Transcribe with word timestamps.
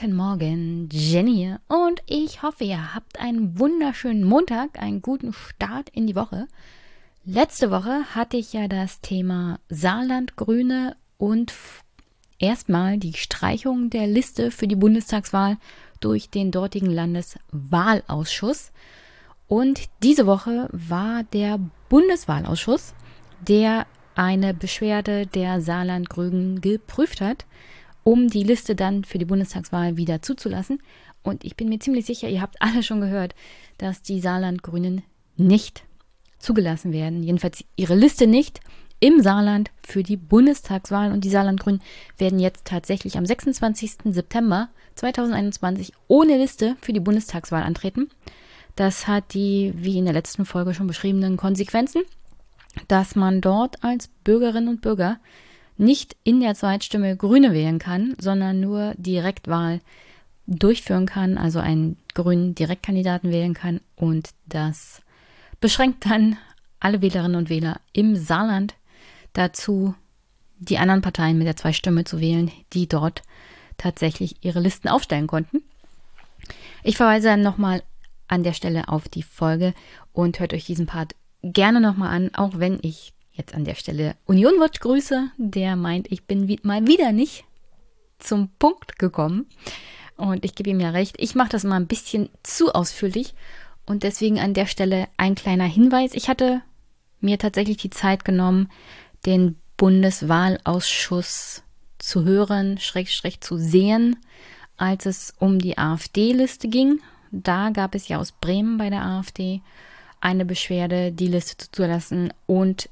Guten 0.00 0.16
Morgen, 0.16 0.88
Jenny 0.90 1.56
und 1.68 2.00
ich 2.06 2.42
hoffe, 2.42 2.64
ihr 2.64 2.94
habt 2.94 3.20
einen 3.20 3.58
wunderschönen 3.58 4.24
Montag, 4.24 4.80
einen 4.80 5.02
guten 5.02 5.34
Start 5.34 5.90
in 5.90 6.06
die 6.06 6.16
Woche. 6.16 6.48
Letzte 7.26 7.70
Woche 7.70 8.04
hatte 8.14 8.38
ich 8.38 8.54
ja 8.54 8.66
das 8.66 9.02
Thema 9.02 9.58
Saarlandgrüne 9.68 10.96
und 11.18 11.52
erstmal 12.38 12.96
die 12.96 13.12
Streichung 13.12 13.90
der 13.90 14.06
Liste 14.06 14.50
für 14.50 14.66
die 14.66 14.76
Bundestagswahl 14.76 15.58
durch 16.00 16.30
den 16.30 16.50
dortigen 16.50 16.90
Landeswahlausschuss. 16.90 18.72
Und 19.48 19.82
diese 20.02 20.26
Woche 20.26 20.70
war 20.72 21.24
der 21.24 21.60
Bundeswahlausschuss, 21.90 22.94
der 23.46 23.86
eine 24.14 24.54
Beschwerde 24.54 25.26
der 25.26 25.60
Saarlandgrünen 25.60 26.62
geprüft 26.62 27.20
hat 27.20 27.44
um 28.10 28.26
die 28.26 28.42
Liste 28.42 28.74
dann 28.74 29.04
für 29.04 29.18
die 29.18 29.24
Bundestagswahl 29.24 29.96
wieder 29.96 30.20
zuzulassen. 30.20 30.82
Und 31.22 31.44
ich 31.44 31.54
bin 31.54 31.68
mir 31.68 31.78
ziemlich 31.78 32.06
sicher, 32.06 32.28
ihr 32.28 32.40
habt 32.40 32.56
alle 32.58 32.82
schon 32.82 33.00
gehört, 33.00 33.36
dass 33.78 34.02
die 34.02 34.20
Saarland-Grünen 34.20 35.02
nicht 35.36 35.84
zugelassen 36.40 36.92
werden. 36.92 37.22
Jedenfalls 37.22 37.64
ihre 37.76 37.94
Liste 37.94 38.26
nicht 38.26 38.58
im 38.98 39.22
Saarland 39.22 39.70
für 39.80 40.02
die 40.02 40.16
Bundestagswahl. 40.16 41.12
Und 41.12 41.22
die 41.22 41.30
Saarland-Grünen 41.30 41.82
werden 42.18 42.40
jetzt 42.40 42.64
tatsächlich 42.64 43.16
am 43.16 43.26
26. 43.26 43.98
September 44.06 44.70
2021 44.96 45.92
ohne 46.08 46.36
Liste 46.36 46.76
für 46.80 46.92
die 46.92 46.98
Bundestagswahl 46.98 47.62
antreten. 47.62 48.10
Das 48.74 49.06
hat 49.06 49.34
die, 49.34 49.72
wie 49.76 49.98
in 49.98 50.04
der 50.06 50.14
letzten 50.14 50.44
Folge 50.44 50.74
schon 50.74 50.88
beschriebenen 50.88 51.36
Konsequenzen, 51.36 52.02
dass 52.88 53.14
man 53.14 53.40
dort 53.40 53.84
als 53.84 54.08
Bürgerinnen 54.24 54.68
und 54.68 54.80
Bürger 54.80 55.20
nicht 55.80 56.14
in 56.24 56.40
der 56.40 56.54
Zweitstimme 56.54 57.16
Grüne 57.16 57.52
wählen 57.52 57.78
kann, 57.78 58.14
sondern 58.18 58.60
nur 58.60 58.94
Direktwahl 58.98 59.80
durchführen 60.46 61.06
kann, 61.06 61.38
also 61.38 61.58
einen 61.58 61.96
grünen 62.14 62.54
Direktkandidaten 62.54 63.30
wählen 63.30 63.54
kann 63.54 63.80
und 63.96 64.30
das 64.46 65.00
beschränkt 65.60 66.06
dann 66.06 66.36
alle 66.80 67.00
Wählerinnen 67.00 67.36
und 67.36 67.50
Wähler 67.50 67.80
im 67.92 68.16
Saarland 68.16 68.74
dazu, 69.32 69.94
die 70.58 70.78
anderen 70.78 71.02
Parteien 71.02 71.38
mit 71.38 71.46
der 71.46 71.56
Zweistimme 71.56 72.04
zu 72.04 72.20
wählen, 72.20 72.50
die 72.72 72.86
dort 72.86 73.22
tatsächlich 73.78 74.36
ihre 74.42 74.60
Listen 74.60 74.88
aufstellen 74.88 75.26
konnten. 75.26 75.62
Ich 76.82 76.96
verweise 76.96 77.28
dann 77.28 77.42
nochmal 77.42 77.82
an 78.28 78.42
der 78.42 78.52
Stelle 78.52 78.88
auf 78.88 79.08
die 79.08 79.22
Folge 79.22 79.72
und 80.12 80.40
hört 80.40 80.52
euch 80.52 80.66
diesen 80.66 80.86
Part 80.86 81.14
gerne 81.42 81.80
nochmal 81.80 82.14
an, 82.14 82.34
auch 82.34 82.58
wenn 82.58 82.78
ich 82.82 83.14
jetzt 83.32 83.54
an 83.54 83.64
der 83.64 83.74
Stelle 83.74 84.16
Union 84.26 84.58
wird 84.58 84.80
Grüße, 84.80 85.30
der 85.36 85.76
meint, 85.76 86.10
ich 86.10 86.24
bin 86.24 86.58
mal 86.62 86.86
wieder 86.86 87.12
nicht 87.12 87.44
zum 88.18 88.50
Punkt 88.58 88.98
gekommen. 88.98 89.46
Und 90.16 90.44
ich 90.44 90.54
gebe 90.54 90.70
ihm 90.70 90.80
ja 90.80 90.90
recht, 90.90 91.16
ich 91.18 91.34
mache 91.34 91.48
das 91.48 91.64
mal 91.64 91.76
ein 91.76 91.86
bisschen 91.86 92.28
zu 92.42 92.74
ausführlich. 92.74 93.34
Und 93.86 94.02
deswegen 94.02 94.38
an 94.38 94.54
der 94.54 94.66
Stelle 94.66 95.08
ein 95.16 95.34
kleiner 95.34 95.64
Hinweis. 95.64 96.12
Ich 96.14 96.28
hatte 96.28 96.60
mir 97.20 97.38
tatsächlich 97.38 97.78
die 97.78 97.90
Zeit 97.90 98.24
genommen, 98.24 98.70
den 99.24 99.56
Bundeswahlausschuss 99.76 101.62
zu 101.98 102.24
hören, 102.24 102.78
schräg, 102.78 103.08
schräg 103.08 103.42
zu 103.42 103.56
sehen, 103.56 104.16
als 104.76 105.06
es 105.06 105.34
um 105.38 105.58
die 105.58 105.78
AfD-Liste 105.78 106.68
ging. 106.68 107.00
Da 107.30 107.70
gab 107.70 107.94
es 107.94 108.08
ja 108.08 108.18
aus 108.18 108.32
Bremen 108.32 108.76
bei 108.76 108.90
der 108.90 109.04
AfD 109.04 109.62
eine 110.20 110.44
Beschwerde, 110.44 111.12
die 111.12 111.28
Liste 111.28 111.56
zuzulassen 111.56 112.32
und 112.46 112.88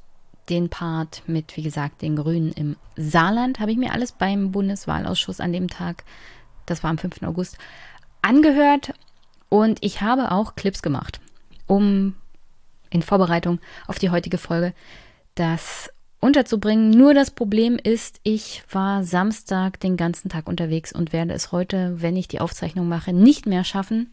den 0.49 0.69
Part 0.69 1.23
mit, 1.27 1.57
wie 1.57 1.63
gesagt, 1.63 2.03
den 2.03 2.17
Grünen 2.17 2.53
im 2.53 2.77
Saarland 2.97 3.61
habe 3.61 3.73
ich 3.73 3.79
mir 3.79 3.93
alles 3.93 4.13
beim 4.13 4.53
Bundeswahlausschuss 4.53 5.41
an 5.41 5.53
dem 5.53 5.69
Tag, 5.69 6.05
das 6.67 6.83
war 6.83 6.91
am 6.91 6.99
5. 6.99 7.23
August, 7.23 7.59
angehört 8.23 8.93
und 9.49 9.79
ich 9.83 10.01
habe 10.01 10.33
auch 10.33 10.55
Clips 10.55 10.83
gemacht, 10.83 11.21
um 11.67 12.15
in 12.91 13.03
Vorbereitung 13.03 13.61
auf 13.87 13.99
die 13.99 14.11
heutige 14.11 14.39
Folge 14.39 14.73
das 15.35 15.91
unterzubringen. 16.21 16.91
Nur 16.91 17.15
das 17.15 17.31
Problem 17.31 17.79
ist, 17.83 18.21
ich 18.23 18.63
war 18.71 19.05
Samstag 19.05 19.79
den 19.81 19.97
ganzen 19.97 20.29
Tag 20.29 20.49
unterwegs 20.49 20.93
und 20.93 21.13
werde 21.13 21.33
es 21.33 21.53
heute, 21.53 22.01
wenn 22.01 22.17
ich 22.17 22.29
die 22.29 22.41
Aufzeichnung 22.41 22.89
mache, 22.89 23.13
nicht 23.13 23.47
mehr 23.47 23.65
schaffen, 23.65 24.13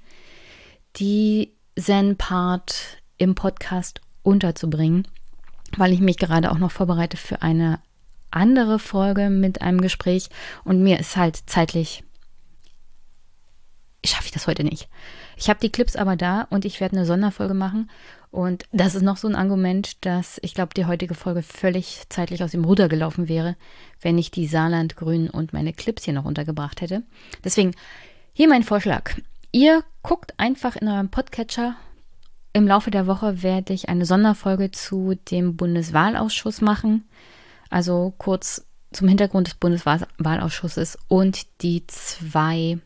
diesen 0.98 2.18
Part 2.18 3.02
im 3.18 3.36
Podcast 3.36 4.02
unterzubringen 4.24 5.08
weil 5.78 5.94
ich 5.94 6.00
mich 6.00 6.18
gerade 6.18 6.52
auch 6.52 6.58
noch 6.58 6.72
vorbereite 6.72 7.18
für 7.18 7.42
eine 7.42 7.80
andere 8.32 8.80
Folge 8.80 9.30
mit 9.30 9.62
einem 9.62 9.82
Gespräch 9.82 10.30
und 10.64 10.84
mir 10.84 11.00
ist 11.00 11.16
halt 11.16 11.38
zeitlich 11.46 12.04
schaffe 14.04 14.26
ich 14.26 14.32
das 14.32 14.48
heute 14.48 14.64
nicht. 14.64 14.88
Ich 15.36 15.50
habe 15.50 15.60
die 15.60 15.72
Clips 15.72 15.96
aber 15.96 16.16
da 16.16 16.48
und 16.50 16.64
ich 16.64 16.80
werde 16.80 16.96
eine 16.96 17.06
Sonderfolge 17.06 17.54
machen 17.54 17.90
und 18.32 18.66
das 18.72 18.96
ist 18.96 19.02
noch 19.02 19.18
so 19.18 19.28
ein 19.28 19.36
Argument, 19.36 20.06
dass 20.06 20.40
ich 20.42 20.54
glaube, 20.54 20.74
die 20.76 20.86
heutige 20.86 21.14
Folge 21.14 21.42
völlig 21.42 22.04
zeitlich 22.10 22.44
aus 22.44 22.52
dem 22.52 22.66
Ruder 22.66 22.90
gelaufen 22.90 23.28
wäre, 23.28 23.56
wenn 24.02 24.18
ich 24.18 24.32
die 24.32 24.48
Saarland 24.48 24.96
Grünen 24.96 25.30
und 25.30 25.54
meine 25.54 25.74
Clips 25.74 26.04
hier 26.04 26.14
noch 26.14 26.26
untergebracht 26.26 26.82
hätte. 26.82 27.04
Deswegen 27.44 27.72
hier 28.34 28.50
mein 28.50 28.64
Vorschlag. 28.64 29.16
Ihr 29.52 29.84
guckt 30.04 30.34
einfach 30.38 30.76
in 30.76 30.88
eurem 30.88 31.10
Podcatcher 31.10 31.76
im 32.56 32.70
Laufe 32.70 32.90
der 32.90 33.06
Woche 33.06 33.44
werde 33.44 33.74
ich 33.74 33.90
eine 33.90 34.06
Sonderfolge 34.06 34.72
zu 34.72 35.16
dem 35.30 35.58
Bundeswahlausschuss 35.58 36.62
machen. 36.62 37.04
Also 37.70 38.14
kurz 38.18 38.66
zum 38.94 39.10
Hintergrund 39.10 39.48
des 39.48 39.56
Bundeswahlausschusses 39.56 40.98
und 41.10 41.48
die 41.62 41.86
zwei 41.88 42.78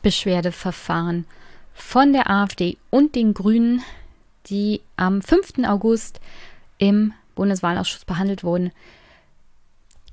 Beschwerdeverfahren 0.00 1.26
von 1.74 2.14
der 2.14 2.30
AfD 2.30 2.78
und 2.88 3.14
den 3.16 3.34
Grünen, 3.34 3.82
die 4.46 4.80
am 4.96 5.20
5. 5.20 5.66
August 5.66 6.20
im 6.78 7.12
Bundeswahlausschuss 7.34 8.06
behandelt 8.06 8.44
wurden. 8.44 8.72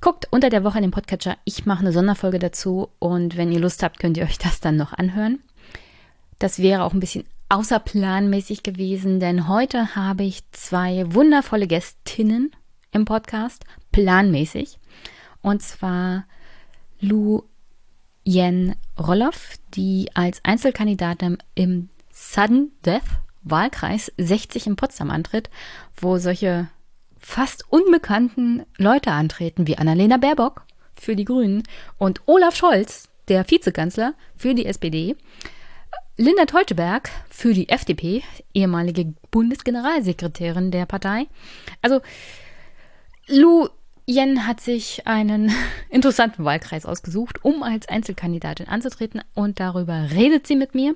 Guckt 0.02 0.28
unter 0.30 0.50
der 0.50 0.62
Woche 0.62 0.76
in 0.76 0.82
den 0.82 0.90
Podcatcher. 0.90 1.38
Ich 1.44 1.64
mache 1.64 1.80
eine 1.80 1.92
Sonderfolge 1.92 2.38
dazu 2.38 2.90
und 2.98 3.38
wenn 3.38 3.50
ihr 3.50 3.60
Lust 3.60 3.82
habt, 3.82 3.98
könnt 3.98 4.18
ihr 4.18 4.24
euch 4.24 4.36
das 4.36 4.60
dann 4.60 4.76
noch 4.76 4.92
anhören. 4.92 5.38
Das 6.38 6.58
wäre 6.58 6.82
auch 6.82 6.92
ein 6.92 7.00
bisschen 7.00 7.24
außerplanmäßig 7.54 8.64
gewesen, 8.64 9.20
denn 9.20 9.46
heute 9.46 9.94
habe 9.94 10.24
ich 10.24 10.42
zwei 10.50 11.04
wundervolle 11.14 11.68
Gästinnen 11.68 12.50
im 12.90 13.04
Podcast, 13.04 13.64
planmäßig. 13.92 14.80
Und 15.40 15.62
zwar 15.62 16.24
Lu 17.00 17.44
Yen 18.24 18.74
Roloff, 18.98 19.54
die 19.74 20.10
als 20.14 20.40
Einzelkandidatin 20.42 21.38
im 21.54 21.90
Sudden 22.10 22.72
Death 22.84 23.02
Wahlkreis 23.42 24.10
60 24.16 24.66
in 24.66 24.76
Potsdam 24.76 25.10
antritt, 25.10 25.48
wo 25.96 26.18
solche 26.18 26.68
fast 27.18 27.70
unbekannten 27.70 28.64
Leute 28.78 29.12
antreten 29.12 29.68
wie 29.68 29.78
Annalena 29.78 30.16
Baerbock 30.16 30.62
für 30.96 31.14
die 31.14 31.24
Grünen 31.24 31.62
und 31.98 32.22
Olaf 32.26 32.56
Scholz, 32.56 33.10
der 33.28 33.48
Vizekanzler 33.48 34.14
für 34.34 34.54
die 34.54 34.66
SPD. 34.66 35.16
Linda 36.16 36.44
Teuteberg 36.46 37.10
für 37.28 37.54
die 37.54 37.68
FDP, 37.68 38.22
ehemalige 38.52 39.14
Bundesgeneralsekretärin 39.32 40.70
der 40.70 40.86
Partei. 40.86 41.26
Also 41.82 42.02
Lu 43.26 43.68
Yen 44.06 44.46
hat 44.46 44.60
sich 44.60 45.06
einen 45.08 45.50
interessanten 45.90 46.44
Wahlkreis 46.44 46.86
ausgesucht, 46.86 47.44
um 47.44 47.64
als 47.64 47.88
Einzelkandidatin 47.88 48.68
anzutreten 48.68 49.22
und 49.34 49.58
darüber 49.58 50.10
redet 50.12 50.46
sie 50.46 50.56
mit 50.56 50.74
mir. 50.74 50.94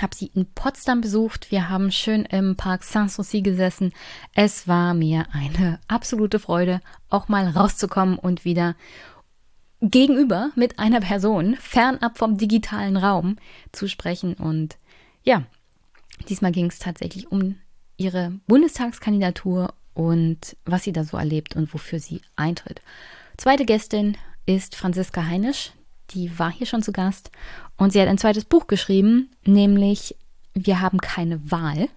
Hab 0.00 0.14
sie 0.14 0.30
in 0.34 0.46
Potsdam 0.46 1.00
besucht. 1.00 1.50
Wir 1.50 1.68
haben 1.68 1.90
schön 1.90 2.24
im 2.24 2.56
Park 2.56 2.84
Saint-Souci 2.84 3.42
gesessen. 3.42 3.92
Es 4.34 4.68
war 4.68 4.94
mir 4.94 5.26
eine 5.32 5.80
absolute 5.88 6.38
Freude, 6.38 6.80
auch 7.10 7.28
mal 7.28 7.48
rauszukommen 7.48 8.16
und 8.16 8.44
wieder 8.44 8.76
gegenüber 9.80 10.50
mit 10.54 10.78
einer 10.78 11.00
Person, 11.00 11.56
fernab 11.56 12.18
vom 12.18 12.36
digitalen 12.36 12.96
Raum 12.96 13.36
zu 13.72 13.88
sprechen. 13.88 14.34
Und 14.34 14.76
ja, 15.22 15.44
diesmal 16.28 16.52
ging 16.52 16.66
es 16.66 16.78
tatsächlich 16.78 17.30
um 17.30 17.56
ihre 17.96 18.32
Bundestagskandidatur 18.46 19.74
und 19.94 20.56
was 20.64 20.84
sie 20.84 20.92
da 20.92 21.04
so 21.04 21.16
erlebt 21.16 21.56
und 21.56 21.72
wofür 21.72 21.98
sie 21.98 22.22
eintritt. 22.36 22.80
Zweite 23.36 23.64
Gästin 23.64 24.16
ist 24.46 24.76
Franziska 24.76 25.24
Heinisch, 25.24 25.72
die 26.10 26.38
war 26.38 26.50
hier 26.50 26.66
schon 26.66 26.82
zu 26.82 26.92
Gast 26.92 27.30
und 27.76 27.92
sie 27.92 28.00
hat 28.00 28.08
ein 28.08 28.18
zweites 28.18 28.44
Buch 28.44 28.66
geschrieben, 28.66 29.30
nämlich 29.44 30.16
Wir 30.52 30.80
haben 30.80 30.98
keine 30.98 31.50
Wahl. 31.50 31.88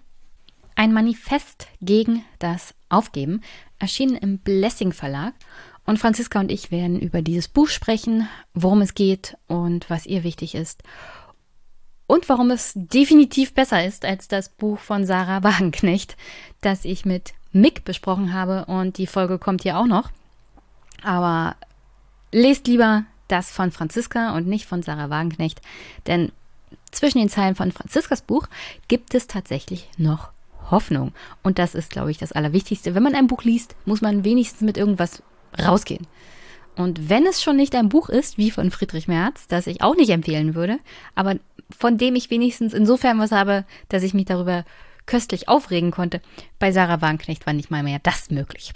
Ein 0.76 0.92
Manifest 0.92 1.66
gegen 1.80 2.24
das 2.38 2.74
Aufgeben, 2.88 3.42
erschienen 3.78 4.16
im 4.16 4.38
Blessing 4.38 4.92
Verlag 4.92 5.34
und 5.86 5.98
Franziska 5.98 6.40
und 6.40 6.50
ich 6.50 6.70
werden 6.70 6.98
über 6.98 7.22
dieses 7.22 7.48
Buch 7.48 7.68
sprechen, 7.68 8.28
worum 8.54 8.80
es 8.80 8.94
geht 8.94 9.36
und 9.46 9.88
was 9.90 10.06
ihr 10.06 10.24
wichtig 10.24 10.54
ist. 10.54 10.82
Und 12.06 12.28
warum 12.28 12.50
es 12.50 12.72
definitiv 12.74 13.54
besser 13.54 13.84
ist 13.84 14.04
als 14.04 14.28
das 14.28 14.48
Buch 14.48 14.78
von 14.78 15.06
Sarah 15.06 15.42
Wagenknecht, 15.42 16.16
das 16.60 16.84
ich 16.84 17.04
mit 17.04 17.34
Mick 17.52 17.84
besprochen 17.84 18.32
habe. 18.32 18.66
Und 18.66 18.98
die 18.98 19.06
Folge 19.06 19.38
kommt 19.38 19.62
hier 19.62 19.78
auch 19.78 19.86
noch. 19.86 20.10
Aber 21.02 21.56
lest 22.32 22.66
lieber 22.66 23.04
das 23.28 23.50
von 23.50 23.70
Franziska 23.70 24.36
und 24.36 24.46
nicht 24.46 24.66
von 24.66 24.82
Sarah 24.82 25.10
Wagenknecht. 25.10 25.60
Denn 26.06 26.32
zwischen 26.90 27.18
den 27.18 27.28
Zeilen 27.28 27.54
von 27.54 27.72
Franziskas 27.72 28.22
Buch 28.22 28.46
gibt 28.88 29.14
es 29.14 29.26
tatsächlich 29.26 29.88
noch 29.96 30.30
Hoffnung. 30.70 31.12
Und 31.42 31.58
das 31.58 31.74
ist, 31.74 31.90
glaube 31.90 32.10
ich, 32.10 32.18
das 32.18 32.32
Allerwichtigste. 32.32 32.94
Wenn 32.94 33.02
man 33.02 33.14
ein 33.14 33.26
Buch 33.26 33.44
liest, 33.44 33.76
muss 33.86 34.00
man 34.00 34.24
wenigstens 34.24 34.62
mit 34.62 34.76
irgendwas 34.76 35.22
rausgehen. 35.58 36.06
Und 36.76 37.08
wenn 37.08 37.26
es 37.26 37.42
schon 37.42 37.56
nicht 37.56 37.74
ein 37.74 37.88
Buch 37.88 38.08
ist, 38.08 38.36
wie 38.36 38.50
von 38.50 38.70
Friedrich 38.70 39.06
Merz, 39.06 39.46
das 39.46 39.66
ich 39.66 39.82
auch 39.82 39.94
nicht 39.94 40.10
empfehlen 40.10 40.54
würde, 40.54 40.78
aber 41.14 41.36
von 41.70 41.98
dem 41.98 42.16
ich 42.16 42.30
wenigstens 42.30 42.74
insofern 42.74 43.18
was 43.18 43.32
habe, 43.32 43.64
dass 43.88 44.02
ich 44.02 44.14
mich 44.14 44.24
darüber 44.24 44.64
köstlich 45.06 45.48
aufregen 45.48 45.90
konnte, 45.90 46.20
bei 46.58 46.72
Sarah 46.72 47.00
Wagenknecht 47.00 47.46
war 47.46 47.52
nicht 47.52 47.70
mal 47.70 47.82
mehr 47.82 48.00
das 48.02 48.30
möglich. 48.30 48.72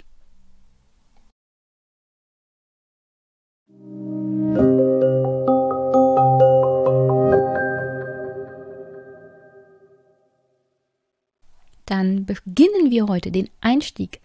Dann 11.85 12.25
beginnen 12.25 12.91
wir 12.91 13.07
heute 13.07 13.31
den 13.31 13.49
Einstieg 13.61 14.19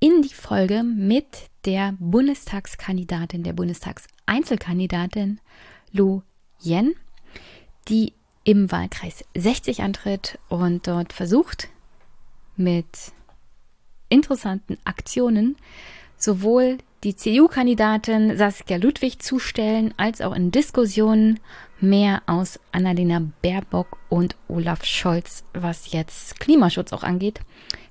in 0.00 0.22
die 0.22 0.34
Folge 0.34 0.82
mit 0.82 1.50
der 1.64 1.94
Bundestagskandidatin, 1.98 3.42
der 3.42 3.52
Bundestagseinzelkandidatin 3.52 5.40
Lu 5.92 6.22
Yen, 6.62 6.94
die 7.88 8.12
im 8.44 8.70
Wahlkreis 8.70 9.24
60 9.36 9.82
antritt 9.82 10.38
und 10.48 10.86
dort 10.86 11.12
versucht, 11.12 11.68
mit 12.56 12.86
interessanten 14.08 14.78
Aktionen 14.84 15.56
sowohl 16.16 16.78
die 17.06 17.14
CDU-Kandidatin 17.14 18.36
Saskia 18.36 18.78
Ludwig 18.78 19.22
zu 19.22 19.38
stellen, 19.38 19.94
als 19.96 20.20
auch 20.20 20.34
in 20.34 20.50
Diskussionen 20.50 21.38
mehr 21.78 22.20
aus 22.26 22.58
Annalena 22.72 23.22
Baerbock 23.42 23.98
und 24.08 24.34
Olaf 24.48 24.84
Scholz, 24.84 25.44
was 25.54 25.92
jetzt 25.92 26.40
Klimaschutz 26.40 26.92
auch 26.92 27.04
angeht, 27.04 27.38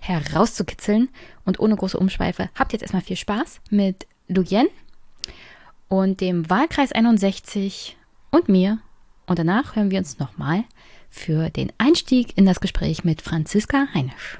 herauszukitzeln. 0.01 1.07
Und 1.45 1.61
ohne 1.61 1.77
große 1.77 1.97
Umschweife, 1.97 2.49
habt 2.55 2.73
jetzt 2.73 2.81
erstmal 2.81 3.03
viel 3.03 3.15
Spaß 3.15 3.61
mit 3.69 4.05
Luyen 4.27 4.67
und 5.87 6.19
dem 6.19 6.49
Wahlkreis 6.49 6.91
61 6.91 7.95
und 8.31 8.49
mir. 8.49 8.79
Und 9.27 9.39
danach 9.39 9.77
hören 9.77 9.91
wir 9.91 9.99
uns 9.99 10.19
nochmal 10.19 10.65
für 11.09 11.49
den 11.49 11.71
Einstieg 11.77 12.37
in 12.37 12.45
das 12.45 12.59
Gespräch 12.59 13.05
mit 13.05 13.21
Franziska 13.21 13.87
Heinisch. 13.93 14.39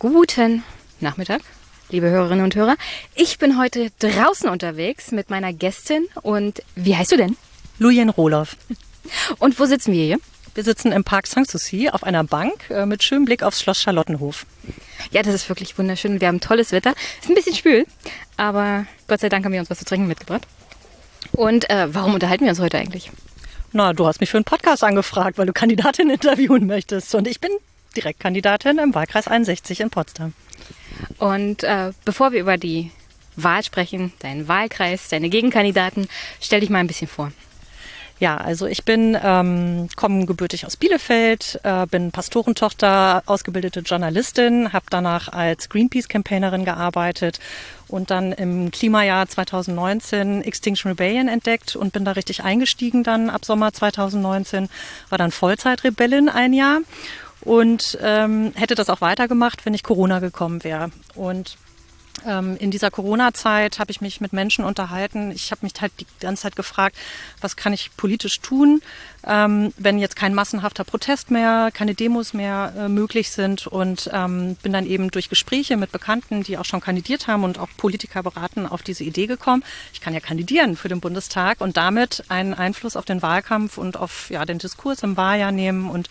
Guten 0.00 0.62
Nachmittag, 1.00 1.40
liebe 1.90 2.08
Hörerinnen 2.08 2.44
und 2.44 2.54
Hörer. 2.54 2.76
Ich 3.16 3.38
bin 3.38 3.58
heute 3.58 3.90
draußen 3.98 4.48
unterwegs 4.48 5.10
mit 5.10 5.28
meiner 5.28 5.52
Gästin 5.52 6.06
und 6.22 6.62
wie 6.76 6.94
heißt 6.94 7.10
du 7.10 7.16
denn? 7.16 7.36
Lujen 7.80 8.08
Rohloff. 8.08 8.56
Und 9.40 9.58
wo 9.58 9.64
sitzen 9.64 9.92
wir 9.92 10.04
hier? 10.04 10.18
Wir 10.54 10.62
sitzen 10.62 10.92
im 10.92 11.02
Park 11.02 11.26
Sanssouci 11.26 11.90
auf 11.90 12.04
einer 12.04 12.22
Bank 12.22 12.70
äh, 12.70 12.86
mit 12.86 13.02
schönem 13.02 13.24
Blick 13.24 13.42
aufs 13.42 13.60
Schloss 13.60 13.80
Charlottenhof. 13.80 14.46
Ja, 15.10 15.24
das 15.24 15.34
ist 15.34 15.48
wirklich 15.48 15.76
wunderschön. 15.76 16.20
Wir 16.20 16.28
haben 16.28 16.38
tolles 16.38 16.70
Wetter. 16.70 16.94
Ist 17.20 17.28
ein 17.28 17.34
bisschen 17.34 17.56
schwül, 17.56 17.84
aber 18.36 18.86
Gott 19.08 19.18
sei 19.18 19.28
Dank 19.28 19.44
haben 19.44 19.52
wir 19.52 19.60
uns 19.60 19.70
was 19.70 19.78
zu 19.78 19.84
trinken 19.84 20.06
mitgebracht. 20.06 20.46
Und 21.32 21.68
äh, 21.70 21.92
warum 21.92 22.14
unterhalten 22.14 22.44
wir 22.44 22.50
uns 22.50 22.60
heute 22.60 22.78
eigentlich? 22.78 23.10
Na, 23.72 23.92
du 23.92 24.06
hast 24.06 24.20
mich 24.20 24.30
für 24.30 24.38
einen 24.38 24.44
Podcast 24.44 24.84
angefragt, 24.84 25.38
weil 25.38 25.46
du 25.46 25.52
Kandidatin 25.52 26.08
interviewen 26.10 26.66
möchtest. 26.66 27.16
Und 27.16 27.26
ich 27.26 27.40
bin 27.40 27.50
Direktkandidatin 27.98 28.78
im 28.78 28.94
Wahlkreis 28.94 29.26
61 29.28 29.80
in 29.80 29.90
Potsdam. 29.90 30.32
Und 31.18 31.64
äh, 31.64 31.92
bevor 32.04 32.32
wir 32.32 32.40
über 32.40 32.56
die 32.56 32.90
Wahl 33.36 33.62
sprechen, 33.62 34.12
deinen 34.20 34.48
Wahlkreis, 34.48 35.08
deine 35.08 35.28
Gegenkandidaten, 35.28 36.08
stell 36.40 36.60
dich 36.60 36.70
mal 36.70 36.78
ein 36.78 36.86
bisschen 36.86 37.08
vor. 37.08 37.32
Ja, 38.20 38.36
also 38.36 38.66
ich 38.66 38.84
bin, 38.84 39.16
ähm, 39.22 39.88
komme 39.94 40.26
gebürtig 40.26 40.66
aus 40.66 40.76
Bielefeld, 40.76 41.60
äh, 41.62 41.86
bin 41.86 42.10
Pastorentochter, 42.10 43.22
ausgebildete 43.26 43.80
Journalistin, 43.80 44.72
habe 44.72 44.86
danach 44.90 45.28
als 45.28 45.68
Greenpeace-Campaignerin 45.68 46.64
gearbeitet 46.64 47.38
und 47.86 48.10
dann 48.10 48.32
im 48.32 48.72
Klimajahr 48.72 49.28
2019 49.28 50.42
Extinction 50.42 50.90
Rebellion 50.90 51.28
entdeckt 51.28 51.76
und 51.76 51.92
bin 51.92 52.04
da 52.04 52.12
richtig 52.12 52.42
eingestiegen 52.42 53.04
dann 53.04 53.30
ab 53.30 53.44
Sommer 53.44 53.72
2019, 53.72 54.68
war 55.10 55.18
dann 55.18 55.30
Vollzeitrebellin 55.30 56.28
ein 56.28 56.52
Jahr 56.52 56.80
und 57.48 57.96
ähm, 58.02 58.52
hätte 58.56 58.74
das 58.74 58.90
auch 58.90 59.00
weitergemacht, 59.00 59.64
wenn 59.64 59.72
nicht 59.72 59.82
Corona 59.82 60.18
gekommen 60.18 60.64
wäre. 60.64 60.90
Und 61.14 61.56
ähm, 62.26 62.58
in 62.58 62.70
dieser 62.70 62.90
Corona-Zeit 62.90 63.78
habe 63.78 63.90
ich 63.90 64.02
mich 64.02 64.20
mit 64.20 64.34
Menschen 64.34 64.66
unterhalten. 64.66 65.30
Ich 65.30 65.50
habe 65.50 65.64
mich 65.64 65.72
halt 65.80 65.92
die 65.98 66.06
ganze 66.20 66.42
Zeit 66.42 66.56
gefragt, 66.56 66.96
was 67.40 67.56
kann 67.56 67.72
ich 67.72 67.90
politisch 67.96 68.40
tun, 68.40 68.82
ähm, 69.26 69.72
wenn 69.78 69.98
jetzt 69.98 70.14
kein 70.14 70.34
massenhafter 70.34 70.84
Protest 70.84 71.30
mehr, 71.30 71.70
keine 71.72 71.94
Demos 71.94 72.34
mehr 72.34 72.74
äh, 72.76 72.88
möglich 72.88 73.30
sind 73.30 73.66
und 73.66 74.10
ähm, 74.12 74.56
bin 74.56 74.74
dann 74.74 74.84
eben 74.84 75.10
durch 75.10 75.30
Gespräche 75.30 75.78
mit 75.78 75.90
Bekannten, 75.90 76.42
die 76.42 76.58
auch 76.58 76.66
schon 76.66 76.82
kandidiert 76.82 77.28
haben 77.28 77.44
und 77.44 77.58
auch 77.58 77.68
Politiker 77.78 78.22
beraten, 78.22 78.66
auf 78.66 78.82
diese 78.82 79.04
Idee 79.04 79.26
gekommen. 79.26 79.64
Ich 79.94 80.02
kann 80.02 80.12
ja 80.12 80.20
kandidieren 80.20 80.76
für 80.76 80.88
den 80.88 81.00
Bundestag 81.00 81.62
und 81.62 81.78
damit 81.78 82.24
einen 82.28 82.52
Einfluss 82.52 82.94
auf 82.94 83.06
den 83.06 83.22
Wahlkampf 83.22 83.78
und 83.78 83.96
auf 83.96 84.28
ja, 84.28 84.44
den 84.44 84.58
Diskurs 84.58 85.02
im 85.02 85.16
Wahljahr 85.16 85.52
nehmen 85.52 85.88
und 85.88 86.10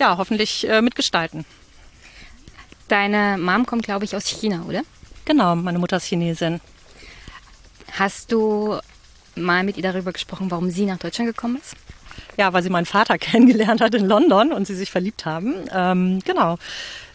ja, 0.00 0.16
hoffentlich 0.16 0.68
äh, 0.68 0.82
mitgestalten. 0.82 1.44
Deine 2.88 3.38
Mom 3.38 3.66
kommt, 3.66 3.84
glaube 3.84 4.04
ich, 4.04 4.16
aus 4.16 4.26
China, 4.26 4.64
oder? 4.66 4.82
Genau, 5.26 5.54
meine 5.54 5.78
Mutter 5.78 5.98
ist 5.98 6.06
Chinesin. 6.06 6.60
Hast 7.92 8.32
du 8.32 8.78
mal 9.36 9.62
mit 9.62 9.76
ihr 9.76 9.82
darüber 9.82 10.12
gesprochen, 10.12 10.50
warum 10.50 10.70
sie 10.70 10.86
nach 10.86 10.98
Deutschland 10.98 11.28
gekommen 11.28 11.56
ist? 11.56 11.76
Ja, 12.36 12.52
weil 12.52 12.62
sie 12.62 12.70
meinen 12.70 12.86
Vater 12.86 13.18
kennengelernt 13.18 13.80
hat 13.80 13.94
in 13.94 14.06
London 14.06 14.52
und 14.52 14.66
sie 14.66 14.74
sich 14.74 14.90
verliebt 14.90 15.24
haben. 15.26 15.54
Ähm, 15.72 16.20
genau. 16.24 16.58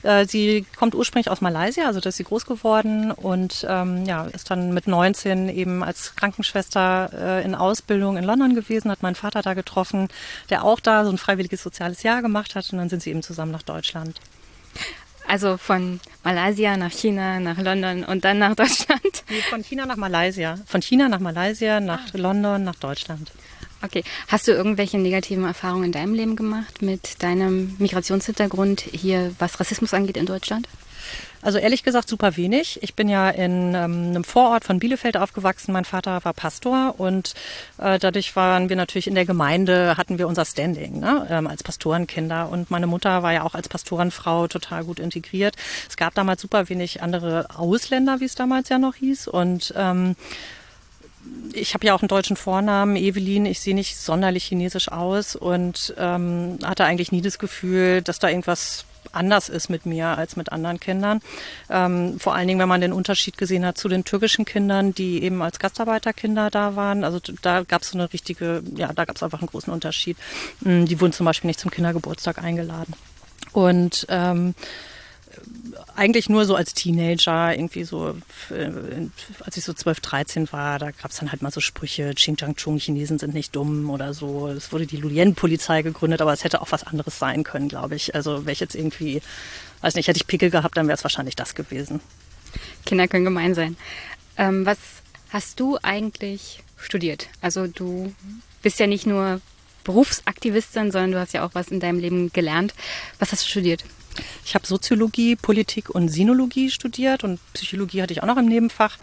Äh, 0.05 0.27
sie 0.27 0.65
kommt 0.77 0.93
ursprünglich 0.93 1.31
aus 1.31 1.41
Malaysia, 1.41 1.87
also 1.87 1.99
da 1.99 2.09
ist 2.09 2.17
sie 2.17 2.23
groß 2.23 2.45
geworden 2.45 3.11
und 3.11 3.65
ähm, 3.67 4.05
ja, 4.05 4.25
ist 4.25 4.51
dann 4.51 4.71
mit 4.71 4.87
19 4.87 5.49
eben 5.49 5.83
als 5.83 6.15
Krankenschwester 6.15 7.09
äh, 7.13 7.43
in 7.43 7.55
Ausbildung 7.55 8.15
in 8.15 8.23
London 8.23 8.53
gewesen, 8.53 8.91
hat 8.91 9.01
meinen 9.01 9.15
Vater 9.15 9.41
da 9.41 9.55
getroffen, 9.55 10.09
der 10.51 10.63
auch 10.63 10.79
da 10.79 11.05
so 11.05 11.09
ein 11.11 11.17
freiwilliges 11.17 11.63
soziales 11.63 12.03
Jahr 12.03 12.21
gemacht 12.21 12.53
hat 12.53 12.71
und 12.71 12.77
dann 12.77 12.89
sind 12.89 13.01
sie 13.01 13.09
eben 13.09 13.23
zusammen 13.23 13.51
nach 13.51 13.63
Deutschland. 13.63 14.19
Also 15.27 15.57
von 15.57 15.99
Malaysia 16.23 16.77
nach 16.77 16.91
China, 16.91 17.39
nach 17.39 17.57
London 17.57 18.03
und 18.03 18.23
dann 18.23 18.37
nach 18.37 18.55
Deutschland? 18.55 19.23
Nee, 19.27 19.41
von 19.49 19.63
China 19.63 19.87
nach 19.87 19.95
Malaysia. 19.95 20.59
Von 20.67 20.83
China 20.83 21.09
nach 21.09 21.19
Malaysia, 21.19 21.79
nach 21.79 22.01
ah. 22.13 22.17
London, 22.17 22.63
nach 22.63 22.75
Deutschland. 22.75 23.31
Okay. 23.85 24.03
Hast 24.27 24.47
du 24.47 24.51
irgendwelche 24.51 24.97
negativen 24.97 25.45
Erfahrungen 25.45 25.85
in 25.85 25.91
deinem 25.91 26.15
Leben 26.15 26.35
gemacht 26.35 26.81
mit 26.81 27.21
deinem 27.21 27.75
Migrationshintergrund 27.77 28.81
hier, 28.81 29.35
was 29.37 29.59
Rassismus 29.59 29.93
angeht 29.93 30.17
in 30.17 30.25
Deutschland? 30.25 30.67
Also 31.43 31.59
ehrlich 31.59 31.83
gesagt 31.83 32.09
super 32.09 32.35
wenig. 32.35 32.81
Ich 32.81 32.95
bin 32.95 33.07
ja 33.07 33.29
in 33.29 33.75
ähm, 33.75 34.09
einem 34.09 34.23
Vorort 34.23 34.63
von 34.63 34.79
Bielefeld 34.79 35.17
aufgewachsen. 35.17 35.71
Mein 35.71 35.85
Vater 35.85 36.25
war 36.25 36.33
Pastor 36.33 36.95
und 36.97 37.35
äh, 37.77 37.99
dadurch 37.99 38.35
waren 38.35 38.69
wir 38.69 38.75
natürlich 38.75 39.05
in 39.05 39.13
der 39.13 39.27
Gemeinde, 39.27 39.95
hatten 39.97 40.17
wir 40.17 40.27
unser 40.27 40.45
Standing 40.45 40.99
ne, 40.99 41.27
ähm, 41.29 41.45
als 41.45 41.61
Pastorenkinder. 41.61 42.49
Und 42.49 42.71
meine 42.71 42.87
Mutter 42.87 43.21
war 43.21 43.33
ja 43.33 43.43
auch 43.43 43.53
als 43.53 43.69
Pastorenfrau 43.69 44.47
total 44.47 44.83
gut 44.83 44.97
integriert. 44.97 45.55
Es 45.87 45.95
gab 45.95 46.15
damals 46.15 46.41
super 46.41 46.67
wenig 46.69 47.03
andere 47.03 47.45
Ausländer, 47.55 48.19
wie 48.19 48.25
es 48.25 48.33
damals 48.33 48.69
ja 48.69 48.79
noch 48.79 48.95
hieß. 48.95 49.27
Und 49.27 49.71
ähm, 49.77 50.15
ich 51.53 51.73
habe 51.73 51.85
ja 51.87 51.93
auch 51.93 52.01
einen 52.01 52.09
deutschen 52.09 52.35
Vornamen, 52.35 52.95
Evelyn. 52.95 53.45
Ich 53.45 53.59
sehe 53.61 53.75
nicht 53.75 53.97
sonderlich 53.97 54.45
chinesisch 54.45 54.91
aus 54.91 55.35
und 55.35 55.93
ähm, 55.97 56.59
hatte 56.63 56.85
eigentlich 56.85 57.11
nie 57.11 57.21
das 57.21 57.39
Gefühl, 57.39 58.01
dass 58.01 58.19
da 58.19 58.29
irgendwas 58.29 58.85
anders 59.11 59.49
ist 59.49 59.69
mit 59.69 59.85
mir 59.85 60.07
als 60.17 60.35
mit 60.35 60.51
anderen 60.51 60.79
Kindern. 60.79 61.21
Ähm, 61.69 62.19
vor 62.19 62.35
allen 62.35 62.47
Dingen, 62.47 62.59
wenn 62.59 62.67
man 62.67 62.81
den 62.81 62.91
Unterschied 62.93 63.37
gesehen 63.37 63.65
hat 63.65 63.77
zu 63.77 63.87
den 63.87 64.03
türkischen 64.03 64.45
Kindern, 64.45 64.93
die 64.93 65.23
eben 65.23 65.41
als 65.41 65.59
Gastarbeiterkinder 65.59 66.49
da 66.49 66.75
waren. 66.75 67.03
Also 67.03 67.19
da 67.41 67.63
gab 67.63 67.83
es 67.83 67.91
so 67.91 67.97
eine 67.97 68.11
richtige, 68.11 68.61
ja, 68.75 68.91
da 68.93 69.05
gab 69.05 69.15
es 69.15 69.23
einfach 69.23 69.39
einen 69.39 69.47
großen 69.47 69.71
Unterschied. 69.71 70.17
Mm, 70.61 70.85
die 70.85 70.99
wurden 70.99 71.13
zum 71.13 71.25
Beispiel 71.25 71.47
nicht 71.47 71.59
zum 71.59 71.71
Kindergeburtstag 71.71 72.43
eingeladen. 72.43 72.93
Und 73.53 74.05
ähm, 74.09 74.53
eigentlich 75.95 76.29
nur 76.29 76.45
so 76.45 76.55
als 76.55 76.73
Teenager, 76.73 77.55
irgendwie 77.55 77.83
so, 77.83 78.15
äh, 78.49 78.69
als 79.39 79.57
ich 79.57 79.63
so 79.63 79.73
12, 79.73 79.99
13 80.01 80.51
war, 80.51 80.79
da 80.79 80.91
gab 80.91 81.11
es 81.11 81.17
dann 81.17 81.31
halt 81.31 81.41
mal 81.41 81.51
so 81.51 81.61
Sprüche, 81.61 82.13
Xinjiang-Chung, 82.13 82.77
Chinesen 82.77 83.17
sind 83.17 83.33
nicht 83.33 83.55
dumm 83.55 83.89
oder 83.89 84.13
so. 84.13 84.47
Es 84.47 84.71
wurde 84.71 84.85
die 84.85 84.97
Lulien-Polizei 84.97 85.81
gegründet, 85.81 86.21
aber 86.21 86.33
es 86.33 86.43
hätte 86.43 86.61
auch 86.61 86.71
was 86.71 86.83
anderes 86.83 87.17
sein 87.17 87.43
können, 87.43 87.69
glaube 87.69 87.95
ich. 87.95 88.13
Also 88.13 88.45
wäre 88.45 88.51
ich 88.51 88.59
jetzt 88.59 88.75
irgendwie, 88.75 89.21
weiß 89.81 89.95
nicht, 89.95 90.07
hätte 90.07 90.17
ich 90.17 90.27
Pickel 90.27 90.49
gehabt, 90.49 90.77
dann 90.77 90.87
wäre 90.87 90.97
es 90.97 91.03
wahrscheinlich 91.03 91.35
das 91.35 91.55
gewesen. 91.55 92.01
Kinder 92.85 93.07
können 93.07 93.25
gemein 93.25 93.55
sein. 93.55 93.77
Ähm, 94.37 94.65
was 94.65 94.77
hast 95.29 95.59
du 95.59 95.77
eigentlich 95.81 96.63
studiert? 96.77 97.29
Also 97.41 97.67
du 97.67 98.13
bist 98.61 98.79
ja 98.79 98.87
nicht 98.87 99.05
nur 99.05 99.41
Berufsaktivistin, 99.83 100.91
sondern 100.91 101.11
du 101.11 101.19
hast 101.19 101.33
ja 101.33 101.45
auch 101.45 101.51
was 101.53 101.69
in 101.69 101.79
deinem 101.79 101.99
Leben 101.99 102.33
gelernt. 102.33 102.73
Was 103.19 103.31
hast 103.31 103.45
du 103.45 103.49
studiert? 103.49 103.85
Ich 104.45 104.55
habe 104.55 104.65
Soziologie, 104.65 105.35
Politik 105.35 105.89
und 105.89 106.09
Sinologie 106.09 106.69
studiert 106.69 107.23
und 107.23 107.39
Psychologie 107.53 108.01
hatte 108.01 108.13
ich 108.13 108.23
auch 108.23 108.27
noch 108.27 108.37
im 108.37 108.45
Nebenfach 108.45 108.97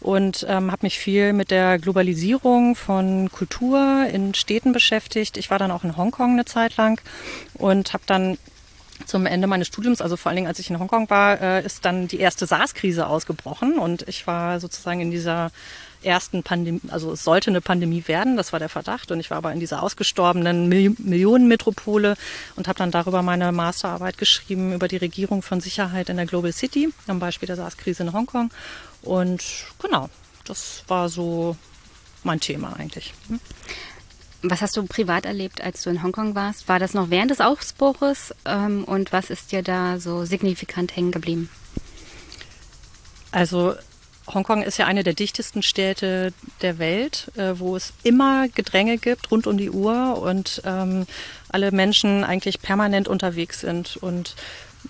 und 0.00 0.46
ähm, 0.48 0.72
habe 0.72 0.86
mich 0.86 0.98
viel 0.98 1.32
mit 1.32 1.50
der 1.50 1.78
Globalisierung 1.78 2.74
von 2.74 3.30
Kultur 3.30 4.06
in 4.12 4.34
Städten 4.34 4.72
beschäftigt. 4.72 5.36
Ich 5.36 5.50
war 5.50 5.58
dann 5.58 5.70
auch 5.70 5.84
in 5.84 5.96
Hongkong 5.96 6.32
eine 6.32 6.44
Zeit 6.44 6.76
lang 6.76 7.00
und 7.54 7.92
habe 7.92 8.04
dann 8.06 8.38
zum 9.06 9.26
Ende 9.26 9.46
meines 9.46 9.68
Studiums, 9.68 10.02
also 10.02 10.16
vor 10.16 10.30
allen 10.30 10.36
Dingen 10.36 10.48
als 10.48 10.58
ich 10.58 10.70
in 10.70 10.78
Hongkong 10.78 11.08
war, 11.10 11.40
äh, 11.40 11.64
ist 11.64 11.84
dann 11.84 12.08
die 12.08 12.20
erste 12.20 12.46
SARS-Krise 12.46 13.06
ausgebrochen 13.06 13.78
und 13.78 14.06
ich 14.08 14.26
war 14.26 14.60
sozusagen 14.60 15.00
in 15.00 15.10
dieser 15.10 15.50
ersten 16.02 16.42
Pandemie, 16.42 16.80
also 16.88 17.12
es 17.12 17.24
sollte 17.24 17.50
eine 17.50 17.60
Pandemie 17.60 18.04
werden, 18.06 18.36
das 18.36 18.52
war 18.52 18.58
der 18.58 18.68
Verdacht. 18.68 19.10
Und 19.10 19.20
ich 19.20 19.30
war 19.30 19.38
aber 19.38 19.52
in 19.52 19.60
dieser 19.60 19.82
ausgestorbenen 19.82 20.68
Mil 20.68 20.94
Millionenmetropole 20.98 22.16
und 22.56 22.68
habe 22.68 22.78
dann 22.78 22.90
darüber 22.90 23.22
meine 23.22 23.52
Masterarbeit 23.52 24.18
geschrieben 24.18 24.72
über 24.72 24.88
die 24.88 24.96
Regierung 24.96 25.42
von 25.42 25.60
Sicherheit 25.60 26.08
in 26.08 26.16
der 26.16 26.26
Global 26.26 26.52
City, 26.52 26.92
am 27.06 27.18
Beispiel 27.18 27.46
der 27.46 27.56
SARS-Krise 27.56 28.02
in 28.04 28.12
Hongkong. 28.12 28.50
Und 29.02 29.42
genau, 29.80 30.08
das 30.44 30.84
war 30.88 31.08
so 31.08 31.56
mein 32.24 32.40
Thema 32.40 32.74
eigentlich. 32.78 33.14
Hm? 33.28 33.40
Was 34.42 34.62
hast 34.62 34.76
du 34.76 34.84
privat 34.84 35.26
erlebt, 35.26 35.60
als 35.60 35.82
du 35.82 35.90
in 35.90 36.02
Hongkong 36.02 36.34
warst? 36.34 36.66
War 36.66 36.78
das 36.78 36.94
noch 36.94 37.10
während 37.10 37.30
des 37.30 37.40
Ausbruches? 37.40 38.34
Ähm, 38.46 38.84
und 38.84 39.12
was 39.12 39.28
ist 39.28 39.52
dir 39.52 39.62
da 39.62 40.00
so 40.00 40.24
signifikant 40.24 40.96
hängen 40.96 41.10
geblieben? 41.10 41.50
Also 43.32 43.74
Hongkong 44.34 44.62
ist 44.62 44.78
ja 44.78 44.86
eine 44.86 45.04
der 45.04 45.14
dichtesten 45.14 45.62
Städte 45.62 46.32
der 46.62 46.78
Welt, 46.78 47.30
äh, 47.36 47.54
wo 47.56 47.76
es 47.76 47.92
immer 48.02 48.48
Gedränge 48.48 48.98
gibt 48.98 49.30
rund 49.30 49.46
um 49.46 49.56
die 49.58 49.70
Uhr 49.70 50.20
und 50.20 50.62
ähm, 50.64 51.06
alle 51.48 51.72
Menschen 51.72 52.24
eigentlich 52.24 52.60
permanent 52.60 53.08
unterwegs 53.08 53.60
sind. 53.60 53.96
Und 53.96 54.34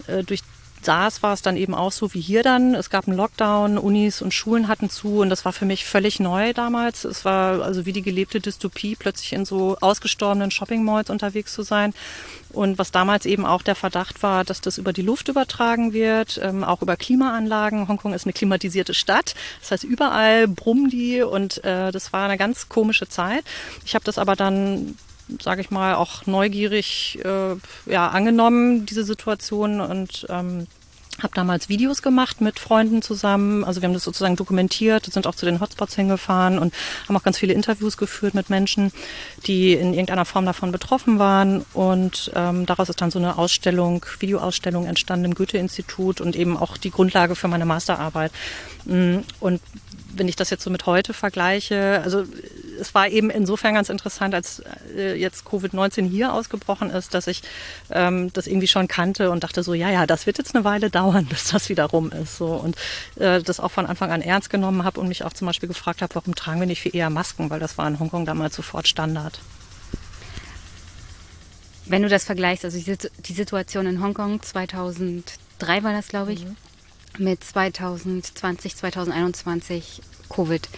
äh, 0.06 0.22
durch 0.22 0.40
SARS 0.82 1.22
war 1.22 1.34
es 1.34 1.42
dann 1.42 1.56
eben 1.56 1.74
auch 1.74 1.92
so 1.92 2.14
wie 2.14 2.20
hier 2.20 2.42
dann. 2.42 2.74
Es 2.74 2.90
gab 2.90 3.06
einen 3.06 3.16
Lockdown, 3.16 3.78
Unis 3.78 4.22
und 4.22 4.32
Schulen 4.32 4.68
hatten 4.68 4.88
zu 4.88 5.18
und 5.20 5.30
das 5.30 5.44
war 5.44 5.52
für 5.52 5.64
mich 5.66 5.84
völlig 5.84 6.20
neu 6.20 6.52
damals. 6.52 7.04
Es 7.04 7.24
war 7.24 7.62
also 7.62 7.86
wie 7.86 7.92
die 7.92 8.02
gelebte 8.02 8.40
Dystopie, 8.40 8.96
plötzlich 8.96 9.32
in 9.32 9.44
so 9.44 9.76
ausgestorbenen 9.80 10.50
Shopping-Malls 10.50 11.10
unterwegs 11.10 11.52
zu 11.52 11.62
sein. 11.62 11.92
Und 12.52 12.78
was 12.78 12.90
damals 12.90 13.26
eben 13.26 13.46
auch 13.46 13.62
der 13.62 13.76
Verdacht 13.76 14.22
war, 14.22 14.44
dass 14.44 14.60
das 14.60 14.78
über 14.78 14.92
die 14.92 15.02
Luft 15.02 15.28
übertragen 15.28 15.92
wird, 15.92 16.40
ähm, 16.42 16.64
auch 16.64 16.82
über 16.82 16.96
Klimaanlagen. 16.96 17.86
Hongkong 17.86 18.12
ist 18.12 18.26
eine 18.26 18.32
klimatisierte 18.32 18.94
Stadt. 18.94 19.34
Das 19.60 19.70
heißt, 19.70 19.84
überall 19.84 20.48
brummen 20.48 20.90
die 20.90 21.22
und 21.22 21.62
äh, 21.64 21.92
das 21.92 22.12
war 22.12 22.24
eine 22.24 22.38
ganz 22.38 22.68
komische 22.68 23.08
Zeit. 23.08 23.44
Ich 23.84 23.94
habe 23.94 24.04
das 24.04 24.18
aber 24.18 24.34
dann 24.34 24.96
sage 25.42 25.60
ich 25.60 25.70
mal, 25.70 25.94
auch 25.94 26.26
neugierig 26.26 27.18
äh, 27.24 27.56
ja, 27.90 28.08
angenommen, 28.08 28.86
diese 28.86 29.04
Situation 29.04 29.80
und 29.80 30.26
ähm, 30.28 30.66
habe 31.22 31.34
damals 31.34 31.68
Videos 31.68 32.02
gemacht 32.02 32.40
mit 32.40 32.58
Freunden 32.58 33.02
zusammen. 33.02 33.64
Also 33.64 33.80
wir 33.80 33.88
haben 33.88 33.94
das 33.94 34.04
sozusagen 34.04 34.36
dokumentiert, 34.36 35.06
sind 35.06 35.26
auch 35.26 35.34
zu 35.34 35.46
den 35.46 35.60
Hotspots 35.60 35.94
hingefahren 35.94 36.58
und 36.58 36.74
haben 37.06 37.16
auch 37.16 37.22
ganz 37.22 37.38
viele 37.38 37.52
Interviews 37.52 37.96
geführt 37.96 38.34
mit 38.34 38.50
Menschen, 38.50 38.92
die 39.46 39.74
in 39.74 39.92
irgendeiner 39.92 40.24
Form 40.24 40.46
davon 40.46 40.72
betroffen 40.72 41.18
waren. 41.18 41.64
Und 41.72 42.30
ähm, 42.34 42.66
daraus 42.66 42.88
ist 42.88 43.00
dann 43.00 43.10
so 43.10 43.18
eine 43.18 43.38
Ausstellung, 43.38 44.04
Videoausstellung 44.18 44.86
entstanden 44.86 45.26
im 45.26 45.34
Goethe-Institut 45.34 46.20
und 46.20 46.36
eben 46.36 46.56
auch 46.56 46.76
die 46.76 46.90
Grundlage 46.90 47.36
für 47.36 47.48
meine 47.48 47.66
Masterarbeit. 47.66 48.32
Mm, 48.84 49.18
und 49.40 49.60
wenn 50.14 50.28
ich 50.28 50.36
das 50.36 50.50
jetzt 50.50 50.64
so 50.64 50.70
mit 50.70 50.86
heute 50.86 51.12
vergleiche, 51.12 52.00
also 52.04 52.24
es 52.80 52.94
war 52.94 53.08
eben 53.08 53.30
insofern 53.30 53.74
ganz 53.74 53.88
interessant, 53.88 54.34
als 54.34 54.62
äh, 54.96 55.14
jetzt 55.14 55.46
Covid-19 55.46 56.08
hier 56.08 56.32
ausgebrochen 56.32 56.90
ist, 56.90 57.14
dass 57.14 57.26
ich 57.26 57.42
ähm, 57.90 58.32
das 58.32 58.46
irgendwie 58.46 58.66
schon 58.66 58.88
kannte 58.88 59.30
und 59.30 59.44
dachte 59.44 59.62
so, 59.62 59.74
ja, 59.74 59.90
ja, 59.90 60.06
das 60.06 60.26
wird 60.26 60.38
jetzt 60.38 60.54
eine 60.54 60.64
Weile 60.64 60.90
dauern, 60.90 61.26
bis 61.26 61.44
das 61.50 61.68
wieder 61.68 61.84
rum 61.86 62.10
ist. 62.10 62.36
So 62.36 62.46
und 62.46 62.76
äh, 63.16 63.42
das 63.42 63.60
auch 63.60 63.70
von 63.70 63.86
Anfang 63.86 64.10
an 64.10 64.22
ernst 64.22 64.50
genommen 64.50 64.84
habe 64.84 65.00
und 65.00 65.08
mich 65.08 65.24
auch 65.24 65.32
zum 65.32 65.46
Beispiel 65.46 65.68
gefragt 65.68 66.02
habe, 66.02 66.14
warum 66.14 66.34
tragen 66.34 66.60
wir 66.60 66.66
nicht 66.66 66.80
viel 66.80 66.94
eher 66.94 67.10
Masken, 67.10 67.50
weil 67.50 67.60
das 67.60 67.78
war 67.78 67.86
in 67.86 67.98
Hongkong 67.98 68.26
damals 68.26 68.56
sofort 68.56 68.88
Standard. 68.88 69.40
Wenn 71.86 72.02
du 72.02 72.08
das 72.08 72.24
vergleichst, 72.24 72.64
also 72.64 72.78
die 72.78 73.32
Situation 73.32 73.86
in 73.86 74.02
Hongkong 74.02 74.40
2003 74.42 75.82
war 75.82 75.92
das, 75.92 76.08
glaube 76.08 76.32
ich, 76.32 76.44
mhm. 76.44 76.56
Mit 77.18 77.42
2020, 77.42 78.76
2021 78.76 80.02
Covid 80.28 80.68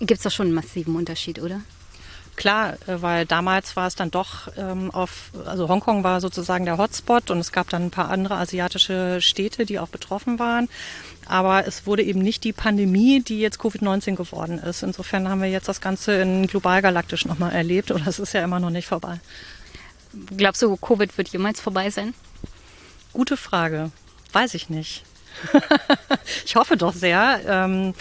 gibt 0.00 0.18
es 0.18 0.22
doch 0.22 0.30
schon 0.30 0.46
einen 0.46 0.54
massiven 0.54 0.96
Unterschied, 0.96 1.40
oder? 1.40 1.60
Klar, 2.36 2.74
äh, 2.86 3.02
weil 3.02 3.26
damals 3.26 3.74
war 3.74 3.88
es 3.88 3.96
dann 3.96 4.12
doch 4.12 4.48
ähm, 4.56 4.92
auf, 4.92 5.32
also 5.44 5.68
Hongkong 5.68 6.04
war 6.04 6.20
sozusagen 6.20 6.66
der 6.66 6.78
Hotspot 6.78 7.32
und 7.32 7.38
es 7.38 7.50
gab 7.50 7.68
dann 7.68 7.86
ein 7.86 7.90
paar 7.90 8.10
andere 8.10 8.36
asiatische 8.36 9.20
Städte, 9.20 9.66
die 9.66 9.80
auch 9.80 9.88
betroffen 9.88 10.38
waren. 10.38 10.68
Aber 11.26 11.66
es 11.66 11.84
wurde 11.84 12.04
eben 12.04 12.20
nicht 12.20 12.44
die 12.44 12.52
Pandemie, 12.52 13.20
die 13.20 13.40
jetzt 13.40 13.60
Covid-19 13.60 14.14
geworden 14.14 14.58
ist. 14.58 14.84
Insofern 14.84 15.28
haben 15.28 15.42
wir 15.42 15.50
jetzt 15.50 15.68
das 15.68 15.80
Ganze 15.80 16.12
in 16.12 16.46
global 16.46 16.80
galaktisch 16.80 17.26
nochmal 17.26 17.52
erlebt 17.52 17.90
oder 17.90 18.06
es 18.06 18.20
ist 18.20 18.34
ja 18.34 18.44
immer 18.44 18.60
noch 18.60 18.70
nicht 18.70 18.86
vorbei. 18.86 19.18
Glaubst 20.36 20.62
du, 20.62 20.76
Covid 20.76 21.18
wird 21.18 21.28
jemals 21.30 21.60
vorbei 21.60 21.90
sein? 21.90 22.14
Gute 23.12 23.36
Frage. 23.36 23.90
Weiß 24.32 24.54
ich 24.54 24.68
nicht. 24.68 25.04
ich 26.44 26.56
hoffe 26.56 26.76
doch 26.76 26.92
sehr. 26.92 27.40
Ähm, 27.46 27.94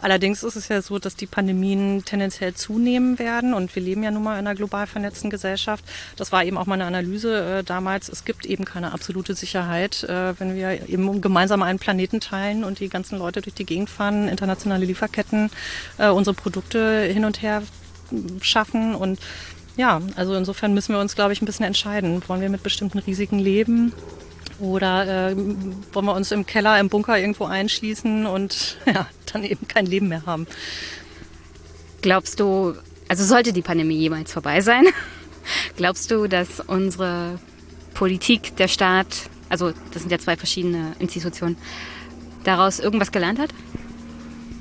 allerdings 0.00 0.42
ist 0.42 0.56
es 0.56 0.68
ja 0.68 0.82
so, 0.82 0.98
dass 0.98 1.16
die 1.16 1.26
Pandemien 1.26 2.04
tendenziell 2.04 2.54
zunehmen 2.54 3.18
werden 3.18 3.54
und 3.54 3.74
wir 3.74 3.82
leben 3.82 4.02
ja 4.02 4.10
nun 4.10 4.22
mal 4.22 4.38
in 4.38 4.46
einer 4.46 4.54
global 4.54 4.86
vernetzten 4.86 5.30
Gesellschaft. 5.30 5.84
Das 6.16 6.32
war 6.32 6.44
eben 6.44 6.58
auch 6.58 6.66
meine 6.66 6.84
Analyse 6.84 7.58
äh, 7.58 7.64
damals. 7.64 8.08
Es 8.08 8.24
gibt 8.24 8.46
eben 8.46 8.64
keine 8.64 8.92
absolute 8.92 9.34
Sicherheit, 9.34 10.04
äh, 10.04 10.38
wenn 10.38 10.54
wir 10.54 10.88
eben 10.88 11.20
gemeinsam 11.20 11.62
einen 11.62 11.78
Planeten 11.78 12.20
teilen 12.20 12.64
und 12.64 12.80
die 12.80 12.88
ganzen 12.88 13.18
Leute 13.18 13.40
durch 13.40 13.54
die 13.54 13.66
Gegend 13.66 13.90
fahren, 13.90 14.28
internationale 14.28 14.84
Lieferketten, 14.84 15.50
äh, 15.98 16.08
unsere 16.08 16.34
Produkte 16.34 17.02
hin 17.02 17.24
und 17.24 17.42
her 17.42 17.62
schaffen 18.42 18.94
und 18.94 19.18
ja, 19.74 20.02
also 20.16 20.34
insofern 20.34 20.74
müssen 20.74 20.94
wir 20.94 21.00
uns, 21.00 21.14
glaube 21.14 21.32
ich, 21.32 21.40
ein 21.40 21.46
bisschen 21.46 21.64
entscheiden. 21.64 22.22
Wollen 22.28 22.42
wir 22.42 22.50
mit 22.50 22.62
bestimmten 22.62 22.98
Risiken 22.98 23.38
leben 23.38 23.94
oder 24.62 25.30
äh, 25.30 25.36
wollen 25.92 26.06
wir 26.06 26.14
uns 26.14 26.30
im 26.30 26.46
Keller, 26.46 26.78
im 26.78 26.88
Bunker 26.88 27.18
irgendwo 27.18 27.44
einschließen 27.46 28.26
und 28.26 28.78
ja, 28.86 29.08
dann 29.32 29.44
eben 29.44 29.66
kein 29.66 29.86
Leben 29.86 30.08
mehr 30.08 30.24
haben. 30.24 30.46
Glaubst 32.00 32.38
du, 32.38 32.74
also 33.08 33.24
sollte 33.24 33.52
die 33.52 33.62
Pandemie 33.62 33.96
jemals 33.96 34.32
vorbei 34.32 34.60
sein, 34.60 34.84
glaubst 35.76 36.10
du, 36.10 36.28
dass 36.28 36.60
unsere 36.60 37.40
Politik, 37.94 38.56
der 38.56 38.68
Staat, 38.68 39.08
also 39.48 39.72
das 39.92 40.02
sind 40.02 40.12
ja 40.12 40.18
zwei 40.18 40.36
verschiedene 40.36 40.92
Institutionen, 41.00 41.56
daraus 42.44 42.78
irgendwas 42.78 43.10
gelernt 43.10 43.40
hat? 43.40 43.50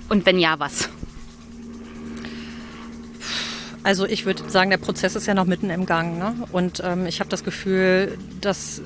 Und 0.10 0.26
wenn 0.26 0.40
ja, 0.40 0.60
was? 0.60 0.90
Also 3.84 4.06
ich 4.06 4.26
würde 4.26 4.50
sagen, 4.50 4.70
der 4.70 4.78
Prozess 4.78 5.16
ist 5.16 5.28
ja 5.28 5.34
noch 5.34 5.46
mitten 5.46 5.70
im 5.70 5.86
Gang. 5.86 6.18
Ne? 6.18 6.36
Und 6.52 6.82
ähm, 6.84 7.06
ich 7.06 7.20
habe 7.20 7.30
das 7.30 7.44
Gefühl, 7.44 8.18
dass 8.40 8.82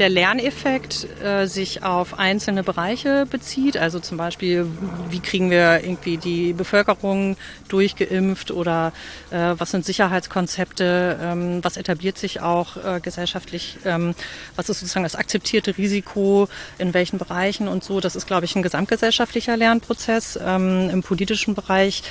der 0.00 0.08
Lerneffekt 0.08 1.06
äh, 1.22 1.46
sich 1.46 1.82
auf 1.82 2.18
einzelne 2.18 2.62
Bereiche 2.62 3.26
bezieht. 3.30 3.76
Also 3.76 4.00
zum 4.00 4.16
Beispiel, 4.16 4.66
wie 5.10 5.20
kriegen 5.20 5.50
wir 5.50 5.84
irgendwie 5.84 6.16
die 6.16 6.54
Bevölkerung 6.54 7.36
durchgeimpft 7.68 8.50
oder 8.50 8.92
äh, 9.30 9.54
was 9.58 9.70
sind 9.70 9.84
Sicherheitskonzepte, 9.84 11.18
ähm, 11.22 11.62
was 11.62 11.76
etabliert 11.76 12.16
sich 12.16 12.40
auch 12.40 12.76
äh, 12.78 13.00
gesellschaftlich, 13.00 13.76
ähm, 13.84 14.14
was 14.56 14.70
ist 14.70 14.80
sozusagen 14.80 15.04
das 15.04 15.16
akzeptierte 15.16 15.76
Risiko, 15.76 16.48
in 16.78 16.94
welchen 16.94 17.18
Bereichen 17.18 17.68
und 17.68 17.84
so. 17.84 18.00
Das 18.00 18.16
ist, 18.16 18.26
glaube 18.26 18.46
ich, 18.46 18.56
ein 18.56 18.62
gesamtgesellschaftlicher 18.62 19.58
Lernprozess. 19.58 20.38
Ähm, 20.42 20.88
Im 20.90 21.02
politischen 21.02 21.54
Bereich 21.54 22.02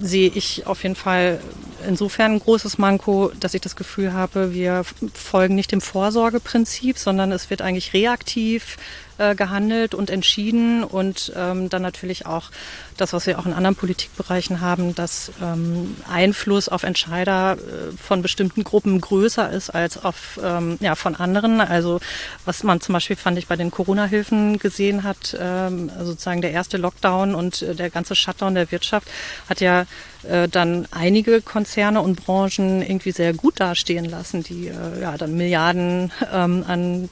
sehe 0.00 0.30
ich 0.34 0.66
auf 0.66 0.82
jeden 0.82 0.94
Fall 0.94 1.40
insofern 1.86 2.32
ein 2.32 2.40
großes 2.40 2.78
Manko, 2.78 3.30
dass 3.38 3.54
ich 3.54 3.60
das 3.60 3.76
Gefühl 3.76 4.12
habe, 4.12 4.52
wir 4.52 4.84
folgen 5.14 5.54
nicht 5.54 5.72
dem 5.72 5.80
Vorsorgeprinzip, 5.80 6.98
sondern 6.98 7.32
es 7.32 7.50
wird 7.50 7.62
eigentlich 7.62 7.92
reaktiv 7.92 8.76
äh, 9.18 9.34
gehandelt 9.34 9.94
und 9.94 10.10
entschieden 10.10 10.84
und 10.84 11.32
ähm, 11.34 11.70
dann 11.70 11.80
natürlich 11.80 12.26
auch 12.26 12.50
das, 12.98 13.14
was 13.14 13.26
wir 13.26 13.38
auch 13.38 13.46
in 13.46 13.54
anderen 13.54 13.74
Politikbereichen 13.74 14.60
haben, 14.60 14.94
dass 14.94 15.32
ähm, 15.42 15.96
Einfluss 16.06 16.68
auf 16.68 16.82
Entscheider 16.82 17.56
äh, 17.56 17.96
von 17.96 18.20
bestimmten 18.20 18.62
Gruppen 18.62 19.00
größer 19.00 19.50
ist 19.50 19.70
als 19.70 20.04
auf 20.04 20.38
ähm, 20.42 20.76
ja 20.80 20.94
von 20.96 21.14
anderen. 21.14 21.62
Also 21.62 22.00
was 22.44 22.62
man 22.62 22.82
zum 22.82 22.92
Beispiel 22.92 23.16
fand 23.16 23.38
ich 23.38 23.46
bei 23.46 23.56
den 23.56 23.70
Corona-Hilfen 23.70 24.58
gesehen 24.58 25.02
hat, 25.02 25.34
ähm, 25.40 25.90
also 25.94 26.12
sozusagen 26.12 26.42
der 26.42 26.52
erste 26.52 26.76
Lockdown 26.76 27.34
und 27.34 27.62
äh, 27.62 27.74
der 27.74 27.88
ganze 27.88 28.14
Shutdown 28.14 28.54
der 28.54 28.70
Wirtschaft 28.70 29.08
hat 29.48 29.60
ja 29.60 29.86
dann 30.50 30.88
einige 30.90 31.40
Konzerne 31.40 32.00
und 32.00 32.16
Branchen 32.24 32.82
irgendwie 32.82 33.12
sehr 33.12 33.32
gut 33.32 33.60
dastehen 33.60 34.06
lassen, 34.06 34.42
die 34.42 34.72
ja 35.00 35.16
dann 35.16 35.36
Milliarden 35.36 36.10
ähm, 36.32 36.64
an 36.66 37.08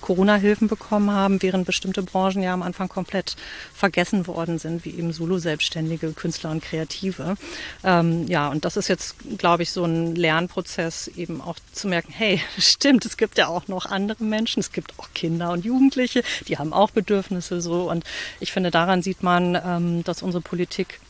Corona-Hilfen 0.00 0.68
bekommen 0.68 1.10
haben, 1.10 1.42
während 1.42 1.66
bestimmte 1.66 2.02
Branchen 2.02 2.42
ja 2.42 2.52
am 2.52 2.62
Anfang 2.62 2.88
komplett 2.88 3.36
vergessen 3.72 4.26
worden 4.26 4.58
sind, 4.58 4.84
wie 4.84 4.90
eben 4.90 5.12
Solo-Selbstständige, 5.12 6.12
Künstler 6.12 6.50
und 6.50 6.62
Kreative. 6.62 7.36
Ähm, 7.82 8.26
ja, 8.26 8.48
und 8.48 8.64
das 8.64 8.76
ist 8.76 8.88
jetzt, 8.88 9.16
glaube 9.38 9.62
ich, 9.62 9.70
so 9.70 9.84
ein 9.84 10.14
Lernprozess, 10.14 11.08
eben 11.08 11.40
auch 11.40 11.56
zu 11.72 11.88
merken, 11.88 12.12
hey, 12.12 12.40
stimmt, 12.58 13.04
es 13.04 13.16
gibt 13.16 13.38
ja 13.38 13.48
auch 13.48 13.68
noch 13.68 13.86
andere 13.86 14.24
Menschen, 14.24 14.60
es 14.60 14.72
gibt 14.72 14.98
auch 14.98 15.08
Kinder 15.14 15.50
und 15.52 15.64
Jugendliche, 15.64 16.22
die 16.48 16.58
haben 16.58 16.72
auch 16.72 16.90
Bedürfnisse 16.90 17.60
so. 17.60 17.90
Und 17.90 18.04
ich 18.40 18.52
finde, 18.52 18.70
daran 18.70 19.02
sieht 19.02 19.22
man, 19.22 19.54
ähm, 19.54 20.04
dass 20.04 20.22
unsere 20.22 20.42
Politik 20.42 21.00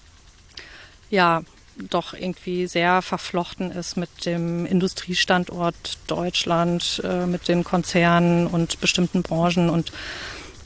ja 1.10 1.42
doch 1.76 2.14
irgendwie 2.14 2.66
sehr 2.66 3.02
verflochten 3.02 3.70
ist 3.70 3.96
mit 3.96 4.26
dem 4.26 4.66
Industriestandort 4.66 5.98
Deutschland, 6.06 7.02
äh, 7.04 7.26
mit 7.26 7.48
den 7.48 7.64
Konzernen 7.64 8.46
und 8.46 8.80
bestimmten 8.80 9.22
Branchen 9.22 9.70
und 9.70 9.92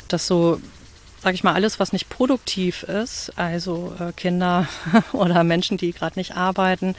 das 0.08 0.26
so, 0.26 0.60
sage 1.22 1.34
ich 1.34 1.44
mal, 1.44 1.54
alles, 1.54 1.78
was 1.80 1.92
nicht 1.92 2.08
produktiv 2.08 2.82
ist, 2.82 3.32
also 3.36 3.94
äh, 3.98 4.12
Kinder 4.12 4.68
oder 5.12 5.44
Menschen, 5.44 5.76
die 5.76 5.92
gerade 5.92 6.18
nicht 6.18 6.36
arbeiten, 6.36 6.94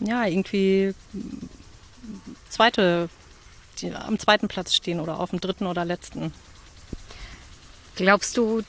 ja, 0.00 0.26
irgendwie 0.26 0.94
zweite, 2.48 3.08
am 4.06 4.18
zweiten 4.18 4.48
Platz 4.48 4.74
stehen 4.74 5.00
oder 5.00 5.20
auf 5.20 5.30
dem 5.30 5.40
dritten 5.40 5.66
oder 5.66 5.84
letzten. 5.84 6.32
Glaubst 7.96 8.36
du, 8.36 8.62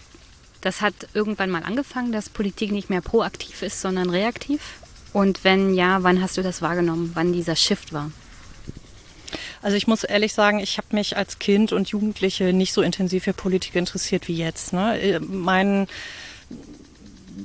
das 0.61 0.81
hat 0.81 0.93
irgendwann 1.13 1.49
mal 1.49 1.63
angefangen, 1.63 2.11
dass 2.11 2.29
Politik 2.29 2.71
nicht 2.71 2.89
mehr 2.89 3.01
proaktiv 3.01 3.61
ist, 3.61 3.81
sondern 3.81 4.09
reaktiv? 4.09 4.61
Und 5.13 5.43
wenn 5.43 5.73
ja, 5.73 6.03
wann 6.03 6.21
hast 6.21 6.37
du 6.37 6.41
das 6.41 6.61
wahrgenommen, 6.61 7.11
wann 7.15 7.33
dieser 7.33 7.55
Shift 7.55 7.91
war? 7.93 8.11
Also 9.61 9.77
ich 9.77 9.87
muss 9.87 10.03
ehrlich 10.03 10.33
sagen, 10.33 10.59
ich 10.59 10.77
habe 10.77 10.87
mich 10.91 11.17
als 11.17 11.39
Kind 11.39 11.71
und 11.71 11.89
Jugendliche 11.89 12.53
nicht 12.53 12.73
so 12.73 12.81
intensiv 12.81 13.23
für 13.23 13.33
Politik 13.33 13.75
interessiert 13.75 14.27
wie 14.27 14.35
jetzt. 14.35 14.73
Ne? 14.73 15.19
Mein 15.27 15.87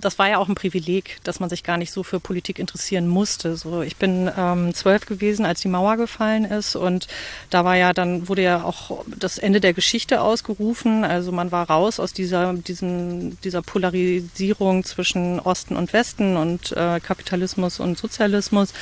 das 0.01 0.19
war 0.19 0.29
ja 0.29 0.39
auch 0.39 0.49
ein 0.49 0.55
Privileg, 0.55 1.19
dass 1.25 1.41
man 1.41 1.51
sich 1.51 1.63
gar 1.63 1.77
nicht 1.77 1.93
so 1.93 2.03
für 2.03 2.21
Politik 2.21 2.59
interessieren 2.59 3.09
musste. 3.09 3.57
So, 3.57 3.83
ich 3.83 3.97
bin 3.97 4.31
ähm, 4.37 4.75
zwölf 4.75 5.07
gewesen, 5.07 5.45
als 5.47 5.61
die 5.61 5.69
Mauer 5.69 5.97
gefallen 5.97 6.45
ist 6.45 6.77
und 6.77 7.09
da 7.51 7.65
war 7.65 7.77
ja 7.77 7.93
dann 7.93 8.29
wurde 8.29 8.43
ja 8.43 8.65
auch 8.65 9.05
das 9.07 9.39
Ende 9.39 9.61
der 9.61 9.73
Geschichte 9.73 10.21
ausgerufen. 10.21 11.05
Also 11.05 11.33
man 11.33 11.53
war 11.53 11.69
raus 11.69 12.01
aus 12.01 12.13
dieser 12.13 12.53
diesen, 12.55 13.41
dieser 13.43 13.63
Polarisierung 13.63 14.85
zwischen 14.85 15.41
Osten 15.41 15.77
und 15.77 15.93
Westen 15.93 16.37
und 16.37 16.73
äh, 16.73 17.01
Kapitalismus 17.01 17.81
und 17.81 17.99
Sozialismus. 17.99 18.73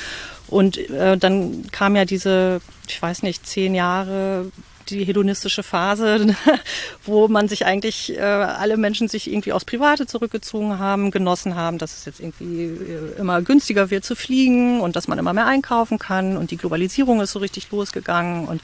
Und 0.47 0.77
äh, 0.89 1.17
dann 1.17 1.71
kam 1.71 1.95
ja 1.95 2.05
diese, 2.05 2.61
ich 2.87 3.01
weiß 3.01 3.23
nicht, 3.23 3.47
zehn 3.47 3.73
Jahre 3.73 4.51
die 4.89 5.03
hedonistische 5.03 5.63
Phase, 5.63 6.35
wo 7.05 7.27
man 7.27 7.47
sich 7.47 7.65
eigentlich, 7.65 8.17
äh, 8.17 8.21
alle 8.21 8.77
Menschen 8.77 9.07
sich 9.07 9.31
irgendwie 9.31 9.53
aufs 9.53 9.65
Private 9.65 10.05
zurückgezogen 10.05 10.79
haben, 10.79 11.11
genossen 11.11 11.55
haben, 11.55 11.77
dass 11.77 11.97
es 11.97 12.05
jetzt 12.05 12.19
irgendwie 12.19 12.65
äh, 12.65 13.19
immer 13.19 13.41
günstiger 13.41 13.89
wird 13.89 14.05
zu 14.05 14.15
fliegen 14.15 14.81
und 14.81 14.95
dass 14.95 15.07
man 15.07 15.17
immer 15.17 15.33
mehr 15.33 15.47
einkaufen 15.47 15.99
kann 15.99 16.37
und 16.37 16.51
die 16.51 16.57
Globalisierung 16.57 17.21
ist 17.21 17.31
so 17.31 17.39
richtig 17.39 17.69
losgegangen 17.71 18.47
und 18.47 18.61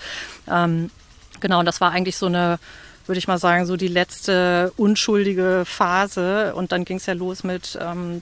ähm, 0.49 0.89
genau, 1.39 1.59
und 1.59 1.65
das 1.65 1.81
war 1.81 1.91
eigentlich 1.91 2.17
so 2.17 2.27
eine 2.27 2.59
würde 3.07 3.19
ich 3.19 3.27
mal 3.27 3.39
sagen, 3.39 3.65
so 3.65 3.75
die 3.75 3.87
letzte 3.87 4.71
unschuldige 4.77 5.63
Phase. 5.65 6.53
Und 6.55 6.71
dann 6.71 6.85
ging 6.85 6.97
es 6.97 7.07
ja 7.07 7.13
los 7.13 7.43
mit 7.43 7.77
ähm, 7.81 8.21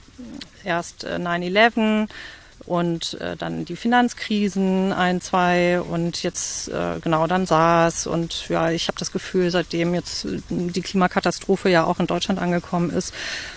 erst 0.64 1.06
9-11, 1.06 2.04
äh, 2.04 2.06
und 2.66 3.20
äh, 3.20 3.36
dann 3.36 3.64
die 3.64 3.76
Finanzkrisen 3.76 4.92
ein, 4.92 5.20
zwei 5.20 5.80
und 5.80 6.22
jetzt 6.22 6.68
äh, 6.68 7.00
genau 7.00 7.26
dann 7.26 7.46
SARS 7.46 8.06
und 8.06 8.48
ja, 8.48 8.70
ich 8.70 8.88
habe 8.88 8.98
das 8.98 9.12
Gefühl, 9.12 9.50
seitdem 9.50 9.94
jetzt 9.94 10.24
äh, 10.24 10.40
die 10.50 10.82
Klimakatastrophe 10.82 11.68
ja 11.68 11.84
auch 11.84 12.00
in 12.00 12.06
Deutschland 12.06 12.40
angekommen 12.40 12.90
ist, 12.90 13.14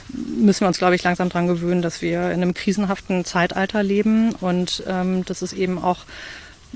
müssen 0.09 0.61
wir 0.61 0.67
uns, 0.67 0.77
glaube 0.77 0.95
ich, 0.95 1.03
langsam 1.03 1.29
dran 1.29 1.47
gewöhnen, 1.47 1.81
dass 1.81 2.01
wir 2.01 2.31
in 2.31 2.41
einem 2.41 2.53
krisenhaften 2.53 3.25
Zeitalter 3.25 3.83
leben 3.83 4.33
und 4.35 4.83
ähm, 4.87 5.25
dass 5.25 5.41
es 5.41 5.53
eben 5.53 5.81
auch 5.83 6.05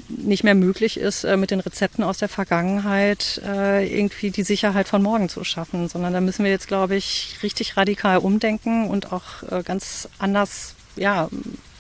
nicht 0.09 0.43
mehr 0.43 0.53
möglich 0.53 0.99
ist, 0.99 1.23
äh, 1.23 1.37
mit 1.37 1.51
den 1.51 1.59
Rezepten 1.59 2.03
aus 2.03 2.17
der 2.17 2.29
Vergangenheit 2.29 3.41
äh, 3.45 3.87
irgendwie 3.87 4.31
die 4.31 4.43
Sicherheit 4.43 4.87
von 4.87 5.01
morgen 5.01 5.29
zu 5.29 5.43
schaffen, 5.43 5.87
sondern 5.87 6.13
da 6.13 6.21
müssen 6.21 6.43
wir 6.43 6.51
jetzt, 6.51 6.67
glaube 6.67 6.95
ich, 6.95 7.37
richtig 7.41 7.77
radikal 7.77 8.17
umdenken 8.17 8.87
und 8.87 9.11
auch 9.11 9.23
ganz 9.63 10.07
anders 10.19 10.75
ja, 10.97 11.29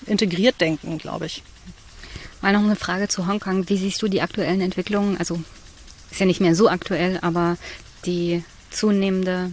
integriert 0.07 0.59
denken, 0.59 0.97
glaube 0.97 1.25
ich. 1.25 1.43
Mal 2.41 2.53
noch 2.53 2.63
eine 2.63 2.75
Frage 2.75 3.07
zu 3.07 3.27
Hongkong. 3.27 3.67
Wie 3.69 3.77
siehst 3.77 4.01
du 4.01 4.07
die 4.07 4.21
aktuellen 4.21 4.61
Entwicklungen? 4.61 5.17
Also 5.17 5.41
ist 6.11 6.19
ja 6.19 6.25
nicht 6.25 6.41
mehr 6.41 6.55
so 6.55 6.69
aktuell, 6.69 7.19
aber 7.21 7.57
die 8.05 8.43
zunehmende, 8.69 9.51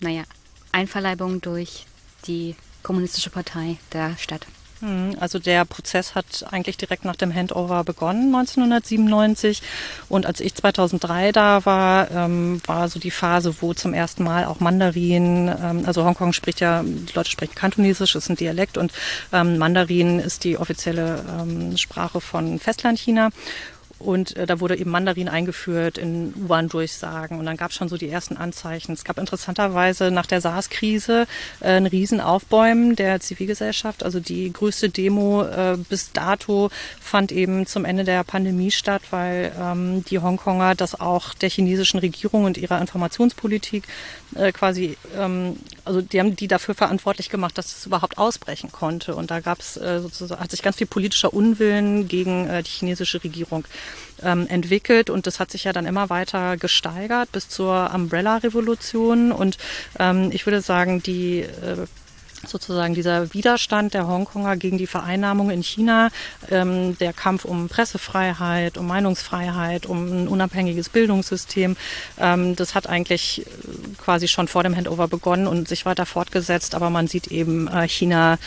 naja, 0.00 0.24
Einverleibung 0.72 1.40
durch 1.40 1.86
die 2.26 2.56
kommunistische 2.82 3.30
Partei 3.30 3.78
der 3.92 4.16
Stadt. 4.18 4.46
Hm, 4.80 5.16
also 5.18 5.38
der 5.38 5.64
Prozess 5.64 6.14
hat 6.14 6.46
eigentlich 6.50 6.76
direkt 6.76 7.04
nach 7.04 7.16
dem 7.16 7.34
Handover 7.34 7.82
begonnen, 7.84 8.34
1997. 8.34 9.62
Und 10.08 10.26
als 10.26 10.40
ich 10.40 10.54
2003 10.54 11.32
da 11.32 11.64
war, 11.64 12.10
ähm, 12.10 12.60
war 12.66 12.88
so 12.88 13.00
die 13.00 13.10
Phase, 13.10 13.56
wo 13.60 13.74
zum 13.74 13.94
ersten 13.94 14.22
Mal 14.22 14.44
auch 14.44 14.60
Mandarin, 14.60 15.48
ähm, 15.48 15.82
also 15.86 16.04
Hongkong 16.04 16.32
spricht 16.32 16.60
ja, 16.60 16.82
die 16.84 17.12
Leute 17.14 17.30
sprechen 17.30 17.54
Kantonesisch, 17.54 18.14
ist 18.14 18.28
ein 18.28 18.36
Dialekt 18.36 18.78
und 18.78 18.92
ähm, 19.32 19.58
Mandarin 19.58 20.20
ist 20.20 20.44
die 20.44 20.58
offizielle 20.58 21.24
ähm, 21.40 21.76
Sprache 21.76 22.20
von 22.20 22.58
Festlandchina. 22.58 23.30
Und 23.98 24.36
äh, 24.36 24.46
da 24.46 24.60
wurde 24.60 24.76
eben 24.76 24.90
Mandarin 24.90 25.28
eingeführt 25.28 25.98
in 25.98 26.32
U-Bahn-Durchsagen. 26.34 27.38
Und 27.38 27.46
dann 27.46 27.56
gab 27.56 27.70
es 27.70 27.76
schon 27.76 27.88
so 27.88 27.96
die 27.96 28.08
ersten 28.08 28.36
Anzeichen. 28.36 28.92
Es 28.92 29.04
gab 29.04 29.18
interessanterweise 29.18 30.10
nach 30.10 30.26
der 30.26 30.40
SARS-Krise 30.40 31.26
äh, 31.60 31.76
ein 31.76 31.86
Riesenaufbäumen 31.86 32.94
der 32.94 33.20
Zivilgesellschaft. 33.20 34.04
Also 34.04 34.20
die 34.20 34.52
größte 34.52 34.88
Demo 34.88 35.42
äh, 35.42 35.76
bis 35.88 36.12
dato 36.12 36.70
fand 37.00 37.32
eben 37.32 37.66
zum 37.66 37.84
Ende 37.84 38.04
der 38.04 38.22
Pandemie 38.24 38.70
statt, 38.70 39.02
weil 39.10 39.52
ähm, 39.60 40.04
die 40.04 40.20
Hongkonger 40.20 40.74
das 40.74 40.98
auch 40.98 41.34
der 41.34 41.50
chinesischen 41.50 41.98
Regierung 41.98 42.44
und 42.44 42.56
ihrer 42.56 42.80
Informationspolitik 42.80 43.84
äh, 44.34 44.52
quasi, 44.52 44.96
ähm, 45.18 45.56
also 45.88 46.02
die 46.02 46.20
haben 46.20 46.36
die 46.36 46.48
dafür 46.48 46.74
verantwortlich 46.74 47.30
gemacht, 47.30 47.56
dass 47.56 47.78
es 47.78 47.86
überhaupt 47.86 48.18
ausbrechen 48.18 48.70
konnte. 48.70 49.16
Und 49.16 49.30
da 49.30 49.40
gab 49.40 49.58
es 49.58 49.76
äh, 49.78 50.00
sozusagen, 50.00 50.40
hat 50.40 50.50
sich 50.50 50.62
ganz 50.62 50.76
viel 50.76 50.86
politischer 50.86 51.32
Unwillen 51.32 52.08
gegen 52.08 52.46
äh, 52.46 52.62
die 52.62 52.70
chinesische 52.70 53.24
Regierung 53.24 53.64
ähm, 54.22 54.46
entwickelt 54.48 55.08
und 55.08 55.26
das 55.26 55.40
hat 55.40 55.50
sich 55.50 55.64
ja 55.64 55.72
dann 55.72 55.86
immer 55.86 56.10
weiter 56.10 56.56
gesteigert 56.56 57.32
bis 57.32 57.48
zur 57.48 57.90
Umbrella-Revolution 57.94 59.32
und 59.32 59.56
ähm, 59.98 60.30
ich 60.30 60.44
würde 60.44 60.60
sagen, 60.60 61.02
die 61.02 61.40
äh, 61.40 61.86
sozusagen 62.46 62.94
dieser 62.94 63.32
Widerstand 63.34 63.94
der 63.94 64.06
Hongkonger 64.06 64.56
gegen 64.56 64.78
die 64.78 64.86
Vereinnahmung 64.86 65.50
in 65.50 65.62
China, 65.62 66.10
ähm, 66.50 66.96
der 66.98 67.12
Kampf 67.12 67.44
um 67.44 67.68
Pressefreiheit, 67.68 68.78
um 68.78 68.86
Meinungsfreiheit, 68.86 69.86
um 69.86 70.24
ein 70.24 70.28
unabhängiges 70.28 70.88
Bildungssystem, 70.88 71.76
ähm, 72.18 72.56
das 72.56 72.74
hat 72.74 72.86
eigentlich 72.88 73.46
äh, 73.46 73.50
quasi 73.98 74.28
schon 74.28 74.48
vor 74.48 74.62
dem 74.62 74.76
Handover 74.76 75.08
begonnen 75.08 75.46
und 75.46 75.68
sich 75.68 75.86
weiter 75.86 76.06
fortgesetzt. 76.06 76.74
Aber 76.74 76.90
man 76.90 77.08
sieht 77.08 77.28
eben, 77.28 77.68
äh, 77.68 77.88
China, 77.88 78.38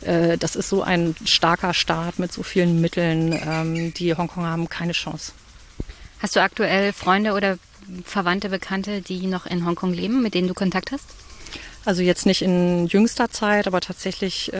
äh, 0.00 0.38
das 0.38 0.56
ist 0.56 0.68
so 0.68 0.82
ein 0.82 1.14
starker 1.24 1.74
Staat 1.74 2.18
mit 2.18 2.32
so 2.32 2.42
vielen 2.42 2.80
Mitteln. 2.80 3.38
Ähm, 3.46 3.94
die 3.94 4.14
Hongkonger 4.14 4.48
haben 4.48 4.68
keine 4.68 4.92
Chance. 4.92 5.32
Hast 6.18 6.36
du 6.36 6.40
aktuell 6.40 6.92
Freunde 6.92 7.32
oder 7.32 7.58
Verwandte, 8.04 8.48
Bekannte, 8.48 9.02
die 9.02 9.26
noch 9.26 9.46
in 9.46 9.66
Hongkong 9.66 9.92
leben, 9.92 10.22
mit 10.22 10.34
denen 10.34 10.48
du 10.48 10.54
Kontakt 10.54 10.90
hast? 10.90 11.04
Also 11.84 12.02
jetzt 12.02 12.24
nicht 12.24 12.42
in 12.42 12.86
jüngster 12.86 13.30
Zeit, 13.30 13.66
aber 13.66 13.80
tatsächlich 13.80 14.52
äh, 14.52 14.56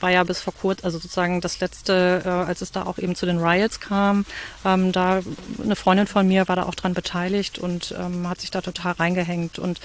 war 0.00 0.10
ja 0.10 0.24
bis 0.24 0.40
vor 0.40 0.52
kurzem, 0.54 0.84
also 0.84 0.98
sozusagen 0.98 1.40
das 1.40 1.60
letzte, 1.60 2.22
äh, 2.24 2.28
als 2.28 2.62
es 2.62 2.72
da 2.72 2.84
auch 2.84 2.98
eben 2.98 3.14
zu 3.14 3.26
den 3.26 3.38
Riots 3.38 3.80
kam, 3.80 4.24
ähm, 4.64 4.92
da 4.92 5.20
eine 5.62 5.76
Freundin 5.76 6.06
von 6.06 6.26
mir 6.26 6.48
war 6.48 6.56
da 6.56 6.64
auch 6.64 6.74
dran 6.74 6.94
beteiligt 6.94 7.58
und 7.58 7.94
ähm, 7.98 8.28
hat 8.28 8.40
sich 8.40 8.50
da 8.50 8.60
total 8.60 8.92
reingehängt. 8.92 9.58
Und 9.58 9.80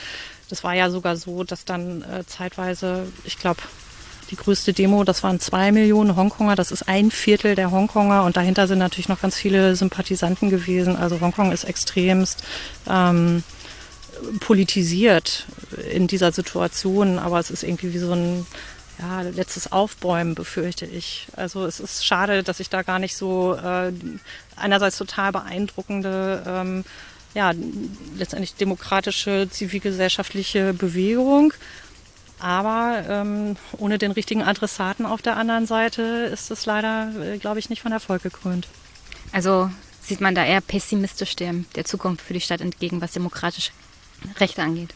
das 0.50 0.64
war 0.64 0.74
ja 0.74 0.90
sogar 0.90 1.16
so, 1.16 1.44
dass 1.44 1.66
dann 1.66 2.02
äh, 2.04 2.26
zeitweise, 2.26 3.06
ich 3.24 3.38
glaube, 3.38 3.62
die 4.32 4.36
größte 4.36 4.74
Demo, 4.74 5.04
das 5.04 5.22
waren 5.22 5.40
zwei 5.40 5.72
Millionen 5.72 6.16
Hongkonger, 6.16 6.56
das 6.56 6.72
ist 6.72 6.88
ein 6.88 7.12
Viertel 7.12 7.54
der 7.56 7.72
Hongkonger 7.72 8.24
und 8.24 8.36
dahinter 8.36 8.68
sind 8.68 8.80
natürlich 8.80 9.10
noch 9.10 9.22
ganz 9.22 9.36
viele 9.36 9.76
Sympathisanten 9.76 10.50
gewesen. 10.50 10.96
Also 10.96 11.22
Hongkong 11.22 11.52
ist 11.52 11.66
extremst 11.66 12.44
ähm, 12.90 13.44
politisiert 14.40 15.46
in 15.92 16.08
dieser 16.08 16.32
Situation, 16.32 17.20
aber 17.20 17.40
es 17.40 17.52
ist 17.52 17.64
irgendwie 17.64 17.94
wie 17.94 18.00
so 18.00 18.14
ein 18.14 18.46
ja, 19.00 19.22
letztes 19.22 19.72
Aufbäumen, 19.72 20.36
befürchte 20.36 20.86
ich. 20.86 21.28
Also 21.36 21.66
es 21.66 21.80
ist 21.80 22.06
schade, 22.06 22.44
dass 22.44 22.60
ich 22.60 22.70
da 22.70 22.84
gar 22.84 23.00
nicht 23.00 23.16
so 23.16 23.56
äh, 23.56 23.92
einerseits 24.56 24.98
total 24.98 25.32
beeindruckende, 25.32 26.44
ähm, 26.46 26.86
ja, 27.34 27.52
letztendlich 28.16 28.56
demokratische, 28.56 29.48
zivilgesellschaftliche 29.50 30.74
Bewegung. 30.74 31.54
Aber 32.40 33.04
ähm, 33.08 33.56
ohne 33.78 33.98
den 33.98 34.12
richtigen 34.12 34.44
Adressaten 34.44 35.06
auf 35.06 35.22
der 35.22 35.38
anderen 35.38 35.66
Seite 35.66 36.02
ist 36.32 36.52
es 36.52 36.66
leider, 36.66 37.12
äh, 37.20 37.38
glaube 37.38 37.60
ich, 37.60 37.70
nicht 37.70 37.82
von 37.82 37.92
Erfolg 37.92 38.22
gekrönt. 38.22 38.68
Also 39.32 39.72
sieht 40.02 40.22
man 40.22 40.36
da 40.36 40.46
eher 40.46 40.62
pessimistisch 40.62 41.36
der, 41.36 41.54
der 41.76 41.86
Zukunft 41.86 42.24
für 42.26 42.34
die 42.34 42.42
Stadt 42.42 42.62
entgegen, 42.62 43.02
was 43.02 43.14
demokratische 43.14 43.72
Rechte 44.40 44.62
angeht. 44.62 44.94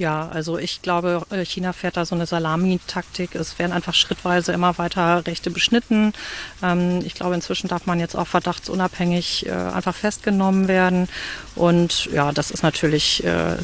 Ja, 0.00 0.30
also 0.30 0.56
ich 0.56 0.80
glaube, 0.80 1.26
äh, 1.28 1.44
China 1.44 1.74
fährt 1.74 1.98
da 1.98 2.06
so 2.06 2.14
eine 2.14 2.24
Salami-Taktik. 2.24 3.34
Es 3.34 3.58
werden 3.58 3.72
einfach 3.72 3.92
schrittweise 3.92 4.50
immer 4.50 4.78
weiter 4.78 5.26
Rechte 5.26 5.50
beschnitten. 5.50 6.14
Ähm, 6.62 7.02
ich 7.04 7.12
glaube, 7.12 7.34
inzwischen 7.34 7.68
darf 7.68 7.84
man 7.84 8.00
jetzt 8.00 8.16
auch 8.16 8.26
verdachtsunabhängig 8.26 9.44
äh, 9.44 9.50
einfach 9.50 9.94
festgenommen 9.94 10.68
werden. 10.68 11.06
Und 11.54 12.06
ja, 12.06 12.32
das 12.32 12.50
ist 12.50 12.62
natürlich, 12.62 13.22
äh, 13.24 13.56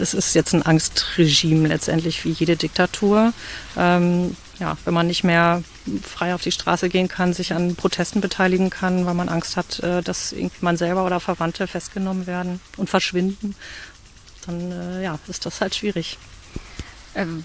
es 0.00 0.14
ist 0.14 0.32
jetzt 0.36 0.54
ein 0.54 0.62
Angstregime 0.62 1.66
letztendlich 1.66 2.24
wie 2.24 2.30
jede 2.30 2.54
Diktatur. 2.54 3.32
Ähm, 3.76 4.36
ja, 4.60 4.76
wenn 4.84 4.94
man 4.94 5.08
nicht 5.08 5.24
mehr 5.24 5.64
frei 6.04 6.36
auf 6.36 6.42
die 6.42 6.52
Straße 6.52 6.88
gehen 6.88 7.08
kann, 7.08 7.32
sich 7.32 7.52
an 7.52 7.74
Protesten 7.74 8.20
beteiligen 8.20 8.70
kann, 8.70 9.06
weil 9.06 9.14
man 9.14 9.28
Angst 9.28 9.56
hat, 9.56 9.80
dass 10.04 10.34
man 10.60 10.76
selber 10.76 11.06
oder 11.06 11.20
Verwandte 11.20 11.68
festgenommen 11.68 12.26
werden 12.26 12.60
und 12.76 12.90
verschwinden 12.90 13.54
dann 14.48 14.72
äh, 14.72 15.04
ja, 15.04 15.18
ist 15.28 15.46
das 15.46 15.60
halt 15.60 15.74
schwierig. 15.74 16.18
Ähm, 17.14 17.44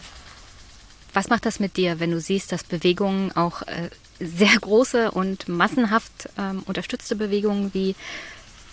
was 1.14 1.30
macht 1.30 1.46
das 1.46 1.60
mit 1.60 1.78
dir, 1.78 2.00
wenn 2.00 2.12
du 2.12 2.20
siehst, 2.20 2.52
dass 2.52 2.64
Bewegungen 2.64 3.32
auch 3.34 3.62
äh, 3.64 3.90
sehr 4.20 4.58
große 4.60 5.12
und 5.12 5.48
massenhaft 5.48 6.30
ähm, 6.38 6.64
unterstützte 6.66 7.16
Bewegungen 7.16 7.74
wie 7.74 7.96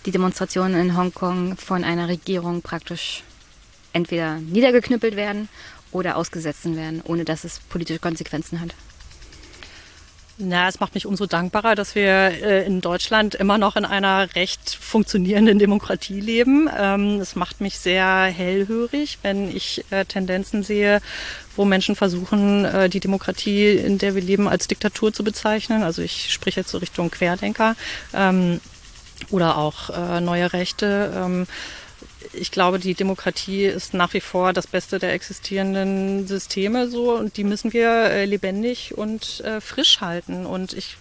die 0.06 0.10
Demonstrationen 0.10 0.80
in 0.80 0.96
Hongkong 0.96 1.56
von 1.56 1.84
einer 1.84 2.08
Regierung 2.08 2.62
praktisch 2.62 3.22
entweder 3.92 4.36
niedergeknüppelt 4.36 5.16
werden 5.16 5.48
oder 5.92 6.16
ausgesetzt 6.16 6.64
werden, 6.64 7.02
ohne 7.04 7.24
dass 7.24 7.44
es 7.44 7.58
politische 7.58 7.98
Konsequenzen 7.98 8.60
hat? 8.60 8.74
Na, 10.42 10.68
es 10.68 10.80
macht 10.80 10.94
mich 10.94 11.04
umso 11.04 11.26
dankbarer, 11.26 11.74
dass 11.74 11.94
wir 11.94 12.04
äh, 12.04 12.64
in 12.64 12.80
Deutschland 12.80 13.34
immer 13.34 13.58
noch 13.58 13.76
in 13.76 13.84
einer 13.84 14.34
recht 14.34 14.78
funktionierenden 14.80 15.58
Demokratie 15.58 16.18
leben. 16.18 16.66
Ähm, 16.74 17.20
es 17.20 17.36
macht 17.36 17.60
mich 17.60 17.78
sehr 17.78 18.24
hellhörig, 18.24 19.18
wenn 19.20 19.54
ich 19.54 19.84
äh, 19.90 20.06
Tendenzen 20.06 20.62
sehe, 20.62 21.02
wo 21.56 21.66
Menschen 21.66 21.94
versuchen, 21.94 22.64
äh, 22.64 22.88
die 22.88 23.00
Demokratie, 23.00 23.72
in 23.72 23.98
der 23.98 24.14
wir 24.14 24.22
leben, 24.22 24.48
als 24.48 24.66
Diktatur 24.66 25.12
zu 25.12 25.24
bezeichnen. 25.24 25.82
Also 25.82 26.00
ich 26.00 26.32
spreche 26.32 26.60
jetzt 26.60 26.70
so 26.70 26.78
Richtung 26.78 27.10
Querdenker 27.10 27.76
ähm, 28.14 28.60
oder 29.28 29.58
auch 29.58 29.90
äh, 29.90 30.22
neue 30.22 30.54
Rechte. 30.54 31.12
Ähm, 31.14 31.46
ich 32.32 32.50
glaube, 32.50 32.78
die 32.78 32.94
Demokratie 32.94 33.64
ist 33.64 33.94
nach 33.94 34.14
wie 34.14 34.20
vor 34.20 34.52
das 34.52 34.66
Beste 34.66 34.98
der 34.98 35.12
existierenden 35.12 36.26
Systeme 36.26 36.88
so 36.88 37.12
und 37.16 37.36
die 37.36 37.44
müssen 37.44 37.72
wir 37.72 37.88
äh, 37.88 38.24
lebendig 38.24 38.96
und 38.96 39.40
äh, 39.40 39.60
frisch 39.60 40.00
halten. 40.00 40.46
Und 40.46 40.72
ich 40.72 40.96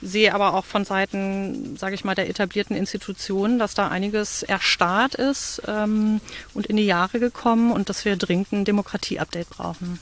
sehe 0.00 0.34
aber 0.34 0.54
auch 0.54 0.64
von 0.64 0.84
Seiten, 0.84 1.76
sage 1.76 1.94
ich 1.94 2.04
mal, 2.04 2.14
der 2.14 2.28
etablierten 2.28 2.76
Institutionen, 2.76 3.58
dass 3.58 3.74
da 3.74 3.88
einiges 3.88 4.42
erstarrt 4.42 5.14
ist 5.14 5.62
ähm, 5.66 6.20
und 6.52 6.66
in 6.66 6.76
die 6.76 6.86
Jahre 6.86 7.18
gekommen 7.18 7.72
und 7.72 7.88
dass 7.88 8.04
wir 8.04 8.16
dringend 8.16 8.52
ein 8.52 8.64
Demokratie-Update 8.64 9.50
brauchen. 9.50 9.98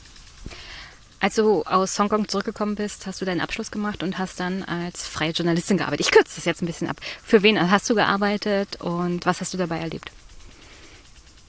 Als 1.19 1.35
du 1.35 1.63
aus 1.63 1.97
Hongkong 1.97 2.27
zurückgekommen 2.27 2.75
bist, 2.75 3.07
hast 3.07 3.21
du 3.21 3.25
deinen 3.25 3.39
Abschluss 3.39 3.71
gemacht 3.71 4.03
und 4.03 4.17
hast 4.17 4.41
dann 4.41 4.61
als 4.63 5.07
freie 5.07 5.31
Journalistin 5.31 5.77
gearbeitet. 5.77 6.05
Ich 6.05 6.11
kürze 6.11 6.35
das 6.35 6.43
jetzt 6.43 6.61
ein 6.61 6.65
bisschen 6.65 6.89
ab. 6.89 6.97
Für 7.23 7.43
wen 7.43 7.71
hast 7.71 7.89
du 7.89 7.95
gearbeitet 7.95 8.81
und 8.81 9.25
was 9.25 9.39
hast 9.39 9.53
du 9.53 9.57
dabei 9.57 9.79
erlebt? 9.79 10.11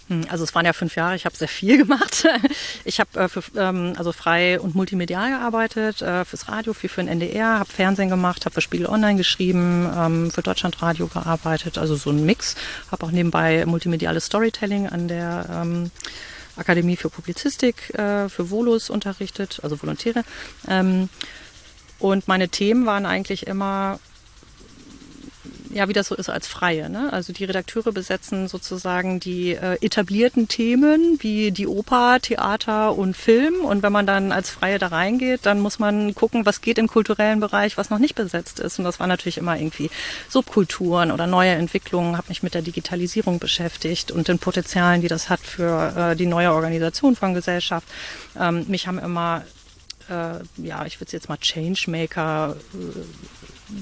Hm, 0.09 0.27
also 0.29 0.45
es 0.45 0.55
waren 0.55 0.67
ja 0.67 0.73
fünf 0.73 0.97
Jahre, 0.97 1.17
ich 1.17 1.25
habe 1.25 1.37
sehr 1.37 1.49
viel 1.49 1.79
gemacht. 1.85 2.27
Ich 2.85 3.01
habe 3.01 3.21
äh, 3.21 3.29
ähm, 3.59 3.95
also 3.97 4.13
frei 4.13 4.61
und 4.61 4.75
multimedial 4.75 5.31
gearbeitet, 5.31 6.03
äh, 6.03 6.25
fürs 6.25 6.49
Radio, 6.49 6.73
viel 6.73 6.91
für 6.91 7.03
den 7.03 7.09
NDR, 7.09 7.59
habe 7.59 7.71
Fernsehen 7.71 8.09
gemacht, 8.09 8.45
habe 8.45 8.55
für 8.55 8.61
Spiegel 8.61 8.87
Online 8.87 9.17
geschrieben, 9.17 9.91
ähm, 9.97 10.31
für 10.31 10.43
Deutschlandradio 10.43 11.07
gearbeitet, 11.07 11.79
also 11.79 11.97
so 11.97 12.11
ein 12.11 12.25
Mix. 12.25 12.57
Habe 12.91 13.07
auch 13.07 13.11
nebenbei 13.11 13.65
multimediales 13.67 14.27
Storytelling 14.27 14.89
an 14.89 15.09
der 15.09 15.47
ähm, 15.51 15.91
Akademie 16.57 16.97
für 16.97 17.11
Publizistik 17.11 17.91
äh, 17.95 18.29
für 18.29 18.51
Volus 18.51 18.91
unterrichtet, 18.91 19.61
also 19.63 19.81
Volontäre. 19.81 20.25
Ähm, 20.69 21.09
und 21.99 22.29
meine 22.29 22.49
Themen 22.49 22.87
waren 22.87 23.07
eigentlich 23.07 23.47
immer 23.47 23.99
ja, 25.75 25.89
wie 25.89 25.93
das 25.93 26.07
so 26.07 26.15
ist 26.15 26.31
als 26.31 26.47
Freie. 26.47 26.89
Ne? 26.89 27.13
Also 27.13 27.33
die 27.33 27.45
Redakteure 27.45 27.93
besetzen 27.93 28.47
sozusagen 28.47 29.19
die 29.19 29.55
äh, 29.55 29.77
etablierten 29.81 30.47
Themen 30.47 31.19
wie 31.21 31.51
die 31.51 31.67
Oper, 31.67 32.19
Theater 32.23 32.97
und 32.97 33.17
Film. 33.17 33.65
Und 33.65 33.83
wenn 33.83 33.93
man 33.93 34.07
dann 34.07 34.31
als 34.31 34.51
Freie 34.51 34.79
da 34.79 34.87
reingeht, 34.87 35.41
dann 35.45 35.59
muss 35.59 35.81
man 35.81 36.15
gucken, 36.15 36.47
was 36.47 36.61
geht 36.61 36.79
im 36.79 36.87
kulturellen 36.87 37.41
Bereich, 37.41 37.77
was 37.77 37.91
noch 37.91 37.99
nicht 37.99 38.15
besetzt 38.15 38.61
ist. 38.61 38.79
Und 38.79 38.85
das 38.85 39.01
war 39.01 39.09
natürlich 39.09 39.39
immer 39.39 39.57
irgendwie 39.59 39.91
Subkulturen 40.29 41.11
oder 41.11 41.27
neue 41.27 41.51
Entwicklungen. 41.51 42.17
Habe 42.17 42.29
mich 42.29 42.45
mit 42.45 42.55
der 42.55 42.63
Digitalisierung 42.63 43.41
beschäftigt 43.41 44.13
und 44.13 44.29
den 44.29 44.39
Potenzialen, 44.39 45.01
die 45.01 45.09
das 45.09 45.29
hat 45.29 45.41
für 45.41 46.13
äh, 46.13 46.17
die 46.17 46.27
neue 46.27 46.53
Organisation 46.53 47.17
von 47.17 47.35
Gesellschaft. 47.35 47.89
Ähm, 48.39 48.65
mich 48.69 48.87
haben 48.87 49.01
immer 49.01 49.43
äh, 50.09 50.41
ja, 50.59 50.85
ich 50.85 51.01
würde 51.01 51.07
es 51.07 51.13
jetzt 51.13 51.29
mal 51.29 51.39
Changemaker 51.39 52.57
äh, 52.75 52.77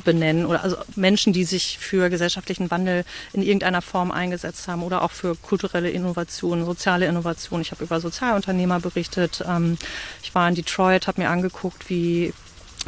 benennen 0.05 0.47
oder 0.47 0.63
also 0.63 0.77
Menschen, 0.97 1.33
die 1.33 1.45
sich 1.45 1.79
für 1.79 2.11
gesellschaftlichen 2.11 2.71
Wandel 2.71 3.05
in 3.33 3.43
irgendeiner 3.43 3.83
Form 3.83 4.11
eingesetzt 4.11 4.69
haben 4.69 4.83
oder 4.83 5.03
auch 5.03 5.11
für 5.11 5.37
kulturelle 5.37 5.91
Innovation, 5.91 6.65
soziale 6.65 7.07
Innovation. 7.07 7.61
Ich 7.61 7.71
habe 7.71 7.85
über 7.85 8.01
Sozialunternehmer 8.01 8.81
berichtet. 8.81 9.43
Ähm, 9.47 9.79
ich 10.23 10.35
war 10.35 10.49
in 10.49 10.55
Detroit, 10.55 11.07
habe 11.07 11.21
mir 11.21 11.31
angeguckt, 11.31 11.89
wie 11.89 12.33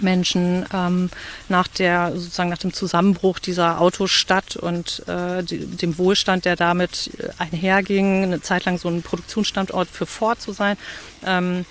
Menschen 0.01 0.67
ähm, 0.75 1.11
nach 1.49 1.69
der 1.69 2.12
sozusagen 2.14 2.51
nach 2.51 2.59
dem 2.59 2.73
Zusammenbruch 2.73 3.38
dieser 3.38 3.81
Autostadt 3.81 4.57
und 4.57 5.07
äh, 5.07 5.43
die, 5.43 5.59
dem 5.59 5.99
Wohlstand, 5.99 6.45
der 6.45 6.57
damit 6.57 7.11
einherging, 7.38 8.25
eine 8.25 8.43
Zeit 8.43 8.64
lang 8.64 8.79
so 8.79 8.88
ein 8.88 9.03
Produktionsstandort 9.03 9.88
für 9.88 10.07
Ford 10.07 10.40
zu 10.40 10.53
sein, 10.53 10.77
ähm, 11.25 11.64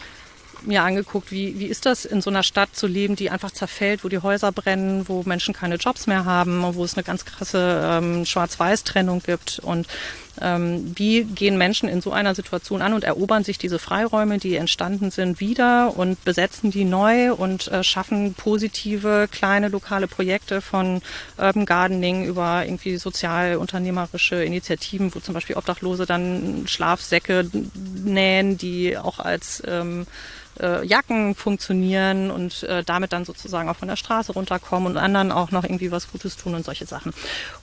mir 0.66 0.84
angeguckt, 0.84 1.32
wie, 1.32 1.60
wie 1.60 1.66
ist 1.68 1.86
das 1.86 2.06
in 2.06 2.22
so 2.22 2.30
einer 2.30 2.44
Stadt 2.44 2.76
zu 2.76 2.88
leben, 2.88 3.16
die 3.16 3.30
einfach 3.30 3.52
zerfällt, 3.52 4.04
wo 4.04 4.10
die 4.10 4.20
Häuser 4.20 4.52
brennen, 4.52 5.08
wo 5.08 5.24
Menschen 5.24 5.54
keine 5.54 5.76
Jobs 5.76 6.08
mehr 6.08 6.26
haben, 6.26 6.64
wo 6.76 6.84
es 6.84 6.96
eine 6.96 7.04
ganz 7.04 7.26
krasse 7.26 7.82
ähm, 7.84 8.26
Schwarz-Weiß-Trennung 8.26 9.22
gibt. 9.24 9.60
Und 9.60 9.88
ähm, 10.42 10.94
wie 10.96 11.24
gehen 11.24 11.58
Menschen 11.58 11.90
in 11.90 12.02
so 12.02 12.12
einer 12.12 12.36
Situation 12.36 12.82
an 12.82 12.94
und 12.94 13.04
erobern 13.04 13.44
sich 13.44 13.58
diese 13.58 13.80
Freiräume, 13.80 14.38
die 14.38 14.56
entstanden 14.56 15.12
sind, 15.12 15.40
wieder 15.40 15.96
und 15.96 16.24
besetzen 16.24 16.72
die 16.72 16.86
neu 16.86 17.34
und 17.34 17.68
äh, 17.68 17.84
schaffen 17.84 18.34
positive 18.34 19.28
kleine 19.32 19.70
lokale 19.70 20.08
Projekte 20.08 20.62
von 20.62 21.02
Urban 21.38 21.66
Gardening 21.66 22.26
über 22.26 22.66
irgendwie 22.66 22.98
sozialunternehmerische 22.98 24.44
Initiativen, 24.44 25.14
wo 25.14 25.20
zum 25.20 25.34
Beispiel 25.34 25.56
Obdachlose 25.56 26.06
dann 26.06 26.64
Schlafsäcke 26.68 27.50
nähen, 28.04 28.58
die 28.58 28.98
auch 28.98 29.20
als 29.20 29.62
ähm, 29.68 30.06
äh, 30.60 30.86
Jacken 30.86 31.36
funktionieren 31.36 32.32
und 32.32 32.64
äh, 32.64 32.84
damit 32.84 33.14
dann 33.14 33.26
sozusagen 33.26 33.70
auch 33.70 33.76
von 33.76 33.88
der 33.88 33.96
Straße 33.96 34.34
runterkommen 34.34 34.92
und 34.92 34.98
anderen 34.98 35.32
auch 35.32 35.52
noch 35.52 35.64
irgendwie 35.64 35.92
was 35.92 36.12
Gutes 36.12 36.38
tun 36.38 36.56
und 36.56 36.66
solche 36.66 36.86
Sachen. 36.86 37.14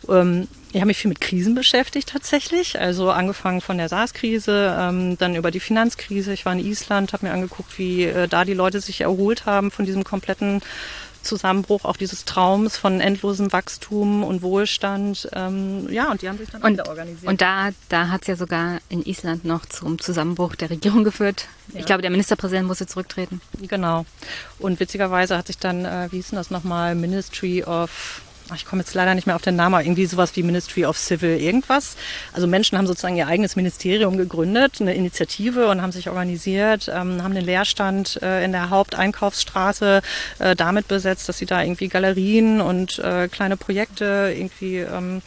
Ähm, 0.09 0.48
ich 0.72 0.76
habe 0.76 0.87
mich 0.87 0.98
viel 0.98 1.09
mit 1.09 1.20
Krisen 1.20 1.54
beschäftigt 1.54 2.09
tatsächlich, 2.09 2.60
also 2.77 3.11
angefangen 3.11 3.61
von 3.61 3.79
der 3.79 3.88
SARS-Krise, 3.88 4.77
ähm, 4.79 5.18
dann 5.18 5.35
über 5.35 5.51
die 5.51 5.61
Finanzkrise. 5.61 6.33
Ich 6.33 6.44
war 6.46 6.53
in 6.53 6.59
Island, 6.59 7.12
habe 7.12 7.27
mir 7.27 7.33
angeguckt, 7.33 7.79
wie 7.79 8.05
äh, 8.05 8.29
da 8.29 8.44
die 8.44 8.55
Leute 8.55 8.81
sich 8.81 9.01
erholt 9.01 9.46
haben 9.46 9.70
von 9.70 9.85
diesem 9.85 10.05
kompletten 10.05 10.62
Zusammenbruch 11.23 11.85
auch 11.85 11.96
dieses 11.96 12.25
Traums 12.25 12.77
von 12.77 13.01
endlosem 13.01 13.53
Wachstum 13.53 14.25
und 14.25 14.42
Wohlstand. 14.42 15.29
Ähm, 15.33 15.88
ja, 15.90 16.11
und 16.11 16.23
die 16.23 16.29
haben 16.29 16.38
sich 16.38 16.51
dann 16.51 16.62
und, 16.62 16.73
wieder 16.75 16.88
organisiert. 16.88 17.31
Und 17.31 17.40
da, 17.40 17.70
da 17.88 18.09
hat 18.09 18.23
es 18.23 18.29
ja 18.29 18.37
sogar 18.37 18.79
in 18.88 19.05
Island 19.05 19.44
noch 19.44 19.66
zum 19.66 19.99
Zusammenbruch 19.99 20.57
der 20.57 20.70
Regierung 20.70 21.05
geführt. 21.05 21.46
Ja. 21.73 21.81
Ich 21.81 21.87
glaube, 21.87 22.03
der 22.03 22.11
Ministerpräsident 22.11 22.66
musste 22.66 22.87
zurücktreten. 22.87 23.40
Genau. 23.61 24.07
Und 24.59 24.81
witzigerweise 24.81 25.37
hat 25.37 25.46
sich 25.46 25.59
dann, 25.59 25.85
äh, 25.85 26.09
wie 26.11 26.16
hieß 26.16 26.31
denn 26.31 26.37
das 26.37 26.51
nochmal, 26.51 26.94
Ministry 26.94 27.64
of 27.64 28.23
ich 28.54 28.66
komme 28.66 28.82
jetzt 28.82 28.94
leider 28.94 29.14
nicht 29.14 29.26
mehr 29.26 29.36
auf 29.36 29.42
den 29.42 29.56
Namen, 29.56 29.74
aber 29.74 29.84
irgendwie 29.84 30.06
sowas 30.06 30.34
wie 30.36 30.42
Ministry 30.42 30.84
of 30.86 30.98
Civil 30.98 31.38
irgendwas. 31.40 31.96
Also 32.32 32.46
Menschen 32.46 32.78
haben 32.78 32.86
sozusagen 32.86 33.16
ihr 33.16 33.26
eigenes 33.26 33.56
Ministerium 33.56 34.16
gegründet, 34.16 34.80
eine 34.80 34.94
Initiative 34.94 35.68
und 35.68 35.82
haben 35.82 35.92
sich 35.92 36.08
organisiert, 36.08 36.90
ähm, 36.92 37.22
haben 37.22 37.34
den 37.34 37.44
Leerstand 37.44 38.20
äh, 38.22 38.44
in 38.44 38.52
der 38.52 38.70
Haupteinkaufsstraße 38.70 40.02
äh, 40.38 40.56
damit 40.56 40.88
besetzt, 40.88 41.28
dass 41.28 41.38
sie 41.38 41.46
da 41.46 41.62
irgendwie 41.62 41.88
Galerien 41.88 42.60
und 42.60 42.98
äh, 42.98 43.28
kleine 43.28 43.56
Projekte 43.56 44.34
irgendwie 44.36 44.78
ähm, 44.78 45.22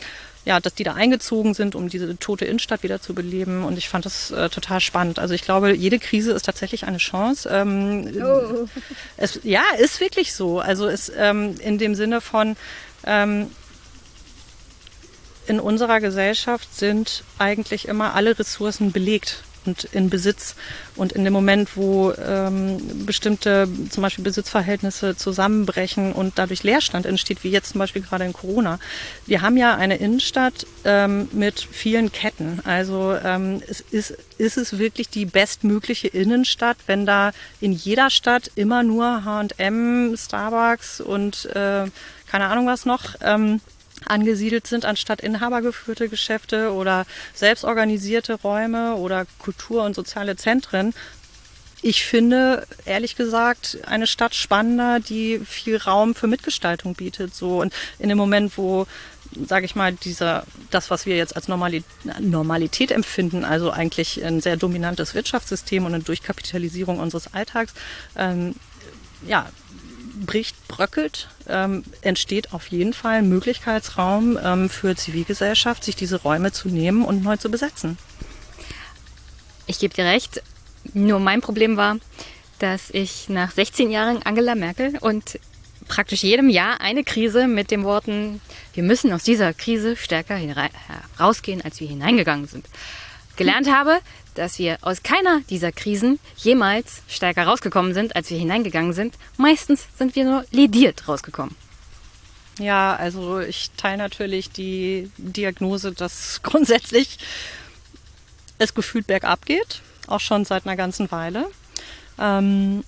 ja, 0.46 0.60
dass 0.60 0.74
die 0.74 0.84
da 0.84 0.94
eingezogen 0.94 1.54
sind, 1.54 1.74
um 1.76 1.88
diese 1.88 2.18
tote 2.18 2.46
Innenstadt 2.46 2.84
wieder 2.84 3.02
zu 3.02 3.14
beleben. 3.14 3.64
Und 3.64 3.78
ich 3.78 3.88
fand 3.88 4.06
das 4.06 4.32
äh, 4.32 4.50
total 4.50 4.82
spannend. 4.82 5.20
Also 5.20 5.34
ich 5.34 5.44
glaube, 5.44 5.74
jede 5.74 6.00
Krise 6.00 6.34
ist 6.34 6.44
tatsächlich 6.44 6.86
eine 6.86 6.98
Chance. 6.98 7.50
Ähm, 7.52 8.12
oh. 8.22 8.68
es, 9.16 9.40
ja, 9.44 9.64
ist 9.80 10.02
wirklich 10.02 10.34
so. 10.34 10.60
Also 10.60 10.88
es 10.88 11.12
ähm, 11.16 11.56
in 11.60 11.78
dem 11.78 11.96
Sinne 11.96 12.20
von 12.20 12.58
ähm, 13.06 13.48
in 15.48 15.60
unserer 15.60 16.00
Gesellschaft 16.00 16.74
sind 16.74 17.24
eigentlich 17.38 17.88
immer 17.88 18.14
alle 18.16 18.38
Ressourcen 18.38 18.92
belegt. 18.92 19.44
und 19.66 19.86
in 19.86 20.10
Besitz. 20.10 20.56
Und 20.96 21.14
in 21.14 21.24
dem 21.24 21.34
Moment, 21.34 21.78
wo 21.78 22.12
ähm, 22.14 23.06
bestimmte 23.06 23.68
zum 23.90 24.04
Beispiel 24.04 24.24
Besitzverhältnisse 24.24 25.16
zusammenbrechen 25.16 26.12
und 26.12 26.38
dadurch 26.38 26.64
Leerstand 26.64 27.06
entsteht, 27.06 27.44
wie 27.44 27.50
jetzt 27.50 27.72
zum 27.72 27.80
Beispiel 27.80 28.02
gerade 28.02 28.26
in 28.26 28.34
Corona. 28.34 28.78
Wir 29.26 29.42
haben 29.42 29.56
ja 29.56 29.76
eine 29.76 29.96
Innenstadt 29.96 30.68
ähm, 30.84 31.30
mit 31.32 31.62
vielen 31.62 32.12
Ketten. 32.12 32.60
Also 32.66 33.16
ähm, 33.24 33.62
es 33.68 33.80
ist, 33.80 34.18
ist 34.38 34.58
es 34.58 34.78
wirklich 34.78 35.10
die 35.10 35.26
bestmögliche 35.26 36.10
Innenstadt, 36.10 36.78
wenn 36.88 37.06
da 37.06 37.32
in 37.62 37.72
jeder 37.72 38.10
Stadt 38.10 38.52
immer 38.56 38.84
nur 38.84 39.24
H&M, 39.24 40.16
Starbucks 40.18 41.00
und 41.00 41.46
äh, 41.56 41.86
keine 42.34 42.48
Ahnung 42.48 42.66
was 42.66 42.88
noch 42.88 43.14
ähm, 43.22 43.62
angesiedelt 44.06 44.66
sind, 44.66 44.86
anstatt 44.86 45.22
inhabergeführte 45.22 46.10
Geschäfte 46.10 46.74
oder 46.74 47.06
selbstorganisierte 47.36 48.34
Räume 48.42 48.96
oder 48.96 49.28
Kultur- 49.38 49.84
und 49.84 49.94
soziale 49.94 50.36
Zentren. 50.36 50.96
Ich 51.84 52.04
finde, 52.04 52.66
ehrlich 52.86 53.16
gesagt, 53.16 53.78
eine 53.86 54.08
Stadt 54.08 54.34
spannender, 54.34 55.00
die 55.00 55.42
viel 55.46 55.78
Raum 55.78 56.16
für 56.16 56.26
Mitgestaltung 56.26 56.96
bietet. 56.96 57.36
So 57.36 57.62
und 57.62 57.72
in 58.00 58.10
dem 58.10 58.18
Moment, 58.18 58.58
wo 58.58 58.88
sage 59.48 59.68
ich 59.68 59.76
mal, 59.76 59.94
dieser, 59.94 60.46
das, 60.72 60.90
was 60.90 61.06
wir 61.06 61.18
jetzt 61.18 61.36
als 61.36 61.48
Normalität, 61.48 61.86
Normalität 62.20 62.90
empfinden, 62.90 63.46
also 63.46 63.70
eigentlich 63.70 64.26
ein 64.26 64.42
sehr 64.42 64.58
dominantes 64.58 65.14
Wirtschaftssystem 65.14 65.86
und 65.86 65.94
eine 65.94 66.04
Durchkapitalisierung 66.04 66.98
unseres 66.98 67.32
Alltags, 67.36 67.76
ähm, 68.18 68.56
ja, 69.28 69.50
bricht, 70.14 70.68
bröckelt, 70.68 71.30
ähm, 71.48 71.84
entsteht 72.02 72.54
auf 72.54 72.68
jeden 72.68 72.94
Fall 72.94 73.22
Möglichkeitsraum 73.22 74.38
ähm, 74.44 74.70
für 74.70 74.96
Zivilgesellschaft, 74.96 75.84
sich 75.84 75.96
diese 75.96 76.22
Räume 76.22 76.52
zu 76.52 76.70
nehmen 76.70 77.04
und 77.04 77.24
neu 77.24 77.38
zu 77.38 77.50
besetzen. 77.50 77.98
Ich 79.66 79.80
gebe 79.80 79.94
dir 79.94 80.06
recht. 80.06 80.42
Nur 80.94 81.20
mein 81.20 81.42
Problem 81.42 81.78
war, 81.78 81.98
dass 82.60 82.90
ich 82.90 83.30
nach 83.30 83.52
16 83.52 83.90
Jahren 83.90 84.22
Angela 84.24 84.56
Merkel 84.56 84.98
und 85.00 85.40
praktisch 85.88 86.24
jedem 86.24 86.50
Jahr 86.50 86.82
eine 86.82 87.04
Krise 87.04 87.48
mit 87.48 87.72
den 87.72 87.84
Worten, 87.84 88.42
wir 88.74 88.84
müssen 88.84 89.12
aus 89.14 89.24
dieser 89.24 89.54
Krise 89.54 89.96
stärker 89.96 90.36
herausgehen, 90.36 91.62
als 91.62 91.80
wir 91.80 91.88
hineingegangen 91.88 92.48
sind, 92.48 92.66
gelernt 93.36 93.72
habe, 93.72 94.00
dass 94.36 94.60
wir 94.60 94.78
aus 94.82 95.04
keiner 95.04 95.42
dieser 95.50 95.72
Krisen 95.72 96.20
jemals 96.38 97.02
stärker 97.08 97.46
rausgekommen 97.46 97.94
sind, 97.94 98.16
als 98.16 98.30
wir 98.30 98.38
hineingegangen 98.38 98.94
sind. 98.94 99.16
Meistens 99.38 99.88
sind 99.98 100.16
wir 100.16 100.26
nur 100.26 100.46
lediert 100.52 101.08
rausgekommen. 101.08 101.56
Ja, 102.60 102.96
also 102.96 103.40
ich 103.40 103.72
teile 103.78 103.98
natürlich 103.98 104.52
die 104.52 105.10
Diagnose, 105.18 105.92
dass 105.92 106.42
grundsätzlich 106.44 107.18
es 108.60 108.74
gefühlt 108.74 109.08
bergab 109.08 109.46
geht, 109.46 109.82
auch 110.08 110.20
schon 110.20 110.46
seit 110.46 110.66
einer 110.66 110.76
ganzen 110.76 111.12
Weile. 111.12 111.48
Ähm, 112.20 112.84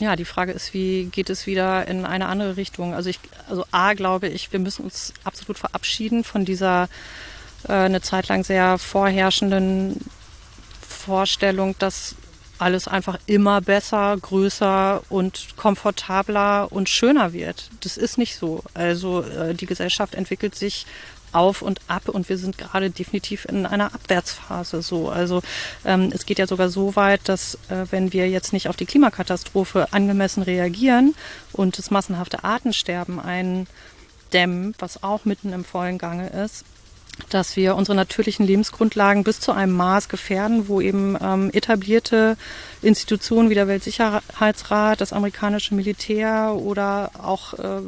ja, 0.00 0.14
die 0.14 0.24
Frage 0.24 0.52
ist, 0.52 0.74
wie 0.74 1.06
geht 1.06 1.28
es 1.28 1.46
wieder 1.46 1.88
in 1.88 2.04
eine 2.04 2.26
andere 2.26 2.56
Richtung? 2.56 2.94
Also 2.94 3.10
ich, 3.10 3.18
also 3.48 3.64
A 3.72 3.94
glaube 3.94 4.28
ich, 4.28 4.52
wir 4.52 4.60
müssen 4.60 4.84
uns 4.84 5.12
absolut 5.24 5.58
verabschieden 5.58 6.22
von 6.22 6.44
dieser 6.44 6.88
äh, 7.66 7.72
eine 7.72 8.00
Zeit 8.00 8.28
lang 8.28 8.44
sehr 8.44 8.78
vorherrschenden 8.78 9.96
Vorstellung, 11.08 11.74
dass 11.78 12.14
alles 12.58 12.86
einfach 12.86 13.18
immer 13.26 13.60
besser, 13.62 14.16
größer 14.20 15.02
und 15.08 15.56
komfortabler 15.56 16.70
und 16.70 16.88
schöner 16.88 17.32
wird. 17.32 17.70
Das 17.80 17.96
ist 17.96 18.18
nicht 18.18 18.36
so. 18.36 18.62
Also 18.74 19.22
äh, 19.22 19.54
die 19.54 19.66
Gesellschaft 19.66 20.14
entwickelt 20.14 20.54
sich 20.54 20.84
auf 21.32 21.62
und 21.62 21.80
ab 21.88 22.08
und 22.08 22.28
wir 22.28 22.36
sind 22.36 22.58
gerade 22.58 22.90
definitiv 22.90 23.46
in 23.46 23.64
einer 23.64 23.94
Abwärtsphase 23.94 24.82
so. 24.82 25.08
Also 25.08 25.42
ähm, 25.84 26.10
es 26.12 26.26
geht 26.26 26.38
ja 26.38 26.46
sogar 26.46 26.68
so 26.68 26.94
weit, 26.94 27.22
dass 27.24 27.54
äh, 27.68 27.86
wenn 27.90 28.12
wir 28.12 28.28
jetzt 28.28 28.52
nicht 28.52 28.68
auf 28.68 28.76
die 28.76 28.86
Klimakatastrophe 28.86 29.88
angemessen 29.92 30.42
reagieren 30.42 31.14
und 31.52 31.78
das 31.78 31.90
massenhafte 31.90 32.44
Artensterben 32.44 33.18
eindämmen, 33.20 34.74
was 34.78 35.02
auch 35.02 35.24
mitten 35.24 35.52
im 35.52 35.64
vollen 35.64 35.98
Gange 35.98 36.28
ist, 36.28 36.64
dass 37.30 37.56
wir 37.56 37.76
unsere 37.76 37.96
natürlichen 37.96 38.46
Lebensgrundlagen 38.46 39.24
bis 39.24 39.40
zu 39.40 39.52
einem 39.52 39.74
Maß 39.74 40.08
gefährden, 40.08 40.68
wo 40.68 40.80
eben 40.80 41.16
ähm, 41.20 41.50
etablierte 41.52 42.36
Institutionen 42.82 43.50
wie 43.50 43.54
der 43.54 43.68
Weltsicherheitsrat, 43.68 45.00
das 45.00 45.12
amerikanische 45.12 45.74
Militär 45.74 46.54
oder 46.54 47.10
auch 47.22 47.54
äh, 47.54 47.82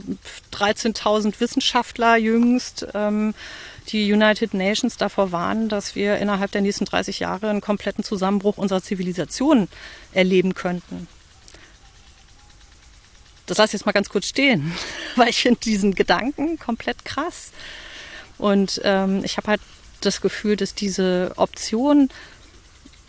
13.000 0.52 1.40
Wissenschaftler 1.40 2.16
jüngst 2.16 2.86
ähm, 2.94 3.34
die 3.88 4.12
United 4.12 4.54
Nations 4.54 4.96
davor 4.96 5.32
warnen, 5.32 5.68
dass 5.68 5.94
wir 5.94 6.18
innerhalb 6.18 6.52
der 6.52 6.60
nächsten 6.60 6.84
30 6.84 7.20
Jahre 7.20 7.50
einen 7.50 7.60
kompletten 7.60 8.04
Zusammenbruch 8.04 8.58
unserer 8.58 8.82
Zivilisation 8.82 9.68
erleben 10.12 10.54
könnten. 10.54 11.08
Das 13.46 13.58
lasse 13.58 13.70
ich 13.70 13.80
jetzt 13.80 13.86
mal 13.86 13.92
ganz 13.92 14.08
kurz 14.08 14.26
stehen, 14.26 14.72
weil 15.16 15.30
ich 15.30 15.42
finde 15.42 15.60
diesen 15.60 15.94
Gedanken 15.94 16.58
komplett 16.58 17.04
krass. 17.04 17.50
Und 18.40 18.80
ähm, 18.84 19.22
ich 19.24 19.36
habe 19.36 19.48
halt 19.48 19.60
das 20.00 20.20
Gefühl, 20.20 20.56
dass 20.56 20.74
diese 20.74 21.32
Option 21.36 22.08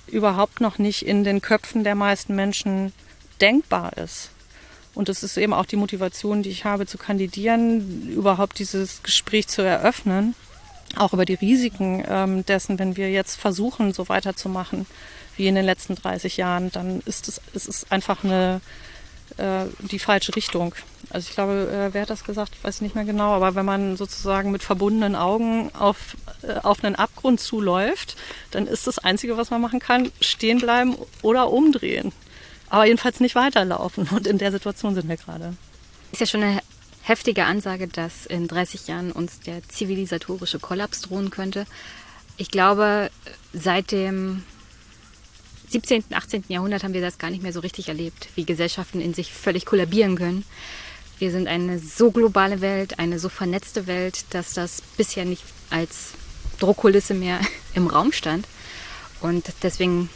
überhaupt 0.08 0.60
noch 0.60 0.78
nicht 0.78 1.06
in 1.06 1.24
den 1.24 1.42
Köpfen 1.42 1.84
der 1.84 1.96
meisten 1.96 2.36
Menschen 2.36 2.92
denkbar 3.40 3.98
ist. 3.98 4.30
Und 4.94 5.08
das 5.08 5.24
ist 5.24 5.38
eben 5.38 5.54
auch 5.54 5.66
die 5.66 5.78
Motivation, 5.78 6.44
die 6.44 6.50
ich 6.50 6.66
habe 6.66 6.86
zu 6.86 6.98
kandidieren, 6.98 8.10
überhaupt 8.10 8.60
dieses 8.60 9.04
Gespräch 9.04 9.48
zu 9.48 9.62
eröffnen, 9.62 10.36
auch 10.98 11.14
über 11.14 11.24
die 11.24 11.36
Risiken 11.36 12.04
ähm, 12.06 12.46
dessen, 12.46 12.78
wenn 12.78 12.98
wir 12.98 13.10
jetzt 13.10 13.40
versuchen, 13.40 13.94
so 13.94 14.10
weiterzumachen 14.10 14.86
wie 15.38 15.48
in 15.48 15.56
den 15.56 15.64
letzten 15.64 15.96
30 15.96 16.36
Jahren, 16.36 16.72
dann 16.72 17.00
ist 17.06 17.30
es, 17.30 17.40
es 17.54 17.68
ist 17.68 17.90
einfach 17.90 18.26
eine, 18.26 18.60
äh, 19.38 19.66
die 19.80 20.00
falsche 20.00 20.36
Richtung. 20.36 20.76
Also 21.10 21.28
ich 21.30 21.36
glaube, 21.36 21.70
äh, 21.72 21.94
wer 21.94 22.04
hat 22.04 22.10
das 22.10 22.24
gesagt? 22.24 22.54
Ich 22.56 22.64
weiß 22.64 22.82
nicht 22.82 22.96
mehr 22.96 23.06
genau, 23.06 23.34
aber 23.34 23.56
wenn 23.56 23.66
man 23.66 23.98
sozusagen 23.98 24.52
mit 24.52 24.64
verbundenen 24.64 25.16
Augen 25.16 25.72
auf, 25.74 26.16
äh, 26.42 26.54
auf 26.64 26.84
einen 26.84 26.96
Abgrund 26.96 27.40
zuläuft, 27.40 28.16
dann 28.52 28.68
ist 28.68 28.88
das 28.88 29.00
Einzige, 29.00 29.38
was 29.38 29.50
man 29.50 29.62
machen 29.62 29.80
kann, 29.80 30.12
stehen 30.22 30.60
bleiben 30.60 30.96
oder 31.22 31.50
umdrehen. 31.52 32.12
Aber 32.70 32.86
jedenfalls 32.86 33.20
nicht 33.20 33.36
weiterlaufen. 33.36 34.08
Und 34.12 34.28
in 34.28 34.38
der 34.38 34.52
Situation 34.52 34.96
sind 34.96 35.10
wir 35.10 35.18
gerade. 35.18 35.54
Ist 36.12 36.22
ja 36.22 36.26
schon 36.26 36.44
eine 36.44 36.62
heftige 37.04 37.46
Ansage, 37.46 37.88
dass 37.88 38.26
in 38.26 38.48
30 38.48 38.88
Jahren 38.88 39.12
uns 39.12 39.42
der 39.42 39.68
zivilisatorische 39.68 40.60
Kollaps 40.60 41.02
drohen 41.02 41.30
könnte. 41.30 41.66
Ich 42.38 42.50
glaube, 42.50 43.12
seit 43.54 43.92
dem 43.92 44.44
17., 45.72 46.04
18. 46.12 46.46
Jahrhundert 46.48 46.84
haben 46.84 46.94
wir 46.94 47.02
das 47.02 47.18
gar 47.18 47.30
nicht 47.30 47.44
mehr 47.44 47.54
so 47.54 47.62
richtig 47.62 47.88
erlebt, 47.88 48.30
wie 48.36 48.46
Gesellschaften 48.46 49.02
in 49.02 49.14
sich 49.14 49.34
völlig 49.34 49.66
kollabieren 49.66 50.16
können. 50.16 50.46
Wir 51.20 51.32
sind 51.32 51.48
eine 51.48 51.80
so 51.80 52.12
globale 52.12 52.62
Welt, 52.62 53.00
eine 53.00 53.20
so 53.20 53.30
vernetzte 53.30 53.88
Welt, 53.88 54.26
dass 54.32 54.54
das 54.54 54.82
bisher 54.98 55.24
nicht 55.24 55.44
als 55.70 56.12
Druckkulisse 56.60 57.14
mehr 57.14 57.40
im 57.74 57.88
Raum 57.88 58.12
stand. 58.12 58.48
Und 59.22 59.46
deswegen 59.64 60.10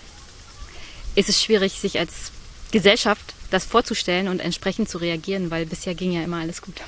ist 1.16 1.30
es 1.30 1.42
schwierig, 1.42 1.80
sich 1.80 2.00
als 2.00 2.32
Gesellschaft 2.72 3.34
das 3.52 3.66
vorzustellen 3.66 4.28
und 4.28 4.40
entsprechend 4.40 4.90
zu 4.90 4.98
reagieren, 4.98 5.52
weil 5.52 5.66
bisher 5.66 5.96
ging 5.96 6.12
ja 6.12 6.24
immer 6.24 6.38
alles 6.38 6.62
gut. 6.62 6.82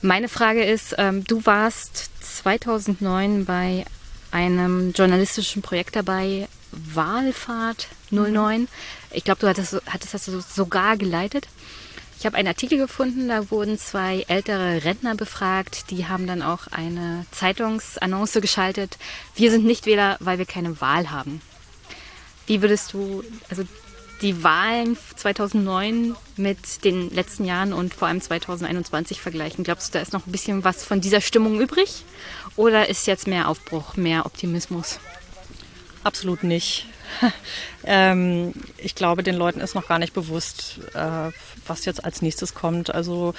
Meine 0.00 0.28
Frage 0.28 0.64
ist, 0.64 0.94
ähm, 0.98 1.24
du 1.24 1.44
warst 1.46 2.10
2009 2.22 3.44
bei 3.44 3.84
einem 4.30 4.92
journalistischen 4.92 5.62
Projekt 5.62 5.96
dabei, 5.96 6.48
Wahlfahrt 6.92 7.88
09. 8.10 8.68
Ich 9.10 9.24
glaube, 9.24 9.40
du 9.40 9.48
hattest, 9.48 9.80
hattest 9.86 10.14
das 10.14 10.54
sogar 10.54 10.96
geleitet. 10.96 11.48
Ich 12.18 12.26
habe 12.26 12.36
einen 12.36 12.48
Artikel 12.48 12.78
gefunden, 12.78 13.28
da 13.28 13.50
wurden 13.50 13.78
zwei 13.78 14.24
ältere 14.28 14.84
Rentner 14.84 15.14
befragt. 15.14 15.90
Die 15.90 16.06
haben 16.06 16.26
dann 16.26 16.42
auch 16.42 16.68
eine 16.68 17.26
Zeitungsannonce 17.32 18.40
geschaltet. 18.40 18.96
Wir 19.34 19.50
sind 19.50 19.66
nicht 19.66 19.84
Wähler, 19.84 20.16
weil 20.20 20.38
wir 20.38 20.46
keine 20.46 20.80
Wahl 20.80 21.10
haben. 21.10 21.42
Wie 22.46 22.62
würdest 22.62 22.92
du 22.92 23.22
also 23.50 23.64
die 24.22 24.42
Wahlen 24.42 24.96
2009 25.16 26.16
mit 26.36 26.84
den 26.84 27.10
letzten 27.10 27.44
Jahren 27.44 27.72
und 27.72 27.92
vor 27.92 28.08
allem 28.08 28.20
2021 28.20 29.20
vergleichen? 29.20 29.64
Glaubst 29.64 29.88
du, 29.88 29.98
da 29.98 30.02
ist 30.02 30.12
noch 30.12 30.26
ein 30.26 30.32
bisschen 30.32 30.64
was 30.64 30.84
von 30.84 31.00
dieser 31.00 31.20
Stimmung 31.20 31.60
übrig? 31.60 32.04
Oder 32.56 32.88
ist 32.88 33.06
jetzt 33.06 33.26
mehr 33.26 33.48
Aufbruch, 33.48 33.96
mehr 33.96 34.24
Optimismus? 34.24 34.98
Absolut 36.04 36.44
nicht. 36.44 36.86
ähm, 37.84 38.52
ich 38.78 38.94
glaube, 38.94 39.22
den 39.22 39.36
Leuten 39.36 39.60
ist 39.60 39.74
noch 39.74 39.88
gar 39.88 39.98
nicht 39.98 40.12
bewusst, 40.12 40.80
äh, 40.94 41.30
was 41.66 41.84
jetzt 41.86 42.04
als 42.04 42.20
nächstes 42.20 42.54
kommt. 42.54 42.94
Also 42.94 43.34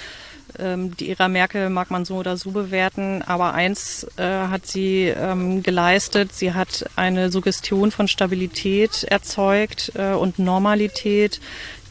ähm, 0.57 0.95
die 0.97 1.11
Ära 1.11 1.27
Merkel 1.27 1.69
mag 1.69 1.91
man 1.91 2.05
so 2.05 2.15
oder 2.15 2.37
so 2.37 2.51
bewerten, 2.51 3.21
aber 3.21 3.53
eins 3.53 4.07
äh, 4.17 4.23
hat 4.23 4.65
sie 4.65 5.05
ähm, 5.05 5.61
geleistet. 5.61 6.33
Sie 6.33 6.53
hat 6.53 6.85
eine 6.95 7.31
Suggestion 7.31 7.91
von 7.91 8.07
Stabilität 8.07 9.03
erzeugt 9.03 9.91
äh, 9.95 10.13
und 10.13 10.39
Normalität, 10.39 11.39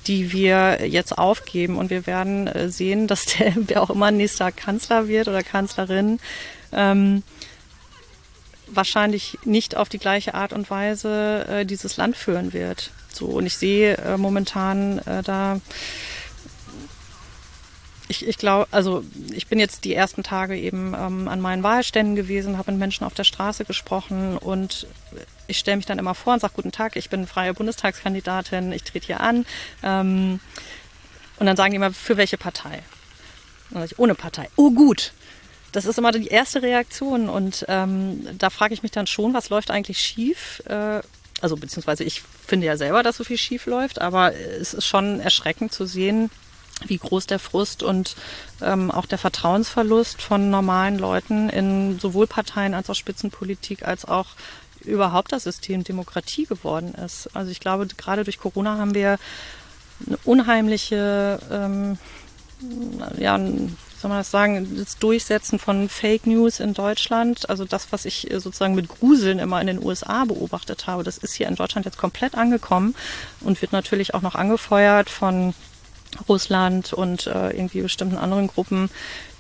die 0.09 0.33
wir 0.33 0.87
jetzt 0.87 1.17
aufgeben. 1.17 1.77
Und 1.77 1.91
wir 1.91 2.07
werden 2.07 2.49
äh, 2.49 2.69
sehen, 2.69 3.07
dass 3.07 3.25
der, 3.39 3.53
wer 3.57 3.83
auch 3.83 3.91
immer 3.91 4.11
nächster 4.11 4.51
Kanzler 4.51 5.07
wird 5.07 5.29
oder 5.29 5.43
Kanzlerin, 5.43 6.19
ähm, 6.73 7.23
wahrscheinlich 8.77 9.39
nicht 9.45 9.77
auf 9.77 9.89
die 9.89 9.99
gleiche 9.99 10.35
Art 10.35 10.53
und 10.53 10.71
Weise 10.71 11.47
äh, 11.49 11.67
dieses 11.67 11.97
Land 11.97 12.17
führen 12.17 12.53
wird. 12.53 12.91
So, 13.13 13.27
und 13.27 13.47
ich 13.47 13.57
sehe 13.57 13.97
äh, 13.99 14.17
momentan 14.17 14.99
äh, 14.99 15.23
da 15.23 15.61
ich, 18.09 18.27
ich 18.27 18.39
glaube, 18.39 18.69
also 18.71 19.03
ich 19.33 19.47
bin 19.47 19.59
jetzt 19.59 19.85
die 19.85 19.95
ersten 19.95 20.23
Tage 20.23 20.57
eben 20.57 20.95
ähm, 20.95 21.29
an 21.29 21.41
meinen 21.41 21.63
Wahlständen 21.63 22.17
gewesen, 22.17 22.59
habe 22.59 22.73
mit 22.73 22.79
Menschen 22.79 23.05
auf 23.05 23.15
der 23.15 23.25
Straße 23.25 23.65
gesprochen 23.65 24.37
und 24.37 24.87
ich 25.47 25.59
stelle 25.59 25.79
mich 25.79 25.87
dann 25.87 25.99
immer 25.99 26.15
vor 26.15 26.35
und 26.35 26.41
sage, 26.41 26.55
guten 26.55 26.73
Tag, 26.73 26.97
ich 26.97 27.09
bin 27.09 27.27
freie 27.27 27.55
Bundestagskandidatin, 27.55 28.73
ich 28.73 28.83
trete 28.83 29.07
hier 29.07 29.21
an. 29.21 29.47
Ähm, 29.83 30.41
und 31.39 31.47
dann 31.47 31.57
sagen 31.57 31.73
die 31.73 31.77
immer, 31.77 31.93
für 31.93 32.17
welche 32.17 32.39
Partei? 32.39 32.83
Und 33.71 33.75
dann 33.75 33.83
sage 33.83 33.93
ich, 33.93 33.99
ohne 33.99 34.15
Partei. 34.15 34.49
Oh 34.57 34.71
gut. 34.71 35.13
Das 35.75 35.87
ist 35.87 35.99
immer 35.99 36.13
die 36.13 36.29
erste 36.29 36.63
Reaktion 36.63 37.29
und 37.29 37.65
ähm, 37.67 38.29
da 38.39 38.49
frage 38.49 38.75
ich 38.75 38.85
mich 38.85 38.93
dann 38.93 39.09
schon, 39.09 39.35
was 39.35 39.51
läuft 39.51 39.73
eigentlich 39.73 39.99
schief? 39.99 40.63
Äh, 40.67 41.01
also 41.41 41.57
beziehungsweise 41.57 42.05
ich 42.05 42.23
finde 42.23 42.69
ja 42.69 42.77
selber, 42.77 43.03
dass 43.03 43.17
so 43.17 43.25
viel 43.25 43.39
schief 43.39 43.67
läuft, 43.67 44.01
aber 44.01 44.33
es 44.37 44.73
ist 44.73 44.87
schon 44.87 45.19
erschreckend 45.19 45.73
zu 45.73 45.85
sehen, 45.85 46.31
wie 46.87 46.99
groß 46.99 47.27
der 47.27 47.41
Frust 47.41 47.83
und 47.83 48.15
ähm, 48.63 48.93
auch 48.93 49.07
der 49.07 49.19
Vertrauensverlust 49.19 50.23
von 50.23 50.49
normalen 50.49 50.97
Leuten 50.97 51.49
in 51.49 51.99
sowohl 51.99 52.29
Parteien 52.29 52.73
als 52.73 52.89
auch 52.89 52.95
Spitzenpolitik 52.95 53.85
als 53.85 54.05
auch 54.05 54.29
überhaupt 54.81 55.33
das 55.33 55.43
System 55.43 55.83
Demokratie 55.83 56.47
geworden 56.47 56.95
ist. 56.95 57.35
Also 57.35 57.51
ich 57.51 57.59
glaube, 57.59 57.89
gerade 57.97 58.23
durch 58.23 58.39
Corona 58.39 58.79
haben 58.79 58.95
wir 58.95 59.19
eine 60.07 60.19
unheimliche, 60.23 61.41
ähm, 61.51 61.99
ja, 63.19 63.41
soll 64.05 64.11
man 64.11 64.19
das 64.19 64.31
sagen, 64.31 64.77
das 64.77 64.99
Durchsetzen 64.99 65.59
von 65.59 65.89
Fake 65.89 66.27
News 66.27 66.61
in 66.61 66.75
Deutschland. 66.75 67.49
Also 67.49 67.65
das, 67.65 67.91
was 67.91 68.05
ich 68.05 68.29
sozusagen 68.31 68.75
mit 68.75 68.89
Gruseln 68.89 69.39
immer 69.39 69.59
in 69.63 69.67
den 69.67 69.83
USA 69.83 70.27
beobachtet 70.27 70.87
habe, 70.87 71.05
das 71.05 71.17
ist 71.17 71.33
hier 71.33 71.49
in 71.49 71.55
Deutschland 71.55 71.87
jetzt 71.87 71.97
komplett 71.97 72.35
angekommen 72.35 72.95
und 73.41 73.63
wird 73.63 73.73
natürlich 73.73 74.13
auch 74.13 74.21
noch 74.21 74.35
angefeuert 74.35 75.09
von 75.09 75.55
Russland 76.29 76.93
und 76.93 77.27
äh, 77.29 77.53
irgendwie 77.53 77.81
bestimmten 77.81 78.19
anderen 78.19 78.49
Gruppen, 78.49 78.91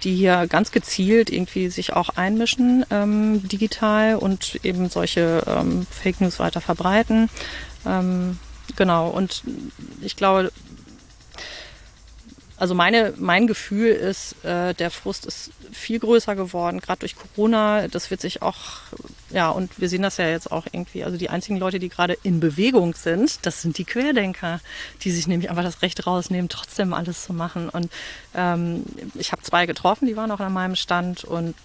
die 0.02 0.16
hier 0.16 0.46
ganz 0.46 0.72
gezielt 0.72 1.28
irgendwie 1.28 1.68
sich 1.68 1.92
auch 1.92 2.08
einmischen 2.16 2.86
ähm, 2.88 3.46
digital 3.46 4.16
und 4.16 4.58
eben 4.62 4.88
solche 4.88 5.42
ähm, 5.46 5.86
Fake 5.90 6.22
News 6.22 6.38
weiter 6.38 6.62
verbreiten. 6.62 7.28
Ähm, 7.84 8.38
genau, 8.76 9.10
und 9.10 9.42
ich 10.00 10.16
glaube, 10.16 10.50
also 12.56 12.74
meine, 12.74 13.14
mein 13.16 13.46
Gefühl 13.46 13.88
ist, 13.88 14.44
äh, 14.44 14.74
der 14.74 14.90
Frust 14.90 15.26
ist 15.26 15.50
viel 15.72 15.98
größer 15.98 16.36
geworden, 16.36 16.80
gerade 16.80 17.00
durch 17.00 17.16
Corona. 17.16 17.88
Das 17.88 18.10
wird 18.10 18.20
sich 18.20 18.42
auch, 18.42 18.56
ja, 19.30 19.50
und 19.50 19.80
wir 19.80 19.88
sehen 19.88 20.02
das 20.02 20.18
ja 20.18 20.28
jetzt 20.28 20.52
auch 20.52 20.66
irgendwie. 20.70 21.02
Also 21.02 21.16
die 21.16 21.30
einzigen 21.30 21.58
Leute, 21.58 21.80
die 21.80 21.88
gerade 21.88 22.16
in 22.22 22.38
Bewegung 22.38 22.94
sind, 22.94 23.44
das 23.44 23.62
sind 23.62 23.76
die 23.78 23.84
Querdenker, 23.84 24.60
die 25.02 25.10
sich 25.10 25.26
nämlich 25.26 25.50
einfach 25.50 25.64
das 25.64 25.82
Recht 25.82 26.06
rausnehmen, 26.06 26.48
trotzdem 26.48 26.94
alles 26.94 27.24
zu 27.24 27.32
machen. 27.32 27.68
Und 27.68 27.90
ähm, 28.34 28.84
ich 29.14 29.32
habe 29.32 29.42
zwei 29.42 29.66
getroffen, 29.66 30.06
die 30.06 30.16
waren 30.16 30.30
auch 30.30 30.40
an 30.40 30.52
meinem 30.52 30.76
Stand. 30.76 31.24
Und 31.24 31.56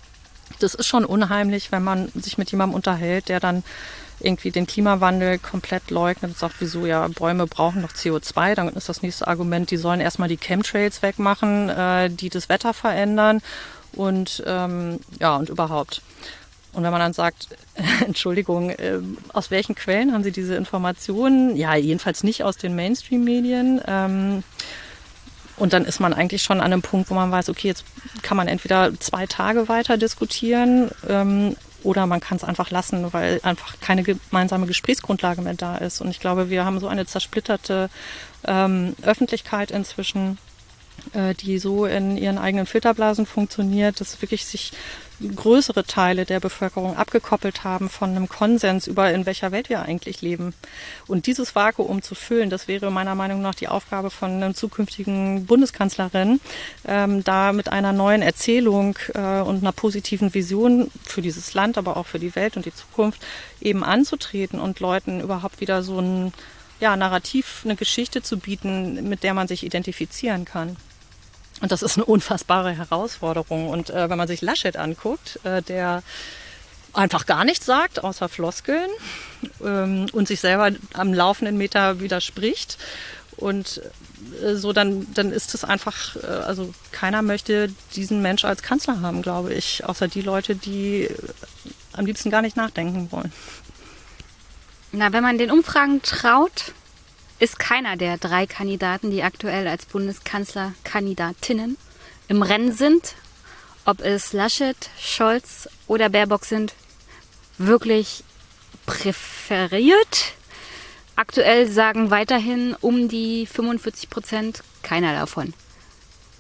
das 0.60 0.74
ist 0.74 0.88
schon 0.88 1.06
unheimlich, 1.06 1.72
wenn 1.72 1.84
man 1.84 2.12
sich 2.16 2.40
mit 2.40 2.50
jemandem 2.50 2.76
unterhält, 2.76 3.30
der 3.30 3.40
dann 3.40 3.64
irgendwie 4.20 4.52
den 4.52 4.68
Klimawandel 4.68 5.40
komplett 5.40 5.92
leugnet 5.92 6.32
und 6.32 6.38
sagt, 6.38 6.56
wieso 6.60 6.86
ja, 6.86 7.08
Bäume 7.08 7.48
brauchen 7.48 7.82
noch 7.82 7.92
CO2, 7.92 8.56
dann 8.56 8.70
ist 8.70 8.90
das 8.90 9.02
nächste 9.02 9.28
Argument, 9.28 9.72
die 9.72 9.78
sollen 9.78 10.00
erstmal 10.00 10.30
die 10.30 10.38
Chemtrails 10.38 11.02
wegmachen, 11.02 11.70
äh, 11.70 12.10
die 12.10 12.30
das 12.30 12.50
Wetter 12.50 12.74
verändern 12.74 13.42
und 13.94 14.44
ähm, 14.46 15.00
ja, 15.20 15.36
und 15.36 15.50
überhaupt. 15.50 16.02
Und 16.74 16.84
wenn 16.84 16.92
man 16.92 17.00
dann 17.00 17.14
sagt, 17.14 17.48
Entschuldigung, 18.06 18.70
äh, 18.70 19.00
aus 19.34 19.52
welchen 19.52 19.76
Quellen 19.76 20.14
haben 20.14 20.24
Sie 20.24 20.32
diese 20.32 20.56
Informationen? 20.56 21.56
Ja, 21.56 21.76
jedenfalls 21.76 22.24
nicht 22.24 22.44
aus 22.44 22.58
den 22.58 22.76
Mainstream-Medien. 22.76 23.82
Ähm, 23.88 24.44
und 25.58 25.74
dann 25.74 25.84
ist 25.84 26.00
man 26.00 26.14
eigentlich 26.14 26.42
schon 26.42 26.62
an 26.62 26.72
einem 26.72 26.82
Punkt, 26.82 27.10
wo 27.10 27.16
man 27.16 27.32
weiß, 27.32 27.50
okay, 27.50 27.68
jetzt 27.68 27.84
kann 28.22 28.38
man 28.38 28.48
entweder 28.48 28.98
zwei 29.00 29.26
Tage 29.26 29.68
weiter 29.68 29.98
diskutieren 29.98 30.90
ähm, 31.08 31.58
oder 31.84 32.06
man 32.08 32.20
kann 32.20 32.38
es 32.38 32.44
einfach 32.44 32.72
lassen, 32.72 33.14
weil 33.14 33.40
einfach 33.44 33.80
keine 33.80 34.04
gemeinsame 34.04 34.66
Gesprächsgrundlage 34.68 35.42
mehr 35.42 35.54
da 35.54 35.78
ist. 35.78 36.02
Und 36.02 36.10
ich 36.10 36.20
glaube, 36.20 36.50
wir 36.50 36.66
haben 36.66 36.80
so 36.80 36.88
eine 36.88 37.06
zersplitterte 37.06 37.90
ähm, 38.46 38.96
Öffentlichkeit 39.02 39.72
inzwischen, 39.72 40.38
äh, 41.14 41.34
die 41.34 41.60
so 41.60 41.86
in 41.86 42.18
ihren 42.18 42.38
eigenen 42.38 42.66
Filterblasen 42.66 43.26
funktioniert, 43.26 44.02
dass 44.02 44.22
wirklich 44.22 44.46
sich 44.46 44.72
größere 45.20 45.84
Teile 45.84 46.26
der 46.26 46.40
Bevölkerung 46.40 46.96
abgekoppelt 46.96 47.64
haben 47.64 47.90
von 47.90 48.12
einem 48.12 48.30
Konsens 48.30 48.88
über, 48.88 49.12
in 49.12 49.26
welcher 49.26 49.52
Welt 49.52 49.70
wir 49.70 49.82
eigentlich 49.82 50.22
leben. 50.22 50.54
Und 51.08 51.28
dieses 51.28 51.56
Vakuum 51.56 52.02
zu 52.02 52.16
füllen, 52.16 52.50
das 52.50 52.68
wäre 52.68 52.92
meiner 52.92 53.16
Meinung 53.16 53.42
nach 53.42 53.56
die 53.56 53.68
Aufgabe 53.68 54.10
von 54.10 54.32
einer 54.32 54.54
zukünftigen 54.54 55.46
Bundeskanzlerin, 55.46 56.40
ähm, 56.88 57.24
da 57.24 57.54
mit 57.54 57.70
einer 57.70 57.92
neuen 57.92 58.22
Erzählung 58.22 58.98
äh, 59.14 59.42
und 59.42 59.62
einer 59.62 59.74
positiven 59.74 60.34
Vision 60.34 60.90
für 61.04 61.22
dieses 61.22 61.54
Land, 61.54 61.78
aber 61.78 61.98
auch 61.98 62.08
für 62.08 62.20
die 62.20 62.36
Welt 62.36 62.56
und 62.56 62.66
die 62.66 62.74
Zukunft 62.74 63.22
eben 63.62 63.84
anzutreten 63.84 64.60
und 64.60 64.80
Leuten 64.80 65.20
überhaupt 65.22 65.60
wieder 65.60 65.84
so 65.84 66.00
ein 66.00 66.34
ja, 66.80 66.96
Narrativ, 66.96 67.62
eine 67.66 67.76
Geschichte 67.76 68.22
zu 68.22 68.38
bieten, 68.38 69.10
mit 69.10 69.24
der 69.24 69.34
man 69.34 69.48
sich 69.48 69.66
identifizieren 69.66 70.46
kann. 70.46 70.78
Und 71.62 71.72
das 71.72 71.82
ist 71.82 71.98
eine 71.98 72.06
unfassbare 72.06 72.72
Herausforderung. 72.72 73.70
Und 73.70 73.90
äh, 73.90 74.10
wenn 74.10 74.18
man 74.18 74.28
sich 74.28 74.42
Laschet 74.42 74.78
anguckt, 74.78 75.40
äh, 75.44 75.62
der 75.62 76.04
einfach 76.94 77.26
gar 77.26 77.44
nichts 77.44 77.66
sagt, 77.66 78.04
außer 78.04 78.30
Floskeln 78.30 78.90
ähm, 79.64 80.08
und 80.12 80.28
sich 80.28 80.40
selber 80.40 80.72
am 80.94 81.14
laufenden 81.14 81.58
Meter 81.58 82.00
widerspricht. 82.00 82.78
Und 83.38 83.82
äh, 84.44 84.56
so, 84.56 84.74
dann, 84.74 85.08
dann 85.14 85.32
ist 85.32 85.54
es 85.54 85.64
einfach, 85.64 86.16
äh, 86.18 86.28
also 86.28 86.74
keiner 86.92 87.22
möchte 87.22 87.70
diesen 87.96 88.22
Mensch 88.22 88.46
als 88.46 88.64
Kanzler 88.64 89.02
haben, 89.02 89.22
glaube 89.22 89.54
ich, 89.54 89.86
außer 89.86 90.08
die 90.08 90.22
Leute, 90.22 90.56
die 90.56 91.04
äh, 91.04 91.16
am 91.94 92.06
liebsten 92.06 92.30
gar 92.30 92.42
nicht 92.42 92.58
nachdenken 92.58 93.12
wollen. 93.12 93.32
Na, 94.92 95.14
wenn 95.14 95.24
man 95.24 95.38
den 95.38 95.52
Umfragen 95.52 96.02
traut, 96.02 96.74
ist 97.40 97.58
keiner 97.58 97.96
der 97.96 98.18
drei 98.18 98.46
Kandidaten, 98.46 99.12
die 99.12 99.24
aktuell 99.24 99.68
als 99.68 99.86
Bundeskanzlerkandidatinnen 99.86 101.78
im 102.28 102.42
Rennen 102.42 102.72
sind, 102.74 103.16
ob 103.86 104.02
es 104.02 104.34
Laschet, 104.34 104.90
Scholz 105.00 105.68
oder 105.88 106.10
Baerbock 106.10 106.46
sind, 106.46 106.74
wirklich 107.58 108.24
präferiert. 108.86 110.34
Aktuell 111.16 111.68
sagen 111.70 112.12
weiterhin 112.12 112.76
um 112.82 113.08
die 113.08 113.46
45 113.46 114.10
Prozent 114.10 114.64
keiner 114.84 115.14
davon. 115.14 115.54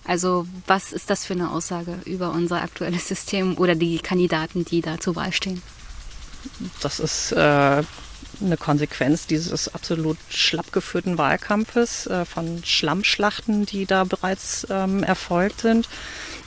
Also 0.05 0.47
was 0.67 0.93
ist 0.93 1.09
das 1.09 1.25
für 1.25 1.33
eine 1.33 1.51
Aussage 1.51 1.99
über 2.05 2.31
unser 2.31 2.61
aktuelles 2.61 3.07
System 3.07 3.57
oder 3.57 3.75
die 3.75 3.99
Kandidaten, 3.99 4.65
die 4.65 4.81
da 4.81 4.99
zur 4.99 5.15
Wahl 5.15 5.31
stehen? 5.31 5.61
Das 6.81 6.99
ist 6.99 7.31
äh, 7.33 7.83
eine 8.41 8.57
Konsequenz 8.57 9.27
dieses 9.27 9.73
absolut 9.73 10.17
schlapp 10.29 10.71
geführten 10.71 11.17
Wahlkampfes, 11.17 12.07
äh, 12.07 12.25
von 12.25 12.61
Schlammschlachten, 12.63 13.65
die 13.65 13.85
da 13.85 14.03
bereits 14.03 14.67
ähm, 14.69 15.03
erfolgt 15.03 15.61
sind. 15.61 15.89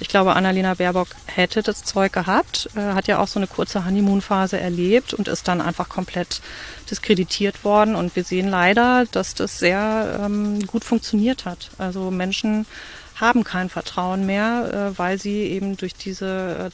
Ich 0.00 0.08
glaube, 0.08 0.34
Annalena 0.34 0.74
Baerbock 0.74 1.08
hätte 1.26 1.62
das 1.62 1.84
Zeug 1.84 2.12
gehabt, 2.12 2.68
äh, 2.74 2.80
hat 2.80 3.08
ja 3.08 3.18
auch 3.18 3.28
so 3.28 3.38
eine 3.38 3.46
kurze 3.46 3.84
Honeymoon-Phase 3.84 4.58
erlebt 4.58 5.14
und 5.14 5.28
ist 5.28 5.48
dann 5.48 5.60
einfach 5.60 5.88
komplett 5.88 6.40
diskreditiert 6.90 7.64
worden. 7.64 7.94
Und 7.94 8.16
wir 8.16 8.24
sehen 8.24 8.48
leider, 8.48 9.06
dass 9.12 9.34
das 9.34 9.58
sehr 9.58 10.20
ähm, 10.24 10.66
gut 10.66 10.84
funktioniert 10.84 11.44
hat. 11.44 11.70
Also 11.78 12.10
Menschen 12.10 12.66
haben 13.14 13.44
kein 13.44 13.68
Vertrauen 13.68 14.26
mehr, 14.26 14.92
äh, 14.94 14.98
weil 14.98 15.20
sie 15.20 15.42
eben 15.42 15.76
durch 15.76 15.94
diese 15.94 16.70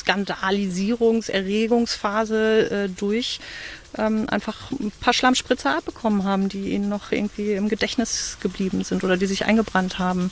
äh, 0.00 1.86
zweiwöchige 1.86 2.70
äh, 2.70 2.88
durch 2.88 3.40
ähm, 3.98 4.26
einfach 4.28 4.70
ein 4.70 4.92
paar 5.00 5.12
Schlammspritzer 5.12 5.76
abbekommen 5.76 6.24
haben, 6.24 6.48
die 6.48 6.70
ihnen 6.70 6.88
noch 6.88 7.12
irgendwie 7.12 7.52
im 7.52 7.68
Gedächtnis 7.68 8.38
geblieben 8.40 8.84
sind 8.84 9.04
oder 9.04 9.16
die 9.16 9.26
sich 9.26 9.44
eingebrannt 9.44 9.98
haben. 9.98 10.30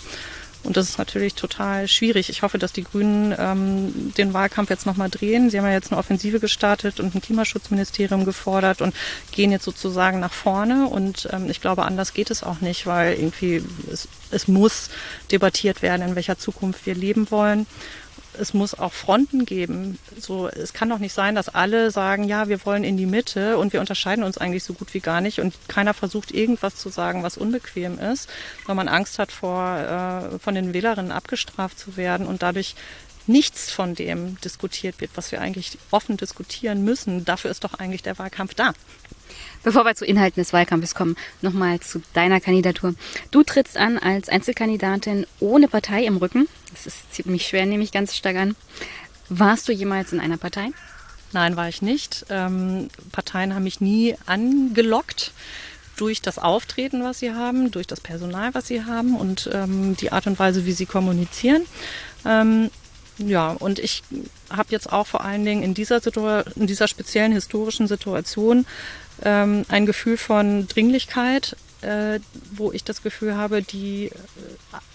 Und 0.63 0.77
das 0.77 0.91
ist 0.91 0.99
natürlich 0.99 1.35
total 1.35 1.89
schwierig. 1.89 2.29
Ich 2.29 2.43
hoffe, 2.43 2.59
dass 2.59 2.73
die 2.73 2.85
Grünen 2.85 3.35
ähm, 3.39 4.13
den 4.19 4.35
Wahlkampf 4.35 4.69
jetzt 4.69 4.85
nochmal 4.85 5.09
drehen. 5.09 5.49
Sie 5.49 5.59
haben 5.59 5.65
ja 5.65 5.73
jetzt 5.73 5.91
eine 5.91 5.99
Offensive 5.99 6.39
gestartet 6.39 7.01
und 7.01 7.15
ein 7.15 7.23
Klimaschutzministerium 7.23 8.27
gefordert 8.27 8.83
und 8.83 8.95
gehen 9.33 9.53
jetzt 9.53 9.65
sozusagen 9.65 10.21
nach 10.21 10.35
vorne. 10.35 10.87
Und 10.87 11.29
ähm, 11.33 11.49
ich 11.49 11.63
glaube, 11.63 11.85
anders 11.85 12.13
geht 12.13 12.31
es 12.31 12.43
auch 12.43 12.61
nicht, 12.61 12.87
weil 12.87 13.15
irgendwie 13.15 13.63
es, 13.91 14.07
es 14.31 14.49
muss 14.49 14.91
debattiert 15.33 15.81
werden, 15.81 16.07
in 16.07 16.15
welcher 16.15 16.37
Zukunft 16.37 16.85
wir 16.85 16.95
leben 16.95 17.31
wollen 17.31 17.67
es 18.39 18.55
muss 18.55 18.79
auch 18.79 18.93
Fronten 18.93 19.45
geben. 19.45 19.99
So, 20.19 20.49
es 20.49 20.73
kann 20.73 20.89
doch 20.89 20.99
nicht 20.99 21.13
sein, 21.13 21.35
dass 21.35 21.49
alle 21.49 21.91
sagen, 21.91 22.25
ja, 22.25 22.49
wir 22.49 22.65
wollen 22.65 22.85
in 22.85 22.97
die 22.97 23.07
Mitte 23.07 23.59
und 23.59 23.73
wir 23.73 23.81
unterscheiden 23.81 24.25
uns 24.25 24.39
eigentlich 24.39 24.65
so 24.65 24.75
gut 24.75 24.95
wie 24.95 25.01
gar 25.01 25.21
nicht 25.21 25.41
und 25.41 25.55
keiner 25.69 25.95
versucht 25.95 26.31
irgendwas 26.31 26.77
zu 26.77 26.89
sagen, 26.89 27.23
was 27.23 27.37
unbequem 27.37 27.99
ist, 27.99 28.29
weil 28.67 28.75
man 28.75 28.89
Angst 28.89 29.19
hat 29.19 29.33
vor, 29.33 30.31
äh, 30.35 30.39
von 30.39 30.55
den 30.55 30.73
Wählerinnen 30.73 31.13
abgestraft 31.13 31.79
zu 31.79 31.97
werden 31.97 32.27
und 32.27 32.43
dadurch 32.43 32.75
nichts 33.27 33.71
von 33.71 33.95
dem 33.95 34.41
diskutiert 34.41 35.01
wird, 35.01 35.13
was 35.15 35.33
wir 35.33 35.41
eigentlich 35.41 35.79
offen 35.91 36.17
diskutieren 36.17 36.85
müssen. 36.85 37.25
Dafür 37.25 37.51
ist 37.51 37.65
doch 37.65 37.75
eigentlich 37.75 38.03
der 38.03 38.19
Wahlkampf 38.19 38.55
da. 38.55 38.73
Bevor 39.63 39.85
wir 39.85 39.95
zu 39.95 40.07
Inhalten 40.07 40.41
des 40.41 40.53
Wahlkampfes 40.53 40.95
kommen, 40.95 41.17
nochmal 41.43 41.81
zu 41.81 42.01
deiner 42.15 42.41
Kandidatur. 42.41 42.95
Du 43.31 43.43
trittst 43.43 43.77
an 43.77 43.99
als 43.99 44.29
Einzelkandidatin 44.29 45.27
ohne 45.39 45.69
Partei 45.69 46.05
im 46.05 46.17
Rücken. 46.17 46.49
Das 46.73 46.87
ist 46.87 47.13
ziemlich 47.13 47.47
schwer, 47.47 47.67
nehme 47.67 47.85
ich 47.85 47.93
ganz 47.93 48.17
stark 48.17 48.37
an. 48.37 48.57
Warst 49.29 49.69
du 49.69 49.73
jemals 49.73 50.13
in 50.13 50.21
einer 50.21 50.39
Partei? 50.39 50.69
Nein, 51.33 51.57
war 51.57 51.69
ich 51.69 51.83
nicht. 51.83 52.27
Ähm, 52.31 52.89
Parteien 53.13 53.55
haben 53.55 53.65
mich 53.65 53.81
nie 53.81 54.17
angelockt 54.27 55.33
durch 55.97 56.23
das 56.23 56.39
Auftreten, 56.39 57.05
was 57.05 57.19
sie 57.19 57.33
haben, 57.33 57.71
durch 57.71 57.87
das 57.87 58.01
Personal, 58.01 58.55
was 58.55 58.67
sie 58.67 58.85
haben 58.85 59.15
und 59.17 59.51
ähm, 59.53 59.97
die 59.97 60.13
Art 60.13 60.27
und 60.27 60.39
Weise, 60.39 60.65
wie 60.65 60.73
sie 60.73 60.87
kommunizieren. 60.87 61.67
Ähm, 62.25 62.71
ja, 63.19 63.51
und 63.51 63.79
ich 63.79 64.03
habe 64.49 64.71
jetzt 64.71 64.91
auch 64.93 65.07
vor 65.07 65.23
allen 65.23 65.45
Dingen 65.45 65.63
in 65.63 65.75
dieser, 65.75 66.01
in 66.57 66.67
dieser 66.67 66.89
speziellen 66.89 67.33
historischen 67.33 67.87
Situation 67.87 68.65
ähm, 69.25 69.65
ein 69.69 69.87
Gefühl 69.87 70.17
von 70.17 70.67
Dringlichkeit, 70.69 71.57
äh, 71.83 72.21
wo 72.53 72.73
ich 72.73 72.85
das 72.85 73.03
Gefühl 73.03 73.37
habe, 73.37 73.63
die 73.63 74.07
äh, 74.07 74.13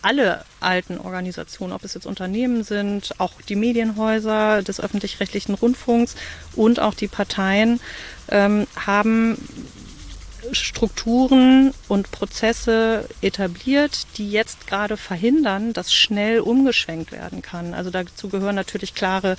alle 0.02 0.46
alten 0.60 1.00
Organisationen, 1.00 1.74
ob 1.74 1.84
es 1.84 1.94
jetzt 1.94 2.06
Unternehmen 2.06 2.64
sind, 2.64 3.20
auch 3.20 3.34
die 3.42 3.56
Medienhäuser 3.56 4.62
des 4.62 4.80
öffentlich-rechtlichen 4.80 5.56
Rundfunks 5.56 6.16
und 6.56 6.80
auch 6.80 6.94
die 6.94 7.08
Parteien 7.08 7.80
ähm, 8.30 8.68
haben 8.76 9.38
Strukturen 10.52 11.74
und 11.88 12.12
Prozesse 12.12 13.10
etabliert, 13.22 14.06
die 14.18 14.30
jetzt 14.30 14.68
gerade 14.68 14.96
verhindern, 14.98 15.74
dass 15.74 15.94
schnell 15.94 16.40
umgeschwenkt 16.40 17.12
werden 17.12 17.42
kann. 17.42 17.74
Also 17.74 17.90
dazu 17.90 18.30
gehören 18.30 18.56
natürlich 18.56 18.94
klare 18.94 19.38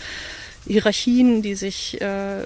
Hierarchien, 0.67 1.43
die 1.43 1.55
sich 1.55 2.01
äh, 2.01 2.43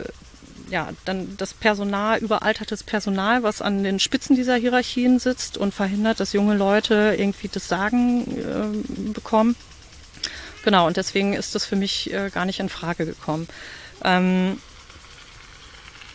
ja, 0.71 0.91
dann 1.05 1.37
das 1.37 1.53
Personal, 1.53 2.19
überaltertes 2.19 2.85
Personal, 2.85 3.43
was 3.43 3.61
an 3.61 3.83
den 3.83 3.99
Spitzen 3.99 4.37
dieser 4.37 4.55
Hierarchien 4.55 5.19
sitzt 5.19 5.59
und 5.59 5.75
verhindert, 5.75 6.21
dass 6.21 6.33
junge 6.33 6.57
Leute 6.57 7.17
irgendwie 7.19 7.49
das 7.49 7.69
Sagen 7.69 8.27
äh, 8.39 9.13
bekommen. 9.13 9.57
Genau, 10.65 10.87
und 10.87 10.97
deswegen 10.97 11.33
ist 11.33 11.55
das 11.55 11.67
für 11.67 11.77
mich 11.77 12.13
äh, 12.13 12.31
gar 12.31 12.45
nicht 12.45 12.61
in 12.61 12.69
Frage 12.69 13.05
gekommen. 13.05 13.49
Ähm, 14.05 14.61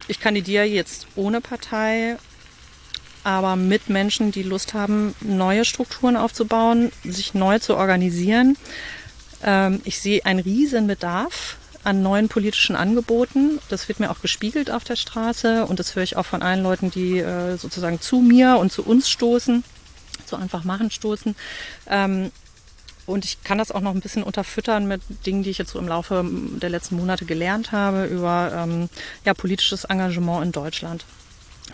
ich 0.07 0.19
kandidiere 0.19 0.65
jetzt 0.65 1.07
ohne 1.15 1.41
Partei, 1.41 2.17
aber 3.23 3.55
mit 3.55 3.89
Menschen, 3.89 4.31
die 4.31 4.43
Lust 4.43 4.73
haben, 4.73 5.15
neue 5.19 5.65
Strukturen 5.65 6.15
aufzubauen, 6.15 6.91
sich 7.03 7.33
neu 7.33 7.59
zu 7.59 7.75
organisieren. 7.75 8.55
Ähm, 9.43 9.81
ich 9.83 9.99
sehe 9.99 10.23
einen 10.25 10.39
riesen 10.39 10.87
Bedarf 10.87 11.57
an 11.85 12.01
neuen 12.01 12.27
politischen 12.29 12.75
Angeboten. 12.75 13.59
Das 13.69 13.87
wird 13.87 13.99
mir 13.99 14.11
auch 14.11 14.21
gespiegelt 14.21 14.71
auf 14.71 14.83
der 14.83 14.95
Straße 14.95 15.65
und 15.65 15.79
das 15.79 15.95
höre 15.95 16.03
ich 16.03 16.17
auch 16.17 16.25
von 16.25 16.41
allen 16.41 16.63
Leuten, 16.63 16.91
die 16.91 17.19
äh, 17.19 17.57
sozusagen 17.57 18.01
zu 18.01 18.21
mir 18.21 18.57
und 18.57 18.71
zu 18.71 18.83
uns 18.83 19.09
stoßen, 19.09 19.63
zu 20.25 20.35
einfach 20.35 20.63
machen 20.63 20.91
stoßen. 20.91 21.35
Ähm, 21.87 22.31
und 23.05 23.23
ich 23.23 23.43
kann 23.43 23.59
das 23.59 23.71
auch 23.71 23.81
noch 23.81 23.93
ein 23.93 23.99
bisschen 23.99 24.23
unterfüttern 24.23 24.87
mit 24.87 25.01
Dingen, 25.27 25.43
die 25.43 25.51
ich 25.51 25.59
jetzt 25.59 25.71
so 25.71 25.79
im 25.79 25.87
Laufe 25.87 26.25
der 26.61 26.69
letzten 26.69 26.95
Monate 26.95 27.25
gelernt 27.25 27.71
habe 27.71 28.05
über 28.05 28.51
ähm, 28.55 28.89
ja, 29.25 29.35
politisches 29.35 29.83
Engagement 29.83 30.43
in 30.43 30.51
Deutschland. 30.51 31.05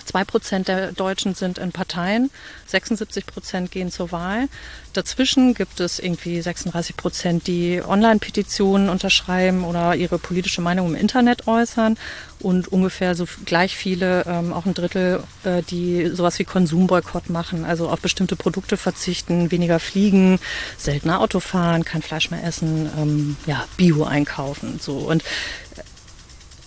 Zwei 0.06 0.24
Prozent 0.24 0.68
der 0.68 0.92
Deutschen 0.92 1.36
sind 1.36 1.58
in 1.58 1.72
Parteien, 1.72 2.30
76 2.68 3.26
Prozent 3.26 3.72
gehen 3.72 3.92
zur 3.92 4.12
Wahl. 4.12 4.48
Dazwischen 4.94 5.54
gibt 5.54 5.80
es 5.80 6.00
irgendwie 6.00 6.42
36 6.42 6.98
Prozent, 6.98 7.48
die 7.48 7.82
Online-Petitionen 7.86 8.90
unterschreiben 8.90 9.64
oder 9.64 9.96
ihre 9.96 10.20
politische 10.20 10.62
Meinung 10.62 10.88
im 10.88 10.96
Internet 10.96 11.48
äußern 11.48 11.98
und 12.40 12.68
ungefähr 12.68 13.16
so 13.16 13.26
gleich 13.46 13.76
viele, 13.78 14.26
ähm, 14.28 14.52
auch 14.52 14.66
ein 14.66 14.74
Drittel, 14.74 15.24
äh, 15.44 15.62
die 15.64 16.10
sowas 16.14 16.40
wie 16.40 16.44
Konsumboykott 16.44 17.30
machen, 17.30 17.64
also 17.66 17.90
auf 17.90 18.02
bestimmte 18.02 18.36
Produkte 18.36 18.78
verzichten, 18.78 19.52
weniger 19.52 19.80
fliegen, 19.80 20.40
seltener 20.78 21.22
Auto 21.22 21.40
fahren, 21.40 21.86
kein 21.86 22.02
Fleisch 22.02 22.32
mehr 22.32 22.44
essen, 22.44 22.90
ähm, 22.98 23.38
ja, 23.46 23.66
Bio 23.78 24.04
einkaufen, 24.04 24.80
so 24.82 24.98
und 24.98 25.24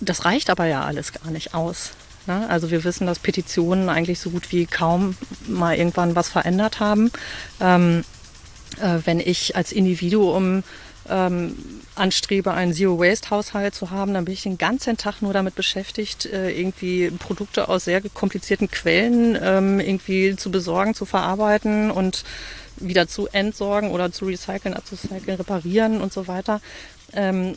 das 0.00 0.24
reicht 0.24 0.50
aber 0.50 0.66
ja 0.66 0.84
alles 0.84 1.12
gar 1.12 1.30
nicht 1.30 1.54
aus. 1.54 1.92
Ne? 2.26 2.48
Also 2.48 2.70
wir 2.70 2.84
wissen, 2.84 3.06
dass 3.06 3.18
Petitionen 3.18 3.88
eigentlich 3.88 4.18
so 4.18 4.30
gut 4.30 4.52
wie 4.52 4.66
kaum 4.66 5.16
mal 5.46 5.76
irgendwann 5.76 6.16
was 6.16 6.28
verändert 6.28 6.80
haben. 6.80 7.10
Ähm, 7.60 8.04
äh, 8.80 8.98
wenn 9.04 9.20
ich 9.20 9.56
als 9.56 9.72
Individuum 9.72 10.62
ähm, 11.08 11.56
anstrebe, 11.94 12.52
einen 12.52 12.72
Zero-Waste-Haushalt 12.72 13.74
zu 13.74 13.90
haben, 13.90 14.14
dann 14.14 14.24
bin 14.24 14.34
ich 14.34 14.42
den 14.42 14.58
ganzen 14.58 14.96
Tag 14.96 15.20
nur 15.22 15.32
damit 15.32 15.54
beschäftigt, 15.54 16.26
äh, 16.26 16.50
irgendwie 16.50 17.10
Produkte 17.10 17.68
aus 17.68 17.84
sehr 17.84 18.00
komplizierten 18.00 18.70
Quellen 18.70 19.38
ähm, 19.40 19.80
irgendwie 19.80 20.36
zu 20.36 20.50
besorgen, 20.50 20.94
zu 20.94 21.04
verarbeiten 21.04 21.90
und 21.90 22.24
wieder 22.76 23.06
zu 23.06 23.28
entsorgen 23.28 23.90
oder 23.90 24.10
zu 24.10 24.24
recyceln, 24.26 24.74
abzucyceln, 24.74 25.36
reparieren 25.36 26.00
und 26.00 26.12
so 26.12 26.26
weiter. 26.26 26.60
Ähm, 27.12 27.54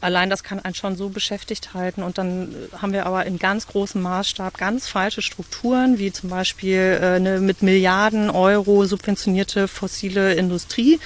allein 0.00 0.30
das 0.30 0.42
kann 0.42 0.60
einen 0.60 0.74
schon 0.74 0.96
so 0.96 1.08
beschäftigt 1.08 1.74
halten. 1.74 2.02
Und 2.02 2.18
dann 2.18 2.54
haben 2.80 2.92
wir 2.92 3.06
aber 3.06 3.26
in 3.26 3.38
ganz 3.38 3.66
großem 3.66 4.00
Maßstab 4.00 4.56
ganz 4.58 4.88
falsche 4.88 5.22
Strukturen, 5.22 5.98
wie 5.98 6.12
zum 6.12 6.30
Beispiel 6.30 6.98
äh, 7.00 7.06
eine 7.16 7.40
mit 7.40 7.62
Milliarden 7.62 8.30
Euro 8.30 8.84
subventionierte 8.84 9.68
fossile 9.68 10.34
Industrie. 10.34 10.98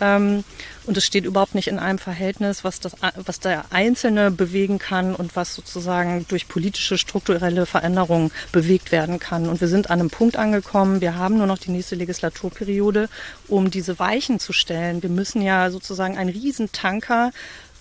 Ähm, 0.00 0.44
und 0.86 0.96
es 0.96 1.04
steht 1.04 1.24
überhaupt 1.24 1.54
nicht 1.54 1.68
in 1.68 1.78
einem 1.78 1.98
Verhältnis, 1.98 2.64
was, 2.64 2.80
das, 2.80 2.96
was 3.14 3.38
der 3.38 3.66
Einzelne 3.70 4.30
bewegen 4.30 4.78
kann 4.78 5.14
und 5.14 5.36
was 5.36 5.54
sozusagen 5.54 6.26
durch 6.28 6.48
politische 6.48 6.98
strukturelle 6.98 7.66
Veränderungen 7.66 8.32
bewegt 8.50 8.90
werden 8.90 9.20
kann. 9.20 9.48
Und 9.48 9.60
wir 9.60 9.68
sind 9.68 9.90
an 9.90 10.00
einem 10.00 10.10
Punkt 10.10 10.36
angekommen, 10.36 11.00
wir 11.00 11.16
haben 11.16 11.36
nur 11.36 11.46
noch 11.46 11.58
die 11.58 11.70
nächste 11.70 11.96
Legislaturperiode, 11.96 13.08
um 13.46 13.70
diese 13.70 13.98
Weichen 13.98 14.40
zu 14.40 14.52
stellen. 14.52 15.02
Wir 15.02 15.10
müssen 15.10 15.42
ja 15.42 15.70
sozusagen 15.70 16.16
einen 16.16 16.30
Riesentanker 16.30 17.30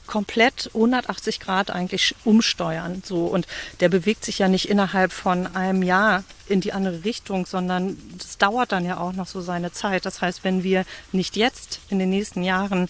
komplett 0.10 0.72
180 0.74 1.40
Grad 1.40 1.70
eigentlich 1.70 2.16
umsteuern. 2.26 3.04
So 3.06 3.28
und 3.28 3.48
der 3.80 3.90
bewegt 3.90 4.26
sich 4.26 4.40
ja 4.40 4.48
nicht 4.48 4.68
innerhalb 4.68 5.14
von 5.14 5.56
einem 5.56 5.84
Jahr 5.84 6.24
in 6.48 6.62
die 6.62 6.74
andere 6.74 7.06
Richtung, 7.06 7.46
sondern 7.46 7.96
das 8.18 8.40
dauert 8.40 8.72
dann 8.72 8.86
ja 8.86 8.98
auch 8.98 9.14
noch 9.14 9.28
so 9.28 9.40
seine 9.40 9.72
Zeit. 9.72 10.06
Das 10.06 10.20
heißt, 10.20 10.44
wenn 10.44 10.64
wir 10.64 10.84
nicht 11.12 11.38
jetzt 11.38 11.80
in 11.90 12.00
den 12.00 12.10
nächsten 12.10 12.44
Jahren 12.44 12.90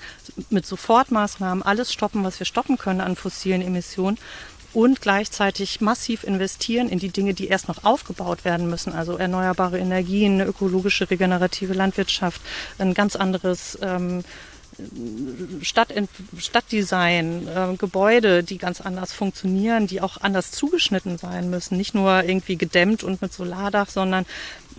mit 0.49 0.65
Sofortmaßnahmen 0.65 1.61
alles 1.61 1.91
stoppen, 1.91 2.23
was 2.23 2.39
wir 2.39 2.45
stoppen 2.45 2.77
können 2.77 3.01
an 3.01 3.17
fossilen 3.17 3.61
Emissionen, 3.61 4.17
und 4.73 5.01
gleichzeitig 5.01 5.81
massiv 5.81 6.23
investieren 6.23 6.89
in 6.89 6.99
die 6.99 7.09
Dinge, 7.09 7.33
die 7.33 7.47
erst 7.47 7.67
noch 7.67 7.83
aufgebaut 7.83 8.45
werden 8.45 8.69
müssen, 8.69 8.93
also 8.93 9.17
erneuerbare 9.17 9.79
Energien, 9.79 10.41
ökologische 10.41 11.09
regenerative 11.09 11.73
Landwirtschaft, 11.73 12.39
ein 12.77 12.93
ganz 12.93 13.15
anderes 13.15 13.79
ähm, 13.81 14.23
Stadt, 15.61 15.93
Stadtdesign, 16.37 17.47
äh, 17.47 17.75
Gebäude, 17.77 18.43
die 18.43 18.57
ganz 18.57 18.81
anders 18.81 19.13
funktionieren, 19.13 19.87
die 19.87 20.01
auch 20.01 20.17
anders 20.21 20.51
zugeschnitten 20.51 21.17
sein 21.17 21.49
müssen. 21.49 21.77
Nicht 21.77 21.95
nur 21.95 22.23
irgendwie 22.23 22.57
gedämmt 22.57 23.03
und 23.03 23.21
mit 23.21 23.33
Solardach, 23.33 23.89
sondern 23.89 24.25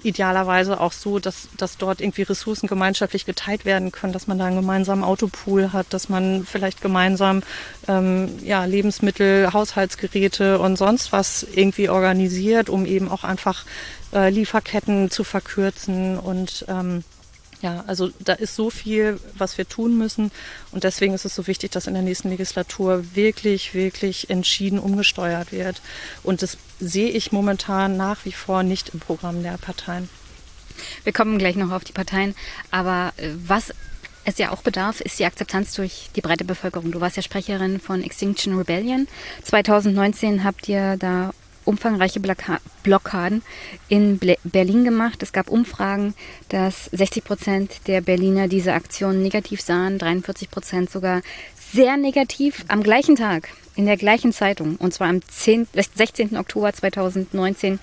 idealerweise 0.03 0.80
auch 0.80 0.92
so, 0.92 1.18
dass, 1.18 1.48
dass 1.57 1.76
dort 1.76 2.01
irgendwie 2.01 2.22
Ressourcen 2.22 2.66
gemeinschaftlich 2.66 3.26
geteilt 3.26 3.64
werden 3.64 3.92
können, 3.92 4.12
dass 4.12 4.26
man 4.26 4.38
da 4.38 4.46
einen 4.46 4.57
gemeinsamen 4.57 5.05
Autopool 5.05 5.72
hat, 5.72 5.86
dass 5.90 6.09
man 6.09 6.44
vielleicht 6.44 6.80
gemeinsam 6.80 7.42
ähm, 7.88 8.38
ja, 8.42 8.64
Lebensmittel, 8.64 9.53
Haushaltsgeräte 9.53 10.59
und 10.59 10.76
sonst 10.76 11.12
was 11.12 11.46
irgendwie 11.55 11.88
organisiert, 11.88 12.70
um 12.70 12.86
eben 12.86 13.11
auch 13.11 13.24
einfach 13.24 13.64
äh, 14.12 14.30
Lieferketten 14.30 15.11
zu 15.11 15.24
verkürzen 15.24 16.18
und 16.18 16.64
ähm, 16.68 17.05
ja, 17.62 17.84
also 17.86 18.11
da 18.20 18.32
ist 18.32 18.56
so 18.56 18.70
viel, 18.70 19.20
was 19.36 19.58
wir 19.58 19.68
tun 19.68 19.98
müssen. 19.98 20.30
Und 20.72 20.84
deswegen 20.84 21.12
ist 21.12 21.26
es 21.26 21.34
so 21.34 21.46
wichtig, 21.46 21.70
dass 21.72 21.86
in 21.86 21.94
der 21.94 22.02
nächsten 22.02 22.30
Legislatur 22.30 23.04
wirklich, 23.14 23.74
wirklich 23.74 24.30
entschieden 24.30 24.78
umgesteuert 24.78 25.52
wird. 25.52 25.82
Und 26.22 26.42
das 26.42 26.56
sehe 26.78 27.11
ich 27.11 27.32
momentan 27.32 27.96
nach 27.96 28.24
wie 28.24 28.32
vor 28.32 28.62
nicht 28.62 28.90
im 28.90 29.00
Programm 29.00 29.42
der 29.42 29.58
Parteien. 29.58 30.08
Wir 31.04 31.12
kommen 31.12 31.38
gleich 31.38 31.56
noch 31.56 31.70
auf 31.70 31.84
die 31.84 31.92
Parteien. 31.92 32.34
Aber 32.70 33.12
äh, 33.18 33.28
was 33.46 33.74
es 34.24 34.38
ja 34.38 34.52
auch 34.52 34.62
bedarf, 34.62 35.00
ist 35.00 35.18
die 35.18 35.26
Akzeptanz 35.26 35.74
durch 35.74 36.11
die 36.16 36.20
breite 36.20 36.44
Bevölkerung. 36.44 36.92
Du 36.92 37.00
warst 37.00 37.16
ja 37.16 37.22
Sprecherin 37.22 37.80
von 37.80 38.02
Extinction 38.02 38.56
Rebellion. 38.56 39.06
2019 39.44 40.44
habt 40.44 40.68
ihr 40.68 40.96
da 40.96 41.32
umfangreiche 41.64 42.20
Blockaden 42.82 43.42
in 43.88 44.18
Berlin 44.44 44.84
gemacht. 44.84 45.22
Es 45.22 45.32
gab 45.32 45.48
Umfragen, 45.48 46.14
dass 46.48 46.86
60 46.86 47.24
Prozent 47.24 47.86
der 47.86 48.00
Berliner 48.00 48.48
diese 48.48 48.72
Aktion 48.72 49.22
negativ 49.22 49.61
sahen, 49.61 49.98
43 49.98 50.50
Prozent 50.50 50.90
sogar 50.90 51.22
sehr 51.72 51.96
negativ 51.96 52.64
am 52.68 52.82
gleichen 52.82 53.16
Tag 53.16 53.48
in 53.76 53.86
der 53.86 53.96
gleichen 53.96 54.32
Zeitung, 54.32 54.76
und 54.76 54.92
zwar 54.92 55.08
am 55.08 55.22
10, 55.22 55.68
16. 55.72 56.36
Oktober 56.36 56.72
2019, 56.72 57.78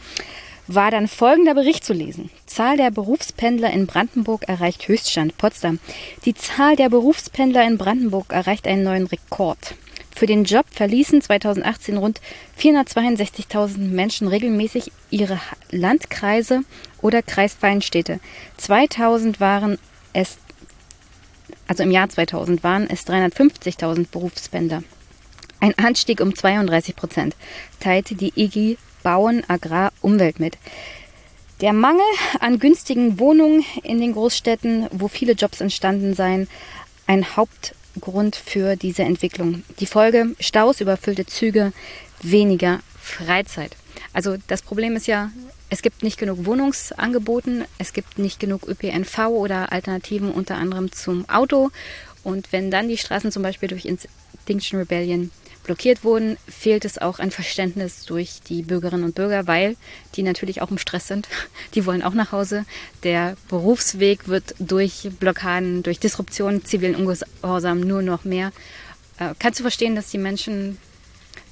war 0.67 0.91
dann 0.91 1.07
folgender 1.07 1.53
Bericht 1.53 1.85
zu 1.85 1.93
lesen. 1.93 2.29
Zahl 2.45 2.75
der 2.75 2.91
Berufspendler 2.91 3.71
in 3.71 3.87
Brandenburg 3.87 4.49
erreicht 4.49 4.87
Höchststand. 4.87 5.37
Potsdam. 5.37 5.79
Die 6.25 6.33
Zahl 6.33 6.75
der 6.75 6.89
Berufspendler 6.89 7.65
in 7.65 7.77
Brandenburg 7.77 8.33
erreicht 8.33 8.67
einen 8.67 8.83
neuen 8.83 9.07
Rekord. 9.07 9.75
Für 10.17 10.25
den 10.25 10.45
Job 10.45 10.65
verließen 10.71 11.21
2018 11.21 11.95
rund 11.95 12.21
462.000 12.59 13.77
Menschen 13.77 14.27
regelmäßig 14.27 14.91
ihre 15.11 15.39
Landkreise 15.69 16.61
oder 17.03 17.21
kreisfreien 17.21 17.83
Städte. 17.83 18.19
2000 18.57 19.39
waren 19.39 19.77
es, 20.13 20.39
also 21.67 21.83
im 21.83 21.91
Jahr 21.91 22.09
2000 22.09 22.63
waren 22.63 22.89
es 22.89 23.05
350.000 23.05 24.07
Berufspendler. 24.09 24.81
Ein 25.59 25.77
Anstieg 25.77 26.19
um 26.19 26.33
32 26.33 26.95
Prozent, 26.95 27.35
teilte 27.79 28.15
die 28.15 28.33
IG 28.35 28.79
Bauen 29.03 29.43
Agrar 29.47 29.93
Umwelt 30.01 30.39
mit. 30.39 30.57
Der 31.61 31.73
Mangel 31.73 32.01
an 32.39 32.57
günstigen 32.57 33.19
Wohnungen 33.19 33.63
in 33.83 34.01
den 34.01 34.13
Großstädten, 34.13 34.87
wo 34.91 35.09
viele 35.09 35.33
Jobs 35.33 35.61
entstanden 35.61 36.15
seien, 36.15 36.47
ein 37.05 37.35
Hauptgrund 37.97 38.35
für 38.35 38.75
diese 38.75 39.03
Entwicklung. 39.03 39.63
Die 39.79 39.85
Folge 39.85 40.35
Staus, 40.39 40.81
überfüllte 40.81 41.25
Züge, 41.25 41.73
weniger 42.21 42.79
Freizeit. 43.01 43.75
Also 44.13 44.37
das 44.47 44.61
Problem 44.61 44.95
ist 44.95 45.07
ja, 45.07 45.31
es 45.69 45.81
gibt 45.81 46.03
nicht 46.03 46.19
genug 46.19 46.45
Wohnungsangeboten, 46.45 47.65
es 47.77 47.93
gibt 47.93 48.19
nicht 48.19 48.39
genug 48.39 48.67
ÖPNV 48.67 49.27
oder 49.29 49.71
Alternativen 49.71 50.31
unter 50.31 50.55
anderem 50.55 50.91
zum 50.91 51.27
Auto. 51.29 51.71
Und 52.23 52.51
wenn 52.51 52.71
dann 52.71 52.87
die 52.87 52.97
Straßen 52.97 53.31
zum 53.31 53.43
Beispiel 53.43 53.69
durch 53.69 53.85
Extinction 53.85 54.79
Rebellion 54.79 55.31
blockiert 55.67 56.03
wurden, 56.03 56.37
fehlt 56.47 56.85
es 56.85 56.97
auch 56.97 57.19
an 57.19 57.29
Verständnis 57.29 58.05
durch 58.05 58.39
die 58.47 58.63
Bürgerinnen 58.63 59.03
und 59.03 59.13
Bürger, 59.13 59.45
weil 59.45 59.75
die 60.15 60.23
natürlich 60.23 60.61
auch 60.61 60.71
im 60.71 60.79
Stress 60.79 61.07
sind. 61.07 61.27
Die 61.75 61.85
wollen 61.85 62.01
auch 62.01 62.13
nach 62.13 62.31
Hause. 62.31 62.65
Der 63.03 63.37
Berufsweg 63.49 64.27
wird 64.27 64.55
durch 64.57 65.09
Blockaden, 65.19 65.83
durch 65.83 65.99
Disruption, 65.99 66.65
zivilen 66.65 66.95
Ungehorsam 66.95 67.81
nur 67.81 68.01
noch 68.01 68.23
mehr. 68.23 68.51
Äh, 69.19 69.35
kannst 69.37 69.59
du 69.59 69.63
verstehen, 69.63 69.95
dass 69.95 70.09
die 70.09 70.17
Menschen 70.17 70.77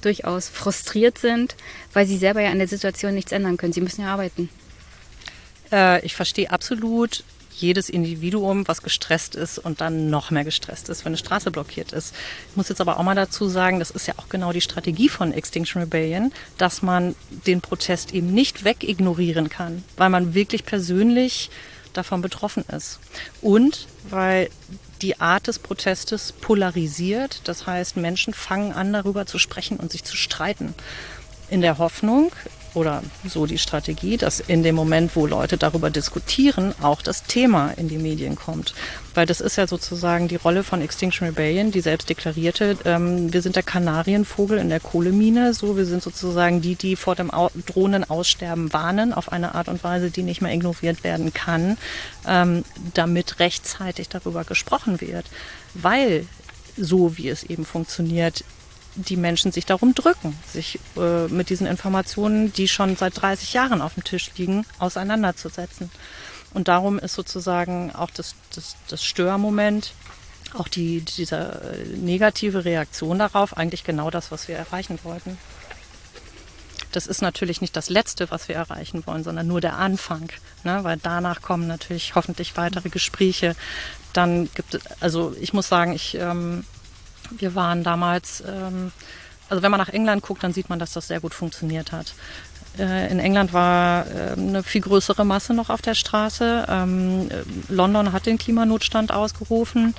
durchaus 0.00 0.48
frustriert 0.48 1.18
sind, 1.18 1.54
weil 1.92 2.06
sie 2.06 2.18
selber 2.18 2.40
ja 2.40 2.50
an 2.50 2.58
der 2.58 2.68
Situation 2.68 3.14
nichts 3.14 3.32
ändern 3.32 3.56
können? 3.56 3.72
Sie 3.72 3.80
müssen 3.80 4.02
ja 4.02 4.12
arbeiten. 4.12 4.48
Äh, 5.70 6.04
ich 6.04 6.16
verstehe 6.16 6.50
absolut 6.50 7.22
jedes 7.58 7.88
Individuum, 7.88 8.68
was 8.68 8.82
gestresst 8.82 9.34
ist 9.34 9.58
und 9.58 9.80
dann 9.80 10.10
noch 10.10 10.30
mehr 10.30 10.44
gestresst 10.44 10.88
ist, 10.88 11.04
wenn 11.04 11.10
eine 11.10 11.16
Straße 11.16 11.50
blockiert 11.50 11.92
ist. 11.92 12.14
Ich 12.50 12.56
muss 12.56 12.68
jetzt 12.68 12.80
aber 12.80 12.98
auch 12.98 13.02
mal 13.02 13.14
dazu 13.14 13.48
sagen, 13.48 13.78
das 13.78 13.90
ist 13.90 14.06
ja 14.06 14.14
auch 14.18 14.28
genau 14.28 14.52
die 14.52 14.60
Strategie 14.60 15.08
von 15.08 15.32
Extinction 15.32 15.82
Rebellion, 15.82 16.32
dass 16.58 16.82
man 16.82 17.14
den 17.46 17.60
Protest 17.60 18.12
eben 18.12 18.32
nicht 18.32 18.64
wegignorieren 18.64 19.48
kann, 19.48 19.84
weil 19.96 20.10
man 20.10 20.34
wirklich 20.34 20.64
persönlich 20.64 21.50
davon 21.92 22.20
betroffen 22.20 22.64
ist. 22.68 23.00
Und 23.40 23.86
weil 24.10 24.50
die 25.02 25.20
Art 25.20 25.46
des 25.46 25.58
Protestes 25.58 26.32
polarisiert. 26.32 27.42
Das 27.44 27.66
heißt, 27.66 27.96
Menschen 27.96 28.34
fangen 28.34 28.72
an, 28.72 28.92
darüber 28.92 29.26
zu 29.26 29.38
sprechen 29.38 29.78
und 29.78 29.92
sich 29.92 30.04
zu 30.04 30.16
streiten. 30.16 30.74
In 31.50 31.60
der 31.60 31.78
Hoffnung, 31.78 32.32
oder 32.76 33.02
so 33.26 33.46
die 33.46 33.58
Strategie, 33.58 34.18
dass 34.18 34.38
in 34.38 34.62
dem 34.62 34.74
Moment, 34.74 35.16
wo 35.16 35.26
Leute 35.26 35.56
darüber 35.56 35.90
diskutieren, 35.90 36.74
auch 36.82 37.00
das 37.00 37.24
Thema 37.24 37.70
in 37.76 37.88
die 37.88 37.96
Medien 37.96 38.36
kommt. 38.36 38.74
Weil 39.14 39.24
das 39.24 39.40
ist 39.40 39.56
ja 39.56 39.66
sozusagen 39.66 40.28
die 40.28 40.36
Rolle 40.36 40.62
von 40.62 40.82
Extinction 40.82 41.26
Rebellion, 41.26 41.70
die 41.70 41.80
selbst 41.80 42.10
deklarierte, 42.10 42.76
ähm, 42.84 43.32
wir 43.32 43.40
sind 43.40 43.56
der 43.56 43.62
Kanarienvogel 43.62 44.58
in 44.58 44.68
der 44.68 44.80
Kohlemine, 44.80 45.54
so 45.54 45.76
wir 45.76 45.86
sind 45.86 46.02
sozusagen 46.02 46.60
die, 46.60 46.74
die 46.74 46.96
vor 46.96 47.14
dem 47.14 47.32
drohenden 47.64 48.04
Aussterben 48.08 48.72
warnen, 48.72 49.14
auf 49.14 49.32
eine 49.32 49.54
Art 49.54 49.68
und 49.68 49.82
Weise, 49.82 50.10
die 50.10 50.22
nicht 50.22 50.42
mehr 50.42 50.52
ignoriert 50.52 51.02
werden 51.02 51.32
kann, 51.32 51.78
ähm, 52.26 52.64
damit 52.92 53.40
rechtzeitig 53.40 54.10
darüber 54.10 54.44
gesprochen 54.44 55.00
wird. 55.00 55.24
Weil 55.72 56.26
so 56.76 57.16
wie 57.16 57.30
es 57.30 57.42
eben 57.42 57.64
funktioniert, 57.64 58.44
die 58.96 59.16
Menschen 59.16 59.52
sich 59.52 59.66
darum 59.66 59.94
drücken, 59.94 60.36
sich 60.52 60.78
äh, 60.96 61.28
mit 61.28 61.50
diesen 61.50 61.66
Informationen, 61.66 62.52
die 62.52 62.68
schon 62.68 62.96
seit 62.96 63.20
30 63.20 63.52
Jahren 63.52 63.82
auf 63.82 63.94
dem 63.94 64.04
Tisch 64.04 64.30
liegen, 64.36 64.64
auseinanderzusetzen. 64.78 65.90
Und 66.54 66.68
darum 66.68 66.98
ist 66.98 67.14
sozusagen 67.14 67.94
auch 67.94 68.10
das, 68.10 68.34
das, 68.54 68.76
das 68.88 69.04
Störmoment, 69.04 69.92
auch 70.54 70.68
die, 70.68 71.02
diese 71.02 71.36
äh, 71.36 71.96
negative 71.96 72.64
Reaktion 72.64 73.18
darauf 73.18 73.56
eigentlich 73.56 73.84
genau 73.84 74.10
das, 74.10 74.30
was 74.30 74.48
wir 74.48 74.56
erreichen 74.56 74.98
wollten. 75.02 75.38
Das 76.92 77.06
ist 77.06 77.20
natürlich 77.20 77.60
nicht 77.60 77.76
das 77.76 77.90
Letzte, 77.90 78.30
was 78.30 78.48
wir 78.48 78.54
erreichen 78.54 79.06
wollen, 79.06 79.22
sondern 79.22 79.46
nur 79.46 79.60
der 79.60 79.76
Anfang, 79.76 80.30
ne? 80.64 80.78
weil 80.82 80.96
danach 80.96 81.42
kommen 81.42 81.66
natürlich 81.66 82.14
hoffentlich 82.14 82.56
weitere 82.56 82.88
Gespräche. 82.88 83.54
Dann 84.14 84.48
gibt 84.54 84.74
es, 84.76 84.82
also 85.00 85.36
ich 85.38 85.52
muss 85.52 85.68
sagen, 85.68 85.92
ich 85.92 86.14
ähm, 86.14 86.64
wir 87.30 87.54
waren 87.54 87.82
damals, 87.82 88.42
ähm, 88.46 88.92
also 89.48 89.62
wenn 89.62 89.70
man 89.70 89.80
nach 89.80 89.88
England 89.88 90.22
guckt, 90.22 90.42
dann 90.42 90.52
sieht 90.52 90.68
man, 90.68 90.78
dass 90.78 90.92
das 90.92 91.08
sehr 91.08 91.20
gut 91.20 91.34
funktioniert 91.34 91.92
hat. 91.92 92.14
Äh, 92.78 93.10
in 93.10 93.18
England 93.18 93.52
war 93.52 94.06
äh, 94.06 94.32
eine 94.32 94.62
viel 94.62 94.82
größere 94.82 95.24
Masse 95.24 95.54
noch 95.54 95.70
auf 95.70 95.82
der 95.82 95.94
Straße. 95.94 96.66
Ähm, 96.68 97.28
London 97.68 98.12
hat 98.12 98.26
den 98.26 98.38
Klimanotstand 98.38 99.12
ausgerufen. 99.12 99.94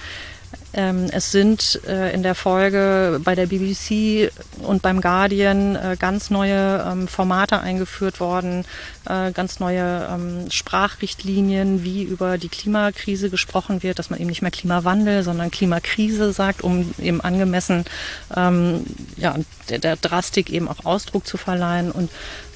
Ähm, 0.73 1.07
es 1.11 1.31
sind 1.31 1.81
äh, 1.87 2.13
in 2.13 2.23
der 2.23 2.35
Folge 2.35 3.19
bei 3.23 3.35
der 3.35 3.47
BBC 3.47 4.31
und 4.61 4.81
beim 4.81 5.01
Guardian 5.01 5.75
äh, 5.75 5.95
ganz 5.97 6.29
neue 6.29 6.85
ähm, 6.87 7.07
Formate 7.07 7.59
eingeführt 7.59 8.19
worden, 8.19 8.65
äh, 9.09 9.31
ganz 9.31 9.59
neue 9.59 10.07
ähm, 10.11 10.51
Sprachrichtlinien, 10.51 11.83
wie 11.83 12.03
über 12.03 12.37
die 12.37 12.49
Klimakrise 12.49 13.29
gesprochen 13.29 13.81
wird, 13.81 13.97
dass 13.97 14.09
man 14.09 14.19
eben 14.19 14.29
nicht 14.29 14.41
mehr 14.41 14.51
Klimawandel, 14.51 15.23
sondern 15.23 15.51
Klimakrise 15.51 16.31
sagt, 16.31 16.61
um 16.61 16.93
eben 17.01 17.21
angemessen 17.21 17.85
ähm, 18.35 18.85
ja, 19.15 19.35
der, 19.69 19.79
der 19.79 19.95
Drastik 19.95 20.51
eben 20.51 20.67
auch 20.67 20.85
Ausdruck 20.85 21.25
zu 21.25 21.37
verleihen 21.37 21.91
und 21.91 22.11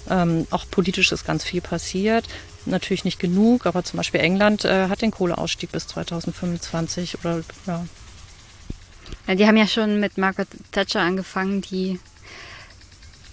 ähm, 0.10 0.48
auch 0.52 0.66
politisch 0.70 1.12
ist 1.12 1.26
ganz 1.26 1.44
viel 1.44 1.62
passiert. 1.62 2.28
Natürlich 2.66 3.06
nicht 3.06 3.20
genug, 3.20 3.66
aber 3.66 3.84
zum 3.84 3.98
Beispiel 3.98 4.22
England 4.22 4.66
äh, 4.66 4.88
hat 4.88 5.02
den 5.02 5.12
Kohleausstieg 5.12 5.72
bis 5.72 5.88
2025 5.88 7.20
oder 7.20 7.44
ja. 7.66 7.86
ja. 9.28 9.36
Die 9.36 9.48
haben 9.48 9.58
ja 9.58 9.68
schon 9.68 10.00
mit 10.00 10.18
Margaret 10.18 10.50
Thatcher 10.72 11.02
angefangen, 11.02 11.62
die 11.62 12.00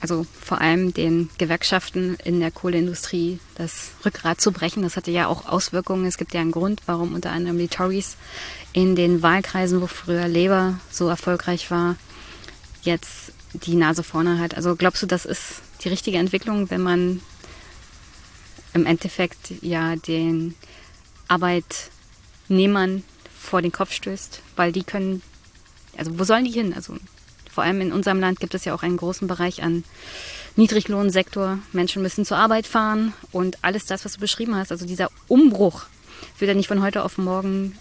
also 0.01 0.26
vor 0.41 0.61
allem 0.61 0.95
den 0.95 1.29
Gewerkschaften 1.39 2.16
in 2.24 2.41
der 2.41 2.51
Kohleindustrie 2.51 3.41
das 3.57 3.91
Rückgrat 4.05 4.41
zu 4.41 4.53
brechen. 4.53 4.83
Das 4.83 4.97
hatte 4.97 5.11
ja 5.11 5.26
auch 5.26 5.47
Auswirkungen. 5.47 6.07
Es 6.07 6.18
gibt 6.18 6.35
ja 6.35 6.41
einen 6.41 6.53
Grund, 6.53 6.83
warum 6.87 7.14
unter 7.14 7.33
anderem 7.33 7.59
die 7.59 7.68
Tories 7.68 8.16
in 8.72 8.95
den 8.95 9.22
Wahlkreisen, 9.22 9.81
wo 9.81 9.87
früher 9.87 10.29
Labour 10.29 10.79
so 10.91 11.09
erfolgreich 11.09 11.70
war, 11.70 11.97
jetzt 12.83 13.33
die 13.53 13.74
Nase 13.74 14.03
vorne 14.03 14.39
hat. 14.39 14.55
Also 14.55 14.76
glaubst 14.76 15.03
du, 15.03 15.07
das 15.07 15.24
ist 15.24 15.62
die 15.83 15.89
richtige 15.89 16.18
Entwicklung, 16.18 16.70
wenn 16.70 16.83
man 16.83 17.20
im 18.75 18.87
Endeffekt 18.87 19.53
ja 19.62 19.97
den 19.97 20.55
Arbeitnehmern 21.29 23.03
vor 23.39 23.62
den 23.62 23.73
Kopf 23.73 23.93
stößt, 23.93 24.43
weil 24.57 24.73
die 24.73 24.83
können, 24.83 25.23
also 25.97 26.19
wo 26.19 26.25
sollen 26.25 26.45
die 26.45 26.51
hin? 26.51 26.75
Also 26.75 26.97
vor 27.51 27.64
allem 27.64 27.81
in 27.81 27.93
unserem 27.93 28.21
Land 28.21 28.41
gibt 28.41 28.55
es 28.55 28.64
ja 28.64 28.75
auch 28.75 28.83
einen 28.83 28.97
großen 28.97 29.27
Bereich 29.27 29.62
an 29.62 29.85
Niedriglohnsektor. 30.57 31.59
Menschen 31.73 32.03
müssen 32.03 32.25
zur 32.25 32.37
Arbeit 32.37 32.66
fahren 32.66 33.14
und 33.33 33.59
alles 33.62 33.87
das, 33.87 34.05
was 34.05 34.14
du 34.14 34.21
beschrieben 34.21 34.55
hast, 34.55 34.71
also 34.73 34.87
dieser 34.87 35.11
Umbruch 35.29 35.87
wird 36.39 36.49
ja 36.49 36.55
nicht 36.55 36.69
von 36.69 36.83
heute 36.83 37.05
auf 37.05 37.19
morgen 37.19 37.77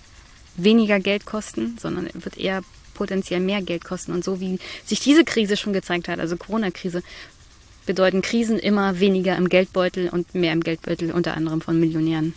weniger 0.56 1.00
Geld 1.00 1.26
kosten, 1.26 1.78
sondern 1.80 2.10
wird 2.14 2.38
eher 2.38 2.64
potenziell 2.94 3.40
mehr 3.40 3.62
Geld 3.62 3.84
kosten. 3.86 4.12
Und 4.12 4.24
so 4.24 4.40
wie 4.40 4.60
sich 4.86 5.00
diese 5.00 5.24
Krise 5.24 5.56
schon 5.56 5.74
gezeigt 5.74 6.08
hat, 6.08 6.20
also 6.20 6.36
Corona-Krise, 6.36 7.04
bedeuten 7.88 8.22
Krisen 8.22 8.60
immer 8.60 9.00
weniger 9.00 9.36
im 9.36 9.50
Geldbeutel 9.50 10.10
und 10.10 10.36
mehr 10.36 10.54
im 10.54 10.62
Geldbeutel 10.62 11.12
unter 11.12 11.36
anderem 11.36 11.62
von 11.62 11.80
Millionären. 11.80 12.36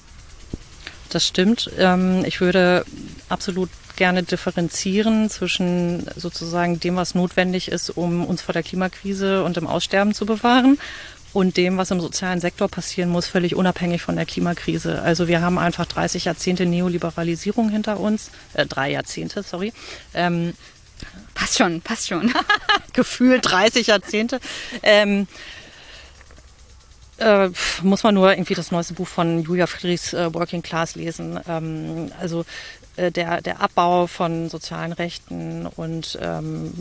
Das 1.11 1.27
stimmt. 1.27 1.71
Ähm, 1.79 2.25
ich 2.25 2.41
würde 2.41 2.85
absolut 3.29 3.69
gerne 3.97 4.23
differenzieren 4.23 5.29
zwischen 5.29 6.07
sozusagen 6.17 6.81
dem, 6.81 6.97
was 6.97 7.15
notwendig 7.15 7.69
ist, 7.69 7.91
um 7.91 8.25
uns 8.25 8.41
vor 8.41 8.55
der 8.55 8.63
Klimakrise 8.63 9.45
und 9.45 9.57
dem 9.57 9.67
Aussterben 9.67 10.15
zu 10.15 10.25
bewahren 10.25 10.79
und 11.33 11.57
dem, 11.57 11.77
was 11.77 11.91
im 11.91 12.01
sozialen 12.01 12.41
Sektor 12.41 12.69
passieren 12.69 13.11
muss, 13.11 13.27
völlig 13.27 13.55
unabhängig 13.55 14.03
von 14.03 14.17
der 14.17 14.27
Klimakrise. 14.27 15.03
Also 15.03 15.29
wir 15.29 15.43
haben 15.43 15.59
einfach 15.59 15.87
30 15.87 16.25
Jahrzehnte 16.25 16.67
Neoliberalisierung 16.67 17.69
hinter 17.69 18.01
uns, 18.01 18.31
äh, 18.55 18.67
drei 18.67 18.91
Jahrzehnte, 18.91 19.43
sorry. 19.43 19.73
Ähm, 20.15 20.55
Passt 21.41 21.57
schon, 21.57 21.81
passt 21.81 22.09
schon. 22.09 22.35
Gefühlt 22.93 23.51
30 23.51 23.87
Jahrzehnte. 23.87 24.41
Ähm, 24.83 25.27
äh, 27.17 27.49
muss 27.83 28.03
man 28.03 28.15
nur 28.15 28.31
irgendwie 28.31 28.53
das 28.53 28.71
neueste 28.71 28.93
Buch 28.93 29.09
von 29.09 29.43
Julia 29.43 29.67
Friedrichs 29.67 30.13
äh, 30.13 30.35
Working 30.35 30.61
Class 30.61 30.97
lesen. 30.97 31.41
Ähm, 31.49 32.13
also 32.21 32.45
äh, 32.97 33.11
der, 33.11 33.41
der 33.41 33.63
Abbau 33.63 34.07
von 34.07 34.51
sozialen 34.51 34.93
Rechten 34.93 35.67
und 35.67 36.19
ähm, 36.21 36.75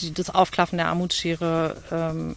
die, 0.00 0.14
das 0.14 0.30
Aufklaffen 0.30 0.78
der 0.78 0.86
Armutsschere, 0.86 1.76
ähm, 1.90 2.36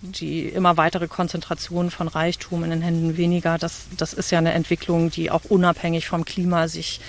die 0.00 0.48
immer 0.48 0.78
weitere 0.78 1.06
Konzentration 1.06 1.90
von 1.90 2.08
Reichtum 2.08 2.64
in 2.64 2.70
den 2.70 2.80
Händen 2.80 3.18
weniger, 3.18 3.58
das, 3.58 3.88
das 3.98 4.14
ist 4.14 4.30
ja 4.30 4.38
eine 4.38 4.52
Entwicklung, 4.52 5.10
die 5.10 5.30
auch 5.30 5.44
unabhängig 5.44 6.08
vom 6.08 6.24
Klima 6.24 6.66
sich 6.68 7.00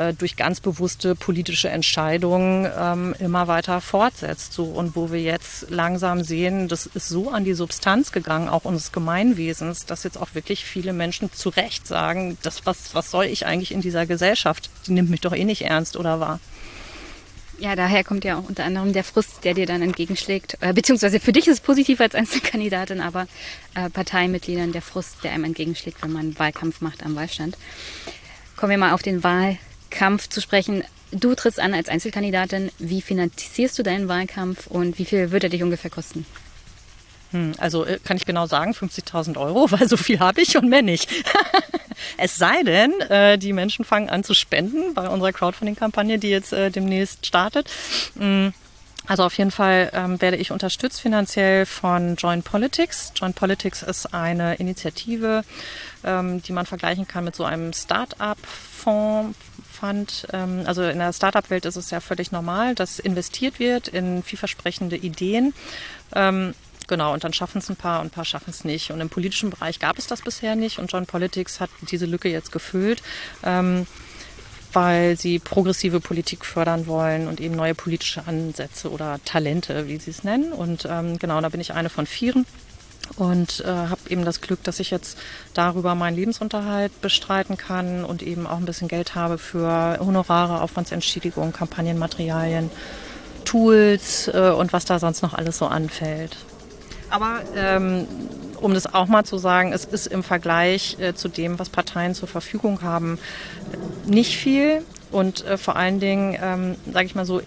äh, 0.00 0.14
durch 0.14 0.36
ganz 0.36 0.60
bewusste 0.60 1.14
politische 1.14 1.68
Entscheidungen 1.68 2.66
ähm, 2.78 3.14
immer 3.18 3.48
weiter 3.48 3.80
fortsetzt. 3.80 4.54
So, 4.54 4.64
und 4.64 4.96
wo 4.96 5.12
wir 5.12 5.20
jetzt 5.20 5.68
langsam 5.68 6.22
sehen, 6.22 6.68
das 6.68 6.86
ist 6.86 7.08
so 7.08 7.30
an 7.30 7.44
die 7.44 7.52
Substanz 7.52 8.10
gegangen, 8.10 8.48
auch 8.48 8.64
unseres 8.64 8.92
Gemeinwesens, 8.92 9.84
dass 9.84 10.04
jetzt 10.04 10.16
auch 10.16 10.34
wirklich 10.34 10.64
viele 10.64 10.94
Menschen 10.94 11.30
zu 11.32 11.50
Recht 11.50 11.86
sagen, 11.86 12.38
das, 12.42 12.64
was, 12.64 12.94
was 12.94 13.10
soll 13.10 13.26
ich 13.26 13.44
eigentlich 13.44 13.72
in 13.72 13.82
dieser 13.82 14.06
Gesellschaft? 14.06 14.70
Die 14.86 14.92
nimmt 14.92 15.10
mich 15.10 15.20
doch 15.20 15.34
eh 15.34 15.44
nicht 15.44 15.62
ernst 15.62 15.96
oder 15.96 16.18
wahr. 16.18 16.40
Ja, 17.58 17.76
daher 17.76 18.02
kommt 18.02 18.24
ja 18.24 18.38
auch 18.38 18.48
unter 18.48 18.64
anderem 18.64 18.94
der 18.94 19.04
Frust, 19.04 19.44
der 19.44 19.52
dir 19.52 19.66
dann 19.66 19.82
entgegenschlägt. 19.82 20.56
Äh, 20.60 20.72
beziehungsweise 20.72 21.20
für 21.20 21.32
dich 21.32 21.46
ist 21.46 21.54
es 21.54 21.60
positiv 21.60 22.00
als 22.00 22.14
Einzelkandidatin, 22.14 23.02
aber 23.02 23.26
äh, 23.74 23.90
Parteimitgliedern 23.90 24.72
der 24.72 24.80
Frust, 24.80 25.22
der 25.24 25.32
einem 25.32 25.44
entgegenschlägt, 25.44 26.02
wenn 26.02 26.12
man 26.12 26.38
Wahlkampf 26.38 26.80
macht 26.80 27.04
am 27.04 27.16
Wahlstand. 27.16 27.58
Kommen 28.56 28.70
wir 28.70 28.78
mal 28.78 28.92
auf 28.92 29.02
den 29.02 29.22
Wahlkampf 29.90 30.28
zu 30.28 30.40
sprechen. 30.40 30.84
Du 31.12 31.34
trittst 31.34 31.58
an 31.58 31.74
als 31.74 31.88
Einzelkandidatin. 31.88 32.70
Wie 32.78 33.02
finanzierst 33.02 33.78
du 33.78 33.82
deinen 33.82 34.08
Wahlkampf 34.08 34.66
und 34.68 34.98
wie 34.98 35.04
viel 35.04 35.32
wird 35.32 35.44
er 35.44 35.50
dich 35.50 35.62
ungefähr 35.62 35.90
kosten? 35.90 36.24
Hm, 37.32 37.52
also 37.58 37.84
äh, 37.84 37.98
kann 38.02 38.16
ich 38.16 38.24
genau 38.24 38.46
sagen, 38.46 38.72
50.000 38.72 39.36
Euro, 39.36 39.70
weil 39.70 39.88
so 39.88 39.96
viel 39.96 40.20
habe 40.20 40.40
ich 40.40 40.56
und 40.56 40.68
mehr 40.68 40.82
nicht. 40.82 41.10
es 42.16 42.36
sei 42.36 42.62
denn, 42.62 42.92
äh, 43.00 43.38
die 43.38 43.52
Menschen 43.52 43.84
fangen 43.84 44.08
an 44.08 44.24
zu 44.24 44.34
spenden 44.34 44.94
bei 44.94 45.08
unserer 45.08 45.32
Crowdfunding-Kampagne, 45.32 46.18
die 46.18 46.30
jetzt 46.30 46.52
äh, 46.52 46.70
demnächst 46.70 47.26
startet. 47.26 47.68
Hm, 48.16 48.52
also 49.06 49.24
auf 49.24 49.36
jeden 49.38 49.50
Fall 49.50 49.90
ähm, 49.92 50.20
werde 50.20 50.36
ich 50.36 50.52
unterstützt 50.52 51.00
finanziell 51.00 51.66
von 51.66 52.14
Join 52.14 52.44
Politics. 52.44 53.12
Join 53.16 53.34
Politics 53.34 53.82
ist 53.82 54.14
eine 54.14 54.54
Initiative, 54.54 55.42
ähm, 56.04 56.42
die 56.42 56.52
man 56.52 56.66
vergleichen 56.66 57.08
kann 57.08 57.24
mit 57.24 57.34
so 57.34 57.44
einem 57.44 57.72
Start-up-Fonds. 57.72 59.36
Fund. 59.80 60.26
Ähm, 60.32 60.62
also 60.66 60.82
in 60.82 60.98
der 60.98 61.12
Startup-Welt 61.12 61.64
ist 61.64 61.76
es 61.76 61.90
ja 61.90 62.00
völlig 62.00 62.32
normal, 62.32 62.74
dass 62.74 62.98
investiert 62.98 63.58
wird 63.58 63.88
in 63.88 64.22
vielversprechende 64.22 64.96
Ideen. 64.96 65.54
Ähm, 66.14 66.54
Genau, 66.88 67.12
und 67.12 67.22
dann 67.22 67.32
schaffen 67.32 67.58
es 67.58 67.70
ein 67.70 67.76
paar 67.76 68.00
und 68.00 68.08
ein 68.08 68.10
paar 68.10 68.24
schaffen 68.24 68.50
es 68.50 68.64
nicht. 68.64 68.90
Und 68.90 69.00
im 69.00 69.08
politischen 69.08 69.48
Bereich 69.48 69.78
gab 69.78 69.96
es 69.96 70.08
das 70.08 70.22
bisher 70.22 70.56
nicht 70.56 70.80
und 70.80 70.90
John 70.90 71.06
Politics 71.06 71.60
hat 71.60 71.70
diese 71.88 72.04
Lücke 72.04 72.28
jetzt 72.28 72.50
gefüllt. 72.50 73.00
Ähm, 73.44 73.86
weil 74.72 75.16
sie 75.16 75.38
progressive 75.38 76.00
Politik 76.00 76.44
fördern 76.44 76.86
wollen 76.86 77.28
und 77.28 77.40
eben 77.40 77.54
neue 77.54 77.74
politische 77.74 78.26
Ansätze 78.26 78.90
oder 78.90 79.20
Talente, 79.24 79.86
wie 79.88 79.98
sie 79.98 80.10
es 80.10 80.24
nennen. 80.24 80.52
Und 80.52 80.86
ähm, 80.90 81.18
genau, 81.18 81.40
da 81.40 81.48
bin 81.48 81.60
ich 81.60 81.72
eine 81.72 81.90
von 81.90 82.06
vieren 82.06 82.44
und 83.16 83.60
äh, 83.60 83.68
habe 83.68 84.00
eben 84.08 84.24
das 84.24 84.40
Glück, 84.40 84.62
dass 84.64 84.80
ich 84.80 84.90
jetzt 84.90 85.18
darüber 85.54 85.94
meinen 85.94 86.16
Lebensunterhalt 86.16 87.00
bestreiten 87.00 87.56
kann 87.56 88.04
und 88.04 88.22
eben 88.22 88.46
auch 88.46 88.58
ein 88.58 88.66
bisschen 88.66 88.88
Geld 88.88 89.14
habe 89.14 89.38
für 89.38 89.98
Honorare, 90.00 90.60
Aufwandsentschädigung, 90.62 91.52
Kampagnenmaterialien, 91.52 92.70
Tools 93.44 94.28
äh, 94.28 94.50
und 94.50 94.72
was 94.72 94.84
da 94.84 94.98
sonst 94.98 95.22
noch 95.22 95.34
alles 95.34 95.58
so 95.58 95.66
anfällt. 95.66 96.36
Aber 97.10 97.40
ähm, 97.56 98.06
um 98.60 98.74
das 98.74 98.92
auch 98.92 99.06
mal 99.06 99.24
zu 99.24 99.38
sagen, 99.38 99.72
es 99.72 99.84
ist 99.84 100.06
im 100.06 100.22
Vergleich 100.22 100.96
äh, 101.00 101.14
zu 101.14 101.28
dem, 101.28 101.58
was 101.58 101.68
Parteien 101.68 102.14
zur 102.14 102.28
Verfügung 102.28 102.82
haben, 102.82 103.18
nicht 104.06 104.36
viel. 104.36 104.82
Und 105.10 105.44
äh, 105.44 105.58
vor 105.58 105.76
allen 105.76 105.98
Dingen, 105.98 106.38
ähm, 106.40 106.76
sage 106.92 107.06
ich 107.06 107.14
mal 107.14 107.26
so, 107.26 107.42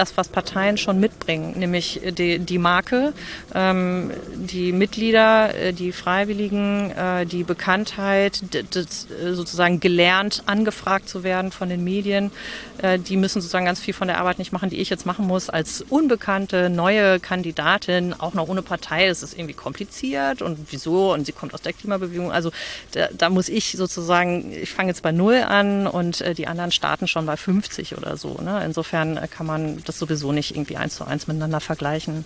das, 0.00 0.16
was 0.16 0.28
Parteien 0.28 0.78
schon 0.78 0.98
mitbringen, 0.98 1.52
nämlich 1.58 2.00
die, 2.16 2.38
die 2.38 2.58
Marke, 2.58 3.12
ähm, 3.54 4.10
die 4.34 4.72
Mitglieder, 4.72 5.54
äh, 5.54 5.72
die 5.74 5.92
Freiwilligen, 5.92 6.90
äh, 6.92 7.26
die 7.26 7.44
Bekanntheit, 7.44 8.42
das, 8.70 9.08
äh, 9.10 9.34
sozusagen 9.34 9.78
gelernt, 9.78 10.42
angefragt 10.46 11.08
zu 11.08 11.22
werden 11.22 11.52
von 11.52 11.68
den 11.68 11.84
Medien. 11.84 12.32
Äh, 12.78 12.98
die 12.98 13.18
müssen 13.18 13.42
sozusagen 13.42 13.66
ganz 13.66 13.78
viel 13.78 13.92
von 13.92 14.08
der 14.08 14.18
Arbeit 14.18 14.38
nicht 14.38 14.52
machen, 14.52 14.70
die 14.70 14.78
ich 14.78 14.88
jetzt 14.88 15.04
machen 15.04 15.26
muss 15.26 15.50
als 15.50 15.82
unbekannte 15.82 16.70
neue 16.70 17.20
Kandidatin, 17.20 18.14
auch 18.14 18.32
noch 18.32 18.48
ohne 18.48 18.62
Partei. 18.62 19.08
Das 19.08 19.22
ist 19.22 19.36
irgendwie 19.36 19.54
kompliziert 19.54 20.40
und 20.40 20.58
wieso? 20.70 21.12
Und 21.12 21.26
sie 21.26 21.32
kommt 21.32 21.52
aus 21.52 21.60
der 21.60 21.74
Klimabewegung. 21.74 22.32
Also 22.32 22.52
da, 22.92 23.08
da 23.12 23.28
muss 23.28 23.50
ich 23.50 23.72
sozusagen, 23.72 24.50
ich 24.52 24.70
fange 24.70 24.88
jetzt 24.88 25.02
bei 25.02 25.12
null 25.12 25.42
an 25.46 25.86
und 25.86 26.22
äh, 26.22 26.32
die 26.32 26.46
anderen 26.46 26.72
starten 26.72 27.06
schon 27.06 27.26
bei 27.26 27.36
50 27.36 27.98
oder 27.98 28.16
so. 28.16 28.38
Ne? 28.42 28.62
Insofern 28.64 29.18
äh, 29.18 29.28
kann 29.28 29.46
man 29.46 29.82
das 29.90 29.98
sowieso 29.98 30.32
nicht 30.32 30.52
irgendwie 30.52 30.76
eins 30.76 30.94
zu 30.94 31.04
eins 31.04 31.26
miteinander 31.26 31.60
vergleichen. 31.60 32.24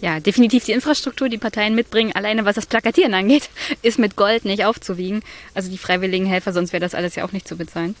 Ja, 0.00 0.20
definitiv 0.20 0.64
die 0.64 0.72
Infrastruktur, 0.72 1.28
die 1.28 1.38
Parteien 1.38 1.74
mitbringen, 1.74 2.12
alleine 2.14 2.44
was 2.44 2.56
das 2.56 2.66
Plakatieren 2.66 3.14
angeht, 3.14 3.48
ist 3.82 3.98
mit 3.98 4.16
Gold 4.16 4.44
nicht 4.44 4.64
aufzuwiegen. 4.64 5.22
Also 5.54 5.70
die 5.70 5.78
freiwilligen 5.78 6.26
Helfer, 6.26 6.52
sonst 6.52 6.72
wäre 6.72 6.80
das 6.80 6.94
alles 6.94 7.14
ja 7.14 7.24
auch 7.24 7.32
nicht 7.32 7.48
zu 7.48 7.56
bezahlen. 7.56 7.94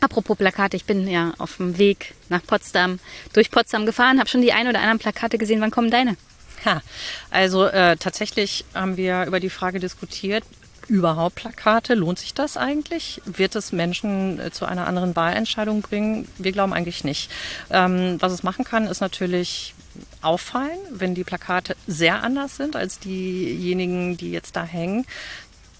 Apropos 0.00 0.36
Plakate, 0.36 0.76
ich 0.76 0.84
bin 0.84 1.06
ja 1.06 1.32
auf 1.38 1.58
dem 1.58 1.78
Weg 1.78 2.14
nach 2.28 2.42
Potsdam, 2.44 2.98
durch 3.32 3.50
Potsdam 3.50 3.86
gefahren, 3.86 4.18
habe 4.18 4.28
schon 4.28 4.42
die 4.42 4.52
ein 4.52 4.66
oder 4.66 4.80
anderen 4.80 4.98
Plakate 4.98 5.38
gesehen. 5.38 5.60
Wann 5.60 5.70
kommen 5.70 5.90
deine? 5.90 6.16
Ha, 6.64 6.82
also 7.30 7.66
äh, 7.66 7.96
tatsächlich 7.96 8.64
haben 8.74 8.96
wir 8.96 9.24
über 9.26 9.40
die 9.40 9.50
Frage 9.50 9.78
diskutiert, 9.78 10.44
überhaupt 10.88 11.36
Plakate? 11.36 11.94
Lohnt 11.94 12.18
sich 12.18 12.34
das 12.34 12.56
eigentlich? 12.56 13.20
Wird 13.24 13.54
es 13.54 13.72
Menschen 13.72 14.40
äh, 14.40 14.50
zu 14.50 14.66
einer 14.66 14.86
anderen 14.86 15.16
Wahlentscheidung 15.16 15.82
bringen? 15.82 16.28
Wir 16.38 16.52
glauben 16.52 16.72
eigentlich 16.72 17.04
nicht. 17.04 17.30
Ähm, 17.70 18.16
was 18.20 18.32
es 18.32 18.42
machen 18.42 18.64
kann, 18.64 18.86
ist 18.86 19.00
natürlich 19.00 19.74
auffallen, 20.20 20.78
wenn 20.90 21.14
die 21.14 21.24
Plakate 21.24 21.76
sehr 21.86 22.22
anders 22.22 22.56
sind 22.56 22.76
als 22.76 22.98
diejenigen, 22.98 24.16
die 24.16 24.30
jetzt 24.30 24.56
da 24.56 24.64
hängen. 24.64 25.06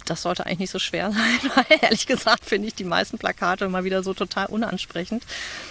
Das 0.04 0.22
sollte 0.22 0.46
eigentlich 0.46 0.58
nicht 0.58 0.70
so 0.70 0.78
schwer 0.78 1.12
sein, 1.12 1.50
weil 1.54 1.78
ehrlich 1.80 2.06
gesagt 2.06 2.44
finde 2.44 2.68
ich 2.68 2.74
die 2.74 2.84
meisten 2.84 3.18
Plakate 3.18 3.68
mal 3.68 3.84
wieder 3.84 4.02
so 4.02 4.14
total 4.14 4.46
unansprechend. 4.46 5.24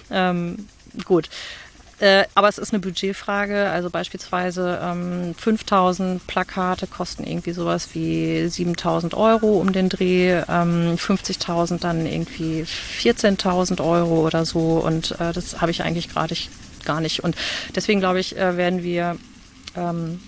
Ähm, 0.09 0.67
gut. 1.05 1.29
Äh, 2.02 2.26
aber 2.34 2.49
es 2.49 2.58
ist 2.58 2.74
eine 2.74 2.80
Budgetfrage. 2.80 3.70
Also 3.70 3.91
beispielsweise 3.91 4.80
ähm, 4.82 5.36
5000 5.38 6.26
Plakate 6.26 6.88
kosten 6.88 7.24
irgendwie 7.24 7.52
sowas 7.52 7.89
wie 7.93 8.47
7000 8.47 9.14
Euro 9.14 9.60
um 9.60 9.72
den 9.72 9.88
Dreh, 9.88 10.32
ähm, 10.49 10.95
50.000 10.95 11.80
dann 11.80 12.08
irgendwie 12.08 12.64
14.000 12.64 13.86
Euro 13.86 14.26
oder 14.26 14.45
so. 14.45 14.82
Und 14.84 15.12
äh, 15.20 15.32
das 15.32 15.62
habe 15.62 15.70
ich 15.70 15.84
eigentlich 15.84 16.10
gerade 16.10 16.36
gar 16.86 17.02
nicht. 17.02 17.24
Und 17.24 17.36
deswegen 17.76 17.99
glaube 17.99 18.20
ich, 18.20 18.36
äh, 18.36 18.58
werden 18.58 18.82
wir 18.82 19.18
ähm, 19.78 20.20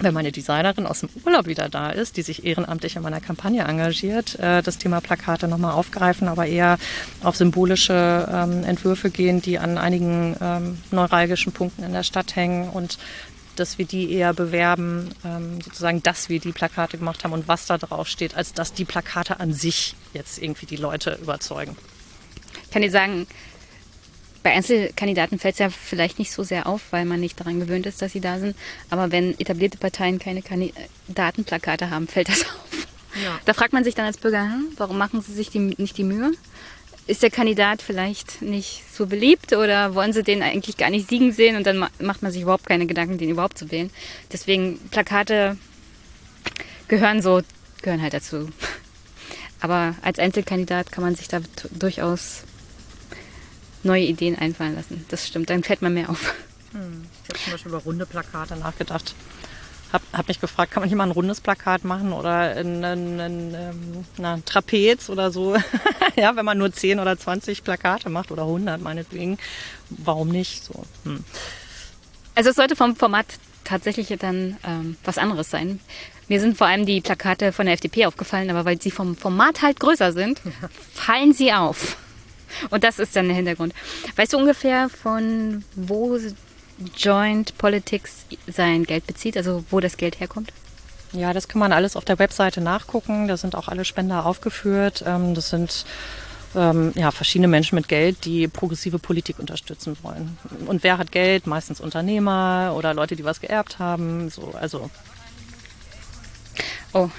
wenn 0.00 0.14
meine 0.14 0.32
Designerin 0.32 0.86
aus 0.86 1.00
dem 1.00 1.08
Urlaub 1.24 1.46
wieder 1.46 1.68
da 1.68 1.90
ist, 1.90 2.16
die 2.16 2.22
sich 2.22 2.44
ehrenamtlich 2.44 2.96
in 2.96 3.02
meiner 3.02 3.20
Kampagne 3.20 3.64
engagiert, 3.64 4.38
äh, 4.38 4.62
das 4.62 4.78
Thema 4.78 5.00
Plakate 5.00 5.48
nochmal 5.48 5.72
aufgreifen, 5.72 6.28
aber 6.28 6.46
eher 6.46 6.78
auf 7.22 7.36
symbolische 7.36 8.28
ähm, 8.30 8.64
Entwürfe 8.64 9.10
gehen, 9.10 9.42
die 9.42 9.58
an 9.58 9.78
einigen 9.78 10.36
ähm, 10.40 10.78
neuralgischen 10.90 11.52
Punkten 11.52 11.82
in 11.82 11.92
der 11.92 12.02
Stadt 12.02 12.36
hängen 12.36 12.70
und 12.70 12.98
dass 13.56 13.78
wir 13.78 13.86
die 13.86 14.12
eher 14.12 14.34
bewerben, 14.34 15.10
ähm, 15.24 15.60
sozusagen, 15.60 16.02
dass 16.02 16.28
wir 16.28 16.38
die 16.38 16.52
Plakate 16.52 16.98
gemacht 16.98 17.24
haben 17.24 17.32
und 17.32 17.48
was 17.48 17.66
da 17.66 17.78
drauf 17.78 18.06
steht, 18.06 18.36
als 18.36 18.52
dass 18.52 18.72
die 18.72 18.84
Plakate 18.84 19.40
an 19.40 19.52
sich 19.52 19.96
jetzt 20.14 20.40
irgendwie 20.40 20.66
die 20.66 20.76
Leute 20.76 21.18
überzeugen. 21.20 21.76
Ich 22.64 22.70
kann 22.70 22.82
dir 22.82 22.90
sagen, 22.90 23.26
bei 24.42 24.52
Einzelkandidaten 24.52 25.38
fällt 25.38 25.54
es 25.54 25.58
ja 25.58 25.70
vielleicht 25.70 26.18
nicht 26.18 26.32
so 26.32 26.42
sehr 26.42 26.66
auf, 26.66 26.80
weil 26.90 27.04
man 27.04 27.20
nicht 27.20 27.38
daran 27.40 27.60
gewöhnt 27.60 27.86
ist, 27.86 28.00
dass 28.02 28.12
sie 28.12 28.20
da 28.20 28.38
sind. 28.38 28.56
Aber 28.90 29.10
wenn 29.10 29.38
etablierte 29.38 29.78
Parteien 29.78 30.18
keine 30.18 30.42
Kandidatenplakate 30.42 31.90
haben, 31.90 32.08
fällt 32.08 32.28
das 32.28 32.42
auf. 32.46 32.86
Ja. 33.22 33.38
Da 33.44 33.54
fragt 33.54 33.72
man 33.72 33.84
sich 33.84 33.94
dann 33.94 34.06
als 34.06 34.18
Bürger, 34.18 34.42
hm, 34.42 34.68
warum 34.76 34.98
machen 34.98 35.20
sie 35.22 35.32
sich 35.32 35.50
die, 35.50 35.58
nicht 35.58 35.96
die 35.96 36.04
Mühe? 36.04 36.32
Ist 37.06 37.22
der 37.22 37.30
Kandidat 37.30 37.80
vielleicht 37.80 38.42
nicht 38.42 38.82
so 38.92 39.06
beliebt 39.06 39.54
oder 39.54 39.94
wollen 39.94 40.12
sie 40.12 40.22
den 40.22 40.42
eigentlich 40.42 40.76
gar 40.76 40.90
nicht 40.90 41.08
siegen 41.08 41.32
sehen 41.32 41.56
und 41.56 41.66
dann 41.66 41.78
macht 41.78 42.22
man 42.22 42.30
sich 42.30 42.42
überhaupt 42.42 42.66
keine 42.66 42.86
Gedanken, 42.86 43.16
den 43.16 43.30
überhaupt 43.30 43.58
zu 43.58 43.70
wählen? 43.70 43.90
Deswegen 44.30 44.78
Plakate 44.90 45.56
gehören 46.86 47.22
so, 47.22 47.40
gehören 47.80 48.02
halt 48.02 48.14
dazu. 48.14 48.50
Aber 49.60 49.94
als 50.02 50.18
Einzelkandidat 50.18 50.92
kann 50.92 51.02
man 51.02 51.14
sich 51.14 51.28
da 51.28 51.40
durchaus 51.72 52.44
neue 53.82 54.04
Ideen 54.04 54.36
einfallen 54.36 54.74
lassen. 54.74 55.04
Das 55.08 55.26
stimmt, 55.26 55.50
dann 55.50 55.62
fällt 55.62 55.82
man 55.82 55.94
mehr 55.94 56.10
auf. 56.10 56.34
Hm. 56.72 57.06
Ich 57.22 57.28
habe 57.28 57.38
zum 57.38 57.52
Beispiel 57.52 57.72
über 57.72 57.82
runde 57.82 58.06
Plakate 58.06 58.56
nachgedacht. 58.56 59.14
Hab, 59.92 60.02
hab 60.12 60.28
mich 60.28 60.40
gefragt, 60.40 60.72
kann 60.72 60.82
man 60.82 60.88
hier 60.88 60.98
mal 60.98 61.04
ein 61.04 61.12
rundes 61.12 61.40
Plakat 61.40 61.84
machen 61.84 62.12
oder 62.12 62.56
ein, 62.56 62.84
ein, 62.84 63.20
ein, 63.20 63.54
ähm, 63.54 64.04
ein 64.22 64.44
Trapez 64.44 65.08
oder 65.08 65.30
so? 65.30 65.56
ja, 66.16 66.36
wenn 66.36 66.44
man 66.44 66.58
nur 66.58 66.70
10 66.70 67.00
oder 67.00 67.18
20 67.18 67.64
Plakate 67.64 68.10
macht 68.10 68.30
oder 68.30 68.42
100 68.42 68.82
meinetwegen, 68.82 69.38
warum 69.88 70.28
nicht? 70.28 70.64
So. 70.64 70.84
Hm. 71.04 71.24
Also 72.34 72.50
es 72.50 72.56
sollte 72.56 72.76
vom 72.76 72.96
Format 72.96 73.26
tatsächlich 73.64 74.08
dann 74.18 74.56
ähm, 74.64 74.96
was 75.04 75.16
anderes 75.16 75.50
sein. 75.50 75.80
Mir 76.28 76.40
sind 76.40 76.58
vor 76.58 76.66
allem 76.66 76.84
die 76.84 77.00
Plakate 77.00 77.52
von 77.52 77.64
der 77.64 77.74
FDP 77.74 78.04
aufgefallen, 78.04 78.50
aber 78.50 78.66
weil 78.66 78.80
sie 78.80 78.90
vom 78.90 79.16
Format 79.16 79.62
halt 79.62 79.80
größer 79.80 80.12
sind, 80.12 80.42
fallen 80.92 81.32
sie 81.32 81.52
auf. 81.54 81.96
Und 82.70 82.84
das 82.84 82.98
ist 82.98 83.14
dann 83.16 83.26
der 83.26 83.36
Hintergrund. 83.36 83.74
Weißt 84.16 84.32
du 84.32 84.38
ungefähr, 84.38 84.88
von 84.88 85.64
wo 85.74 86.18
Joint 86.96 87.56
Politics 87.58 88.26
sein 88.46 88.84
Geld 88.84 89.06
bezieht, 89.06 89.36
also 89.36 89.64
wo 89.70 89.80
das 89.80 89.96
Geld 89.96 90.20
herkommt? 90.20 90.52
Ja, 91.12 91.32
das 91.32 91.48
kann 91.48 91.58
man 91.58 91.72
alles 91.72 91.96
auf 91.96 92.04
der 92.04 92.18
Webseite 92.18 92.60
nachgucken. 92.60 93.28
Da 93.28 93.36
sind 93.36 93.54
auch 93.54 93.68
alle 93.68 93.84
Spender 93.84 94.26
aufgeführt. 94.26 95.02
Ähm, 95.06 95.34
das 95.34 95.50
sind 95.50 95.86
ähm, 96.54 96.92
ja, 96.94 97.10
verschiedene 97.10 97.48
Menschen 97.48 97.76
mit 97.76 97.88
Geld, 97.88 98.24
die 98.24 98.48
progressive 98.48 98.98
Politik 98.98 99.38
unterstützen 99.38 99.96
wollen. 100.02 100.38
Und 100.66 100.82
wer 100.82 100.98
hat 100.98 101.12
Geld? 101.12 101.46
Meistens 101.46 101.80
Unternehmer 101.80 102.74
oder 102.76 102.94
Leute, 102.94 103.16
die 103.16 103.24
was 103.24 103.40
geerbt 103.40 103.78
haben. 103.78 104.30
So, 104.30 104.52
also. 104.58 104.90
Oh, 106.92 107.10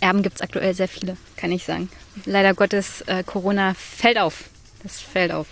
Erben 0.00 0.22
gibt 0.22 0.36
es 0.36 0.42
aktuell 0.42 0.74
sehr 0.74 0.88
viele, 0.88 1.16
kann 1.36 1.52
ich 1.52 1.64
sagen. 1.64 1.90
Leider 2.24 2.54
Gottes, 2.54 3.02
äh, 3.02 3.22
Corona 3.22 3.74
fällt 3.74 4.18
auf. 4.18 4.49
Das 4.82 5.00
fällt 5.00 5.32
auf. 5.32 5.46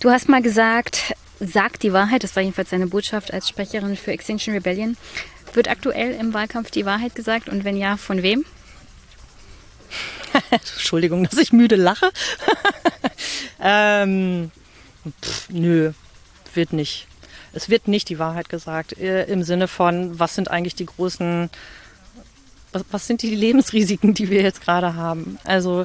Du 0.00 0.10
hast 0.10 0.28
mal 0.28 0.42
gesagt, 0.42 1.14
sag 1.40 1.78
die 1.80 1.92
Wahrheit. 1.92 2.24
Das 2.24 2.36
war 2.36 2.42
jedenfalls 2.42 2.70
deine 2.70 2.86
Botschaft 2.86 3.32
als 3.32 3.48
Sprecherin 3.48 3.96
für 3.96 4.12
Extinction 4.12 4.54
Rebellion. 4.54 4.96
Wird 5.52 5.68
aktuell 5.68 6.12
im 6.12 6.32
Wahlkampf 6.32 6.70
die 6.70 6.86
Wahrheit 6.86 7.14
gesagt 7.14 7.48
und 7.48 7.64
wenn 7.64 7.76
ja, 7.76 7.96
von 7.96 8.22
wem? 8.22 8.44
Entschuldigung, 10.50 11.24
dass 11.24 11.38
ich 11.38 11.52
müde 11.52 11.76
lache. 11.76 12.10
ähm, 13.60 14.50
pff, 15.22 15.48
nö, 15.50 15.92
wird 16.54 16.72
nicht. 16.72 17.08
Es 17.52 17.68
wird 17.68 17.88
nicht 17.88 18.08
die 18.08 18.18
Wahrheit 18.18 18.48
gesagt 18.48 18.96
äh, 18.98 19.24
im 19.24 19.42
Sinne 19.42 19.66
von, 19.66 20.18
was 20.18 20.34
sind 20.34 20.50
eigentlich 20.50 20.76
die 20.76 20.86
großen, 20.86 21.50
was, 22.72 22.84
was 22.92 23.06
sind 23.06 23.22
die 23.22 23.34
Lebensrisiken, 23.34 24.14
die 24.14 24.30
wir 24.30 24.42
jetzt 24.42 24.62
gerade 24.62 24.94
haben? 24.94 25.38
Also 25.44 25.84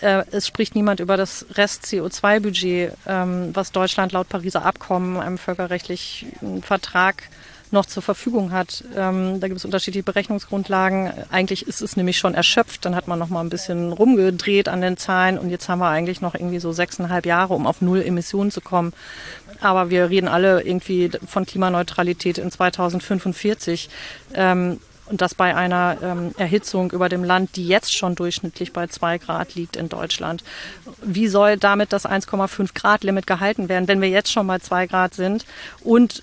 äh, 0.00 0.24
es 0.30 0.46
spricht 0.46 0.74
niemand 0.74 1.00
über 1.00 1.16
das 1.16 1.46
Rest-CO2-Budget, 1.54 2.92
ähm, 3.06 3.50
was 3.54 3.72
Deutschland 3.72 4.12
laut 4.12 4.28
Pariser 4.28 4.64
Abkommen, 4.64 5.18
einem 5.18 5.38
völkerrechtlichen 5.38 6.62
Vertrag, 6.62 7.24
noch 7.70 7.86
zur 7.86 8.02
Verfügung 8.02 8.52
hat. 8.52 8.84
Ähm, 8.96 9.40
da 9.40 9.48
gibt 9.48 9.58
es 9.58 9.64
unterschiedliche 9.64 10.02
Berechnungsgrundlagen. 10.02 11.12
Eigentlich 11.30 11.66
ist 11.66 11.82
es 11.82 11.96
nämlich 11.96 12.18
schon 12.18 12.34
erschöpft. 12.34 12.84
Dann 12.84 12.94
hat 12.94 13.08
man 13.08 13.18
noch 13.18 13.28
mal 13.28 13.40
ein 13.40 13.50
bisschen 13.50 13.92
rumgedreht 13.92 14.68
an 14.68 14.80
den 14.80 14.96
Zahlen 14.96 15.38
und 15.38 15.50
jetzt 15.50 15.68
haben 15.68 15.80
wir 15.80 15.88
eigentlich 15.88 16.20
noch 16.20 16.34
irgendwie 16.34 16.60
so 16.60 16.72
sechseinhalb 16.72 17.26
Jahre, 17.26 17.54
um 17.54 17.66
auf 17.66 17.80
null 17.80 18.02
Emissionen 18.02 18.50
zu 18.50 18.60
kommen. 18.60 18.92
Aber 19.60 19.90
wir 19.90 20.08
reden 20.08 20.28
alle 20.28 20.62
irgendwie 20.62 21.10
von 21.26 21.44
Klimaneutralität 21.44 22.38
in 22.38 22.50
2045. 22.50 23.90
Ähm, 24.34 24.80
und 25.08 25.20
das 25.20 25.34
bei 25.34 25.54
einer 25.54 25.98
ähm, 26.02 26.34
Erhitzung 26.36 26.90
über 26.92 27.08
dem 27.08 27.24
Land, 27.24 27.56
die 27.56 27.66
jetzt 27.66 27.96
schon 27.96 28.14
durchschnittlich 28.14 28.72
bei 28.72 28.86
zwei 28.86 29.18
Grad 29.18 29.54
liegt 29.54 29.76
in 29.76 29.88
Deutschland. 29.88 30.44
Wie 31.02 31.28
soll 31.28 31.56
damit 31.56 31.92
das 31.92 32.06
1,5 32.06 32.74
Grad 32.74 33.04
Limit 33.04 33.26
gehalten 33.26 33.68
werden, 33.68 33.88
wenn 33.88 34.00
wir 34.00 34.08
jetzt 34.08 34.32
schon 34.32 34.46
mal 34.46 34.60
zwei 34.60 34.86
Grad 34.86 35.14
sind 35.14 35.44
und 35.82 36.22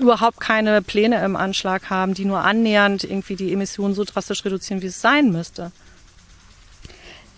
überhaupt 0.00 0.40
keine 0.40 0.82
Pläne 0.82 1.24
im 1.24 1.36
Anschlag 1.36 1.90
haben, 1.90 2.14
die 2.14 2.24
nur 2.24 2.40
annähernd 2.40 3.04
irgendwie 3.04 3.36
die 3.36 3.52
Emissionen 3.52 3.94
so 3.94 4.04
drastisch 4.04 4.44
reduzieren, 4.44 4.82
wie 4.82 4.86
es 4.86 5.00
sein 5.00 5.30
müsste? 5.30 5.72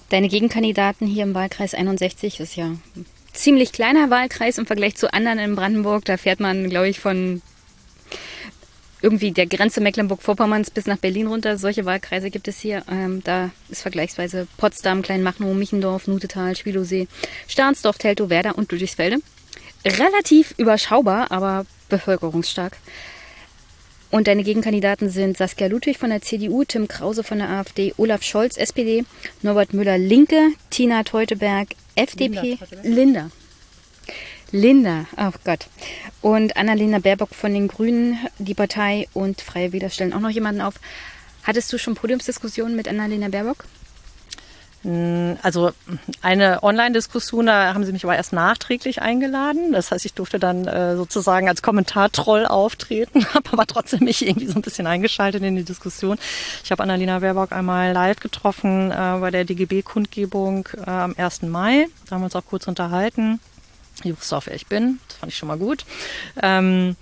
Deine 0.09 0.29
Gegenkandidaten 0.29 1.07
hier 1.07 1.25
im 1.25 1.35
Wahlkreis 1.35 1.75
61 1.75 2.41
ist 2.41 2.57
ja 2.57 2.67
ein 2.67 3.07
ziemlich 3.33 3.73
kleiner 3.73 4.11
Wahlkreis 4.11 4.59
im 4.59 4.67
Vergleich 4.67 4.97
zu 4.97 5.13
anderen 5.13 5.39
in 5.39 5.57
Brandenburg. 5.57 6.05
Da 6.05 6.17
fährt 6.17 6.41
man, 6.41 6.71
glaube 6.71 6.89
ich, 6.89 7.01
von 7.01 7.43
irgendwie 9.05 9.33
der 9.33 9.45
Grenze 9.45 9.83
Mecklenburg-Vorpommerns 9.83 10.71
bis 10.71 10.87
nach 10.87 10.97
Berlin 10.97 11.27
runter. 11.27 11.59
Solche 11.59 11.85
Wahlkreise 11.85 12.31
gibt 12.31 12.49
es 12.49 12.59
hier. 12.59 12.83
Ähm, 12.91 13.23
da 13.23 13.51
ist 13.69 13.83
vergleichsweise 13.83 14.49
Potsdam, 14.57 15.03
Kleinmachnow, 15.03 15.53
Michendorf, 15.53 16.07
Nutetal, 16.07 16.57
Schwilosee, 16.57 17.07
Stahnsdorf, 17.47 17.99
Teltow, 17.99 18.31
Werder 18.31 18.57
und 18.57 18.73
Ludwigsfelde. 18.73 19.19
Relativ 19.85 20.55
überschaubar, 20.57 21.31
aber 21.31 21.67
bevölkerungsstark. 21.91 22.79
Und 24.11 24.27
deine 24.27 24.43
Gegenkandidaten 24.43 25.11
sind 25.11 25.37
Saskia 25.37 25.67
Ludwig 25.67 25.99
von 25.99 26.09
der 26.09 26.23
CDU, 26.23 26.65
Tim 26.65 26.89
Krause 26.89 27.25
von 27.25 27.39
der 27.41 27.51
AfD, 27.51 27.93
Olaf 27.99 28.23
Scholz, 28.23 28.57
SPD, 28.57 29.05
Norbert 29.43 29.75
Müller, 29.75 29.99
Linke, 29.99 30.53
Tina 30.71 31.03
Teuteberg, 31.03 31.69
FDP, 31.95 32.59
Linda. 32.83 33.29
Linda. 33.29 33.31
Linda, 34.51 35.07
oh 35.17 35.33
Gott. 35.45 35.67
Und 36.21 36.57
Annalena 36.57 36.99
Baerbock 36.99 37.35
von 37.35 37.53
den 37.53 37.69
Grünen, 37.69 38.19
die 38.39 38.55
Partei 38.55 39.09
und 39.13 39.41
Freie 39.41 39.73
Wähler 39.73 39.91
stellen 39.91 40.13
auch 40.13 40.21
noch 40.21 40.31
jemanden 40.31 40.61
auf. 40.61 40.75
Hattest 41.43 41.73
du 41.73 41.79
schon 41.79 41.95
Podiumsdiskussionen 41.95 42.77
mit 42.77 42.89
Annalena 42.89 43.29
Baerbock? 43.29 43.65
Hm, 44.85 45.39
also 45.43 45.73
eine 46.21 46.63
Online-Diskussion, 46.63 47.47
da 47.47 47.73
haben 47.73 47.85
sie 47.85 47.93
mich 47.93 48.05
aber 48.05 48.17
erst 48.17 48.35
nachträglich 48.35 49.01
eingeladen. 49.01 49.73
Das 49.73 49.91
heißt, 49.91 50.05
ich 50.05 50.13
durfte 50.13 50.39
dann 50.39 50.67
äh, 50.67 50.95
sozusagen 50.95 51.49
als 51.49 51.63
Kommentartroll 51.63 52.47
auftreten, 52.47 53.25
habe 53.35 53.51
aber 53.53 53.67
trotzdem 53.67 54.05
mich 54.05 54.27
irgendwie 54.27 54.47
so 54.47 54.57
ein 54.57 54.63
bisschen 54.63 54.87
eingeschaltet 54.87 55.43
in 55.43 55.57
die 55.57 55.65
Diskussion. 55.65 56.19
Ich 56.63 56.71
habe 56.71 56.83
Annalena 56.83 57.19
Baerbock 57.19 57.53
einmal 57.53 57.93
live 57.93 58.21
getroffen 58.21 58.91
äh, 58.91 59.19
bei 59.21 59.31
der 59.31 59.45
DGB-Kundgebung 59.45 60.69
äh, 60.87 60.91
am 60.91 61.15
1. 61.17 61.43
Mai. 61.43 61.89
Da 62.07 62.15
haben 62.15 62.21
wir 62.21 62.27
uns 62.27 62.37
auch 62.37 62.47
kurz 62.47 62.69
unterhalten. 62.69 63.41
Auch, 64.13 64.47
wer 64.47 64.55
ich 64.55 64.67
bin. 64.67 64.99
Das 65.09 65.19
fand 65.19 65.33
ich 65.33 65.39
schon 65.39 65.49
mal 65.49 65.59
gut. 65.59 65.85
Ähm, 66.43 66.97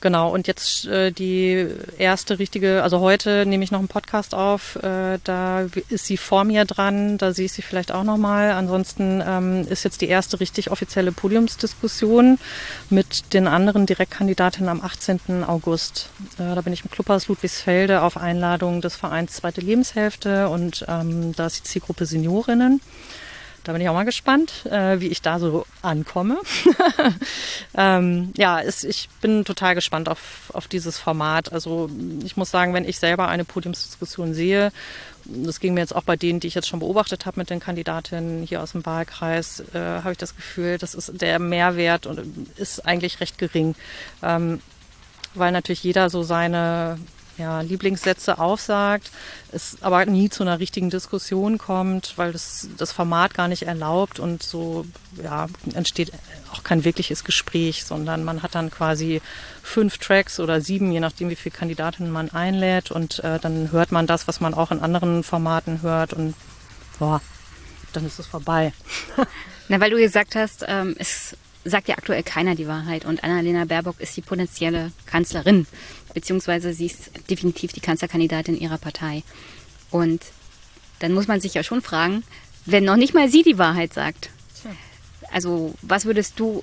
genau, 0.00 0.30
und 0.32 0.46
jetzt 0.46 0.86
äh, 0.86 1.10
die 1.10 1.66
erste 1.98 2.38
richtige, 2.38 2.82
also 2.82 3.00
heute 3.00 3.46
nehme 3.46 3.64
ich 3.64 3.70
noch 3.70 3.78
einen 3.78 3.88
Podcast 3.88 4.34
auf. 4.34 4.76
Äh, 4.76 5.18
da 5.24 5.66
ist 5.88 6.06
sie 6.06 6.16
vor 6.16 6.44
mir 6.44 6.64
dran, 6.64 7.18
da 7.18 7.32
sehe 7.32 7.46
ich 7.46 7.52
sie 7.52 7.62
vielleicht 7.62 7.92
auch 7.92 8.04
nochmal. 8.04 8.52
Ansonsten 8.52 9.22
ähm, 9.26 9.66
ist 9.68 9.84
jetzt 9.84 10.00
die 10.00 10.08
erste 10.08 10.40
richtig 10.40 10.70
offizielle 10.70 11.12
Podiumsdiskussion 11.12 12.38
mit 12.90 13.32
den 13.32 13.46
anderen 13.48 13.86
Direktkandidatinnen 13.86 14.68
am 14.68 14.82
18. 14.82 15.44
August. 15.44 16.10
Äh, 16.38 16.54
da 16.54 16.60
bin 16.60 16.72
ich 16.72 16.84
im 16.84 16.90
Clubhaus 16.90 17.28
Ludwigsfelde 17.28 18.02
auf 18.02 18.16
Einladung 18.16 18.80
des 18.80 18.96
Vereins 18.96 19.32
Zweite 19.32 19.60
Lebenshälfte 19.60 20.48
und 20.48 20.84
ähm, 20.88 21.34
da 21.34 21.46
ist 21.46 21.58
die 21.58 21.62
Zielgruppe 21.64 22.06
Seniorinnen. 22.06 22.80
Da 23.64 23.72
bin 23.72 23.80
ich 23.80 23.88
auch 23.88 23.94
mal 23.94 24.04
gespannt, 24.04 24.66
äh, 24.66 25.00
wie 25.00 25.08
ich 25.08 25.22
da 25.22 25.38
so 25.38 25.64
ankomme. 25.80 26.38
ähm, 27.74 28.30
ja, 28.36 28.60
es, 28.60 28.84
ich 28.84 29.08
bin 29.22 29.46
total 29.46 29.74
gespannt 29.74 30.10
auf, 30.10 30.50
auf 30.52 30.68
dieses 30.68 30.98
Format. 30.98 31.50
Also 31.50 31.88
ich 32.22 32.36
muss 32.36 32.50
sagen, 32.50 32.74
wenn 32.74 32.86
ich 32.86 32.98
selber 32.98 33.28
eine 33.28 33.46
Podiumsdiskussion 33.46 34.34
sehe, 34.34 34.70
das 35.24 35.60
ging 35.60 35.72
mir 35.72 35.80
jetzt 35.80 35.96
auch 35.96 36.02
bei 36.02 36.16
denen, 36.16 36.40
die 36.40 36.48
ich 36.48 36.54
jetzt 36.54 36.68
schon 36.68 36.80
beobachtet 36.80 37.24
habe 37.24 37.40
mit 37.40 37.48
den 37.48 37.58
Kandidatinnen 37.58 38.42
hier 38.42 38.62
aus 38.62 38.72
dem 38.72 38.84
Wahlkreis, 38.84 39.64
äh, 39.72 39.78
habe 39.78 40.12
ich 40.12 40.18
das 40.18 40.36
Gefühl, 40.36 40.76
das 40.76 40.94
ist 40.94 41.20
der 41.22 41.38
Mehrwert 41.38 42.06
und 42.06 42.20
ist 42.56 42.84
eigentlich 42.84 43.20
recht 43.20 43.38
gering. 43.38 43.74
Ähm, 44.22 44.60
weil 45.34 45.52
natürlich 45.52 45.82
jeder 45.82 46.10
so 46.10 46.22
seine 46.22 46.98
ja, 47.38 47.60
Lieblingssätze 47.60 48.38
aufsagt, 48.38 49.10
es 49.52 49.78
aber 49.80 50.06
nie 50.06 50.30
zu 50.30 50.42
einer 50.42 50.60
richtigen 50.60 50.90
Diskussion 50.90 51.58
kommt, 51.58 52.14
weil 52.16 52.32
das 52.32 52.68
das 52.76 52.92
Format 52.92 53.34
gar 53.34 53.48
nicht 53.48 53.62
erlaubt 53.62 54.20
und 54.20 54.42
so 54.42 54.86
ja, 55.22 55.46
entsteht 55.74 56.12
auch 56.52 56.62
kein 56.62 56.84
wirkliches 56.84 57.24
Gespräch, 57.24 57.84
sondern 57.84 58.24
man 58.24 58.42
hat 58.42 58.54
dann 58.54 58.70
quasi 58.70 59.20
fünf 59.62 59.98
Tracks 59.98 60.38
oder 60.38 60.60
sieben, 60.60 60.92
je 60.92 61.00
nachdem, 61.00 61.30
wie 61.30 61.36
viele 61.36 61.54
Kandidatinnen 61.54 62.12
man 62.12 62.30
einlädt 62.30 62.90
und 62.90 63.22
äh, 63.24 63.38
dann 63.40 63.72
hört 63.72 63.90
man 63.90 64.06
das, 64.06 64.28
was 64.28 64.40
man 64.40 64.54
auch 64.54 64.70
in 64.70 64.80
anderen 64.80 65.24
Formaten 65.24 65.82
hört 65.82 66.12
und 66.12 66.34
boah, 66.98 67.20
dann 67.92 68.06
ist 68.06 68.18
es 68.18 68.26
vorbei. 68.26 68.72
Na, 69.68 69.80
weil 69.80 69.90
du 69.90 69.96
gesagt 69.96 70.36
hast, 70.36 70.64
ähm, 70.68 70.94
es 70.98 71.36
sagt 71.64 71.88
ja 71.88 71.96
aktuell 71.96 72.22
keiner 72.22 72.54
die 72.54 72.68
Wahrheit 72.68 73.04
und 73.04 73.24
Annalena 73.24 73.64
Baerbock 73.64 73.98
ist 74.00 74.16
die 74.16 74.22
potenzielle 74.22 74.92
Kanzlerin 75.06 75.66
beziehungsweise 76.14 76.72
sie 76.72 76.86
ist 76.86 77.10
definitiv 77.28 77.72
die 77.72 77.80
Kanzlerkandidatin 77.80 78.58
ihrer 78.58 78.78
Partei. 78.78 79.22
Und 79.90 80.24
dann 81.00 81.12
muss 81.12 81.28
man 81.28 81.40
sich 81.40 81.54
ja 81.54 81.62
schon 81.62 81.82
fragen, 81.82 82.22
wenn 82.64 82.84
noch 82.84 82.96
nicht 82.96 83.14
mal 83.14 83.28
sie 83.28 83.42
die 83.42 83.58
Wahrheit 83.58 83.92
sagt. 83.92 84.30
Also 85.30 85.74
was 85.82 86.04
würdest 86.04 86.38
du 86.38 86.62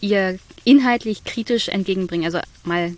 ihr 0.00 0.38
inhaltlich 0.64 1.24
kritisch 1.24 1.68
entgegenbringen? 1.68 2.24
Also 2.24 2.40
mal 2.62 2.94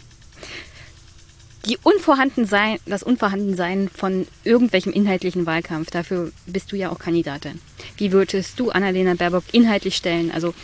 die 1.67 1.79
Unvorhandensein, 1.83 2.79
das 2.87 3.03
Unvorhandensein 3.03 3.89
von 3.89 4.27
irgendwelchem 4.45 4.93
inhaltlichen 4.93 5.47
Wahlkampf. 5.47 5.91
Dafür 5.91 6.33
bist 6.47 6.73
du 6.73 6.77
ja 6.77 6.91
auch 6.91 6.99
Kandidatin. 6.99 7.61
Wie 7.97 8.13
würdest 8.13 8.59
du 8.59 8.71
Annalena 8.71 9.15
Baerbock 9.15 9.45
inhaltlich 9.53 9.97
stellen? 9.97 10.31
Also 10.31 10.55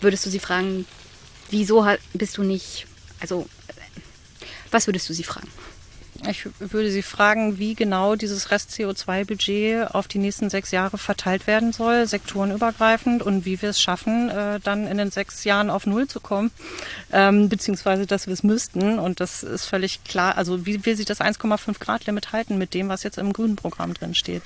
würdest 0.00 0.24
du 0.26 0.30
sie 0.30 0.38
fragen, 0.38 0.86
wieso 1.50 1.86
bist 2.14 2.38
du 2.38 2.42
nicht, 2.42 2.86
also 3.20 3.46
was 4.72 4.86
würdest 4.86 5.08
du 5.08 5.12
sie 5.12 5.24
fragen? 5.24 5.48
Ich 6.28 6.46
würde 6.60 6.90
Sie 6.90 7.02
fragen, 7.02 7.58
wie 7.58 7.74
genau 7.74 8.14
dieses 8.14 8.52
Rest-CO2-Budget 8.52 9.92
auf 9.92 10.06
die 10.06 10.18
nächsten 10.18 10.50
sechs 10.50 10.70
Jahre 10.70 10.96
verteilt 10.96 11.48
werden 11.48 11.72
soll, 11.72 12.06
sektorenübergreifend, 12.06 13.22
und 13.22 13.44
wie 13.44 13.60
wir 13.60 13.70
es 13.70 13.80
schaffen, 13.80 14.28
äh, 14.28 14.60
dann 14.60 14.86
in 14.86 14.98
den 14.98 15.10
sechs 15.10 15.42
Jahren 15.42 15.68
auf 15.68 15.84
Null 15.84 16.06
zu 16.06 16.20
kommen, 16.20 16.52
ähm, 17.12 17.48
beziehungsweise 17.48 18.06
dass 18.06 18.26
wir 18.26 18.34
es 18.34 18.44
müssten. 18.44 19.00
Und 19.00 19.18
das 19.18 19.42
ist 19.42 19.64
völlig 19.64 20.04
klar. 20.04 20.36
Also 20.36 20.64
wie 20.64 20.84
will 20.86 20.96
sie 20.96 21.04
das 21.04 21.20
1,5 21.20 21.80
Grad 21.80 22.06
Limit 22.06 22.32
halten 22.32 22.56
mit 22.56 22.74
dem, 22.74 22.88
was 22.88 23.02
jetzt 23.02 23.18
im 23.18 23.32
grünen 23.32 23.56
Programm 23.56 23.92
drin 23.94 24.14
steht? 24.14 24.42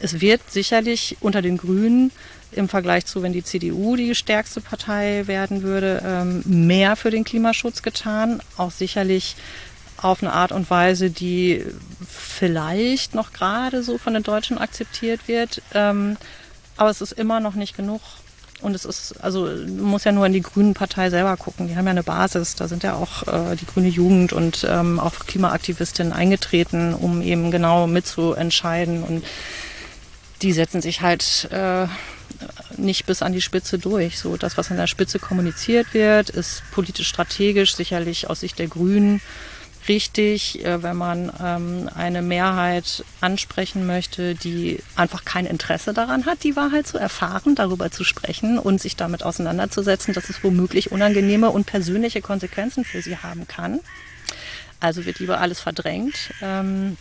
es 0.00 0.20
wird 0.20 0.40
sicherlich 0.50 1.16
unter 1.20 1.42
den 1.42 1.56
Grünen 1.56 2.12
im 2.52 2.68
Vergleich 2.68 3.06
zu, 3.06 3.22
wenn 3.22 3.32
die 3.32 3.44
CDU 3.44 3.96
die 3.96 4.14
stärkste 4.14 4.60
Partei 4.60 5.26
werden 5.26 5.62
würde, 5.62 6.02
ähm, 6.04 6.42
mehr 6.44 6.96
für 6.96 7.10
den 7.10 7.24
Klimaschutz 7.24 7.82
getan. 7.82 8.40
Auch 8.56 8.70
sicherlich 8.70 9.36
auf 10.00 10.22
eine 10.22 10.32
Art 10.32 10.52
und 10.52 10.70
Weise, 10.70 11.10
die 11.10 11.64
vielleicht 12.08 13.14
noch 13.14 13.32
gerade 13.32 13.82
so 13.82 13.98
von 13.98 14.14
den 14.14 14.22
Deutschen 14.22 14.58
akzeptiert 14.58 15.26
wird. 15.26 15.62
Ähm, 15.74 16.16
aber 16.76 16.90
es 16.90 17.00
ist 17.00 17.12
immer 17.12 17.40
noch 17.40 17.54
nicht 17.54 17.76
genug. 17.76 18.00
Und 18.60 18.74
es 18.74 18.84
ist, 18.84 19.22
also 19.22 19.44
man 19.44 19.80
muss 19.80 20.04
ja 20.04 20.12
nur 20.12 20.26
in 20.26 20.32
die 20.32 20.42
Grünen 20.42 20.74
Partei 20.74 21.10
selber 21.10 21.36
gucken. 21.36 21.68
Die 21.68 21.76
haben 21.76 21.84
ja 21.84 21.92
eine 21.92 22.02
Basis. 22.02 22.56
Da 22.56 22.66
sind 22.66 22.82
ja 22.82 22.94
auch 22.94 23.26
äh, 23.28 23.56
die 23.56 23.66
grüne 23.66 23.88
Jugend 23.88 24.32
und 24.32 24.66
ähm, 24.68 24.98
auch 24.98 25.14
Klimaaktivistinnen 25.26 26.12
eingetreten, 26.12 26.94
um 26.94 27.22
eben 27.22 27.50
genau 27.50 27.86
mitzuentscheiden. 27.86 29.04
Und 29.04 29.24
die 30.42 30.52
setzen 30.52 30.80
sich 30.80 31.02
halt 31.02 31.48
äh, 31.52 31.86
nicht 32.76 33.06
bis 33.06 33.22
an 33.22 33.32
die 33.32 33.40
Spitze 33.40 33.78
durch. 33.78 34.18
So 34.18 34.36
das, 34.36 34.56
was 34.56 34.70
an 34.70 34.76
der 34.76 34.86
Spitze 34.86 35.18
kommuniziert 35.18 35.94
wird, 35.94 36.30
ist 36.30 36.62
politisch 36.72 37.08
strategisch 37.08 37.74
sicherlich 37.74 38.28
aus 38.30 38.40
Sicht 38.40 38.58
der 38.58 38.68
Grünen 38.68 39.20
richtig, 39.88 40.64
äh, 40.64 40.82
wenn 40.82 40.96
man 40.96 41.32
ähm, 41.42 41.88
eine 41.94 42.22
Mehrheit 42.22 43.04
ansprechen 43.20 43.86
möchte, 43.86 44.34
die 44.34 44.80
einfach 44.96 45.24
kein 45.24 45.46
Interesse 45.46 45.94
daran 45.94 46.26
hat, 46.26 46.44
die 46.44 46.56
Wahrheit 46.56 46.86
zu 46.86 46.98
erfahren, 46.98 47.54
darüber 47.54 47.90
zu 47.90 48.04
sprechen 48.04 48.58
und 48.58 48.80
sich 48.80 48.96
damit 48.96 49.22
auseinanderzusetzen, 49.22 50.14
dass 50.14 50.28
es 50.28 50.44
womöglich 50.44 50.92
unangenehme 50.92 51.50
und 51.50 51.66
persönliche 51.66 52.20
Konsequenzen 52.20 52.84
für 52.84 53.02
sie 53.02 53.16
haben 53.16 53.48
kann. 53.48 53.80
Also 54.80 55.06
wird 55.06 55.18
lieber 55.18 55.40
alles 55.40 55.60
verdrängt. 55.60 56.32
Ähm, 56.40 56.96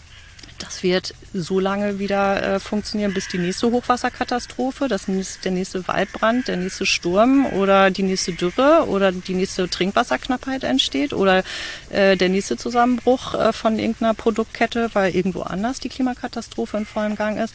das 0.60 0.84
wird 0.84 1.14
so 1.34 1.60
lange 1.60 2.00
wieder 2.00 2.56
äh, 2.56 2.60
funktionieren, 2.60 3.14
bis 3.14 3.28
die 3.28 3.38
nächste 3.38 3.72
Hochwasserkatastrophe, 3.72 4.88
das 4.88 5.08
nächste, 5.08 5.44
der 5.44 5.52
nächste 5.52 5.88
Waldbrand, 5.88 6.48
der 6.48 6.58
nächste 6.58 6.86
Sturm 6.86 7.46
oder 7.46 7.92
die 7.92 8.04
nächste 8.04 8.34
Dürre 8.34 8.86
oder 8.88 9.12
die 9.12 9.34
nächste 9.34 9.70
Trinkwasserknappheit 9.70 10.64
entsteht 10.64 11.14
oder 11.14 11.44
äh, 11.90 12.18
der 12.18 12.30
nächste 12.30 12.58
Zusammenbruch 12.58 13.34
äh, 13.34 13.54
von 13.54 13.80
irgendeiner 13.80 14.14
Produktkette, 14.14 14.90
weil 14.94 15.16
irgendwo 15.16 15.42
anders 15.42 15.80
die 15.80 15.90
Klimakatastrophe 15.90 16.78
in 16.78 16.86
vollem 16.86 17.16
Gang 17.16 17.40
ist. 17.40 17.54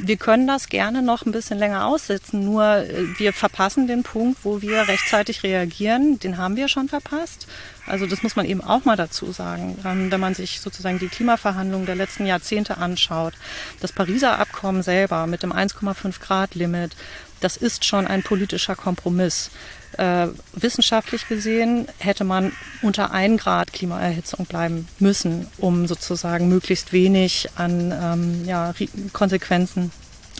Wir 0.00 0.16
können 0.16 0.46
das 0.46 0.68
gerne 0.68 1.02
noch 1.02 1.26
ein 1.26 1.32
bisschen 1.32 1.58
länger 1.58 1.86
aussitzen, 1.86 2.44
nur 2.44 2.64
äh, 2.64 3.18
wir 3.18 3.32
verpassen 3.32 3.88
den 3.88 4.04
Punkt, 4.04 4.44
wo 4.44 4.62
wir 4.62 4.86
rechtzeitig 4.86 5.42
reagieren. 5.42 6.20
Den 6.20 6.38
haben 6.38 6.54
wir 6.54 6.68
schon 6.68 6.88
verpasst. 6.88 7.48
Also 7.84 8.06
das 8.06 8.22
muss 8.22 8.36
man 8.36 8.46
eben 8.46 8.60
auch 8.60 8.84
mal 8.84 8.96
dazu 8.96 9.32
sagen, 9.32 9.76
ähm, 9.84 10.12
wenn 10.12 10.20
man 10.20 10.34
sich 10.34 10.60
sozusagen 10.60 11.00
die 11.00 11.08
Klimaverhandlungen 11.08 11.86
der 11.86 11.96
letzten 11.96 12.26
Jahrzehnte 12.26 12.78
anschaut. 12.78 13.34
Das 13.80 13.92
Pariser 13.92 14.38
Abkommen 14.38 14.84
selber 14.84 15.26
mit 15.26 15.42
dem 15.42 15.52
1,5 15.52 16.20
Grad 16.20 16.54
Limit, 16.54 16.94
das 17.40 17.56
ist 17.56 17.84
schon 17.84 18.06
ein 18.06 18.22
politischer 18.22 18.76
Kompromiss. 18.76 19.50
Äh, 19.98 20.28
wissenschaftlich 20.52 21.26
gesehen 21.26 21.88
hätte 21.98 22.22
man 22.22 22.52
unter 22.82 23.10
1 23.10 23.42
Grad 23.42 23.72
Klimaerhitzung 23.72 24.46
bleiben 24.46 24.86
müssen, 25.00 25.48
um 25.58 25.88
sozusagen 25.88 26.48
möglichst 26.48 26.92
wenig 26.92 27.48
an 27.56 27.92
ähm, 28.00 28.44
ja, 28.44 28.72
Konsequenzen 29.12 29.90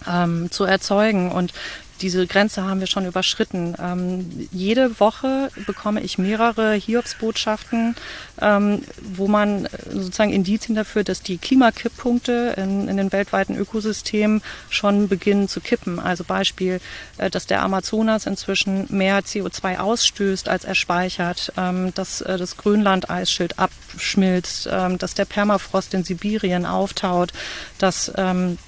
ähm, 0.09 0.49
zu 0.53 0.63
erzeugen. 0.63 1.33
Und 1.33 1.53
diese 2.01 2.27
Grenze 2.27 2.65
haben 2.65 2.81
wir 2.81 2.87
schon 2.87 3.07
überschritten. 3.07 3.75
Ähm, 3.81 4.49
jede 4.53 5.01
Woche 5.01 5.51
bekomme 5.67 6.01
ich 6.01 6.19
mehrere 6.19 6.75
Hiobsbotschaften, 6.75 7.97
ähm, 8.41 8.83
wo 9.03 9.29
man 9.29 9.69
sozusagen 9.91 10.33
Indizien 10.33 10.75
dafür, 10.75 11.05
dass 11.05 11.23
die 11.23 11.39
Klimakipppunkte 11.39 12.55
in, 12.57 12.89
in, 12.89 12.97
den 12.97 13.13
weltweiten 13.13 13.57
Ökosystemen 13.57 14.43
schon 14.71 15.09
beginnen 15.09 15.49
zu 15.49 15.61
kippen. 15.61 15.99
Also 15.99 16.25
Beispiel, 16.25 16.81
äh, 17.19 17.31
dass 17.31 17.47
der 17.47 17.63
Amazonas 17.63 18.27
inzwischen 18.27 18.87
mehr 18.91 19.21
CO2 19.21 19.79
ausstößt, 19.79 20.49
als 20.49 20.65
er 20.65 20.75
speichert, 20.75 21.53
ähm, 21.57 21.93
dass 21.95 22.21
äh, 22.21 22.39
das 22.39 22.57
Grönland-Eisschild 22.57 23.59
abschmilzt, 23.59 24.69
ähm, 24.71 24.99
dass 24.99 25.15
der 25.15 25.25
Permafrost 25.25 25.95
in 25.95 26.05
Sibirien 26.05 26.67
auftaut, 26.67 27.33
dass 27.79 28.13
ähm, 28.17 28.59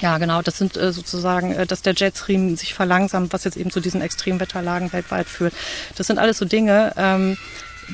ja, 0.00 0.18
genau. 0.18 0.42
Das 0.42 0.58
sind 0.58 0.76
äh, 0.76 0.92
sozusagen, 0.92 1.52
äh, 1.52 1.66
dass 1.66 1.82
der 1.82 1.94
Jetstream 1.94 2.56
sich 2.56 2.74
verlangsamt, 2.74 3.32
was 3.32 3.44
jetzt 3.44 3.56
eben 3.56 3.70
zu 3.70 3.80
diesen 3.80 4.00
Extremwetterlagen 4.00 4.92
weltweit 4.92 5.26
führt. 5.26 5.54
Das 5.96 6.06
sind 6.06 6.18
alles 6.18 6.38
so 6.38 6.44
Dinge, 6.44 6.92
ähm, 6.96 7.36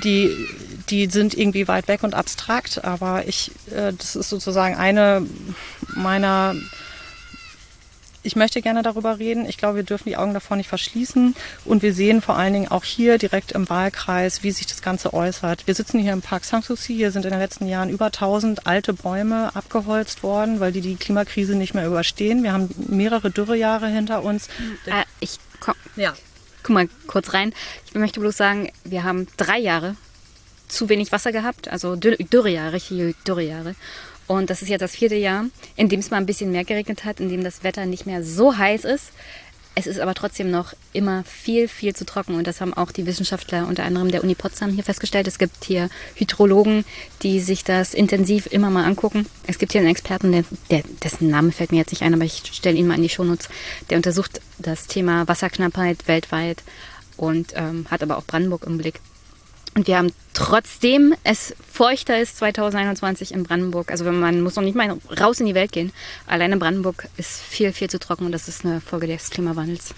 die, 0.02 0.48
die 0.90 1.06
sind 1.06 1.34
irgendwie 1.34 1.68
weit 1.68 1.88
weg 1.88 2.02
und 2.02 2.14
abstrakt, 2.14 2.84
aber 2.84 3.26
ich, 3.28 3.52
äh, 3.70 3.92
das 3.92 4.16
ist 4.16 4.28
sozusagen 4.28 4.74
eine 4.74 5.24
meiner 5.94 6.54
ich 8.24 8.36
möchte 8.36 8.62
gerne 8.62 8.82
darüber 8.82 9.18
reden. 9.18 9.46
Ich 9.46 9.58
glaube, 9.58 9.76
wir 9.76 9.82
dürfen 9.84 10.08
die 10.08 10.16
Augen 10.16 10.34
davor 10.34 10.56
nicht 10.56 10.68
verschließen. 10.68 11.36
Und 11.64 11.82
wir 11.82 11.92
sehen 11.92 12.22
vor 12.22 12.36
allen 12.36 12.54
Dingen 12.54 12.68
auch 12.68 12.82
hier 12.82 13.18
direkt 13.18 13.52
im 13.52 13.68
Wahlkreis, 13.68 14.42
wie 14.42 14.50
sich 14.50 14.66
das 14.66 14.82
Ganze 14.82 15.12
äußert. 15.12 15.66
Wir 15.66 15.74
sitzen 15.74 16.00
hier 16.00 16.12
im 16.12 16.22
Park 16.22 16.44
Sanssouci. 16.44 16.94
Hier 16.94 17.10
sind 17.12 17.24
in 17.24 17.30
den 17.30 17.40
letzten 17.40 17.68
Jahren 17.68 17.90
über 17.90 18.06
1000 18.06 18.66
alte 18.66 18.94
Bäume 18.94 19.54
abgeholzt 19.54 20.22
worden, 20.22 20.58
weil 20.58 20.72
die 20.72 20.80
die 20.80 20.96
Klimakrise 20.96 21.54
nicht 21.54 21.74
mehr 21.74 21.86
überstehen. 21.86 22.42
Wir 22.42 22.52
haben 22.52 22.70
mehrere 22.88 23.30
Dürrejahre 23.30 23.88
hinter 23.88 24.24
uns. 24.24 24.48
Äh, 24.86 25.04
ich 25.20 25.38
komm, 25.60 25.74
ja. 25.96 26.14
guck 26.62 26.74
mal 26.74 26.88
kurz 27.06 27.34
rein. 27.34 27.52
Ich 27.86 27.94
möchte 27.94 28.20
bloß 28.20 28.36
sagen, 28.36 28.72
wir 28.84 29.04
haben 29.04 29.28
drei 29.36 29.58
Jahre 29.58 29.96
zu 30.68 30.88
wenig 30.88 31.12
Wasser 31.12 31.30
gehabt, 31.30 31.68
also 31.68 31.94
Dürrejahre, 31.94 32.72
richtige 32.72 33.14
Dürrejahre. 33.26 33.74
Und 34.26 34.50
das 34.50 34.62
ist 34.62 34.68
jetzt 34.68 34.82
das 34.82 34.96
vierte 34.96 35.16
Jahr, 35.16 35.46
in 35.76 35.88
dem 35.88 36.00
es 36.00 36.10
mal 36.10 36.16
ein 36.16 36.26
bisschen 36.26 36.50
mehr 36.50 36.64
geregnet 36.64 37.04
hat, 37.04 37.20
in 37.20 37.28
dem 37.28 37.44
das 37.44 37.62
Wetter 37.62 37.86
nicht 37.86 38.06
mehr 38.06 38.24
so 38.24 38.56
heiß 38.56 38.84
ist. 38.84 39.12
Es 39.76 39.88
ist 39.88 39.98
aber 39.98 40.14
trotzdem 40.14 40.52
noch 40.52 40.72
immer 40.92 41.24
viel, 41.24 41.66
viel 41.66 41.96
zu 41.96 42.06
trocken. 42.06 42.36
Und 42.36 42.46
das 42.46 42.60
haben 42.60 42.72
auch 42.74 42.92
die 42.92 43.06
Wissenschaftler 43.06 43.66
unter 43.66 43.82
anderem 43.82 44.10
der 44.10 44.22
Uni 44.22 44.36
Potsdam 44.36 44.70
hier 44.70 44.84
festgestellt. 44.84 45.26
Es 45.26 45.38
gibt 45.38 45.64
hier 45.64 45.90
Hydrologen, 46.14 46.84
die 47.22 47.40
sich 47.40 47.64
das 47.64 47.92
intensiv 47.92 48.46
immer 48.46 48.70
mal 48.70 48.84
angucken. 48.84 49.26
Es 49.48 49.58
gibt 49.58 49.72
hier 49.72 49.80
einen 49.80 49.90
Experten, 49.90 50.30
der, 50.30 50.44
der, 50.70 50.82
dessen 51.02 51.28
Name 51.28 51.50
fällt 51.50 51.72
mir 51.72 51.78
jetzt 51.78 51.90
nicht 51.90 52.02
ein, 52.02 52.14
aber 52.14 52.24
ich 52.24 52.42
stelle 52.52 52.76
ihn 52.76 52.86
mal 52.86 52.94
in 52.94 53.02
die 53.02 53.08
Shownotes. 53.08 53.48
Der 53.90 53.96
untersucht 53.96 54.40
das 54.58 54.86
Thema 54.86 55.26
Wasserknappheit 55.26 56.06
weltweit 56.06 56.62
und 57.16 57.52
ähm, 57.56 57.86
hat 57.90 58.04
aber 58.04 58.16
auch 58.16 58.24
Brandenburg 58.24 58.64
im 58.66 58.78
Blick. 58.78 59.00
Und 59.74 59.88
wir 59.88 59.98
haben 59.98 60.12
trotzdem 60.34 61.14
es 61.24 61.54
feuchter 61.70 62.20
ist 62.20 62.36
2021 62.38 63.32
in 63.32 63.42
Brandenburg. 63.42 63.90
Also 63.90 64.04
man 64.04 64.40
muss 64.40 64.56
noch 64.56 64.62
nicht 64.62 64.76
mal 64.76 64.96
raus 65.20 65.40
in 65.40 65.46
die 65.46 65.54
Welt 65.54 65.72
gehen. 65.72 65.92
Alleine 66.26 66.56
Brandenburg 66.56 67.08
ist 67.16 67.40
viel, 67.40 67.72
viel 67.72 67.90
zu 67.90 67.98
trocken 67.98 68.26
und 68.26 68.32
das 68.32 68.48
ist 68.48 68.64
eine 68.64 68.80
Folge 68.80 69.06
des 69.08 69.30
Klimawandels. 69.30 69.94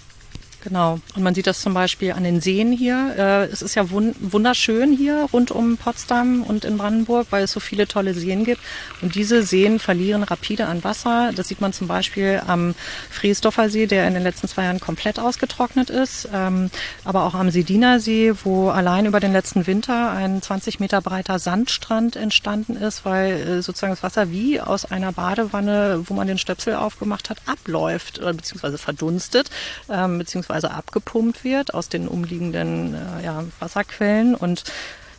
Genau. 0.63 0.99
Und 1.15 1.23
man 1.23 1.35
sieht 1.35 1.47
das 1.47 1.61
zum 1.61 1.73
Beispiel 1.73 2.11
an 2.11 2.23
den 2.23 2.41
Seen 2.41 2.71
hier. 2.71 3.15
Äh, 3.17 3.45
es 3.45 3.61
ist 3.61 3.75
ja 3.75 3.85
wunderschön 3.89 4.91
hier 4.91 5.27
rund 5.31 5.51
um 5.51 5.77
Potsdam 5.77 6.43
und 6.43 6.65
in 6.65 6.77
Brandenburg, 6.77 7.27
weil 7.29 7.43
es 7.43 7.51
so 7.51 7.59
viele 7.59 7.87
tolle 7.87 8.13
Seen 8.13 8.43
gibt. 8.43 8.61
Und 9.01 9.15
diese 9.15 9.43
Seen 9.43 9.79
verlieren 9.79 10.23
rapide 10.23 10.65
an 10.65 10.83
Wasser. 10.83 11.31
Das 11.35 11.47
sieht 11.47 11.61
man 11.61 11.73
zum 11.73 11.87
Beispiel 11.87 12.41
am 12.45 12.75
Friesdorfer 13.09 13.69
See, 13.69 13.85
der 13.87 14.07
in 14.07 14.13
den 14.13 14.23
letzten 14.23 14.47
zwei 14.47 14.63
Jahren 14.63 14.79
komplett 14.79 15.19
ausgetrocknet 15.19 15.89
ist. 15.89 16.27
Ähm, 16.33 16.69
aber 17.05 17.23
auch 17.23 17.35
am 17.35 17.49
Sediner 17.49 17.99
See, 17.99 18.33
wo 18.43 18.69
allein 18.69 19.05
über 19.05 19.19
den 19.19 19.31
letzten 19.31 19.67
Winter 19.67 20.11
ein 20.11 20.41
20 20.41 20.79
Meter 20.79 21.01
breiter 21.01 21.39
Sandstrand 21.39 22.15
entstanden 22.15 22.75
ist, 22.75 23.05
weil 23.05 23.31
äh, 23.31 23.61
sozusagen 23.61 23.93
das 23.93 24.03
Wasser 24.03 24.31
wie 24.31 24.59
aus 24.59 24.85
einer 24.85 25.13
Badewanne, 25.13 26.03
wo 26.07 26.13
man 26.13 26.27
den 26.27 26.39
Stöpsel 26.39 26.75
aufgemacht 26.75 27.29
hat, 27.29 27.37
abläuft, 27.45 28.19
beziehungsweise 28.19 28.77
verdunstet, 28.77 29.49
ähm, 29.89 30.17
beziehungsweise 30.17 30.56
beziehungsweise 30.57 30.71
abgepumpt 30.71 31.43
wird 31.43 31.73
aus 31.73 31.89
den 31.89 32.07
umliegenden 32.07 32.93
äh, 32.93 33.25
ja, 33.25 33.43
Wasserquellen. 33.59 34.35
Und 34.35 34.63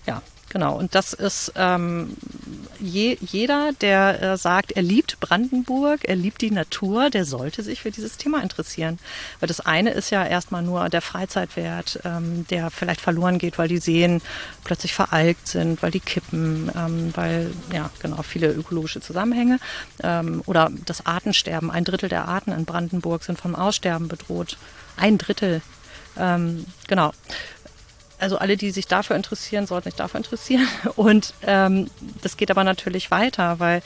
ja, 0.06 0.22
genau. 0.48 0.76
Und 0.76 0.94
das 0.94 1.12
ist 1.12 1.52
ähm, 1.56 2.16
je, 2.80 3.16
jeder, 3.20 3.72
der 3.80 4.22
äh, 4.22 4.36
sagt, 4.36 4.72
er 4.72 4.82
liebt 4.82 5.20
Brandenburg, 5.20 6.00
er 6.04 6.16
liebt 6.16 6.40
die 6.40 6.50
Natur, 6.50 7.10
der 7.10 7.24
sollte 7.24 7.62
sich 7.62 7.82
für 7.82 7.90
dieses 7.90 8.16
Thema 8.16 8.42
interessieren. 8.42 8.98
Weil 9.40 9.48
das 9.48 9.60
eine 9.60 9.90
ist 9.90 10.10
ja 10.10 10.24
erstmal 10.24 10.62
nur 10.62 10.88
der 10.88 11.02
Freizeitwert, 11.02 12.00
ähm, 12.04 12.46
der 12.48 12.70
vielleicht 12.70 13.00
verloren 13.00 13.38
geht, 13.38 13.58
weil 13.58 13.68
die 13.68 13.78
Seen 13.78 14.20
plötzlich 14.64 14.94
veralgt 14.94 15.46
sind, 15.46 15.82
weil 15.82 15.90
die 15.90 16.00
kippen, 16.00 16.70
ähm, 16.76 17.12
weil, 17.14 17.52
ja, 17.72 17.90
genau, 18.00 18.22
viele 18.22 18.50
ökologische 18.52 19.00
Zusammenhänge. 19.00 19.58
Ähm, 20.02 20.42
oder 20.46 20.70
das 20.86 21.06
Artensterben. 21.06 21.70
Ein 21.70 21.84
Drittel 21.84 22.08
der 22.08 22.26
Arten 22.26 22.52
in 22.52 22.64
Brandenburg 22.64 23.24
sind 23.24 23.38
vom 23.38 23.54
Aussterben 23.54 24.08
bedroht. 24.08 24.56
Ein 24.98 25.18
Drittel. 25.18 25.62
Ähm, 26.18 26.64
genau. 26.86 27.12
Also 28.20 28.36
alle, 28.38 28.56
die 28.56 28.72
sich 28.72 28.88
dafür 28.88 29.14
interessieren, 29.14 29.68
sollten 29.68 29.90
sich 29.90 29.94
dafür 29.94 30.18
interessieren. 30.18 30.66
Und 30.96 31.34
ähm, 31.42 31.88
das 32.20 32.36
geht 32.36 32.50
aber 32.50 32.64
natürlich 32.64 33.10
weiter, 33.10 33.60
weil 33.60 33.82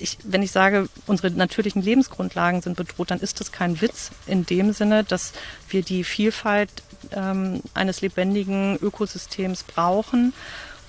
ich, 0.00 0.18
wenn 0.24 0.42
ich 0.42 0.50
sage, 0.50 0.88
unsere 1.06 1.30
natürlichen 1.30 1.80
Lebensgrundlagen 1.80 2.62
sind 2.62 2.76
bedroht, 2.76 3.12
dann 3.12 3.20
ist 3.20 3.38
das 3.38 3.52
kein 3.52 3.80
Witz 3.80 4.10
in 4.26 4.44
dem 4.44 4.72
Sinne, 4.72 5.04
dass 5.04 5.32
wir 5.68 5.82
die 5.82 6.02
Vielfalt 6.02 6.70
ähm, 7.12 7.62
eines 7.74 8.00
lebendigen 8.00 8.76
Ökosystems 8.80 9.62
brauchen 9.62 10.32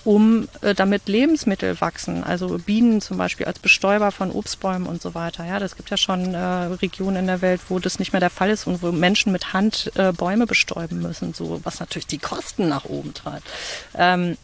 um 0.03 0.47
äh, 0.61 0.73
damit 0.73 1.07
Lebensmittel 1.07 1.79
wachsen. 1.79 2.23
Also 2.23 2.57
Bienen 2.57 3.01
zum 3.01 3.17
Beispiel 3.17 3.45
als 3.45 3.59
Bestäuber 3.59 4.11
von 4.11 4.31
Obstbäumen 4.31 4.87
und 4.87 5.01
so 5.01 5.13
weiter. 5.13 5.45
Ja, 5.45 5.59
das 5.59 5.75
gibt 5.75 5.89
ja 5.89 5.97
schon 5.97 6.33
äh, 6.33 6.37
Regionen 6.37 7.17
in 7.17 7.27
der 7.27 7.41
Welt, 7.41 7.61
wo 7.69 7.79
das 7.79 7.99
nicht 7.99 8.13
mehr 8.13 8.19
der 8.19 8.29
Fall 8.29 8.49
ist 8.49 8.67
und 8.67 8.81
wo 8.81 8.91
Menschen 8.91 9.31
mit 9.31 9.53
Hand 9.53 9.91
äh, 9.95 10.11
Bäume 10.11 10.47
bestäuben 10.47 11.01
müssen, 11.01 11.33
so 11.33 11.61
was 11.63 11.79
natürlich 11.79 12.07
die 12.07 12.17
Kosten 12.17 12.67
nach 12.67 12.85
oben 12.85 13.13
treibt. 13.13 13.47
Ähm, 13.95 14.37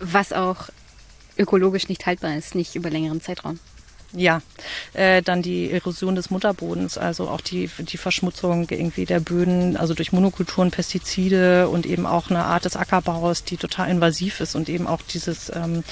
was 0.00 0.32
auch 0.32 0.68
ökologisch 1.36 1.88
nicht 1.88 2.06
haltbar 2.06 2.36
ist, 2.36 2.54
nicht 2.54 2.74
über 2.74 2.90
längeren 2.90 3.20
Zeitraum. 3.20 3.58
Ja, 4.16 4.42
äh, 4.92 5.22
dann 5.22 5.42
die 5.42 5.72
Erosion 5.72 6.14
des 6.14 6.30
Mutterbodens, 6.30 6.98
also 6.98 7.28
auch 7.28 7.40
die, 7.40 7.68
die 7.80 7.96
Verschmutzung 7.96 8.68
irgendwie 8.70 9.06
der 9.06 9.18
Böden, 9.18 9.76
also 9.76 9.92
durch 9.92 10.12
Monokulturen, 10.12 10.70
Pestizide 10.70 11.68
und 11.68 11.84
eben 11.84 12.06
auch 12.06 12.30
eine 12.30 12.44
Art 12.44 12.64
des 12.64 12.76
Ackerbaus, 12.76 13.42
die 13.42 13.56
total 13.56 13.90
invasiv 13.90 14.40
ist 14.40 14.54
und 14.54 14.68
eben 14.68 14.86
auch 14.86 15.02
dieses 15.02 15.50
ähm, 15.52 15.82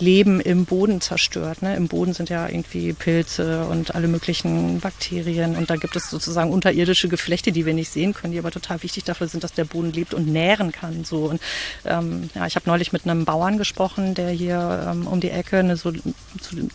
Leben 0.00 0.40
im 0.40 0.64
Boden 0.64 1.00
zerstört. 1.00 1.62
Ne? 1.62 1.76
Im 1.76 1.88
Boden 1.88 2.12
sind 2.12 2.30
ja 2.30 2.48
irgendwie 2.48 2.92
Pilze 2.92 3.64
und 3.64 3.94
alle 3.94 4.08
möglichen 4.08 4.80
Bakterien 4.80 5.56
und 5.56 5.70
da 5.70 5.76
gibt 5.76 5.96
es 5.96 6.10
sozusagen 6.10 6.50
unterirdische 6.50 7.08
Geflechte, 7.08 7.52
die 7.52 7.66
wir 7.66 7.74
nicht 7.74 7.90
sehen 7.90 8.14
können, 8.14 8.32
die 8.32 8.38
aber 8.38 8.50
total 8.50 8.82
wichtig 8.82 9.04
dafür 9.04 9.28
sind, 9.28 9.44
dass 9.44 9.52
der 9.52 9.64
Boden 9.64 9.92
lebt 9.92 10.14
und 10.14 10.26
nähren 10.26 10.72
kann. 10.72 11.04
So 11.04 11.26
und 11.26 11.40
ähm, 11.84 12.30
ja, 12.34 12.46
ich 12.46 12.56
habe 12.56 12.68
neulich 12.68 12.92
mit 12.92 13.04
einem 13.04 13.24
Bauern 13.24 13.58
gesprochen, 13.58 14.14
der 14.14 14.30
hier 14.30 14.86
ähm, 14.90 15.06
um 15.06 15.20
die 15.20 15.30
Ecke 15.30 15.58
eine 15.58 15.76
Sol 15.76 16.00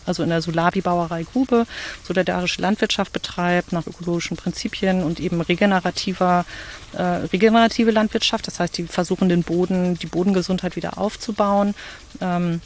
also 0.04 0.22
in 0.22 0.28
der 0.28 0.42
Solavi-Bauerei 0.42 1.24
Grube 1.24 1.66
solidarische 2.04 2.62
Landwirtschaft 2.62 3.12
betreibt 3.12 3.72
nach 3.72 3.86
ökologischen 3.86 4.36
Prinzipien 4.36 5.02
und 5.02 5.20
eben 5.20 5.40
regenerativer 5.40 6.44
äh, 6.92 7.02
regenerative 7.02 7.90
Landwirtschaft. 7.90 8.46
Das 8.46 8.60
heißt, 8.60 8.78
die 8.78 8.84
versuchen 8.84 9.28
den 9.28 9.42
Boden, 9.42 9.98
die 9.98 10.06
Bodengesundheit 10.06 10.76
wieder 10.76 10.98
aufzubauen. 10.98 11.74
Ähm, 12.20 12.60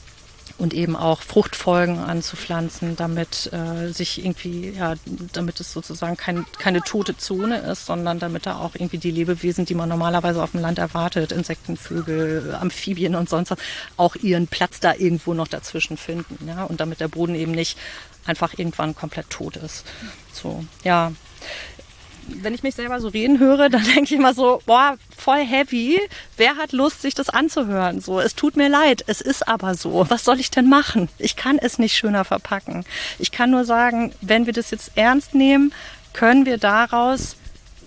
und 0.61 0.75
eben 0.75 0.95
auch 0.95 1.23
Fruchtfolgen 1.23 1.99
anzupflanzen, 1.99 2.95
damit 2.95 3.51
äh, 3.53 3.93
sich 3.93 4.25
irgendwie, 4.25 4.71
ja, 4.71 4.95
damit 5.33 5.59
es 5.59 5.73
sozusagen 5.73 6.17
kein, 6.17 6.45
keine 6.59 6.83
tote 6.83 7.17
Zone 7.17 7.59
ist, 7.59 7.87
sondern 7.87 8.19
damit 8.19 8.47
da 8.47 8.59
auch 8.59 8.75
irgendwie 8.75 8.99
die 8.99 9.11
Lebewesen, 9.11 9.65
die 9.65 9.75
man 9.75 9.89
normalerweise 9.89 10.43
auf 10.43 10.51
dem 10.53 10.61
Land 10.61 10.79
erwartet, 10.79 11.33
Insekten, 11.33 11.77
Vögel, 11.77 12.55
Amphibien 12.61 13.15
und 13.15 13.29
sonst 13.29 13.51
was, 13.51 13.59
auch 13.97 14.17
ihren 14.17 14.47
Platz 14.47 14.81
da 14.81 14.95
irgendwo 14.95 15.33
noch 15.35 15.49
dazwischen 15.49 15.97
finden. 15.97 16.47
Ja? 16.47 16.65
Und 16.65 16.81
damit 16.81 17.01
der 17.01 17.09
Boden 17.09 17.35
eben 17.35 17.53
nicht 17.53 17.79
einfach 18.27 18.59
irgendwann 18.59 18.95
komplett 18.95 19.31
tot 19.31 19.57
ist. 19.57 19.85
So, 20.33 20.65
ja 20.85 21.13
wenn 22.43 22.55
ich 22.55 22.63
mich 22.63 22.75
selber 22.75 23.01
so 23.01 23.09
reden 23.09 23.39
höre, 23.39 23.69
dann 23.71 23.85
denke 23.85 24.05
ich 24.05 24.13
immer 24.13 24.35
so, 24.35 24.61
boah, 24.67 24.97
voll 25.17 25.45
heavy. 25.45 26.01
Wer 26.37 26.57
hat 26.57 26.73
Lust, 26.73 27.03
sich 27.03 27.15
das 27.15 27.29
anzuhören? 27.29 28.01
So, 28.01 28.21
es 28.21 28.35
tut 28.35 28.57
mir 28.57 28.69
leid, 28.69 29.05
es 29.07 29.21
ist 29.21 29.47
aber 29.49 29.75
so. 29.75 30.07
Was 30.09 30.25
soll 30.25 30.41
ich 30.41 30.51
denn 30.51 30.69
machen? 30.69 31.09
Ich 31.19 31.37
kann 31.37 31.59
es 31.59 31.79
nicht 31.79 31.97
schöner 31.97 32.25
verpacken. 32.25 32.85
Ich 33.19 33.31
kann 33.33 33.51
nur 33.51 33.65
sagen, 33.65 34.13
wenn 34.21 34.47
wir 34.47 34.53
das 34.53 34.71
jetzt 34.71 34.93
ernst 34.95 35.35
nehmen, 35.35 35.73
können 36.13 36.47
wir 36.47 36.59
daraus 36.59 37.37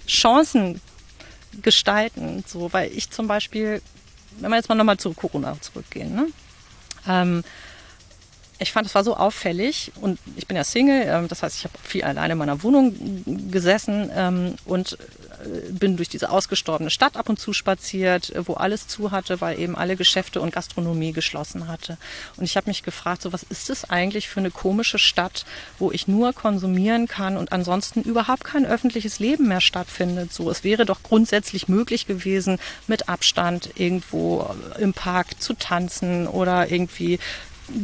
Chancen 0.08 0.82
gestalten. 1.62 2.44
So, 2.48 2.72
weil 2.74 2.92
ich 2.92 3.10
zum 3.10 3.28
Beispiel, 3.28 3.82
wenn 4.40 4.50
wir 4.52 4.58
jetzt 4.58 4.70
mal 4.70 4.76
nochmal 4.76 4.98
zu 4.98 5.14
Corona 5.14 5.60
zurückgehen, 5.62 6.16
ne? 6.16 6.28
Ähm, 7.08 7.44
ich 8.64 8.72
fand, 8.72 8.88
es 8.88 8.96
war 8.96 9.04
so 9.04 9.16
auffällig 9.16 9.92
und 10.02 10.20
ich 10.36 10.48
bin 10.48 10.58
ja 10.58 10.64
Single, 10.64 11.04
ähm, 11.06 11.28
das 11.28 11.44
heißt, 11.44 11.58
ich 11.58 11.64
habe 11.66 11.78
viel 11.84 12.04
alleine 12.04 12.34
in 12.34 12.40
meiner 12.40 12.64
Wohnung 12.64 12.96
gesessen 13.52 14.10
ähm, 14.16 14.56
und 14.66 14.98
äh, 15.44 15.72
bin 15.72 15.98
durch 15.98 16.10
diese 16.10 16.30
ausgestorbene 16.30 16.90
Stadt 16.90 17.18
ab 17.18 17.30
und 17.30 17.40
zu 17.40 17.54
spaziert, 17.54 18.32
äh, 18.32 18.48
wo 18.48 18.54
alles 18.54 18.88
zu 18.88 19.12
hatte, 19.12 19.42
weil 19.42 19.60
eben 19.60 19.76
alle 19.76 19.96
Geschäfte 19.96 20.42
und 20.42 20.54
Gastronomie 20.54 21.14
geschlossen 21.14 21.68
hatte. 21.68 21.98
Und 22.38 22.46
ich 22.46 22.58
habe 22.58 22.70
mich 22.70 22.84
gefragt, 22.84 23.22
so 23.22 23.34
was 23.34 23.44
ist 23.44 23.70
es 23.70 23.90
eigentlich 23.90 24.30
für 24.30 24.40
eine 24.40 24.52
komische 24.52 25.00
Stadt, 25.00 25.46
wo 25.80 25.92
ich 25.92 26.08
nur 26.08 26.34
konsumieren 26.34 27.08
kann 27.08 27.38
und 27.38 27.52
ansonsten 27.52 28.02
überhaupt 28.02 28.44
kein 28.44 28.66
öffentliches 28.66 29.20
Leben 29.20 29.48
mehr 29.48 29.62
stattfindet. 29.62 30.34
So, 30.34 30.50
es 30.50 30.64
wäre 30.64 30.86
doch 30.86 31.04
grundsätzlich 31.04 31.68
möglich 31.68 32.08
gewesen, 32.08 32.60
mit 32.88 33.10
Abstand 33.10 33.72
irgendwo 33.76 34.50
im 34.80 34.94
Park 34.94 35.42
zu 35.42 35.54
tanzen 35.54 36.28
oder 36.28 36.72
irgendwie 36.72 37.20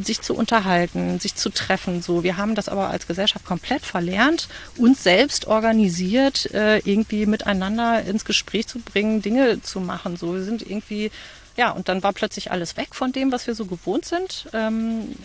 sich 0.04 0.22
zu 0.22 0.36
unterhalten, 0.36 1.20
sich 1.20 1.36
zu 1.36 1.50
treffen. 1.50 2.02
So, 2.02 2.24
wir 2.24 2.38
haben 2.38 2.56
das 2.56 2.70
aber 2.70 2.90
als 2.90 3.08
Gesellschaft 3.08 3.46
komplett 3.46 3.86
verlernt, 3.86 4.48
uns 4.78 5.04
selbst 5.04 5.48
organisiert, 5.48 6.52
äh, 6.54 6.80
irgendwie 6.80 7.26
miteinander 7.26 8.04
ins 8.04 8.26
Gespräch 8.26 8.68
zu 8.68 8.80
bringen, 8.80 9.22
Dinge 9.22 9.62
zu 9.62 9.80
machen. 9.80 10.18
So, 10.18 10.34
wir 10.34 10.44
sind 10.44 10.62
irgendwie, 10.62 11.12
ja, 11.58 11.72
und 11.72 11.90
dann 11.90 12.04
war 12.04 12.14
plötzlich 12.14 12.52
alles 12.52 12.78
weg 12.78 12.94
von 12.94 13.12
dem, 13.12 13.32
was 13.32 13.48
wir 13.48 13.56
so 13.56 13.66
gewohnt 13.66 14.06
sind. 14.06 14.50
Ähm, 14.54 15.16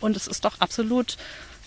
und 0.00 0.16
es 0.16 0.26
ist 0.26 0.44
doch 0.44 0.60
absolut 0.60 1.16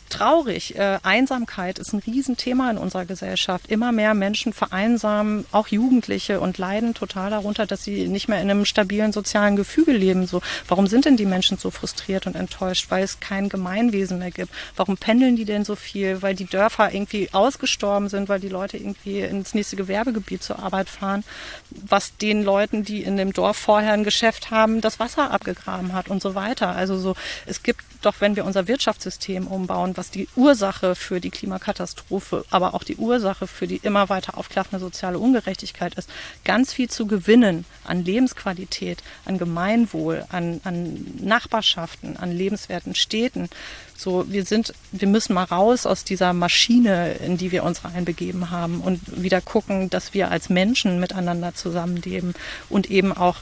traurig. 0.10 0.76
Äh, 0.78 1.00
Einsamkeit 1.04 1.80
ist 1.80 1.94
ein 1.94 2.00
Riesenthema 2.06 2.72
in 2.72 2.78
unserer 2.78 3.06
Gesellschaft. 3.06 3.68
Immer 3.70 3.92
mehr 3.92 4.14
Menschen 4.14 4.54
vereinsamen, 4.54 5.46
auch 5.52 5.68
Jugendliche, 5.68 6.40
und 6.40 6.58
leiden 6.58 6.94
total 6.94 7.30
darunter, 7.30 7.66
dass 7.66 7.84
sie 7.84 8.08
nicht 8.08 8.28
mehr 8.28 8.42
in 8.42 8.50
einem 8.50 8.66
stabilen 8.66 9.12
sozialen 9.12 9.56
Gefüge 9.56 9.92
leben. 9.92 10.28
So, 10.28 10.42
warum 10.68 10.88
sind 10.88 11.06
denn 11.06 11.18
die 11.18 11.26
Menschen 11.26 11.58
so 11.58 11.72
frustriert 11.72 12.28
und 12.28 12.36
enttäuscht? 12.36 12.88
Weil 12.90 13.04
es 13.04 13.20
kein 13.20 13.50
Gemeinwesen 13.50 14.20
mehr 14.20 14.32
gibt. 14.32 14.52
Warum 14.76 14.98
pendeln 14.98 15.36
die 15.36 15.46
denn 15.46 15.66
so 15.66 15.76
viel? 15.76 16.22
Weil 16.22 16.36
die 16.36 16.46
Dörfer 16.46 16.94
irgendwie 16.94 17.30
ausgestorben 17.32 18.10
sind, 18.10 18.30
weil 18.30 18.40
die 18.40 18.50
Leute 18.50 18.78
irgendwie 18.78 19.22
ins 19.22 19.54
nächste 19.54 19.76
Gewerbegebiet 19.76 20.44
zur 20.44 20.60
Arbeit 20.60 20.90
fahren, 20.90 21.24
was 21.70 22.16
den 22.18 22.44
Leuten, 22.44 22.84
die 22.84 23.04
in 23.04 23.18
dem 23.18 23.34
Dorf 23.34 23.58
vorher 23.58 23.94
ein 23.94 24.04
Geschäft 24.04 24.52
haben, 24.52 24.82
das 24.82 25.00
Wasser 25.00 25.32
abgegraben 25.32 25.94
hat 25.94 26.10
und 26.10 26.22
so 26.22 26.36
weiter. 26.36 26.76
Also 26.76 26.98
so, 26.98 27.16
es 27.46 27.64
gibt 27.64 27.84
doch, 28.06 28.16
wenn 28.20 28.36
wir 28.36 28.46
unser 28.46 28.68
Wirtschaftssystem 28.68 29.48
umbauen, 29.48 29.98
was 29.98 30.12
die 30.12 30.28
Ursache 30.36 30.96
für 30.96 31.20
die 31.20 31.32
Klimakatastrophe, 31.32 32.46
aber 32.50 32.74
auch 32.74 32.84
die 32.84 32.98
Ursache 32.98 33.48
für 33.48 33.68
die 33.68 33.78
immer 33.78 34.10
weiter 34.10 34.38
aufklaffende 34.38 34.80
soziale 34.80 35.20
Ungerechtigkeit 35.20 35.96
ist, 35.96 36.10
ganz 36.44 36.74
viel 36.74 36.90
zu 36.90 37.08
gewinnen 37.08 37.66
an 37.84 38.04
Lebensqualität, 38.04 39.04
an 39.26 39.38
Gemeinwohl, 39.38 40.26
an, 40.30 40.62
an 40.64 41.06
Nachbarschaften, 41.20 42.18
an 42.18 42.32
lebenswerten 42.32 42.96
Städten. 42.96 43.50
So, 43.98 44.26
wir 44.30 44.46
sind, 44.46 44.74
wir 44.92 45.08
müssen 45.08 45.34
mal 45.34 45.44
raus 45.44 45.86
aus 45.86 46.04
dieser 46.04 46.34
Maschine, 46.34 47.14
in 47.14 47.38
die 47.38 47.52
wir 47.52 47.64
uns 47.64 47.84
reinbegeben 47.84 48.52
haben 48.52 48.82
und 48.82 49.02
wieder 49.22 49.42
gucken, 49.42 49.90
dass 49.90 50.14
wir 50.14 50.32
als 50.32 50.50
Menschen 50.50 51.00
miteinander 51.00 51.56
zusammenleben 51.56 52.34
und 52.70 52.92
eben 52.92 53.16
auch 53.16 53.38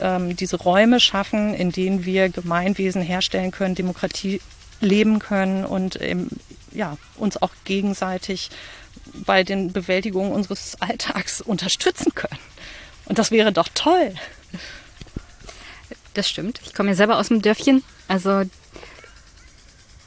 ähm, 0.00 0.36
diese 0.36 0.56
Räume 0.56 1.00
schaffen, 1.00 1.54
in 1.54 1.70
denen 1.70 2.04
wir 2.04 2.28
Gemeinwesen 2.28 3.02
herstellen 3.02 3.50
können, 3.50 3.74
Demokratie 3.74 4.40
leben 4.80 5.18
können 5.18 5.64
und 5.64 6.00
ähm, 6.00 6.28
ja, 6.72 6.96
uns 7.16 7.40
auch 7.40 7.52
gegenseitig 7.64 8.50
bei 9.26 9.44
den 9.44 9.72
Bewältigungen 9.72 10.32
unseres 10.32 10.76
Alltags 10.80 11.40
unterstützen 11.40 12.14
können. 12.14 12.38
Und 13.06 13.18
das 13.18 13.30
wäre 13.30 13.52
doch 13.52 13.68
toll. 13.74 14.14
Das 16.14 16.28
stimmt. 16.28 16.60
Ich 16.64 16.74
komme 16.74 16.90
ja 16.90 16.94
selber 16.94 17.18
aus 17.18 17.28
dem 17.28 17.42
Dörfchen. 17.42 17.82
Also 18.06 18.42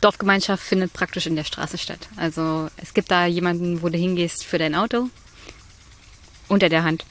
Dorfgemeinschaft 0.01 0.63
findet 0.63 0.93
praktisch 0.93 1.25
in 1.25 1.35
der 1.35 1.43
Straße 1.43 1.77
statt. 1.77 2.07
Also 2.15 2.69
es 2.77 2.93
gibt 2.93 3.09
da 3.09 3.25
jemanden, 3.25 3.81
wo 3.81 3.89
du 3.89 3.97
hingehst 3.97 4.45
für 4.45 4.57
dein 4.57 4.75
Auto. 4.75 5.09
Unter 6.47 6.69
der 6.69 6.83
Hand. 6.83 7.05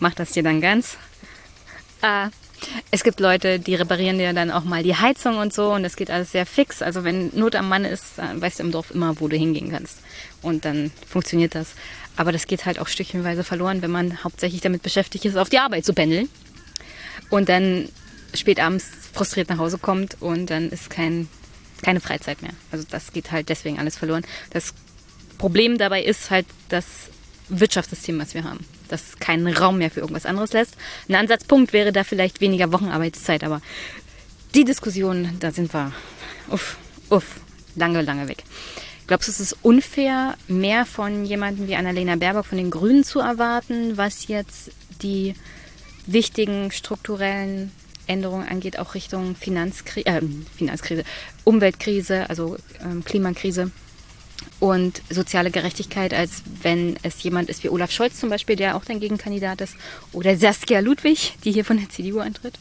Mach 0.00 0.14
das 0.14 0.32
dir 0.32 0.42
dann 0.42 0.60
ganz. 0.60 0.96
Äh, 2.02 2.28
es 2.90 3.04
gibt 3.04 3.20
Leute, 3.20 3.58
die 3.58 3.74
reparieren 3.74 4.18
dir 4.18 4.32
dann 4.32 4.50
auch 4.50 4.64
mal 4.64 4.82
die 4.82 4.96
Heizung 4.96 5.38
und 5.38 5.52
so 5.52 5.72
und 5.72 5.82
das 5.82 5.96
geht 5.96 6.10
alles 6.10 6.32
sehr 6.32 6.46
fix. 6.46 6.82
Also 6.82 7.04
wenn 7.04 7.30
Not 7.34 7.54
am 7.54 7.68
Mann 7.68 7.84
ist, 7.84 8.18
weißt 8.18 8.58
du 8.58 8.64
im 8.64 8.72
Dorf 8.72 8.90
immer, 8.90 9.20
wo 9.20 9.28
du 9.28 9.36
hingehen 9.36 9.70
kannst. 9.70 9.98
Und 10.42 10.64
dann 10.64 10.90
funktioniert 11.06 11.54
das. 11.54 11.74
Aber 12.16 12.32
das 12.32 12.46
geht 12.46 12.64
halt 12.64 12.78
auch 12.78 12.88
stückchenweise 12.88 13.44
verloren, 13.44 13.82
wenn 13.82 13.90
man 13.90 14.24
hauptsächlich 14.24 14.62
damit 14.62 14.82
beschäftigt 14.82 15.24
ist, 15.24 15.36
auf 15.36 15.50
die 15.50 15.58
Arbeit 15.58 15.84
zu 15.84 15.92
pendeln. 15.92 16.28
Und 17.28 17.48
dann 17.48 17.88
spät 18.34 18.60
abends 18.60 18.86
frustriert 19.12 19.48
nach 19.48 19.58
Hause 19.58 19.78
kommt 19.78 20.16
und 20.20 20.50
dann 20.50 20.70
ist 20.70 20.90
kein, 20.90 21.28
keine 21.82 22.00
Freizeit 22.00 22.42
mehr. 22.42 22.52
Also 22.70 22.86
das 22.88 23.12
geht 23.12 23.32
halt 23.32 23.48
deswegen 23.48 23.78
alles 23.78 23.96
verloren. 23.96 24.24
Das 24.50 24.74
Problem 25.38 25.78
dabei 25.78 26.02
ist 26.02 26.30
halt 26.30 26.46
das 26.68 26.86
Wirtschaftssystem, 27.48 28.18
was 28.18 28.34
wir 28.34 28.44
haben 28.44 28.64
das 28.88 29.18
keinen 29.18 29.46
Raum 29.48 29.78
mehr 29.78 29.90
für 29.90 30.00
irgendwas 30.00 30.26
anderes 30.26 30.52
lässt. 30.52 30.76
Ein 31.08 31.16
Ansatzpunkt 31.16 31.72
wäre 31.72 31.92
da 31.92 32.04
vielleicht 32.04 32.40
weniger 32.40 32.72
Wochenarbeitszeit, 32.72 33.44
aber 33.44 33.60
die 34.54 34.64
Diskussion, 34.64 35.36
da 35.40 35.50
sind 35.50 35.72
wir 35.74 35.92
uff, 36.50 36.76
uff, 37.10 37.40
lange, 37.74 38.02
lange 38.02 38.28
weg. 38.28 38.44
Glaubst 39.06 39.28
du, 39.28 39.32
es 39.32 39.40
ist 39.40 39.56
unfair, 39.62 40.36
mehr 40.48 40.84
von 40.84 41.24
jemandem 41.24 41.68
wie 41.68 41.76
Annalena 41.76 42.16
Baerbock 42.16 42.46
von 42.46 42.58
den 42.58 42.70
Grünen 42.70 43.04
zu 43.04 43.20
erwarten, 43.20 43.96
was 43.96 44.26
jetzt 44.26 44.72
die 45.02 45.34
wichtigen 46.06 46.72
strukturellen 46.72 47.70
Änderungen 48.06 48.48
angeht, 48.48 48.78
auch 48.78 48.94
Richtung 48.94 49.36
Finanzkrise, 49.36 50.06
äh, 50.06 50.22
Finanzkrise 50.56 51.04
Umweltkrise, 51.44 52.28
also 52.28 52.56
ähm, 52.82 53.04
Klimakrise? 53.04 53.70
Und 54.60 55.02
soziale 55.10 55.50
Gerechtigkeit, 55.50 56.14
als 56.14 56.42
wenn 56.62 56.96
es 57.02 57.22
jemand 57.22 57.48
ist 57.48 57.62
wie 57.64 57.68
Olaf 57.68 57.90
Scholz 57.90 58.18
zum 58.18 58.30
Beispiel, 58.30 58.56
der 58.56 58.76
auch 58.76 58.84
dein 58.84 59.00
Gegenkandidat 59.00 59.60
ist, 59.60 59.76
oder 60.12 60.36
Saskia 60.36 60.80
Ludwig, 60.80 61.34
die 61.44 61.52
hier 61.52 61.64
von 61.64 61.78
der 61.78 61.88
CDU 61.88 62.20
antritt? 62.20 62.58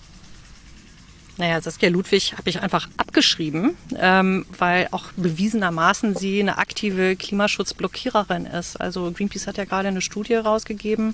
Naja, 1.38 1.60
Saskia 1.60 1.90
Ludwig 1.90 2.34
habe 2.38 2.50
ich 2.50 2.62
einfach 2.62 2.88
abgeschrieben, 2.96 3.76
ähm, 3.98 4.46
weil 4.58 4.88
auch 4.92 5.12
bewiesenermaßen 5.18 6.16
sie 6.16 6.40
eine 6.40 6.58
aktive 6.58 7.18
Klimaschutzblockiererin 7.18 8.46
ist. 8.46 8.80
Also 8.80 9.12
Greenpeace 9.12 9.48
hat 9.48 9.58
ja 9.58 9.66
gerade 9.66 9.90
eine 9.90 10.02
Studie 10.02 10.36
rausgegeben, 10.36 11.14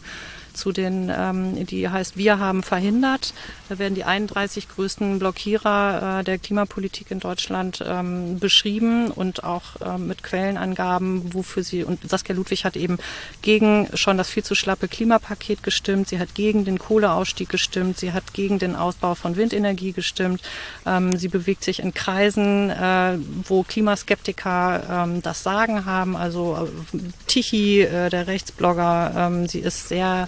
zu 0.54 0.72
den, 0.72 1.12
ähm, 1.16 1.66
die 1.66 1.90
heißt 1.90 2.18
Wir 2.18 2.40
haben 2.40 2.64
verhindert. 2.64 3.34
Da 3.70 3.80
werden 3.80 3.96
die 3.96 4.04
31 4.04 4.68
größten 4.68 5.20
Blockierer 5.20 6.20
äh, 6.20 6.24
der 6.24 6.38
Klimapolitik 6.38 7.12
in 7.12 7.20
Deutschland 7.20 7.84
ähm, 7.86 8.40
beschrieben 8.40 9.12
und 9.12 9.44
auch 9.44 9.76
ähm, 9.86 10.08
mit 10.08 10.24
Quellenangaben, 10.24 11.34
wofür 11.34 11.64
sie, 11.64 11.84
und 11.84 12.10
Saskia 12.10 12.36
Ludwig 12.36 12.66
hat 12.66 12.76
eben 12.76 12.98
gegen 13.42 13.88
schon 13.94 14.18
das 14.18 14.30
viel 14.30 14.44
zu 14.44 14.56
schlappe 14.56 14.88
Klimapaket 14.88 15.64
gestimmt, 15.64 16.10
sie 16.10 16.20
hat 16.20 16.36
gegen 16.36 16.66
den 16.66 16.80
Kohleausstieg 16.80 17.50
gestimmt, 17.50 17.98
sie 17.98 18.14
hat 18.14 18.34
gegen 18.34 18.60
den 18.60 18.76
Ausbau 18.76 19.16
von 19.16 19.36
Windenergie 19.36 19.92
gestimmt, 19.92 20.42
ähm, 20.86 21.16
sie 21.18 21.28
bewegt 21.28 21.64
sich 21.64 21.80
in 21.80 21.94
Kreisen, 21.94 22.70
äh, 22.70 23.18
wo 23.46 23.64
Klimaskeptiker 23.64 25.06
ähm, 25.06 25.22
das 25.22 25.44
Sagen 25.44 25.86
haben, 25.86 26.16
also 26.16 26.70
äh, 26.94 26.98
Tichy, 27.28 27.82
äh, 27.82 28.10
der 28.10 28.28
Rechtsblogger, 28.28 29.14
ähm, 29.16 29.48
sie 29.48 29.60
ist 29.60 29.88
sehr 29.88 30.28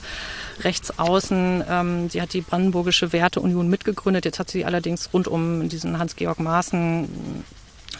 rechts 0.61 0.97
außen. 0.97 1.64
Ähm, 1.68 2.09
sie 2.09 2.22
hat 2.22 2.34
die 2.34 2.41
Brandenburgische 2.41 3.14
Werteunion 3.14 3.70
mitgegründet. 3.70 4.26
Jetzt 4.26 4.39
hat 4.39 4.49
sie 4.49 4.66
allerdings 4.66 5.09
rund 5.14 5.28
um 5.28 5.70
diesen 5.70 5.99
Hans-Georg 5.99 6.39
Maaßen 6.39 7.43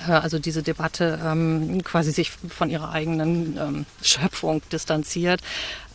äh, 0.08 0.12
also 0.12 0.40
diese 0.40 0.64
Debatte 0.64 1.20
ähm, 1.24 1.84
quasi 1.84 2.12
sich 2.12 2.32
von 2.32 2.70
ihrer 2.70 2.92
eigenen 2.92 3.58
ähm, 3.58 3.86
Schöpfung 4.02 4.62
distanziert. 4.72 5.42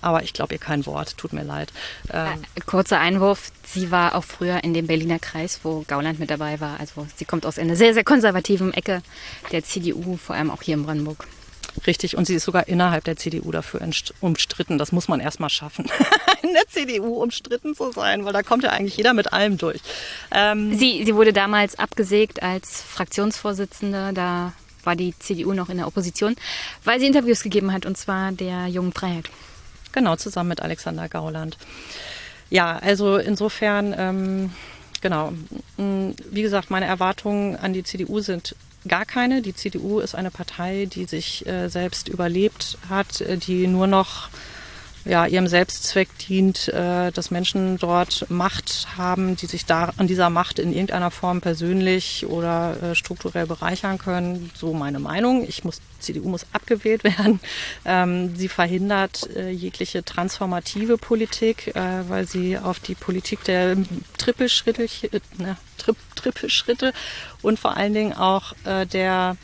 Aber 0.00 0.22
ich 0.22 0.32
glaube 0.32 0.54
ihr 0.54 0.60
kein 0.60 0.86
Wort, 0.86 1.16
tut 1.16 1.32
mir 1.32 1.42
leid. 1.42 1.72
Ähm, 2.12 2.42
äh, 2.54 2.60
kurzer 2.60 3.00
Einwurf, 3.00 3.50
sie 3.66 3.90
war 3.90 4.14
auch 4.14 4.24
früher 4.24 4.62
in 4.62 4.72
dem 4.74 4.86
Berliner 4.86 5.18
Kreis, 5.18 5.60
wo 5.64 5.84
Gauland 5.88 6.20
mit 6.20 6.30
dabei 6.30 6.60
war. 6.60 6.78
Also 6.78 7.06
sie 7.16 7.24
kommt 7.24 7.46
aus 7.46 7.58
einer 7.58 7.76
sehr, 7.76 7.94
sehr 7.94 8.04
konservativen 8.04 8.72
Ecke 8.74 9.02
der 9.50 9.64
CDU, 9.64 10.16
vor 10.16 10.36
allem 10.36 10.50
auch 10.50 10.62
hier 10.62 10.74
in 10.74 10.84
Brandenburg. 10.84 11.26
Richtig, 11.86 12.16
und 12.16 12.26
sie 12.26 12.34
ist 12.34 12.44
sogar 12.44 12.68
innerhalb 12.68 13.04
der 13.04 13.16
CDU 13.16 13.50
dafür 13.50 13.80
umstritten. 14.20 14.78
Das 14.78 14.92
muss 14.92 15.08
man 15.08 15.20
erstmal 15.20 15.50
schaffen, 15.50 15.86
in 16.42 16.52
der 16.54 16.66
CDU 16.68 17.22
umstritten 17.22 17.74
zu 17.74 17.92
sein, 17.92 18.24
weil 18.24 18.32
da 18.32 18.42
kommt 18.42 18.64
ja 18.64 18.70
eigentlich 18.70 18.96
jeder 18.96 19.14
mit 19.14 19.32
allem 19.32 19.58
durch. 19.58 19.80
Ähm 20.30 20.76
sie, 20.76 21.04
sie 21.04 21.14
wurde 21.14 21.32
damals 21.32 21.78
abgesägt 21.78 22.42
als 22.42 22.82
Fraktionsvorsitzende. 22.82 24.12
Da 24.12 24.52
war 24.84 24.96
die 24.96 25.14
CDU 25.18 25.52
noch 25.52 25.68
in 25.68 25.76
der 25.76 25.86
Opposition, 25.86 26.36
weil 26.84 27.00
sie 27.00 27.06
Interviews 27.06 27.42
gegeben 27.42 27.72
hat, 27.72 27.86
und 27.86 27.96
zwar 27.96 28.32
der 28.32 28.66
Jungen 28.66 28.92
Freiheit. 28.92 29.30
Genau, 29.92 30.16
zusammen 30.16 30.50
mit 30.50 30.60
Alexander 30.60 31.08
Gauland. 31.08 31.56
Ja, 32.50 32.78
also 32.78 33.18
insofern, 33.18 33.94
ähm, 33.96 34.52
genau, 35.00 35.32
wie 35.76 36.42
gesagt, 36.42 36.70
meine 36.70 36.86
Erwartungen 36.86 37.56
an 37.56 37.72
die 37.72 37.82
CDU 37.82 38.20
sind 38.20 38.54
gar 38.88 39.04
keine. 39.04 39.42
Die 39.42 39.54
CDU 39.54 40.00
ist 40.00 40.14
eine 40.14 40.30
Partei, 40.30 40.86
die 40.86 41.04
sich 41.04 41.46
äh, 41.46 41.68
selbst 41.68 42.08
überlebt 42.08 42.78
hat, 42.88 43.20
äh, 43.20 43.36
die 43.36 43.66
nur 43.66 43.86
noch 43.86 44.28
ja, 45.08 45.26
ihrem 45.26 45.48
Selbstzweck 45.48 46.08
dient, 46.18 46.68
äh, 46.68 47.10
dass 47.10 47.30
Menschen 47.30 47.78
dort 47.78 48.26
Macht 48.28 48.88
haben, 48.96 49.36
die 49.36 49.46
sich 49.46 49.64
da 49.64 49.92
an 49.96 50.06
dieser 50.06 50.28
Macht 50.28 50.58
in 50.58 50.70
irgendeiner 50.70 51.10
Form 51.10 51.40
persönlich 51.40 52.26
oder 52.26 52.76
äh, 52.82 52.94
strukturell 52.94 53.46
bereichern 53.46 53.96
können. 53.96 54.50
So 54.54 54.74
meine 54.74 54.98
Meinung. 54.98 55.46
Ich 55.48 55.64
muss, 55.64 55.80
CDU 55.98 56.28
muss 56.28 56.46
abgewählt 56.52 57.04
werden. 57.04 57.40
Ähm, 57.86 58.36
sie 58.36 58.48
verhindert 58.48 59.30
äh, 59.34 59.48
jegliche 59.50 60.04
transformative 60.04 60.98
Politik, 60.98 61.68
äh, 61.68 62.08
weil 62.08 62.26
sie 62.26 62.58
auf 62.58 62.78
die 62.78 62.94
Politik 62.94 63.42
der 63.44 63.78
Trippelschritte, 64.18 64.84
äh, 64.84 65.20
Tri 65.78 65.92
Trippelschritte 66.16 66.92
und 67.40 67.58
vor 67.58 67.76
allen 67.76 67.94
Dingen 67.94 68.12
auch 68.12 68.52
äh, 68.64 68.84
der 68.84 69.36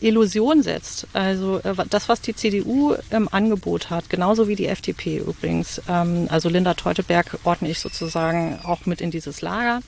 Illusion 0.00 0.62
setzt. 0.62 1.06
Also 1.12 1.60
äh, 1.62 1.74
das, 1.88 2.08
was 2.08 2.20
die 2.20 2.34
CDU 2.34 2.94
im 3.10 3.28
Angebot 3.32 3.90
hat, 3.90 4.08
genauso 4.10 4.48
wie 4.48 4.56
die 4.56 4.66
FDP 4.66 5.18
übrigens. 5.18 5.80
Ähm, 5.88 6.26
also 6.30 6.48
Linda 6.48 6.74
Teuteberg 6.74 7.38
ordne 7.44 7.70
ich 7.70 7.78
sozusagen 7.78 8.58
auch 8.64 8.86
mit 8.86 9.00
in 9.00 9.10
dieses 9.10 9.40
Lager. 9.40 9.80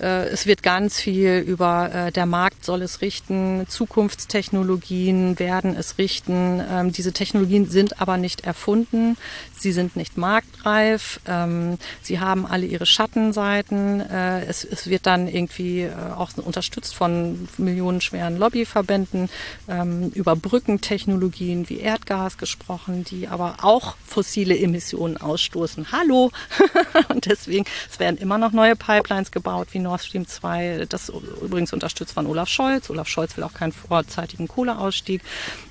Äh, 0.00 0.28
es 0.28 0.46
wird 0.46 0.62
ganz 0.62 0.98
viel 1.00 1.38
über 1.46 1.92
äh, 1.92 2.12
der 2.12 2.26
Markt 2.26 2.64
soll 2.64 2.82
es 2.82 3.00
richten, 3.00 3.66
Zukunftstechnologien 3.68 5.38
werden 5.38 5.76
es 5.76 5.98
richten. 5.98 6.60
Ähm, 6.68 6.92
diese 6.92 7.12
Technologien 7.12 7.68
sind 7.68 8.00
aber 8.00 8.16
nicht 8.16 8.44
erfunden, 8.44 9.16
sie 9.56 9.72
sind 9.72 9.96
nicht 9.96 10.16
marktreif, 10.16 11.20
ähm, 11.26 11.78
sie 12.02 12.18
haben 12.18 12.46
alle 12.46 12.66
ihre 12.66 12.86
Schattenseiten. 12.86 14.00
Äh, 14.00 14.44
es, 14.46 14.64
es 14.64 14.88
wird 14.88 15.06
dann 15.06 15.28
irgendwie 15.28 15.88
auch 16.16 16.30
unterstützt 16.36 16.94
von 16.94 17.48
millionenschweren 17.58 18.36
Lobbyverbänden 18.36 19.28
ähm, 19.68 20.10
über 20.14 20.34
Brückentechnologien 20.36 21.68
wie 21.68 21.78
Erdgas 21.78 22.38
gesprochen, 22.38 23.04
die 23.04 23.28
aber 23.28 23.56
auch 23.62 23.96
fossile 24.06 24.58
Emissionen 24.58 25.16
ausstoßen. 25.16 25.92
Hallo! 25.92 26.30
Und 27.08 27.26
deswegen, 27.26 27.64
es 27.90 27.98
werden 28.00 28.16
immer 28.18 28.38
noch 28.38 28.52
neue 28.52 28.76
Pipelines 28.76 29.30
gebaut, 29.30 29.68
wie 29.72 29.83
Nord 29.84 30.02
Stream 30.02 30.26
2, 30.26 30.86
das 30.88 31.08
übrigens 31.08 31.72
unterstützt 31.72 32.14
von 32.14 32.26
Olaf 32.26 32.48
Scholz. 32.48 32.90
Olaf 32.90 33.08
Scholz 33.08 33.36
will 33.36 33.44
auch 33.44 33.54
keinen 33.54 33.72
vorzeitigen 33.72 34.48
Kohleausstieg. 34.48 35.22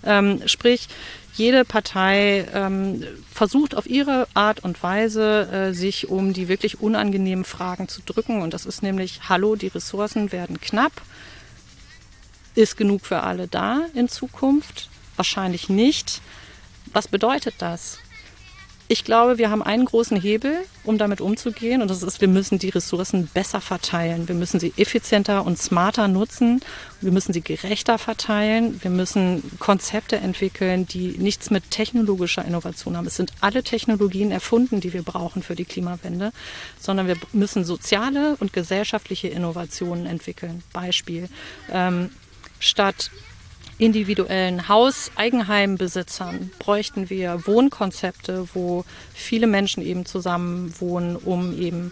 Ähm, 0.06 0.42
sprich, 0.46 0.88
jede 1.36 1.66
Partei 1.66 2.48
ähm, 2.54 3.04
versucht 3.32 3.76
auf 3.76 3.88
ihre 3.88 4.28
Art 4.34 4.64
und 4.64 4.82
Weise, 4.84 5.50
äh, 5.52 5.74
sich 5.74 6.10
um 6.10 6.32
die 6.34 6.48
wirklich 6.48 6.80
unangenehmen 6.80 7.44
Fragen 7.44 7.88
zu 7.88 8.02
drücken. 8.06 8.42
Und 8.42 8.54
das 8.54 8.66
ist 8.66 8.84
nämlich, 8.84 9.22
hallo, 9.30 9.56
die 9.56 9.68
Ressourcen 9.68 10.32
werden 10.32 10.62
knapp. 10.62 10.94
Ist 12.56 12.78
genug 12.78 13.06
für 13.06 13.22
alle 13.22 13.48
da 13.48 13.82
in 13.96 14.10
Zukunft? 14.10 14.90
Wahrscheinlich 15.16 15.70
nicht. 15.70 16.22
Was 16.92 17.08
bedeutet 17.08 17.56
das? 17.58 17.98
Ich 18.94 19.04
glaube, 19.04 19.40
wir 19.40 19.50
haben 19.50 19.64
einen 19.64 19.86
großen 19.86 20.22
Hebel, 20.22 20.56
um 20.84 21.00
damit 21.00 21.20
umzugehen. 21.20 21.82
Und 21.82 21.90
das 21.90 22.04
ist, 22.04 22.22
wir 22.22 22.28
müssen 22.28 22.60
die 22.60 22.70
Ressourcen 22.70 23.26
besser 23.26 23.60
verteilen. 23.60 24.28
Wir 24.28 24.36
müssen 24.36 24.60
sie 24.60 24.72
effizienter 24.78 25.44
und 25.48 25.58
smarter 25.58 26.08
nutzen. 26.08 26.62
Wir 27.02 27.12
müssen 27.12 27.34
sie 27.34 27.42
gerechter 27.42 27.98
verteilen. 27.98 28.80
Wir 28.84 28.92
müssen 28.92 29.42
Konzepte 29.58 30.18
entwickeln, 30.18 30.86
die 30.86 31.18
nichts 31.18 31.50
mit 31.50 31.72
technologischer 31.72 32.46
Innovation 32.46 32.96
haben. 32.96 33.08
Es 33.08 33.16
sind 33.16 33.32
alle 33.42 33.64
Technologien 33.64 34.30
erfunden, 34.30 34.80
die 34.80 34.94
wir 34.94 35.02
brauchen 35.02 35.42
für 35.42 35.56
die 35.56 35.66
Klimawende, 35.66 36.32
sondern 36.80 37.08
wir 37.08 37.18
müssen 37.32 37.66
soziale 37.66 38.36
und 38.40 38.54
gesellschaftliche 38.54 39.28
Innovationen 39.28 40.06
entwickeln. 40.06 40.62
Beispiel. 40.72 41.30
Ähm, 41.72 42.12
statt 42.60 43.10
individuellen 43.84 44.68
Haus-Eigenheimbesitzern 44.68 46.52
bräuchten 46.60 47.10
wir 47.10 47.46
Wohnkonzepte, 47.46 48.48
wo 48.54 48.86
viele 49.14 49.48
Menschen 49.48 49.84
eben 49.84 50.06
zusammen 50.06 50.74
wohnen, 50.80 51.16
um 51.16 51.60
eben 51.60 51.92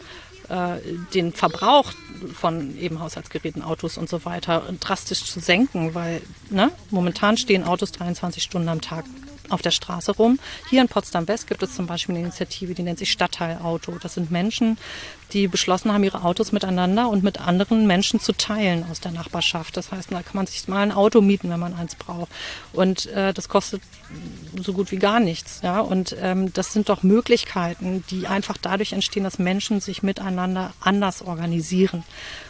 äh, 0.50 0.78
den 1.14 1.34
Verbrauch 1.34 1.92
von 2.34 2.78
eben 2.78 3.00
Haushaltsgeräten, 3.00 3.62
Autos 3.62 3.98
und 3.98 4.10
so 4.10 4.26
weiter 4.26 4.64
drastisch 4.80 5.26
zu 5.26 5.40
senken, 5.40 5.94
weil 5.94 6.22
ne, 6.50 6.72
momentan 6.90 7.38
stehen 7.38 7.64
Autos 7.64 7.92
23 7.92 8.44
Stunden 8.44 8.70
am 8.70 8.82
Tag 8.82 9.06
auf 9.50 9.62
der 9.62 9.72
Straße 9.72 10.14
rum. 10.14 10.40
Hier 10.70 10.82
in 10.82 10.88
Potsdam 10.88 11.28
West 11.28 11.48
gibt 11.48 11.62
es 11.64 11.76
zum 11.76 11.88
Beispiel 11.88 12.16
eine 12.16 12.24
Initiative, 12.26 12.74
die 12.74 12.84
nennt 12.84 13.00
sich 13.00 13.12
Stadtteilauto. 13.12 13.98
Das 14.02 14.14
sind 14.14 14.32
Menschen, 14.32 14.78
die 15.34 15.48
beschlossen 15.48 15.92
haben, 15.92 16.04
ihre 16.04 16.24
Autos 16.24 16.52
miteinander 16.52 17.10
und 17.10 17.24
mit 17.24 17.40
anderen 17.40 17.88
Menschen 17.88 18.20
zu 18.20 18.34
teilen 18.34 18.86
aus 18.90 19.00
der 19.00 19.12
Nachbarschaft. 19.12 19.78
Das 19.78 19.92
heißt, 19.92 20.12
da 20.12 20.22
kann 20.22 20.36
man 20.36 20.48
sich 20.48 20.68
mal 20.68 20.82
ein 20.82 20.92
Auto 20.92 21.22
mieten, 21.22 21.50
wenn 21.50 21.60
man 21.60 21.74
eins 21.74 21.96
braucht. 21.96 22.32
Und 22.74 23.08
äh, 23.08 23.34
das 23.34 23.50
kostet 23.50 23.82
so 24.62 24.74
gut 24.74 24.92
wie 24.92 24.98
gar 24.98 25.20
nichts. 25.20 25.62
Ja? 25.64 25.80
Und 25.80 26.16
ähm, 26.20 26.52
das 26.54 26.74
sind 26.74 26.90
doch 26.90 27.04
Möglichkeiten, 27.04 28.04
die 28.10 28.28
einfach 28.28 28.58
dadurch 28.58 28.94
entstehen, 28.94 29.24
dass 29.24 29.40
Menschen 29.40 29.80
sich 29.80 30.04
miteinander 30.04 30.74
anders 30.80 31.22
organisieren. 31.22 32.04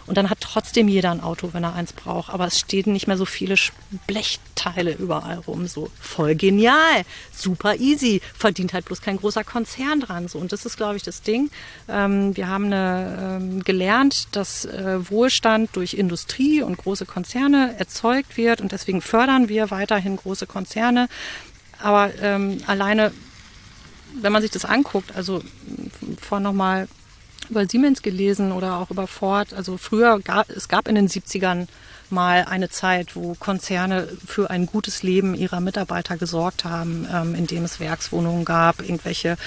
Und 0.06 0.18
dann 0.18 0.30
hat 0.30 0.42
trotzdem 0.42 0.88
jeder 0.88 1.12
ein 1.12 1.22
Auto, 1.22 1.50
wenn 1.54 1.64
er 1.64 1.74
eins 1.74 1.94
braucht. 1.94 2.32
Aber 2.32 2.46
es 2.46 2.60
stehen 2.60 2.92
nicht 2.94 3.08
mehr 3.08 3.18
so 3.18 3.26
viele 3.26 3.56
Blechteile 4.08 4.94
überall 4.94 5.40
rum. 5.40 5.68
So 5.68 5.90
voll 6.00 6.36
genial, 6.36 7.04
super 7.32 7.76
easy, 7.76 8.22
verdient 8.38 8.74
halt 8.74 8.86
bloß 8.86 9.02
kein 9.02 9.18
großer 9.18 9.44
Konzern 9.44 10.02
dran. 10.02 10.28
So. 10.28 10.40
Und 10.40 10.52
das 10.52 10.66
ist, 10.66 10.78
glaube 10.78 10.98
ich, 10.98 11.04
das 11.04 11.22
Ding. 11.22 11.50
Ähm, 11.88 12.36
wir 12.36 12.48
haben 12.48 12.66
eine, 12.66 13.40
ähm, 13.42 13.64
gelernt, 13.64 14.28
dass 14.32 14.66
äh, 14.66 15.10
Wohlstand 15.10 15.70
durch 15.74 15.94
Industrie 15.94 16.62
und 16.62 16.78
große 16.78 17.06
Konzerne 17.06 17.76
erzeugt 17.78 18.38
wird. 18.38 18.62
Und 18.62 18.72
deswegen 18.72 19.02
fördern 19.02 19.50
wir 19.50 19.72
weiterhin 19.72 20.16
große 20.16 20.48
Konzerne. 20.48 21.08
Aber 21.80 22.12
ähm, 22.22 22.58
alleine, 22.68 23.12
wenn 24.22 24.32
man 24.32 24.42
sich 24.42 24.52
das 24.52 24.66
anguckt, 24.66 25.16
also 25.16 25.42
vor 26.20 26.40
nochmal 26.40 26.88
über 27.52 27.68
Siemens 27.68 28.02
gelesen 28.02 28.52
oder 28.52 28.78
auch 28.78 28.90
über 28.90 29.06
Ford. 29.06 29.54
Also 29.54 29.78
früher 29.78 30.20
gab 30.20 30.50
es 30.50 30.68
gab 30.70 30.88
in 30.88 30.96
den 30.96 31.08
70ern 31.08 31.68
mal 32.10 32.46
eine 32.50 32.70
Zeit, 32.70 33.16
wo 33.16 33.36
Konzerne 33.36 34.08
für 34.26 34.50
ein 34.50 34.66
gutes 34.66 35.04
Leben 35.04 35.36
ihrer 35.36 35.60
Mitarbeiter 35.60 36.18
gesorgt 36.18 36.66
haben, 36.66 37.08
ähm, 37.12 37.36
indem 37.36 37.64
es 37.64 37.80
Werkswohnungen 37.80 38.46
gab, 38.46 38.82
irgendwelche 38.82 39.38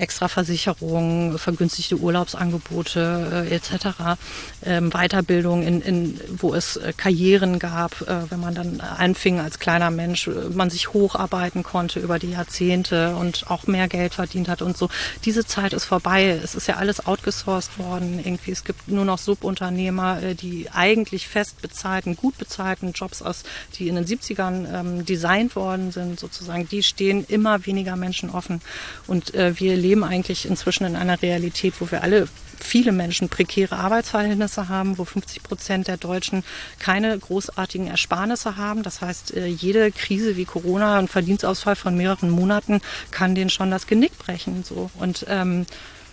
Extraversicherungen, 0.00 1.38
vergünstigte 1.38 1.96
Urlaubsangebote 1.98 3.46
äh, 3.50 3.54
etc., 3.54 4.18
ähm, 4.64 4.90
Weiterbildung, 4.90 5.62
in, 5.62 5.80
in, 5.80 6.20
wo 6.30 6.54
es 6.54 6.76
äh, 6.76 6.92
Karrieren 6.96 7.58
gab, 7.58 8.00
äh, 8.02 8.30
wenn 8.30 8.40
man 8.40 8.54
dann 8.54 8.80
anfing 8.80 9.40
als 9.40 9.58
kleiner 9.58 9.90
Mensch, 9.90 10.26
äh, 10.26 10.30
man 10.52 10.70
sich 10.70 10.92
hocharbeiten 10.92 11.62
konnte 11.62 12.00
über 12.00 12.18
die 12.18 12.30
Jahrzehnte 12.30 13.14
und 13.16 13.44
auch 13.48 13.66
mehr 13.66 13.88
Geld 13.88 14.14
verdient 14.14 14.48
hat 14.48 14.62
und 14.62 14.76
so. 14.76 14.88
Diese 15.24 15.44
Zeit 15.44 15.72
ist 15.72 15.84
vorbei. 15.84 16.40
Es 16.42 16.54
ist 16.54 16.66
ja 16.66 16.76
alles 16.76 17.06
outgesourced 17.06 17.78
worden. 17.78 18.20
Irgendwie, 18.22 18.52
es 18.52 18.64
gibt 18.64 18.88
nur 18.88 19.04
noch 19.04 19.18
Subunternehmer, 19.18 20.22
äh, 20.22 20.34
die 20.34 20.70
eigentlich 20.72 21.28
fest 21.28 21.60
bezahlten, 21.62 22.16
gut 22.16 22.38
bezahlten 22.38 22.92
Jobs 22.92 23.22
aus, 23.22 23.44
die 23.78 23.88
in 23.88 23.96
den 23.96 24.06
70ern 24.06 24.66
ähm, 24.72 25.04
designt 25.04 25.56
worden 25.56 25.92
sind, 25.92 26.18
sozusagen, 26.18 26.68
die 26.68 26.82
stehen 26.82 27.24
immer 27.28 27.66
weniger 27.66 27.96
Menschen 27.96 28.30
offen. 28.30 28.60
Und 29.06 29.34
äh, 29.34 29.58
wir 29.58 29.76
leben 29.76 29.89
leben 29.90 30.04
eigentlich 30.04 30.46
inzwischen 30.46 30.84
in 30.84 30.94
einer 30.94 31.20
Realität, 31.20 31.74
wo 31.80 31.90
wir 31.90 32.02
alle 32.04 32.28
viele 32.60 32.92
Menschen 32.92 33.28
prekäre 33.28 33.76
Arbeitsverhältnisse 33.76 34.68
haben, 34.68 34.98
wo 34.98 35.04
50 35.04 35.42
Prozent 35.42 35.88
der 35.88 35.96
Deutschen 35.96 36.44
keine 36.78 37.18
großartigen 37.18 37.88
Ersparnisse 37.88 38.56
haben. 38.56 38.84
Das 38.84 39.00
heißt, 39.00 39.34
äh, 39.34 39.46
jede 39.46 39.90
Krise 39.90 40.36
wie 40.36 40.44
Corona, 40.44 40.98
ein 40.98 41.08
Verdienstausfall 41.08 41.74
von 41.74 41.96
mehreren 41.96 42.30
Monaten 42.30 42.80
kann 43.10 43.34
denen 43.34 43.50
schon 43.50 43.70
das 43.72 43.88
Genick 43.88 44.16
brechen. 44.18 44.62
So. 44.62 44.90
Und 44.98 45.26
ähm, 45.28 45.66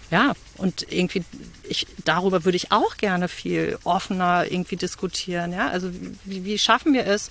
ja, 0.10 0.34
und 0.56 0.92
irgendwie, 0.92 1.24
ich, 1.68 1.86
darüber 2.06 2.46
würde 2.46 2.56
ich 2.56 2.72
auch 2.72 2.98
gerne 2.98 3.28
viel 3.28 3.78
offener 3.84 4.50
irgendwie 4.50 4.78
diskutieren. 4.78 5.52
Ja, 5.52 5.68
also 5.68 5.92
wie, 6.24 6.46
wie 6.46 6.58
schaffen 6.58 6.94
wir 6.94 7.06
es, 7.06 7.30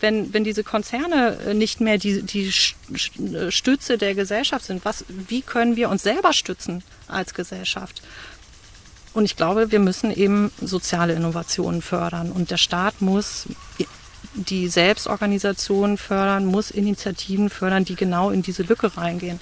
wenn, 0.00 0.32
wenn 0.32 0.44
diese 0.44 0.64
Konzerne 0.64 1.38
äh, 1.46 1.54
nicht 1.54 1.80
mehr 1.80 1.98
die, 1.98 2.22
die 2.22 2.48
äh, 2.48 3.50
Stütze 3.50 3.98
der 3.98 4.14
Gesellschaft 4.14 4.64
sind, 4.64 4.84
was, 4.84 5.04
wie 5.08 5.42
können 5.42 5.76
wir 5.76 5.88
uns 5.88 6.02
selber 6.02 6.32
stützen 6.32 6.82
als 7.06 7.34
Gesellschaft? 7.34 8.02
Und 9.14 9.24
ich 9.24 9.36
glaube, 9.36 9.72
wir 9.72 9.80
müssen 9.80 10.14
eben 10.14 10.52
soziale 10.60 11.14
Innovationen 11.14 11.82
fördern. 11.82 12.30
Und 12.30 12.50
der 12.50 12.56
Staat 12.56 13.00
muss 13.00 13.46
die 14.34 14.68
Selbstorganisation 14.68 15.96
fördern, 15.96 16.46
muss 16.46 16.70
Initiativen 16.70 17.50
fördern, 17.50 17.84
die 17.84 17.96
genau 17.96 18.30
in 18.30 18.42
diese 18.42 18.62
Lücke 18.62 18.96
reingehen. 18.96 19.40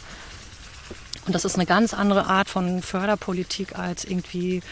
Und 1.26 1.34
das 1.34 1.44
ist 1.44 1.56
eine 1.56 1.66
ganz 1.66 1.92
andere 1.92 2.26
Art 2.26 2.48
von 2.48 2.82
Förderpolitik 2.82 3.76
als 3.76 4.04
irgendwie 4.04 4.62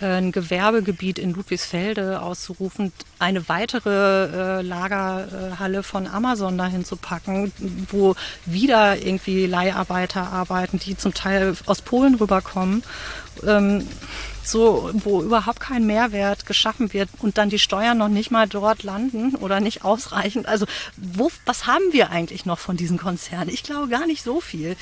äh, 0.00 0.18
ein 0.18 0.30
Gewerbegebiet 0.30 1.18
in 1.18 1.32
Ludwigsfelde 1.32 2.20
auszurufen, 2.20 2.92
eine 3.18 3.48
weitere 3.48 4.58
äh, 4.58 4.62
Lagerhalle 4.62 5.82
von 5.82 6.06
Amazon 6.06 6.58
dahin 6.58 6.84
zu 6.84 6.96
packen, 6.96 7.52
wo 7.90 8.14
wieder 8.44 8.98
irgendwie 8.98 9.46
Leiharbeiter 9.46 10.30
arbeiten, 10.30 10.78
die 10.78 10.96
zum 10.98 11.14
Teil 11.14 11.54
aus 11.64 11.80
Polen 11.80 12.16
rüberkommen. 12.16 12.82
Ähm, 13.46 13.86
so, 14.44 14.90
wo 14.92 15.22
überhaupt 15.22 15.60
kein 15.60 15.86
Mehrwert 15.86 16.46
geschaffen 16.46 16.92
wird 16.92 17.08
und 17.20 17.38
dann 17.38 17.48
die 17.48 17.60
Steuern 17.60 17.96
noch 17.96 18.08
nicht 18.08 18.30
mal 18.30 18.48
dort 18.48 18.82
landen 18.82 19.36
oder 19.36 19.60
nicht 19.60 19.84
ausreichend. 19.84 20.46
Also, 20.46 20.66
wo, 20.96 21.30
was 21.46 21.66
haben 21.66 21.92
wir 21.92 22.10
eigentlich 22.10 22.44
noch 22.44 22.58
von 22.58 22.76
diesen 22.76 22.98
Konzernen? 22.98 23.48
Ich 23.48 23.62
glaube 23.62 23.88
gar 23.88 24.06
nicht 24.06 24.22
so 24.22 24.40
viel. 24.40 24.76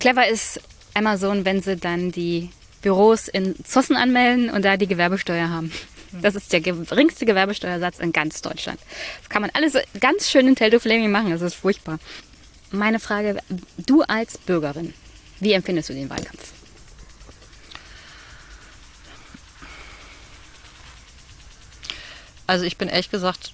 Clever 0.00 0.26
ist 0.26 0.60
Amazon, 0.94 1.44
wenn 1.44 1.60
sie 1.60 1.76
dann 1.76 2.10
die 2.10 2.50
Büros 2.80 3.28
in 3.28 3.54
Zossen 3.64 3.96
anmelden 3.96 4.48
und 4.48 4.64
da 4.64 4.78
die 4.78 4.86
Gewerbesteuer 4.86 5.50
haben. 5.50 5.70
Das 6.12 6.34
ist 6.34 6.52
der 6.52 6.60
geringste 6.60 7.26
Gewerbesteuersatz 7.26 7.98
in 7.98 8.10
ganz 8.10 8.40
Deutschland. 8.40 8.80
Das 9.20 9.28
kann 9.28 9.42
man 9.42 9.50
alles 9.52 9.74
ganz 10.00 10.30
schön 10.30 10.48
in 10.48 10.56
Telto 10.56 10.80
Flaming 10.80 11.10
machen. 11.10 11.30
Das 11.30 11.42
ist 11.42 11.54
furchtbar. 11.54 11.98
Meine 12.72 12.98
Frage, 12.98 13.38
du 13.76 14.02
als 14.02 14.38
Bürgerin, 14.38 14.94
wie 15.38 15.52
empfindest 15.52 15.90
du 15.90 15.92
den 15.92 16.08
Wahlkampf? 16.08 16.52
Also 22.46 22.64
ich 22.64 22.76
bin 22.76 22.88
ehrlich 22.88 23.10
gesagt 23.10 23.52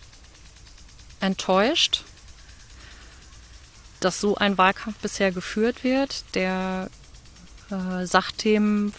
enttäuscht 1.21 2.05
dass 4.01 4.21
so 4.21 4.37
ein 4.37 4.59
Wahlkampf 4.59 4.99
bisher 4.99 5.33
geführt 5.33 5.85
wird, 5.85 6.25
der 6.35 6.91
äh, 7.71 8.07
Sachthemen 8.07 8.93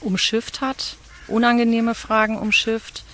umschifft 0.00 0.60
hat, 0.60 0.96
unangenehme 1.28 1.94
Fragen 1.94 2.38
umschifft, 2.38 3.04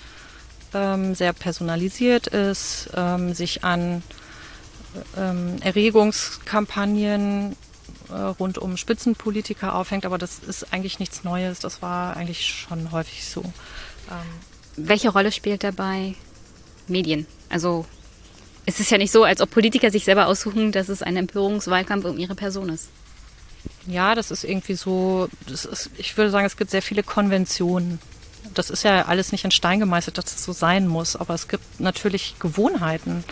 ähm, 0.73 1.15
sehr 1.15 1.33
personalisiert 1.33 2.27
ist, 2.27 2.89
ähm, 2.95 3.33
sich 3.33 3.63
an 3.63 4.03
ähm, 5.17 5.57
Erregungskampagnen 5.61 7.55
äh, 8.09 8.13
rund 8.13 8.57
um 8.57 8.77
Spitzenpolitiker 8.77 9.75
aufhängt, 9.75 10.05
aber 10.05 10.17
das 10.17 10.39
ist 10.39 10.73
eigentlich 10.73 10.99
nichts 10.99 11.23
Neues, 11.23 11.59
das 11.59 11.81
war 11.81 12.15
eigentlich 12.15 12.47
schon 12.47 12.91
häufig 12.91 13.25
so. 13.25 13.41
Ähm, 13.41 14.29
Welche 14.75 15.09
Rolle 15.09 15.31
spielt 15.31 15.63
dabei 15.63 16.15
Medien? 16.87 17.25
Also 17.49 17.85
es 18.65 18.79
ist 18.79 18.91
ja 18.91 18.97
nicht 18.97 19.11
so, 19.11 19.23
als 19.23 19.41
ob 19.41 19.49
Politiker 19.51 19.91
sich 19.91 20.05
selber 20.05 20.27
aussuchen, 20.27 20.71
dass 20.71 20.89
es 20.89 21.01
ein 21.01 21.17
Empörungswahlkampf 21.17 22.05
um 22.05 22.17
ihre 22.17 22.35
Person 22.35 22.69
ist. 22.69 22.89
Ja, 23.87 24.15
das 24.15 24.31
ist 24.31 24.43
irgendwie 24.43 24.75
so, 24.75 25.29
ist, 25.47 25.89
ich 25.97 26.15
würde 26.17 26.31
sagen, 26.31 26.45
es 26.45 26.57
gibt 26.57 26.71
sehr 26.71 26.81
viele 26.81 27.03
Konventionen 27.03 27.99
das 28.53 28.69
ist 28.69 28.83
ja 28.83 29.05
alles 29.05 29.31
nicht 29.31 29.45
in 29.45 29.51
Stein 29.51 29.79
gemeißelt, 29.79 30.17
dass 30.17 30.35
es 30.35 30.43
so 30.43 30.53
sein 30.53 30.87
muss, 30.87 31.15
aber 31.15 31.33
es 31.33 31.47
gibt 31.47 31.79
natürlich 31.79 32.35
Gewohnheiten. 32.39 33.23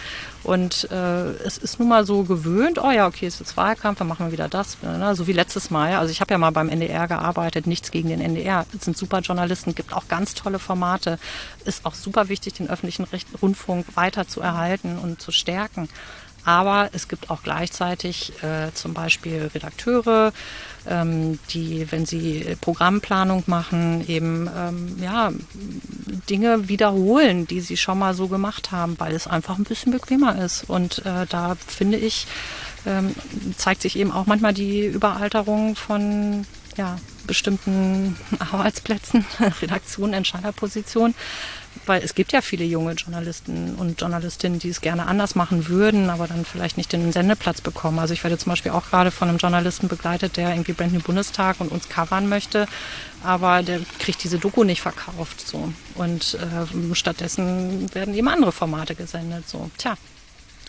Und 0.44 0.90
äh, 0.92 1.32
es 1.46 1.58
ist 1.58 1.80
nun 1.80 1.90
mal 1.90 2.06
so 2.06 2.24
gewöhnt, 2.24 2.80
oh 2.80 2.90
ja, 2.90 3.06
okay, 3.08 3.28
es 3.28 3.36
ist 3.36 3.40
jetzt 3.42 3.58
Wahlkampf, 3.58 4.00
dann 4.00 4.08
machen 4.08 4.26
wir 4.26 4.32
wieder 4.32 4.50
das, 4.50 4.78
ne? 4.82 5.16
so 5.16 5.28
wie 5.28 5.34
letztes 5.34 5.70
Mal. 5.70 5.96
Also 5.96 6.12
ich 6.12 6.20
habe 6.22 6.34
ja 6.34 6.38
mal 6.38 6.52
beim 6.52 6.70
NDR 6.70 7.08
gearbeitet, 7.08 7.68
nichts 7.68 7.92
gegen 7.92 8.10
den 8.10 8.22
NDR. 8.22 8.66
Es 8.76 8.86
sind 8.86 8.98
super 8.98 9.20
Journalisten, 9.20 9.76
gibt 9.76 9.94
auch 9.94 10.08
ganz 10.08 10.34
tolle 10.34 10.58
Formate. 10.58 11.20
Ist 11.66 11.86
auch 11.86 11.94
super 11.94 12.30
wichtig, 12.30 12.54
den 12.54 12.70
öffentlichen 12.70 13.06
Rundfunk 13.42 13.86
weiter 13.96 14.28
zu 14.28 14.42
erhalten 14.42 14.98
und 14.98 15.22
zu 15.22 15.32
stärken. 15.32 15.90
Aber 16.44 16.90
es 16.94 17.08
gibt 17.08 17.30
auch 17.30 17.44
gleichzeitig 17.44 18.34
äh, 18.44 18.74
zum 18.74 18.94
Beispiel 18.94 19.52
Redakteure, 19.54 20.34
ähm, 20.88 21.40
die, 21.50 21.92
wenn 21.92 22.06
sie 22.06 22.58
Programmplanung 22.62 23.44
machen, 23.48 24.04
eben 24.08 24.50
ähm, 24.56 24.96
ja, 25.02 25.32
Dinge 26.30 26.70
wiederholen, 26.70 27.48
die 27.48 27.62
sie 27.62 27.78
schon 27.78 28.00
mal 28.00 28.14
so 28.14 28.28
gemacht 28.28 28.72
haben, 28.72 29.00
weil 29.00 29.14
es 29.14 29.28
einfach 29.28 29.58
ein 29.58 29.64
bisschen 29.64 29.92
bequemer 29.92 30.44
ist. 30.44 30.70
Und 30.70 31.06
äh, 31.06 31.26
da 31.28 31.56
finde 31.68 31.98
ich, 31.98 32.28
ähm, 32.86 33.16
zeigt 33.58 33.82
sich 33.82 33.98
eben 33.98 34.12
auch 34.12 34.26
manchmal 34.26 34.54
die 34.54 34.86
Überalterung 34.86 35.76
von 35.76 36.46
ja, 36.78 36.98
bestimmten 37.28 38.18
Arbeitsplätzen, 38.40 39.26
Redaktionen, 39.62 40.14
Entscheiderpositionen 40.14 41.16
weil 41.92 42.04
es 42.06 42.16
gibt 42.16 42.32
ja 42.32 42.40
viele 42.40 42.64
junge 42.64 42.94
Journalisten 42.94 43.76
und 43.76 44.00
Journalistinnen, 44.00 44.60
die 44.60 44.70
es 44.70 44.80
gerne 44.80 45.08
anders 45.08 45.36
machen 45.36 45.68
würden, 45.68 46.10
aber 46.10 46.26
dann 46.26 46.46
vielleicht 46.46 46.78
nicht 46.78 46.94
den 46.94 47.12
Sendeplatz 47.12 47.60
bekommen. 47.60 48.00
Also 48.00 48.14
ich 48.14 48.24
werde 48.24 48.38
zum 48.38 48.50
Beispiel 48.50 48.72
auch 48.72 48.86
gerade 48.90 49.12
von 49.12 49.28
einem 49.28 49.40
Journalisten 49.40 49.90
begleitet, 49.90 50.38
der 50.38 50.52
irgendwie 50.52 50.72
Brand 50.72 50.94
New 50.94 51.02
Bundestag 51.02 51.60
und 51.60 51.70
uns 51.70 51.90
covern 51.90 52.30
möchte, 52.30 52.66
aber 53.26 53.62
der 53.62 53.82
kriegt 54.00 54.24
diese 54.24 54.40
Doku 54.40 54.64
nicht 54.64 54.82
verkauft 54.82 55.46
so 55.46 55.74
und 55.96 56.36
äh, 56.36 56.96
stattdessen 56.96 57.94
werden 57.94 58.14
eben 58.14 58.30
andere 58.30 58.54
Formate 58.54 58.96
gesendet 58.96 59.50
so. 59.50 59.70
Tja, 59.78 59.98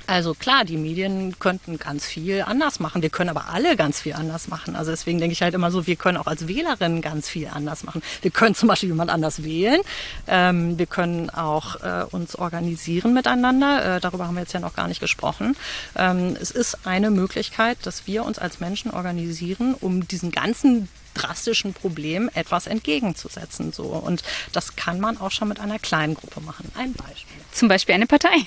also 0.06 0.34
klar, 0.34 0.64
die 0.64 0.76
Medien 0.76 1.38
könnten 1.38 1.78
ganz 1.78 2.06
viel 2.06 2.42
anders 2.42 2.80
machen. 2.80 3.02
Wir 3.02 3.10
können 3.10 3.30
aber 3.30 3.48
alle 3.48 3.76
ganz 3.76 4.00
viel 4.00 4.14
anders 4.14 4.48
machen. 4.48 4.76
Also 4.76 4.90
deswegen 4.90 5.18
denke 5.18 5.32
ich 5.32 5.42
halt 5.42 5.54
immer 5.54 5.70
so, 5.70 5.86
wir 5.86 5.96
können 5.96 6.18
auch 6.18 6.26
als 6.26 6.48
Wählerinnen 6.48 7.00
ganz 7.02 7.28
viel 7.28 7.48
anders 7.48 7.84
machen. 7.84 8.02
Wir 8.20 8.30
können 8.30 8.54
zum 8.54 8.68
Beispiel 8.68 8.88
jemand 8.88 9.10
anders 9.10 9.42
wählen. 9.42 9.80
Ähm, 10.26 10.78
wir 10.78 10.86
können 10.86 11.30
auch 11.30 11.76
äh, 11.82 12.04
uns 12.10 12.36
organisieren 12.36 13.14
miteinander. 13.14 13.96
Äh, 13.96 14.00
darüber 14.00 14.26
haben 14.26 14.34
wir 14.34 14.42
jetzt 14.42 14.52
ja 14.52 14.60
noch 14.60 14.74
gar 14.74 14.88
nicht 14.88 15.00
gesprochen. 15.00 15.56
Ähm, 15.96 16.36
es 16.40 16.50
ist 16.50 16.86
eine 16.86 17.10
Möglichkeit, 17.10 17.78
dass 17.82 18.06
wir 18.06 18.24
uns 18.24 18.38
als 18.38 18.60
Menschen 18.60 18.90
organisieren, 18.90 19.74
um 19.74 20.06
diesen 20.06 20.30
ganzen 20.30 20.88
drastischen 21.14 21.74
Problem 21.74 22.30
etwas 22.34 22.66
entgegenzusetzen. 22.66 23.72
So. 23.72 23.84
Und 23.84 24.22
das 24.52 24.76
kann 24.76 25.00
man 25.00 25.18
auch 25.18 25.30
schon 25.30 25.48
mit 25.48 25.60
einer 25.60 25.78
kleinen 25.78 26.14
Gruppe 26.14 26.40
machen. 26.40 26.70
Ein 26.74 26.92
Beispiel. 26.94 27.36
Zum 27.52 27.68
Beispiel 27.68 27.94
eine 27.94 28.06
Partei. 28.06 28.46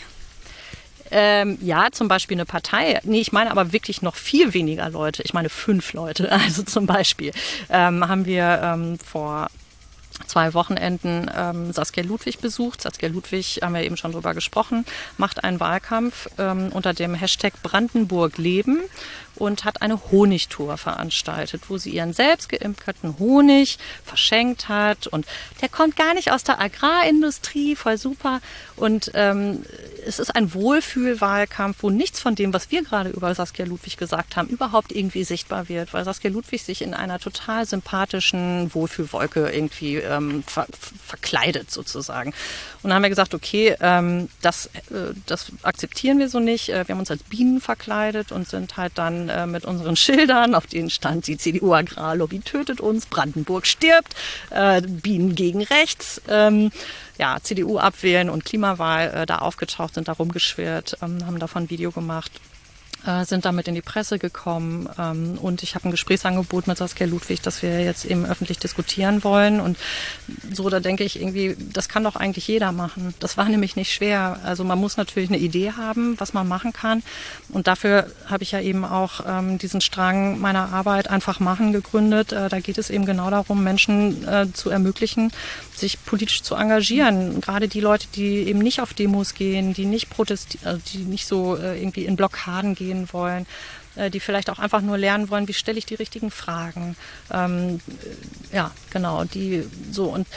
Ähm, 1.12 1.58
ja, 1.62 1.92
zum 1.92 2.08
Beispiel 2.08 2.36
eine 2.36 2.46
Partei. 2.46 3.00
Nee, 3.04 3.22
ich 3.22 3.32
meine 3.32 3.52
aber 3.52 3.72
wirklich 3.72 4.02
noch 4.02 4.16
viel 4.16 4.54
weniger 4.54 4.90
Leute. 4.90 5.24
Ich 5.24 5.34
meine 5.34 5.50
fünf 5.50 5.94
Leute. 5.94 6.32
Also 6.46 6.64
zum 6.64 6.86
Beispiel 6.86 7.32
ähm, 7.70 8.08
haben 8.08 8.26
wir 8.26 8.60
ähm, 8.64 9.00
vor 9.00 9.48
zwei 10.28 10.54
Wochenenden 10.54 11.30
ähm, 11.36 11.74
Saskia 11.74 12.04
Ludwig 12.04 12.40
besucht. 12.40 12.82
Saskia 12.82 13.10
Ludwig, 13.10 13.60
haben 13.62 13.74
wir 13.74 13.84
eben 13.84 13.98
schon 13.98 14.12
drüber 14.12 14.34
gesprochen, 14.34 14.86
macht 15.18 15.44
einen 15.44 15.60
Wahlkampf 15.60 16.30
ähm, 16.38 16.70
unter 16.72 16.94
dem 16.94 17.14
Hashtag 17.16 17.54
Brandenburg 17.64 18.38
leben 18.38 18.82
und 19.36 19.66
hat 19.66 19.82
eine 19.82 20.00
Honigtour 20.12 20.78
veranstaltet, 20.78 21.64
wo 21.70 21.78
sie 21.78 21.92
ihren 21.92 22.14
selbst 22.14 22.50
geimkerten 22.50 23.20
Honig 23.20 23.78
verschenkt 24.04 24.70
hat. 24.70 25.08
Und 25.08 25.26
der 25.62 25.70
kommt 25.70 25.96
gar 25.96 26.14
nicht 26.14 26.32
aus 26.32 26.44
der 26.44 26.60
Agrarindustrie, 26.60 27.76
voll 27.76 27.98
super. 27.98 28.42
Und 28.76 29.12
ähm, 29.14 29.64
es 30.06 30.20
ist 30.20 30.36
ein 30.36 30.54
Wohlfühlwahlkampf, 30.54 31.78
wo 31.82 31.90
nichts 31.90 32.20
von 32.20 32.36
dem, 32.36 32.54
was 32.54 32.72
wir 32.72 32.84
gerade 32.84 33.10
über 33.10 33.34
Saskia 33.34 33.66
Ludwig 33.66 33.98
gesagt 33.98 34.36
haben, 34.36 34.48
überhaupt 34.50 34.92
irgendwie 34.92 35.24
sichtbar 35.24 35.70
wird, 35.70 35.94
weil 35.94 36.04
Saskia 36.04 36.32
Ludwig 36.32 36.64
sich 36.64 36.82
in 36.82 36.94
einer 36.94 37.20
total 37.20 37.66
sympathischen 37.66 38.74
Wohlfühlwolke 38.74 39.50
irgendwie 39.50 39.98
ähm, 39.98 40.44
ver 40.44 40.68
verkleidet 41.06 41.72
sozusagen. 41.72 42.34
Und 42.82 42.90
dann 42.90 42.94
haben 42.94 43.04
wir 43.04 43.10
gesagt, 43.10 43.34
okay, 43.34 43.76
ähm, 43.80 44.30
das, 44.42 44.68
äh, 44.90 45.14
das 45.26 45.52
akzeptieren 45.64 46.20
wir 46.20 46.30
so 46.30 46.40
nicht. 46.40 46.70
Äh, 46.70 46.88
wir 46.88 46.94
haben 46.94 47.00
uns 47.00 47.12
als 47.12 47.24
Bienen 47.24 47.62
verkleidet 47.62 48.32
und 48.32 48.48
sind 48.48 48.78
halt 48.78 48.94
dann 48.96 49.25
äh, 49.30 49.48
mit 49.48 49.66
unseren 49.66 49.96
Schildern, 49.96 50.56
auf 50.56 50.68
denen 50.68 50.90
stand, 50.90 51.28
die 51.28 51.38
CDU-Agrarlobby 51.38 52.40
tötet 52.40 52.82
uns, 52.82 53.06
Brandenburg 53.06 53.68
stirbt, 53.68 54.16
äh, 54.50 54.82
Bienen 54.82 55.36
gegen 55.36 55.64
rechts. 55.64 56.22
Ähm, 56.28 56.72
ja, 57.18 57.38
CDU 57.42 57.78
abwählen 57.78 58.30
und 58.30 58.46
Klimawahl 58.46 59.14
äh, 59.14 59.26
da 59.26 59.40
aufgetaucht 59.40 59.96
sind, 59.96 60.08
da 60.08 60.14
rumgeschwirrt, 60.14 60.98
ähm, 61.02 61.26
haben 61.26 61.40
davon 61.40 61.64
ein 61.64 61.70
Video 61.70 61.92
gemacht 61.92 62.32
äh, 63.06 63.26
sind 63.26 63.46
damit 63.46 63.68
in 63.68 63.76
die 63.76 63.82
Presse 63.82 64.20
gekommen 64.20 64.90
ähm, 64.98 65.38
und 65.42 65.64
ich 65.64 65.76
habe 65.76 65.88
ein 65.88 65.92
Gesprächsangebot 65.92 66.68
mit 66.68 66.78
Saskia 66.78 67.08
Ludwig, 67.08 67.42
das 67.42 67.62
wir 67.62 67.82
jetzt 67.82 68.06
eben 68.06 68.26
öffentlich 68.26 68.60
diskutieren 68.60 69.24
wollen 69.24 69.60
und 69.60 69.78
so, 70.52 70.70
da 70.70 70.80
denke 70.80 71.04
ich 71.04 71.20
irgendwie, 71.20 71.56
das 71.74 71.90
kann 71.90 72.04
doch 72.04 72.16
eigentlich 72.16 72.48
jeder 72.48 72.72
machen. 72.72 73.14
Das 73.20 73.38
war 73.38 73.48
nämlich 73.50 73.76
nicht 73.76 73.94
schwer. 73.94 74.40
Also 74.44 74.64
man 74.64 74.80
muss 74.80 74.98
natürlich 74.98 75.30
eine 75.30 75.40
Idee 75.40 75.74
haben, 75.74 76.20
was 76.20 76.34
man 76.34 76.48
machen 76.48 76.74
kann 76.74 77.04
und 77.50 77.68
dafür 77.68 78.08
habe 78.28 78.44
ich 78.44 78.52
ja 78.52 78.60
eben 78.60 78.86
auch 78.86 79.22
ähm, 79.28 79.58
diesen 79.58 79.82
Strang 79.82 80.40
meiner 80.40 80.74
Arbeit 80.74 81.10
einfach 81.10 81.40
machen 81.40 81.74
gegründet. 81.74 82.32
Äh, 82.32 82.50
da 82.50 82.60
geht 82.60 82.78
es 82.78 82.90
eben 82.90 83.06
genau 83.06 83.30
darum, 83.30 83.64
Menschen 83.64 84.28
äh, 84.28 84.52
zu 84.54 84.70
ermöglichen, 84.70 85.32
sich 85.80 86.04
politisch 86.06 86.42
zu 86.44 86.56
engagieren. 86.56 87.42
Gerade 87.42 87.68
die 87.68 87.82
Leute, 87.82 88.08
die 88.16 88.48
eben 88.48 88.60
nicht 88.60 88.82
auf 88.82 88.94
Demos 88.94 89.34
gehen, 89.34 89.74
die 89.74 89.86
nicht 89.86 90.10
protestieren, 90.10 90.68
also 90.68 90.82
die 90.94 91.00
nicht 91.00 91.28
so 91.28 91.56
äh, 91.56 91.80
irgendwie 91.80 92.06
in 92.06 92.16
Blockaden 92.16 92.76
gehen 92.76 93.08
wollen, 93.12 93.46
äh, 93.96 94.10
die 94.10 94.20
vielleicht 94.20 94.50
auch 94.50 94.60
einfach 94.60 94.82
nur 94.82 94.98
lernen 94.98 95.30
wollen, 95.30 95.48
wie 95.48 95.54
stelle 95.54 95.78
ich 95.78 95.86
die 95.86 95.96
richtigen 95.96 96.32
Fragen. 96.32 96.96
Ähm, 97.32 97.80
ja, 98.52 98.72
genau, 98.92 99.24
die 99.24 99.64
so 99.92 100.06
und 100.06 100.28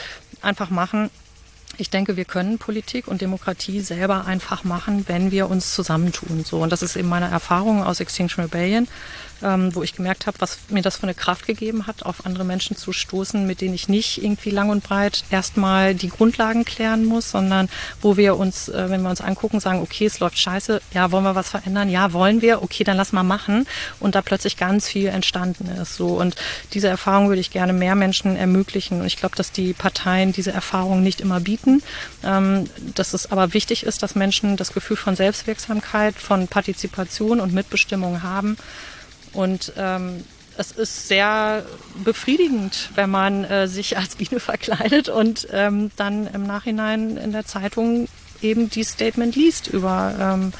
einfach 0.41 0.69
machen. 0.69 1.09
Ich 1.77 1.89
denke, 1.89 2.17
wir 2.17 2.25
können 2.25 2.57
Politik 2.57 3.07
und 3.07 3.21
Demokratie 3.21 3.79
selber 3.79 4.25
einfach 4.25 4.65
machen, 4.65 5.05
wenn 5.07 5.31
wir 5.31 5.49
uns 5.49 5.73
zusammentun. 5.73 6.43
So 6.43 6.61
und 6.61 6.71
das 6.71 6.81
ist 6.81 6.97
eben 6.97 7.07
meine 7.07 7.29
Erfahrung 7.29 7.83
aus 7.83 7.99
Extinction 7.99 8.43
Rebellion 8.43 8.87
ähm, 9.43 9.73
wo 9.73 9.83
ich 9.83 9.95
gemerkt 9.95 10.27
habe, 10.27 10.39
was 10.41 10.59
mir 10.69 10.81
das 10.81 10.97
für 10.97 11.03
eine 11.03 11.13
Kraft 11.13 11.47
gegeben 11.47 11.87
hat, 11.87 12.03
auf 12.03 12.25
andere 12.25 12.43
Menschen 12.43 12.75
zu 12.75 12.93
stoßen, 12.93 13.45
mit 13.45 13.61
denen 13.61 13.73
ich 13.73 13.89
nicht 13.89 14.23
irgendwie 14.23 14.49
lang 14.51 14.69
und 14.69 14.83
breit 14.83 15.23
erstmal 15.29 15.95
die 15.95 16.09
Grundlagen 16.09 16.65
klären 16.65 17.05
muss, 17.05 17.31
sondern 17.31 17.69
wo 18.01 18.17
wir 18.17 18.37
uns, 18.37 18.69
äh, 18.69 18.89
wenn 18.89 19.01
wir 19.01 19.09
uns 19.09 19.21
angucken, 19.21 19.59
sagen, 19.59 19.81
okay, 19.81 20.05
es 20.05 20.19
läuft 20.19 20.39
scheiße, 20.39 20.81
ja, 20.93 21.11
wollen 21.11 21.23
wir 21.23 21.35
was 21.35 21.49
verändern? 21.49 21.89
Ja, 21.89 22.13
wollen 22.13 22.41
wir, 22.41 22.63
okay, 22.63 22.83
dann 22.83 22.97
lass 22.97 23.11
mal 23.11 23.23
machen. 23.23 23.67
Und 23.99 24.15
da 24.15 24.21
plötzlich 24.21 24.57
ganz 24.57 24.87
viel 24.87 25.07
entstanden 25.07 25.67
ist. 25.81 25.95
So. 25.95 26.19
Und 26.19 26.35
diese 26.73 26.87
Erfahrung 26.87 27.29
würde 27.29 27.41
ich 27.41 27.51
gerne 27.51 27.73
mehr 27.73 27.95
Menschen 27.95 28.35
ermöglichen. 28.35 29.01
Und 29.01 29.07
ich 29.07 29.17
glaube, 29.17 29.35
dass 29.35 29.51
die 29.51 29.73
Parteien 29.73 30.31
diese 30.31 30.51
Erfahrung 30.51 31.03
nicht 31.03 31.21
immer 31.21 31.39
bieten. 31.39 31.81
Ähm, 32.23 32.69
dass 32.95 33.13
es 33.13 33.31
aber 33.31 33.53
wichtig 33.53 33.83
ist, 33.83 34.03
dass 34.03 34.15
Menschen 34.15 34.57
das 34.57 34.73
Gefühl 34.73 34.97
von 34.97 35.15
Selbstwirksamkeit, 35.15 36.15
von 36.15 36.47
Partizipation 36.47 37.39
und 37.39 37.53
Mitbestimmung 37.53 38.23
haben. 38.23 38.57
Und 39.33 39.73
ähm, 39.77 40.23
es 40.57 40.71
ist 40.71 41.07
sehr 41.07 41.65
befriedigend, 42.03 42.89
wenn 42.95 43.09
man 43.09 43.45
äh, 43.45 43.67
sich 43.67 43.97
als 43.97 44.15
Biene 44.15 44.39
verkleidet 44.39 45.09
und 45.09 45.47
ähm, 45.51 45.91
dann 45.95 46.27
im 46.27 46.43
Nachhinein 46.43 47.17
in 47.17 47.31
der 47.31 47.45
Zeitung 47.45 48.07
eben 48.41 48.69
die 48.69 48.83
Statement 48.83 49.35
liest 49.35 49.67
über, 49.67 50.15
ähm, 50.19 50.53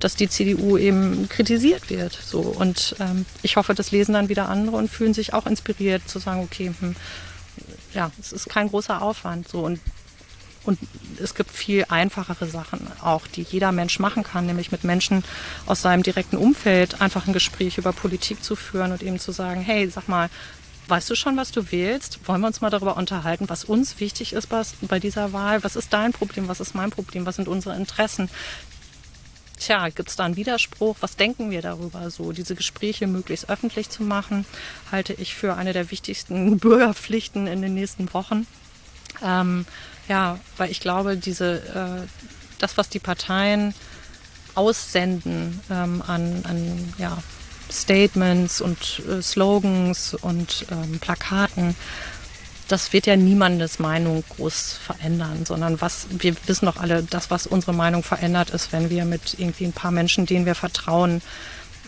dass 0.00 0.16
die 0.16 0.28
CDU 0.28 0.76
eben 0.76 1.28
kritisiert 1.28 1.90
wird. 1.90 2.12
So 2.12 2.40
und 2.40 2.96
ähm, 3.00 3.24
ich 3.42 3.56
hoffe, 3.56 3.74
das 3.74 3.92
lesen 3.92 4.14
dann 4.14 4.28
wieder 4.28 4.48
andere 4.48 4.76
und 4.76 4.90
fühlen 4.90 5.14
sich 5.14 5.32
auch 5.32 5.46
inspiriert 5.46 6.08
zu 6.08 6.18
sagen, 6.18 6.42
okay, 6.42 6.72
hm, 6.78 6.96
ja, 7.94 8.10
es 8.20 8.32
ist 8.32 8.48
kein 8.48 8.68
großer 8.68 9.00
Aufwand. 9.00 9.48
So 9.48 9.60
und 9.60 9.80
und 10.66 10.78
es 11.22 11.34
gibt 11.34 11.50
viel 11.50 11.84
einfachere 11.88 12.46
Sachen 12.46 12.86
auch, 13.02 13.26
die 13.26 13.42
jeder 13.42 13.72
Mensch 13.72 13.98
machen 13.98 14.22
kann, 14.22 14.46
nämlich 14.46 14.72
mit 14.72 14.84
Menschen 14.84 15.24
aus 15.66 15.82
seinem 15.82 16.02
direkten 16.02 16.36
Umfeld 16.36 17.00
einfach 17.00 17.26
ein 17.26 17.32
Gespräch 17.32 17.78
über 17.78 17.92
Politik 17.92 18.42
zu 18.42 18.56
führen 18.56 18.92
und 18.92 19.02
eben 19.02 19.18
zu 19.18 19.32
sagen, 19.32 19.60
hey, 19.60 19.88
sag 19.88 20.08
mal, 20.08 20.28
weißt 20.88 21.10
du 21.10 21.14
schon, 21.14 21.36
was 21.36 21.52
du 21.52 21.70
wählst? 21.72 22.20
Wollen 22.26 22.40
wir 22.40 22.46
uns 22.46 22.60
mal 22.60 22.70
darüber 22.70 22.96
unterhalten, 22.96 23.48
was 23.48 23.64
uns 23.64 23.98
wichtig 24.00 24.32
ist 24.32 24.48
bei 24.82 25.00
dieser 25.00 25.32
Wahl? 25.32 25.64
Was 25.64 25.76
ist 25.76 25.92
dein 25.92 26.12
Problem? 26.12 26.48
Was 26.48 26.60
ist 26.60 26.74
mein 26.74 26.90
Problem? 26.90 27.26
Was 27.26 27.36
sind 27.36 27.48
unsere 27.48 27.76
Interessen? 27.76 28.28
Tja, 29.58 29.88
gibt 29.88 30.10
es 30.10 30.16
da 30.16 30.24
einen 30.24 30.36
Widerspruch? 30.36 30.96
Was 31.00 31.16
denken 31.16 31.50
wir 31.50 31.62
darüber? 31.62 32.10
So, 32.10 32.32
diese 32.32 32.54
Gespräche 32.54 33.06
möglichst 33.06 33.48
öffentlich 33.48 33.88
zu 33.88 34.02
machen, 34.02 34.44
halte 34.92 35.14
ich 35.14 35.34
für 35.34 35.54
eine 35.54 35.72
der 35.72 35.90
wichtigsten 35.90 36.58
Bürgerpflichten 36.58 37.46
in 37.46 37.62
den 37.62 37.74
nächsten 37.74 38.12
Wochen. 38.12 38.46
Ähm, 39.22 39.64
ja, 40.08 40.38
weil 40.56 40.70
ich 40.70 40.80
glaube, 40.80 41.16
diese, 41.16 41.56
äh, 41.56 42.06
das, 42.58 42.76
was 42.76 42.88
die 42.88 42.98
Parteien 42.98 43.74
aussenden 44.54 45.60
ähm, 45.70 46.02
an, 46.06 46.42
an 46.44 46.94
ja, 46.98 47.18
Statements 47.70 48.60
und 48.60 49.02
äh, 49.08 49.22
Slogans 49.22 50.14
und 50.14 50.66
ähm, 50.70 50.98
Plakaten, 50.98 51.74
das 52.68 52.92
wird 52.92 53.06
ja 53.06 53.16
niemandes 53.16 53.78
Meinung 53.78 54.24
groß 54.28 54.72
verändern, 54.72 55.44
sondern 55.46 55.80
was, 55.80 56.06
wir 56.10 56.34
wissen 56.46 56.66
doch 56.66 56.78
alle, 56.78 57.02
das, 57.02 57.30
was 57.30 57.46
unsere 57.46 57.72
Meinung 57.72 58.02
verändert, 58.02 58.50
ist, 58.50 58.72
wenn 58.72 58.90
wir 58.90 59.04
mit 59.04 59.38
irgendwie 59.38 59.66
ein 59.66 59.72
paar 59.72 59.92
Menschen, 59.92 60.26
denen 60.26 60.46
wir 60.46 60.56
vertrauen, 60.56 61.22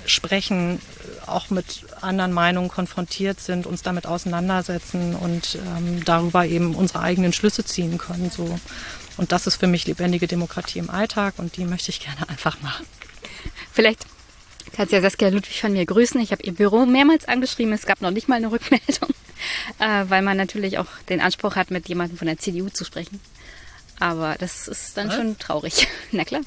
sprechen, 0.09 0.81
auch 1.27 1.51
mit 1.51 1.85
anderen 2.01 2.33
Meinungen 2.33 2.69
konfrontiert 2.69 3.41
sind, 3.41 3.67
uns 3.67 3.83
damit 3.83 4.07
auseinandersetzen 4.07 5.15
und 5.15 5.59
ähm, 5.77 6.05
darüber 6.05 6.47
eben 6.47 6.75
unsere 6.75 7.01
eigenen 7.01 7.33
Schlüsse 7.33 7.65
ziehen 7.65 7.99
können. 7.99 8.31
So. 8.31 8.59
Und 9.17 9.33
das 9.33 9.47
ist 9.47 9.57
für 9.57 9.67
mich 9.67 9.87
lebendige 9.87 10.27
Demokratie 10.27 10.79
im 10.79 10.91
Alltag 10.91 11.35
und 11.39 11.57
die 11.57 11.65
möchte 11.65 11.91
ich 11.91 12.01
gerne 12.01 12.29
einfach 12.29 12.61
machen. 12.63 12.87
Vielleicht 13.73 14.07
kannst 14.73 14.93
du 14.93 14.97
ja 14.97 15.03
Saskia 15.03 15.29
Ludwig 15.29 15.61
von 15.61 15.73
mir 15.73 15.85
grüßen. 15.85 16.21
Ich 16.21 16.33
habe 16.33 16.43
ihr 16.43 16.53
Büro 16.53 16.87
mehrmals 16.87 17.27
angeschrieben. 17.27 17.73
Es 17.73 17.87
gab 17.87 18.01
noch 18.01 18.11
nicht 18.11 18.29
mal 18.29 18.37
eine 18.37 18.51
Rückmeldung, 18.51 19.11
äh, 19.79 20.05
weil 20.09 20.23
man 20.23 20.37
natürlich 20.37 20.79
auch 20.79 20.89
den 21.09 21.21
Anspruch 21.21 21.57
hat, 21.57 21.71
mit 21.71 21.89
jemandem 21.89 22.19
von 22.19 22.27
der 22.27 22.39
CDU 22.39 22.69
zu 22.69 22.85
sprechen. 22.85 23.21
Aber 24.01 24.37
das 24.39 24.69
ist 24.69 24.97
dann 24.97 25.09
Was? 25.09 25.17
schon 25.17 25.39
traurig. 25.39 25.89
Na 26.13 26.25
klar. 26.25 26.43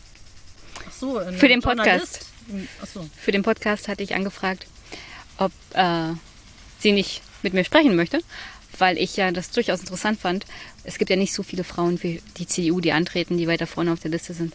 Ach 0.87 0.91
so, 0.91 1.21
für 1.37 1.47
den 1.47 1.61
Podcast. 1.61 1.87
Journalist? 1.87 2.30
So. 2.93 3.09
Für 3.17 3.31
den 3.31 3.43
Podcast 3.43 3.87
hatte 3.87 4.03
ich 4.03 4.15
angefragt, 4.15 4.67
ob 5.37 5.51
äh, 5.73 6.13
sie 6.79 6.91
nicht 6.91 7.21
mit 7.41 7.53
mir 7.53 7.63
sprechen 7.63 7.95
möchte, 7.95 8.19
weil 8.77 8.97
ich 8.97 9.17
ja 9.17 9.31
das 9.31 9.51
durchaus 9.51 9.79
interessant 9.79 10.19
fand. 10.19 10.45
Es 10.83 10.97
gibt 10.97 11.09
ja 11.09 11.15
nicht 11.15 11.33
so 11.33 11.43
viele 11.43 11.63
Frauen 11.63 11.97
für 11.97 12.19
die 12.37 12.47
CDU, 12.47 12.79
die 12.79 12.91
antreten, 12.91 13.37
die 13.37 13.47
weiter 13.47 13.67
vorne 13.67 13.93
auf 13.93 13.99
der 13.99 14.11
Liste 14.11 14.33
sind. 14.33 14.53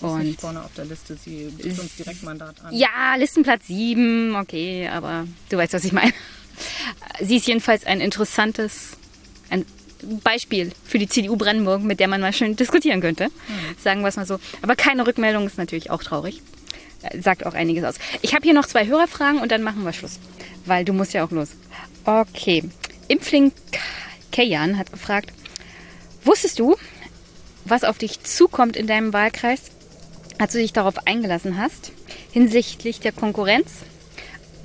Und 0.00 0.24
nicht 0.24 0.40
vorne 0.40 0.62
auf 0.62 0.72
der 0.74 0.84
Liste, 0.84 1.16
sie 1.16 1.52
gibt 1.56 1.78
uns 1.78 1.96
Direktmandat 1.96 2.60
an. 2.62 2.74
Ja, 2.74 3.16
Listenplatz 3.16 3.66
7, 3.66 4.36
okay, 4.36 4.88
aber 4.88 5.26
du 5.48 5.56
weißt, 5.56 5.72
was 5.72 5.84
ich 5.84 5.92
meine. 5.92 6.12
Sie 7.20 7.36
ist 7.36 7.46
jedenfalls 7.48 7.84
ein 7.84 8.00
interessantes 8.00 8.96
ein 9.50 9.64
Beispiel 10.22 10.70
für 10.84 11.00
die 11.00 11.08
CDU 11.08 11.36
Brandenburg, 11.36 11.82
mit 11.82 11.98
der 11.98 12.06
man 12.06 12.20
mal 12.20 12.32
schön 12.32 12.54
diskutieren 12.54 13.00
könnte. 13.00 13.26
Mhm. 13.26 13.76
Sagen 13.82 14.02
wir 14.02 14.08
es 14.08 14.16
mal 14.16 14.26
so. 14.26 14.38
Aber 14.62 14.76
keine 14.76 15.04
Rückmeldung 15.04 15.46
ist 15.46 15.58
natürlich 15.58 15.90
auch 15.90 16.02
traurig 16.02 16.42
sagt 17.20 17.46
auch 17.46 17.54
einiges 17.54 17.84
aus. 17.84 17.96
Ich 18.22 18.34
habe 18.34 18.44
hier 18.44 18.54
noch 18.54 18.66
zwei 18.66 18.86
Hörerfragen 18.86 19.40
und 19.40 19.52
dann 19.52 19.62
machen 19.62 19.84
wir 19.84 19.92
Schluss, 19.92 20.18
weil 20.66 20.84
du 20.84 20.92
musst 20.92 21.14
ja 21.14 21.24
auch 21.24 21.30
los. 21.30 21.50
Okay. 22.04 22.64
Impfling 23.08 23.52
Kayan 24.32 24.78
hat 24.78 24.92
gefragt, 24.92 25.32
wusstest 26.24 26.58
du, 26.58 26.76
was 27.64 27.84
auf 27.84 27.98
dich 27.98 28.22
zukommt 28.22 28.76
in 28.76 28.86
deinem 28.86 29.12
Wahlkreis, 29.12 29.62
als 30.38 30.52
du 30.52 30.58
dich 30.58 30.72
darauf 30.72 31.06
eingelassen 31.06 31.58
hast, 31.58 31.92
hinsichtlich 32.30 33.00
der 33.00 33.12
Konkurrenz, 33.12 33.70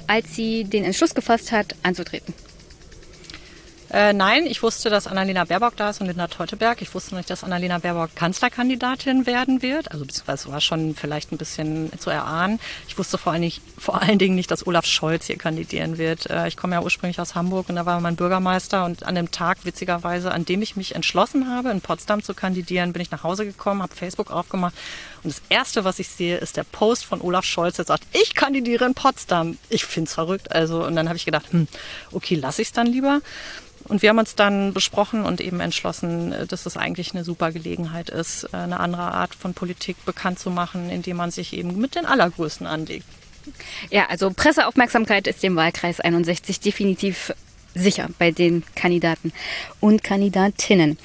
als 0.07 0.35
sie 0.35 0.65
den 0.65 0.83
Entschluss 0.83 1.15
gefasst 1.15 1.51
hat, 1.51 1.75
anzutreten? 1.83 2.33
Äh, 3.93 4.11
nein, 4.11 4.47
ich 4.47 4.63
wusste, 4.63 4.89
dass 4.89 5.05
Annalena 5.05 5.45
Baerbock 5.45 5.77
da 5.77 5.91
ist 5.91 6.01
und 6.01 6.07
Linda 6.07 6.25
Teuteberg. 6.25 6.81
Ich 6.81 6.95
wusste 6.95 7.13
nicht, 7.13 7.29
dass 7.29 7.43
Annalena 7.43 7.77
Baerbock 7.77 8.15
Kanzlerkandidatin 8.15 9.27
werden 9.27 9.61
wird. 9.61 9.91
Also 9.91 10.03
beziehungsweise 10.03 10.51
war 10.51 10.61
schon 10.61 10.95
vielleicht 10.95 11.31
ein 11.31 11.37
bisschen 11.37 11.91
zu 11.99 12.09
erahnen. 12.09 12.59
Ich 12.87 12.97
wusste 12.97 13.19
vor 13.19 13.33
allen, 13.33 13.43
Dingen, 13.43 13.61
vor 13.77 14.01
allen 14.01 14.17
Dingen 14.17 14.33
nicht, 14.33 14.49
dass 14.49 14.65
Olaf 14.65 14.87
Scholz 14.87 15.27
hier 15.27 15.37
kandidieren 15.37 15.99
wird. 15.99 16.27
Äh, 16.27 16.47
ich 16.47 16.57
komme 16.57 16.73
ja 16.73 16.81
ursprünglich 16.81 17.19
aus 17.19 17.35
Hamburg 17.35 17.69
und 17.69 17.75
da 17.75 17.85
war 17.85 18.01
mein 18.01 18.15
Bürgermeister 18.15 18.83
und 18.83 19.03
an 19.03 19.13
dem 19.13 19.29
Tag, 19.29 19.59
witzigerweise, 19.63 20.31
an 20.31 20.43
dem 20.43 20.63
ich 20.63 20.75
mich 20.75 20.95
entschlossen 20.95 21.47
habe, 21.47 21.69
in 21.69 21.79
Potsdam 21.79 22.23
zu 22.23 22.33
kandidieren, 22.33 22.93
bin 22.93 23.01
ich 23.03 23.11
nach 23.11 23.21
Hause 23.21 23.45
gekommen, 23.45 23.83
habe 23.83 23.95
Facebook 23.95 24.31
aufgemacht 24.31 24.73
Und 25.23 25.31
das 25.35 25.43
Erste, 25.49 25.83
was 25.83 25.99
ich 25.99 26.07
sehe, 26.07 26.37
ist 26.37 26.57
der 26.57 26.63
Post 26.63 27.05
von 27.05 27.21
Olaf 27.21 27.45
Scholz, 27.45 27.75
der 27.75 27.85
sagt, 27.85 28.05
ich 28.11 28.33
kandidiere 28.33 28.85
in 28.85 28.95
Potsdam. 28.95 29.59
Ich 29.69 29.85
finde 29.85 30.07
es 30.07 30.15
verrückt. 30.15 30.51
Also, 30.51 30.83
und 30.83 30.95
dann 30.95 31.09
habe 31.09 31.17
ich 31.17 31.25
gedacht, 31.25 31.45
hm, 31.51 31.67
okay, 32.11 32.33
lasse 32.33 32.63
ich 32.63 32.69
es 32.69 32.71
dann 32.71 32.87
lieber. 32.87 33.21
Und 33.87 34.01
wir 34.01 34.09
haben 34.09 34.19
uns 34.19 34.35
dann 34.35 34.73
besprochen 34.73 35.25
und 35.25 35.41
eben 35.41 35.59
entschlossen, 35.59 36.33
dass 36.47 36.65
es 36.65 36.77
eigentlich 36.77 37.13
eine 37.13 37.23
super 37.23 37.51
Gelegenheit 37.51 38.09
ist, 38.09 38.53
eine 38.53 38.79
andere 38.79 39.13
Art 39.13 39.35
von 39.35 39.53
Politik 39.53 40.03
bekannt 40.05 40.39
zu 40.39 40.49
machen, 40.49 40.89
indem 40.89 41.17
man 41.17 41.31
sich 41.31 41.53
eben 41.53 41.79
mit 41.79 41.95
den 41.95 42.05
Allergrößten 42.05 42.65
anlegt. 42.67 43.05
Ja, 43.89 44.07
also 44.07 44.31
Presseaufmerksamkeit 44.31 45.27
ist 45.27 45.43
dem 45.43 45.55
Wahlkreis 45.55 45.99
61 45.99 46.59
definitiv 46.59 47.33
sicher 47.75 48.09
bei 48.19 48.31
den 48.31 48.63
Kandidaten 48.75 49.33
und 49.79 50.03
Kandidatinnen. 50.03 50.97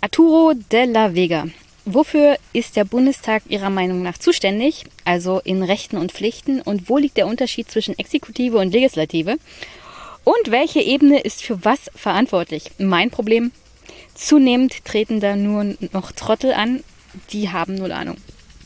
Arturo 0.00 0.52
de 0.70 0.84
la 0.84 1.14
Vega. 1.14 1.46
Wofür 1.88 2.36
ist 2.52 2.74
der 2.74 2.84
Bundestag 2.84 3.44
Ihrer 3.48 3.70
Meinung 3.70 4.02
nach 4.02 4.18
zuständig? 4.18 4.86
Also 5.04 5.40
in 5.44 5.62
Rechten 5.62 5.96
und 5.96 6.10
Pflichten? 6.10 6.60
Und 6.60 6.88
wo 6.88 6.98
liegt 6.98 7.16
der 7.16 7.28
Unterschied 7.28 7.70
zwischen 7.70 7.96
Exekutive 7.96 8.58
und 8.58 8.72
Legislative? 8.72 9.36
Und 10.26 10.50
welche 10.50 10.80
Ebene 10.80 11.20
ist 11.20 11.44
für 11.44 11.64
was 11.64 11.88
verantwortlich? 11.94 12.72
Mein 12.78 13.12
Problem, 13.12 13.52
zunehmend 14.16 14.84
treten 14.84 15.20
da 15.20 15.36
nur 15.36 15.76
noch 15.92 16.10
Trottel 16.10 16.52
an, 16.52 16.82
die 17.30 17.52
haben 17.52 17.76
null 17.76 17.92
Ahnung. 17.92 18.16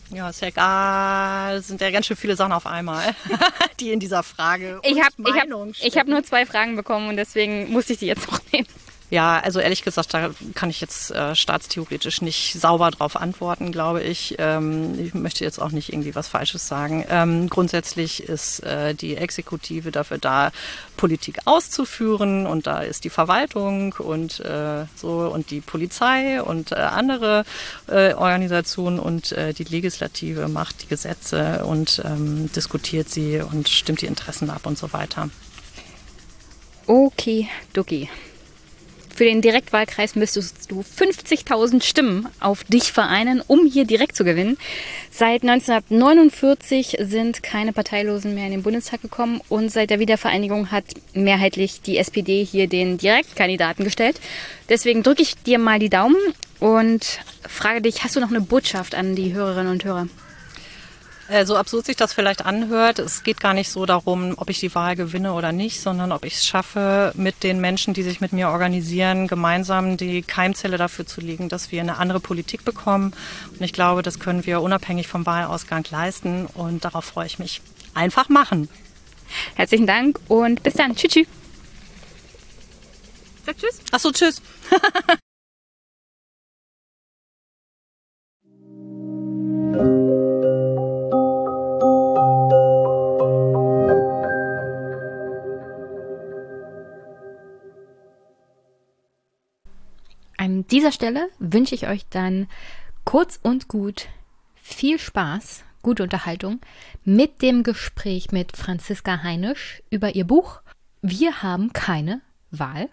Ja, 0.09 0.31
ist 0.31 0.41
ja 0.41 0.49
egal. 0.49 1.59
Es 1.59 1.69
sind 1.69 1.83
ja 1.83 1.91
ganz 1.91 2.07
schön 2.07 2.17
viele 2.17 2.35
Sachen 2.35 2.53
auf 2.53 2.65
einmal, 2.65 3.15
die 3.79 3.93
in 3.93 4.01
dieser 4.01 4.23
Frage. 4.23 4.81
Ich 4.85 5.03
habe 5.03 5.13
ich 5.19 5.39
hab, 5.39 5.49
ich 5.83 5.99
hab 5.99 6.07
nur 6.07 6.23
zwei 6.23 6.47
Fragen 6.47 6.77
bekommen 6.77 7.11
und 7.11 7.19
deswegen 7.19 7.71
musste 7.71 7.93
ich 7.93 7.99
die 7.99 8.07
jetzt 8.07 8.33
noch 8.33 8.41
nehmen. 8.53 8.67
Ja, 9.11 9.41
also 9.41 9.59
ehrlich 9.59 9.83
gesagt, 9.83 10.15
da 10.15 10.31
kann 10.55 10.71
ich 10.71 10.81
jetzt 10.81 11.11
äh, 11.11 11.35
staatstheoretisch 11.35 12.23
nicht 12.23 12.61
sauber 12.61 12.93
drauf 12.93 13.17
antworten, 13.17 13.73
glaube 13.73 14.03
ich. 14.03 14.37
Ähm, 14.39 14.97
ich 15.01 15.15
möchte 15.15 15.43
jetzt 15.43 15.61
auch 15.61 15.73
nicht 15.73 15.93
irgendwie 15.93 16.15
was 16.15 16.29
Falsches 16.29 16.69
sagen. 16.69 17.05
Ähm, 17.11 17.51
grundsätzlich 17.51 18.23
ist 18.23 18.61
äh, 18.61 18.95
die 18.95 19.17
Exekutive 19.17 19.91
dafür 19.91 20.19
da, 20.19 20.53
Politik 20.97 21.41
auszuführen 21.45 22.47
und 22.47 22.69
da 22.69 22.83
ist 22.83 23.03
die 23.03 23.11
Verwaltung 23.11 23.95
und 23.95 24.39
äh, 24.41 24.85
so 24.95 25.29
und 25.33 25.51
die 25.51 25.61
Polizei 25.61 26.41
und 26.41 26.71
äh, 26.71 26.77
andere 26.77 27.45
äh, 27.89 28.15
Organisationen 28.15 29.01
und 29.01 29.33
äh, 29.33 29.53
die 29.55 29.65
Legislative 29.65 30.47
macht 30.47 30.83
die 30.83 30.87
Gesetze 30.87 31.65
und 31.65 32.01
ähm, 32.05 32.49
diskutiert 32.55 33.09
sie 33.09 33.41
und 33.41 33.69
stimmt 33.69 34.03
die 34.03 34.07
Interessen 34.07 34.51
ab 34.51 34.67
und 34.67 34.79
so 34.79 34.93
weiter. 34.93 35.31
Okay, 36.87 37.49
Ducky. 37.73 38.09
Für 39.21 39.27
den 39.27 39.43
Direktwahlkreis 39.43 40.17
müsstest 40.17 40.71
du 40.71 40.81
50.000 40.81 41.83
Stimmen 41.83 42.27
auf 42.41 42.65
dich 42.65 42.91
vereinen, 42.91 43.43
um 43.47 43.67
hier 43.67 43.85
direkt 43.85 44.17
zu 44.17 44.25
gewinnen. 44.25 44.57
Seit 45.11 45.43
1949 45.43 46.97
sind 47.01 47.43
keine 47.43 47.75
Parteilosen 47.75 48.35
mehr 48.35 48.47
in 48.47 48.53
den 48.53 48.63
Bundestag 48.63 49.03
gekommen 49.03 49.43
und 49.51 49.71
seit 49.71 49.91
der 49.91 49.99
Wiedervereinigung 49.99 50.71
hat 50.71 50.85
mehrheitlich 51.13 51.83
die 51.83 51.99
SPD 51.99 52.43
hier 52.43 52.67
den 52.67 52.97
Direktkandidaten 52.97 53.85
gestellt. 53.85 54.19
Deswegen 54.71 55.03
drücke 55.03 55.21
ich 55.21 55.35
dir 55.35 55.59
mal 55.59 55.79
die 55.79 55.91
Daumen 55.91 56.17
und 56.59 57.21
frage 57.47 57.83
dich, 57.83 58.03
hast 58.03 58.17
du 58.17 58.21
noch 58.21 58.31
eine 58.31 58.41
Botschaft 58.41 58.95
an 58.95 59.17
die 59.17 59.35
Hörerinnen 59.35 59.71
und 59.71 59.85
Hörer? 59.85 60.09
Äh, 61.31 61.47
so 61.47 61.57
absurd 61.57 61.87
sich 61.87 61.95
das 61.95 62.13
vielleicht 62.13 62.45
anhört, 62.45 62.99
es 62.99 63.23
geht 63.23 63.39
gar 63.39 63.55
nicht 63.55 63.71
so 63.71 63.87
darum, 63.87 64.35
ob 64.37 64.51
ich 64.51 64.59
die 64.59 64.75
Wahl 64.75 64.97
gewinne 64.97 65.33
oder 65.33 65.53
nicht, 65.53 65.81
sondern 65.81 66.11
ob 66.11 66.25
ich 66.25 66.35
es 66.35 66.45
schaffe, 66.45 67.13
mit 67.15 67.45
den 67.45 67.61
Menschen, 67.61 67.95
die 67.95 68.03
sich 68.03 68.21
mit 68.21 68.33
mir 68.33 68.49
organisieren, 68.49 69.29
gemeinsam 69.29 69.97
die 69.97 70.23
Keimzelle 70.23 70.77
dafür 70.77 71.07
zu 71.07 71.21
legen, 71.21 71.49
dass 71.49 71.71
wir 71.71 71.81
eine 71.83 71.99
andere 71.99 72.19
Politik 72.19 72.65
bekommen. 72.65 73.13
Und 73.53 73.63
ich 73.63 73.73
glaube, 73.73 74.03
das 74.03 74.19
können 74.19 74.45
wir 74.45 74.61
unabhängig 74.61 75.07
vom 75.07 75.25
Wahlausgang 75.25 75.87
leisten. 75.93 76.47
Und 76.47 76.85
darauf 76.85 77.05
freue 77.05 77.27
ich 77.27 77.39
mich. 77.39 77.63
Einfach 77.95 78.29
machen. 78.29 78.69
Herzlichen 79.55 79.87
Dank 79.87 80.19
und 80.27 80.65
bis 80.65 80.75
dann. 80.75 80.97
Tschüss. 80.97 81.13
tschüss. 81.13 81.27
Sag 83.47 83.57
tschüss. 83.57 83.81
Achso, 83.93 84.11
tschüss. 84.11 84.43
An 89.79 90.07
dieser 100.71 100.93
Stelle 100.93 101.29
wünsche 101.39 101.75
ich 101.75 101.89
euch 101.89 102.07
dann 102.11 102.47
kurz 103.05 103.39
und 103.43 103.69
gut 103.69 104.09
viel 104.55 104.99
Spaß, 104.99 105.65
gute 105.83 106.03
Unterhaltung 106.03 106.61
mit 107.05 107.43
dem 107.43 107.63
Gespräch 107.63 108.31
mit 108.31 108.57
Franziska 108.57 109.23
Heinisch 109.23 109.83
über 109.91 110.15
ihr 110.15 110.25
Buch 110.25 110.61
Wir 111.03 111.43
haben 111.43 111.73
keine 111.73 112.21
Wahl 112.51 112.89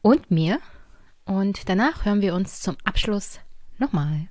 und 0.00 0.30
mir. 0.30 0.58
Und 1.24 1.68
danach 1.68 2.04
hören 2.04 2.20
wir 2.20 2.34
uns 2.34 2.60
zum 2.60 2.76
Abschluss 2.84 3.38
nochmal. 3.78 4.28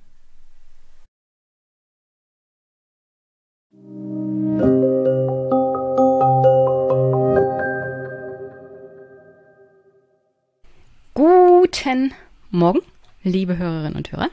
Guten 11.14 12.14
Morgen, 12.54 12.80
liebe 13.24 13.56
Hörerinnen 13.56 13.96
und 13.96 14.12
Hörer. 14.12 14.28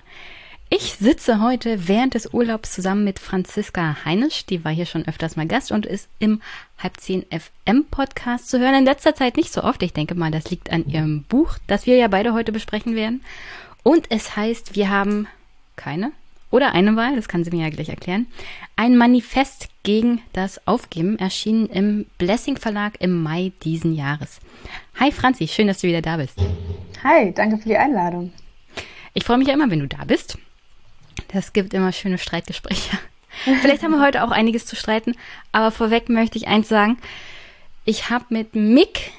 Ich 0.70 0.96
sitze 0.96 1.41
heute 1.41 1.88
während 1.88 2.16
des 2.16 2.34
Urlaubs 2.34 2.74
zusammen 2.74 3.06
mit 3.06 3.18
Franziska 3.18 3.96
Heinisch, 4.04 4.46
die 4.46 4.66
war 4.66 4.74
hier 4.74 4.86
schon 4.86 5.08
öfters 5.08 5.38
mal 5.38 5.48
Gast 5.48 5.72
und 5.72 5.86
ist 5.86 6.10
im 6.20 6.41
Halb 6.78 7.00
10 7.00 7.28
FM 7.30 7.86
Podcast 7.90 8.50
zu 8.50 8.60
hören. 8.60 8.76
In 8.76 8.84
letzter 8.84 9.16
Zeit 9.16 9.38
nicht 9.38 9.54
so 9.54 9.64
oft. 9.64 9.82
Ich 9.84 9.94
denke 9.94 10.16
mal, 10.16 10.32
das 10.32 10.52
liegt 10.52 10.70
an 10.70 10.86
ihrem 10.86 11.24
Buch, 11.24 11.60
das 11.68 11.86
wir 11.86 11.96
ja 11.96 12.10
beide 12.10 12.34
heute 12.34 12.52
besprechen 12.52 12.94
werden. 12.94 13.24
Und 13.84 14.08
es 14.12 14.36
heißt, 14.36 14.76
wir 14.76 14.90
haben 14.90 15.28
keine 15.78 16.12
oder 16.52 16.74
eine 16.74 16.98
Wahl, 16.98 17.16
das 17.16 17.30
kann 17.30 17.46
sie 17.46 17.52
mir 17.52 17.64
ja 17.64 17.70
gleich 17.70 17.88
erklären. 17.88 18.28
Ein 18.76 18.98
Manifest 18.98 19.70
gegen 19.84 20.22
das 20.34 20.68
Aufgeben 20.68 21.18
erschienen 21.20 21.68
im 21.68 22.06
Blessing 22.18 22.58
Verlag 22.58 22.96
im 23.00 23.24
Mai 23.24 23.54
diesen 23.64 23.96
Jahres. 23.96 24.41
Hi 25.00 25.10
Franzi, 25.14 25.48
schön, 25.48 25.68
dass 25.68 25.80
du 25.80 25.88
wieder 25.88 26.02
da 26.02 26.18
bist. 26.18 26.38
Hi, 27.03 27.34
danke 27.34 27.57
für 27.57 27.69
die 27.69 27.77
Einladung. 27.77 28.34
Ich 29.13 29.23
freue 29.23 29.38
mich 29.38 29.47
ja 29.47 29.53
immer, 29.53 29.69
wenn 29.69 29.80
du 29.80 29.88
da 29.88 30.03
bist. 30.05 30.38
Das 31.30 31.53
gibt 31.53 31.73
immer 31.73 31.91
schöne 31.91 32.17
Streitgespräche. 32.17 32.97
Vielleicht 33.61 33.84
haben 33.84 33.91
wir 33.91 34.01
heute 34.01 34.23
auch 34.23 34.31
einiges 34.31 34.65
zu 34.65 34.76
streiten, 34.76 35.15
aber 35.51 35.71
vorweg 35.71 36.09
möchte 36.09 36.38
ich 36.38 36.47
eins 36.47 36.67
sagen. 36.67 36.97
Ich 37.85 38.09
habe 38.09 38.26
mit 38.30 38.55
Mick 38.55 39.11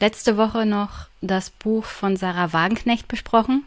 letzte 0.00 0.36
Woche 0.36 0.64
noch 0.64 1.06
das 1.20 1.50
Buch 1.50 1.84
von 1.84 2.16
Sarah 2.16 2.52
Wagenknecht 2.52 3.08
besprochen. 3.08 3.64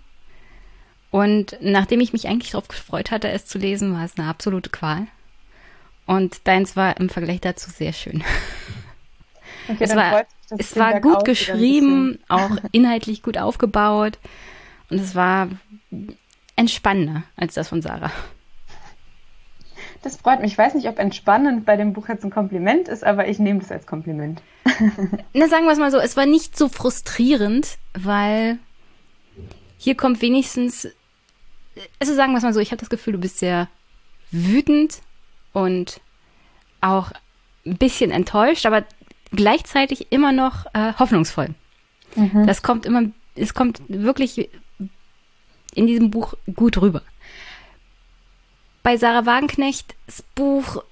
Und 1.11 1.57
nachdem 1.61 2.01
ich 2.01 2.13
mich 2.13 2.27
eigentlich 2.27 2.51
darauf 2.51 2.67
gefreut 2.67 3.11
hatte, 3.11 3.29
es 3.29 3.45
zu 3.45 3.57
lesen, 3.57 3.93
war 3.93 4.03
es 4.03 4.17
eine 4.17 4.27
absolute 4.27 4.69
Qual. 4.69 5.07
Und 6.05 6.47
deins 6.47 6.75
war 6.75 6.97
im 6.97 7.09
Vergleich 7.09 7.41
dazu 7.41 7.69
sehr 7.69 7.93
schön. 7.93 8.23
Okay, 9.67 9.83
es 9.83 9.95
war, 9.95 10.25
es 10.57 10.75
war 10.75 10.99
gut 11.01 11.25
geschrieben, 11.25 12.19
auch 12.27 12.51
inhaltlich 12.71 13.23
gut 13.23 13.37
aufgebaut. 13.37 14.19
Und 14.89 14.99
es 14.99 15.15
war 15.15 15.49
entspannender 16.55 17.23
als 17.35 17.55
das 17.55 17.69
von 17.69 17.81
Sarah. 17.81 18.11
Das 20.01 20.17
freut 20.17 20.41
mich. 20.41 20.51
Ich 20.51 20.57
weiß 20.57 20.75
nicht, 20.75 20.87
ob 20.87 20.99
entspannend 20.99 21.65
bei 21.65 21.77
dem 21.77 21.93
Buch 21.93 22.07
jetzt 22.09 22.23
ein 22.23 22.29
Kompliment 22.29 22.87
ist, 22.87 23.03
aber 23.03 23.27
ich 23.27 23.39
nehme 23.39 23.59
das 23.59 23.71
als 23.71 23.87
Kompliment. 23.87 24.41
Na, 25.33 25.47
sagen 25.47 25.65
wir 25.65 25.71
es 25.71 25.79
mal 25.79 25.89
so, 25.89 25.97
es 25.97 26.15
war 26.15 26.27
nicht 26.27 26.55
so 26.55 26.69
frustrierend, 26.69 27.79
weil 27.93 28.59
hier 29.77 29.95
kommt 29.95 30.21
wenigstens, 30.21 30.87
also 31.99 32.13
sagen 32.13 32.33
wir 32.33 32.37
es 32.37 32.43
mal 32.43 32.53
so, 32.53 32.59
ich 32.59 32.69
habe 32.69 32.79
das 32.79 32.89
Gefühl, 32.91 33.13
du 33.13 33.19
bist 33.19 33.39
sehr 33.39 33.67
wütend 34.31 35.01
und 35.53 36.01
auch 36.81 37.11
ein 37.65 37.77
bisschen 37.77 38.11
enttäuscht, 38.11 38.65
aber 38.67 38.83
gleichzeitig 39.31 40.11
immer 40.11 40.31
noch 40.31 40.65
äh, 40.73 40.93
hoffnungsvoll. 40.93 41.49
Mhm. 42.15 42.45
Das 42.47 42.61
kommt 42.61 42.85
immer, 42.85 43.03
es 43.35 43.53
kommt 43.53 43.81
wirklich 43.87 44.49
in 45.73 45.87
diesem 45.87 46.11
Buch 46.11 46.33
gut 46.55 46.81
rüber. 46.81 47.01
Bei 48.83 48.97
Sarah 48.97 49.25
Wagenknechts 49.25 50.23
Buch, 50.35 50.83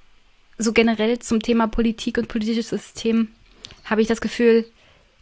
so 0.57 0.73
generell 0.73 1.19
zum 1.19 1.41
Thema 1.41 1.67
Politik 1.67 2.17
und 2.17 2.27
politisches 2.27 2.69
System, 2.69 3.29
habe 3.85 4.01
ich 4.01 4.07
das 4.07 4.21
Gefühl, 4.21 4.65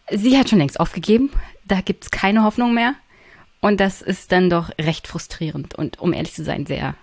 sie 0.10 0.38
hat 0.38 0.50
schon 0.50 0.60
längst 0.60 0.80
aufgegeben. 0.80 1.32
Da 1.66 1.82
gibt 1.82 2.06
es 2.06 2.12
keine 2.12 2.44
Hoffnung 2.44 2.74
mehr. 2.74 2.96
Und 3.60 3.80
das 3.80 4.02
ist 4.02 4.32
dann 4.32 4.50
doch 4.50 4.72
recht 4.80 5.08
frustrierend 5.08 5.76
und, 5.76 6.00
um 6.00 6.14
ehrlich 6.14 6.34
zu 6.34 6.44
sein, 6.44 6.66
sehr 6.66 6.96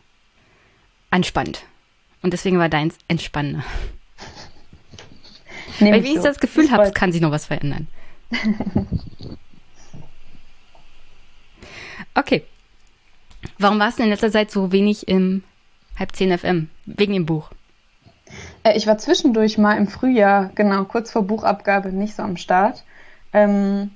anspannend. 1.11 1.65
Und 2.21 2.33
deswegen 2.33 2.59
war 2.59 2.69
deins 2.69 2.99
entspannender. 3.07 3.65
Nehm 5.81 5.93
Weil 5.93 6.05
ich 6.05 6.17
so. 6.17 6.23
das 6.23 6.39
Gefühl 6.39 6.71
habe, 6.71 6.91
kann 6.93 7.13
sich 7.13 7.21
noch 7.21 7.31
was 7.31 7.47
verändern. 7.47 7.87
okay. 12.15 12.45
Warum 13.59 13.79
warst 13.79 13.99
du 13.99 14.03
in 14.03 14.11
letzter 14.11 14.31
Zeit 14.31 14.51
so 14.51 14.73
wenig 14.73 15.09
im 15.09 15.43
halb 15.99 16.15
10 16.15 16.39
FM, 16.39 16.71
wegen 16.87 17.13
dem 17.13 17.27
Buch. 17.27 17.51
Äh, 18.63 18.77
ich 18.77 18.87
war 18.87 18.99
zwischendurch 18.99 19.59
mal 19.59 19.77
im 19.77 19.89
Frühjahr, 19.89 20.51
genau, 20.55 20.85
kurz 20.85 21.11
vor 21.11 21.23
Buchabgabe, 21.23 21.93
nicht 21.93 22.15
so 22.15 22.23
am 22.23 22.37
Start. 22.37 22.85
Ähm, 23.33 23.91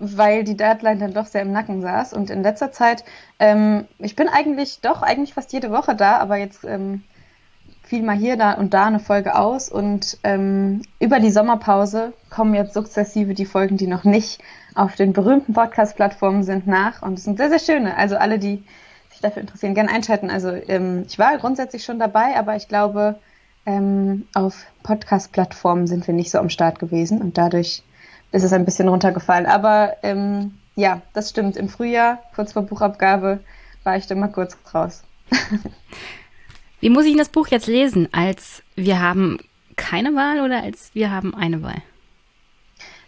weil 0.00 0.44
die 0.44 0.56
Deadline 0.56 1.00
dann 1.00 1.12
doch 1.12 1.26
sehr 1.26 1.42
im 1.42 1.50
Nacken 1.50 1.82
saß. 1.82 2.12
Und 2.12 2.30
in 2.30 2.44
letzter 2.44 2.70
Zeit, 2.70 3.04
ähm, 3.40 3.88
ich 3.98 4.14
bin 4.14 4.28
eigentlich 4.28 4.80
doch 4.80 5.02
eigentlich 5.02 5.34
fast 5.34 5.52
jede 5.52 5.72
Woche 5.72 5.96
da, 5.96 6.18
aber 6.18 6.36
jetzt 6.36 6.64
ähm, 6.64 7.02
fiel 7.88 8.02
mal 8.02 8.16
hier 8.16 8.36
da 8.36 8.52
und 8.52 8.74
da 8.74 8.86
eine 8.86 9.00
Folge 9.00 9.34
aus. 9.34 9.70
Und 9.70 10.18
ähm, 10.22 10.82
über 11.00 11.20
die 11.20 11.30
Sommerpause 11.30 12.12
kommen 12.28 12.54
jetzt 12.54 12.74
sukzessive 12.74 13.32
die 13.32 13.46
Folgen, 13.46 13.78
die 13.78 13.86
noch 13.86 14.04
nicht 14.04 14.42
auf 14.74 14.94
den 14.94 15.14
berühmten 15.14 15.54
Podcast-Plattformen 15.54 16.42
sind, 16.42 16.66
nach. 16.66 17.00
Und 17.00 17.18
es 17.18 17.24
sind 17.24 17.38
sehr, 17.38 17.48
sehr 17.48 17.58
schöne. 17.58 17.96
Also 17.96 18.16
alle, 18.16 18.38
die 18.38 18.62
sich 19.10 19.20
dafür 19.20 19.40
interessieren, 19.40 19.74
gerne 19.74 19.90
einschalten. 19.90 20.28
Also 20.28 20.50
ähm, 20.50 21.04
ich 21.08 21.18
war 21.18 21.38
grundsätzlich 21.38 21.82
schon 21.82 21.98
dabei, 21.98 22.36
aber 22.36 22.56
ich 22.56 22.68
glaube, 22.68 23.18
ähm, 23.64 24.26
auf 24.34 24.66
Podcast-Plattformen 24.82 25.86
sind 25.86 26.06
wir 26.06 26.14
nicht 26.14 26.30
so 26.30 26.38
am 26.38 26.50
Start 26.50 26.78
gewesen 26.78 27.22
und 27.22 27.38
dadurch 27.38 27.82
ist 28.32 28.44
es 28.44 28.52
ein 28.52 28.66
bisschen 28.66 28.88
runtergefallen. 28.88 29.46
Aber 29.46 29.96
ähm, 30.02 30.58
ja, 30.74 31.00
das 31.14 31.30
stimmt. 31.30 31.56
Im 31.56 31.70
Frühjahr, 31.70 32.18
kurz 32.34 32.52
vor 32.52 32.62
Buchabgabe, 32.62 33.40
war 33.82 33.96
ich 33.96 34.06
da 34.06 34.14
mal 34.14 34.28
kurz 34.28 34.58
raus. 34.74 35.04
Wie 36.80 36.90
muss 36.90 37.06
ich 37.06 37.16
das 37.16 37.28
Buch 37.28 37.48
jetzt 37.48 37.66
lesen? 37.66 38.08
Als 38.12 38.62
wir 38.76 39.00
haben 39.00 39.38
keine 39.76 40.14
Wahl 40.14 40.40
oder 40.40 40.62
als 40.62 40.90
wir 40.94 41.10
haben 41.10 41.34
eine 41.34 41.62
Wahl? 41.62 41.82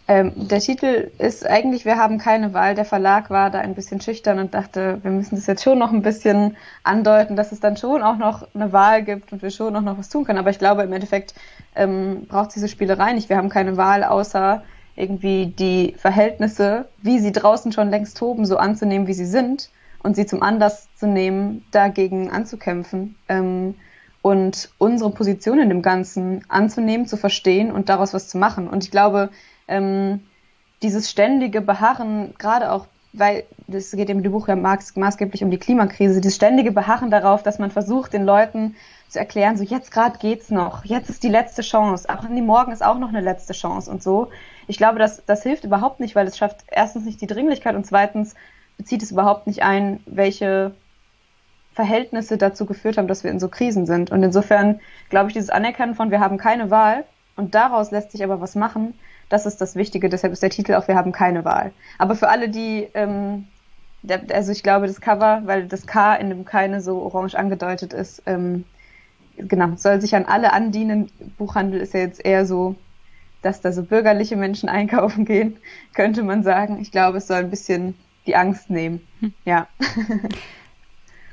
Ähm, 0.07 0.33
der 0.35 0.59
Titel 0.59 1.09
ist 1.19 1.47
eigentlich 1.47 1.85
Wir 1.85 1.95
haben 1.95 2.17
keine 2.17 2.53
Wahl. 2.53 2.75
Der 2.75 2.83
Verlag 2.83 3.29
war 3.29 3.49
da 3.49 3.59
ein 3.59 3.75
bisschen 3.75 4.01
schüchtern 4.01 4.39
und 4.39 4.53
dachte, 4.53 4.99
wir 5.03 5.11
müssen 5.11 5.35
das 5.35 5.47
jetzt 5.47 5.63
schon 5.63 5.79
noch 5.79 5.93
ein 5.93 6.01
bisschen 6.01 6.57
andeuten, 6.83 7.37
dass 7.37 7.53
es 7.53 7.61
dann 7.61 7.77
schon 7.77 8.01
auch 8.01 8.17
noch 8.17 8.45
eine 8.53 8.73
Wahl 8.73 9.03
gibt 9.03 9.31
und 9.31 9.41
wir 9.41 9.51
schon 9.51 9.73
auch 9.75 9.81
noch 9.81 9.97
was 9.97 10.09
tun 10.09 10.25
können. 10.25 10.39
Aber 10.39 10.49
ich 10.49 10.59
glaube, 10.59 10.83
im 10.83 10.91
Endeffekt 10.91 11.33
ähm, 11.75 12.25
braucht 12.27 12.49
es 12.49 12.55
diese 12.55 12.67
Spielerei 12.67 13.13
nicht. 13.13 13.29
Wir 13.29 13.37
haben 13.37 13.49
keine 13.49 13.77
Wahl, 13.77 14.03
außer 14.03 14.63
irgendwie 14.97 15.45
die 15.45 15.95
Verhältnisse, 15.97 16.89
wie 17.01 17.19
sie 17.19 17.31
draußen 17.31 17.71
schon 17.71 17.89
längst 17.89 18.17
toben, 18.17 18.45
so 18.45 18.57
anzunehmen, 18.57 19.07
wie 19.07 19.13
sie 19.13 19.25
sind 19.25 19.69
und 20.03 20.15
sie 20.15 20.25
zum 20.25 20.41
Anlass 20.43 20.87
zu 20.95 21.07
nehmen, 21.07 21.65
dagegen 21.71 22.29
anzukämpfen 22.29 23.15
ähm, 23.29 23.75
und 24.21 24.69
unsere 24.77 25.11
Position 25.11 25.59
in 25.59 25.69
dem 25.69 25.81
Ganzen 25.81 26.43
anzunehmen, 26.47 27.07
zu 27.07 27.17
verstehen 27.17 27.71
und 27.71 27.89
daraus 27.89 28.13
was 28.13 28.27
zu 28.27 28.37
machen. 28.37 28.67
Und 28.67 28.83
ich 28.83 28.91
glaube, 28.91 29.29
ähm, 29.67 30.21
dieses 30.81 31.09
ständige 31.09 31.61
Beharren, 31.61 32.33
gerade 32.37 32.71
auch, 32.71 32.87
weil 33.13 33.43
das 33.67 33.91
geht 33.91 34.09
im 34.09 34.23
Buch 34.23 34.47
ja 34.47 34.55
maßgeblich 34.55 35.43
um 35.43 35.51
die 35.51 35.57
Klimakrise, 35.57 36.21
dieses 36.21 36.35
ständige 36.35 36.71
Beharren 36.71 37.11
darauf, 37.11 37.43
dass 37.43 37.59
man 37.59 37.71
versucht, 37.71 38.13
den 38.13 38.23
Leuten 38.23 38.75
zu 39.09 39.19
erklären, 39.19 39.57
so 39.57 39.63
jetzt 39.63 39.91
gerade 39.91 40.17
geht's 40.17 40.49
noch, 40.49 40.85
jetzt 40.85 41.09
ist 41.09 41.23
die 41.23 41.29
letzte 41.29 41.61
Chance, 41.61 42.07
auch 42.09 42.23
in 42.23 42.35
die 42.35 42.41
Morgen 42.41 42.71
ist 42.71 42.83
auch 42.83 42.97
noch 42.97 43.09
eine 43.09 43.19
letzte 43.19 43.53
Chance 43.53 43.91
und 43.91 44.01
so. 44.01 44.29
Ich 44.67 44.77
glaube, 44.77 44.99
das, 44.99 45.25
das 45.25 45.43
hilft 45.43 45.65
überhaupt 45.65 45.99
nicht, 45.99 46.15
weil 46.15 46.27
es 46.27 46.37
schafft 46.37 46.63
erstens 46.67 47.03
nicht 47.03 47.19
die 47.19 47.27
Dringlichkeit 47.27 47.75
und 47.75 47.85
zweitens 47.85 48.35
bezieht 48.81 49.03
es 49.03 49.11
überhaupt 49.11 49.45
nicht 49.45 49.61
ein, 49.61 49.99
welche 50.07 50.73
Verhältnisse 51.73 52.37
dazu 52.37 52.65
geführt 52.65 52.97
haben, 52.97 53.07
dass 53.07 53.23
wir 53.23 53.29
in 53.29 53.39
so 53.39 53.47
Krisen 53.47 53.85
sind. 53.85 54.11
Und 54.11 54.23
insofern 54.23 54.79
glaube 55.09 55.27
ich, 55.29 55.33
dieses 55.33 55.51
Anerkennen 55.51 55.93
von 55.93 56.09
wir 56.09 56.19
haben 56.19 56.37
keine 56.37 56.71
Wahl 56.71 57.05
und 57.35 57.53
daraus 57.53 57.91
lässt 57.91 58.11
sich 58.11 58.23
aber 58.23 58.41
was 58.41 58.55
machen, 58.55 58.95
das 59.29 59.45
ist 59.45 59.61
das 59.61 59.75
Wichtige. 59.75 60.09
Deshalb 60.09 60.33
ist 60.33 60.41
der 60.41 60.49
Titel 60.49 60.73
auch 60.73 60.87
wir 60.87 60.95
haben 60.95 61.11
keine 61.11 61.45
Wahl. 61.45 61.73
Aber 61.99 62.15
für 62.15 62.27
alle, 62.27 62.49
die 62.49 62.87
ähm, 62.95 63.45
also 64.33 64.51
ich 64.51 64.63
glaube, 64.63 64.87
das 64.87 64.99
Cover, 64.99 65.43
weil 65.45 65.67
das 65.67 65.85
K 65.85 66.15
in 66.15 66.29
dem 66.29 66.43
keine 66.43 66.81
so 66.81 67.03
orange 67.03 67.35
angedeutet 67.35 67.93
ist, 67.93 68.23
ähm, 68.25 68.65
genau, 69.37 69.75
soll 69.75 70.01
sich 70.01 70.15
an 70.15 70.25
alle 70.25 70.53
andienen. 70.53 71.11
Buchhandel 71.37 71.81
ist 71.81 71.93
ja 71.93 71.99
jetzt 71.99 72.25
eher 72.25 72.47
so, 72.47 72.75
dass 73.43 73.61
da 73.61 73.71
so 73.71 73.83
bürgerliche 73.83 74.37
Menschen 74.37 74.69
einkaufen 74.69 75.25
gehen, 75.25 75.57
könnte 75.93 76.23
man 76.23 76.41
sagen. 76.41 76.79
Ich 76.81 76.91
glaube, 76.91 77.19
es 77.19 77.27
soll 77.27 77.37
ein 77.37 77.51
bisschen 77.51 77.93
die 78.25 78.35
Angst 78.35 78.69
nehmen. 78.69 79.05
Hm. 79.19 79.33
Ja. 79.45 79.67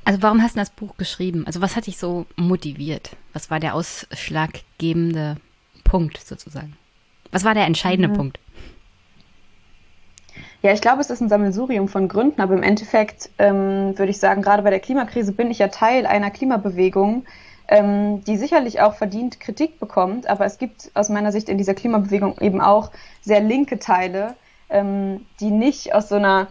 Also 0.09 0.23
warum 0.23 0.43
hast 0.43 0.57
du 0.57 0.61
das 0.61 0.71
Buch 0.71 0.97
geschrieben? 0.97 1.47
Also 1.47 1.61
was 1.61 1.77
hat 1.77 1.87
dich 1.87 1.99
so 1.99 2.25
motiviert? 2.35 3.15
Was 3.35 3.51
war 3.51 3.61
der 3.61 3.75
ausschlaggebende 3.75 5.37
Punkt 5.85 6.17
sozusagen? 6.17 6.79
Was 7.31 7.45
war 7.45 7.53
der 7.53 7.67
entscheidende 7.67 8.09
mhm. 8.09 8.15
Punkt? 8.15 8.41
Ja, 10.63 10.73
ich 10.73 10.81
glaube, 10.81 11.03
es 11.03 11.11
ist 11.11 11.21
ein 11.21 11.29
Sammelsurium 11.29 11.89
von 11.89 12.09
Gründen, 12.09 12.41
aber 12.41 12.55
im 12.55 12.63
Endeffekt 12.63 13.29
ähm, 13.39 13.99
würde 13.99 14.09
ich 14.11 14.19
sagen, 14.19 14.41
gerade 14.41 14.63
bei 14.63 14.71
der 14.71 14.81
Klimakrise 14.81 15.33
bin 15.33 15.51
ich 15.51 15.59
ja 15.59 15.69
Teil 15.69 16.07
einer 16.07 16.31
Klimabewegung, 16.31 17.27
ähm, 17.69 18.25
die 18.25 18.39
sicherlich 18.39 18.81
auch 18.81 18.95
verdient 18.95 19.41
Kritik 19.41 19.79
bekommt, 19.79 20.27
aber 20.27 20.47
es 20.47 20.57
gibt 20.57 20.91
aus 20.95 21.11
meiner 21.11 21.33
Sicht 21.33 21.51
in 21.51 21.59
dieser 21.59 21.75
Klimabewegung 21.75 22.39
eben 22.41 22.63
auch 22.63 22.93
sehr 23.21 23.41
linke 23.41 23.79
Teile, 23.79 24.37
ähm, 24.71 25.27
die 25.39 25.51
nicht 25.51 25.95
aus 25.95 26.09
so 26.09 26.15
einer 26.15 26.49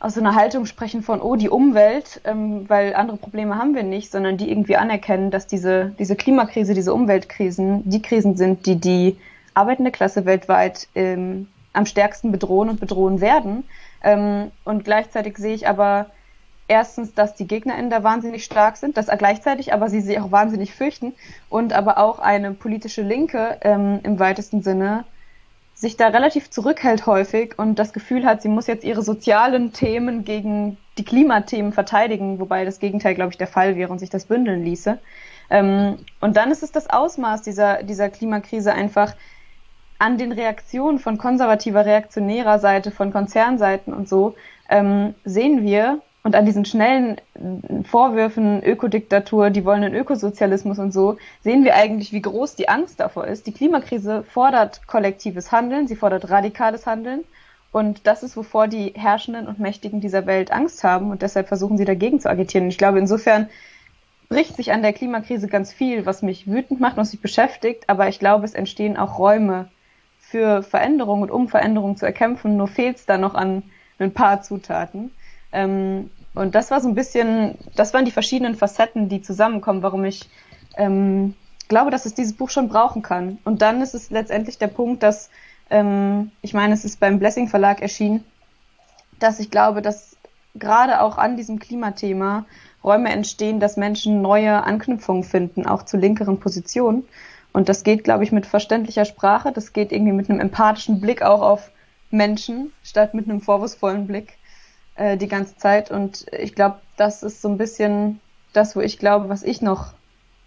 aus 0.00 0.14
so 0.14 0.20
einer 0.20 0.34
Haltung 0.34 0.66
sprechen 0.66 1.02
von, 1.02 1.20
oh, 1.20 1.34
die 1.34 1.48
Umwelt, 1.48 2.20
ähm, 2.24 2.68
weil 2.68 2.94
andere 2.94 3.16
Probleme 3.16 3.56
haben 3.56 3.74
wir 3.74 3.82
nicht, 3.82 4.12
sondern 4.12 4.36
die 4.36 4.50
irgendwie 4.50 4.76
anerkennen, 4.76 5.30
dass 5.30 5.46
diese, 5.46 5.92
diese 5.98 6.14
Klimakrise, 6.14 6.74
diese 6.74 6.94
Umweltkrisen 6.94 7.88
die 7.88 8.02
Krisen 8.02 8.36
sind, 8.36 8.66
die 8.66 8.76
die 8.76 9.16
arbeitende 9.54 9.90
Klasse 9.90 10.24
weltweit 10.24 10.88
ähm, 10.94 11.48
am 11.72 11.84
stärksten 11.84 12.30
bedrohen 12.30 12.68
und 12.68 12.80
bedrohen 12.80 13.20
werden. 13.20 13.64
Ähm, 14.02 14.52
und 14.64 14.84
gleichzeitig 14.84 15.36
sehe 15.36 15.54
ich 15.54 15.66
aber 15.66 16.06
erstens, 16.68 17.14
dass 17.14 17.34
die 17.34 17.48
GegnerInnen 17.48 17.90
da 17.90 18.04
wahnsinnig 18.04 18.44
stark 18.44 18.76
sind, 18.76 18.96
dass 18.96 19.06
gleichzeitig 19.06 19.72
aber 19.72 19.88
sie 19.88 20.00
sich 20.00 20.20
auch 20.20 20.30
wahnsinnig 20.30 20.74
fürchten 20.74 21.14
und 21.48 21.72
aber 21.72 21.98
auch 21.98 22.20
eine 22.20 22.52
politische 22.52 23.02
Linke 23.02 23.58
ähm, 23.62 23.98
im 24.04 24.20
weitesten 24.20 24.62
Sinne 24.62 25.04
sich 25.78 25.96
da 25.96 26.08
relativ 26.08 26.50
zurückhält 26.50 27.06
häufig 27.06 27.56
und 27.56 27.78
das 27.78 27.92
Gefühl 27.92 28.26
hat, 28.26 28.42
sie 28.42 28.48
muss 28.48 28.66
jetzt 28.66 28.82
ihre 28.82 29.02
sozialen 29.02 29.72
Themen 29.72 30.24
gegen 30.24 30.76
die 30.98 31.04
Klimathemen 31.04 31.72
verteidigen, 31.72 32.40
wobei 32.40 32.64
das 32.64 32.80
Gegenteil, 32.80 33.14
glaube 33.14 33.30
ich, 33.30 33.38
der 33.38 33.46
Fall 33.46 33.76
wäre 33.76 33.92
und 33.92 34.00
sich 34.00 34.10
das 34.10 34.24
bündeln 34.24 34.64
ließe. 34.64 34.98
Ähm, 35.50 35.98
und 36.20 36.36
dann 36.36 36.50
ist 36.50 36.64
es 36.64 36.72
das 36.72 36.90
Ausmaß 36.90 37.42
dieser, 37.42 37.84
dieser 37.84 38.08
Klimakrise 38.08 38.72
einfach 38.72 39.14
an 40.00 40.18
den 40.18 40.32
Reaktionen 40.32 40.98
von 40.98 41.16
konservativer, 41.16 41.86
reaktionärer 41.86 42.58
Seite, 42.58 42.90
von 42.90 43.12
Konzernseiten 43.12 43.94
und 43.94 44.08
so, 44.08 44.34
ähm, 44.68 45.14
sehen 45.24 45.62
wir, 45.62 46.02
und 46.22 46.34
an 46.34 46.44
diesen 46.44 46.64
schnellen 46.64 47.20
Vorwürfen 47.84 48.62
Ökodiktatur, 48.62 49.50
die 49.50 49.64
wollen 49.64 49.84
einen 49.84 49.94
Ökosozialismus 49.94 50.78
und 50.78 50.92
so, 50.92 51.16
sehen 51.42 51.64
wir 51.64 51.74
eigentlich, 51.74 52.12
wie 52.12 52.22
groß 52.22 52.56
die 52.56 52.68
Angst 52.68 53.00
davor 53.00 53.26
ist. 53.26 53.46
Die 53.46 53.52
Klimakrise 53.52 54.24
fordert 54.24 54.86
kollektives 54.86 55.52
Handeln, 55.52 55.86
sie 55.86 55.96
fordert 55.96 56.28
radikales 56.30 56.86
Handeln. 56.86 57.24
Und 57.70 58.06
das 58.06 58.22
ist, 58.22 58.36
wovor 58.36 58.66
die 58.66 58.94
Herrschenden 58.96 59.46
und 59.46 59.60
Mächtigen 59.60 60.00
dieser 60.00 60.26
Welt 60.26 60.50
Angst 60.50 60.82
haben. 60.84 61.10
Und 61.10 61.22
deshalb 61.22 61.48
versuchen 61.48 61.76
sie 61.76 61.84
dagegen 61.84 62.18
zu 62.18 62.30
agitieren. 62.30 62.64
Und 62.64 62.70
ich 62.70 62.78
glaube, 62.78 62.98
insofern 62.98 63.48
bricht 64.28 64.56
sich 64.56 64.72
an 64.72 64.82
der 64.82 64.92
Klimakrise 64.92 65.48
ganz 65.48 65.72
viel, 65.72 66.06
was 66.06 66.22
mich 66.22 66.46
wütend 66.46 66.80
macht, 66.80 66.96
was 66.96 67.12
mich 67.12 67.20
beschäftigt. 67.20 67.84
Aber 67.86 68.08
ich 68.08 68.18
glaube, 68.18 68.44
es 68.44 68.54
entstehen 68.54 68.96
auch 68.96 69.18
Räume 69.18 69.68
für 70.18 70.62
Veränderung 70.62 71.22
und 71.22 71.30
um 71.30 71.48
Veränderung 71.48 71.96
zu 71.96 72.06
erkämpfen. 72.06 72.56
Nur 72.56 72.68
fehlt 72.68 72.96
es 72.96 73.06
da 73.06 73.18
noch 73.18 73.34
an 73.34 73.62
ein 73.98 74.12
paar 74.12 74.42
Zutaten. 74.42 75.10
Ähm, 75.52 76.10
und 76.34 76.54
das 76.54 76.70
war 76.70 76.80
so 76.80 76.88
ein 76.88 76.94
bisschen, 76.94 77.56
das 77.74 77.94
waren 77.94 78.04
die 78.04 78.10
verschiedenen 78.10 78.54
Facetten, 78.54 79.08
die 79.08 79.22
zusammenkommen, 79.22 79.82
warum 79.82 80.04
ich 80.04 80.28
ähm, 80.76 81.34
glaube, 81.68 81.90
dass 81.90 82.06
es 82.06 82.14
dieses 82.14 82.34
Buch 82.34 82.50
schon 82.50 82.68
brauchen 82.68 83.02
kann. 83.02 83.38
Und 83.44 83.62
dann 83.62 83.80
ist 83.82 83.94
es 83.94 84.10
letztendlich 84.10 84.58
der 84.58 84.68
Punkt, 84.68 85.02
dass, 85.02 85.30
ähm, 85.70 86.30
ich 86.42 86.54
meine, 86.54 86.74
es 86.74 86.84
ist 86.84 87.00
beim 87.00 87.18
Blessing 87.18 87.48
Verlag 87.48 87.82
erschienen, 87.82 88.24
dass 89.18 89.40
ich 89.40 89.50
glaube, 89.50 89.82
dass 89.82 90.16
gerade 90.54 91.00
auch 91.00 91.18
an 91.18 91.36
diesem 91.36 91.58
Klimathema 91.58 92.46
Räume 92.82 93.10
entstehen, 93.10 93.60
dass 93.60 93.76
Menschen 93.76 94.22
neue 94.22 94.62
Anknüpfungen 94.62 95.24
finden, 95.24 95.66
auch 95.66 95.82
zu 95.82 95.96
linkeren 95.96 96.38
Positionen. 96.40 97.04
Und 97.52 97.68
das 97.68 97.82
geht, 97.82 98.04
glaube 98.04 98.24
ich, 98.24 98.32
mit 98.32 98.46
verständlicher 98.46 99.04
Sprache. 99.04 99.52
Das 99.52 99.72
geht 99.72 99.92
irgendwie 99.92 100.12
mit 100.12 100.30
einem 100.30 100.40
empathischen 100.40 101.00
Blick 101.00 101.22
auch 101.22 101.42
auf 101.42 101.70
Menschen, 102.10 102.72
statt 102.82 103.14
mit 103.14 103.28
einem 103.28 103.40
vorwurfsvollen 103.40 104.06
Blick 104.06 104.38
äh, 104.98 105.16
die 105.16 105.28
ganze 105.28 105.56
Zeit. 105.56 105.90
Und 105.90 106.26
ich 106.32 106.54
glaube, 106.54 106.80
das 106.96 107.22
ist 107.22 107.40
so 107.40 107.48
ein 107.48 107.56
bisschen 107.56 108.20
das, 108.52 108.76
wo 108.76 108.80
ich 108.80 108.98
glaube, 108.98 109.28
was 109.28 109.42
ich 109.42 109.62
noch 109.62 109.92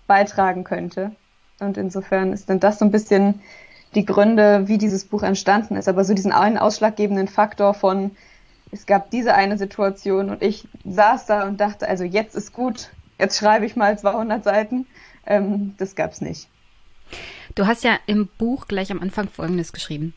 beitragen 0.07 0.63
könnte. 0.63 1.11
Und 1.59 1.77
insofern 1.77 2.33
ist 2.33 2.49
dann 2.49 2.59
das 2.59 2.79
so 2.79 2.85
ein 2.85 2.91
bisschen 2.91 3.41
die 3.95 4.05
Gründe, 4.05 4.67
wie 4.67 4.77
dieses 4.77 5.05
Buch 5.05 5.23
entstanden 5.23 5.75
ist. 5.75 5.87
Aber 5.87 6.03
so 6.03 6.13
diesen 6.13 6.31
einen 6.31 6.57
ausschlaggebenden 6.57 7.27
Faktor 7.27 7.73
von, 7.73 8.11
es 8.71 8.85
gab 8.85 9.09
diese 9.11 9.35
eine 9.35 9.57
Situation 9.57 10.29
und 10.29 10.41
ich 10.41 10.67
saß 10.85 11.25
da 11.25 11.47
und 11.47 11.59
dachte, 11.59 11.87
also 11.87 12.03
jetzt 12.03 12.35
ist 12.35 12.53
gut, 12.53 12.89
jetzt 13.19 13.37
schreibe 13.37 13.65
ich 13.65 13.75
mal 13.75 13.97
200 13.97 14.43
Seiten. 14.43 14.87
Ähm, 15.25 15.75
das 15.77 15.95
gab's 15.95 16.21
nicht. 16.21 16.47
Du 17.55 17.67
hast 17.67 17.83
ja 17.83 17.99
im 18.05 18.29
Buch 18.37 18.67
gleich 18.67 18.91
am 18.91 19.01
Anfang 19.01 19.27
Folgendes 19.27 19.73
geschrieben. 19.73 20.13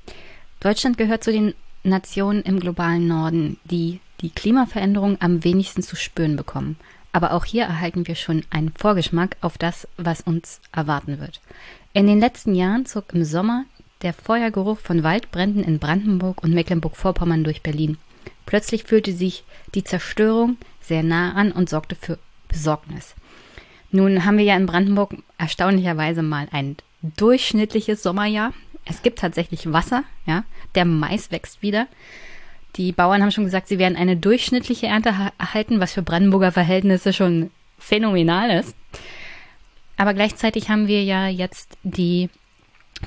Deutschland 0.61 0.97
gehört 0.97 1.24
zu 1.24 1.32
den 1.32 1.55
Nationen 1.82 2.43
im 2.43 2.61
globalen 2.61 3.06
Norden, 3.06 3.59
die 3.65 4.01
die 4.24 4.30
Klimaveränderung 4.30 5.20
am 5.20 5.44
wenigsten 5.44 5.82
zu 5.82 5.96
spüren 5.96 6.34
bekommen. 6.34 6.76
Aber 7.12 7.32
auch 7.32 7.44
hier 7.44 7.64
erhalten 7.64 8.09
wir 8.09 8.14
schon 8.14 8.42
einen 8.51 8.72
Vorgeschmack 8.72 9.36
auf 9.42 9.59
das, 9.59 9.86
was 9.98 10.22
uns 10.22 10.60
erwarten 10.72 11.20
wird. 11.20 11.40
In 11.92 12.06
den 12.06 12.18
letzten 12.18 12.55
Jahren 12.55 12.86
zog 12.86 13.12
im 13.12 13.22
Sommer 13.24 13.66
der 14.01 14.14
Feuergeruch 14.14 14.78
von 14.78 15.02
Waldbränden 15.02 15.62
in 15.62 15.78
Brandenburg 15.78 16.42
und 16.42 16.55
Mecklenburg-Vorpommern 16.55 17.44
durch 17.44 17.62
Berlin. 17.62 17.98
Plötzlich 18.46 18.84
fühlte 18.84 19.12
sich 19.12 19.44
die 19.74 19.84
Zerstörung 19.84 20.56
sehr 20.80 21.02
nah 21.02 21.34
an 21.34 21.52
und 21.52 21.68
sorgte 21.68 21.94
für 21.94 22.18
Besorgnis. 22.48 23.14
Nun 23.90 24.24
haben 24.24 24.38
wir 24.38 24.44
ja 24.44 24.56
in 24.56 24.66
Brandenburg 24.66 25.14
erstaunlicherweise 25.38 26.22
mal 26.22 26.48
ein 26.51 26.76
durchschnittliches 27.02 28.02
Sommerjahr. 28.02 28.55
Es 28.86 29.02
gibt 29.02 29.18
tatsächlich 29.18 29.70
Wasser, 29.70 30.02
ja. 30.26 30.44
Der 30.74 30.86
Mais 30.86 31.30
wächst 31.30 31.62
wieder. 31.62 31.86
Die 32.76 32.92
Bauern 32.92 33.22
haben 33.22 33.30
schon 33.30 33.44
gesagt, 33.44 33.68
sie 33.68 33.78
werden 33.78 33.96
eine 33.96 34.16
durchschnittliche 34.16 34.86
Ernte 34.86 35.14
erhalten, 35.38 35.80
was 35.80 35.92
für 35.92 36.02
Brandenburger 36.02 36.52
Verhältnisse 36.52 37.12
schon 37.12 37.51
phänomenal 37.78 38.51
ist. 38.51 38.74
Aber 39.96 40.14
gleichzeitig 40.14 40.68
haben 40.68 40.88
wir 40.88 41.05
ja 41.05 41.28
jetzt 41.28 41.78
die 41.82 42.30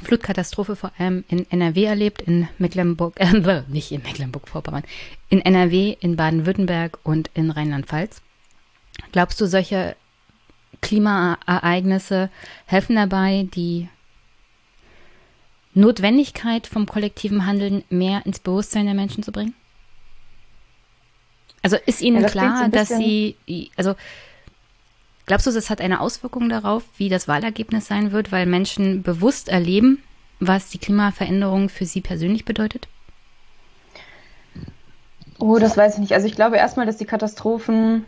Flutkatastrophe 0.03 0.75
vor 0.75 0.91
allem 0.97 1.23
in 1.27 1.49
NRW 1.49 1.85
erlebt, 1.85 2.21
in 2.21 2.47
Mecklenburg, 2.57 3.19
äh, 3.19 3.63
nicht 3.67 3.91
in 3.91 4.03
Mecklenburg-Vorpommern, 4.03 4.83
in 5.29 5.41
NRW, 5.41 5.95
in 5.99 6.15
Baden-Württemberg 6.15 6.99
und 7.03 7.29
in 7.33 7.51
Rheinland-Pfalz. 7.51 8.21
Glaubst 9.11 9.39
du, 9.41 9.47
solche 9.47 9.95
Klimaereignisse 10.81 12.29
helfen 12.65 12.95
dabei, 12.95 13.47
die 13.53 13.89
Notwendigkeit 15.77 16.67
vom 16.67 16.85
kollektiven 16.85 17.45
Handeln 17.45 17.83
mehr 17.89 18.25
ins 18.25 18.39
Bewusstsein 18.39 18.85
der 18.85 18.95
Menschen 18.95 19.23
zu 19.23 19.31
bringen? 19.31 19.53
Also 21.61 21.77
ist 21.85 22.01
Ihnen 22.01 22.17
ja, 22.17 22.23
das 22.23 22.31
klar, 22.31 22.69
dass 22.69 22.89
Sie, 22.89 23.35
also 23.75 23.95
glaubst 25.25 25.47
du, 25.47 25.51
das 25.51 25.69
hat 25.69 25.81
eine 25.81 25.99
Auswirkung 26.01 26.49
darauf, 26.49 26.83
wie 26.97 27.09
das 27.09 27.27
Wahlergebnis 27.27 27.87
sein 27.87 28.11
wird, 28.11 28.31
weil 28.31 28.45
Menschen 28.45 29.03
bewusst 29.03 29.49
erleben, 29.49 30.01
was 30.39 30.69
die 30.69 30.77
Klimaveränderung 30.77 31.69
für 31.69 31.85
sie 31.85 32.01
persönlich 32.01 32.45
bedeutet? 32.45 32.87
Oh, 35.39 35.59
das 35.59 35.77
weiß 35.77 35.95
ich 35.95 35.99
nicht. 35.99 36.13
Also 36.13 36.27
ich 36.27 36.35
glaube 36.35 36.57
erstmal, 36.57 36.85
dass 36.85 36.97
die 36.97 37.05
Katastrophen 37.05 38.05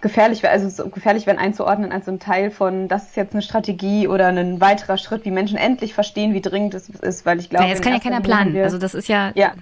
gefährlich 0.00 0.42
wäre, 0.42 0.52
also 0.52 0.68
so 0.68 0.88
gefährlich 0.90 1.26
wären 1.26 1.38
einzuordnen 1.38 1.92
als 1.92 2.06
so 2.06 2.12
ein 2.12 2.20
Teil 2.20 2.50
von, 2.50 2.88
das 2.88 3.08
ist 3.08 3.16
jetzt 3.16 3.32
eine 3.32 3.42
Strategie 3.42 4.08
oder 4.08 4.28
ein 4.28 4.60
weiterer 4.60 4.98
Schritt, 4.98 5.24
wie 5.24 5.30
Menschen 5.30 5.56
endlich 5.56 5.94
verstehen, 5.94 6.34
wie 6.34 6.40
dringend 6.40 6.74
es 6.74 6.88
ist, 6.88 7.24
weil 7.24 7.40
ich 7.40 7.48
glaube. 7.50 7.64
Naja, 7.64 7.74
das 7.74 7.82
kann 7.82 7.92
ja 7.92 8.00
keiner 8.00 8.20
planen. 8.20 8.54
Wir, 8.54 8.64
also 8.64 8.78
das 8.78 8.94
ist 8.94 9.08
ja. 9.08 9.32
Ja. 9.34 9.54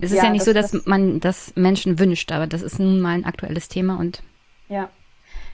Es 0.00 0.10
ist 0.10 0.16
ja, 0.16 0.24
ja 0.24 0.30
nicht 0.30 0.40
das, 0.40 0.46
so, 0.46 0.52
dass 0.52 0.70
das, 0.72 0.86
man 0.86 1.20
das 1.20 1.52
Menschen 1.54 1.98
wünscht, 2.00 2.32
aber 2.32 2.48
das 2.48 2.62
ist 2.62 2.80
nun 2.80 3.00
mal 3.00 3.14
ein 3.14 3.24
aktuelles 3.24 3.68
Thema 3.68 3.98
und. 3.98 4.22
Ja. 4.68 4.88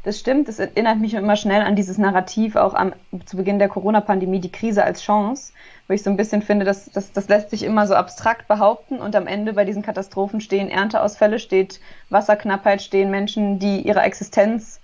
Das 0.02 0.18
stimmt, 0.18 0.48
das 0.48 0.59
erinnert 0.59 0.98
mich 0.98 1.12
immer 1.12 1.36
schnell 1.36 1.60
an 1.60 1.77
dieses 1.77 1.98
Narrativ 1.98 2.56
auch 2.56 2.72
am, 2.72 2.94
zu 3.27 3.36
Beginn 3.36 3.59
der 3.59 3.68
Corona-Pandemie, 3.68 4.40
die 4.40 4.51
Krise 4.52 4.82
als 4.82 5.02
Chance, 5.02 5.52
wo 5.89 5.94
ich 5.94 6.02
so 6.02 6.09
ein 6.09 6.16
bisschen 6.16 6.40
finde, 6.40 6.64
dass, 6.64 6.86
dass 6.86 7.12
das 7.12 7.28
lässt 7.28 7.51
sich 7.51 7.64
immer 7.64 7.86
so 7.86 7.94
abstrakt 7.94 8.48
behaupten 8.48 8.98
und 8.98 9.14
am 9.14 9.27
Ende 9.27 9.52
bei 9.52 9.66
diesen 9.66 9.82
Katastrophen 9.82 10.40
stehen 10.40 10.70
Ernteausfälle, 10.70 11.39
steht 11.39 11.81
Wasserknappheit, 12.09 12.81
stehen 12.81 13.10
Menschen, 13.10 13.59
die 13.59 13.82
ihre 13.82 14.01
Existenz 14.01 14.80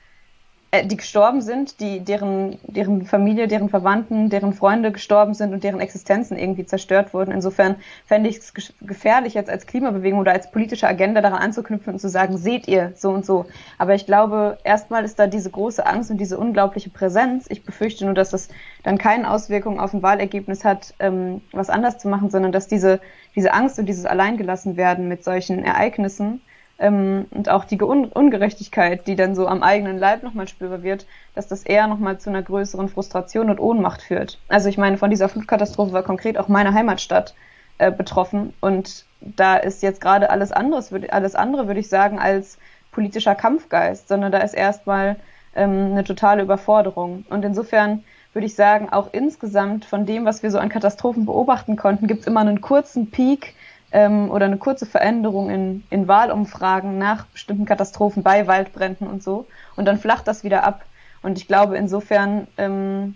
äh, 0.73 0.85
die 0.85 0.97
gestorben 0.97 1.43
sind, 1.43 1.81
die, 1.81 2.01
deren, 2.01 2.59
deren 2.65 3.07
Familie, 3.07 3.47
deren 3.47 3.69
Verwandten, 3.69 4.31
deren 4.31 4.53
Freunde 4.53 4.91
gestorben 4.91 5.33
sind 5.33 5.53
und 5.53 5.63
deren 5.63 5.81
Existenzen 5.81 6.37
irgendwie 6.37 6.67
zerstört 6.67 7.15
wurden. 7.15 7.31
Insofern 7.31 7.77
fände 8.05 8.29
ich 8.29 8.39
es 8.39 8.53
gefährlich, 8.81 9.35
jetzt 9.35 9.49
als 9.49 9.67
Klimabewegung 9.67 10.19
oder 10.19 10.33
als 10.33 10.51
politische 10.51 10.89
Agenda 10.89 11.21
daran 11.21 11.39
anzuknüpfen 11.39 11.93
und 11.93 11.99
zu 12.01 12.09
sagen, 12.09 12.37
seht 12.37 12.67
ihr 12.67 12.93
so 12.97 13.11
und 13.11 13.25
so. 13.25 13.47
Aber 13.79 13.95
ich 13.95 14.07
glaube, 14.07 14.59
erstmal 14.65 15.05
ist 15.05 15.19
da 15.21 15.29
diese 15.29 15.51
große 15.51 15.87
Angst 15.87 16.11
und 16.11 16.19
diese 16.19 16.37
unglaubliche 16.37 16.91
Präsenz. 16.91 17.47
Ich 17.49 17.65
befürchte 17.65 18.05
nur, 18.05 18.15
dass 18.15 18.31
das 18.31 18.49
dann 18.83 18.99
keine 18.99 19.31
Auswirkungen 19.31 19.79
auf 19.79 19.95
ein 19.95 20.03
Wahlergebnis 20.03 20.65
hat, 20.65 20.95
ähm, 20.99 21.43
was 21.53 21.71
anders 21.71 21.99
zu 21.99 22.09
machen, 22.09 22.31
sondern 22.31 22.51
dass 22.51 22.67
diese, 22.67 23.01
diese 23.37 23.53
Angst 23.55 23.79
und 23.79 23.87
dieses 23.87 24.05
Alleingelassenwerden 24.05 25.07
mit 25.07 25.23
solchen 25.23 25.65
Ereignissen 25.65 26.41
ähm, 26.79 27.27
und 27.31 27.49
auch 27.49 27.65
die 27.65 27.81
Un 27.81 28.07
Ungerechtigkeit, 28.07 29.07
die 29.07 29.17
dann 29.17 29.35
so 29.35 29.47
am 29.47 29.63
eigenen 29.63 29.99
Leib 29.99 30.23
nochmal 30.23 30.49
spürbar 30.49 30.83
wird, 30.83 31.07
dass 31.35 31.49
das 31.49 31.63
eher 31.65 31.87
nochmal 31.87 32.19
zu 32.19 32.31
einer 32.31 32.43
größeren 32.43 32.89
Frustration 32.89 33.51
und 33.51 33.61
Ohnmacht 33.61 34.03
führt. 34.03 34.39
Also 34.49 34.69
ich 34.69 34.79
meine, 34.79 34.99
von 34.99 35.11
dieser 35.11 35.29
Flutkatastrophe 35.29 35.93
war 35.93 36.03
konkret 36.03 36.39
auch 36.39 36.49
meine 36.49 36.75
Heimatstadt 36.75 37.35
äh, 37.79 37.91
betroffen 37.91 38.53
und 38.61 39.05
da 39.21 39.57
ist 39.57 39.83
jetzt 39.83 40.01
gerade 40.01 40.31
alles 40.31 40.53
anderes, 40.53 40.93
alles 41.11 41.35
andere 41.35 41.67
würde 41.67 41.81
ich 41.81 41.89
sagen, 41.89 42.19
als 42.19 42.59
politischer 42.93 43.35
Kampfgeist, 43.35 44.09
sondern 44.09 44.33
da 44.33 44.39
ist 44.39 44.55
erstmal 44.55 45.17
ähm, 45.55 45.93
eine 45.93 46.05
totale 46.05 46.43
Überforderung. 46.43 47.25
Und 47.29 47.45
insofern 47.45 48.05
würde 48.33 48.47
ich 48.47 48.55
sagen, 48.55 48.91
auch 48.91 49.09
insgesamt 49.13 49.85
von 49.85 50.07
dem, 50.07 50.25
was 50.25 50.43
wir 50.43 50.51
so 50.51 50.59
an 50.59 50.69
Katastrophen 50.69 51.27
beobachten 51.27 51.77
konnten, 51.77 52.07
gibt 52.07 52.21
es 52.21 52.27
immer 52.27 52.41
einen 52.41 52.61
kurzen 52.61 53.11
Peak, 53.11 53.55
ähm, 53.97 54.31
oder 54.31 54.45
eine 54.45 54.59
kurze 54.59 54.85
Veränderung 54.85 55.49
in, 55.49 55.83
in 55.89 56.07
Wahlumfragen 56.07 56.99
nach 56.99 57.25
bestimmten 57.25 57.65
Katastrophen 57.65 58.23
bei 58.23 58.47
Waldbränden 58.47 59.07
und 59.07 59.23
so. 59.23 59.47
Und 59.75 59.87
dann 59.87 59.99
flacht 59.99 60.29
das 60.29 60.45
wieder 60.45 60.65
ab. 60.65 60.85
Und 61.23 61.39
ich 61.39 61.49
glaube, 61.49 61.79
insofern 61.79 62.47
ähm, 62.59 63.15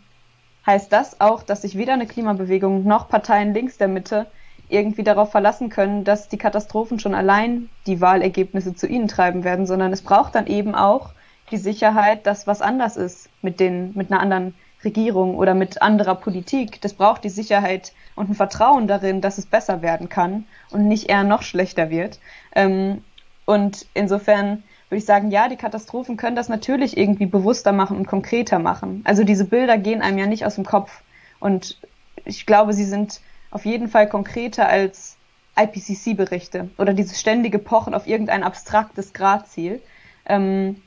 heißt 0.66 0.90
das 0.90 1.20
auch, 1.20 1.42
dass 1.42 1.62
sich 1.62 1.76
weder 1.76 1.92
eine 1.92 2.06
Klimabewegung 2.06 2.84
noch 2.84 3.10
Parteien 3.10 3.52
links 3.52 3.76
der 3.76 3.88
Mitte 3.88 4.26
irgendwie 4.70 5.02
darauf 5.02 5.30
verlassen 5.30 5.68
können, 5.68 6.04
dass 6.04 6.30
die 6.30 6.38
Katastrophen 6.38 6.98
schon 6.98 7.14
allein 7.14 7.68
die 7.86 8.00
Wahlergebnisse 8.00 8.74
zu 8.74 8.86
ihnen 8.86 9.06
treiben 9.06 9.44
werden, 9.44 9.66
sondern 9.66 9.92
es 9.92 10.00
braucht 10.00 10.34
dann 10.34 10.46
eben 10.46 10.74
auch 10.74 11.10
die 11.50 11.58
Sicherheit, 11.58 12.26
dass 12.26 12.46
was 12.46 12.62
anders 12.62 12.96
ist 12.96 13.28
mit 13.42 13.60
den, 13.60 13.92
mit 13.94 14.10
einer 14.10 14.20
anderen 14.20 14.54
Regierung 14.82 15.36
oder 15.36 15.52
mit 15.52 15.82
anderer 15.82 16.14
Politik. 16.14 16.80
Das 16.80 16.94
braucht 16.94 17.22
die 17.24 17.28
Sicherheit 17.28 17.92
und 18.20 18.30
ein 18.30 18.34
Vertrauen 18.34 18.86
darin, 18.86 19.20
dass 19.20 19.38
es 19.38 19.46
besser 19.46 19.82
werden 19.82 20.08
kann 20.08 20.44
und 20.70 20.86
nicht 20.86 21.08
eher 21.08 21.24
noch 21.24 21.42
schlechter 21.42 21.90
wird. 21.90 22.20
Ähm, 22.54 23.02
und 23.46 23.86
insofern 23.94 24.62
würde 24.88 24.98
ich 24.98 25.04
sagen, 25.04 25.30
ja, 25.30 25.48
die 25.48 25.56
Katastrophen 25.56 26.16
können 26.16 26.36
das 26.36 26.48
natürlich 26.48 26.96
irgendwie 26.96 27.26
bewusster 27.26 27.72
machen 27.72 27.96
und 27.96 28.06
konkreter 28.06 28.58
machen. 28.58 29.02
Also 29.04 29.24
diese 29.24 29.44
Bilder 29.44 29.78
gehen 29.78 30.02
einem 30.02 30.18
ja 30.18 30.26
nicht 30.26 30.44
aus 30.44 30.56
dem 30.56 30.64
Kopf. 30.64 31.02
Und 31.40 31.80
ich 32.24 32.44
glaube, 32.44 32.74
sie 32.74 32.84
sind 32.84 33.20
auf 33.50 33.64
jeden 33.64 33.88
Fall 33.88 34.08
konkreter 34.08 34.68
als 34.68 35.16
IPCC-Berichte 35.56 36.70
oder 36.78 36.92
dieses 36.92 37.18
ständige 37.18 37.58
Pochen 37.58 37.94
auf 37.94 38.06
irgendein 38.06 38.42
abstraktes 38.42 39.12
Gradziel. 39.12 39.80
Ähm, 40.26 40.82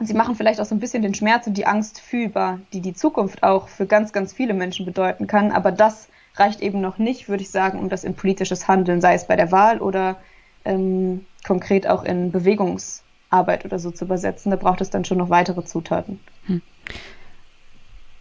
sie 0.00 0.14
machen 0.14 0.34
vielleicht 0.34 0.60
auch 0.60 0.64
so 0.64 0.74
ein 0.74 0.80
bisschen 0.80 1.02
den 1.02 1.14
Schmerz 1.14 1.46
und 1.46 1.54
die 1.54 1.66
Angst 1.66 2.00
fühlbar, 2.00 2.60
die 2.72 2.80
die 2.80 2.94
Zukunft 2.94 3.42
auch 3.42 3.68
für 3.68 3.86
ganz, 3.86 4.12
ganz 4.12 4.32
viele 4.32 4.54
Menschen 4.54 4.86
bedeuten 4.86 5.26
kann. 5.26 5.52
Aber 5.52 5.72
das 5.72 6.08
reicht 6.40 6.60
eben 6.60 6.80
noch 6.80 6.98
nicht, 6.98 7.28
würde 7.28 7.42
ich 7.42 7.50
sagen, 7.50 7.78
um 7.78 7.88
das 7.88 8.02
in 8.02 8.14
politisches 8.14 8.66
Handeln, 8.66 9.00
sei 9.00 9.14
es 9.14 9.26
bei 9.26 9.36
der 9.36 9.52
Wahl 9.52 9.78
oder 9.78 10.16
ähm, 10.64 11.26
konkret 11.46 11.86
auch 11.86 12.02
in 12.02 12.32
Bewegungsarbeit 12.32 13.64
oder 13.64 13.78
so 13.78 13.90
zu 13.90 14.06
übersetzen. 14.06 14.50
Da 14.50 14.56
braucht 14.56 14.80
es 14.80 14.90
dann 14.90 15.04
schon 15.04 15.18
noch 15.18 15.30
weitere 15.30 15.64
Zutaten. 15.64 16.18
Hm. 16.46 16.62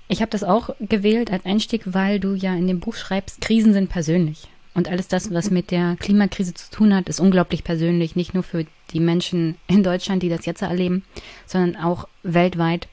Ich 0.10 0.22
habe 0.22 0.32
das 0.32 0.44
auch 0.44 0.72
gewählt 0.80 1.32
als 1.32 1.46
Einstieg, 1.46 1.94
weil 1.94 2.20
du 2.20 2.34
ja 2.34 2.54
in 2.56 2.68
dem 2.68 2.80
Buch 2.80 2.96
schreibst, 2.96 3.42
Krisen 3.42 3.74
sind 3.74 3.90
persönlich. 3.90 4.48
Und 4.74 4.88
alles 4.88 5.08
das, 5.08 5.34
was 5.34 5.52
mit 5.52 5.72
der 5.72 5.98
Klimakrise 6.00 6.54
zu 6.54 6.72
tun 6.72 6.96
hat, 6.96 7.10
ist 7.10 7.20
unglaublich 7.20 7.64
persönlich, 7.64 8.16
nicht 8.16 8.34
nur 8.34 8.44
für 8.44 8.66
die 8.92 9.00
Menschen 9.00 9.56
in 9.68 9.84
Deutschland, 9.84 10.24
die 10.24 10.30
das 10.30 10.46
jetzt 10.46 10.62
erleben, 10.62 11.04
sondern 11.46 11.82
auch 11.82 12.08
weltweit. 12.24 12.88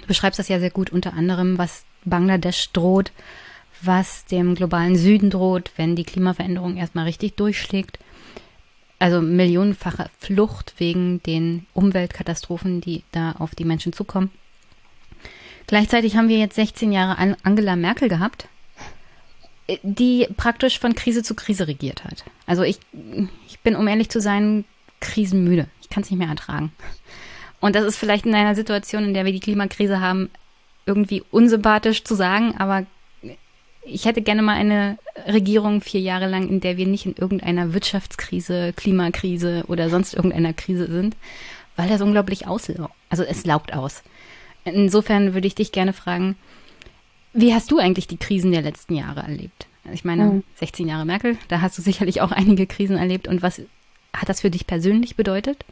Du 0.00 0.06
beschreibst 0.06 0.38
das 0.38 0.48
ja 0.48 0.60
sehr 0.60 0.70
gut, 0.70 0.90
unter 0.90 1.14
anderem, 1.14 1.58
was 1.58 1.84
Bangladesch 2.04 2.70
droht, 2.72 3.12
was 3.82 4.24
dem 4.24 4.54
globalen 4.54 4.96
Süden 4.96 5.30
droht, 5.30 5.72
wenn 5.76 5.96
die 5.96 6.04
Klimaveränderung 6.04 6.76
erstmal 6.76 7.04
richtig 7.04 7.36
durchschlägt. 7.36 7.98
Also 8.98 9.20
millionenfache 9.20 10.08
Flucht 10.18 10.74
wegen 10.78 11.22
den 11.22 11.66
Umweltkatastrophen, 11.74 12.80
die 12.80 13.02
da 13.12 13.32
auf 13.32 13.54
die 13.54 13.64
Menschen 13.64 13.92
zukommen. 13.92 14.30
Gleichzeitig 15.66 16.16
haben 16.16 16.28
wir 16.28 16.38
jetzt 16.38 16.54
16 16.54 16.92
Jahre 16.92 17.36
Angela 17.42 17.76
Merkel 17.76 18.08
gehabt, 18.08 18.48
die 19.82 20.28
praktisch 20.36 20.78
von 20.78 20.94
Krise 20.94 21.22
zu 21.22 21.34
Krise 21.34 21.66
regiert 21.66 22.04
hat. 22.04 22.24
Also 22.46 22.62
ich, 22.62 22.78
ich 23.48 23.58
bin, 23.60 23.76
um 23.76 23.88
ehrlich 23.88 24.08
zu 24.08 24.20
sein, 24.20 24.64
krisenmüde. 25.00 25.66
Ich 25.82 25.88
kann 25.90 26.02
es 26.02 26.10
nicht 26.10 26.18
mehr 26.18 26.28
ertragen. 26.28 26.72
Und 27.60 27.74
das 27.74 27.84
ist 27.84 27.96
vielleicht 27.96 28.26
in 28.26 28.34
einer 28.34 28.54
Situation, 28.54 29.04
in 29.04 29.14
der 29.14 29.24
wir 29.24 29.32
die 29.32 29.40
Klimakrise 29.40 30.00
haben, 30.00 30.30
irgendwie 30.86 31.22
unsympathisch 31.30 32.04
zu 32.04 32.14
sagen, 32.14 32.54
aber 32.58 32.86
ich 33.86 34.04
hätte 34.04 34.22
gerne 34.22 34.42
mal 34.42 34.56
eine 34.56 34.98
Regierung 35.26 35.80
vier 35.80 36.00
Jahre 36.00 36.28
lang, 36.28 36.48
in 36.48 36.60
der 36.60 36.76
wir 36.76 36.86
nicht 36.86 37.06
in 37.06 37.14
irgendeiner 37.14 37.72
Wirtschaftskrise, 37.72 38.72
Klimakrise 38.74 39.64
oder 39.68 39.88
sonst 39.88 40.14
irgendeiner 40.14 40.52
Krise 40.52 40.86
sind, 40.86 41.16
weil 41.76 41.88
das 41.88 42.00
unglaublich 42.00 42.46
auslaugt. 42.46 42.92
Also 43.08 43.22
es 43.22 43.46
laugt 43.46 43.72
aus. 43.72 44.02
Insofern 44.64 45.34
würde 45.34 45.46
ich 45.46 45.54
dich 45.54 45.72
gerne 45.72 45.92
fragen, 45.92 46.36
wie 47.32 47.54
hast 47.54 47.70
du 47.70 47.78
eigentlich 47.78 48.08
die 48.08 48.16
Krisen 48.16 48.50
der 48.50 48.62
letzten 48.62 48.96
Jahre 48.96 49.20
erlebt? 49.20 49.66
Ich 49.92 50.04
meine, 50.04 50.24
mhm. 50.24 50.44
16 50.56 50.88
Jahre 50.88 51.04
Merkel, 51.04 51.38
da 51.48 51.60
hast 51.60 51.78
du 51.78 51.82
sicherlich 51.82 52.20
auch 52.20 52.32
einige 52.32 52.66
Krisen 52.66 52.96
erlebt. 52.96 53.28
Und 53.28 53.42
was 53.42 53.60
hat 54.12 54.28
das 54.28 54.40
für 54.40 54.50
dich 54.50 54.66
persönlich 54.66 55.16
bedeutet? 55.16 55.64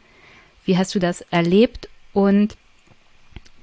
Wie 0.63 0.77
hast 0.77 0.95
du 0.95 0.99
das 0.99 1.21
erlebt 1.31 1.89
und 2.13 2.55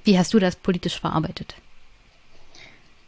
wie 0.03 0.19
hast 0.19 0.33
du 0.33 0.39
das 0.39 0.55
politisch 0.55 0.99
verarbeitet? 0.99 1.55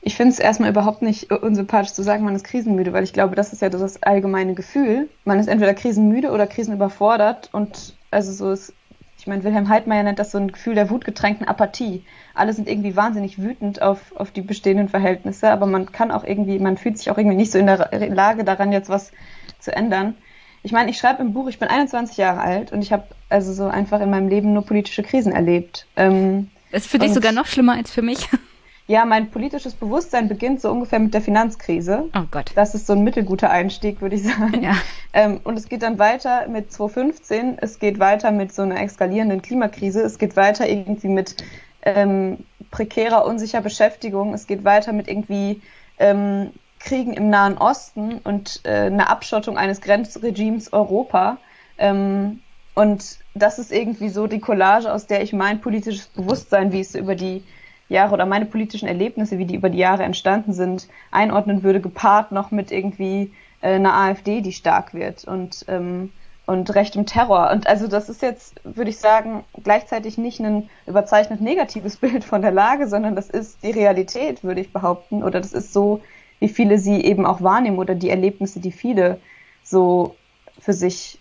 Ich 0.07 0.15
finde 0.15 0.33
es 0.33 0.39
erstmal 0.39 0.69
überhaupt 0.69 1.01
nicht 1.01 1.31
unsympathisch 1.31 1.93
zu 1.93 2.03
sagen, 2.03 2.23
man 2.23 2.35
ist 2.35 2.43
krisenmüde, 2.43 2.93
weil 2.93 3.03
ich 3.03 3.11
glaube, 3.11 3.33
das 3.35 3.51
ist 3.53 3.63
ja 3.63 3.69
das 3.69 4.03
allgemeine 4.03 4.53
Gefühl. 4.53 5.09
Man 5.23 5.39
ist 5.39 5.47
entweder 5.47 5.73
krisenmüde 5.73 6.29
oder 6.29 6.45
krisenüberfordert 6.45 7.49
und 7.53 7.95
also 8.11 8.31
so 8.31 8.51
ist, 8.51 8.71
ich 9.17 9.25
meine, 9.25 9.43
Wilhelm 9.43 9.67
Heidmeier 9.67 10.03
nennt 10.03 10.19
das 10.19 10.29
so 10.29 10.37
ein 10.37 10.51
Gefühl 10.51 10.75
der 10.75 10.91
wutgetränkten 10.91 11.47
Apathie. 11.47 12.03
Alle 12.35 12.53
sind 12.53 12.69
irgendwie 12.69 12.95
wahnsinnig 12.95 13.41
wütend 13.41 13.81
auf, 13.81 14.15
auf 14.15 14.29
die 14.29 14.41
bestehenden 14.41 14.89
Verhältnisse, 14.89 15.49
aber 15.49 15.65
man 15.65 15.91
kann 15.91 16.11
auch 16.11 16.23
irgendwie, 16.23 16.59
man 16.59 16.77
fühlt 16.77 16.99
sich 16.99 17.09
auch 17.09 17.17
irgendwie 17.17 17.37
nicht 17.37 17.51
so 17.51 17.57
in 17.57 17.65
der 17.65 17.89
Lage 18.09 18.43
daran, 18.43 18.71
jetzt 18.71 18.89
was 18.89 19.11
zu 19.59 19.75
ändern. 19.75 20.13
Ich 20.61 20.71
meine, 20.71 20.91
ich 20.91 20.99
schreibe 20.99 21.23
im 21.23 21.33
Buch, 21.33 21.47
ich 21.47 21.57
bin 21.57 21.67
21 21.67 22.15
Jahre 22.17 22.41
alt 22.41 22.71
und 22.71 22.83
ich 22.83 22.93
habe 22.93 23.05
also 23.29 23.53
so 23.53 23.65
einfach 23.65 24.01
in 24.01 24.11
meinem 24.11 24.27
Leben 24.27 24.53
nur 24.53 24.67
politische 24.67 25.01
Krisen 25.01 25.31
erlebt. 25.31 25.87
Ähm, 25.95 26.51
ist 26.71 26.85
für 26.85 26.99
dich 26.99 27.11
sogar 27.11 27.31
noch 27.31 27.47
schlimmer 27.47 27.73
als 27.73 27.89
für 27.89 28.03
mich. 28.03 28.29
Ja, 28.87 29.05
mein 29.05 29.31
politisches 29.31 29.73
Bewusstsein 29.73 30.27
beginnt 30.27 30.61
so 30.61 30.69
ungefähr 30.69 30.99
mit 30.99 31.13
der 31.13 31.21
Finanzkrise. 31.21 32.09
Oh 32.15 32.25
Gott. 32.29 32.51
Das 32.53 32.75
ist 32.75 32.85
so 32.85 32.93
ein 32.93 33.03
mittelguter 33.03 33.49
Einstieg, 33.49 33.99
würde 33.99 34.15
ich 34.15 34.23
sagen. 34.23 34.61
Ja. 34.61 34.75
Ähm, 35.11 35.39
und 35.43 35.57
es 35.57 35.69
geht 35.69 35.81
dann 35.81 35.97
weiter 35.97 36.47
mit 36.47 36.71
2015, 36.71 37.57
es 37.59 37.79
geht 37.79 37.99
weiter 37.99 38.31
mit 38.31 38.53
so 38.53 38.61
einer 38.61 38.79
eskalierenden 38.81 39.41
Klimakrise, 39.41 40.01
es 40.01 40.19
geht 40.19 40.35
weiter 40.35 40.67
irgendwie 40.67 41.07
mit 41.07 41.37
ähm, 41.81 42.45
prekärer, 42.69 43.25
unsicher 43.25 43.61
Beschäftigung, 43.61 44.33
es 44.33 44.45
geht 44.45 44.63
weiter 44.63 44.91
mit 44.91 45.07
irgendwie 45.07 45.61
ähm, 45.97 46.51
Kriegen 46.79 47.13
im 47.13 47.29
Nahen 47.29 47.57
Osten 47.57 48.19
und 48.23 48.61
äh, 48.65 48.87
einer 48.87 49.09
Abschottung 49.09 49.57
eines 49.57 49.81
Grenzregimes 49.81 50.73
Europa. 50.73 51.37
Ähm, 51.79 52.41
und 52.75 53.17
das 53.33 53.57
ist 53.57 53.71
irgendwie 53.71 54.09
so 54.09 54.27
die 54.27 54.39
Collage, 54.39 54.93
aus 54.93 55.07
der 55.07 55.23
ich 55.23 55.33
mein 55.33 55.61
politisches 55.61 56.07
Bewusstsein, 56.07 56.71
wie 56.71 56.81
es 56.81 56.91
so 56.91 56.99
über 56.99 57.15
die 57.15 57.43
Jahre 57.89 58.13
oder 58.13 58.25
meine 58.25 58.45
politischen 58.45 58.87
Erlebnisse, 58.87 59.37
wie 59.37 59.45
die 59.45 59.55
über 59.55 59.69
die 59.69 59.77
Jahre 59.77 60.03
entstanden 60.03 60.53
sind, 60.53 60.87
einordnen 61.11 61.63
würde, 61.63 61.81
gepaart 61.81 62.31
noch 62.31 62.51
mit 62.51 62.71
irgendwie 62.71 63.33
äh, 63.61 63.75
einer 63.75 63.93
AfD, 63.93 64.41
die 64.41 64.53
stark 64.53 64.93
wird 64.93 65.25
und 65.25 65.65
ähm, 65.67 66.11
und 66.45 66.75
rechtem 66.75 67.05
Terror. 67.05 67.49
Und 67.51 67.67
also 67.67 67.87
das 67.87 68.09
ist 68.09 68.21
jetzt, 68.21 68.61
würde 68.63 68.89
ich 68.89 68.97
sagen, 68.97 69.43
gleichzeitig 69.63 70.17
nicht 70.17 70.39
ein 70.39 70.69
überzeichnet 70.85 71.41
negatives 71.41 71.97
Bild 72.01 72.23
von 72.23 72.41
der 72.41 72.51
Lage, 72.51 72.87
sondern 72.87 73.15
das 73.15 73.29
ist 73.29 73.63
die 73.63 73.71
Realität, 73.71 74.43
würde 74.43 74.61
ich 74.61 74.71
behaupten. 74.71 75.23
Oder 75.23 75.41
das 75.41 75.53
ist 75.53 75.73
so, 75.73 76.01
wie 76.39 76.49
viele 76.49 76.77
sie 76.77 77.03
eben 77.03 77.25
auch 77.25 77.41
wahrnehmen 77.41 77.79
oder 77.79 77.95
die 77.95 78.09
Erlebnisse, 78.09 78.59
die 78.59 78.71
viele 78.71 79.19
so 79.63 80.15
für 80.59 80.73
sich, 80.73 81.19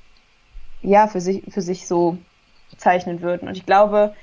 ja, 0.82 1.06
für 1.06 1.20
sich, 1.20 1.42
für 1.48 1.62
sich 1.62 1.86
so 1.86 2.18
zeichnen 2.76 3.22
würden. 3.22 3.48
Und 3.48 3.56
ich 3.56 3.64
glaube, 3.64 4.14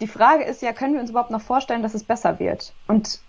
die 0.00 0.06
Frage 0.06 0.44
ist 0.44 0.62
ja, 0.62 0.72
können 0.72 0.94
wir 0.94 1.00
uns 1.00 1.10
überhaupt 1.10 1.30
noch 1.30 1.40
vorstellen, 1.40 1.82
dass 1.82 1.94
es 1.94 2.04
besser 2.04 2.38
wird? 2.38 2.72
Und 2.88 3.20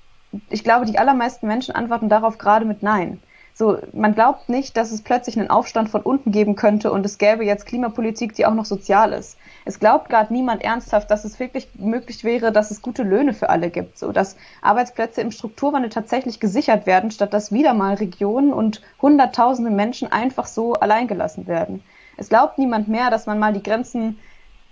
ich 0.49 0.63
glaube, 0.63 0.85
die 0.85 0.99
allermeisten 0.99 1.47
Menschen 1.47 1.75
antworten 1.75 2.09
darauf 2.09 2.37
gerade 2.37 2.65
mit 2.65 2.83
Nein. 2.83 3.21
So, 3.57 3.77
man 3.93 4.13
glaubt 4.13 4.49
nicht, 4.49 4.75
dass 4.75 4.91
es 4.91 5.01
plötzlich 5.01 5.39
einen 5.39 5.49
Aufstand 5.49 5.89
von 5.89 6.01
unten 6.01 6.33
geben 6.33 6.57
könnte 6.57 6.91
und 6.91 7.05
es 7.05 7.17
gäbe 7.17 7.45
jetzt 7.45 7.65
Klimapolitik, 7.65 8.35
die 8.35 8.45
auch 8.45 8.53
noch 8.53 8.65
sozial 8.65 9.13
ist. 9.13 9.37
Es 9.63 9.79
glaubt 9.79 10.09
gerade 10.09 10.33
niemand 10.33 10.61
ernsthaft, 10.61 11.09
dass 11.09 11.23
es 11.23 11.39
wirklich 11.39 11.69
möglich 11.75 12.25
wäre, 12.25 12.51
dass 12.51 12.69
es 12.69 12.81
gute 12.81 13.03
Löhne 13.03 13.33
für 13.33 13.49
alle 13.49 13.69
gibt, 13.69 13.97
so 13.97 14.11
dass 14.11 14.35
Arbeitsplätze 14.61 15.21
im 15.21 15.31
Strukturwandel 15.31 15.89
tatsächlich 15.89 16.41
gesichert 16.41 16.85
werden, 16.85 17.11
statt 17.11 17.33
dass 17.33 17.53
wieder 17.53 17.73
mal 17.73 17.93
Regionen 17.93 18.51
und 18.51 18.81
Hunderttausende 19.01 19.71
Menschen 19.71 20.11
einfach 20.11 20.47
so 20.47 20.73
alleingelassen 20.73 21.47
werden. 21.47 21.81
Es 22.17 22.27
glaubt 22.27 22.57
niemand 22.57 22.89
mehr, 22.89 23.09
dass 23.09 23.25
man 23.25 23.39
mal 23.39 23.53
die 23.53 23.63
Grenzen 23.63 24.19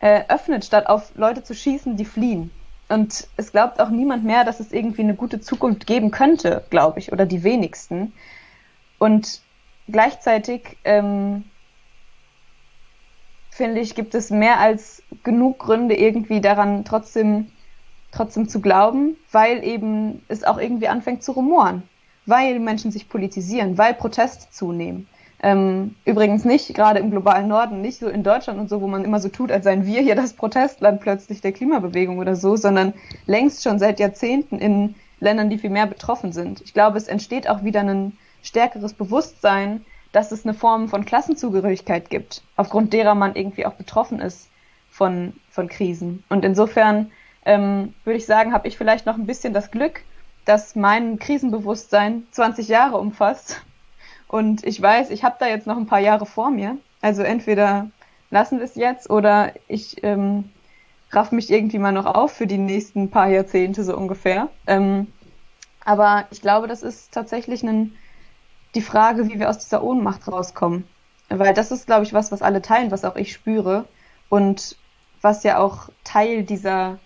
äh, 0.04 0.26
öffnet, 0.28 0.66
statt 0.66 0.88
auf 0.88 1.16
Leute 1.16 1.44
zu 1.44 1.56
schießen, 1.56 1.96
die 1.96 2.04
fliehen. 2.04 2.52
Und 2.90 3.30
es 3.38 3.54
glaubt 3.54 3.80
auch 3.80 3.90
niemand 3.90 4.26
mehr, 4.26 4.44
dass 4.44 4.60
es 4.60 4.74
irgendwie 4.74 5.02
eine 5.02 5.16
gute 5.16 5.40
Zukunft 5.40 5.88
geben 5.88 6.12
könnte, 6.12 6.66
glaube 6.70 7.00
ich, 7.00 7.14
oder 7.14 7.26
die 7.26 7.44
wenigsten. 7.46 8.12
Und 9.00 9.40
gleichzeitig 9.88 10.78
ähm, 10.84 11.46
finde 13.50 13.80
ich, 13.80 13.96
gibt 13.96 14.14
es 14.14 14.30
mehr 14.30 14.60
als 14.60 15.04
genug 15.24 15.60
Gründe, 15.60 15.96
irgendwie 15.96 16.42
daran 16.42 16.84
trotzdem, 16.84 17.48
trotzdem 18.12 18.50
zu 18.50 18.60
glauben, 18.60 19.16
weil 19.32 19.64
eben 19.64 20.22
es 20.28 20.44
auch 20.44 20.58
irgendwie 20.58 20.90
anfängt 20.90 21.24
zu 21.24 21.32
rumoren, 21.32 21.82
weil 22.26 22.60
Menschen 22.60 22.92
sich 22.92 23.08
politisieren, 23.08 23.78
weil 23.78 23.94
Proteste 23.94 24.52
zunehmen. 24.52 25.08
Ähm, 25.44 25.96
übrigens 26.06 26.46
nicht, 26.46 26.74
gerade 26.74 27.00
im 27.00 27.12
globalen 27.12 27.50
Norden, 27.50 27.82
nicht 27.82 28.00
so 28.00 28.08
in 28.08 28.24
Deutschland 28.24 28.60
und 28.60 28.70
so, 28.70 28.80
wo 28.80 28.88
man 28.88 29.04
immer 29.04 29.20
so 29.20 29.28
tut, 29.28 29.52
als 29.52 29.66
seien 29.66 29.86
wir 29.86 30.02
hier 30.02 30.16
das 30.16 30.32
Protestland 30.32 31.02
plötzlich 31.02 31.42
der 31.42 31.52
Klimabewegung 31.52 32.18
oder 32.18 32.38
so, 32.38 32.56
sondern 32.56 32.94
längst 33.26 33.62
schon 33.62 33.78
seit 33.78 34.00
Jahrzehnten 34.00 34.58
in 34.58 34.96
Ländern, 35.20 35.50
die 35.50 35.58
viel 35.58 35.70
mehr 35.70 35.86
betroffen 35.86 36.32
sind. 36.32 36.62
Ich 36.62 36.74
glaube, 36.74 36.98
es 36.98 37.10
entsteht 37.10 37.50
auch 37.50 37.62
wieder 37.62 37.82
ein 37.82 38.18
stärkeres 38.42 38.94
Bewusstsein, 38.94 39.84
dass 40.14 40.32
es 40.32 40.46
eine 40.46 40.54
Form 40.54 40.88
von 40.88 41.04
Klassenzugehörigkeit 41.04 42.10
gibt, 42.10 42.42
aufgrund 42.56 42.94
derer 42.94 43.14
man 43.14 43.36
irgendwie 43.36 43.66
auch 43.66 43.74
betroffen 43.74 44.22
ist 44.22 44.50
von, 44.90 45.34
von 45.50 45.68
Krisen. 45.68 46.24
Und 46.30 46.46
insofern 46.46 47.12
ähm, 47.46 47.94
würde 48.06 48.18
ich 48.18 48.26
sagen, 48.26 48.54
habe 48.54 48.70
ich 48.70 48.78
vielleicht 48.78 49.06
noch 49.06 49.16
ein 49.16 49.26
bisschen 49.26 49.54
das 49.54 49.72
Glück, 49.72 50.04
dass 50.46 50.78
mein 50.78 51.20
Krisenbewusstsein 51.20 52.24
20 52.32 52.70
Jahre 52.70 52.98
umfasst 52.98 53.62
und 54.34 54.66
ich 54.66 54.82
weiß, 54.82 55.12
ich 55.12 55.24
habe 55.24 55.36
da 55.38 55.46
jetzt 55.46 55.68
noch 55.68 55.78
ein 55.78 55.86
paar 55.86 56.00
Jahre 56.00 56.26
vor 56.26 56.50
mir. 56.50 56.80
Also 57.02 57.22
entweder 57.22 57.92
lassen 58.32 58.58
wir 58.58 58.66
es 58.66 58.74
jetzt 58.74 59.12
oder 59.12 59.54
ich 59.68 60.04
ähm, 60.04 60.50
raff 61.12 61.32
mich 61.32 61.52
irgendwie 61.52 61.78
mal 61.78 61.92
noch 61.92 62.08
auf 62.08 62.32
für 62.32 62.48
die 62.48 62.58
nächsten 62.58 63.12
paar 63.12 63.30
Jahrzehnte 63.30 63.84
so 63.84 63.96
ungefähr. 63.96 64.50
Ähm, 64.66 65.06
aber 65.86 66.26
ich 66.32 66.42
glaube, 66.42 66.68
das 66.68 66.82
ist 66.82 67.14
tatsächlich 67.14 67.62
ein, 67.62 67.94
die 68.74 68.82
Frage, 68.82 69.30
wie 69.30 69.40
wir 69.40 69.52
aus 69.52 69.60
dieser 69.60 69.84
Ohnmacht 69.84 70.28
rauskommen. 70.28 70.86
Weil 71.30 71.54
das 71.54 71.72
ist, 71.72 71.86
glaube 71.86 72.02
ich, 72.02 72.14
was, 72.14 72.32
was 72.32 72.42
alle 72.42 72.64
teilen, 72.64 72.90
was 72.90 73.06
auch 73.06 73.18
ich 73.18 73.34
spüre 73.34 73.86
und 74.30 74.78
was 75.22 75.44
ja 75.44 75.60
auch 75.60 75.90
Teil 76.04 76.42
dieser, 76.42 76.98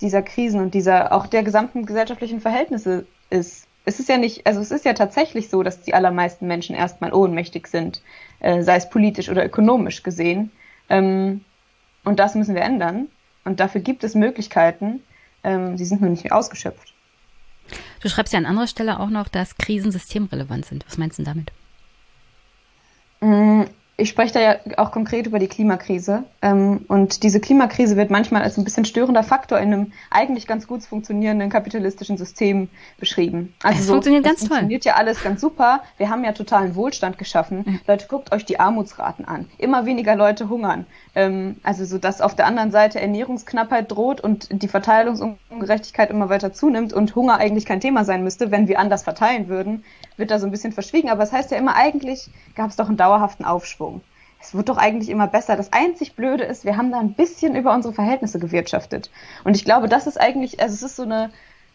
dieser 0.00 0.22
Krisen 0.22 0.60
und 0.60 0.74
dieser, 0.74 1.12
auch 1.12 1.28
der 1.28 1.44
gesamten 1.44 1.86
gesellschaftlichen 1.86 2.40
Verhältnisse 2.40 3.06
ist 3.30 3.68
es 3.84 3.98
ist 3.98 4.08
ja 4.08 4.16
nicht, 4.16 4.46
also 4.46 4.60
es 4.60 4.70
ist 4.70 4.84
ja 4.84 4.92
tatsächlich 4.92 5.48
so, 5.48 5.62
dass 5.62 5.82
die 5.82 5.94
allermeisten 5.94 6.46
Menschen 6.46 6.76
erstmal 6.76 7.12
ohnmächtig 7.12 7.66
sind, 7.66 8.02
äh, 8.40 8.62
sei 8.62 8.76
es 8.76 8.88
politisch 8.88 9.28
oder 9.28 9.44
ökonomisch 9.44 10.02
gesehen. 10.02 10.50
Ähm, 10.88 11.44
und 12.04 12.18
das 12.18 12.34
müssen 12.34 12.54
wir 12.54 12.62
ändern. 12.62 13.08
Und 13.44 13.60
dafür 13.60 13.80
gibt 13.80 14.04
es 14.04 14.14
Möglichkeiten. 14.14 15.02
Ähm, 15.42 15.76
sie 15.76 15.84
sind 15.84 16.00
nur 16.00 16.10
nicht 16.10 16.30
ausgeschöpft. 16.30 16.94
Du 18.00 18.08
schreibst 18.08 18.32
ja 18.32 18.38
an 18.38 18.46
anderer 18.46 18.66
Stelle 18.66 19.00
auch 19.00 19.10
noch, 19.10 19.28
dass 19.28 19.56
Krisen 19.56 19.90
systemrelevant 19.90 20.66
sind. 20.66 20.84
Was 20.86 20.98
meinst 20.98 21.18
du 21.18 21.22
damit? 21.22 21.52
Ich 24.02 24.08
spreche 24.08 24.34
da 24.34 24.40
ja 24.40 24.56
auch 24.78 24.90
konkret 24.90 25.28
über 25.28 25.38
die 25.38 25.46
Klimakrise. 25.46 26.24
Ähm, 26.42 26.84
und 26.88 27.22
diese 27.22 27.38
Klimakrise 27.38 27.96
wird 27.96 28.10
manchmal 28.10 28.42
als 28.42 28.58
ein 28.58 28.64
bisschen 28.64 28.84
störender 28.84 29.22
Faktor 29.22 29.58
in 29.58 29.72
einem 29.72 29.92
eigentlich 30.10 30.48
ganz 30.48 30.66
gut 30.66 30.82
funktionierenden 30.82 31.50
kapitalistischen 31.50 32.18
System 32.18 32.68
beschrieben. 32.98 33.54
Also 33.62 33.78
es 33.78 33.86
so, 33.86 33.92
funktioniert 33.92 34.24
ganz 34.24 34.40
toll. 34.40 34.48
funktioniert 34.48 34.84
ja 34.84 34.94
alles 34.94 35.22
ganz 35.22 35.40
super. 35.40 35.84
Wir 35.98 36.10
haben 36.10 36.24
ja 36.24 36.32
totalen 36.32 36.74
Wohlstand 36.74 37.16
geschaffen. 37.16 37.62
Mhm. 37.64 37.80
Leute, 37.86 38.06
guckt 38.08 38.32
euch 38.32 38.44
die 38.44 38.58
Armutsraten 38.58 39.24
an. 39.24 39.48
Immer 39.56 39.86
weniger 39.86 40.16
Leute 40.16 40.48
hungern. 40.48 40.84
Ähm, 41.14 41.58
also 41.62 41.84
so, 41.84 41.98
dass 41.98 42.20
auf 42.20 42.34
der 42.34 42.46
anderen 42.46 42.72
Seite 42.72 43.00
Ernährungsknappheit 43.00 43.92
droht 43.92 44.20
und 44.20 44.48
die 44.50 44.68
Verteilungsungerechtigkeit 44.68 46.10
immer 46.10 46.28
weiter 46.28 46.52
zunimmt 46.52 46.92
und 46.92 47.14
Hunger 47.14 47.36
eigentlich 47.36 47.66
kein 47.66 47.80
Thema 47.80 48.04
sein 48.04 48.24
müsste, 48.24 48.50
wenn 48.50 48.66
wir 48.66 48.80
anders 48.80 49.04
verteilen 49.04 49.46
würden, 49.46 49.84
wird 50.16 50.30
da 50.30 50.38
so 50.38 50.46
ein 50.46 50.50
bisschen 50.50 50.72
verschwiegen. 50.72 51.10
Aber 51.10 51.22
es 51.22 51.30
das 51.30 51.38
heißt 51.38 51.50
ja 51.50 51.58
immer, 51.58 51.76
eigentlich 51.76 52.30
gab 52.54 52.70
es 52.70 52.76
doch 52.76 52.88
einen 52.88 52.96
dauerhaften 52.96 53.44
Aufschwung 53.44 54.02
es 54.42 54.54
wird 54.54 54.68
doch 54.68 54.76
eigentlich 54.76 55.08
immer 55.08 55.28
besser. 55.28 55.56
Das 55.56 55.72
einzig 55.72 56.14
Blöde 56.14 56.44
ist, 56.44 56.64
wir 56.64 56.76
haben 56.76 56.90
da 56.90 56.98
ein 56.98 57.14
bisschen 57.14 57.54
über 57.54 57.72
unsere 57.72 57.94
Verhältnisse 57.94 58.38
gewirtschaftet. 58.38 59.10
Und 59.44 59.56
ich 59.56 59.64
glaube, 59.64 59.88
das 59.88 60.06
ist 60.06 60.20
eigentlich, 60.20 60.60
also 60.60 60.74
es 60.74 60.82
ist 60.82 60.96
so 60.96 61.04
eine, 61.04 61.30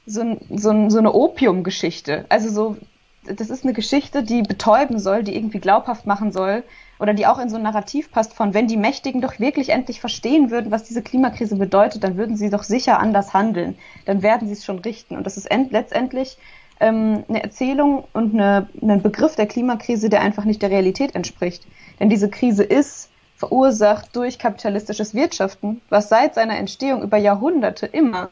so, 0.05 0.21
ein, 0.21 0.39
so, 0.49 0.69
ein, 0.69 0.89
so 0.89 0.97
eine 0.97 1.13
Opiumgeschichte. 1.13 2.25
Also 2.29 2.49
so, 2.49 2.77
das 3.23 3.49
ist 3.49 3.63
eine 3.63 3.73
Geschichte, 3.73 4.21
die 4.21 4.41
betäuben 4.41 4.99
soll, 4.99 5.23
die 5.23 5.35
irgendwie 5.35 5.59
glaubhaft 5.59 6.05
machen 6.05 6.31
soll 6.31 6.63
oder 6.99 7.13
die 7.13 7.25
auch 7.25 7.39
in 7.39 7.49
so 7.49 7.55
ein 7.55 7.63
Narrativ 7.63 8.11
passt 8.11 8.33
von, 8.33 8.53
wenn 8.53 8.67
die 8.67 8.77
Mächtigen 8.77 9.21
doch 9.21 9.39
wirklich 9.39 9.69
endlich 9.69 10.01
verstehen 10.01 10.51
würden, 10.51 10.71
was 10.71 10.83
diese 10.83 11.01
Klimakrise 11.01 11.55
bedeutet, 11.55 12.03
dann 12.03 12.17
würden 12.17 12.35
sie 12.35 12.49
doch 12.49 12.63
sicher 12.63 12.99
anders 12.99 13.33
handeln. 13.33 13.77
Dann 14.05 14.23
werden 14.23 14.47
sie 14.47 14.53
es 14.53 14.65
schon 14.65 14.79
richten. 14.79 15.15
Und 15.15 15.25
das 15.25 15.37
ist 15.37 15.49
letztendlich 15.69 16.37
ähm, 16.79 17.23
eine 17.27 17.43
Erzählung 17.43 18.05
und 18.13 18.33
eine, 18.33 18.69
einen 18.81 19.01
Begriff 19.01 19.35
der 19.35 19.47
Klimakrise, 19.47 20.09
der 20.09 20.21
einfach 20.21 20.45
nicht 20.45 20.61
der 20.61 20.71
Realität 20.71 21.15
entspricht. 21.15 21.65
Denn 21.99 22.09
diese 22.09 22.29
Krise 22.29 22.63
ist 22.63 23.09
verursacht 23.35 24.15
durch 24.15 24.39
kapitalistisches 24.39 25.13
Wirtschaften, 25.13 25.81
was 25.89 26.09
seit 26.09 26.35
seiner 26.35 26.57
Entstehung 26.57 27.03
über 27.03 27.17
Jahrhunderte 27.17 27.85
immer 27.85 28.29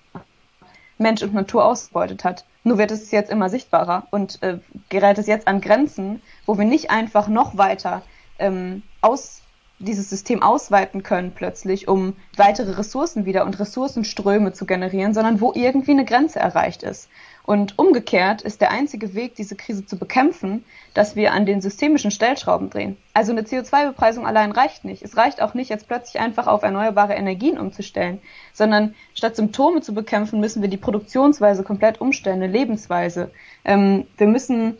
Mensch 0.98 1.22
und 1.22 1.34
Natur 1.34 1.66
ausgebeutet 1.66 2.24
hat. 2.24 2.46
Nur 2.64 2.78
wird 2.78 2.92
es 2.92 3.12
jetzt 3.12 3.30
immer 3.30 3.50
sichtbarer 3.50 4.08
und 4.10 4.42
äh, 4.42 4.60
gerät 4.90 5.18
es 5.18 5.28
jetzt 5.28 5.48
an 5.48 5.62
Grenzen, 5.62 6.22
wo 6.46 6.58
wir 6.58 6.66
nicht 6.66 6.90
einfach 6.90 7.28
noch 7.28 7.58
weiter 7.58 8.02
ähm, 8.40 8.82
aus, 9.02 9.42
dieses 9.78 10.10
System 10.10 10.42
ausweiten 10.42 11.04
können 11.04 11.34
plötzlich, 11.36 11.88
um 11.88 12.16
weitere 12.38 12.72
Ressourcen 12.72 13.26
wieder 13.26 13.46
und 13.46 13.60
Ressourcenströme 13.60 14.54
zu 14.54 14.66
generieren, 14.66 15.14
sondern 15.14 15.42
wo 15.42 15.52
irgendwie 15.54 15.92
eine 15.92 16.06
Grenze 16.06 16.40
erreicht 16.40 16.82
ist. 16.82 17.10
Und 17.46 17.78
umgekehrt 17.78 18.42
ist 18.42 18.60
der 18.60 18.72
einzige 18.72 19.14
Weg, 19.14 19.36
diese 19.36 19.56
Krise 19.56 19.86
zu 19.86 20.00
bekämpfen, 20.00 20.66
dass 20.96 21.16
wir 21.16 21.32
an 21.32 21.46
den 21.46 21.62
systemischen 21.62 22.10
Stellschrauben 22.10 22.72
drehen. 22.72 22.98
Also 23.14 23.32
eine 23.32 23.44
CO2-Bepreisung 23.44 24.26
allein 24.26 24.52
reicht 24.52 24.84
nicht. 24.84 25.04
Es 25.04 25.16
reicht 25.16 25.44
auch 25.44 25.54
nicht, 25.54 25.70
jetzt 25.70 25.88
plötzlich 25.88 26.20
einfach 26.20 26.48
auf 26.48 26.64
erneuerbare 26.64 27.14
Energien 27.14 27.60
umzustellen, 27.60 28.20
sondern 28.52 28.96
statt 29.14 29.36
Symptome 29.36 29.82
zu 29.82 29.94
bekämpfen, 29.94 30.40
müssen 30.40 30.64
wir 30.64 30.70
die 30.70 30.78
Produktionsweise 30.78 31.62
komplett 31.62 32.02
umstellen, 32.02 32.42
eine 32.42 32.52
Lebensweise. 32.52 33.30
Ähm, 33.64 34.08
wir 34.18 34.28
müssen 34.28 34.78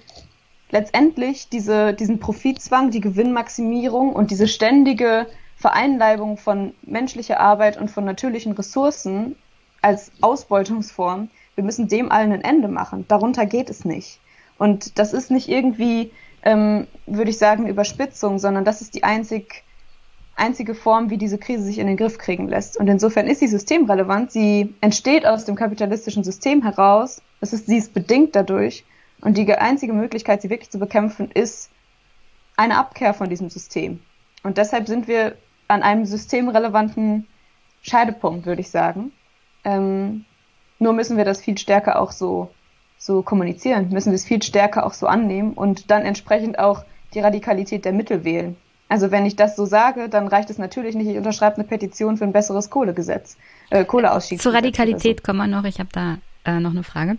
letztendlich 0.72 1.50
diese, 1.50 1.94
diesen 1.94 2.20
Profitzwang, 2.20 2.90
die 2.90 3.02
Gewinnmaximierung 3.02 4.12
und 4.12 4.32
diese 4.32 4.48
ständige 4.48 5.28
Vereinleibung 5.56 6.38
von 6.38 6.74
menschlicher 6.82 7.40
Arbeit 7.40 7.78
und 7.78 7.92
von 7.92 8.06
natürlichen 8.06 8.54
Ressourcen 8.54 9.36
als 9.84 10.12
Ausbeutungsform 10.22 11.30
wir 11.56 11.64
müssen 11.64 11.88
dem 11.88 12.12
allen 12.12 12.32
ein 12.32 12.42
Ende 12.42 12.68
machen. 12.68 13.06
Darunter 13.08 13.46
geht 13.46 13.70
es 13.70 13.86
nicht. 13.86 14.20
Und 14.58 15.00
das 15.00 15.14
ist 15.14 15.32
nicht 15.32 15.50
irgendwie, 15.50 16.12
ähm, 16.44 16.88
würde 17.06 17.32
ich 17.32 17.38
sagen, 17.38 17.68
Überspitzung, 17.68 18.40
sondern 18.40 18.66
das 18.66 18.82
ist 18.82 18.96
die 18.96 19.04
einzig, 19.04 19.64
einzige 20.36 20.76
Form, 20.76 21.10
wie 21.10 21.18
diese 21.18 21.38
Krise 21.38 21.64
sich 21.64 21.80
in 21.80 21.88
den 21.88 21.98
Griff 21.98 22.18
kriegen 22.18 22.48
lässt. 22.48 22.78
Und 22.78 22.88
insofern 22.88 23.28
ist 23.28 23.40
sie 23.40 23.48
systemrelevant. 23.48 24.32
Sie 24.32 24.74
entsteht 24.82 25.26
aus 25.26 25.46
dem 25.46 25.56
kapitalistischen 25.56 26.24
System 26.24 26.62
heraus. 26.62 27.22
Das 27.40 27.54
ist, 27.54 27.68
sie 27.68 27.78
ist 27.78 27.94
bedingt 27.94 28.36
dadurch. 28.36 28.86
Und 29.22 29.38
die 29.38 29.52
einzige 29.54 29.94
Möglichkeit, 29.94 30.42
sie 30.42 30.50
wirklich 30.50 30.70
zu 30.70 30.80
bekämpfen, 30.80 31.32
ist 31.32 31.70
eine 32.58 32.78
Abkehr 32.78 33.14
von 33.14 33.30
diesem 33.30 33.50
System. 33.50 34.00
Und 34.44 34.58
deshalb 34.58 34.88
sind 34.88 35.08
wir 35.08 35.36
an 35.68 35.84
einem 35.84 36.06
systemrelevanten 36.06 37.28
Scheidepunkt, 37.82 38.46
würde 38.46 38.62
ich 38.62 38.70
sagen. 38.70 39.12
Ähm, 39.64 40.26
nur 40.80 40.94
müssen 40.94 41.18
wir 41.18 41.26
das 41.26 41.42
viel 41.42 41.58
stärker 41.58 42.00
auch 42.00 42.12
so, 42.12 42.50
so 42.98 43.22
kommunizieren, 43.22 43.90
müssen 43.90 44.12
wir 44.12 44.16
es 44.16 44.26
viel 44.26 44.42
stärker 44.42 44.86
auch 44.86 44.94
so 44.94 45.08
annehmen 45.08 45.54
und 45.54 45.92
dann 45.92 46.04
entsprechend 46.04 46.60
auch 46.60 46.84
die 47.14 47.20
Radikalität 47.20 47.86
der 47.86 47.94
Mittel 47.94 48.24
wählen. 48.24 48.56
Also 48.88 49.10
wenn 49.10 49.26
ich 49.26 49.36
das 49.36 49.56
so 49.56 49.66
sage, 49.66 50.10
dann 50.10 50.28
reicht 50.28 50.50
es 50.50 50.58
natürlich 50.58 50.96
nicht, 50.96 51.08
ich 51.08 51.18
unterschreibe 51.18 51.56
eine 51.56 51.64
Petition 51.64 52.18
für 52.18 52.24
ein 52.24 52.34
besseres 52.34 52.70
Kohlegesetz, 52.70 53.38
äh, 53.72 53.84
Kohleausstiegsgesetz. 53.84 54.44
Zur 54.44 54.54
Radikalität 54.54 55.20
so. 55.20 55.24
kommen 55.24 55.40
wir 55.40 55.48
noch, 55.48 55.64
ich 55.64 55.80
habe 55.80 55.90
da 55.92 56.18
äh, 56.46 56.60
noch 56.60 56.72
eine 56.72 56.84
Frage. 56.84 57.18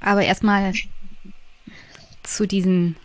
Aber 0.00 0.22
erstmal 0.22 0.72
zu 2.22 2.46
diesen 2.46 2.96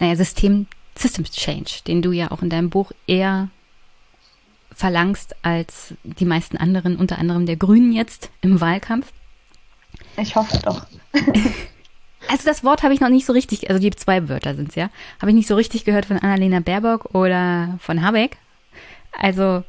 naja, 0.00 0.16
System, 0.16 0.66
Systems 0.96 1.30
Change, 1.32 1.82
den 1.86 2.02
du 2.02 2.12
ja 2.12 2.30
auch 2.30 2.42
in 2.42 2.50
deinem 2.50 2.70
Buch 2.70 2.92
eher 3.06 3.48
verlangst 4.74 5.36
als 5.42 5.94
die 6.02 6.24
meisten 6.24 6.56
anderen, 6.56 6.96
unter 6.96 7.18
anderem 7.18 7.46
der 7.46 7.56
Grünen 7.56 7.92
jetzt 7.92 8.30
im 8.40 8.60
Wahlkampf. 8.60 9.12
Ich 10.16 10.34
hoffe 10.34 10.58
doch. 10.58 10.86
also 12.28 12.44
das 12.44 12.64
Wort 12.64 12.82
habe 12.82 12.94
ich 12.94 13.00
noch 13.00 13.08
nicht 13.08 13.26
so 13.26 13.32
richtig, 13.32 13.70
also 13.70 13.80
die 13.80 13.90
zwei 13.90 14.28
Wörter 14.28 14.54
sind 14.54 14.70
es 14.70 14.74
ja, 14.74 14.90
habe 15.20 15.30
ich 15.30 15.36
nicht 15.36 15.48
so 15.48 15.54
richtig 15.54 15.84
gehört 15.84 16.06
von 16.06 16.18
Annalena 16.18 16.60
Baerbock 16.60 17.14
oder 17.14 17.78
von 17.80 18.02
Habeck. 18.02 18.36
Also 19.12 19.62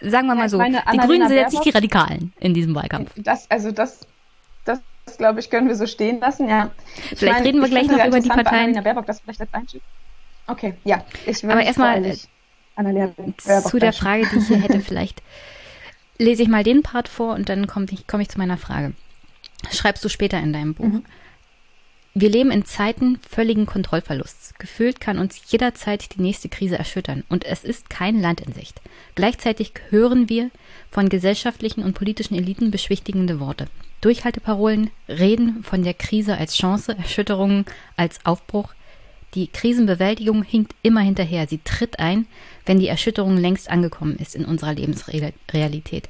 sagen 0.00 0.28
wir 0.28 0.34
mal 0.34 0.48
so, 0.48 0.60
die 0.60 0.98
Grünen 0.98 1.28
sind 1.28 1.36
jetzt 1.36 1.52
nicht 1.52 1.64
die 1.64 1.70
Radikalen 1.70 2.32
in 2.40 2.54
diesem 2.54 2.74
Wahlkampf. 2.74 3.12
Das, 3.16 3.50
also 3.50 3.70
das, 3.70 4.06
das, 4.64 4.80
glaube 5.16 5.40
ich, 5.40 5.50
können 5.50 5.68
wir 5.68 5.76
so 5.76 5.86
stehen 5.86 6.20
lassen, 6.20 6.48
ja. 6.48 6.70
Ich 7.10 7.18
vielleicht 7.18 7.38
meine, 7.38 7.46
reden 7.46 7.60
wir 7.60 7.68
gleich 7.68 7.88
noch 7.88 8.04
über 8.04 8.20
die 8.20 8.28
Parteien. 8.28 8.46
Annalena 8.46 8.80
Baerbock, 8.82 9.06
das 9.06 9.20
vielleicht 9.20 9.40
als 9.40 9.52
Einstieg. 9.54 9.82
Okay, 10.46 10.74
ja. 10.84 11.04
Ich 11.26 11.44
Aber 11.44 11.62
erstmal 11.62 12.02
Annalena 12.78 13.12
Zu 13.64 13.78
der 13.78 13.92
Frage, 13.92 14.26
die 14.32 14.38
ich 14.38 14.46
hier 14.46 14.60
hätte, 14.60 14.80
vielleicht 14.80 15.22
lese 16.18 16.42
ich 16.42 16.48
mal 16.48 16.64
den 16.64 16.82
Part 16.82 17.08
vor 17.08 17.34
und 17.34 17.48
dann 17.48 17.66
komme 17.66 17.86
ich, 17.90 18.06
komm 18.06 18.20
ich 18.20 18.28
zu 18.28 18.38
meiner 18.38 18.56
Frage. 18.56 18.92
Schreibst 19.70 20.04
du 20.04 20.08
später 20.08 20.38
in 20.38 20.52
deinem 20.52 20.74
Buch. 20.74 20.84
Mhm. 20.84 21.04
Wir 22.14 22.30
leben 22.30 22.50
in 22.50 22.64
Zeiten 22.64 23.20
völligen 23.28 23.66
Kontrollverlusts. 23.66 24.54
Gefühlt 24.58 25.00
kann 25.00 25.18
uns 25.18 25.40
jederzeit 25.52 26.16
die 26.16 26.22
nächste 26.22 26.48
Krise 26.48 26.76
erschüttern 26.76 27.22
und 27.28 27.44
es 27.44 27.62
ist 27.62 27.90
kein 27.90 28.20
Land 28.20 28.40
in 28.40 28.52
Sicht. 28.52 28.80
Gleichzeitig 29.14 29.72
hören 29.90 30.28
wir 30.28 30.50
von 30.90 31.08
gesellschaftlichen 31.08 31.84
und 31.84 31.94
politischen 31.94 32.34
Eliten 32.34 32.70
beschwichtigende 32.70 33.38
Worte. 33.38 33.66
Durchhalteparolen 34.00 34.90
reden 35.08 35.62
von 35.62 35.82
der 35.82 35.94
Krise 35.94 36.36
als 36.36 36.56
Chance, 36.56 36.96
Erschütterungen 36.96 37.66
als 37.96 38.24
Aufbruch, 38.24 38.74
die 39.34 39.48
Krisenbewältigung 39.48 40.42
hinkt 40.42 40.74
immer 40.82 41.00
hinterher. 41.00 41.46
Sie 41.46 41.60
tritt 41.62 41.98
ein, 41.98 42.26
wenn 42.66 42.78
die 42.78 42.88
Erschütterung 42.88 43.36
längst 43.36 43.70
angekommen 43.70 44.16
ist 44.16 44.34
in 44.34 44.44
unserer 44.44 44.74
Lebensrealität. 44.74 46.08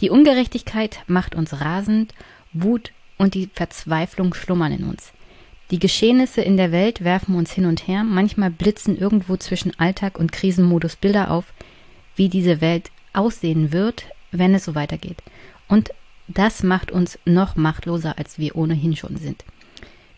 Die 0.00 0.10
Ungerechtigkeit 0.10 1.00
macht 1.06 1.34
uns 1.34 1.60
rasend, 1.60 2.14
Wut 2.52 2.92
und 3.18 3.34
die 3.34 3.50
Verzweiflung 3.52 4.34
schlummern 4.34 4.72
in 4.72 4.84
uns. 4.84 5.12
Die 5.70 5.78
Geschehnisse 5.78 6.40
in 6.40 6.56
der 6.56 6.72
Welt 6.72 7.04
werfen 7.04 7.34
uns 7.36 7.52
hin 7.52 7.66
und 7.66 7.86
her, 7.86 8.02
manchmal 8.02 8.50
blitzen 8.50 8.98
irgendwo 8.98 9.36
zwischen 9.36 9.78
Alltag 9.78 10.18
und 10.18 10.32
Krisenmodus 10.32 10.96
Bilder 10.96 11.30
auf, 11.30 11.52
wie 12.16 12.28
diese 12.28 12.60
Welt 12.60 12.90
aussehen 13.12 13.72
wird, 13.72 14.06
wenn 14.32 14.54
es 14.54 14.64
so 14.64 14.74
weitergeht. 14.74 15.18
Und 15.68 15.90
das 16.26 16.62
macht 16.62 16.90
uns 16.90 17.18
noch 17.24 17.54
machtloser, 17.54 18.18
als 18.18 18.38
wir 18.38 18.56
ohnehin 18.56 18.96
schon 18.96 19.16
sind. 19.16 19.44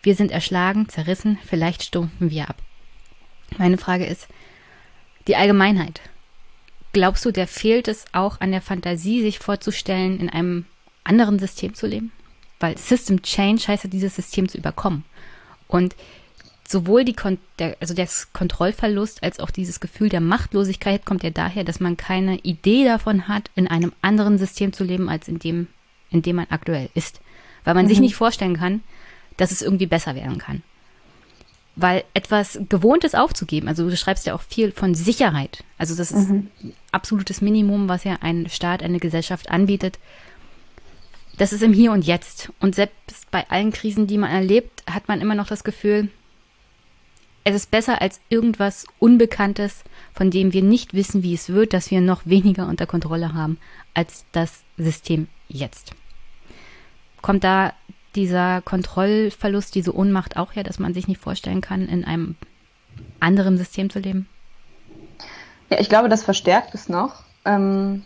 Wir 0.03 0.15
sind 0.15 0.31
erschlagen, 0.31 0.89
zerrissen, 0.89 1.39
vielleicht 1.45 1.81
stumpfen 1.81 2.29
wir 2.29 2.49
ab. 2.49 2.57
Meine 3.57 3.77
Frage 3.77 4.05
ist, 4.05 4.27
die 5.27 5.37
Allgemeinheit. 5.37 6.01
Glaubst 6.91 7.25
du, 7.25 7.31
der 7.31 7.47
fehlt 7.47 7.87
es 7.87 8.05
auch 8.11 8.39
an 8.41 8.51
der 8.51 8.61
Fantasie, 8.61 9.21
sich 9.21 9.39
vorzustellen, 9.39 10.19
in 10.19 10.29
einem 10.29 10.65
anderen 11.03 11.39
System 11.39 11.73
zu 11.73 11.87
leben? 11.87 12.11
Weil 12.59 12.77
System 12.77 13.21
Change 13.21 13.67
heißt 13.67 13.85
ja, 13.85 13.89
dieses 13.89 14.15
System 14.15 14.47
zu 14.47 14.57
überkommen. 14.57 15.05
Und 15.67 15.95
sowohl 16.67 17.03
die 17.05 17.13
Kon 17.13 17.39
der, 17.59 17.77
also 17.79 17.93
der 17.93 18.07
Kontrollverlust 18.33 19.23
als 19.23 19.39
auch 19.39 19.51
dieses 19.51 19.79
Gefühl 19.79 20.09
der 20.09 20.21
Machtlosigkeit 20.21 21.05
kommt 21.05 21.23
ja 21.23 21.29
daher, 21.29 21.63
dass 21.63 21.79
man 21.79 21.97
keine 21.97 22.37
Idee 22.39 22.85
davon 22.85 23.27
hat, 23.27 23.49
in 23.55 23.67
einem 23.67 23.93
anderen 24.01 24.37
System 24.37 24.73
zu 24.73 24.83
leben, 24.83 25.09
als 25.09 25.27
in 25.27 25.39
dem, 25.39 25.67
in 26.09 26.21
dem 26.21 26.35
man 26.35 26.47
aktuell 26.49 26.89
ist. 26.93 27.21
Weil 27.63 27.73
man 27.73 27.85
mhm. 27.85 27.89
sich 27.89 27.99
nicht 27.99 28.15
vorstellen 28.15 28.57
kann, 28.57 28.81
dass 29.37 29.51
es 29.51 29.61
irgendwie 29.61 29.85
besser 29.85 30.15
werden 30.15 30.37
kann. 30.37 30.63
Weil 31.75 32.03
etwas 32.13 32.59
Gewohntes 32.69 33.15
aufzugeben, 33.15 33.67
also 33.67 33.89
du 33.89 33.97
schreibst 33.97 34.27
ja 34.27 34.35
auch 34.35 34.41
viel 34.41 34.71
von 34.71 34.93
Sicherheit. 34.93 35.63
Also 35.77 35.95
das 35.95 36.11
ist 36.11 36.29
mhm. 36.29 36.49
absolutes 36.91 37.41
Minimum, 37.41 37.89
was 37.89 38.03
ja 38.03 38.17
ein 38.21 38.47
Staat, 38.49 38.83
eine 38.83 38.99
Gesellschaft 38.99 39.49
anbietet. 39.49 39.97
Das 41.37 41.51
ist 41.51 41.63
im 41.63 41.73
Hier 41.73 41.91
und 41.91 42.05
Jetzt. 42.05 42.51
Und 42.59 42.75
selbst 42.75 43.29
bei 43.31 43.49
allen 43.49 43.71
Krisen, 43.71 44.05
die 44.05 44.19
man 44.19 44.29
erlebt, 44.29 44.83
hat 44.87 45.07
man 45.07 45.19
immer 45.19 45.33
noch 45.33 45.47
das 45.47 45.63
Gefühl, 45.63 46.09
es 47.43 47.55
ist 47.55 47.71
besser 47.71 48.01
als 48.01 48.21
irgendwas 48.29 48.85
Unbekanntes, 48.99 49.83
von 50.13 50.31
dem 50.31 50.53
wir 50.53 50.63
nicht 50.63 50.93
wissen, 50.93 51.23
wie 51.23 51.33
es 51.33 51.49
wird, 51.49 51.73
dass 51.73 51.91
wir 51.91 51.99
noch 51.99 52.25
weniger 52.25 52.67
unter 52.67 52.85
Kontrolle 52.85 53.33
haben 53.33 53.57
als 53.93 54.25
das 54.31 54.63
System 54.77 55.27
jetzt. 55.49 55.93
Kommt 57.21 57.43
da 57.43 57.73
dieser 58.15 58.61
Kontrollverlust, 58.61 59.75
diese 59.75 59.95
Ohnmacht 59.95 60.37
auch 60.37 60.53
ja, 60.53 60.63
dass 60.63 60.79
man 60.79 60.93
sich 60.93 61.07
nicht 61.07 61.21
vorstellen 61.21 61.61
kann, 61.61 61.87
in 61.87 62.05
einem 62.05 62.35
anderen 63.19 63.57
System 63.57 63.89
zu 63.89 63.99
leben? 63.99 64.27
Ja, 65.69 65.79
ich 65.79 65.89
glaube, 65.89 66.09
das 66.09 66.23
verstärkt 66.23 66.75
es 66.75 66.89
noch. 66.89 67.23
Ähm, 67.45 68.03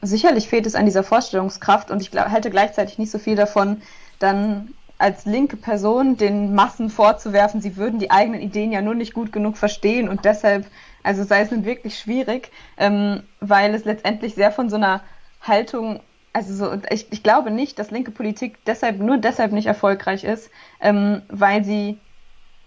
sicherlich 0.00 0.48
fehlt 0.48 0.66
es 0.66 0.74
an 0.74 0.84
dieser 0.84 1.04
Vorstellungskraft 1.04 1.90
und 1.90 2.02
ich 2.02 2.10
glaub, 2.10 2.28
halte 2.28 2.50
gleichzeitig 2.50 2.98
nicht 2.98 3.10
so 3.10 3.18
viel 3.18 3.36
davon, 3.36 3.82
dann 4.18 4.74
als 4.98 5.24
linke 5.24 5.56
Person 5.56 6.16
den 6.16 6.54
Massen 6.54 6.88
vorzuwerfen, 6.88 7.60
sie 7.60 7.76
würden 7.76 7.98
die 7.98 8.12
eigenen 8.12 8.40
Ideen 8.40 8.70
ja 8.70 8.82
nur 8.82 8.94
nicht 8.94 9.14
gut 9.14 9.32
genug 9.32 9.56
verstehen 9.56 10.08
und 10.08 10.24
deshalb, 10.24 10.66
also 11.02 11.24
sei 11.24 11.40
es 11.40 11.50
nun 11.50 11.64
wirklich 11.64 11.98
schwierig, 11.98 12.52
ähm, 12.76 13.24
weil 13.40 13.74
es 13.74 13.84
letztendlich 13.84 14.34
sehr 14.34 14.52
von 14.52 14.70
so 14.70 14.76
einer 14.76 15.02
Haltung 15.40 16.00
also 16.32 16.54
so, 16.54 16.80
ich, 16.90 17.12
ich 17.12 17.22
glaube 17.22 17.50
nicht, 17.50 17.78
dass 17.78 17.90
linke 17.90 18.10
Politik 18.10 18.58
deshalb 18.66 18.98
nur 18.98 19.18
deshalb 19.18 19.52
nicht 19.52 19.66
erfolgreich 19.66 20.24
ist, 20.24 20.50
ähm, 20.80 21.22
weil 21.28 21.64
sie 21.64 21.98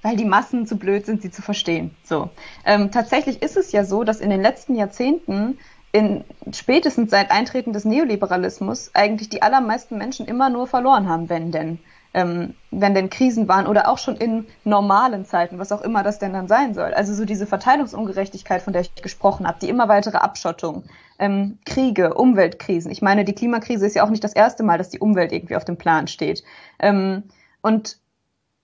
weil 0.01 0.17
die 0.17 0.25
Massen 0.25 0.67
zu 0.67 0.77
blöd 0.77 1.07
sind, 1.07 1.23
sie 1.23 1.31
zu 1.31 1.41
verstehen. 1.41 1.89
So. 2.03 2.29
Ähm, 2.63 2.91
tatsächlich 2.91 3.41
ist 3.41 3.57
es 3.57 3.71
ja 3.71 3.83
so, 3.83 4.03
dass 4.03 4.21
in 4.21 4.29
den 4.29 4.39
letzten 4.39 4.75
Jahrzehnten, 4.75 5.57
in, 5.91 6.23
spätestens 6.53 7.09
seit 7.09 7.31
Eintreten 7.31 7.73
des 7.73 7.85
Neoliberalismus, 7.85 8.91
eigentlich 8.93 9.29
die 9.29 9.41
allermeisten 9.41 9.97
Menschen 9.97 10.27
immer 10.27 10.51
nur 10.51 10.67
verloren 10.67 11.09
haben, 11.09 11.27
wenn 11.29 11.51
denn 11.51 11.79
ähm, 12.15 12.55
wenn 12.71 12.95
denn 12.95 13.09
Krisen 13.09 13.49
waren 13.49 13.67
oder 13.67 13.89
auch 13.89 13.97
schon 13.97 14.15
in 14.15 14.47
normalen 14.63 15.25
Zeiten, 15.25 15.59
was 15.59 15.73
auch 15.73 15.81
immer 15.81 16.01
das 16.01 16.17
denn 16.17 16.31
dann 16.31 16.47
sein 16.47 16.73
soll. 16.73 16.93
Also 16.93 17.13
so 17.13 17.25
diese 17.25 17.45
Verteilungsungerechtigkeit, 17.45 18.61
von 18.61 18.71
der 18.71 18.83
ich 18.83 18.95
gesprochen 18.95 19.45
habe, 19.45 19.59
die 19.61 19.67
immer 19.67 19.89
weitere 19.89 20.17
Abschottung, 20.17 20.85
ähm, 21.19 21.59
Kriege, 21.65 22.13
Umweltkrisen. 22.13 22.89
Ich 22.89 23.01
meine, 23.01 23.25
die 23.25 23.35
Klimakrise 23.35 23.85
ist 23.85 23.95
ja 23.95 24.05
auch 24.05 24.09
nicht 24.09 24.23
das 24.23 24.33
erste 24.33 24.63
Mal, 24.63 24.77
dass 24.77 24.89
die 24.89 24.99
Umwelt 24.99 25.33
irgendwie 25.33 25.57
auf 25.57 25.65
dem 25.65 25.75
Plan 25.75 26.07
steht. 26.07 26.41
Ähm, 26.79 27.23
und 27.61 27.97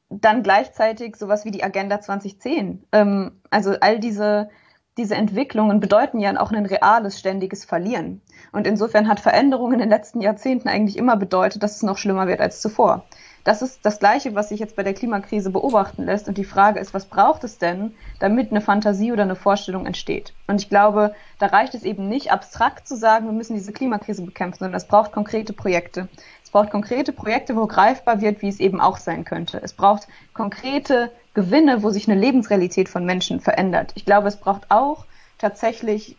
dann 0.10 0.44
gleichzeitig 0.44 1.18
sowas 1.18 1.44
wie 1.44 1.52
die 1.52 1.64
Agenda 1.64 2.00
2010. 2.00 2.86
Ähm, 2.94 3.34
also 3.50 3.76
all 3.82 4.00
diese 4.00 4.50
diese 4.98 5.16
Entwicklungen 5.16 5.80
bedeuten 5.80 6.20
ja 6.20 6.38
auch 6.40 6.52
ein 6.52 6.66
reales, 6.66 7.18
ständiges 7.18 7.64
Verlieren. 7.64 8.22
Und 8.52 8.68
insofern 8.68 9.08
hat 9.08 9.20
Veränderung 9.20 9.72
in 9.72 9.80
den 9.80 9.90
letzten 9.90 10.22
Jahrzehnten 10.22 10.68
eigentlich 10.68 10.98
immer 10.98 11.16
bedeutet, 11.16 11.64
dass 11.64 11.78
es 11.78 11.84
noch 11.84 11.98
schlimmer 11.98 12.28
wird 12.28 12.42
als 12.42 12.62
zuvor. 12.62 13.06
Das 13.44 13.62
ist 13.62 13.86
das 13.86 14.00
Gleiche, 14.00 14.36
was 14.36 14.50
sich 14.50 14.60
jetzt 14.60 14.76
bei 14.76 14.84
der 14.84 14.94
Klimakrise 14.94 15.50
beobachten 15.50 16.06
lässt. 16.06 16.28
Und 16.28 16.38
die 16.38 16.44
Frage 16.44 16.80
ist, 16.80 16.94
was 16.94 17.06
braucht 17.06 17.44
es 17.44 17.58
denn, 17.58 17.94
damit 18.20 18.52
eine 18.52 18.62
Fantasie 18.62 19.12
oder 19.12 19.24
eine 19.24 19.36
Vorstellung 19.36 19.86
entsteht? 19.86 20.34
Und 20.48 20.62
ich 20.62 20.70
glaube, 20.70 21.16
da 21.40 21.48
reicht 21.48 21.74
es 21.74 21.84
eben 21.84 22.08
nicht, 22.08 22.32
abstrakt 22.32 22.88
zu 22.88 22.96
sagen, 22.96 23.26
wir 23.26 23.34
müssen 23.34 23.56
diese 23.56 23.74
Klimakrise 23.74 24.24
bekämpfen, 24.24 24.60
sondern 24.60 24.78
es 24.78 24.86
braucht 24.86 25.12
konkrete 25.12 25.54
Projekte. 25.54 26.08
Es 26.44 26.52
braucht 26.52 26.70
konkrete 26.70 27.14
Projekte, 27.14 27.56
wo 27.56 27.66
greifbar 27.66 28.22
wird, 28.22 28.42
wie 28.42 28.50
es 28.50 28.60
eben 28.60 28.80
auch 28.80 28.98
sein 28.98 29.26
könnte. 29.26 29.60
Es 29.64 29.74
braucht 29.74 30.08
konkrete 30.34 31.12
Gewinne, 31.34 31.82
wo 31.82 31.90
sich 31.90 32.10
eine 32.10 32.20
Lebensrealität 32.20 32.90
von 32.90 33.06
Menschen 33.06 33.40
verändert. 33.40 33.92
Ich 33.96 34.06
glaube, 34.06 34.28
es 34.28 34.38
braucht 34.38 34.70
auch 34.70 35.06
tatsächlich 35.38 36.18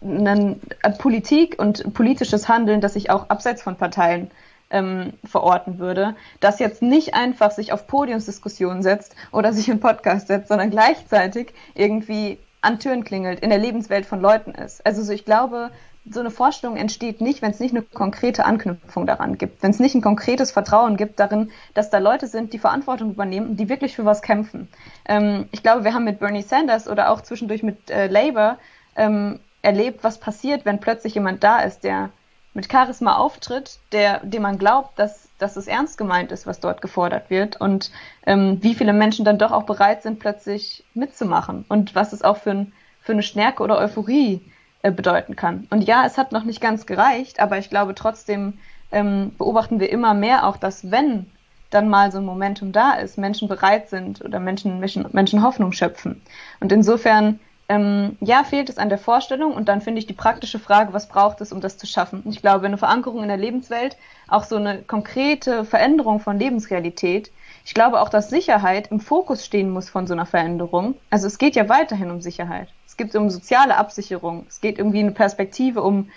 eine 0.00 0.56
Politik 0.98 1.58
und 1.58 1.92
politisches 1.92 2.48
Handeln, 2.48 2.80
das 2.80 2.94
sich 2.94 3.10
auch 3.10 3.30
abseits 3.30 3.62
von 3.62 3.76
Parteien 3.76 4.30
ähm, 4.70 5.14
verorten 5.24 5.78
würde, 5.78 6.14
das 6.40 6.58
jetzt 6.58 6.82
nicht 6.82 7.14
einfach 7.14 7.50
sich 7.50 7.72
auf 7.72 7.86
Podiumsdiskussionen 7.86 8.82
setzt 8.82 9.14
oder 9.32 9.52
sich 9.52 9.68
in 9.68 9.80
Podcast 9.80 10.28
setzt, 10.28 10.48
sondern 10.48 10.70
gleichzeitig 10.70 11.54
irgendwie 11.74 12.38
an 12.60 12.78
Türen 12.78 13.04
klingelt, 13.04 13.40
in 13.40 13.50
der 13.50 13.58
Lebenswelt 13.58 14.04
von 14.04 14.20
Leuten 14.20 14.50
ist. 14.50 14.84
Also 14.84 15.02
so, 15.02 15.12
ich 15.12 15.24
glaube, 15.24 15.70
so 16.10 16.20
eine 16.20 16.30
Vorstellung 16.30 16.76
entsteht 16.76 17.20
nicht, 17.20 17.42
wenn 17.42 17.50
es 17.50 17.60
nicht 17.60 17.74
eine 17.74 17.82
konkrete 17.82 18.44
Anknüpfung 18.44 19.06
daran 19.06 19.38
gibt, 19.38 19.62
wenn 19.62 19.70
es 19.70 19.78
nicht 19.78 19.94
ein 19.94 20.00
konkretes 20.00 20.50
Vertrauen 20.50 20.96
gibt 20.96 21.20
darin, 21.20 21.50
dass 21.74 21.90
da 21.90 21.98
Leute 21.98 22.26
sind, 22.26 22.52
die 22.52 22.58
Verantwortung 22.58 23.10
übernehmen, 23.10 23.56
die 23.56 23.68
wirklich 23.68 23.94
für 23.94 24.04
was 24.04 24.22
kämpfen. 24.22 24.68
Ähm, 25.06 25.48
ich 25.52 25.62
glaube, 25.62 25.84
wir 25.84 25.94
haben 25.94 26.04
mit 26.04 26.18
Bernie 26.18 26.42
Sanders 26.42 26.88
oder 26.88 27.10
auch 27.10 27.20
zwischendurch 27.20 27.62
mit 27.62 27.90
äh, 27.90 28.06
Labour 28.06 28.58
ähm, 28.96 29.38
erlebt, 29.62 30.02
was 30.02 30.18
passiert, 30.18 30.64
wenn 30.64 30.80
plötzlich 30.80 31.14
jemand 31.14 31.44
da 31.44 31.60
ist, 31.60 31.84
der 31.84 32.10
mit 32.54 32.70
Charisma 32.70 33.16
auftritt, 33.16 33.78
der, 33.92 34.20
dem 34.24 34.42
man 34.42 34.58
glaubt, 34.58 34.98
dass, 34.98 35.28
dass 35.38 35.56
es 35.56 35.66
ernst 35.66 35.98
gemeint 35.98 36.32
ist, 36.32 36.46
was 36.46 36.60
dort 36.60 36.82
gefordert 36.82 37.30
wird 37.30 37.60
und 37.60 37.90
ähm, 38.26 38.58
wie 38.62 38.74
viele 38.74 38.92
Menschen 38.92 39.24
dann 39.24 39.38
doch 39.38 39.52
auch 39.52 39.64
bereit 39.64 40.02
sind, 40.02 40.18
plötzlich 40.18 40.84
mitzumachen 40.94 41.64
und 41.68 41.94
was 41.94 42.12
es 42.12 42.22
auch 42.22 42.38
für, 42.38 42.50
ein, 42.50 42.72
für 43.00 43.12
eine 43.12 43.22
Stärke 43.22 43.62
oder 43.62 43.78
Euphorie 43.78 44.40
äh, 44.82 44.90
bedeuten 44.90 45.36
kann. 45.36 45.66
Und 45.70 45.82
ja, 45.82 46.04
es 46.06 46.18
hat 46.18 46.32
noch 46.32 46.44
nicht 46.44 46.60
ganz 46.60 46.86
gereicht, 46.86 47.40
aber 47.40 47.58
ich 47.58 47.70
glaube 47.70 47.94
trotzdem 47.94 48.58
ähm, 48.90 49.32
beobachten 49.36 49.80
wir 49.80 49.90
immer 49.90 50.14
mehr 50.14 50.46
auch, 50.46 50.56
dass 50.56 50.90
wenn 50.90 51.26
dann 51.70 51.88
mal 51.88 52.10
so 52.10 52.18
ein 52.18 52.24
Momentum 52.24 52.72
da 52.72 52.92
ist, 52.94 53.18
Menschen 53.18 53.48
bereit 53.48 53.90
sind 53.90 54.24
oder 54.24 54.40
Menschen, 54.40 54.80
Menschen, 54.80 55.06
Menschen 55.12 55.42
Hoffnung 55.42 55.72
schöpfen. 55.72 56.22
Und 56.60 56.72
insofern 56.72 57.40
ähm, 57.68 58.16
ja, 58.20 58.44
fehlt 58.44 58.70
es 58.70 58.78
an 58.78 58.88
der 58.88 58.98
Vorstellung 58.98 59.52
und 59.52 59.68
dann 59.68 59.82
finde 59.82 59.98
ich 59.98 60.06
die 60.06 60.14
praktische 60.14 60.58
Frage, 60.58 60.94
was 60.94 61.08
braucht 61.08 61.40
es, 61.42 61.52
um 61.52 61.60
das 61.60 61.76
zu 61.76 61.86
schaffen? 61.86 62.22
Ich 62.26 62.40
glaube, 62.40 62.66
eine 62.66 62.78
Verankerung 62.78 63.22
in 63.22 63.28
der 63.28 63.36
Lebenswelt, 63.36 63.96
auch 64.26 64.44
so 64.44 64.56
eine 64.56 64.82
konkrete 64.82 65.66
Veränderung 65.66 66.18
von 66.20 66.38
Lebensrealität. 66.38 67.30
Ich 67.66 67.74
glaube 67.74 68.00
auch, 68.00 68.08
dass 68.08 68.30
Sicherheit 68.30 68.90
im 68.90 69.00
Fokus 69.00 69.44
stehen 69.44 69.70
muss 69.70 69.90
von 69.90 70.06
so 70.06 70.14
einer 70.14 70.24
Veränderung. 70.24 70.94
Also 71.10 71.26
es 71.26 71.36
geht 71.36 71.56
ja 71.56 71.68
weiterhin 71.68 72.10
um 72.10 72.22
Sicherheit. 72.22 72.68
Es 72.86 72.96
geht 72.96 73.14
um 73.14 73.28
soziale 73.28 73.76
Absicherung. 73.76 74.46
Es 74.48 74.62
geht 74.62 74.78
irgendwie 74.78 75.00
eine 75.00 75.12
Perspektive 75.12 75.82
um 75.82 76.08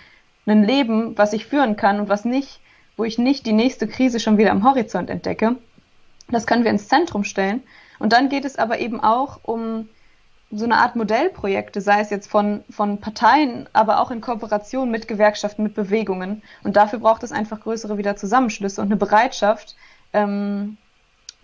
ein 0.46 0.64
Leben, 0.64 1.16
was 1.18 1.34
ich 1.34 1.44
führen 1.44 1.76
kann 1.76 2.00
und 2.00 2.08
was 2.08 2.24
nicht, 2.24 2.60
wo 2.96 3.04
ich 3.04 3.18
nicht 3.18 3.44
die 3.44 3.52
nächste 3.52 3.86
Krise 3.86 4.20
schon 4.20 4.38
wieder 4.38 4.52
am 4.52 4.64
Horizont 4.64 5.10
entdecke. 5.10 5.56
Das 6.30 6.46
können 6.46 6.64
wir 6.64 6.70
ins 6.70 6.88
Zentrum 6.88 7.24
stellen. 7.24 7.62
Und 7.98 8.14
dann 8.14 8.30
geht 8.30 8.46
es 8.46 8.58
aber 8.58 8.78
eben 8.78 9.00
auch 9.00 9.40
um 9.42 9.88
so 10.54 10.64
eine 10.64 10.76
Art 10.76 10.96
Modellprojekte, 10.96 11.80
sei 11.80 12.00
es 12.00 12.10
jetzt 12.10 12.30
von, 12.30 12.62
von 12.68 12.98
Parteien, 12.98 13.68
aber 13.72 14.00
auch 14.00 14.10
in 14.10 14.20
Kooperation 14.20 14.90
mit 14.90 15.08
Gewerkschaften, 15.08 15.62
mit 15.62 15.74
Bewegungen. 15.74 16.42
Und 16.62 16.76
dafür 16.76 16.98
braucht 16.98 17.22
es 17.22 17.32
einfach 17.32 17.60
größere 17.60 17.96
wieder 17.96 18.16
Zusammenschlüsse 18.16 18.80
und 18.80 18.88
eine 18.88 18.96
Bereitschaft, 18.96 19.76
ähm, 20.12 20.76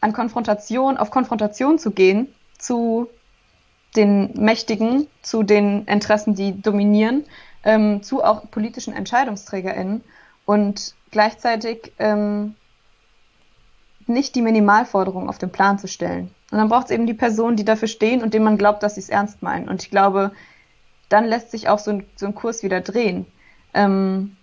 an 0.01 0.13
Konfrontation, 0.13 0.97
auf 0.97 1.11
Konfrontation 1.11 1.79
zu 1.79 1.91
gehen 1.91 2.29
zu 2.59 3.09
den 3.97 4.33
Mächtigen, 4.35 5.07
zu 5.23 5.43
den 5.43 5.87
Interessen, 5.87 6.35
die 6.35 6.61
dominieren, 6.61 7.25
ähm, 7.65 8.03
zu 8.03 8.23
auch 8.23 8.51
politischen 8.51 8.93
EntscheidungsträgerInnen 8.93 10.03
und 10.45 10.95
gleichzeitig 11.11 11.93
ähm, 11.99 12.55
nicht 14.07 14.35
die 14.35 14.43
Minimalforderungen 14.43 15.29
auf 15.29 15.39
den 15.39 15.51
Plan 15.51 15.79
zu 15.79 15.89
stellen. 15.89 16.35
Und 16.51 16.59
dann 16.59 16.69
braucht 16.69 16.87
es 16.87 16.91
eben 16.93 17.07
die 17.07 17.15
Personen, 17.15 17.57
die 17.57 17.65
dafür 17.65 17.89
stehen 17.89 18.23
und 18.23 18.33
denen 18.33 18.45
man 18.45 18.59
glaubt, 18.59 18.83
dass 18.83 18.95
sie 18.95 19.01
es 19.01 19.11
ernst 19.11 19.43
meinen. 19.43 19.69
Und 19.69 19.83
ich 19.83 19.91
glaube, 19.91 20.33
dann 21.09 21.27
lässt 21.27 21.51
sich 21.51 21.69
auch 21.69 21.79
so 21.79 21.91
ein, 21.91 22.07
so 22.17 22.27
ein 22.27 22.35
Kurs 22.35 22.63
wieder 22.63 22.81
drehen. 22.81 23.27
Ähm, 23.75 24.37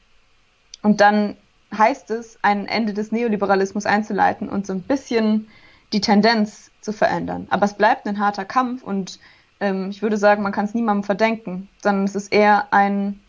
und 0.84 1.02
dann 1.02 1.36
heißt 1.76 2.12
es, 2.12 2.38
ein 2.44 2.68
Ende 2.68 2.94
des 2.94 3.12
Neoliberalismus 3.12 3.86
einzuleiten 3.86 4.50
und 4.50 4.68
so 4.68 4.74
ein 4.74 4.82
bisschen 4.82 5.48
die 5.94 6.02
Tendenz 6.02 6.72
zu 6.82 6.94
verändern. 6.94 7.48
Aber 7.50 7.66
es 7.66 7.74
bleibt 7.74 8.08
ein 8.08 8.20
harter 8.20 8.46
Kampf 8.46 8.84
und 8.84 9.20
ähm, 9.60 9.90
ich 9.90 10.02
würde 10.02 10.18
sagen, 10.18 10.44
man 10.44 10.52
kann 10.52 10.66
es 10.66 10.74
niemandem 10.74 11.04
verdenken, 11.04 11.70
sondern 11.82 12.06
es 12.06 12.16
ist 12.16 12.32
eher 12.32 12.72
ein 12.72 13.20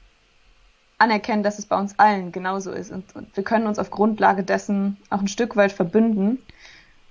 Anerkennen, 0.99 1.43
dass 1.43 1.59
es 1.59 1.67
bei 1.67 1.79
uns 1.79 1.99
allen 1.99 2.33
genauso 2.33 2.73
ist. 2.73 2.91
Und, 2.91 3.15
und 3.15 3.37
wir 3.37 3.45
können 3.45 3.67
uns 3.67 3.79
auf 3.79 3.91
Grundlage 3.91 4.43
dessen 4.43 4.97
auch 5.11 5.21
ein 5.21 5.29
Stück 5.29 5.57
weit 5.57 5.73
verbünden 5.73 6.39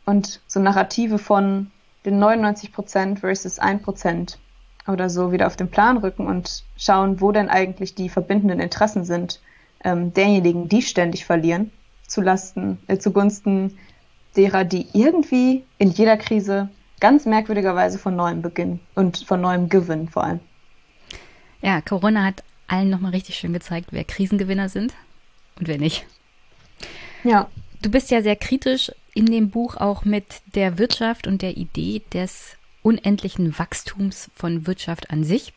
und 0.06 0.41
so 0.48 0.60
Narrative 0.60 1.18
von 1.18 1.72
den 2.06 2.19
99 2.19 2.72
Prozent 2.72 3.19
versus 3.19 3.60
1 3.60 3.82
Prozent 3.84 4.38
oder 4.88 5.10
so 5.10 5.32
wieder 5.32 5.48
auf 5.48 5.56
den 5.56 5.69
Plan 5.69 5.98
rücken 5.98 6.27
und 6.27 6.64
schauen, 6.77 7.19
wo 7.22 7.32
denn 7.32 7.49
eigentlich 7.49 7.95
die 7.95 8.10
verbindenden 8.10 8.60
Interessen 8.60 9.03
sind 9.03 9.41
ähm, 9.84 10.14
derjenigen, 10.14 10.69
die 10.69 10.82
ständig 10.82 11.26
verlieren, 11.26 11.72
zulasten, 12.07 12.77
äh, 12.88 12.98
zugunsten 12.98 13.77
derer, 14.36 14.64
die 14.64 14.88
irgendwie 14.94 15.64
in 15.77 15.90
jeder 15.90 16.18
Krise 16.18 16.69
ganz 16.99 17.26
merkwürdigerweise 17.26 17.98
von 17.98 18.15
neuem 18.15 18.41
beginnen 18.41 18.80
und 18.94 19.18
von 19.18 19.41
neuem 19.41 19.69
gewinnen 19.69 20.10
vor 20.10 20.23
allem. 20.23 20.40
Ja, 21.61 21.82
Corona 21.82 22.23
hat 22.23 22.44
allen 22.68 22.90
nochmal 22.90 23.11
richtig 23.11 23.36
schön 23.36 23.53
gezeigt, 23.53 23.88
wer 23.91 24.03
Krisengewinner 24.03 24.69
sind 24.69 24.94
und 25.60 25.68
wer 25.68 25.77
nicht. 25.77 26.06
Ja. 27.23 27.49
Du 27.82 27.91
bist 27.91 28.10
ja 28.10 28.23
sehr 28.23 28.36
kritisch 28.36 28.91
in 29.15 29.25
dem 29.25 29.49
Buch 29.49 29.77
auch 29.77 30.05
mit 30.05 30.25
der 30.53 30.77
Wirtschaft 30.77 31.25
und 31.25 31.41
der 31.41 31.57
Idee 31.57 32.03
des 32.13 32.57
unendlichen 32.83 33.57
Wachstums 33.57 34.29
von 34.35 34.67
Wirtschaft 34.67 35.09
an 35.09 35.23
sich. 35.23 35.53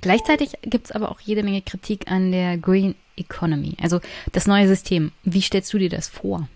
Gleichzeitig 0.00 0.58
gibt 0.62 0.86
es 0.86 0.92
aber 0.92 1.10
auch 1.10 1.20
jede 1.20 1.42
Menge 1.42 1.62
Kritik 1.62 2.10
an 2.10 2.30
der 2.30 2.58
Green 2.58 2.94
Economy, 3.16 3.76
also 3.82 4.00
das 4.32 4.46
neue 4.46 4.68
System. 4.68 5.12
Wie 5.24 5.40
stellst 5.40 5.72
du 5.72 5.78
dir 5.78 5.88
das 5.88 6.08
vor? 6.08 6.48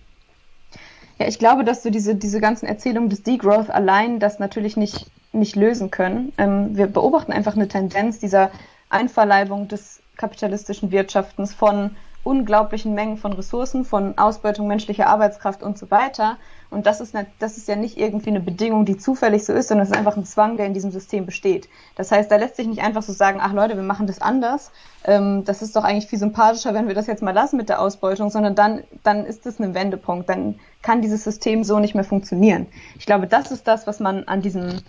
Ja, 1.19 1.27
ich 1.27 1.39
glaube, 1.39 1.65
dass 1.65 1.83
du 1.83 1.91
diese, 1.91 2.15
diese 2.15 2.41
ganzen 2.41 2.67
Erzählungen 2.67 3.09
des 3.09 3.23
Degrowth 3.23 3.71
allein 3.71 4.21
das 4.21 4.39
natürlich 4.39 4.77
nicht, 4.77 5.07
nicht 5.33 5.57
lösen 5.57 5.91
können. 5.91 6.33
Ähm, 6.37 6.77
wir 6.77 6.89
beobachten 6.89 7.33
einfach 7.33 7.57
eine 7.57 7.69
Tendenz 7.69 8.19
dieser 8.19 8.51
Einverleibung 8.91 9.69
des 9.69 10.01
kapitalistischen 10.17 10.91
Wirtschaftens 10.91 11.55
von 11.55 11.97
unglaublichen 12.27 12.93
Mengen 12.95 13.17
von 13.17 13.33
Ressourcen, 13.33 13.85
von 13.85 14.19
Ausbeutung 14.19 14.67
menschlicher 14.67 15.07
Arbeitskraft 15.07 15.63
und 15.63 15.79
so 15.79 15.91
weiter. 15.93 16.37
Und 16.71 16.85
das 16.85 17.01
ist, 17.01 17.15
nicht, 17.15 17.29
das 17.39 17.57
ist 17.57 17.69
ja 17.69 17.77
nicht 17.77 17.97
irgendwie 17.97 18.31
eine 18.31 18.41
Bedingung, 18.41 18.85
die 18.85 18.97
zufällig 18.97 19.45
so 19.45 19.53
ist, 19.53 19.69
sondern 19.69 19.85
es 19.85 19.93
ist 19.93 19.97
einfach 19.97 20.17
ein 20.17 20.25
Zwang, 20.25 20.57
der 20.57 20.67
in 20.67 20.75
diesem 20.75 20.91
System 20.91 21.25
besteht. 21.25 21.69
Das 21.95 22.11
heißt, 22.11 22.31
da 22.31 22.37
lässt 22.37 22.57
sich 22.57 22.67
nicht 22.67 22.83
einfach 22.83 23.03
so 23.03 23.13
sagen, 23.13 23.39
ach 23.41 23.53
Leute, 23.53 23.77
wir 23.77 23.85
machen 23.85 24.09
das 24.09 24.21
anders. 24.21 24.73
Ähm, 25.05 25.45
das 25.45 25.63
ist 25.63 25.77
doch 25.77 25.85
eigentlich 25.85 26.09
viel 26.09 26.19
sympathischer, 26.19 26.75
wenn 26.75 26.89
wir 26.89 26.95
das 26.97 27.07
jetzt 27.07 27.23
mal 27.23 27.31
lassen 27.31 27.57
mit 27.57 27.69
der 27.69 27.81
Ausbeutung, 27.81 28.31
sondern 28.31 28.57
dann, 28.57 28.83
dann 29.05 29.25
ist 29.25 29.47
es 29.47 29.61
ein 29.61 29.75
Wendepunkt. 29.75 30.29
Dann 30.29 30.59
kann 30.83 31.03
dieses 31.03 31.23
System 31.23 31.63
so 31.63 31.79
nicht 31.79 31.95
mehr 31.95 32.05
funktionieren. 32.05 32.67
Ich 32.99 33.07
glaube, 33.07 33.29
das 33.29 33.53
ist 33.53 33.69
das, 33.69 33.87
was 33.87 34.01
man 34.01 34.25
an 34.25 34.43
diesem, 34.43 34.81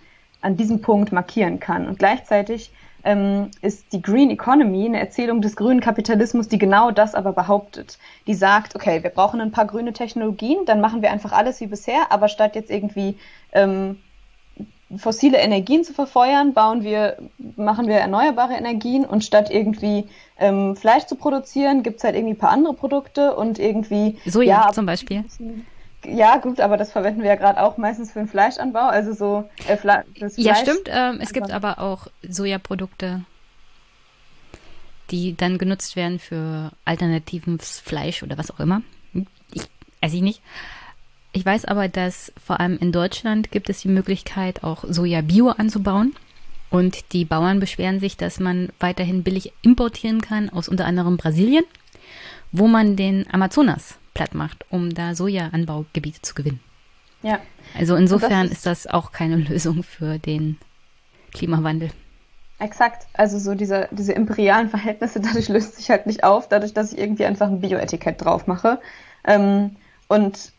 an 0.42 0.58
diesem 0.58 0.82
Punkt 0.82 1.12
markieren 1.12 1.60
kann. 1.60 1.88
Und 1.88 2.00
gleichzeitig 2.00 2.72
ähm, 3.08 3.52
ist 3.62 3.94
die 3.94 4.02
Green 4.02 4.30
Economy 4.30 4.86
eine 4.86 5.00
Erzählung 5.00 5.42
des 5.42 5.56
grünen 5.56 5.80
Kapitalismus, 5.80 6.50
die 6.50 6.58
genau 6.58 6.92
das 6.92 7.16
aber 7.16 7.32
behauptet. 7.32 7.98
Die 8.28 8.34
sagt, 8.34 8.76
okay, 8.76 9.02
wir 9.02 9.10
brauchen 9.10 9.40
ein 9.40 9.52
paar 9.52 9.66
grüne 9.66 9.94
Technologien, 9.94 10.66
dann 10.66 10.82
machen 10.82 11.02
wir 11.02 11.10
einfach 11.10 11.32
alles 11.32 11.62
wie 11.62 11.68
bisher, 11.68 12.12
aber 12.12 12.28
statt 12.28 12.56
jetzt 12.56 12.70
irgendwie 12.70 13.16
ähm, 13.54 13.98
fossile 14.98 15.38
Energien 15.38 15.86
zu 15.86 15.94
verfeuern, 15.94 16.54
bauen 16.54 16.84
wir, 16.84 17.18
machen 17.56 17.88
wir 17.88 17.96
erneuerbare 17.96 18.56
Energien 18.56 19.06
und 19.06 19.24
statt 19.24 19.50
irgendwie 19.50 20.10
ähm, 20.38 20.76
Fleisch 20.76 21.06
zu 21.06 21.16
produzieren, 21.16 21.84
gibt's 21.84 22.04
halt 22.04 22.16
irgendwie 22.16 22.34
ein 22.34 22.38
paar 22.38 22.52
andere 22.52 22.74
Produkte 22.74 23.36
und 23.36 23.58
irgendwie 23.58 24.18
Soja 24.26 24.66
ja, 24.66 24.74
zum 24.74 24.86
Beispiel 24.86 25.24
ja, 26.08 26.38
gut, 26.38 26.60
aber 26.60 26.78
das 26.78 26.92
verwenden 26.92 27.22
wir 27.22 27.30
ja 27.30 27.36
gerade 27.36 27.62
auch 27.62 27.78
meistens 27.78 28.12
für 28.12 28.20
den 28.20 28.28
Fleischanbau, 28.28 28.88
also 28.88 29.14
so 29.14 29.50
äh, 29.68 29.78
Fle 29.78 30.06
das 30.20 30.36
Fleisch. 30.36 30.46
Ja, 30.46 30.56
stimmt. 30.56 30.88
Ähm, 30.88 31.20
es 31.22 31.34
gibt 31.34 31.52
aber 31.52 31.80
auch 31.80 32.08
Sojaprodukte, 32.28 33.24
die 35.12 35.36
dann 35.36 35.58
genutzt 35.58 35.96
werden 35.96 36.20
für 36.20 36.72
alternatives 36.86 37.80
Fleisch 37.80 38.24
oder 38.24 38.38
was 38.38 38.52
auch 38.52 38.60
immer. 38.60 38.82
Ich 39.52 39.64
weiß 40.02 40.14
ich 40.14 40.22
nicht. 40.22 40.42
Ich 41.34 41.46
weiß 41.46 41.66
aber, 41.66 41.88
dass 41.88 42.32
vor 42.44 42.60
allem 42.60 42.78
in 42.80 42.92
Deutschland 42.92 43.52
gibt 43.52 43.70
es 43.70 43.82
die 43.82 43.90
Möglichkeit, 43.90 44.64
auch 44.64 44.86
Soja 44.88 45.22
Bio 45.22 45.50
anzubauen. 45.50 46.16
Und 46.70 47.14
die 47.14 47.26
Bauern 47.26 47.60
beschweren 47.60 48.00
sich, 48.00 48.18
dass 48.18 48.40
man 48.40 48.70
weiterhin 48.80 49.24
billig 49.24 49.54
importieren 49.62 50.20
kann 50.20 50.50
aus 50.50 50.68
unter 50.68 50.86
anderem 50.86 51.16
Brasilien, 51.16 51.64
wo 52.52 52.68
man 52.68 52.96
den 52.96 53.26
Amazonas 53.32 53.98
platt 54.18 54.34
macht, 54.34 54.66
um 54.70 54.94
da 54.94 55.14
Sojaanbaugebiete 55.14 56.22
zu 56.22 56.34
gewinnen. 56.34 56.60
Ja. 57.22 57.40
Also 57.78 57.96
insofern 57.96 58.48
ist, 58.48 58.54
ist 58.54 58.66
das 58.66 58.88
auch 58.88 59.12
keine 59.12 59.36
Lösung 59.50 59.84
für 59.84 60.18
den 60.18 60.58
Klimawandel. 61.34 61.92
Exakt. 62.60 63.08
Also 63.14 63.38
so 63.38 63.54
diese, 63.54 63.88
diese 63.92 64.14
imperialen 64.14 64.70
Verhältnisse, 64.70 65.20
dadurch 65.22 65.50
löst 65.50 65.76
sich 65.76 65.90
halt 65.90 66.08
nicht 66.08 66.24
auf, 66.24 66.50
dadurch, 66.50 66.74
dass 66.74 66.94
ich 66.94 67.00
irgendwie 67.00 67.26
einfach 67.26 67.48
ein 67.48 67.62
Bioetikett 67.62 68.24
drauf 68.24 68.48
mache. 68.48 68.80
Ähm, 69.26 69.76
und 70.08 70.52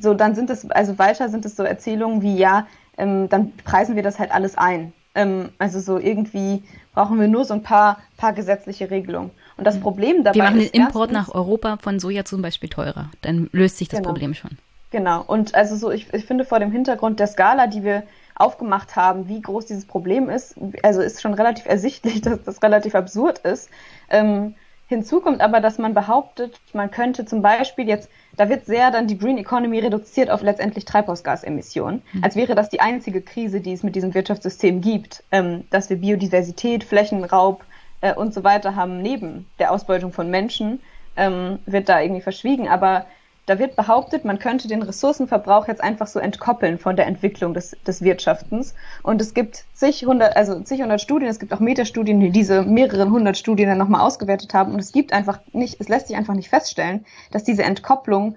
so 0.00 0.14
dann 0.14 0.34
sind 0.34 0.50
es, 0.50 0.70
also 0.70 0.98
weiter 0.98 1.28
sind 1.28 1.44
es 1.44 1.56
so 1.56 1.64
Erzählungen 1.64 2.22
wie, 2.22 2.36
ja, 2.36 2.66
ähm, 2.98 3.28
dann 3.28 3.52
preisen 3.64 3.96
wir 3.96 4.02
das 4.02 4.18
halt 4.18 4.32
alles 4.32 4.56
ein. 4.56 4.92
Ähm, 5.14 5.50
also 5.58 5.80
so 5.80 5.98
irgendwie 5.98 6.62
brauchen 6.94 7.18
wir 7.20 7.28
nur 7.28 7.44
so 7.44 7.54
ein 7.54 7.62
paar, 7.62 7.98
paar 8.16 8.32
gesetzliche 8.32 8.90
Regelungen. 8.90 9.30
Und 9.62 9.66
das 9.66 9.80
Problem 9.80 10.24
dabei 10.24 10.30
ist. 10.30 10.34
Wir 10.34 10.42
machen 10.42 10.58
den 10.58 10.70
Import 10.70 11.12
erstens, 11.12 11.28
nach 11.28 11.34
Europa 11.36 11.76
von 11.80 12.00
Soja 12.00 12.24
zum 12.24 12.42
Beispiel 12.42 12.68
teurer. 12.68 13.10
Dann 13.20 13.48
löst 13.52 13.78
sich 13.78 13.88
das 13.88 14.00
genau. 14.00 14.10
Problem 14.10 14.34
schon. 14.34 14.58
Genau. 14.90 15.22
Und 15.22 15.54
also 15.54 15.76
so, 15.76 15.92
ich, 15.92 16.12
ich 16.12 16.24
finde 16.24 16.44
vor 16.44 16.58
dem 16.58 16.72
Hintergrund 16.72 17.20
der 17.20 17.28
Skala, 17.28 17.68
die 17.68 17.84
wir 17.84 18.02
aufgemacht 18.34 18.96
haben, 18.96 19.28
wie 19.28 19.40
groß 19.40 19.66
dieses 19.66 19.84
Problem 19.84 20.28
ist, 20.28 20.56
also 20.82 21.00
ist 21.00 21.22
schon 21.22 21.34
relativ 21.34 21.66
ersichtlich, 21.66 22.20
dass 22.22 22.42
das 22.42 22.60
relativ 22.60 22.96
absurd 22.96 23.38
ist. 23.38 23.70
Ähm, 24.10 24.56
hinzu 24.88 25.20
kommt 25.20 25.40
aber, 25.40 25.60
dass 25.60 25.78
man 25.78 25.94
behauptet, 25.94 26.60
man 26.72 26.90
könnte 26.90 27.24
zum 27.24 27.40
Beispiel 27.40 27.86
jetzt, 27.86 28.10
da 28.36 28.48
wird 28.48 28.66
sehr 28.66 28.90
dann 28.90 29.06
die 29.06 29.16
Green 29.16 29.38
Economy 29.38 29.78
reduziert 29.78 30.28
auf 30.28 30.42
letztendlich 30.42 30.86
Treibhausgasemissionen, 30.86 32.02
mhm. 32.12 32.24
als 32.24 32.34
wäre 32.34 32.56
das 32.56 32.68
die 32.68 32.80
einzige 32.80 33.22
Krise, 33.22 33.60
die 33.60 33.72
es 33.72 33.84
mit 33.84 33.94
diesem 33.94 34.12
Wirtschaftssystem 34.12 34.80
gibt, 34.80 35.22
ähm, 35.30 35.68
dass 35.70 35.88
wir 35.88 35.98
Biodiversität, 35.98 36.82
Flächenraub 36.82 37.64
äh, 38.02 38.14
und 38.14 38.34
so 38.34 38.44
weiter 38.44 38.76
haben 38.76 39.00
neben 39.00 39.46
der 39.58 39.72
Ausbeutung 39.72 40.12
von 40.12 40.28
Menschen, 40.28 40.80
ähm, 41.16 41.58
wird 41.64 41.88
da 41.88 42.00
irgendwie 42.00 42.20
verschwiegen. 42.20 42.68
Aber 42.68 43.06
da 43.46 43.58
wird 43.58 43.74
behauptet, 43.74 44.24
man 44.24 44.38
könnte 44.38 44.68
den 44.68 44.82
Ressourcenverbrauch 44.82 45.66
jetzt 45.66 45.82
einfach 45.82 46.06
so 46.06 46.20
entkoppeln 46.20 46.78
von 46.78 46.94
der 46.94 47.06
Entwicklung 47.06 47.54
des, 47.54 47.76
des 47.86 48.02
Wirtschaftens. 48.02 48.74
Und 49.02 49.20
es 49.20 49.34
gibt 49.34 49.64
zig 49.72 50.04
hundert, 50.04 50.36
also 50.36 50.60
zig 50.60 50.80
hundert 50.80 51.00
Studien, 51.00 51.28
es 51.28 51.40
gibt 51.40 51.52
auch 51.52 51.58
Metastudien, 51.58 52.20
die 52.20 52.30
diese 52.30 52.62
mehreren 52.62 53.10
hundert 53.10 53.36
Studien 53.36 53.68
dann 53.68 53.78
nochmal 53.78 54.02
ausgewertet 54.02 54.54
haben. 54.54 54.72
Und 54.72 54.78
es 54.78 54.92
gibt 54.92 55.12
einfach 55.12 55.40
nicht, 55.52 55.80
es 55.80 55.88
lässt 55.88 56.06
sich 56.06 56.16
einfach 56.16 56.34
nicht 56.34 56.50
feststellen, 56.50 57.04
dass 57.32 57.42
diese 57.42 57.64
Entkopplung 57.64 58.36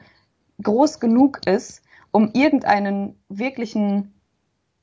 groß 0.63 0.99
genug 0.99 1.45
ist, 1.45 1.83
um 2.11 2.31
irgendeinen 2.33 3.19
wirklichen 3.29 4.14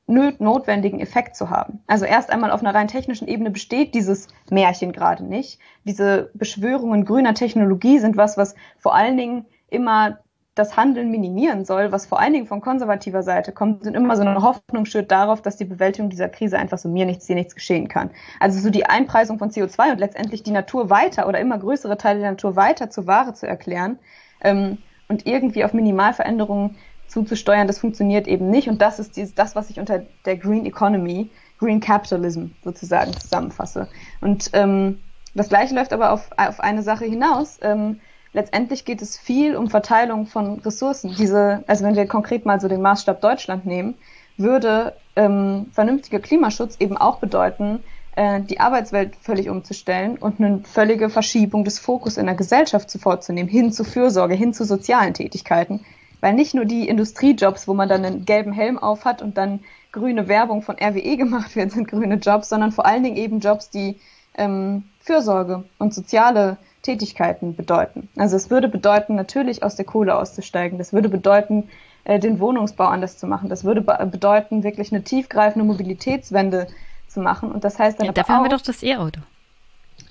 notwendigen 0.06 1.00
Effekt 1.00 1.36
zu 1.36 1.48
haben. 1.50 1.80
Also 1.86 2.04
erst 2.04 2.30
einmal 2.30 2.50
auf 2.50 2.60
einer 2.60 2.74
rein 2.74 2.88
technischen 2.88 3.28
Ebene 3.28 3.50
besteht 3.50 3.94
dieses 3.94 4.28
Märchen 4.50 4.92
gerade 4.92 5.24
nicht. 5.24 5.58
Diese 5.84 6.30
Beschwörungen 6.34 7.04
grüner 7.04 7.34
Technologie 7.34 7.98
sind 7.98 8.16
was, 8.16 8.36
was 8.36 8.54
vor 8.78 8.94
allen 8.94 9.16
Dingen 9.16 9.46
immer 9.68 10.18
das 10.54 10.76
Handeln 10.76 11.10
minimieren 11.10 11.64
soll, 11.64 11.92
was 11.92 12.04
vor 12.04 12.20
allen 12.20 12.34
Dingen 12.34 12.46
von 12.46 12.60
konservativer 12.60 13.22
Seite 13.22 13.52
kommt, 13.52 13.84
sind 13.84 13.96
immer 13.96 14.16
so 14.16 14.22
eine 14.22 14.42
Hoffnung 14.42 14.84
schürt 14.84 15.10
darauf, 15.10 15.40
dass 15.40 15.56
die 15.56 15.64
Bewältigung 15.64 16.10
dieser 16.10 16.28
Krise 16.28 16.58
einfach 16.58 16.76
so 16.76 16.90
mir 16.90 17.06
nichts, 17.06 17.26
dir 17.26 17.36
nichts 17.36 17.54
geschehen 17.54 17.88
kann. 17.88 18.10
Also 18.38 18.60
so 18.60 18.68
die 18.68 18.84
Einpreisung 18.84 19.38
von 19.38 19.50
CO2 19.50 19.92
und 19.92 19.98
letztendlich 19.98 20.42
die 20.42 20.50
Natur 20.50 20.90
weiter 20.90 21.26
oder 21.26 21.40
immer 21.40 21.58
größere 21.58 21.96
Teile 21.96 22.20
der 22.20 22.32
Natur 22.32 22.54
weiter 22.54 22.90
zur 22.90 23.06
Ware 23.06 23.32
zu 23.32 23.46
erklären 23.46 23.98
ähm, 24.42 24.76
und 25.08 25.26
irgendwie 25.26 25.64
auf 25.64 25.72
Minimalveränderungen 25.72 26.76
zuzusteuern, 27.12 27.66
das 27.66 27.78
funktioniert 27.78 28.26
eben 28.26 28.50
nicht. 28.50 28.68
Und 28.68 28.82
das 28.82 28.98
ist 28.98 29.16
dieses, 29.16 29.34
das, 29.34 29.54
was 29.54 29.70
ich 29.70 29.78
unter 29.78 30.02
der 30.24 30.36
Green 30.36 30.66
Economy, 30.66 31.30
Green 31.58 31.80
Capitalism 31.80 32.46
sozusagen 32.64 33.12
zusammenfasse. 33.12 33.88
Und 34.20 34.50
ähm, 34.52 34.98
das 35.34 35.48
Gleiche 35.48 35.74
läuft 35.74 35.92
aber 35.92 36.12
auf, 36.12 36.30
auf 36.36 36.60
eine 36.60 36.82
Sache 36.82 37.04
hinaus. 37.04 37.58
Ähm, 37.62 38.00
letztendlich 38.32 38.84
geht 38.84 39.00
es 39.02 39.18
viel 39.18 39.56
um 39.56 39.70
Verteilung 39.70 40.26
von 40.26 40.58
Ressourcen. 40.60 41.14
Diese, 41.16 41.62
also 41.66 41.84
wenn 41.84 41.94
wir 41.94 42.06
konkret 42.06 42.44
mal 42.44 42.60
so 42.60 42.68
den 42.68 42.82
Maßstab 42.82 43.20
Deutschland 43.20 43.64
nehmen, 43.64 43.94
würde 44.36 44.94
ähm, 45.14 45.66
vernünftiger 45.72 46.18
Klimaschutz 46.18 46.76
eben 46.80 46.96
auch 46.96 47.18
bedeuten, 47.18 47.80
äh, 48.16 48.40
die 48.40 48.60
Arbeitswelt 48.60 49.16
völlig 49.20 49.48
umzustellen 49.48 50.16
und 50.16 50.40
eine 50.40 50.60
völlige 50.64 51.08
Verschiebung 51.08 51.64
des 51.64 51.78
Fokus 51.78 52.16
in 52.16 52.26
der 52.26 52.34
Gesellschaft 52.34 52.90
zu 52.90 52.98
vorzunehmen, 52.98 53.48
hin 53.48 53.72
zu 53.72 53.84
Fürsorge, 53.84 54.34
hin 54.34 54.52
zu 54.52 54.64
sozialen 54.64 55.14
Tätigkeiten. 55.14 55.84
Weil 56.22 56.34
nicht 56.34 56.54
nur 56.54 56.64
die 56.64 56.88
Industriejobs, 56.88 57.66
wo 57.68 57.74
man 57.74 57.88
dann 57.88 58.04
einen 58.04 58.24
gelben 58.24 58.52
Helm 58.52 58.78
auf 58.78 59.04
hat 59.04 59.20
und 59.20 59.36
dann 59.36 59.60
grüne 59.90 60.28
Werbung 60.28 60.62
von 60.62 60.76
RWE 60.76 61.16
gemacht 61.18 61.54
wird, 61.54 61.72
sind 61.72 61.88
grüne 61.88 62.14
Jobs, 62.14 62.48
sondern 62.48 62.72
vor 62.72 62.86
allen 62.86 63.02
Dingen 63.02 63.16
eben 63.16 63.40
Jobs, 63.40 63.68
die 63.68 63.98
ähm, 64.36 64.84
Fürsorge 65.00 65.64
und 65.78 65.92
soziale 65.92 66.56
Tätigkeiten 66.82 67.54
bedeuten. 67.56 68.08
Also 68.16 68.36
es 68.36 68.50
würde 68.50 68.68
bedeuten, 68.68 69.16
natürlich 69.16 69.62
aus 69.62 69.76
der 69.76 69.84
Kohle 69.84 70.16
auszusteigen. 70.16 70.78
Das 70.78 70.92
würde 70.92 71.08
bedeuten, 71.08 71.68
äh, 72.04 72.18
den 72.18 72.38
Wohnungsbau 72.38 72.84
anders 72.84 73.18
zu 73.18 73.26
machen. 73.26 73.48
Das 73.48 73.64
würde 73.64 73.80
bedeuten, 73.80 74.62
wirklich 74.62 74.92
eine 74.92 75.02
tiefgreifende 75.02 75.66
Mobilitätswende 75.66 76.68
zu 77.08 77.20
machen. 77.20 77.50
Und 77.50 77.64
das 77.64 77.78
heißt 77.78 77.98
dann 77.98 78.06
ja, 78.06 78.12
dafür 78.12 78.34
auch, 78.34 78.38
haben 78.38 78.44
wir 78.44 78.56
doch 78.56 78.62
das 78.62 78.82
E-Auto. 78.82 79.20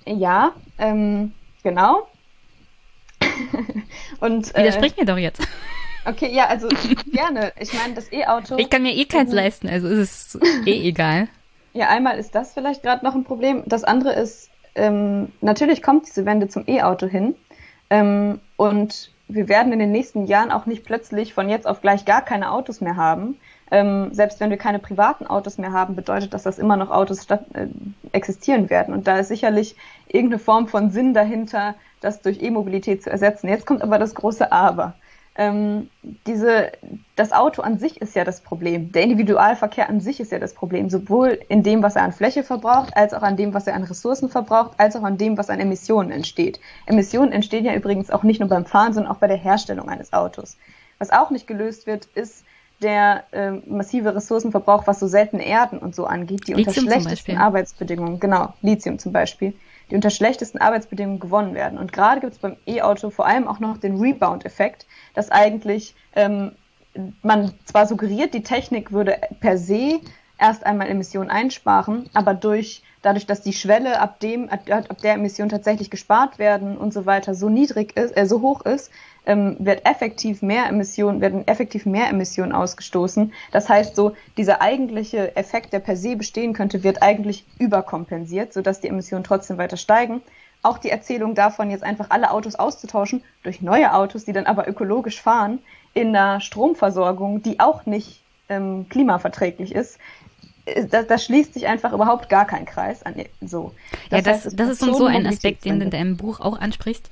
Ja, 0.05 0.51
ähm, 0.77 1.31
genau. 1.63 2.07
Und 4.19 4.53
äh, 4.55 4.59
widersprich 4.59 4.97
mir 4.97 5.05
doch 5.05 5.17
jetzt. 5.17 5.41
Okay, 6.05 6.33
ja, 6.33 6.47
also 6.47 6.67
gerne. 7.11 7.53
Ich 7.59 7.73
meine, 7.73 7.93
das 7.93 8.11
E-Auto. 8.11 8.57
Ich 8.57 8.69
kann 8.69 8.83
mir 8.83 8.93
eh 8.95 9.05
keins 9.05 9.29
mhm. 9.29 9.35
leisten, 9.35 9.69
also 9.69 9.87
ist 9.87 10.35
es 10.35 10.41
eh 10.65 10.87
egal. 10.87 11.27
Ja, 11.73 11.89
einmal 11.89 12.17
ist 12.17 12.35
das 12.35 12.53
vielleicht 12.53 12.83
gerade 12.83 13.05
noch 13.05 13.15
ein 13.15 13.23
Problem. 13.23 13.63
Das 13.65 13.83
andere 13.83 14.13
ist, 14.13 14.49
ähm, 14.75 15.31
natürlich 15.41 15.81
kommt 15.81 16.07
diese 16.07 16.25
Wende 16.25 16.47
zum 16.47 16.63
E-Auto 16.67 17.07
hin. 17.07 17.35
Ähm, 17.89 18.39
und 18.57 19.11
wir 19.27 19.47
werden 19.47 19.71
in 19.71 19.79
den 19.79 19.91
nächsten 19.91 20.25
Jahren 20.25 20.51
auch 20.51 20.65
nicht 20.65 20.83
plötzlich 20.83 21.33
von 21.33 21.49
jetzt 21.49 21.67
auf 21.67 21.81
gleich 21.81 22.05
gar 22.05 22.21
keine 22.21 22.51
Autos 22.51 22.81
mehr 22.81 22.95
haben. 22.95 23.37
Ähm, 23.69 24.13
selbst 24.13 24.41
wenn 24.41 24.49
wir 24.49 24.57
keine 24.57 24.79
privaten 24.79 25.25
Autos 25.25 25.57
mehr 25.57 25.71
haben, 25.71 25.95
bedeutet 25.95 26.33
das, 26.33 26.43
dass 26.43 26.59
immer 26.59 26.75
noch 26.75 26.89
Autos 26.89 27.23
statt, 27.23 27.45
äh, 27.53 27.67
existieren 28.11 28.69
werden. 28.69 28.93
Und 28.93 29.07
da 29.07 29.19
ist 29.19 29.29
sicherlich 29.29 29.77
irgendeine 30.09 30.39
Form 30.39 30.67
von 30.67 30.91
Sinn 30.91 31.13
dahinter, 31.13 31.75
das 32.01 32.21
durch 32.21 32.41
E-Mobilität 32.41 33.03
zu 33.03 33.09
ersetzen. 33.09 33.47
Jetzt 33.47 33.65
kommt 33.65 33.81
aber 33.81 33.97
das 33.97 34.15
große 34.15 34.51
Aber 34.51 34.95
ähm, 35.35 35.89
diese, 36.27 36.71
das 37.15 37.31
Auto 37.31 37.61
an 37.61 37.79
sich 37.79 38.01
ist 38.01 38.15
ja 38.15 38.25
das 38.25 38.41
Problem. 38.41 38.91
Der 38.91 39.03
Individualverkehr 39.03 39.87
an 39.87 40.01
sich 40.01 40.19
ist 40.19 40.31
ja 40.31 40.39
das 40.39 40.53
Problem, 40.53 40.89
sowohl 40.89 41.39
in 41.47 41.63
dem, 41.63 41.81
was 41.83 41.95
er 41.95 42.03
an 42.03 42.11
Fläche 42.11 42.43
verbraucht, 42.43 42.95
als 42.97 43.13
auch 43.13 43.21
an 43.21 43.37
dem, 43.37 43.53
was 43.53 43.65
er 43.65 43.75
an 43.75 43.83
Ressourcen 43.83 44.29
verbraucht, 44.29 44.73
als 44.77 44.95
auch 44.95 45.03
an 45.03 45.17
dem, 45.17 45.37
was 45.37 45.49
an 45.49 45.59
Emissionen 45.59 46.11
entsteht. 46.11 46.59
Emissionen 46.85 47.31
entstehen 47.31 47.63
ja 47.63 47.73
übrigens 47.73 48.11
auch 48.11 48.23
nicht 48.23 48.41
nur 48.41 48.49
beim 48.49 48.65
Fahren, 48.65 48.93
sondern 48.93 49.11
auch 49.11 49.19
bei 49.19 49.27
der 49.27 49.37
Herstellung 49.37 49.87
eines 49.87 50.11
Autos. 50.11 50.57
Was 50.99 51.11
auch 51.11 51.31
nicht 51.31 51.47
gelöst 51.47 51.87
wird, 51.87 52.05
ist 52.13 52.43
der 52.81 53.23
äh, 53.31 53.51
massive 53.51 54.13
Ressourcenverbrauch, 54.13 54.85
was 54.87 54.99
so 54.99 55.07
seltene 55.07 55.45
Erden 55.45 55.79
und 55.79 55.95
so 55.95 56.05
angeht, 56.05 56.47
die 56.47 56.53
Lithium 56.53 56.87
unter 56.87 56.99
schlechtesten 56.99 57.37
Arbeitsbedingungen, 57.37 58.19
genau, 58.19 58.53
Lithium 58.61 58.99
zum 58.99 59.13
Beispiel, 59.13 59.53
die 59.91 59.95
unter 59.95 60.09
schlechtesten 60.09 60.59
Arbeitsbedingungen 60.59 61.19
gewonnen 61.19 61.53
werden. 61.53 61.77
Und 61.77 61.91
gerade 61.91 62.21
gibt 62.21 62.33
es 62.33 62.39
beim 62.39 62.55
E-Auto 62.65 63.09
vor 63.09 63.27
allem 63.27 63.47
auch 63.47 63.59
noch 63.59 63.77
den 63.77 63.99
Rebound-Effekt, 63.99 64.87
dass 65.13 65.29
eigentlich 65.29 65.93
ähm, 66.15 66.53
man 67.21 67.53
zwar 67.65 67.85
suggeriert, 67.85 68.33
die 68.33 68.43
Technik 68.43 68.91
würde 68.91 69.17
per 69.39 69.57
se 69.57 69.99
erst 70.39 70.65
einmal 70.65 70.89
Emissionen 70.89 71.29
einsparen, 71.29 72.09
aber 72.13 72.33
durch 72.33 72.83
dadurch, 73.01 73.25
dass 73.25 73.41
die 73.41 73.53
Schwelle 73.53 73.99
ab 73.99 74.19
dem 74.19 74.49
ab, 74.49 74.61
ab 74.69 74.97
der 75.01 75.13
Emissionen 75.13 75.49
tatsächlich 75.49 75.89
gespart 75.89 76.39
werden 76.39 76.77
und 76.77 76.93
so 76.93 77.05
weiter 77.05 77.35
so 77.35 77.49
niedrig 77.49 77.97
ist, 77.97 78.15
äh, 78.15 78.25
so 78.25 78.41
hoch 78.41 78.61
ist, 78.61 78.91
ähm, 79.25 79.55
wird 79.59 79.85
effektiv 79.85 80.41
mehr 80.41 80.67
Emissionen 80.67 81.21
werden 81.21 81.47
effektiv 81.47 81.85
mehr 81.85 82.09
Emissionen 82.09 82.53
ausgestoßen. 82.53 83.33
Das 83.51 83.69
heißt, 83.69 83.95
so 83.95 84.13
dieser 84.37 84.61
eigentliche 84.61 85.35
Effekt, 85.35 85.73
der 85.73 85.79
per 85.79 85.95
se 85.95 86.15
bestehen 86.15 86.53
könnte, 86.53 86.83
wird 86.83 87.01
eigentlich 87.01 87.45
überkompensiert, 87.59 88.53
sodass 88.53 88.81
die 88.81 88.87
Emissionen 88.87 89.23
trotzdem 89.23 89.57
weiter 89.57 89.77
steigen 89.77 90.21
auch 90.63 90.77
die 90.77 90.89
Erzählung 90.89 91.35
davon, 91.35 91.71
jetzt 91.71 91.83
einfach 91.83 92.07
alle 92.09 92.31
Autos 92.31 92.55
auszutauschen 92.55 93.23
durch 93.43 93.61
neue 93.61 93.93
Autos, 93.93 94.25
die 94.25 94.33
dann 94.33 94.45
aber 94.45 94.67
ökologisch 94.67 95.21
fahren, 95.21 95.59
in 95.93 96.09
einer 96.15 96.39
Stromversorgung, 96.39 97.41
die 97.41 97.59
auch 97.59 97.85
nicht 97.85 98.21
ähm, 98.47 98.87
klimaverträglich 98.89 99.73
ist, 99.73 99.97
da, 100.89 101.03
da, 101.03 101.17
schließt 101.17 101.53
sich 101.53 101.67
einfach 101.67 101.93
überhaupt 101.93 102.29
gar 102.29 102.45
kein 102.45 102.65
Kreis 102.65 103.03
an 103.03 103.15
so. 103.41 103.73
Das 104.09 104.19
ja, 104.19 104.21
das, 104.21 104.45
heißt, 104.45 104.59
das 104.59 104.69
ist 104.69 104.79
so 104.79 105.05
ein 105.05 105.25
Aspekt, 105.25 105.65
den 105.65 105.79
du 105.79 105.85
in 105.85 105.91
deinem 105.91 106.17
Buch 106.17 106.39
auch 106.39 106.59
ansprichst. 106.59 107.09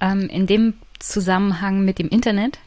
Ähm, 0.00 0.28
in 0.28 0.46
dem 0.46 0.74
Zusammenhang 0.98 1.84
mit 1.84 1.98
dem 1.98 2.08
Internet, 2.08 2.58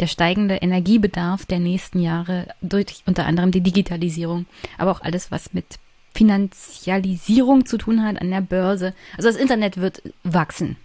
der 0.00 0.06
steigende 0.06 0.56
Energiebedarf 0.56 1.46
der 1.46 1.60
nächsten 1.60 2.00
Jahre 2.00 2.48
durch 2.60 3.02
unter 3.06 3.26
anderem 3.26 3.50
die 3.50 3.60
Digitalisierung, 3.60 4.46
aber 4.78 4.90
auch 4.90 5.00
alles, 5.00 5.30
was 5.30 5.52
mit 5.52 5.78
Finanzialisierung 6.14 7.66
zu 7.66 7.78
tun 7.78 8.02
hat 8.02 8.20
an 8.20 8.30
der 8.30 8.40
Börse. 8.40 8.94
Also 9.16 9.28
das 9.28 9.36
Internet 9.36 9.76
wird 9.76 10.02
wachsen 10.24 10.76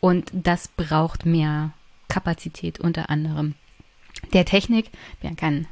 und 0.00 0.30
das 0.32 0.68
braucht 0.68 1.26
mehr 1.26 1.72
Kapazität 2.08 2.80
unter 2.80 3.10
anderem 3.10 3.54
der 4.32 4.44
Technik. 4.44 4.90
Wir 5.20 5.34
kennen 5.34 5.66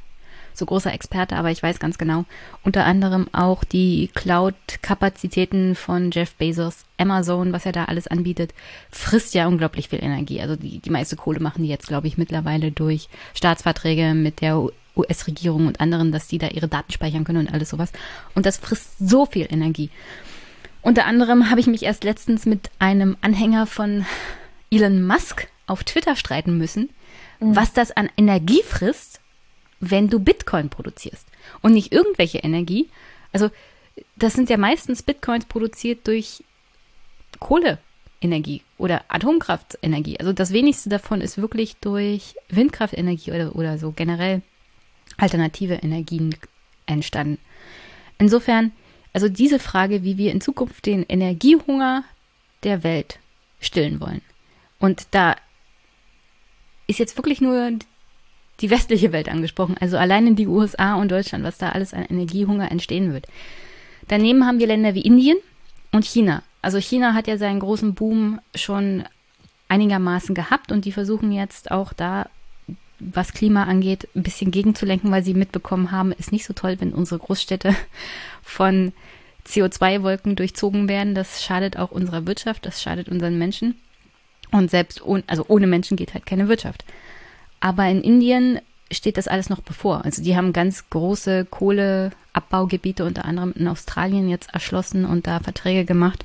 so 0.61 0.67
großer 0.67 0.95
Experte, 0.95 1.35
aber 1.35 1.51
ich 1.51 1.63
weiß 1.63 1.81
ganz 1.81 1.99
genau. 1.99 2.25
Unter 2.63 2.85
anderem 2.85 3.27
auch 3.33 3.65
die 3.65 4.09
Cloud-Kapazitäten 4.15 5.75
von 5.75 6.13
Jeff 6.13 6.35
Bezos, 6.35 6.85
Amazon, 6.97 7.53
was 7.53 7.67
er 7.67 7.73
da 7.73 7.87
alles 7.87 8.07
anbietet, 8.07 8.55
frisst 8.91 9.35
ja 9.35 9.49
unglaublich 9.49 9.89
viel 9.89 10.03
Energie. 10.03 10.41
Also 10.41 10.55
die, 10.55 10.79
die 10.79 10.91
meiste 10.91 11.17
Kohle 11.17 11.41
machen 11.41 11.65
die 11.65 11.69
jetzt, 11.69 11.89
glaube 11.89 12.07
ich, 12.07 12.17
mittlerweile 12.17 12.71
durch 12.71 13.09
Staatsverträge 13.35 14.15
mit 14.15 14.41
der 14.41 14.63
US-Regierung 14.97 15.67
und 15.67 15.81
anderen, 15.81 16.13
dass 16.13 16.29
die 16.29 16.39
da 16.39 16.49
ihre 16.49 16.69
Daten 16.69 16.93
speichern 16.93 17.25
können 17.25 17.47
und 17.47 17.53
alles 17.53 17.71
sowas. 17.71 17.93
Und 18.35 18.47
das 18.47 18.59
frisst 18.59 18.99
so 18.99 19.27
viel 19.27 19.47
Energie. 19.51 19.91
Unter 20.83 21.07
anderem 21.07 21.51
habe 21.51 21.61
ich 21.61 21.67
mich 21.67 21.83
erst 21.83 22.05
letztens 22.05 22.47
mit 22.47 22.71
einem 22.79 23.17
Anhänger 23.21 23.67
von 23.67 24.07
Elon 24.71 25.05
Musk 25.07 25.49
auf 25.67 25.85
Twitter 25.85 26.17
streiten 26.17 26.59
müssen, 26.59 26.91
mhm. 27.39 27.57
was 27.57 27.73
das 27.73 27.91
an 27.93 28.09
Energie 28.17 28.63
frisst, 28.63 29.20
wenn 29.81 30.09
du 30.09 30.21
Bitcoin 30.21 30.69
produzierst. 30.69 31.27
Und 31.63 31.73
nicht 31.73 31.93
irgendwelche 31.93 32.39
Energie. 32.39 32.89
Also, 33.33 33.51
das 34.17 34.35
sind 34.35 34.51
ja 34.51 34.57
meistens 34.57 35.03
Bitcoins 35.03 35.47
produziert 35.47 36.07
durch 36.07 36.45
Kohleenergie 37.39 38.63
oder 38.79 39.05
Atomkraftenergie. 39.09 40.19
Also 40.21 40.33
das 40.33 40.53
wenigste 40.53 40.89
davon 40.89 41.21
ist 41.21 41.39
wirklich 41.39 41.77
durch 41.77 42.35
Windkraftenergie 42.49 43.33
oder, 43.33 43.57
oder 43.57 43.79
so 43.79 43.93
generell 43.93 44.43
alternative 45.17 45.75
Energien 45.75 46.35
entstanden. 46.87 47.39
Insofern, 48.19 48.73
also 49.13 49.29
diese 49.29 49.59
Frage, 49.59 50.03
wie 50.05 50.19
wir 50.19 50.33
in 50.33 50.41
Zukunft 50.41 50.87
den 50.87 51.05
Energiehunger 51.05 52.05
der 52.63 52.85
Welt 52.85 53.19
stillen 53.61 54.01
wollen. 54.01 54.23
Und 54.79 55.09
da 55.11 55.37
ist 56.87 56.99
jetzt 56.99 57.17
wirklich 57.17 57.41
nur 57.41 57.73
die 58.61 58.71
westliche 58.71 59.13
Welt 59.13 59.29
angesprochen, 59.29 59.77
also 59.81 59.97
allein 59.97 60.27
in 60.27 60.37
die 60.37 60.47
USA 60.47 60.95
und 60.95 61.11
Deutschland, 61.11 61.45
was 61.45 61.59
da 61.59 61.71
alles 61.71 61.95
an 61.95 62.05
Energiehunger 62.05 62.71
entstehen 62.71 63.13
wird. 63.13 63.27
Daneben 64.09 64.47
haben 64.47 64.59
wir 64.59 64.67
Länder 64.67 64.95
wie 64.95 65.03
Indien 65.03 65.39
und 65.93 66.05
China. 66.05 66.43
Also 66.63 66.79
China 66.79 67.15
hat 67.15 67.27
ja 67.27 67.39
seinen 67.39 67.61
großen 67.61 67.95
Boom 67.95 68.41
schon 68.55 69.05
einigermaßen 69.69 70.35
gehabt 70.35 70.73
und 70.73 70.85
die 70.85 70.93
versuchen 70.93 71.33
jetzt 71.33 71.71
auch 71.71 71.93
da, 71.93 72.29
was 72.99 73.33
Klima 73.33 73.65
angeht, 73.65 74.09
ein 74.15 74.23
bisschen 74.23 74.51
gegenzulenken, 74.51 75.11
weil 75.11 75.25
sie 75.25 75.33
mitbekommen 75.33 75.91
haben, 75.91 76.13
ist 76.13 76.33
nicht 76.33 76.45
so 76.45 76.53
toll, 76.53 76.77
wenn 76.81 76.93
unsere 76.93 77.19
Großstädte 77.19 77.75
von 78.43 78.93
CO2-Wolken 79.47 80.37
durchzogen 80.37 80.89
werden. 80.89 81.15
Das 81.15 81.43
schadet 81.43 81.79
auch 81.79 81.91
unserer 81.91 82.27
Wirtschaft, 82.27 82.67
das 82.67 82.83
schadet 82.83 83.09
unseren 83.09 83.39
Menschen. 83.39 83.77
Und 84.51 84.71
selbst 84.71 85.03
ohne, 85.03 85.23
also 85.29 85.45
ohne 85.49 85.67
Menschen 85.67 85.97
geht 85.97 86.13
halt 86.13 86.27
keine 86.27 86.49
Wirtschaft. 86.49 86.85
Aber 87.61 87.87
in 87.87 88.03
Indien 88.03 88.61
steht 88.91 89.17
das 89.17 89.29
alles 89.29 89.51
noch 89.51 89.61
bevor. 89.61 90.05
Also 90.05 90.23
die 90.23 90.37
haben 90.37 90.53
ganz 90.53 90.89
große 90.91 91.45
Kohleabbaugebiete 91.45 93.05
unter 93.05 93.25
anderem 93.25 93.53
in 93.57 93.69
Australien 93.69 94.29
jetzt 94.29 94.53
erschlossen 94.53 95.05
und 95.05 95.27
da 95.27 95.41
Verträge 95.41 95.85
gemacht 95.85 96.25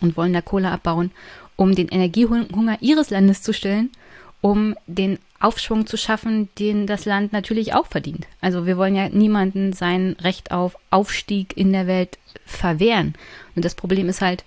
und 0.00 0.16
wollen 0.16 0.32
da 0.32 0.42
Kohle 0.42 0.70
abbauen, 0.70 1.10
um 1.56 1.74
den 1.74 1.88
Energiehunger 1.88 2.78
ihres 2.80 3.10
Landes 3.10 3.42
zu 3.42 3.52
stillen, 3.52 3.90
um 4.40 4.76
den 4.86 5.18
Aufschwung 5.40 5.86
zu 5.86 5.96
schaffen, 5.96 6.48
den 6.58 6.86
das 6.86 7.04
Land 7.04 7.32
natürlich 7.32 7.74
auch 7.74 7.86
verdient. 7.86 8.26
Also 8.40 8.66
wir 8.66 8.76
wollen 8.76 8.94
ja 8.94 9.08
niemanden 9.08 9.72
sein 9.72 10.16
Recht 10.20 10.50
auf 10.50 10.76
Aufstieg 10.90 11.56
in 11.56 11.72
der 11.72 11.86
Welt 11.86 12.18
verwehren. 12.44 13.14
Und 13.54 13.64
das 13.64 13.74
Problem 13.74 14.08
ist 14.08 14.20
halt, 14.20 14.44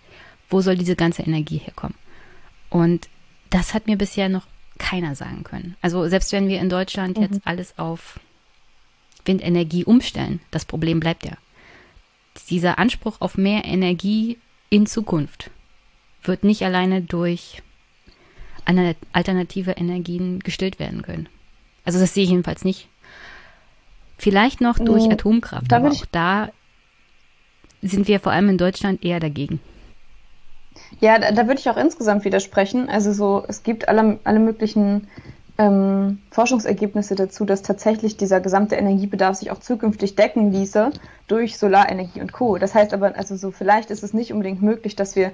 wo 0.50 0.62
soll 0.62 0.78
diese 0.78 0.96
ganze 0.96 1.24
Energie 1.24 1.58
herkommen? 1.58 1.96
Und 2.70 3.08
das 3.50 3.74
hat 3.74 3.88
mir 3.88 3.98
bisher 3.98 4.30
noch 4.30 4.48
keiner 4.80 5.14
sagen 5.14 5.44
können. 5.44 5.76
Also 5.82 6.08
selbst 6.08 6.32
wenn 6.32 6.48
wir 6.48 6.60
in 6.60 6.70
Deutschland 6.70 7.18
mhm. 7.18 7.24
jetzt 7.24 7.42
alles 7.46 7.78
auf 7.78 8.20
Windenergie 9.26 9.86
umstellen, 9.86 10.40
das 10.50 10.66
Problem 10.66 11.00
bleibt 11.00 11.26
ja. 11.26 11.34
Dieser 12.50 12.80
Anspruch 12.80 13.18
auf 13.20 13.38
mehr 13.38 13.66
Energie 13.66 14.40
in 14.70 14.88
Zukunft 14.88 15.52
wird 16.24 16.44
nicht 16.44 16.64
alleine 16.64 17.02
durch 17.02 17.62
alternative 19.14 19.72
Energien 19.72 20.40
gestillt 20.40 20.80
werden 20.80 21.02
können. 21.02 21.28
Also 21.86 22.00
das 22.00 22.14
sehe 22.14 22.24
ich 22.24 22.30
jedenfalls 22.30 22.64
nicht. 22.64 22.88
Vielleicht 24.18 24.62
noch 24.62 24.78
durch 24.78 25.06
mhm. 25.06 25.12
Atomkraft, 25.14 25.74
aber 25.74 25.92
auch 25.92 26.06
da 26.12 26.50
sind 27.82 28.08
wir 28.08 28.20
vor 28.20 28.32
allem 28.32 28.50
in 28.50 28.58
Deutschland 28.58 29.04
eher 29.04 29.20
dagegen. 29.20 29.60
Ja, 31.00 31.20
da, 31.20 31.32
da 31.32 31.48
würde 31.48 31.60
ich 31.60 31.70
auch 31.70 31.78
insgesamt 31.78 32.26
widersprechen. 32.26 32.90
Also 32.90 33.14
so, 33.14 33.44
es 33.48 33.64
gibt 33.64 33.88
alle, 33.88 34.20
alle 34.24 34.40
möglichen 34.40 35.08
ähm, 35.58 36.20
Forschungsergebnisse 36.32 37.16
dazu, 37.16 37.46
dass 37.46 37.62
tatsächlich 37.62 38.18
dieser 38.18 38.40
gesamte 38.40 38.76
Energiebedarf 38.76 39.36
sich 39.38 39.52
auch 39.52 39.60
zukünftig 39.60 40.16
decken 40.16 40.52
ließe 40.52 40.92
durch 41.28 41.58
Solarenergie 41.58 42.22
und 42.22 42.32
Co. 42.32 42.58
Das 42.58 42.74
heißt 42.74 42.94
aber, 42.94 43.16
also 43.18 43.36
so 43.36 43.52
vielleicht 43.52 43.92
ist 43.92 44.04
es 44.04 44.14
nicht 44.14 44.32
unbedingt 44.34 44.62
möglich, 44.62 44.96
dass 44.96 45.16
wir 45.16 45.32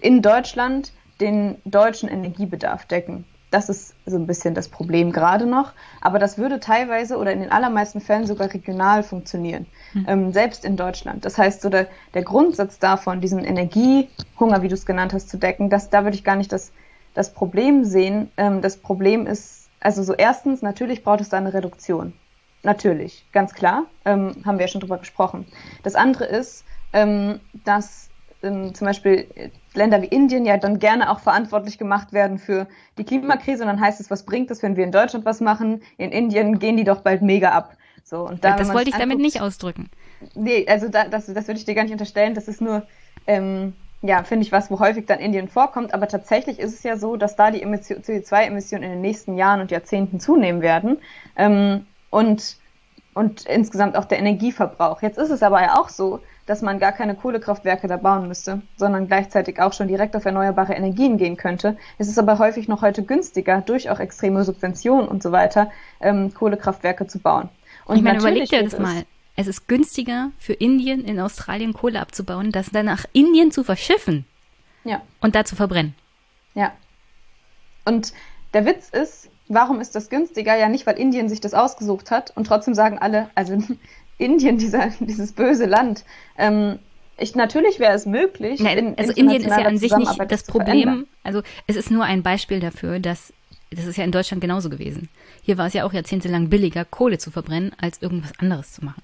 in 0.00 0.22
Deutschland 0.22 0.92
den 1.20 1.56
deutschen 1.64 2.08
Energiebedarf 2.08 2.86
decken. 2.86 3.24
Das 3.50 3.68
ist 3.68 3.94
so 4.06 4.16
ein 4.16 4.26
bisschen 4.26 4.54
das 4.54 4.68
Problem 4.68 5.12
gerade 5.12 5.46
noch. 5.46 5.72
Aber 6.00 6.18
das 6.18 6.36
würde 6.36 6.60
teilweise 6.60 7.16
oder 7.16 7.32
in 7.32 7.40
den 7.40 7.52
allermeisten 7.52 8.00
Fällen 8.00 8.26
sogar 8.26 8.52
regional 8.52 9.02
funktionieren, 9.02 9.66
mhm. 9.94 10.06
ähm, 10.08 10.32
selbst 10.32 10.64
in 10.64 10.76
Deutschland. 10.76 11.24
Das 11.24 11.38
heißt, 11.38 11.62
so 11.62 11.68
der, 11.68 11.86
der 12.14 12.22
Grundsatz 12.22 12.78
davon, 12.78 13.20
diesen 13.20 13.44
Energiehunger, 13.44 14.62
wie 14.62 14.68
du 14.68 14.74
es 14.74 14.86
genannt 14.86 15.12
hast, 15.12 15.28
zu 15.28 15.38
decken, 15.38 15.70
das, 15.70 15.90
da 15.90 16.04
würde 16.04 16.16
ich 16.16 16.24
gar 16.24 16.36
nicht 16.36 16.52
das, 16.52 16.72
das 17.14 17.32
Problem 17.32 17.84
sehen. 17.84 18.30
Ähm, 18.36 18.62
das 18.62 18.76
Problem 18.76 19.26
ist, 19.26 19.68
also 19.80 20.02
so 20.02 20.14
erstens, 20.14 20.62
natürlich 20.62 21.04
braucht 21.04 21.20
es 21.20 21.28
da 21.28 21.36
eine 21.36 21.54
Reduktion. 21.54 22.12
Natürlich, 22.62 23.24
ganz 23.32 23.54
klar, 23.54 23.84
ähm, 24.04 24.42
haben 24.44 24.58
wir 24.58 24.64
ja 24.64 24.68
schon 24.68 24.80
drüber 24.80 24.98
gesprochen. 24.98 25.46
Das 25.84 25.94
andere 25.94 26.24
ist, 26.24 26.64
ähm, 26.92 27.38
dass 27.64 28.08
ähm, 28.42 28.74
zum 28.74 28.86
Beispiel 28.86 29.52
Länder 29.76 30.02
wie 30.02 30.06
Indien 30.06 30.44
ja 30.44 30.56
dann 30.56 30.78
gerne 30.78 31.10
auch 31.10 31.20
verantwortlich 31.20 31.78
gemacht 31.78 32.12
werden 32.12 32.38
für 32.38 32.66
die 32.98 33.04
Klimakrise 33.04 33.62
und 33.62 33.68
dann 33.68 33.80
heißt 33.80 34.00
es, 34.00 34.10
was 34.10 34.24
bringt 34.24 34.50
es, 34.50 34.62
wenn 34.62 34.76
wir 34.76 34.84
in 34.84 34.92
Deutschland 34.92 35.24
was 35.24 35.40
machen? 35.40 35.82
In 35.98 36.10
Indien 36.10 36.58
gehen 36.58 36.76
die 36.76 36.84
doch 36.84 37.02
bald 37.02 37.22
mega 37.22 37.50
ab. 37.50 37.76
So, 38.06 38.20
und 38.20 38.44
da, 38.44 38.56
das 38.56 38.68
wollte 38.68 38.88
ich 38.88 38.94
anguckt, 38.94 39.10
damit 39.10 39.18
nicht 39.18 39.40
ausdrücken. 39.40 39.90
Nee, 40.34 40.64
also 40.68 40.88
da, 40.88 41.08
das, 41.08 41.26
das 41.26 41.48
würde 41.48 41.58
ich 41.58 41.64
dir 41.64 41.74
gar 41.74 41.82
nicht 41.82 41.92
unterstellen. 41.92 42.34
Das 42.34 42.46
ist 42.46 42.60
nur, 42.60 42.86
ähm, 43.26 43.74
ja, 44.00 44.22
finde 44.22 44.46
ich 44.46 44.52
was, 44.52 44.70
wo 44.70 44.78
häufig 44.78 45.06
dann 45.06 45.18
Indien 45.18 45.48
vorkommt. 45.48 45.92
Aber 45.92 46.06
tatsächlich 46.06 46.60
ist 46.60 46.72
es 46.72 46.82
ja 46.84 46.96
so, 46.96 47.16
dass 47.16 47.34
da 47.34 47.50
die 47.50 47.64
CO2-Emissionen 47.64 48.84
in 48.84 48.90
den 48.90 49.00
nächsten 49.00 49.36
Jahren 49.36 49.60
und 49.60 49.72
Jahrzehnten 49.72 50.20
zunehmen 50.20 50.62
werden. 50.62 50.98
Ähm, 51.34 51.86
und, 52.10 52.58
und 53.14 53.44
insgesamt 53.46 53.96
auch 53.96 54.04
der 54.04 54.20
Energieverbrauch. 54.20 55.02
Jetzt 55.02 55.18
ist 55.18 55.30
es 55.30 55.42
aber 55.42 55.60
ja 55.60 55.76
auch 55.76 55.88
so, 55.88 56.20
dass 56.46 56.62
man 56.62 56.78
gar 56.78 56.92
keine 56.92 57.14
Kohlekraftwerke 57.14 57.88
da 57.88 57.96
bauen 57.96 58.28
müsste, 58.28 58.62
sondern 58.76 59.08
gleichzeitig 59.08 59.60
auch 59.60 59.72
schon 59.72 59.88
direkt 59.88 60.14
auf 60.16 60.24
erneuerbare 60.24 60.74
Energien 60.74 61.18
gehen 61.18 61.36
könnte. 61.36 61.76
Es 61.98 62.08
ist 62.08 62.18
aber 62.18 62.38
häufig 62.38 62.68
noch 62.68 62.82
heute 62.82 63.02
günstiger, 63.02 63.60
durch 63.60 63.90
auch 63.90 63.98
extreme 63.98 64.44
Subventionen 64.44 65.08
und 65.08 65.22
so 65.22 65.32
weiter, 65.32 65.70
ähm, 66.00 66.32
Kohlekraftwerke 66.32 67.06
zu 67.06 67.18
bauen. 67.18 67.48
Und 67.84 67.96
ich 67.96 68.02
meine, 68.02 68.18
überleg 68.18 68.48
dir 68.48 68.62
das 68.62 68.78
mal. 68.78 69.04
Es 69.38 69.46
ist 69.48 69.68
günstiger 69.68 70.30
für 70.38 70.54
Indien 70.54 71.04
in 71.04 71.20
Australien 71.20 71.74
Kohle 71.74 72.00
abzubauen, 72.00 72.52
das 72.52 72.70
dann 72.70 72.86
nach 72.86 73.04
Indien 73.12 73.50
zu 73.50 73.64
verschiffen. 73.64 74.24
Ja. 74.84 75.02
Und 75.20 75.34
da 75.34 75.44
zu 75.44 75.56
verbrennen. 75.56 75.94
Ja. 76.54 76.72
Und 77.84 78.14
der 78.54 78.64
Witz 78.64 78.88
ist, 78.88 79.28
warum 79.48 79.80
ist 79.80 79.94
das 79.94 80.08
günstiger? 80.08 80.56
Ja, 80.56 80.68
nicht, 80.68 80.86
weil 80.86 80.98
Indien 80.98 81.28
sich 81.28 81.40
das 81.40 81.52
ausgesucht 81.52 82.10
hat 82.10 82.34
und 82.34 82.46
trotzdem 82.46 82.74
sagen 82.74 82.98
alle, 82.98 83.28
also 83.34 83.58
Indien, 84.18 84.58
dieser, 84.58 84.88
dieses 85.00 85.32
böse 85.32 85.66
Land. 85.66 86.04
Ähm, 86.38 86.78
ich, 87.18 87.34
natürlich 87.34 87.78
wäre 87.78 87.94
es 87.94 88.04
möglich. 88.04 88.60
In, 88.60 88.98
also 88.98 89.12
Indien 89.12 89.42
ist 89.42 89.48
ja 89.48 89.64
an 89.64 89.78
sich 89.78 89.96
nicht 89.96 90.12
das 90.28 90.44
Problem. 90.44 91.06
Also 91.22 91.42
es 91.66 91.76
ist 91.76 91.90
nur 91.90 92.04
ein 92.04 92.22
Beispiel 92.22 92.60
dafür, 92.60 92.98
dass 92.98 93.32
das 93.70 93.86
ist 93.86 93.96
ja 93.96 94.04
in 94.04 94.12
Deutschland 94.12 94.40
genauso 94.40 94.70
gewesen. 94.70 95.08
Hier 95.42 95.58
war 95.58 95.66
es 95.66 95.72
ja 95.72 95.84
auch 95.84 95.92
jahrzehntelang 95.92 96.48
billiger, 96.48 96.84
Kohle 96.84 97.18
zu 97.18 97.30
verbrennen, 97.30 97.72
als 97.78 98.00
irgendwas 98.00 98.32
anderes 98.38 98.72
zu 98.72 98.84
machen. 98.84 99.02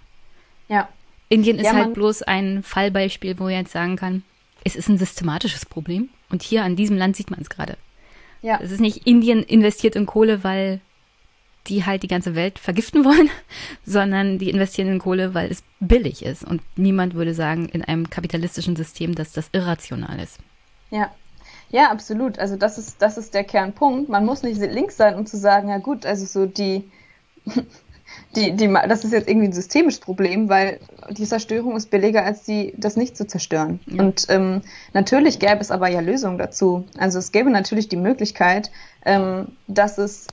Ja. 0.68 0.88
Indien 1.28 1.58
ist 1.58 1.66
ja, 1.66 1.72
halt 1.72 1.94
bloß 1.94 2.22
ein 2.22 2.62
Fallbeispiel, 2.62 3.38
wo 3.38 3.48
ich 3.48 3.56
jetzt 3.56 3.72
sagen 3.72 3.96
kann, 3.96 4.22
es 4.64 4.76
ist 4.76 4.88
ein 4.88 4.98
systematisches 4.98 5.66
Problem. 5.66 6.10
Und 6.30 6.42
hier 6.42 6.62
an 6.62 6.76
diesem 6.76 6.96
Land 6.96 7.16
sieht 7.16 7.30
man 7.30 7.40
es 7.40 7.50
gerade. 7.50 7.76
Ja. 8.40 8.60
Es 8.62 8.70
ist 8.70 8.80
nicht 8.80 9.06
Indien 9.06 9.42
investiert 9.42 9.96
in 9.96 10.06
Kohle, 10.06 10.44
weil 10.44 10.80
die 11.68 11.84
halt 11.84 12.02
die 12.02 12.08
ganze 12.08 12.34
Welt 12.34 12.58
vergiften 12.58 13.04
wollen, 13.04 13.30
sondern 13.86 14.38
die 14.38 14.50
investieren 14.50 14.88
in 14.88 14.98
Kohle, 14.98 15.34
weil 15.34 15.50
es 15.50 15.62
billig 15.80 16.24
ist. 16.24 16.44
Und 16.44 16.62
niemand 16.76 17.14
würde 17.14 17.34
sagen 17.34 17.68
in 17.68 17.84
einem 17.84 18.10
kapitalistischen 18.10 18.76
System, 18.76 19.14
dass 19.14 19.32
das 19.32 19.48
irrational 19.52 20.18
ist. 20.20 20.38
Ja. 20.90 21.10
Ja, 21.70 21.90
absolut. 21.90 22.38
Also 22.38 22.56
das 22.56 22.76
ist, 22.76 23.00
das 23.00 23.16
ist 23.16 23.32
der 23.32 23.44
Kernpunkt. 23.44 24.10
Man 24.10 24.26
muss 24.26 24.42
nicht 24.42 24.60
links 24.60 24.98
sein, 24.98 25.14
um 25.14 25.24
zu 25.24 25.38
sagen, 25.38 25.70
ja 25.70 25.78
gut, 25.78 26.04
also 26.04 26.26
so 26.26 26.44
die, 26.44 26.90
die, 28.36 28.52
die, 28.52 28.68
das 28.88 29.04
ist 29.04 29.12
jetzt 29.12 29.26
irgendwie 29.26 29.48
ein 29.48 29.54
systemisches 29.54 30.00
Problem, 30.00 30.50
weil 30.50 30.80
die 31.08 31.24
Zerstörung 31.24 31.74
ist 31.74 31.90
billiger, 31.90 32.24
als 32.24 32.42
die, 32.44 32.74
das 32.76 32.96
nicht 32.96 33.16
zu 33.16 33.26
zerstören. 33.26 33.80
Ja. 33.86 34.02
Und 34.02 34.26
ähm, 34.28 34.60
natürlich 34.92 35.38
gäbe 35.38 35.60
es 35.60 35.70
aber 35.70 35.88
ja 35.88 36.00
Lösungen 36.00 36.36
dazu. 36.36 36.84
Also 36.98 37.18
es 37.18 37.32
gäbe 37.32 37.48
natürlich 37.48 37.88
die 37.88 37.96
Möglichkeit, 37.96 38.70
ähm, 39.06 39.48
dass 39.66 39.96
es 39.96 40.26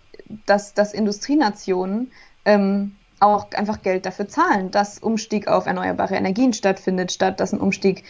dass, 0.46 0.74
dass 0.74 0.94
Industrienationen 0.94 2.12
ähm, 2.46 2.96
auch 3.20 3.52
einfach 3.52 3.82
Geld 3.82 4.06
dafür 4.06 4.28
zahlen, 4.28 4.72
dass 4.72 5.00
Umstieg 5.00 5.48
auf 5.48 5.66
erneuerbare 5.66 6.16
Energien 6.16 6.54
stattfindet, 6.54 7.12
statt 7.12 7.40
dass 7.40 7.54
ein 7.54 7.60
Umstieg 7.60 8.04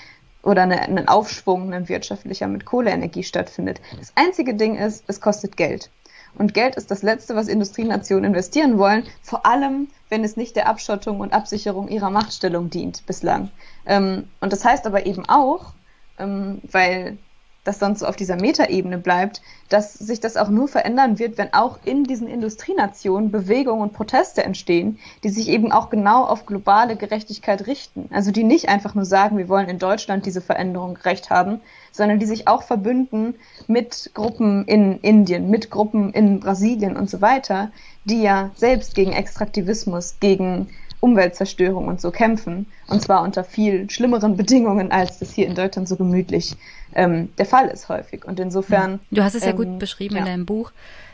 oder 0.44 0.64
eine, 0.64 0.82
ein 0.82 1.08
Aufschwung, 1.08 1.74
ein 1.74 1.90
wirtschaftlicher 1.90 2.48
mit 2.48 2.66
Kohleenergie 2.66 3.24
stattfindet. 3.24 3.82
Das 3.98 4.14
einzige 4.16 4.54
Ding 4.54 4.76
ist, 4.76 5.04
es 5.08 5.20
kostet 5.20 5.58
Geld. 5.58 5.90
Und 6.36 6.54
Geld 6.54 6.76
ist 6.76 6.91
das 6.91 7.02
Letzte, 7.02 7.36
was 7.36 7.48
Industrienationen 7.48 8.26
investieren 8.26 8.78
wollen, 8.78 9.04
vor 9.22 9.46
allem, 9.46 9.88
wenn 10.10 10.24
es 10.24 10.38
nicht 10.38 10.56
der 10.56 10.68
Abschottung 10.68 11.20
und 11.20 11.34
Absicherung 11.34 11.88
ihrer 11.88 12.12
Machtstellung 12.12 12.70
dient 12.70 13.06
bislang. 13.06 13.50
Ähm, 13.86 14.30
und 14.40 14.54
das 14.54 14.64
heißt 14.64 14.86
aber 14.86 15.06
eben 15.06 15.28
auch, 15.28 15.74
ähm, 16.20 16.62
weil 16.72 17.18
das 17.64 17.80
sonst 17.80 17.99
so 17.99 18.06
auf 18.06 18.15
dieser 18.15 18.36
Metaebene 18.36 18.98
bleibt, 18.98 19.41
dass 19.68 19.94
sich 19.94 20.19
das 20.19 20.38
auch 20.38 20.49
nur 20.49 20.68
verändern 20.68 21.19
wird, 21.19 21.38
wenn 21.38 21.53
auch 21.53 21.80
in 21.84 22.03
diesen 22.03 22.27
Industrienationen 22.27 23.31
Bewegungen 23.31 23.81
und 23.81 23.94
Proteste 23.94 24.44
entstehen, 24.44 24.98
die 25.23 25.30
sich 25.30 25.49
eben 25.49 25.72
auch 25.72 25.90
genau 25.90 26.23
auf 26.23 26.45
globale 26.45 26.95
Gerechtigkeit 26.95 27.68
richten. 27.68 28.10
Also 28.11 28.31
die 28.31 28.44
nicht 28.44 28.69
einfach 28.69 28.95
nur 28.95 29.06
sagen, 29.06 29.38
wir 29.38 29.49
wollen 29.49 29.69
in 29.69 29.80
Deutschland 29.80 30.26
diese 30.26 30.41
Veränderung 30.41 30.95
gerecht 30.95 31.30
haben, 31.30 31.61
sondern 31.91 32.19
die 32.19 32.26
sich 32.26 32.48
auch 32.48 32.64
verbünden 32.64 33.36
mit 33.68 34.11
Gruppen 34.14 34.65
in 34.65 34.99
Indien, 34.99 35.49
mit 35.49 35.69
Gruppen 35.69 36.14
in 36.14 36.40
Brasilien 36.40 36.98
und 36.98 37.10
so 37.10 37.22
weiter, 37.22 37.72
die 38.06 38.22
ja 38.22 38.52
selbst 38.56 38.95
gegen 38.95 39.11
Extraktivismus, 39.11 40.15
gegen 40.19 40.69
Umweltzerstörung 41.02 41.88
und 41.88 42.02
so 42.02 42.11
kämpfen. 42.11 42.65
Und 42.88 43.02
zwar 43.02 43.23
unter 43.23 43.44
viel 43.44 43.90
schlimmeren 43.90 44.36
Bedingungen, 44.38 44.91
als 44.91 45.19
das 45.19 45.31
hier 45.31 45.48
in 45.48 45.56
Deutschland 45.56 45.88
so 45.88 45.95
gemütlich 45.95 46.56
ähm, 46.95 47.30
der 47.38 47.45
Fall 47.45 47.68
ist 47.68 47.90
häufig. 47.90 48.26
Und 48.26 48.40
insofern. 48.40 48.99
Du 49.11 49.24
hast 49.24 49.36
es 49.36 49.44
ja 49.44 49.52
ähm, 49.52 49.57
gut 49.57 49.80
beschrieben 49.80 50.16
ja. 50.16 50.22
in 50.22 50.26
deinem 50.26 50.45
Buch. 50.45 50.72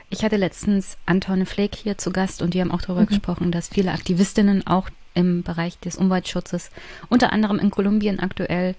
Ich 0.10 0.24
hatte 0.24 0.38
letztens 0.38 0.98
Anton 1.06 1.46
Fleck 1.46 1.76
hier 1.76 1.98
zu 1.98 2.12
Gast 2.12 2.42
und 2.42 2.54
die 2.54 2.62
haben 2.62 2.72
auch 2.72 2.82
darüber 2.82 3.02
mhm. 3.02 3.08
gesprochen, 3.08 3.52
dass 3.52 3.70
viele 3.70 3.92
Aktivistinnen 3.92 4.66
auch 4.68 4.90
im 5.14 5.44
Bereich 5.44 5.80
des 5.80 5.96
Umweltschutzes, 5.96 6.70
unter 7.10 7.34
anderem 7.34 7.58
in 7.58 7.72
Kolumbien 7.72 8.20
aktuell, 8.20 8.76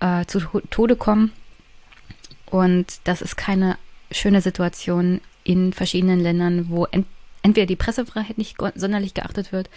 äh, 0.00 0.24
zu 0.26 0.40
Tode 0.70 0.96
kommen. 0.96 1.32
Und 2.46 3.00
das 3.04 3.22
ist 3.22 3.36
keine 3.36 3.76
schöne 4.10 4.40
Situation 4.40 5.20
in 5.44 5.72
verschiedenen 5.72 6.20
Ländern, 6.20 6.68
wo 6.68 6.86
ent 6.86 7.06
entweder 7.42 7.66
die 7.66 7.76
Pressefreiheit 7.76 8.36
nicht 8.36 8.58
sonderlich 8.74 9.14
geachtet 9.14 9.50
wird, 9.50 9.70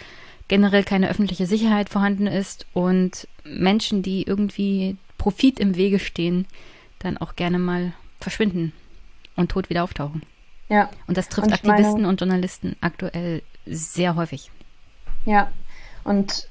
generell 0.48 0.84
keine 0.84 1.08
öffentliche 1.08 1.46
Sicherheit 1.46 1.88
vorhanden 1.88 2.26
ist 2.26 2.66
und 2.74 3.26
Menschen, 3.44 4.02
die 4.02 4.24
irgendwie 4.24 4.96
Profit 5.18 5.60
im 5.60 5.76
Wege 5.76 5.98
stehen, 5.98 6.46
dann 6.98 7.18
auch 7.18 7.36
gerne 7.36 7.58
mal 7.58 7.92
verschwinden 8.20 8.72
und 9.36 9.50
tot 9.50 9.70
wieder 9.70 9.84
auftauchen. 9.84 10.22
Ja. 10.68 10.88
Und 11.06 11.16
das 11.16 11.28
trifft 11.28 11.48
und 11.48 11.54
Aktivisten 11.54 11.92
meine, 11.92 12.08
und 12.08 12.20
Journalisten 12.20 12.76
aktuell 12.80 13.42
sehr 13.66 14.16
häufig. 14.16 14.50
Ja. 15.24 15.50
Und 16.04 16.48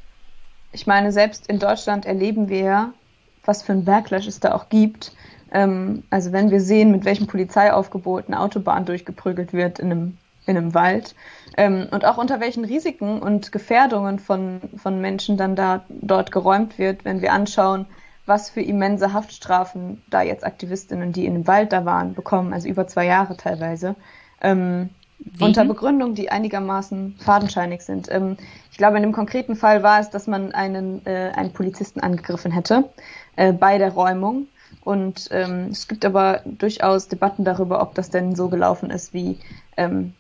ich 0.72 0.88
meine, 0.88 1.12
selbst 1.12 1.48
in 1.48 1.60
Deutschland 1.60 2.06
erleben 2.06 2.50
wir 2.50 2.60
ja, 2.60 2.94
was 3.46 3.64
für 3.64 3.74
ein 3.74 3.86
Backlash 3.86 4.28
es 4.28 4.40
da 4.40 4.54
auch 4.54 4.70
gibt. 4.70 5.12
Ähm, 5.52 6.04
also 6.10 6.32
wenn 6.32 6.52
wir 6.52 6.62
sehen, 6.62 6.92
mit 6.92 7.06
welchem 7.06 7.28
Polizeiaufgebot 7.28 8.28
eine 8.28 8.40
Autobahn 8.40 8.86
durchgeprügelt 8.86 9.54
wird 9.54 9.80
in 9.80 9.92
einem 9.92 10.18
in 10.46 10.58
einem 10.58 10.74
Wald 10.74 11.16
ähm, 11.58 11.88
und 11.92 12.06
auch 12.06 12.18
unter 12.18 12.40
welchen 12.40 12.66
Risiken 12.66 13.22
und 13.22 13.52
Gefährdungen 13.52 14.20
von, 14.20 14.62
von 14.76 15.00
Menschen 15.00 15.38
dann 15.38 15.56
da 15.56 15.86
dort 15.90 16.32
geräumt 16.32 16.78
wird, 16.78 17.06
wenn 17.06 17.22
wir 17.22 17.32
anschauen, 17.32 17.86
was 18.26 18.50
für 18.50 18.62
immense 18.62 19.14
Haftstrafen 19.14 20.02
da 20.10 20.22
jetzt 20.22 20.46
Aktivistinnen, 20.46 21.12
die 21.12 21.26
in 21.26 21.34
dem 21.34 21.48
Wald 21.48 21.74
da 21.74 21.86
waren, 21.86 22.14
bekommen, 22.14 22.54
also 22.54 22.68
über 22.68 22.88
zwei 22.88 23.06
Jahre 23.06 23.36
teilweise. 23.38 23.96
Ähm, 24.42 24.90
unter 25.40 25.64
Begründung, 25.66 26.16
die 26.16 26.32
einigermaßen 26.32 27.16
fadenscheinig 27.18 27.82
sind. 27.82 28.12
Ähm, 28.12 28.38
ich 28.72 28.78
glaube, 28.78 28.98
in 28.98 29.04
dem 29.04 29.14
konkreten 29.14 29.56
Fall 29.56 29.84
war 29.84 30.00
es, 30.00 30.10
dass 30.10 30.28
man 30.28 30.52
einen, 30.52 31.06
äh, 31.06 31.32
einen 31.36 31.54
Polizisten 31.54 32.02
angegriffen 32.02 32.52
hätte 32.52 32.90
äh, 33.36 33.54
bei 33.54 33.78
der 33.78 33.94
Räumung. 33.94 34.48
Und 34.84 35.30
ähm, 35.32 35.70
es 35.72 35.88
gibt 35.88 36.04
aber 36.04 36.42
durchaus 36.46 37.08
Debatten 37.08 37.46
darüber, 37.46 37.82
ob 37.82 37.96
das 37.96 38.10
denn 38.10 38.36
so 38.36 38.50
gelaufen 38.50 38.90
ist, 38.90 39.14
wie 39.14 39.38
ähm, 39.78 40.14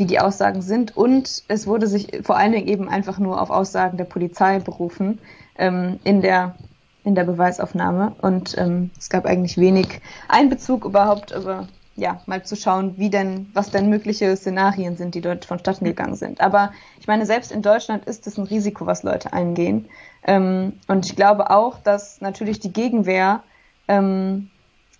wie 0.00 0.06
die 0.06 0.18
Aussagen 0.18 0.62
sind. 0.62 0.96
Und 0.96 1.44
es 1.48 1.66
wurde 1.66 1.86
sich 1.86 2.22
vor 2.22 2.36
allen 2.36 2.52
Dingen 2.52 2.66
eben 2.66 2.88
einfach 2.88 3.18
nur 3.18 3.40
auf 3.40 3.50
Aussagen 3.50 3.98
der 3.98 4.04
Polizei 4.04 4.58
berufen 4.58 5.20
ähm, 5.58 6.00
in 6.04 6.22
der 6.22 6.56
in 7.04 7.14
der 7.14 7.24
Beweisaufnahme. 7.24 8.14
Und 8.20 8.56
ähm, 8.58 8.90
es 8.98 9.08
gab 9.08 9.26
eigentlich 9.26 9.56
wenig 9.56 10.00
Einbezug 10.28 10.84
überhaupt, 10.84 11.32
aber 11.32 11.68
ja, 11.96 12.20
mal 12.26 12.42
zu 12.44 12.56
schauen, 12.56 12.94
wie 12.96 13.10
denn, 13.10 13.50
was 13.52 13.70
denn 13.70 13.88
mögliche 13.88 14.34
Szenarien 14.36 14.96
sind, 14.96 15.14
die 15.14 15.20
dort 15.20 15.44
vonstatten 15.44 15.84
gegangen 15.84 16.16
sind. 16.16 16.40
Aber 16.40 16.72
ich 16.98 17.06
meine, 17.06 17.26
selbst 17.26 17.52
in 17.52 17.62
Deutschland 17.62 18.06
ist 18.06 18.26
es 18.26 18.38
ein 18.38 18.44
Risiko, 18.44 18.86
was 18.86 19.02
Leute 19.02 19.32
eingehen. 19.32 19.88
Ähm, 20.24 20.74
und 20.88 21.06
ich 21.06 21.16
glaube 21.16 21.50
auch, 21.50 21.78
dass 21.78 22.20
natürlich 22.20 22.60
die 22.60 22.72
Gegenwehr 22.72 23.42
ähm, 23.88 24.50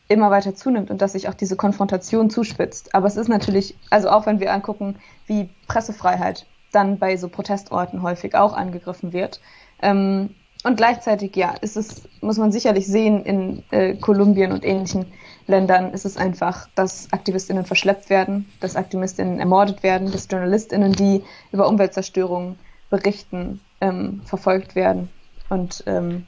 immer 0.09 0.31
weiter 0.31 0.55
zunimmt 0.55 0.91
und 0.91 1.01
dass 1.01 1.13
sich 1.13 1.29
auch 1.29 1.35
diese 1.35 1.57
Konfrontation 1.57 2.31
zuspitzt. 2.31 2.95
Aber 2.95 3.07
es 3.07 3.17
ist 3.17 3.29
natürlich, 3.29 3.77
also 3.91 4.11
auch 4.11 4.27
wenn 4.27 4.41
wir 4.41 4.53
angucken, 4.53 4.97
wie 5.27 5.49
Pressefreiheit 5.69 6.47
dann 6.73 6.99
bei 6.99 7.17
so 7.17 7.29
Protestorten 7.29 8.03
häufig 8.03 8.35
auch 8.35 8.53
angegriffen 8.53 9.13
wird. 9.13 9.41
Ähm, 9.81 10.35
und 10.65 10.77
gleichzeitig, 10.77 11.37
ja, 11.37 11.55
ist 11.61 11.77
es, 11.77 12.03
muss 12.21 12.39
man 12.39 12.53
sicherlich 12.53 12.87
sehen, 12.87 13.25
in 13.25 13.63
äh, 13.71 13.95
Kolumbien 13.95 14.53
und 14.53 14.65
ähnlichen 14.65 15.07
Ländern 15.47 15.93
ist 15.93 16.05
es 16.05 16.17
einfach, 16.17 16.69
dass 16.75 17.13
Aktivistinnen 17.13 17.65
verschleppt 17.65 18.11
werden, 18.11 18.47
dass 18.61 18.77
Aktivistinnen 18.77 19.41
ermordet 19.41 19.83
werden, 19.83 20.13
dass 20.13 20.29
Journalistinnen, 20.31 20.93
die 20.93 21.25
über 21.51 21.69
Umweltzerstörung 21.69 22.57
berichten, 22.91 23.61
ähm, 23.81 24.21
verfolgt 24.25 24.75
werden. 24.75 25.09
Und 25.49 25.83
ähm, 25.87 26.27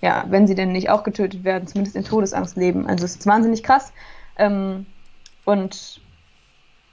ja, 0.00 0.24
wenn 0.28 0.46
sie 0.46 0.54
denn 0.54 0.72
nicht 0.72 0.90
auch 0.90 1.04
getötet 1.04 1.44
werden, 1.44 1.66
zumindest 1.66 1.96
in 1.96 2.04
Todesangst 2.04 2.56
leben. 2.56 2.86
Also 2.86 3.04
es 3.04 3.16
ist 3.16 3.26
wahnsinnig 3.26 3.62
krass. 3.62 3.92
Ähm, 4.36 4.86
und 5.44 6.00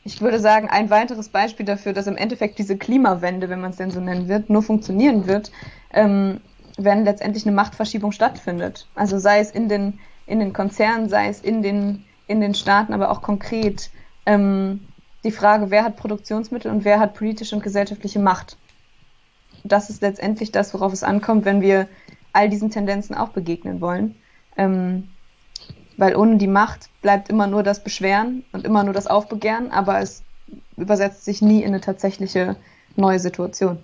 ich 0.04 0.22
würde 0.22 0.40
sagen, 0.40 0.70
ein 0.70 0.90
weiteres 0.90 1.30
Beispiel 1.30 1.66
dafür, 1.66 1.94
dass 1.94 2.08
im 2.08 2.18
Endeffekt 2.18 2.58
diese 2.58 2.78
Klimawende, 2.78 3.50
wenn 3.50 3.62
man 3.62 3.72
es 3.72 3.78
denn 3.78 3.92
so 3.92 4.00
nennen 4.00 4.28
wird, 4.28 4.50
nur 4.50 4.64
funktionieren 4.64 5.28
wird, 5.28 5.52
ähm, 5.94 6.42
wenn 6.84 7.06
letztendlich 7.06 7.46
eine 7.46 7.56
Machtverschiebung 7.56 8.12
stattfindet. 8.12 8.88
Also 8.96 9.20
sei 9.20 9.40
es 9.40 9.52
in 9.52 9.70
den, 9.70 10.00
in 10.26 10.40
den 10.40 10.54
Konzernen, 10.54 11.10
sei 11.10 11.28
es 11.28 11.42
in 11.42 11.62
den, 11.62 12.06
in 12.28 12.42
den 12.42 12.54
Staaten, 12.54 12.94
aber 12.94 13.12
auch 13.12 13.22
konkret 13.22 13.90
ähm, 14.26 14.82
die 15.24 15.32
Frage, 15.32 15.70
wer 15.70 15.84
hat 15.84 15.98
Produktionsmittel 15.98 16.72
und 16.72 16.86
wer 16.86 17.00
hat 17.00 17.14
politische 17.14 17.56
und 17.56 17.64
gesellschaftliche 17.64 18.20
Macht. 18.20 18.58
Das 19.64 19.90
ist 19.90 20.02
letztendlich 20.02 20.52
das, 20.52 20.74
worauf 20.74 20.94
es 20.94 21.04
ankommt, 21.04 21.46
wenn 21.46 21.62
wir 21.62 21.88
all 22.34 22.50
diesen 22.50 22.72
Tendenzen 22.72 23.16
auch 23.16 23.30
begegnen 23.30 23.82
wollen. 23.82 24.16
Ähm, 24.58 25.10
weil 25.98 26.16
ohne 26.16 26.38
die 26.38 26.48
Macht 26.48 26.90
bleibt 27.02 27.30
immer 27.30 27.48
nur 27.48 27.62
das 27.62 27.84
Beschweren 27.84 28.44
und 28.54 28.66
immer 28.66 28.84
nur 28.84 28.94
das 28.94 29.08
Aufbegehren, 29.08 29.72
aber 29.72 30.00
es 30.00 30.24
übersetzt 30.78 31.26
sich 31.26 31.42
nie 31.42 31.62
in 31.62 31.68
eine 31.68 31.82
tatsächliche 31.82 32.56
neue 32.96 33.20
Situation. 33.20 33.84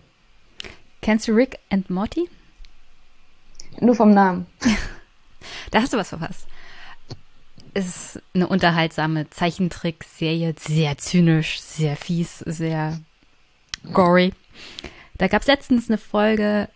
Kennst 1.01 1.27
du 1.27 1.33
Rick 1.33 1.59
and 1.69 1.89
Morty? 1.89 2.27
Nur 3.79 3.95
vom 3.95 4.11
Namen. 4.11 4.45
da 5.71 5.81
hast 5.81 5.93
du 5.93 5.97
was 5.97 6.09
verpasst. 6.09 6.47
Es 7.73 8.15
ist 8.15 8.23
eine 8.33 8.47
unterhaltsame 8.47 9.29
Zeichentrickserie, 9.29 10.55
sehr 10.57 10.97
zynisch, 10.97 11.59
sehr 11.61 11.95
fies, 11.95 12.39
sehr 12.39 12.99
gory. 13.93 14.33
Da 15.17 15.27
gab 15.27 15.41
es 15.41 15.47
letztens 15.47 15.89
eine 15.89 15.97
Folge, 15.97 16.69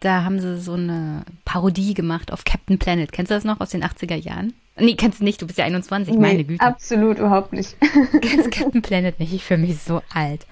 da 0.00 0.24
haben 0.24 0.40
sie 0.40 0.58
so 0.58 0.72
eine 0.74 1.24
Parodie 1.44 1.94
gemacht 1.94 2.32
auf 2.32 2.44
Captain 2.44 2.78
Planet. 2.78 3.12
Kennst 3.12 3.30
du 3.30 3.34
das 3.34 3.44
noch 3.44 3.60
aus 3.60 3.70
den 3.70 3.84
80er 3.84 4.16
Jahren? 4.16 4.54
Nee, 4.78 4.94
kennst 4.94 5.20
du 5.20 5.24
nicht, 5.24 5.40
du 5.40 5.46
bist 5.46 5.58
ja 5.58 5.64
21, 5.64 6.14
nee, 6.14 6.20
meine 6.20 6.44
Güte. 6.44 6.62
Absolut, 6.62 7.18
überhaupt 7.18 7.52
nicht. 7.52 7.76
Kennst 8.20 8.50
Captain 8.50 8.82
Planet 8.82 9.18
nicht, 9.18 9.32
ich 9.32 9.42
fühle 9.42 9.60
mich 9.60 9.78
so 9.78 10.02
alt. 10.12 10.46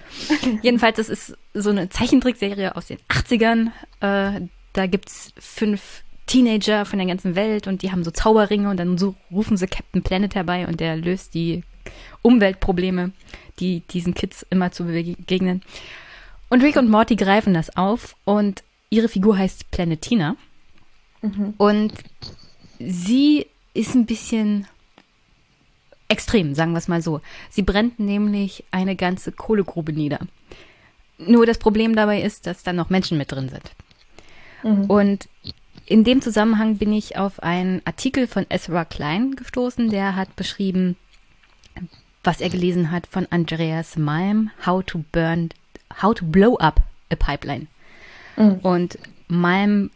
Jedenfalls, 0.62 0.97
das 0.97 1.09
ist 1.10 1.36
so 1.52 1.70
eine 1.70 1.90
Zeichentrickserie 1.90 2.74
aus 2.74 2.86
den 2.86 2.98
80ern. 3.10 3.70
Äh, 4.01 4.48
da 4.74 4.86
gibt's 4.86 5.32
fünf 5.38 6.05
Teenager 6.26 6.84
von 6.84 6.98
der 6.98 7.09
ganzen 7.09 7.34
Welt 7.34 7.66
und 7.66 7.82
die 7.82 7.90
haben 7.90 8.05
so 8.05 8.10
Zauberringe 8.10 8.68
und 8.68 8.76
dann 8.76 8.98
so 8.98 9.14
rufen 9.30 9.56
sie 9.56 9.66
Captain 9.66 10.02
Planet 10.02 10.34
herbei 10.34 10.66
und 10.66 10.80
der 10.80 10.96
löst 10.96 11.34
die 11.34 11.62
Umweltprobleme, 12.22 13.12
die 13.60 13.80
diesen 13.80 14.14
Kids 14.14 14.44
immer 14.51 14.72
zu 14.72 14.84
begegnen. 14.84 15.62
Und 16.48 16.62
Rick 16.62 16.76
und 16.76 16.90
Morty 16.90 17.16
greifen 17.16 17.55
das 17.55 17.76
auf 17.76 18.16
und 18.24 18.62
ihre 18.90 19.09
Figur 19.09 19.36
heißt 19.36 19.70
Planetina. 19.70 20.36
Mhm. 21.22 21.55
Und 21.56 21.92
sie 22.78 23.46
ist 23.74 23.94
ein 23.94 24.06
bisschen 24.06 24.66
extrem, 26.09 26.55
sagen 26.55 26.72
wir 26.72 26.78
es 26.78 26.88
mal 26.88 27.02
so. 27.02 27.20
Sie 27.51 27.62
brennt 27.62 27.98
nämlich 27.98 28.64
eine 28.70 28.96
ganze 28.96 29.32
Kohlegrube 29.32 29.92
nieder. 29.92 30.20
Nur 31.18 31.46
das 31.46 31.59
Problem 31.59 31.94
dabei 31.94 32.22
ist, 32.22 32.46
dass 32.46 32.62
da 32.62 32.72
noch 32.72 32.90
Menschen 32.90 33.18
mit 33.18 33.30
drin 33.30 33.48
sind. 33.48 33.70
Mhm. 34.65 34.86
Und 34.86 35.28
in 35.86 36.03
dem 36.03 36.23
Zusammenhang 36.23 36.78
bin 36.78 36.93
ich 36.93 37.16
auf 37.16 37.43
einen 37.43 37.82
Artikel 37.85 38.27
von 38.27 38.47
Ezra 38.49 38.85
Klein 38.85 39.36
gestoßen, 39.36 39.91
der 39.91 40.16
hat 40.16 40.35
beschrieben, 40.35 40.97
was 42.24 42.41
er 42.41 42.49
gelesen 42.49 42.91
hat 42.91 43.07
von 43.07 43.27
Andreas 43.31 43.97
Malm, 43.97 44.51
How 44.65 44.82
to 44.85 45.05
Burn, 45.12 45.51
How 46.03 46.15
to 46.15 46.24
Blow 46.24 46.57
Up 46.57 46.81
a 47.12 47.16
pipeline. 47.16 47.66
Mhm. 48.36 48.59
Und 48.62 48.99
Malm 49.28 49.91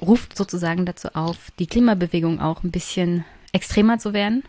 ruft 0.00 0.36
sozusagen 0.36 0.86
dazu 0.86 1.14
auf, 1.14 1.50
die 1.58 1.66
Klimabewegung 1.66 2.40
auch 2.40 2.64
ein 2.64 2.70
bisschen 2.70 3.24
extremer 3.52 3.98
zu 3.98 4.12
werden. 4.12 4.42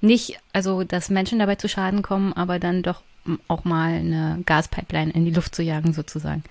Nicht, 0.00 0.38
also, 0.52 0.84
dass 0.84 1.10
Menschen 1.10 1.40
dabei 1.40 1.56
zu 1.56 1.68
Schaden 1.68 2.02
kommen, 2.02 2.32
aber 2.32 2.58
dann 2.58 2.82
doch 2.82 3.02
auch 3.48 3.64
mal 3.64 3.94
eine 3.94 4.42
Gaspipeline 4.46 5.10
in 5.10 5.26
die 5.26 5.30
Luft 5.30 5.54
zu 5.54 5.62
jagen, 5.62 5.92
sozusagen. 5.92 6.42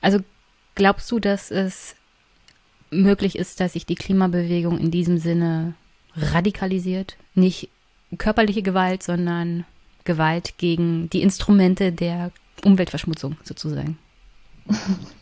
Also, 0.00 0.20
glaubst 0.74 1.10
du, 1.10 1.18
dass 1.18 1.50
es 1.50 1.96
möglich 2.90 3.36
ist, 3.36 3.60
dass 3.60 3.72
sich 3.72 3.86
die 3.86 3.94
Klimabewegung 3.94 4.78
in 4.78 4.90
diesem 4.90 5.18
Sinne 5.18 5.74
radikalisiert? 6.14 7.16
Nicht 7.34 7.68
körperliche 8.18 8.62
Gewalt, 8.62 9.02
sondern 9.02 9.64
Gewalt 10.04 10.58
gegen 10.58 11.08
die 11.10 11.22
Instrumente 11.22 11.92
der 11.92 12.32
Umweltverschmutzung, 12.64 13.36
sozusagen. 13.42 13.98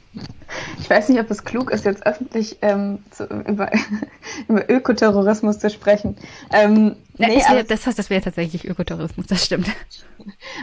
Ich 0.80 0.90
weiß 0.90 1.08
nicht, 1.08 1.20
ob 1.20 1.30
es 1.30 1.44
klug 1.44 1.70
ist, 1.70 1.84
jetzt 1.84 2.04
öffentlich 2.04 2.58
ähm, 2.62 2.98
zu, 3.10 3.24
über, 3.24 3.70
über 4.48 4.68
Ökoterrorismus 4.68 5.60
zu 5.60 5.70
sprechen. 5.70 6.16
Ähm, 6.52 6.96
nee, 7.16 7.36
das, 7.36 7.50
wär, 7.50 7.62
das, 7.62 7.84
das 7.84 8.10
wäre 8.10 8.20
tatsächlich 8.20 8.66
Ökoterrorismus, 8.66 9.26
das 9.28 9.44
stimmt. 9.44 9.68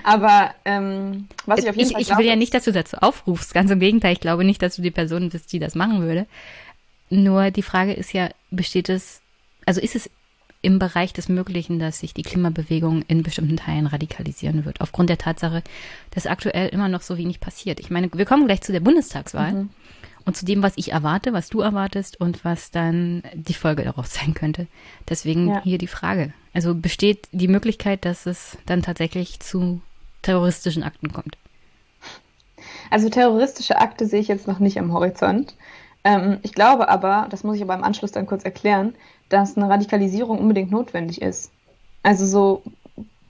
Aber 0.04 0.52
ähm, 0.66 1.28
was 1.46 1.60
ich 1.60 1.70
auf 1.70 1.76
jeden 1.78 1.88
ich, 1.88 1.94
Fall 1.94 2.02
Ich 2.02 2.18
will 2.18 2.26
ja 2.26 2.36
nicht, 2.36 2.54
dass 2.54 2.66
du 2.66 2.74
dazu 2.74 2.98
aufrufst. 2.98 3.54
Ganz 3.54 3.72
im 3.72 3.80
Gegenteil, 3.80 4.14
ich 4.14 4.20
glaube 4.20 4.44
nicht, 4.44 4.62
dass 4.62 4.76
du 4.76 4.82
die 4.82 4.92
Person 4.92 5.30
bist, 5.30 5.54
die 5.54 5.60
das 5.60 5.76
machen 5.76 6.02
würde. 6.02 6.26
Nur 7.10 7.52
die 7.52 7.64
Frage 7.64 7.94
ist 7.94 8.12
ja, 8.12 8.30
besteht 8.52 8.90
es, 8.90 9.22
also 9.66 9.80
ist 9.80 9.96
es 9.96 10.10
im 10.62 10.80
Bereich 10.80 11.14
des 11.14 11.30
Möglichen, 11.30 11.80
dass 11.80 12.00
sich 12.00 12.14
die 12.14 12.24
Klimabewegung 12.24 13.04
in 13.08 13.24
bestimmten 13.24 13.58
Teilen 13.58 13.88
radikalisieren 13.88 14.66
wird, 14.66 14.82
aufgrund 14.82 15.10
der 15.10 15.18
Tatsache, 15.18 15.64
dass 16.12 16.28
aktuell 16.28 16.70
immer 16.70 16.90
noch 16.90 17.02
so 17.02 17.18
wenig 17.18 17.40
passiert. 17.40 17.80
Ich 17.80 17.90
meine, 17.90 18.10
wir 18.12 18.26
kommen 18.26 18.48
gleich 18.48 18.62
zu 18.62 18.72
der 18.72 18.80
Bundestagswahl 18.80 19.54
mhm. 19.54 19.70
und 20.26 20.36
zu 20.36 20.46
dem, 20.46 20.64
was 20.64 20.74
ich 20.76 20.92
erwarte, 20.92 21.34
was 21.34 21.50
du 21.50 21.62
erwartest 21.62 22.20
und 22.20 22.44
was 22.44 22.72
dann 22.72 23.24
die 23.34 23.54
Folge 23.54 23.84
daraus 23.84 24.14
sein 24.14 24.34
könnte. 24.34 24.68
Deswegen 25.08 25.50
ja. 25.50 25.64
hier 25.64 25.78
die 25.78 25.88
Frage. 25.88 26.34
Also 26.54 26.74
besteht 26.74 27.28
die 27.32 27.48
Möglichkeit, 27.48 28.04
dass 28.04 28.26
es 28.26 28.58
dann 28.66 28.82
tatsächlich 28.82 29.40
zu 29.40 29.82
terroristischen 30.24 30.84
Akten 30.84 31.14
kommt? 31.14 31.38
Also 32.90 33.10
terroristische 33.10 33.78
Akte 33.78 34.06
sehe 34.08 34.20
ich 34.22 34.28
jetzt 34.28 34.48
noch 34.48 34.60
nicht 34.60 34.80
am 34.80 34.92
Horizont. 34.92 35.56
Ähm, 36.04 36.40
ich 36.44 36.54
glaube 36.54 36.90
aber, 36.90 37.28
das 37.30 37.44
muss 37.44 37.58
ich 37.58 37.62
aber 37.62 37.76
im 37.76 37.84
Anschluss 37.84 38.12
dann 38.12 38.28
kurz 38.28 38.44
erklären, 38.44 38.96
dass 39.30 39.58
eine 39.58 39.70
Radikalisierung 39.70 40.40
unbedingt 40.40 40.72
notwendig 40.72 41.22
ist. 41.22 41.52
Also 42.04 42.26
so 42.26 42.62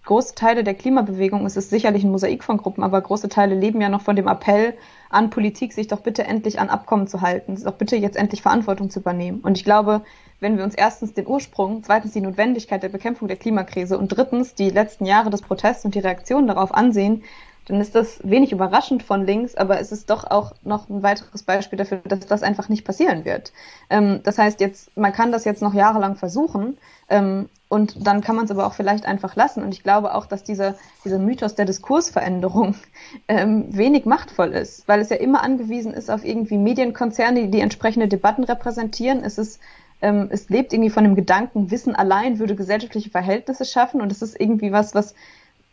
große 0.07 0.35
Teile 0.35 0.63
der 0.63 0.73
Klimabewegung, 0.73 1.45
es 1.45 1.57
ist 1.57 1.69
sicherlich 1.69 2.03
ein 2.03 2.11
Mosaik 2.11 2.43
von 2.43 2.57
Gruppen, 2.57 2.83
aber 2.83 3.01
große 3.01 3.27
Teile 3.27 3.55
leben 3.55 3.81
ja 3.81 3.89
noch 3.89 4.01
von 4.01 4.15
dem 4.15 4.27
Appell 4.27 4.73
an 5.09 5.29
Politik, 5.29 5.73
sich 5.73 5.87
doch 5.87 5.99
bitte 5.99 6.23
endlich 6.23 6.59
an 6.59 6.69
Abkommen 6.69 7.07
zu 7.07 7.21
halten, 7.21 7.57
sich 7.57 7.65
doch 7.65 7.73
bitte 7.73 7.97
jetzt 7.97 8.15
endlich 8.15 8.41
Verantwortung 8.41 8.89
zu 8.89 8.99
übernehmen. 8.99 9.41
Und 9.41 9.57
ich 9.57 9.65
glaube, 9.65 10.01
wenn 10.39 10.57
wir 10.57 10.63
uns 10.63 10.75
erstens 10.75 11.13
den 11.13 11.27
Ursprung, 11.27 11.83
zweitens 11.83 12.13
die 12.13 12.21
Notwendigkeit 12.21 12.81
der 12.83 12.89
Bekämpfung 12.89 13.27
der 13.27 13.37
Klimakrise 13.37 13.97
und 13.97 14.07
drittens 14.07 14.55
die 14.55 14.69
letzten 14.69 15.05
Jahre 15.05 15.29
des 15.29 15.41
Protests 15.41 15.83
und 15.83 15.93
die 15.93 15.99
Reaktionen 15.99 16.47
darauf 16.47 16.73
ansehen, 16.73 17.23
dann 17.67 17.81
ist 17.81 17.95
das 17.95 18.19
wenig 18.23 18.51
überraschend 18.53 19.03
von 19.03 19.25
links, 19.25 19.55
aber 19.55 19.79
es 19.79 19.91
ist 19.91 20.09
doch 20.09 20.23
auch 20.23 20.53
noch 20.63 20.89
ein 20.89 21.03
weiteres 21.03 21.43
Beispiel 21.43 21.77
dafür, 21.77 21.97
dass 22.05 22.21
das 22.21 22.43
einfach 22.43 22.69
nicht 22.69 22.85
passieren 22.85 23.25
wird. 23.25 23.51
Ähm, 23.89 24.21
das 24.23 24.37
heißt 24.37 24.61
jetzt, 24.61 24.95
man 24.95 25.11
kann 25.11 25.31
das 25.31 25.43
jetzt 25.43 25.61
noch 25.61 25.73
jahrelang 25.73 26.15
versuchen 26.15 26.77
ähm, 27.09 27.49
und 27.67 28.07
dann 28.07 28.21
kann 28.21 28.37
man 28.37 28.45
es 28.45 28.51
aber 28.51 28.65
auch 28.65 28.73
vielleicht 28.73 29.05
einfach 29.05 29.35
lassen. 29.35 29.63
Und 29.63 29.73
ich 29.73 29.83
glaube 29.83 30.15
auch, 30.15 30.25
dass 30.25 30.43
dieser, 30.43 30.75
dieser 31.03 31.19
Mythos 31.19 31.55
der 31.55 31.65
Diskursveränderung 31.65 32.75
ähm, 33.27 33.65
wenig 33.75 34.05
machtvoll 34.05 34.53
ist, 34.53 34.87
weil 34.87 35.01
es 35.01 35.09
ja 35.09 35.17
immer 35.17 35.43
angewiesen 35.43 35.93
ist 35.93 36.09
auf 36.09 36.23
irgendwie 36.23 36.57
Medienkonzerne, 36.57 37.43
die, 37.43 37.51
die 37.51 37.61
entsprechende 37.61 38.07
Debatten 38.07 38.45
repräsentieren. 38.45 39.23
Es 39.23 39.37
ist 39.37 39.59
ähm, 39.99 40.27
es 40.31 40.49
lebt 40.49 40.73
irgendwie 40.73 40.91
von 40.91 41.03
dem 41.03 41.15
Gedanken, 41.15 41.71
Wissen 41.71 41.95
allein 41.95 42.37
würde 42.37 42.55
gesellschaftliche 42.55 43.09
Verhältnisse 43.09 43.65
schaffen 43.65 43.99
und 43.99 44.11
es 44.11 44.21
ist 44.21 44.39
irgendwie 44.39 44.71
was, 44.71 44.93
was 44.93 45.15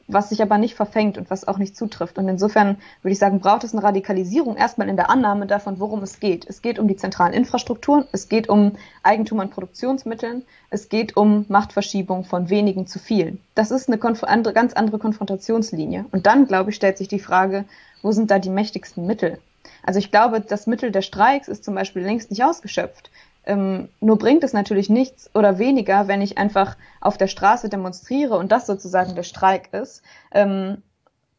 was 0.07 0.29
sich 0.29 0.43
aber 0.43 0.59
nicht 0.59 0.75
verfängt 0.75 1.19
und 1.19 1.31
was 1.31 1.49
auch 1.49 1.59
nicht 1.59 1.77
zutrifft. 1.77 2.19
Und 2.19 2.29
insofern 2.29 2.77
würde 3.03 3.13
ich 3.13 3.19
sagen, 3.19 3.41
braucht 3.41 3.65
es 3.65 3.73
eine 3.73 3.83
Radikalisierung 3.83 4.57
erstmal 4.57 4.89
in 4.89 4.97
der 4.97 5.11
Annahme 5.11 5.47
davon, 5.47 5.81
worum 5.81 6.03
es 6.03 6.21
geht. 6.21 6.47
Es 6.49 6.63
geht 6.63 6.79
um 6.79 6.89
die 6.89 6.97
zentralen 6.97 7.33
Infrastrukturen, 7.33 8.07
es 8.13 8.29
geht 8.29 8.49
um 8.49 8.73
Eigentum 9.03 9.41
an 9.41 9.51
Produktionsmitteln, 9.51 10.43
es 10.71 10.89
geht 10.89 11.17
um 11.17 11.47
Machtverschiebung 11.49 12.25
von 12.25 12.51
wenigen 12.51 12.87
zu 12.87 12.99
vielen. 12.99 13.41
Das 13.55 13.71
ist 13.71 13.89
eine 13.89 14.01
andere, 14.03 14.55
ganz 14.55 14.75
andere 14.75 14.99
Konfrontationslinie. 14.99 16.05
Und 16.13 16.27
dann, 16.27 16.47
glaube 16.47 16.71
ich, 16.71 16.77
stellt 16.77 16.99
sich 16.99 17.09
die 17.09 17.21
Frage, 17.21 17.65
wo 18.03 18.13
sind 18.13 18.31
da 18.31 18.39
die 18.39 18.51
mächtigsten 18.51 19.07
Mittel? 19.07 19.39
Also 19.83 19.99
ich 19.99 20.11
glaube, 20.11 20.41
das 20.41 20.67
Mittel 20.67 20.91
der 20.91 21.03
Streiks 21.03 21.49
ist 21.49 21.65
zum 21.65 21.75
Beispiel 21.75 22.03
längst 22.03 22.31
nicht 22.31 22.45
ausgeschöpft. 22.45 23.11
Ähm, 23.47 23.89
nur 24.01 24.19
bringt 24.19 24.45
es 24.45 24.53
natürlich 24.53 24.89
nichts 24.89 25.31
oder 25.35 25.59
weniger, 25.59 26.09
wenn 26.09 26.23
ich 26.23 26.39
einfach 26.39 26.77
auf 27.01 27.19
der 27.19 27.29
Straße 27.29 27.69
demonstriere 27.69 28.37
und 28.37 28.53
das 28.53 28.67
sozusagen 28.67 29.15
der 29.15 29.23
Streik 29.23 29.73
ist, 29.73 30.03
ähm, 30.33 30.83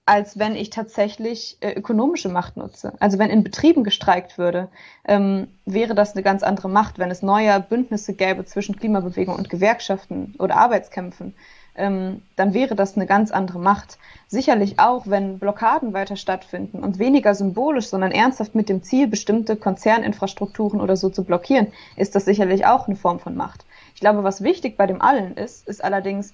als 0.05 0.37
wenn 0.37 0.55
ich 0.55 0.69
tatsächlich 0.69 1.57
äh, 1.61 1.73
ökonomische 1.73 2.29
Macht 2.29 2.57
nutze. 2.57 2.93
Also 2.99 3.17
wenn 3.17 3.31
in 3.31 3.43
Betrieben 3.43 3.83
gestreikt 3.83 4.37
würde, 4.37 4.69
ähm, 5.07 5.47
wäre 5.65 5.95
das 5.95 6.13
eine 6.13 6.21
ganz 6.21 6.43
andere 6.43 6.69
Macht, 6.69 6.99
wenn 6.99 7.09
es 7.09 7.23
neue 7.23 7.59
Bündnisse 7.59 8.13
gäbe 8.13 8.45
zwischen 8.45 8.75
Klimabewegung 8.77 9.35
und 9.35 9.49
Gewerkschaften 9.49 10.35
oder 10.37 10.57
Arbeitskämpfen 10.57 11.33
ähm, 11.75 12.21
dann 12.35 12.53
wäre 12.53 12.75
das 12.75 12.95
eine 12.95 13.05
ganz 13.05 13.31
andere 13.31 13.59
Macht. 13.59 13.97
Sicherlich 14.27 14.79
auch, 14.79 15.07
wenn 15.07 15.39
Blockaden 15.39 15.93
weiter 15.93 16.15
stattfinden 16.15 16.83
und 16.83 16.99
weniger 16.99 17.35
symbolisch, 17.35 17.87
sondern 17.87 18.11
ernsthaft 18.11 18.55
mit 18.55 18.69
dem 18.69 18.83
Ziel, 18.83 19.07
bestimmte 19.07 19.55
Konzerninfrastrukturen 19.55 20.81
oder 20.81 20.97
so 20.97 21.09
zu 21.09 21.23
blockieren, 21.23 21.67
ist 21.95 22.15
das 22.15 22.25
sicherlich 22.25 22.65
auch 22.65 22.87
eine 22.87 22.95
Form 22.95 23.19
von 23.19 23.35
Macht. 23.35 23.65
Ich 23.93 24.01
glaube, 24.01 24.23
was 24.23 24.41
wichtig 24.41 24.77
bei 24.77 24.87
dem 24.87 25.01
allen 25.01 25.35
ist, 25.37 25.67
ist 25.67 25.83
allerdings 25.83 26.33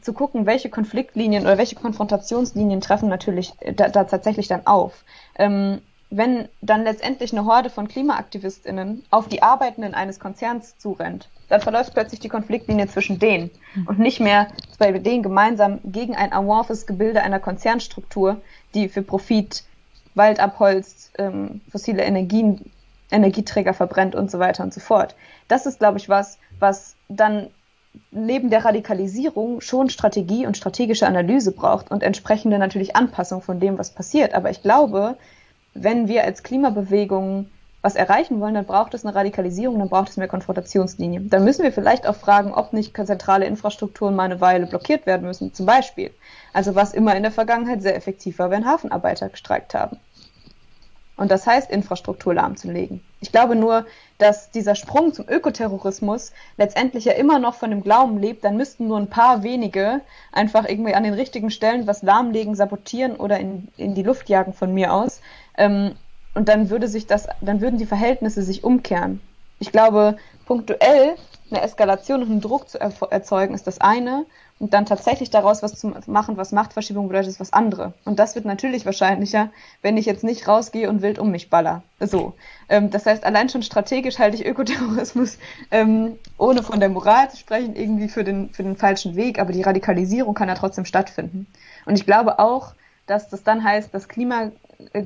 zu 0.00 0.12
gucken, 0.12 0.46
welche 0.46 0.68
Konfliktlinien 0.68 1.44
oder 1.44 1.58
welche 1.58 1.76
Konfrontationslinien 1.76 2.80
treffen 2.80 3.08
natürlich 3.08 3.54
äh, 3.60 3.72
da, 3.72 3.88
da 3.88 4.04
tatsächlich 4.04 4.48
dann 4.48 4.66
auf. 4.66 5.04
Ähm, 5.36 5.80
wenn 6.14 6.48
dann 6.60 6.84
letztendlich 6.84 7.32
eine 7.32 7.46
Horde 7.46 7.70
von 7.70 7.88
KlimaaktivistInnen 7.88 9.02
auf 9.10 9.28
die 9.28 9.42
Arbeitenden 9.42 9.94
eines 9.94 10.20
Konzerns 10.20 10.76
zurennt, 10.76 11.30
dann 11.48 11.62
verläuft 11.62 11.94
plötzlich 11.94 12.20
die 12.20 12.28
Konfliktlinie 12.28 12.86
zwischen 12.86 13.18
denen 13.18 13.50
hm. 13.72 13.86
und 13.86 13.98
nicht 13.98 14.20
mehr 14.20 14.48
bei 14.78 14.92
denen 14.92 15.22
gemeinsam 15.22 15.80
gegen 15.84 16.14
ein 16.14 16.32
amorphes 16.32 16.86
Gebilde 16.86 17.22
einer 17.22 17.40
Konzernstruktur, 17.40 18.42
die 18.74 18.88
für 18.90 19.02
Profit 19.02 19.64
Wald 20.14 20.38
abholzt, 20.38 21.12
ähm, 21.18 21.62
fossile 21.70 22.02
Energien, 22.02 22.70
Energieträger 23.10 23.72
verbrennt 23.72 24.14
und 24.14 24.30
so 24.30 24.38
weiter 24.38 24.62
und 24.62 24.74
so 24.74 24.80
fort. 24.80 25.14
Das 25.48 25.64
ist, 25.64 25.78
glaube 25.78 25.96
ich, 25.96 26.10
was, 26.10 26.38
was 26.58 26.94
dann 27.08 27.48
neben 28.10 28.50
der 28.50 28.66
Radikalisierung 28.66 29.62
schon 29.62 29.88
Strategie 29.88 30.46
und 30.46 30.58
strategische 30.58 31.06
Analyse 31.06 31.52
braucht 31.52 31.90
und 31.90 32.02
entsprechende 32.02 32.58
natürlich 32.58 32.96
Anpassung 32.96 33.40
von 33.40 33.60
dem, 33.60 33.78
was 33.78 33.90
passiert. 33.90 34.34
Aber 34.34 34.50
ich 34.50 34.62
glaube, 34.62 35.16
wenn 35.74 36.08
wir 36.08 36.24
als 36.24 36.42
Klimabewegung 36.42 37.48
was 37.82 37.96
erreichen 37.96 38.40
wollen, 38.40 38.54
dann 38.54 38.64
braucht 38.64 38.94
es 38.94 39.04
eine 39.04 39.14
Radikalisierung, 39.14 39.78
dann 39.78 39.88
braucht 39.88 40.10
es 40.10 40.16
mehr 40.16 40.28
Konfrontationslinien. 40.28 41.28
Dann 41.28 41.44
müssen 41.44 41.64
wir 41.64 41.72
vielleicht 41.72 42.06
auch 42.06 42.14
fragen, 42.14 42.54
ob 42.54 42.72
nicht 42.72 42.96
zentrale 42.96 43.44
Infrastrukturen 43.44 44.14
mal 44.14 44.24
eine 44.24 44.40
Weile 44.40 44.66
blockiert 44.66 45.04
werden 45.04 45.26
müssen, 45.26 45.52
zum 45.52 45.66
Beispiel. 45.66 46.12
Also 46.52 46.76
was 46.76 46.94
immer 46.94 47.16
in 47.16 47.24
der 47.24 47.32
Vergangenheit 47.32 47.82
sehr 47.82 47.96
effektiv 47.96 48.38
war, 48.38 48.50
wenn 48.50 48.66
Hafenarbeiter 48.66 49.28
gestreikt 49.28 49.74
haben. 49.74 49.98
Und 51.16 51.30
das 51.30 51.46
heißt, 51.46 51.70
Infrastruktur 51.70 52.34
lahmzulegen. 52.34 53.02
Ich 53.20 53.32
glaube 53.32 53.54
nur, 53.54 53.84
dass 54.18 54.50
dieser 54.50 54.74
Sprung 54.74 55.12
zum 55.12 55.28
Ökoterrorismus 55.28 56.32
letztendlich 56.56 57.04
ja 57.04 57.12
immer 57.12 57.38
noch 57.38 57.54
von 57.54 57.70
dem 57.70 57.82
Glauben 57.82 58.18
lebt, 58.18 58.44
dann 58.44 58.56
müssten 58.56 58.88
nur 58.88 58.96
ein 58.96 59.10
paar 59.10 59.42
wenige 59.42 60.00
einfach 60.32 60.68
irgendwie 60.68 60.94
an 60.94 61.04
den 61.04 61.14
richtigen 61.14 61.50
Stellen 61.50 61.86
was 61.86 62.02
lahmlegen, 62.02 62.54
sabotieren 62.54 63.16
oder 63.16 63.38
in, 63.38 63.68
in 63.76 63.94
die 63.94 64.02
Luft 64.02 64.28
jagen 64.28 64.54
von 64.54 64.72
mir 64.72 64.92
aus. 64.92 65.20
Ähm, 65.56 65.94
und 66.34 66.48
dann 66.48 66.70
würde 66.70 66.88
sich 66.88 67.06
das, 67.06 67.28
dann 67.40 67.60
würden 67.60 67.78
die 67.78 67.86
Verhältnisse 67.86 68.42
sich 68.42 68.64
umkehren. 68.64 69.20
Ich 69.58 69.70
glaube, 69.70 70.16
punktuell 70.46 71.16
eine 71.50 71.62
Eskalation 71.62 72.22
und 72.22 72.30
einen 72.30 72.40
Druck 72.40 72.68
zu 72.68 72.80
erzeugen, 72.80 73.54
ist 73.54 73.66
das 73.66 73.80
eine. 73.80 74.26
Und 74.58 74.74
dann 74.74 74.86
tatsächlich 74.86 75.28
daraus 75.30 75.60
was 75.64 75.74
zu 75.74 75.92
machen, 76.06 76.36
was 76.36 76.52
Machtverschiebung 76.52 77.08
bedeutet, 77.08 77.30
ist 77.30 77.40
was 77.40 77.52
andere. 77.52 77.94
Und 78.04 78.20
das 78.20 78.36
wird 78.36 78.44
natürlich 78.44 78.86
wahrscheinlicher, 78.86 79.50
wenn 79.82 79.96
ich 79.96 80.06
jetzt 80.06 80.22
nicht 80.22 80.46
rausgehe 80.46 80.88
und 80.88 81.02
wild 81.02 81.18
um 81.18 81.32
mich 81.32 81.50
baller. 81.50 81.82
So. 81.98 82.34
Ähm, 82.68 82.90
das 82.90 83.04
heißt, 83.04 83.24
allein 83.24 83.48
schon 83.48 83.64
strategisch 83.64 84.20
halte 84.20 84.36
ich 84.36 84.46
Ökoterrorismus, 84.46 85.38
ähm, 85.72 86.16
ohne 86.38 86.62
von 86.62 86.78
der 86.78 86.90
Moral 86.90 87.28
zu 87.28 87.38
sprechen, 87.38 87.74
irgendwie 87.74 88.08
für 88.08 88.22
den, 88.22 88.50
für 88.50 88.62
den 88.62 88.76
falschen 88.76 89.16
Weg. 89.16 89.40
Aber 89.40 89.52
die 89.52 89.62
Radikalisierung 89.62 90.34
kann 90.34 90.48
ja 90.48 90.54
trotzdem 90.54 90.84
stattfinden. 90.84 91.48
Und 91.84 91.96
ich 91.96 92.06
glaube 92.06 92.38
auch, 92.38 92.74
dass 93.06 93.28
das 93.28 93.42
dann 93.42 93.64
heißt, 93.64 93.92
dass 93.92 94.08
Klima, 94.08 94.52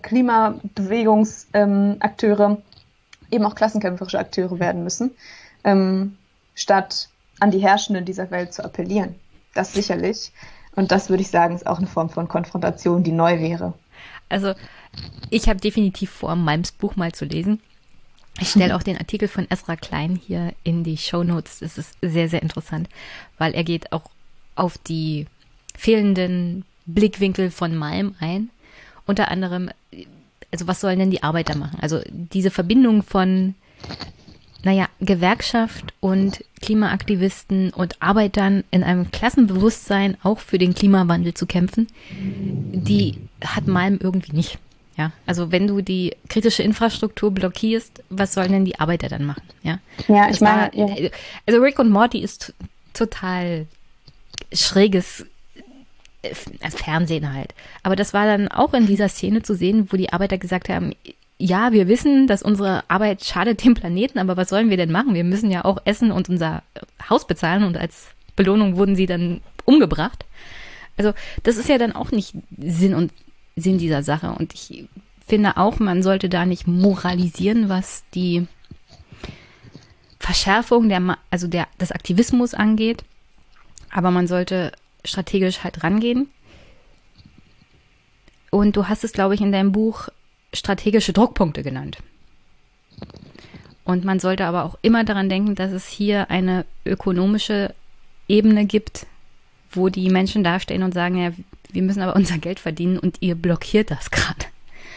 Klimabewegungsakteure 0.03 2.51
ähm, 2.51 2.59
eben 3.31 3.45
auch 3.45 3.55
klassenkämpferische 3.55 4.19
Akteure 4.19 4.59
werden 4.59 4.85
müssen, 4.85 5.13
ähm, 5.65 6.17
statt 6.55 7.09
an 7.41 7.51
die 7.51 7.59
Herrschenden 7.59 8.05
dieser 8.05 8.31
Welt 8.31 8.55
zu 8.55 8.65
appellieren. 8.65 9.15
Das 9.55 9.73
sicherlich. 9.73 10.33
Und 10.75 10.93
das 10.93 11.09
würde 11.09 11.23
ich 11.23 11.31
sagen, 11.31 11.55
ist 11.55 11.67
auch 11.67 11.79
eine 11.79 11.87
Form 11.87 12.11
von 12.11 12.29
Konfrontation, 12.29 13.03
die 13.03 13.13
neu 13.13 13.41
wäre. 13.41 13.73
Also 14.29 14.55
ich 15.31 15.49
habe 15.49 15.61
definitiv 15.61 16.11
vor, 16.11 16.37
Malms 16.37 16.73
Buch 16.73 16.97
mal 16.97 17.13
zu 17.13 17.25
lesen. 17.25 17.61
Ich 18.39 18.51
stelle 18.51 18.77
auch 18.77 18.83
den 18.83 18.99
Artikel 18.99 19.29
von 19.29 19.47
Ezra 19.51 19.77
Klein 19.77 20.17
hier 20.17 20.53
in 20.65 20.85
die 20.85 20.99
Show 20.99 21.25
Notes. 21.25 21.61
Das 21.61 21.79
ist 21.79 21.97
sehr, 22.03 22.29
sehr 22.29 22.43
interessant, 22.43 22.89
weil 23.39 23.55
er 23.55 23.65
geht 23.65 23.93
auch 23.93 24.11
auf 24.55 24.79
die 24.79 25.27
fehlenden 25.77 26.65
Blickwinkel 26.87 27.51
von 27.51 27.75
Malm 27.75 28.15
ein. 28.21 28.51
Unter 29.07 29.31
anderem, 29.31 29.71
also 30.53 30.67
was 30.67 30.81
sollen 30.81 30.99
denn 30.99 31.11
die 31.11 31.23
Arbeiter 31.23 31.57
machen? 31.57 31.79
Also 31.81 32.01
diese 32.11 32.51
Verbindung 32.51 33.03
von, 33.03 33.55
naja, 34.63 34.89
Gewerkschaft 35.01 35.95
und 36.01 36.45
Klimaaktivisten 36.61 37.73
und 37.73 38.01
Arbeitern 38.03 38.65
in 38.71 38.83
einem 38.83 39.11
Klassenbewusstsein 39.11 40.17
auch 40.23 40.41
für 40.41 40.59
den 40.59 40.75
Klimawandel 40.75 41.35
zu 41.35 41.47
kämpfen, 41.47 41.87
die 42.11 43.19
hat 43.45 43.67
Malm 43.67 43.99
irgendwie 44.03 44.33
nicht. 44.33 44.59
Ja, 44.97 45.13
also 45.27 45.53
wenn 45.53 45.67
du 45.67 45.83
die 45.83 46.17
kritische 46.29 46.63
Infrastruktur 46.63 47.31
blockierst, 47.31 48.03
was 48.09 48.33
sollen 48.33 48.51
denn 48.51 48.65
die 48.65 48.81
Arbeiter 48.81 49.09
dann 49.09 49.27
machen? 49.27 49.43
Ja, 49.63 49.79
ja 50.09 50.31
ich 50.31 50.41
meine, 50.41 50.71
ja. 50.75 51.11
also 51.47 51.61
Rick 51.61 51.79
und 51.79 51.91
Morty 51.91 52.21
ist 52.21 52.55
total 52.95 53.67
schräges 54.53 55.27
Fernsehen 56.35 57.33
halt. 57.33 57.55
Aber 57.83 57.97
das 57.97 58.15
war 58.15 58.27
dann 58.27 58.49
auch 58.49 58.75
in 58.75 58.87
dieser 58.87 59.09
Szene 59.09 59.43
zu 59.43 59.55
sehen, 59.55 59.89
wo 59.91 59.97
die 59.97 60.13
Arbeiter 60.13 60.39
gesagt 60.39 60.69
haben, 60.69 60.93
ja, 61.39 61.73
wir 61.73 61.87
wissen, 61.87 62.27
dass 62.27 62.43
unsere 62.43 62.89
Arbeit 62.89 63.25
schadet 63.25 63.65
dem 63.65 63.75
Planeten, 63.75 64.19
aber 64.19 64.37
was 64.37 64.49
sollen 64.49 64.71
wir 64.71 64.77
denn 64.77 64.91
machen? 64.91 65.15
Wir 65.15 65.25
müssen 65.25 65.51
ja 65.51 65.65
auch 65.65 65.79
essen 65.85 66.11
und 66.11 66.29
unser 66.29 66.63
Haus 67.11 67.27
bezahlen 67.27 67.65
und 67.65 67.77
als 67.77 68.07
Belohnung 68.37 68.77
wurden 68.77 68.97
sie 68.97 69.07
dann 69.07 69.41
umgebracht. 69.65 70.25
Also 70.97 71.13
das 71.43 71.57
ist 71.57 71.69
ja 71.69 71.79
dann 71.79 71.93
auch 71.93 72.11
nicht 72.11 72.35
Sinn 72.59 72.95
und 72.95 73.13
Sinn 73.55 73.79
dieser 73.79 74.03
Sache. 74.03 74.31
Und 74.31 74.55
ich 74.55 74.89
finde 75.27 75.57
auch, 75.57 75.79
man 75.79 76.03
sollte 76.03 76.29
da 76.29 76.47
nicht 76.47 76.67
moralisieren, 76.67 77.69
was 77.69 78.05
die 78.15 78.47
Verschärfung 80.19 80.89
der, 80.89 81.19
also 81.31 81.49
der, 81.49 81.67
des 81.81 81.93
Aktivismus 81.93 82.55
angeht. 82.55 83.05
Aber 83.91 84.11
man 84.11 84.27
sollte 84.27 84.73
strategisch 85.07 85.65
halt 85.65 85.83
rangehen. 85.83 86.29
Und 88.51 88.77
du 88.77 88.89
hast 88.89 89.05
es, 89.05 89.13
glaube 89.13 89.35
ich, 89.35 89.41
in 89.41 89.53
deinem 89.53 89.73
Buch 89.73 90.09
strategische 90.53 91.13
Druckpunkte 91.13 91.63
genannt. 91.63 91.99
Und 93.85 94.05
man 94.05 94.19
sollte 94.19 94.47
aber 94.47 94.65
auch 94.65 94.77
immer 94.83 95.05
daran 95.05 95.29
denken, 95.29 95.55
dass 95.55 95.71
es 95.71 95.87
hier 95.87 96.31
eine 96.31 96.65
ökonomische 96.85 97.75
Ebene 98.29 98.67
gibt, 98.67 99.07
wo 99.71 99.89
die 99.89 100.11
Menschen 100.11 100.43
dastehen 100.43 100.83
und 100.83 100.95
sagen, 100.95 101.19
ja, 101.19 101.33
wir 101.71 101.83
müssen 101.83 102.03
aber 102.03 102.17
unser 102.17 102.39
Geld 102.39 102.59
verdienen 102.59 102.99
und 102.99 103.19
ihr 103.21 103.35
blockiert 103.35 103.91
das 103.91 104.11
gerade. 104.11 104.47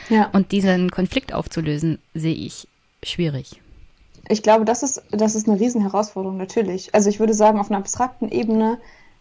Ja. 0.10 0.30
Und 0.32 0.52
diesen 0.52 0.90
Konflikt 0.90 1.34
aufzulösen, 1.34 2.00
sehe 2.14 2.34
ich 2.34 2.68
schwierig. 3.04 3.62
Ich 4.28 4.44
glaube, 4.44 4.66
das 4.66 4.84
ist, 4.84 5.02
das 5.12 5.36
ist 5.36 5.48
eine 5.48 5.60
Riesenherausforderung, 5.60 6.38
natürlich. 6.38 6.94
Also 6.94 7.10
ich 7.10 7.20
würde 7.20 7.34
sagen, 7.34 7.60
auf 7.60 7.70
einer 7.70 7.80
abstrakten 7.80 8.30
Ebene 8.30 8.80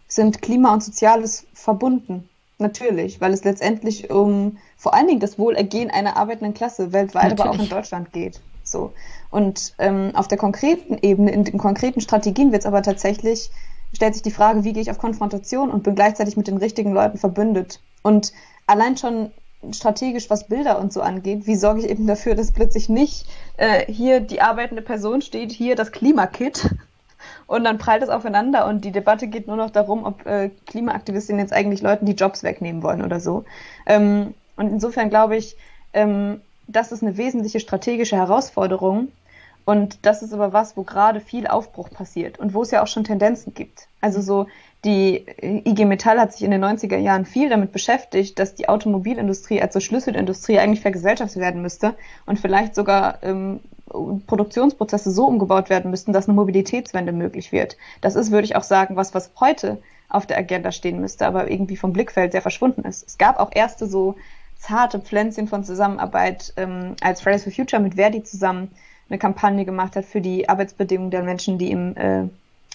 sind 0.08 0.42
Klima 0.42 0.72
und 0.72 0.82
Soziales 0.82 1.46
verbunden. 1.54 2.28
Natürlich, 2.60 3.20
weil 3.20 3.32
es 3.32 3.44
letztendlich 3.44 4.10
um 4.10 4.58
vor 4.76 4.92
allen 4.92 5.06
Dingen 5.06 5.20
das 5.20 5.38
Wohlergehen 5.38 5.90
einer 5.90 6.16
arbeitenden 6.16 6.54
Klasse 6.54 6.92
weltweit, 6.92 7.30
Natürlich. 7.30 7.40
aber 7.40 7.50
auch 7.50 7.62
in 7.62 7.68
Deutschland 7.68 8.12
geht. 8.12 8.40
So. 8.64 8.92
Und 9.30 9.74
ähm, 9.78 10.10
auf 10.14 10.26
der 10.26 10.38
konkreten 10.38 10.98
Ebene, 11.00 11.30
in 11.30 11.44
den 11.44 11.58
konkreten 11.58 12.00
Strategien 12.00 12.50
wird 12.50 12.62
es 12.62 12.66
aber 12.66 12.82
tatsächlich 12.82 13.50
stellt 13.92 14.14
sich 14.14 14.22
die 14.22 14.30
Frage, 14.30 14.64
wie 14.64 14.72
gehe 14.72 14.82
ich 14.82 14.90
auf 14.90 14.98
Konfrontation 14.98 15.70
und 15.70 15.82
bin 15.82 15.94
gleichzeitig 15.94 16.36
mit 16.36 16.46
den 16.46 16.58
richtigen 16.58 16.92
Leuten 16.92 17.18
verbündet. 17.18 17.80
Und 18.02 18.32
allein 18.66 18.96
schon 18.96 19.30
strategisch, 19.72 20.30
was 20.30 20.46
Bilder 20.46 20.78
und 20.78 20.92
so 20.92 21.00
angeht, 21.00 21.46
wie 21.46 21.56
sorge 21.56 21.80
ich 21.80 21.88
eben 21.88 22.06
dafür, 22.06 22.34
dass 22.34 22.52
plötzlich 22.52 22.88
nicht 22.88 23.26
äh, 23.56 23.90
hier 23.90 24.20
die 24.20 24.40
arbeitende 24.40 24.82
Person 24.82 25.20
steht, 25.20 25.50
hier 25.50 25.74
das 25.74 25.90
Klimakit 25.90 26.70
und 27.46 27.64
dann 27.64 27.78
prallt 27.78 28.02
es 28.02 28.08
aufeinander 28.08 28.66
und 28.66 28.84
die 28.84 28.92
Debatte 28.92 29.28
geht 29.28 29.46
nur 29.46 29.56
noch 29.56 29.70
darum, 29.70 30.04
ob 30.04 30.26
äh, 30.26 30.50
Klimaaktivistinnen 30.66 31.40
jetzt 31.40 31.52
eigentlich 31.52 31.82
Leuten 31.82 32.06
die 32.06 32.12
Jobs 32.12 32.42
wegnehmen 32.42 32.82
wollen 32.82 33.04
oder 33.04 33.20
so. 33.20 33.44
Ähm, 33.86 34.34
und 34.56 34.68
insofern 34.68 35.10
glaube 35.10 35.36
ich, 35.36 35.56
ähm, 35.92 36.40
das 36.66 36.92
ist 36.92 37.02
eine 37.02 37.16
wesentliche 37.16 37.60
strategische 37.60 38.16
Herausforderung, 38.16 39.08
und 39.68 40.06
das 40.06 40.22
ist 40.22 40.32
aber 40.32 40.54
was, 40.54 40.78
wo 40.78 40.82
gerade 40.82 41.20
viel 41.20 41.46
Aufbruch 41.46 41.90
passiert 41.90 42.38
und 42.38 42.54
wo 42.54 42.62
es 42.62 42.70
ja 42.70 42.82
auch 42.82 42.86
schon 42.86 43.04
Tendenzen 43.04 43.52
gibt. 43.52 43.86
Also 44.00 44.22
so 44.22 44.46
die 44.82 45.26
IG 45.42 45.84
Metall 45.84 46.18
hat 46.18 46.32
sich 46.32 46.42
in 46.42 46.50
den 46.50 46.64
90er 46.64 46.96
Jahren 46.96 47.26
viel 47.26 47.50
damit 47.50 47.70
beschäftigt, 47.70 48.38
dass 48.38 48.54
die 48.54 48.70
Automobilindustrie 48.70 49.60
als 49.60 49.74
so 49.74 49.80
Schlüsselindustrie 49.80 50.58
eigentlich 50.58 50.80
vergesellschaftet 50.80 51.42
werden 51.42 51.60
müsste 51.60 51.96
und 52.24 52.38
vielleicht 52.38 52.74
sogar 52.74 53.22
ähm, 53.22 53.60
Produktionsprozesse 53.88 55.10
so 55.10 55.26
umgebaut 55.26 55.70
werden 55.70 55.90
müssten, 55.90 56.12
dass 56.12 56.28
eine 56.28 56.36
Mobilitätswende 56.36 57.12
möglich 57.12 57.52
wird. 57.52 57.76
Das 58.00 58.16
ist, 58.16 58.30
würde 58.30 58.44
ich 58.44 58.56
auch 58.56 58.62
sagen, 58.62 58.96
was, 58.96 59.14
was 59.14 59.30
heute 59.40 59.78
auf 60.08 60.26
der 60.26 60.38
Agenda 60.38 60.72
stehen 60.72 61.00
müsste, 61.00 61.26
aber 61.26 61.50
irgendwie 61.50 61.76
vom 61.76 61.92
Blickfeld 61.92 62.32
sehr 62.32 62.42
verschwunden 62.42 62.82
ist. 62.84 63.06
Es 63.06 63.18
gab 63.18 63.38
auch 63.38 63.50
erste 63.52 63.86
so 63.86 64.16
zarte 64.56 65.00
Pflänzchen 65.00 65.48
von 65.48 65.64
Zusammenarbeit 65.64 66.52
ähm, 66.56 66.96
als 67.00 67.20
Fridays 67.20 67.44
for 67.44 67.52
Future 67.52 67.80
mit 67.82 67.94
Verdi 67.94 68.22
zusammen, 68.24 68.70
eine 69.08 69.18
Kampagne 69.18 69.64
gemacht 69.64 69.96
hat 69.96 70.04
für 70.04 70.20
die 70.20 70.48
Arbeitsbedingungen 70.48 71.10
der 71.10 71.22
Menschen, 71.22 71.58
die 71.58 71.70
im 71.70 71.96
äh, 71.96 72.28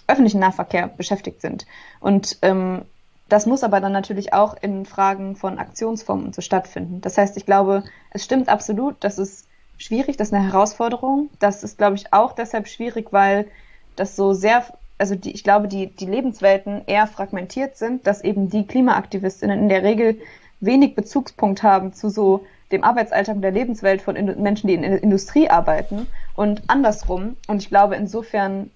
öffentlichen 0.08 0.40
Nahverkehr 0.40 0.88
beschäftigt 0.88 1.42
sind. 1.42 1.66
Und 2.00 2.38
ähm, 2.42 2.84
das 3.30 3.46
muss 3.46 3.64
aber 3.64 3.80
dann 3.80 3.92
natürlich 3.92 4.34
auch 4.34 4.56
in 4.62 4.86
Fragen 4.86 5.36
von 5.36 5.60
Aktionsformen 5.60 6.34
so 6.34 6.42
stattfinden. 6.42 7.02
Das 7.02 7.18
heißt, 7.18 7.38
ich 7.38 7.46
glaube, 7.46 7.84
es 8.12 8.24
stimmt 8.24 8.50
absolut, 8.50 8.96
das 9.00 9.18
ist 9.18 9.48
schwierig, 9.78 10.18
das 10.18 10.30
ist 10.30 10.34
eine 10.34 10.48
Herausforderung. 10.48 11.30
Das 11.40 11.64
ist, 11.64 11.78
glaube 11.78 11.96
ich, 11.96 12.14
auch 12.14 12.34
deshalb 12.34 12.68
schwierig, 12.68 13.08
weil 13.12 13.48
das 13.96 14.16
so 14.16 14.34
sehr, 14.34 14.64
also 14.98 15.16
die, 15.16 15.32
ich 15.32 15.44
glaube, 15.44 15.68
die, 15.68 15.88
die 15.88 16.06
Lebenswelten 16.06 16.84
eher 16.86 17.08
fragmentiert 17.08 17.78
sind, 17.78 18.08
dass 18.08 18.24
eben 18.24 18.50
die 18.50 18.66
Klimaaktivistinnen 18.66 19.60
in 19.60 19.70
der 19.70 19.84
Regel 19.84 20.20
wenig 20.60 20.96
Bezugspunkt 20.96 21.64
haben 21.64 21.94
zu 21.94 22.10
so 22.10 22.46
dem 22.72 22.84
Arbeitsalltag 22.84 23.36
und 23.36 23.42
der 23.42 23.52
Lebenswelt 23.52 24.02
von 24.02 24.16
Menschen, 24.42 24.68
die 24.68 24.74
in 24.74 24.82
der 24.82 25.04
Industrie 25.04 25.50
arbeiten 25.50 26.08
und 26.36 26.64
andersrum. 26.68 27.36
Und 27.48 27.62
ich 27.62 27.70
glaube, 27.70 27.96
insofern 27.96 28.72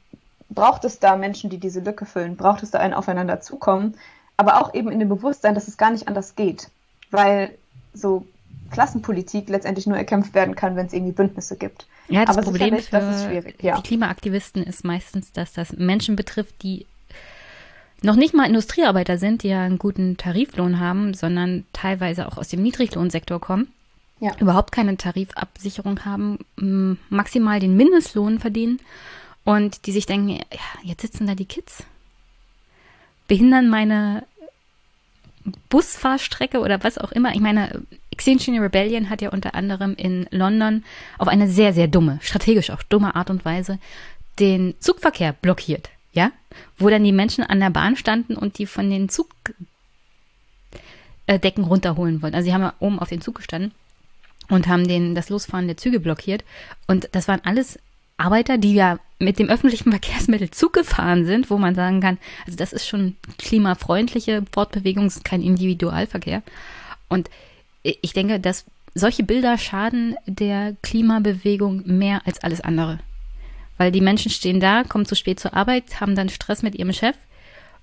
braucht 0.49 0.85
es 0.85 0.99
da 0.99 1.15
Menschen, 1.15 1.49
die 1.49 1.57
diese 1.57 1.79
Lücke 1.79 2.05
füllen, 2.05 2.35
braucht 2.35 2.63
es 2.63 2.71
da 2.71 2.79
ein 2.79 2.93
Aufeinanderzukommen, 2.93 3.95
aber 4.37 4.61
auch 4.61 4.73
eben 4.73 4.91
in 4.91 4.99
dem 4.99 5.09
Bewusstsein, 5.09 5.55
dass 5.55 5.67
es 5.67 5.77
gar 5.77 5.91
nicht 5.91 6.07
anders 6.07 6.35
geht, 6.35 6.69
weil 7.09 7.57
so 7.93 8.25
Klassenpolitik 8.71 9.49
letztendlich 9.49 9.87
nur 9.87 9.97
erkämpft 9.97 10.33
werden 10.33 10.55
kann, 10.55 10.75
wenn 10.75 10.87
es 10.87 10.93
irgendwie 10.93 11.13
Bündnisse 11.13 11.57
gibt. 11.57 11.87
Ja, 12.09 12.25
das 12.25 12.37
aber 12.37 12.45
Problem 12.45 12.77
für 12.77 13.43
ja. 13.61 13.77
die 13.77 13.83
Klimaaktivisten 13.83 14.63
ist 14.63 14.85
meistens, 14.85 15.31
dass 15.31 15.53
das 15.53 15.73
Menschen 15.73 16.15
betrifft, 16.15 16.61
die 16.63 16.85
noch 18.01 18.15
nicht 18.15 18.33
mal 18.33 18.45
Industriearbeiter 18.45 19.17
sind, 19.17 19.43
die 19.43 19.49
ja 19.49 19.63
einen 19.63 19.79
guten 19.79 20.17
Tariflohn 20.17 20.79
haben, 20.79 21.13
sondern 21.13 21.65
teilweise 21.73 22.27
auch 22.27 22.37
aus 22.37 22.47
dem 22.47 22.61
Niedriglohnsektor 22.61 23.41
kommen 23.41 23.67
ja. 24.19 24.31
überhaupt 24.39 24.71
keine 24.71 24.97
Tarifabsicherung 24.97 26.05
haben, 26.05 26.39
maximal 27.09 27.59
den 27.59 27.75
Mindestlohn 27.75 28.39
verdienen 28.39 28.79
und 29.43 29.85
die 29.85 29.91
sich 29.91 30.05
denken, 30.05 30.29
ja, 30.29 30.81
jetzt 30.83 31.01
sitzen 31.01 31.27
da 31.27 31.35
die 31.35 31.45
Kids, 31.45 31.83
behindern 33.27 33.69
meine 33.69 34.23
Busfahrstrecke 35.69 36.59
oder 36.59 36.83
was 36.83 36.97
auch 36.97 37.11
immer. 37.11 37.33
Ich 37.33 37.39
meine, 37.39 37.81
Extinction 38.11 38.57
Rebellion 38.59 39.09
hat 39.09 39.21
ja 39.21 39.29
unter 39.29 39.55
anderem 39.55 39.95
in 39.95 40.27
London 40.31 40.83
auf 41.17 41.27
eine 41.27 41.47
sehr, 41.47 41.73
sehr 41.73 41.87
dumme, 41.87 42.19
strategisch 42.21 42.69
auch 42.71 42.83
dumme 42.83 43.15
Art 43.15 43.29
und 43.29 43.45
Weise 43.45 43.79
den 44.39 44.75
Zugverkehr 44.79 45.33
blockiert, 45.33 45.89
ja? 46.13 46.31
Wo 46.77 46.89
dann 46.89 47.03
die 47.03 47.11
Menschen 47.11 47.43
an 47.43 47.59
der 47.59 47.69
Bahn 47.69 47.95
standen 47.95 48.35
und 48.35 48.57
die 48.59 48.65
von 48.65 48.89
den 48.89 49.09
Zugdecken 49.09 49.65
runterholen 51.63 52.21
wollten. 52.21 52.35
Also 52.35 52.47
sie 52.47 52.53
haben 52.53 52.61
ja 52.61 52.73
oben 52.79 52.99
auf 52.99 53.09
den 53.09 53.21
Zug 53.21 53.35
gestanden 53.35 53.71
und 54.49 54.67
haben 54.67 54.87
den, 54.87 55.15
das 55.15 55.29
Losfahren 55.29 55.67
der 55.67 55.77
Züge 55.77 55.99
blockiert. 55.99 56.43
Und 56.87 57.09
das 57.11 57.27
waren 57.27 57.41
alles 57.43 57.79
Arbeiter, 58.17 58.57
die 58.57 58.73
ja 58.73 58.99
mit 59.19 59.39
dem 59.39 59.49
öffentlichen 59.49 59.91
Verkehrsmittel 59.91 60.51
Zug 60.51 60.73
gefahren 60.73 61.25
sind, 61.25 61.49
wo 61.49 61.57
man 61.57 61.75
sagen 61.75 62.01
kann, 62.01 62.17
also 62.45 62.57
das 62.57 62.73
ist 62.73 62.87
schon 62.87 63.15
klimafreundliche 63.37 64.43
Fortbewegung, 64.51 65.07
ist 65.07 65.23
kein 65.23 65.41
Individualverkehr. 65.41 66.43
Und 67.09 67.29
ich 67.83 68.13
denke, 68.13 68.39
dass 68.39 68.65
solche 68.93 69.23
Bilder 69.23 69.57
schaden 69.57 70.15
der 70.25 70.75
Klimabewegung 70.81 71.83
mehr 71.85 72.21
als 72.25 72.43
alles 72.43 72.61
andere. 72.61 72.99
Weil 73.77 73.91
die 73.91 74.01
Menschen 74.01 74.31
stehen 74.31 74.59
da, 74.59 74.83
kommen 74.83 75.05
zu 75.05 75.15
spät 75.15 75.39
zur 75.39 75.53
Arbeit, 75.53 76.01
haben 76.01 76.15
dann 76.15 76.29
Stress 76.29 76.63
mit 76.63 76.75
ihrem 76.75 76.93
Chef 76.93 77.15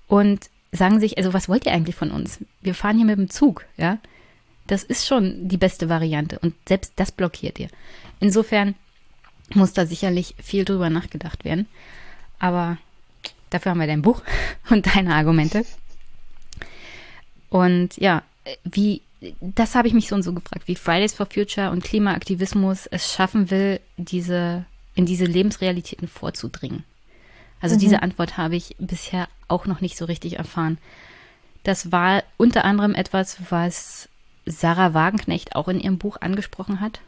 und 0.07 0.49
sagen 0.71 0.99
sich, 0.99 1.17
also 1.17 1.33
was 1.33 1.47
wollt 1.47 1.65
ihr 1.65 1.71
eigentlich 1.71 1.95
von 1.95 2.11
uns? 2.11 2.39
Wir 2.61 2.75
fahren 2.75 2.97
hier 2.97 3.05
mit 3.05 3.17
dem 3.17 3.29
Zug, 3.29 3.65
ja? 3.77 3.97
Das 4.67 4.83
ist 4.83 5.05
schon 5.05 5.47
die 5.47 5.57
beste 5.57 5.89
Variante 5.89 6.39
und 6.39 6.55
selbst 6.67 6.93
das 6.95 7.11
blockiert 7.11 7.59
ihr. 7.59 7.69
Insofern 8.19 8.73
muss 9.53 9.73
da 9.73 9.85
sicherlich 9.85 10.35
viel 10.41 10.65
drüber 10.65 10.89
nachgedacht 10.89 11.45
werden. 11.45 11.67
Aber 12.39 12.77
dafür 13.49 13.71
haben 13.71 13.79
wir 13.79 13.87
dein 13.87 14.01
Buch 14.01 14.21
und 14.69 14.95
deine 14.95 15.15
Argumente. 15.15 15.65
Und 17.49 17.97
ja, 17.97 18.23
wie 18.63 19.01
das 19.41 19.75
habe 19.75 19.87
ich 19.87 19.93
mich 19.93 20.07
so 20.07 20.15
und 20.15 20.23
so 20.23 20.33
gefragt, 20.33 20.67
wie 20.67 20.75
Fridays 20.75 21.13
for 21.13 21.25
Future 21.25 21.71
und 21.71 21.83
Klimaaktivismus 21.83 22.87
es 22.87 23.11
schaffen 23.11 23.49
will, 23.49 23.79
diese, 23.97 24.65
in 24.93 25.05
diese 25.05 25.25
Lebensrealitäten 25.25 26.07
vorzudringen. 26.07 26.83
Also 27.61 27.75
mhm. 27.75 27.79
diese 27.79 28.03
Antwort 28.03 28.37
habe 28.37 28.55
ich 28.55 28.75
bisher 28.77 29.27
auch 29.47 29.65
noch 29.65 29.81
nicht 29.81 29.97
so 29.97 30.05
richtig 30.05 30.37
erfahren. 30.37 30.77
Das 31.63 31.91
war 31.91 32.23
unter 32.37 32.65
anderem 32.65 32.93
etwas, 32.93 33.37
was 33.49 34.09
Sarah 34.45 34.93
Wagenknecht 34.93 35.55
auch 35.55 35.67
in 35.67 35.79
ihrem 35.79 35.97
Buch 35.97 36.17
angesprochen 36.21 36.79
hat, 36.79 36.99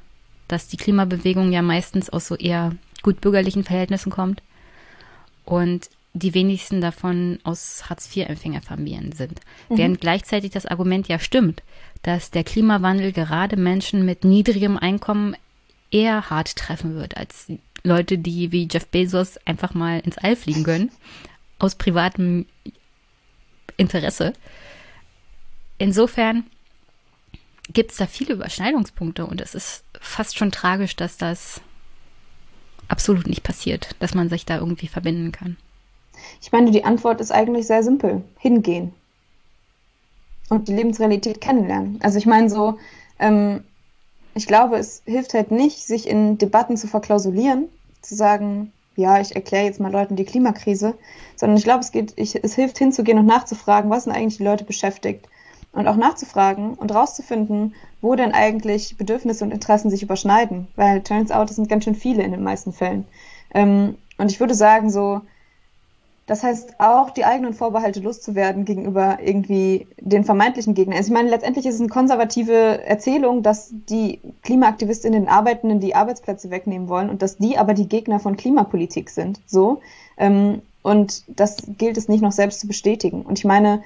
dass 0.47 0.67
die 0.67 0.77
Klimabewegung 0.77 1.51
ja 1.51 1.61
meistens 1.61 2.09
aus 2.09 2.27
so 2.27 2.35
eher 2.35 2.75
gutbürgerlichen 3.03 3.63
Verhältnissen 3.63 4.11
kommt 4.11 4.41
und 5.45 5.89
die 6.13 6.33
wenigsten 6.33 6.81
davon 6.81 7.39
aus 7.43 7.89
Hartz-IV-Empfängerfamilien 7.89 9.11
sind. 9.11 9.39
Mhm. 9.69 9.77
Während 9.77 10.01
gleichzeitig 10.01 10.51
das 10.51 10.65
Argument 10.65 11.07
ja 11.07 11.19
stimmt, 11.19 11.63
dass 12.01 12.31
der 12.31 12.43
Klimawandel 12.43 13.11
gerade 13.11 13.55
Menschen 13.55 14.05
mit 14.05 14.23
niedrigem 14.23 14.77
Einkommen 14.77 15.35
eher 15.91 16.29
hart 16.29 16.55
treffen 16.55 16.95
wird 16.95 17.17
als 17.17 17.51
Leute, 17.83 18.17
die 18.17 18.51
wie 18.51 18.67
Jeff 18.69 18.87
Bezos 18.87 19.37
einfach 19.45 19.73
mal 19.73 19.99
ins 19.99 20.17
All 20.17 20.35
fliegen 20.35 20.63
können, 20.63 20.91
aus 21.59 21.75
privatem 21.75 22.45
Interesse. 23.77 24.33
Insofern 25.77 26.45
gibt 27.71 27.91
es 27.91 27.97
da 27.97 28.07
viele 28.07 28.33
Überschneidungspunkte 28.33 29.25
und 29.25 29.41
es 29.41 29.53
ist 29.55 29.83
fast 30.01 30.37
schon 30.37 30.51
tragisch, 30.51 30.95
dass 30.95 31.17
das 31.17 31.61
absolut 32.87 33.27
nicht 33.27 33.43
passiert, 33.43 33.95
dass 33.99 34.13
man 34.13 34.29
sich 34.29 34.45
da 34.45 34.57
irgendwie 34.57 34.87
verbinden 34.87 35.31
kann. 35.31 35.57
Ich 36.41 36.51
meine, 36.51 36.71
die 36.71 36.85
Antwort 36.85 37.21
ist 37.21 37.31
eigentlich 37.31 37.67
sehr 37.67 37.83
simpel. 37.83 38.23
Hingehen. 38.39 38.93
Und 40.49 40.67
die 40.67 40.73
Lebensrealität 40.73 41.41
kennenlernen. 41.41 41.99
Also 42.01 42.17
ich 42.17 42.25
meine 42.25 42.49
so, 42.49 42.77
ähm, 43.19 43.63
ich 44.33 44.47
glaube, 44.47 44.77
es 44.77 45.01
hilft 45.05 45.33
halt 45.33 45.51
nicht, 45.51 45.85
sich 45.85 46.07
in 46.07 46.37
Debatten 46.37 46.77
zu 46.77 46.87
verklausulieren, 46.87 47.67
zu 48.01 48.15
sagen, 48.15 48.71
ja, 48.95 49.19
ich 49.19 49.35
erkläre 49.35 49.65
jetzt 49.65 49.79
mal 49.79 49.91
Leuten 49.91 50.15
die 50.15 50.25
Klimakrise, 50.25 50.97
sondern 51.35 51.57
ich 51.57 51.63
glaube, 51.63 51.81
es 51.81 51.91
geht, 51.91 52.13
ich, 52.15 52.41
es 52.43 52.55
hilft 52.55 52.77
hinzugehen 52.77 53.19
und 53.19 53.25
nachzufragen, 53.25 53.89
was 53.91 54.05
sind 54.05 54.13
eigentlich 54.13 54.37
die 54.37 54.43
Leute 54.43 54.63
beschäftigt 54.63 55.27
und 55.77 55.87
auch 55.87 55.95
nachzufragen 55.95 56.73
und 56.73 56.93
rauszufinden, 56.93 57.75
wo 58.01 58.15
denn 58.15 58.31
eigentlich 58.31 58.97
Bedürfnisse 58.97 59.43
und 59.43 59.51
Interessen 59.51 59.91
sich 59.91 60.01
überschneiden, 60.01 60.67
weil 60.75 61.03
turns 61.03 61.31
out, 61.31 61.49
es 61.49 61.55
sind 61.55 61.69
ganz 61.69 61.83
schön 61.83 61.95
viele 61.95 62.23
in 62.23 62.31
den 62.31 62.43
meisten 62.43 62.73
Fällen. 62.73 63.05
Ähm, 63.53 63.95
und 64.17 64.31
ich 64.31 64.39
würde 64.39 64.55
sagen, 64.55 64.89
so, 64.89 65.21
das 66.25 66.41
heißt 66.43 66.79
auch, 66.79 67.11
die 67.11 67.25
eigenen 67.25 67.53
Vorbehalte 67.53 67.99
loszuwerden 67.99 68.65
gegenüber 68.65 69.19
irgendwie 69.21 69.85
den 70.01 70.23
vermeintlichen 70.23 70.73
Gegnern. 70.73 70.97
Also 70.97 71.09
ich 71.09 71.13
meine, 71.13 71.29
letztendlich 71.29 71.67
ist 71.67 71.75
es 71.75 71.79
eine 71.79 71.89
konservative 71.89 72.83
Erzählung, 72.83 73.43
dass 73.43 73.69
die 73.71 74.19
Klimaaktivistinnen 74.41 75.25
den 75.25 75.29
Arbeitenden 75.29 75.79
die 75.79 75.93
Arbeitsplätze 75.93 76.49
wegnehmen 76.49 76.89
wollen 76.89 77.11
und 77.11 77.21
dass 77.21 77.37
die 77.37 77.57
aber 77.57 77.75
die 77.75 77.87
Gegner 77.87 78.19
von 78.19 78.35
Klimapolitik 78.35 79.11
sind. 79.11 79.39
So. 79.45 79.81
Ähm, 80.17 80.63
und 80.81 81.23
das 81.27 81.57
gilt 81.77 81.97
es 81.97 82.09
nicht 82.09 82.21
noch 82.21 82.31
selbst 82.31 82.61
zu 82.61 82.67
bestätigen. 82.67 83.21
Und 83.21 83.37
ich 83.37 83.45
meine, 83.45 83.83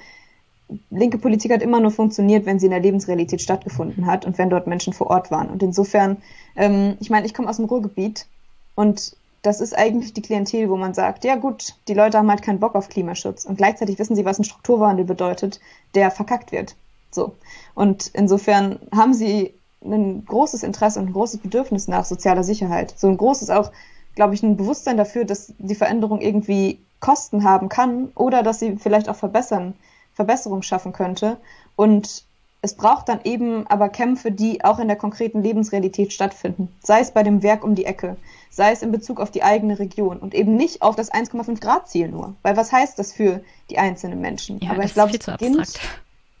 linke 0.90 1.18
Politik 1.18 1.52
hat 1.52 1.62
immer 1.62 1.80
nur 1.80 1.90
funktioniert, 1.90 2.46
wenn 2.46 2.58
sie 2.58 2.66
in 2.66 2.72
der 2.72 2.80
Lebensrealität 2.80 3.42
stattgefunden 3.42 4.06
hat 4.06 4.24
und 4.24 4.38
wenn 4.38 4.50
dort 4.50 4.66
Menschen 4.66 4.92
vor 4.92 5.08
Ort 5.08 5.30
waren. 5.30 5.50
Und 5.50 5.62
insofern, 5.62 6.18
ähm, 6.56 6.96
ich 7.00 7.10
meine, 7.10 7.26
ich 7.26 7.34
komme 7.34 7.48
aus 7.48 7.56
dem 7.56 7.66
Ruhrgebiet 7.66 8.26
und 8.74 9.16
das 9.42 9.60
ist 9.60 9.76
eigentlich 9.76 10.14
die 10.14 10.22
Klientel, 10.22 10.70
wo 10.70 10.76
man 10.76 10.94
sagt, 10.94 11.24
ja 11.24 11.34
gut, 11.34 11.74
die 11.88 11.94
Leute 11.94 12.18
haben 12.18 12.30
halt 12.30 12.42
keinen 12.42 12.60
Bock 12.60 12.74
auf 12.74 12.88
Klimaschutz 12.88 13.44
und 13.44 13.56
gleichzeitig 13.56 13.98
wissen 13.98 14.14
sie, 14.14 14.24
was 14.24 14.38
ein 14.38 14.44
Strukturwandel 14.44 15.04
bedeutet, 15.04 15.60
der 15.94 16.10
verkackt 16.10 16.52
wird. 16.52 16.76
So. 17.10 17.34
Und 17.74 18.10
insofern 18.14 18.78
haben 18.94 19.14
sie 19.14 19.54
ein 19.84 20.24
großes 20.24 20.62
Interesse 20.62 21.00
und 21.00 21.06
ein 21.06 21.12
großes 21.12 21.40
Bedürfnis 21.40 21.88
nach 21.88 22.04
sozialer 22.04 22.44
Sicherheit. 22.44 22.94
So 22.96 23.08
ein 23.08 23.16
großes 23.16 23.50
auch, 23.50 23.72
glaube 24.14 24.34
ich, 24.34 24.42
ein 24.42 24.56
Bewusstsein 24.56 24.96
dafür, 24.96 25.24
dass 25.24 25.52
die 25.58 25.74
Veränderung 25.74 26.20
irgendwie 26.20 26.78
Kosten 27.00 27.42
haben 27.42 27.68
kann 27.68 28.12
oder 28.14 28.44
dass 28.44 28.60
sie 28.60 28.76
vielleicht 28.76 29.08
auch 29.08 29.16
verbessern 29.16 29.74
Verbesserung 30.14 30.62
schaffen 30.62 30.92
könnte. 30.92 31.38
Und 31.76 32.24
es 32.64 32.74
braucht 32.74 33.08
dann 33.08 33.20
eben 33.24 33.66
aber 33.66 33.88
Kämpfe, 33.88 34.30
die 34.30 34.64
auch 34.64 34.78
in 34.78 34.86
der 34.86 34.96
konkreten 34.96 35.42
Lebensrealität 35.42 36.12
stattfinden. 36.12 36.68
Sei 36.82 37.00
es 37.00 37.10
bei 37.10 37.24
dem 37.24 37.42
Werk 37.42 37.64
um 37.64 37.74
die 37.74 37.84
Ecke, 37.84 38.16
sei 38.50 38.70
es 38.70 38.82
in 38.82 38.92
Bezug 38.92 39.18
auf 39.18 39.32
die 39.32 39.42
eigene 39.42 39.80
Region 39.80 40.18
und 40.18 40.32
eben 40.32 40.54
nicht 40.54 40.80
auf 40.80 40.94
das 40.94 41.12
1,5 41.12 41.60
Grad 41.60 41.88
Ziel 41.88 42.08
nur. 42.08 42.36
Weil 42.42 42.56
was 42.56 42.70
heißt 42.70 42.98
das 42.98 43.12
für 43.12 43.42
die 43.68 43.78
einzelnen 43.78 44.20
Menschen? 44.20 44.60
Ja, 44.60 44.70
aber 44.70 44.84
ich 44.84 44.94
glaube, 44.94 45.10
es 45.10 45.26
beginnt, 45.26 45.80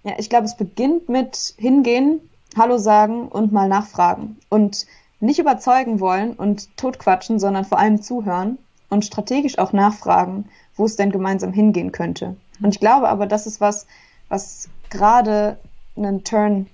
ja, 0.04 0.14
ich 0.16 0.30
glaube, 0.30 0.46
es 0.46 0.56
beginnt 0.56 1.08
mit 1.08 1.54
hingehen, 1.58 2.20
Hallo 2.56 2.78
sagen 2.78 3.28
und 3.28 3.52
mal 3.52 3.68
nachfragen 3.68 4.36
und 4.48 4.86
nicht 5.20 5.38
überzeugen 5.38 6.00
wollen 6.00 6.34
und 6.34 6.76
totquatschen, 6.76 7.38
sondern 7.38 7.64
vor 7.64 7.78
allem 7.78 8.02
zuhören 8.02 8.58
und 8.90 9.04
strategisch 9.04 9.58
auch 9.58 9.72
nachfragen, 9.72 10.50
wo 10.76 10.84
es 10.84 10.96
denn 10.96 11.10
gemeinsam 11.10 11.52
hingehen 11.52 11.92
könnte. 11.92 12.36
Und 12.62 12.74
ich 12.74 12.80
glaube 12.80 13.08
aber, 13.08 13.26
das 13.26 13.46
ist 13.46 13.60
was, 13.60 13.86
was 14.28 14.68
gerade 14.90 15.58
einen 15.96 16.24
Turn 16.24 16.66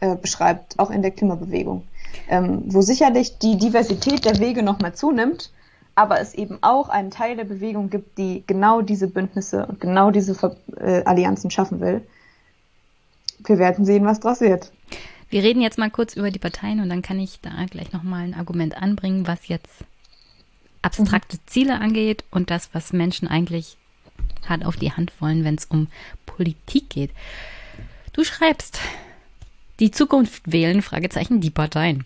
äh, 0.00 0.16
beschreibt, 0.16 0.78
auch 0.78 0.90
in 0.90 1.02
der 1.02 1.10
Klimabewegung, 1.10 1.84
ähm, 2.28 2.62
wo 2.66 2.80
sicherlich 2.80 3.38
die 3.38 3.56
Diversität 3.56 4.24
der 4.24 4.38
Wege 4.38 4.62
nochmal 4.62 4.94
zunimmt, 4.94 5.50
aber 5.94 6.20
es 6.20 6.34
eben 6.34 6.58
auch 6.62 6.88
einen 6.88 7.10
Teil 7.10 7.36
der 7.36 7.44
Bewegung 7.44 7.90
gibt, 7.90 8.18
die 8.18 8.42
genau 8.46 8.80
diese 8.80 9.06
Bündnisse 9.06 9.66
und 9.66 9.80
genau 9.80 10.10
diese 10.10 10.34
Ver 10.34 10.56
äh, 10.76 11.02
Allianzen 11.04 11.50
schaffen 11.50 11.80
will. 11.80 12.06
Wir 13.44 13.58
werden 13.58 13.84
sehen, 13.84 14.04
was 14.04 14.20
draus 14.20 14.40
wird. 14.40 14.72
Wir 15.30 15.42
reden 15.42 15.60
jetzt 15.60 15.78
mal 15.78 15.90
kurz 15.90 16.14
über 16.14 16.30
die 16.30 16.38
Parteien 16.38 16.80
und 16.80 16.88
dann 16.88 17.02
kann 17.02 17.18
ich 17.20 17.40
da 17.40 17.50
gleich 17.70 17.92
nochmal 17.92 18.24
ein 18.24 18.34
Argument 18.34 18.76
anbringen, 18.76 19.26
was 19.26 19.48
jetzt 19.48 19.84
abstrakte 20.82 21.36
mhm. 21.36 21.40
Ziele 21.46 21.80
angeht 21.80 22.24
und 22.30 22.50
das, 22.50 22.70
was 22.72 22.92
Menschen 22.92 23.28
eigentlich 23.28 23.76
hart 24.48 24.64
auf 24.64 24.76
die 24.76 24.92
Hand 24.92 25.12
wollen, 25.20 25.44
wenn 25.44 25.56
es 25.56 25.66
um 25.66 25.88
Politik 26.26 26.90
geht. 26.90 27.10
Du 28.12 28.24
schreibst, 28.24 28.80
die 29.78 29.90
Zukunft 29.90 30.42
wählen, 30.50 30.82
Fragezeichen, 30.82 31.40
die 31.40 31.50
Parteien. 31.50 32.04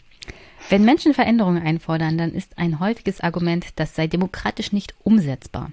Wenn 0.71 0.85
Menschen 0.85 1.13
Veränderungen 1.13 1.63
einfordern, 1.63 2.17
dann 2.17 2.33
ist 2.33 2.57
ein 2.57 2.81
häufiges 2.81 3.21
Argument, 3.21 3.67
das 3.77 3.95
sei 3.95 4.07
demokratisch 4.07 4.73
nicht 4.73 4.95
umsetzbar. 5.03 5.73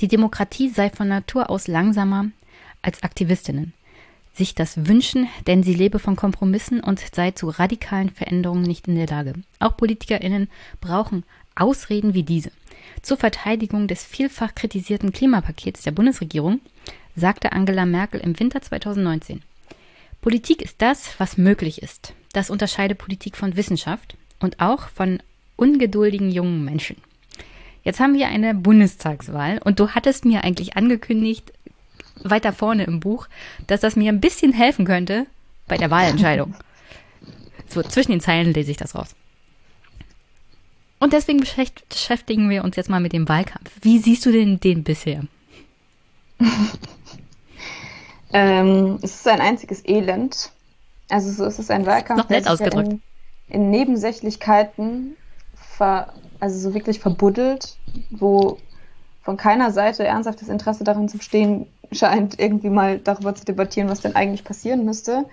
Die 0.00 0.08
Demokratie 0.08 0.68
sei 0.68 0.90
von 0.90 1.08
Natur 1.08 1.50
aus 1.50 1.66
langsamer 1.66 2.26
als 2.82 3.02
Aktivistinnen. 3.02 3.72
Sich 4.32 4.54
das 4.54 4.86
wünschen, 4.86 5.28
denn 5.46 5.64
sie 5.64 5.74
lebe 5.74 5.98
von 5.98 6.14
Kompromissen 6.14 6.80
und 6.80 7.00
sei 7.12 7.32
zu 7.32 7.48
radikalen 7.48 8.10
Veränderungen 8.10 8.62
nicht 8.62 8.86
in 8.86 8.94
der 8.94 9.08
Lage. 9.08 9.34
Auch 9.58 9.76
PolitikerInnen 9.76 10.48
brauchen 10.80 11.24
Ausreden 11.56 12.14
wie 12.14 12.22
diese. 12.22 12.52
Zur 13.02 13.16
Verteidigung 13.16 13.88
des 13.88 14.04
vielfach 14.04 14.54
kritisierten 14.54 15.12
Klimapakets 15.12 15.82
der 15.82 15.92
Bundesregierung 15.92 16.60
sagte 17.14 17.52
Angela 17.52 17.86
Merkel 17.86 18.20
im 18.20 18.38
Winter 18.38 18.60
2019. 18.60 19.42
Politik 20.20 20.62
ist 20.62 20.82
das, 20.82 21.18
was 21.18 21.38
möglich 21.38 21.82
ist. 21.82 22.12
Das 22.32 22.50
unterscheidet 22.50 22.98
Politik 22.98 23.36
von 23.36 23.56
Wissenschaft 23.56 24.16
und 24.40 24.60
auch 24.60 24.88
von 24.88 25.22
ungeduldigen 25.56 26.30
jungen 26.30 26.64
Menschen. 26.64 26.96
Jetzt 27.84 28.00
haben 28.00 28.14
wir 28.14 28.28
eine 28.28 28.54
Bundestagswahl 28.54 29.60
und 29.64 29.80
du 29.80 29.90
hattest 29.90 30.24
mir 30.24 30.44
eigentlich 30.44 30.76
angekündigt, 30.76 31.52
weiter 32.22 32.52
vorne 32.52 32.84
im 32.84 33.00
Buch, 33.00 33.28
dass 33.66 33.80
das 33.80 33.96
mir 33.96 34.12
ein 34.12 34.20
bisschen 34.20 34.52
helfen 34.52 34.84
könnte 34.84 35.26
bei 35.66 35.76
der 35.76 35.90
Wahlentscheidung. 35.90 36.54
So, 37.68 37.82
zwischen 37.82 38.12
den 38.12 38.20
Zeilen 38.20 38.52
lese 38.52 38.70
ich 38.70 38.76
das 38.76 38.94
raus. 38.94 39.14
Und 41.00 41.12
deswegen 41.12 41.40
beschäftigen 41.40 42.50
wir 42.50 42.64
uns 42.64 42.76
jetzt 42.76 42.90
mal 42.90 43.00
mit 43.00 43.12
dem 43.12 43.28
Wahlkampf. 43.28 43.70
Wie 43.82 43.98
siehst 43.98 44.26
du 44.26 44.32
denn 44.32 44.58
den 44.58 44.82
bisher? 44.82 45.22
ähm, 48.32 48.98
es 49.02 49.14
ist 49.16 49.28
ein 49.28 49.40
einziges 49.40 49.86
Elend. 49.86 50.50
Also 51.08 51.30
so 51.30 51.44
ist 51.44 51.58
es 51.58 51.70
ein 51.70 51.86
Wahlkampf, 51.86 52.22
Noch 52.22 52.28
nett 52.28 52.48
ausgedrückt. 52.48 52.88
In, 52.88 53.00
in, 53.48 53.70
Nebensächlichkeiten 53.70 55.16
ver, 55.54 56.12
also 56.40 56.58
so 56.58 56.74
wirklich 56.74 56.98
verbuddelt, 57.00 57.76
wo 58.10 58.58
von 59.22 59.36
keiner 59.36 59.70
Seite 59.70 60.04
ernsthaftes 60.04 60.48
Interesse 60.48 60.84
daran 60.84 61.08
zu 61.08 61.18
bestehen 61.18 61.66
scheint, 61.92 62.38
irgendwie 62.38 62.70
mal 62.70 62.98
darüber 62.98 63.34
zu 63.34 63.44
debattieren, 63.44 63.88
was 63.88 64.00
denn 64.00 64.16
eigentlich 64.16 64.44
passieren 64.44 64.84
müsste 64.84 65.26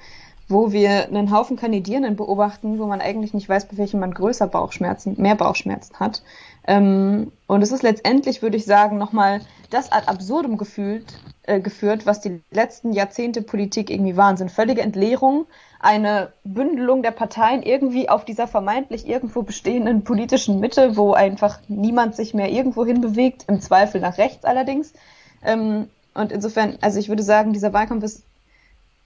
wo 0.48 0.72
wir 0.72 1.07
einen 1.07 1.32
Haufen 1.32 1.57
Kandidierenden 1.57 2.15
beobachten, 2.15 2.77
wo 2.77 2.85
man 2.85 3.01
eigentlich 3.01 3.33
nicht 3.33 3.49
weiß, 3.49 3.65
bei 3.65 3.77
welchem 3.77 3.99
man 3.99 4.14
größer 4.14 4.48
Bauchschmerzen, 4.48 5.15
mehr 5.17 5.35
Bauchschmerzen 5.35 5.99
hat. 5.99 6.22
Ähm, 6.67 7.32
und 7.48 7.61
es 7.61 7.72
ist 7.72 7.83
letztendlich, 7.83 8.41
würde 8.41 8.57
ich 8.57 8.65
sagen, 8.65 8.98
nochmal 8.98 9.41
das 9.69 9.91
ad 9.91 10.07
absurdum 10.07 10.57
gefühlt, 10.57 11.06
äh, 11.43 11.59
geführt, 11.59 12.06
was 12.06 12.22
die 12.22 12.41
letzten 12.51 12.93
Jahrzehnte 12.93 13.41
Politik 13.41 13.90
irgendwie 13.90 14.17
waren. 14.17 14.38
Sind 14.38 14.51
völlige 14.51 14.82
Entleerung, 14.82 15.48
eine 15.80 16.33
Bündelung 16.43 17.01
der 17.03 17.11
Parteien 17.11 17.64
irgendwie 17.64 18.09
auf 18.09 18.25
dieser 18.25 18.48
vermeintlich 18.48 19.07
irgendwo 19.07 19.41
bestehenden 19.41 20.03
politischen 20.03 20.59
Mitte, 20.59 20.95
wo 20.95 21.14
einfach 21.14 21.59
niemand 21.67 22.15
sich 22.15 22.33
mehr 22.33 22.51
irgendwo 22.51 22.85
hinbewegt, 22.85 23.45
im 23.48 23.61
Zweifel 23.61 24.01
nach 24.01 24.17
rechts 24.17 24.45
allerdings. 24.45 24.93
Ähm, 25.43 25.88
und 26.14 26.32
insofern, 26.32 26.77
also 26.82 26.99
ich 26.99 27.09
würde 27.09 27.24
sagen, 27.24 27.53
dieser 27.53 27.74
Wahlkampf 27.74 28.03
ist 28.03 28.24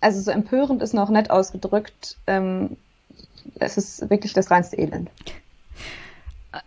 also 0.01 0.21
so 0.21 0.31
empörend 0.31 0.81
ist 0.81 0.93
noch 0.93 1.09
nett 1.09 1.29
ausgedrückt. 1.29 2.17
Ähm, 2.27 2.77
es 3.59 3.77
ist 3.77 4.09
wirklich 4.09 4.33
das 4.33 4.51
reinste 4.51 4.77
Elend. 4.77 5.09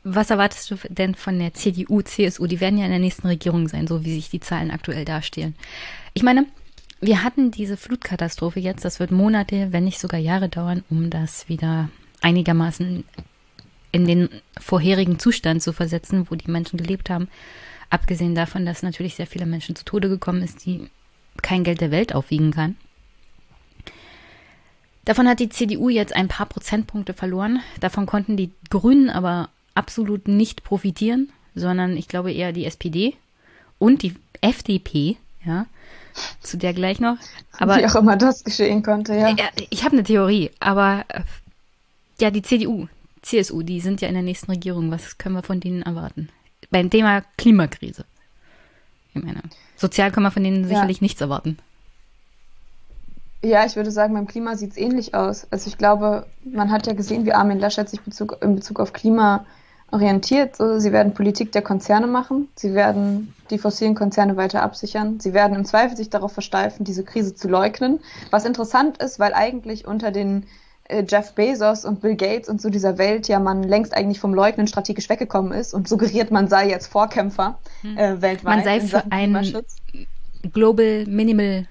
Was 0.04 0.30
erwartest 0.30 0.70
du 0.70 0.76
denn 0.88 1.14
von 1.14 1.38
der 1.38 1.54
CDU, 1.54 2.02
CSU? 2.02 2.46
Die 2.46 2.60
werden 2.60 2.78
ja 2.78 2.84
in 2.84 2.92
der 2.92 3.00
nächsten 3.00 3.26
Regierung 3.26 3.68
sein, 3.68 3.86
so 3.86 4.04
wie 4.04 4.14
sich 4.14 4.30
die 4.30 4.40
Zahlen 4.40 4.70
aktuell 4.70 5.04
darstellen. 5.04 5.56
Ich 6.14 6.22
meine, 6.22 6.46
wir 7.00 7.24
hatten 7.24 7.50
diese 7.50 7.76
Flutkatastrophe 7.76 8.60
jetzt. 8.60 8.84
Das 8.84 9.00
wird 9.00 9.10
Monate, 9.10 9.72
wenn 9.72 9.84
nicht 9.84 9.98
sogar 9.98 10.20
Jahre 10.20 10.48
dauern, 10.48 10.84
um 10.88 11.10
das 11.10 11.48
wieder 11.48 11.88
einigermaßen 12.20 13.02
in 13.90 14.06
den 14.06 14.28
vorherigen 14.58 15.18
Zustand 15.18 15.62
zu 15.62 15.72
versetzen, 15.72 16.30
wo 16.30 16.36
die 16.36 16.50
Menschen 16.50 16.76
gelebt 16.76 17.10
haben. 17.10 17.28
Abgesehen 17.90 18.34
davon, 18.34 18.64
dass 18.64 18.84
natürlich 18.84 19.16
sehr 19.16 19.26
viele 19.26 19.46
Menschen 19.46 19.74
zu 19.74 19.84
Tode 19.84 20.08
gekommen 20.08 20.42
ist, 20.42 20.64
die 20.64 20.88
kein 21.42 21.64
Geld 21.64 21.80
der 21.80 21.90
Welt 21.90 22.14
aufwiegen 22.14 22.52
kann. 22.52 22.76
Davon 25.04 25.28
hat 25.28 25.40
die 25.40 25.48
CDU 25.48 25.88
jetzt 25.88 26.14
ein 26.14 26.28
paar 26.28 26.46
Prozentpunkte 26.46 27.12
verloren. 27.12 27.60
Davon 27.80 28.06
konnten 28.06 28.36
die 28.36 28.52
Grünen 28.70 29.10
aber 29.10 29.48
absolut 29.74 30.28
nicht 30.28 30.62
profitieren, 30.64 31.32
sondern 31.54 31.96
ich 31.96 32.08
glaube 32.08 32.32
eher 32.32 32.52
die 32.52 32.66
SPD 32.66 33.16
und 33.78 34.02
die 34.02 34.14
FDP, 34.40 35.16
ja, 35.44 35.66
zu 36.40 36.56
der 36.56 36.72
gleich 36.72 37.00
noch. 37.00 37.16
Aber, 37.58 37.78
Wie 37.78 37.86
auch 37.86 37.96
immer 37.96 38.16
das 38.16 38.44
geschehen 38.44 38.82
konnte, 38.82 39.14
ja. 39.14 39.34
ich 39.70 39.84
habe 39.84 39.94
eine 39.94 40.04
Theorie, 40.04 40.50
aber 40.60 41.04
ja, 42.20 42.30
die 42.30 42.42
CDU, 42.42 42.86
CSU, 43.22 43.62
die 43.62 43.80
sind 43.80 44.00
ja 44.00 44.08
in 44.08 44.14
der 44.14 44.22
nächsten 44.22 44.50
Regierung. 44.50 44.90
Was 44.90 45.18
können 45.18 45.34
wir 45.34 45.42
von 45.42 45.60
denen 45.60 45.82
erwarten? 45.82 46.28
Beim 46.70 46.90
Thema 46.90 47.22
Klimakrise. 47.36 48.04
Ich 49.14 49.22
meine, 49.22 49.42
sozial 49.76 50.10
können 50.10 50.26
wir 50.26 50.30
von 50.30 50.44
denen 50.44 50.66
sicherlich 50.66 50.98
ja. 50.98 51.04
nichts 51.04 51.20
erwarten. 51.20 51.58
Ja, 53.44 53.66
ich 53.66 53.74
würde 53.74 53.90
sagen, 53.90 54.14
beim 54.14 54.26
Klima 54.26 54.56
sieht 54.56 54.72
es 54.72 54.76
ähnlich 54.76 55.14
aus. 55.14 55.46
Also 55.50 55.68
ich 55.68 55.76
glaube, 55.76 56.26
man 56.44 56.70
hat 56.70 56.86
ja 56.86 56.92
gesehen, 56.92 57.24
wie 57.24 57.32
Armin 57.32 57.58
Laschet 57.58 57.88
sich 57.88 58.00
Bezug, 58.00 58.38
in 58.40 58.54
Bezug 58.54 58.78
auf 58.78 58.92
Klima 58.92 59.44
orientiert. 59.90 60.56
So, 60.56 60.78
sie 60.78 60.92
werden 60.92 61.12
Politik 61.12 61.50
der 61.52 61.62
Konzerne 61.62 62.06
machen. 62.06 62.48
Sie 62.54 62.72
werden 62.74 63.34
die 63.50 63.58
fossilen 63.58 63.94
Konzerne 63.94 64.36
weiter 64.36 64.62
absichern. 64.62 65.18
Sie 65.20 65.34
werden 65.34 65.56
im 65.56 65.64
Zweifel 65.64 65.96
sich 65.96 66.08
darauf 66.08 66.32
versteifen, 66.32 66.84
diese 66.84 67.04
Krise 67.04 67.34
zu 67.34 67.48
leugnen. 67.48 68.00
Was 68.30 68.44
interessant 68.44 69.02
ist, 69.02 69.18
weil 69.18 69.34
eigentlich 69.34 69.86
unter 69.86 70.12
den 70.12 70.46
äh, 70.84 71.04
Jeff 71.06 71.34
Bezos 71.34 71.84
und 71.84 72.00
Bill 72.00 72.16
Gates 72.16 72.48
und 72.48 72.60
so 72.60 72.70
dieser 72.70 72.96
Welt 72.96 73.28
ja 73.28 73.38
man 73.38 73.62
längst 73.62 73.94
eigentlich 73.94 74.20
vom 74.20 74.34
Leugnen 74.34 74.66
strategisch 74.66 75.08
weggekommen 75.08 75.52
ist 75.52 75.74
und 75.74 75.88
suggeriert, 75.88 76.30
man 76.30 76.48
sei 76.48 76.68
jetzt 76.68 76.86
Vorkämpfer 76.86 77.58
hm. 77.82 77.96
äh, 77.96 78.22
weltweit. 78.22 78.56
Man 78.56 78.64
sei 78.64 78.80
für 78.80 79.02
einen 79.10 79.64
Global 80.52 81.04
Minimal 81.06 81.66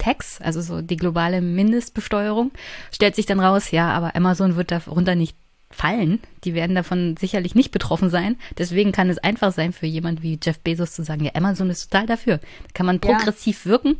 Tax, 0.00 0.40
also 0.40 0.60
so 0.60 0.82
die 0.82 0.96
globale 0.96 1.40
Mindestbesteuerung, 1.40 2.50
stellt 2.90 3.14
sich 3.14 3.26
dann 3.26 3.38
raus, 3.38 3.70
ja, 3.70 3.90
aber 3.90 4.16
Amazon 4.16 4.56
wird 4.56 4.70
darunter 4.72 5.14
nicht 5.14 5.36
fallen. 5.70 6.18
Die 6.44 6.54
werden 6.54 6.74
davon 6.74 7.16
sicherlich 7.16 7.54
nicht 7.54 7.70
betroffen 7.70 8.10
sein. 8.10 8.36
Deswegen 8.58 8.92
kann 8.92 9.08
es 9.08 9.18
einfach 9.18 9.52
sein 9.52 9.72
für 9.72 9.86
jemand 9.86 10.22
wie 10.22 10.38
Jeff 10.42 10.58
Bezos 10.58 10.92
zu 10.92 11.04
sagen, 11.04 11.24
ja, 11.24 11.32
Amazon 11.34 11.70
ist 11.70 11.90
total 11.90 12.06
dafür. 12.06 12.38
Da 12.38 12.70
kann 12.74 12.86
man 12.86 12.98
progressiv 12.98 13.64
ja. 13.64 13.72
wirken 13.72 13.96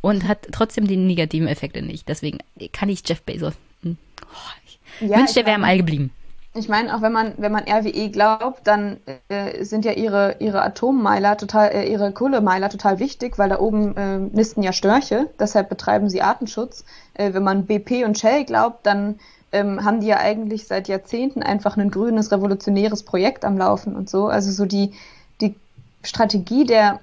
und 0.00 0.28
hat 0.28 0.46
trotzdem 0.52 0.86
die 0.86 0.96
negativen 0.96 1.48
Effekte 1.48 1.82
nicht. 1.82 2.08
Deswegen 2.08 2.38
kann 2.72 2.88
ich 2.88 3.02
Jeff 3.06 3.22
Bezos. 3.22 3.54
Hm, 3.82 3.96
oh, 4.22 4.52
ich 4.66 5.08
ja, 5.08 5.18
wünschte, 5.18 5.40
der 5.40 5.46
wäre 5.46 5.56
im 5.56 5.64
All 5.64 5.78
geblieben. 5.78 6.10
Ich 6.54 6.68
meine, 6.68 6.94
auch 6.94 7.02
wenn 7.02 7.12
man, 7.12 7.34
wenn 7.36 7.52
man 7.52 7.64
RWE 7.68 8.10
glaubt, 8.10 8.66
dann 8.66 8.98
äh, 9.28 9.64
sind 9.64 9.84
ja 9.84 9.92
ihre, 9.92 10.36
ihre 10.40 10.62
Atommeiler 10.62 11.36
total, 11.36 11.70
äh, 11.70 11.90
ihre 11.90 12.12
Kohlemeiler 12.12 12.70
total 12.70 12.98
wichtig, 12.98 13.38
weil 13.38 13.50
da 13.50 13.60
oben 13.60 13.96
äh, 13.96 14.18
nisten 14.18 14.62
ja 14.62 14.72
Störche, 14.72 15.28
deshalb 15.38 15.68
betreiben 15.68 16.08
sie 16.08 16.22
Artenschutz. 16.22 16.84
Äh, 17.14 17.34
wenn 17.34 17.44
man 17.44 17.66
BP 17.66 18.04
und 18.04 18.18
Shell 18.18 18.44
glaubt, 18.44 18.86
dann 18.86 19.20
ähm, 19.52 19.84
haben 19.84 20.00
die 20.00 20.06
ja 20.08 20.18
eigentlich 20.18 20.66
seit 20.66 20.88
Jahrzehnten 20.88 21.42
einfach 21.42 21.76
ein 21.76 21.90
grünes, 21.90 22.32
revolutionäres 22.32 23.02
Projekt 23.02 23.44
am 23.44 23.58
Laufen 23.58 23.94
und 23.94 24.08
so. 24.08 24.28
Also 24.28 24.50
so 24.50 24.64
die, 24.64 24.92
die 25.40 25.54
Strategie 26.02 26.64
der 26.64 27.00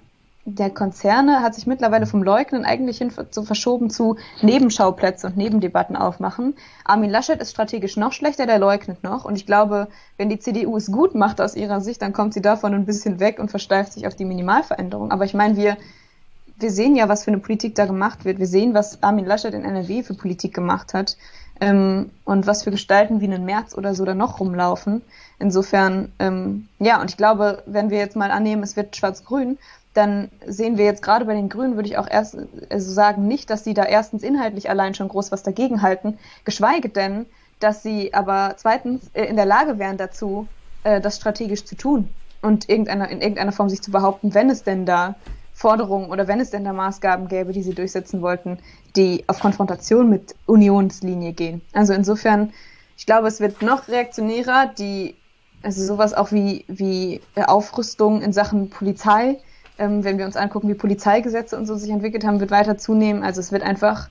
der 0.47 0.69
Konzerne 0.69 1.41
hat 1.41 1.55
sich 1.55 1.65
mittlerweile 1.65 2.05
vom 2.05 2.21
Leugnen 2.21 2.65
eigentlich 2.65 2.99
hin 2.99 3.11
so 3.31 3.41
verschoben 3.41 3.89
zu 3.89 4.17
Nebenschauplätze 4.43 5.25
und 5.25 5.37
Nebendebatten 5.37 5.95
aufmachen. 5.95 6.53
Armin 6.83 7.09
Laschet 7.09 7.41
ist 7.41 7.49
strategisch 7.49 7.97
noch 7.97 8.13
schlechter, 8.13 8.45
der 8.45 8.59
leugnet 8.59 9.03
noch. 9.03 9.25
Und 9.25 9.37
ich 9.37 9.47
glaube, 9.47 9.87
wenn 10.17 10.29
die 10.29 10.37
CDU 10.37 10.77
es 10.77 10.91
gut 10.91 11.15
macht 11.15 11.41
aus 11.41 11.55
ihrer 11.55 11.81
Sicht, 11.81 12.03
dann 12.03 12.13
kommt 12.13 12.35
sie 12.35 12.43
davon 12.43 12.75
ein 12.75 12.85
bisschen 12.85 13.19
weg 13.19 13.39
und 13.39 13.49
versteift 13.49 13.93
sich 13.93 14.05
auf 14.05 14.15
die 14.15 14.25
Minimalveränderung. 14.25 15.11
Aber 15.11 15.25
ich 15.25 15.33
meine, 15.33 15.57
wir, 15.57 15.77
wir 16.57 16.69
sehen 16.69 16.95
ja, 16.95 17.09
was 17.09 17.23
für 17.23 17.31
eine 17.31 17.39
Politik 17.39 17.73
da 17.73 17.87
gemacht 17.87 18.23
wird. 18.23 18.37
Wir 18.37 18.47
sehen, 18.47 18.75
was 18.75 19.01
Armin 19.01 19.25
Laschet 19.25 19.55
in 19.55 19.65
NRW 19.65 20.03
für 20.03 20.13
Politik 20.13 20.53
gemacht 20.53 20.93
hat. 20.93 21.17
Ähm, 21.59 22.11
und 22.23 22.45
was 22.45 22.63
für 22.63 22.71
Gestalten 22.71 23.19
wie 23.19 23.25
einen 23.25 23.45
März 23.45 23.75
oder 23.75 23.95
so 23.95 24.05
da 24.05 24.13
noch 24.13 24.39
rumlaufen. 24.39 25.01
Insofern, 25.39 26.11
ähm, 26.19 26.67
ja, 26.79 27.01
und 27.01 27.09
ich 27.09 27.17
glaube, 27.17 27.63
wenn 27.65 27.89
wir 27.89 27.97
jetzt 27.97 28.15
mal 28.15 28.29
annehmen, 28.29 28.61
es 28.61 28.75
wird 28.75 28.95
schwarz-grün, 28.95 29.57
dann 29.95 30.29
sehen 30.45 30.77
wir 30.77 30.85
jetzt 30.85 31.01
gerade 31.01 31.25
bei 31.25 31.33
den 31.33 31.49
Grünen, 31.49 31.75
würde 31.75 31.87
ich 31.87 31.97
auch 31.97 32.09
erst 32.09 32.37
also 32.69 32.91
sagen, 32.91 33.27
nicht, 33.27 33.49
dass 33.49 33.63
sie 33.63 33.73
da 33.73 33.83
erstens 33.83 34.23
inhaltlich 34.23 34.69
allein 34.69 34.93
schon 34.93 35.07
groß 35.07 35.31
was 35.31 35.41
dagegen 35.41 35.81
halten, 35.81 36.19
geschweige 36.43 36.89
denn, 36.89 37.25
dass 37.59 37.81
sie 37.81 38.13
aber 38.13 38.55
zweitens 38.57 39.09
äh, 39.13 39.23
in 39.23 39.37
der 39.37 39.45
Lage 39.45 39.79
wären 39.79 39.97
dazu, 39.97 40.47
äh, 40.83 40.99
das 40.99 41.15
strategisch 41.15 41.63
zu 41.63 41.75
tun 41.75 42.09
und 42.41 42.69
irgendeiner, 42.69 43.09
in 43.09 43.21
irgendeiner 43.21 43.53
Form 43.53 43.69
sich 43.69 43.81
zu 43.81 43.89
behaupten, 43.89 44.33
wenn 44.33 44.49
es 44.49 44.63
denn 44.63 44.85
da 44.85 45.15
Forderungen 45.53 46.09
oder 46.09 46.27
wenn 46.27 46.41
es 46.41 46.49
denn 46.49 46.65
da 46.65 46.73
Maßgaben 46.73 47.29
gäbe, 47.29 47.53
die 47.53 47.63
sie 47.63 47.73
durchsetzen 47.73 48.21
wollten, 48.21 48.59
die 48.97 49.23
auf 49.27 49.39
Konfrontation 49.39 50.09
mit 50.09 50.35
Unionslinie 50.45 51.31
gehen. 51.31 51.61
Also 51.71 51.93
insofern, 51.93 52.51
ich 52.97 53.05
glaube, 53.05 53.29
es 53.29 53.39
wird 53.39 53.61
noch 53.61 53.87
reaktionärer, 53.87 54.73
die 54.77 55.15
also 55.63 55.83
sowas 55.83 56.13
auch 56.13 56.33
wie, 56.33 56.65
wie 56.67 57.21
Aufrüstung 57.35 58.21
in 58.21 58.33
Sachen 58.33 58.69
Polizei, 58.69 59.39
ähm, 59.77 60.03
wenn 60.03 60.17
wir 60.17 60.25
uns 60.25 60.35
angucken, 60.35 60.69
wie 60.69 60.75
Polizeigesetze 60.75 61.57
und 61.57 61.65
so 61.65 61.75
sich 61.75 61.89
entwickelt 61.89 62.25
haben, 62.25 62.39
wird 62.39 62.51
weiter 62.51 62.77
zunehmen. 62.77 63.23
Also 63.23 63.39
es 63.39 63.51
wird 63.51 63.63
einfach 63.63 64.09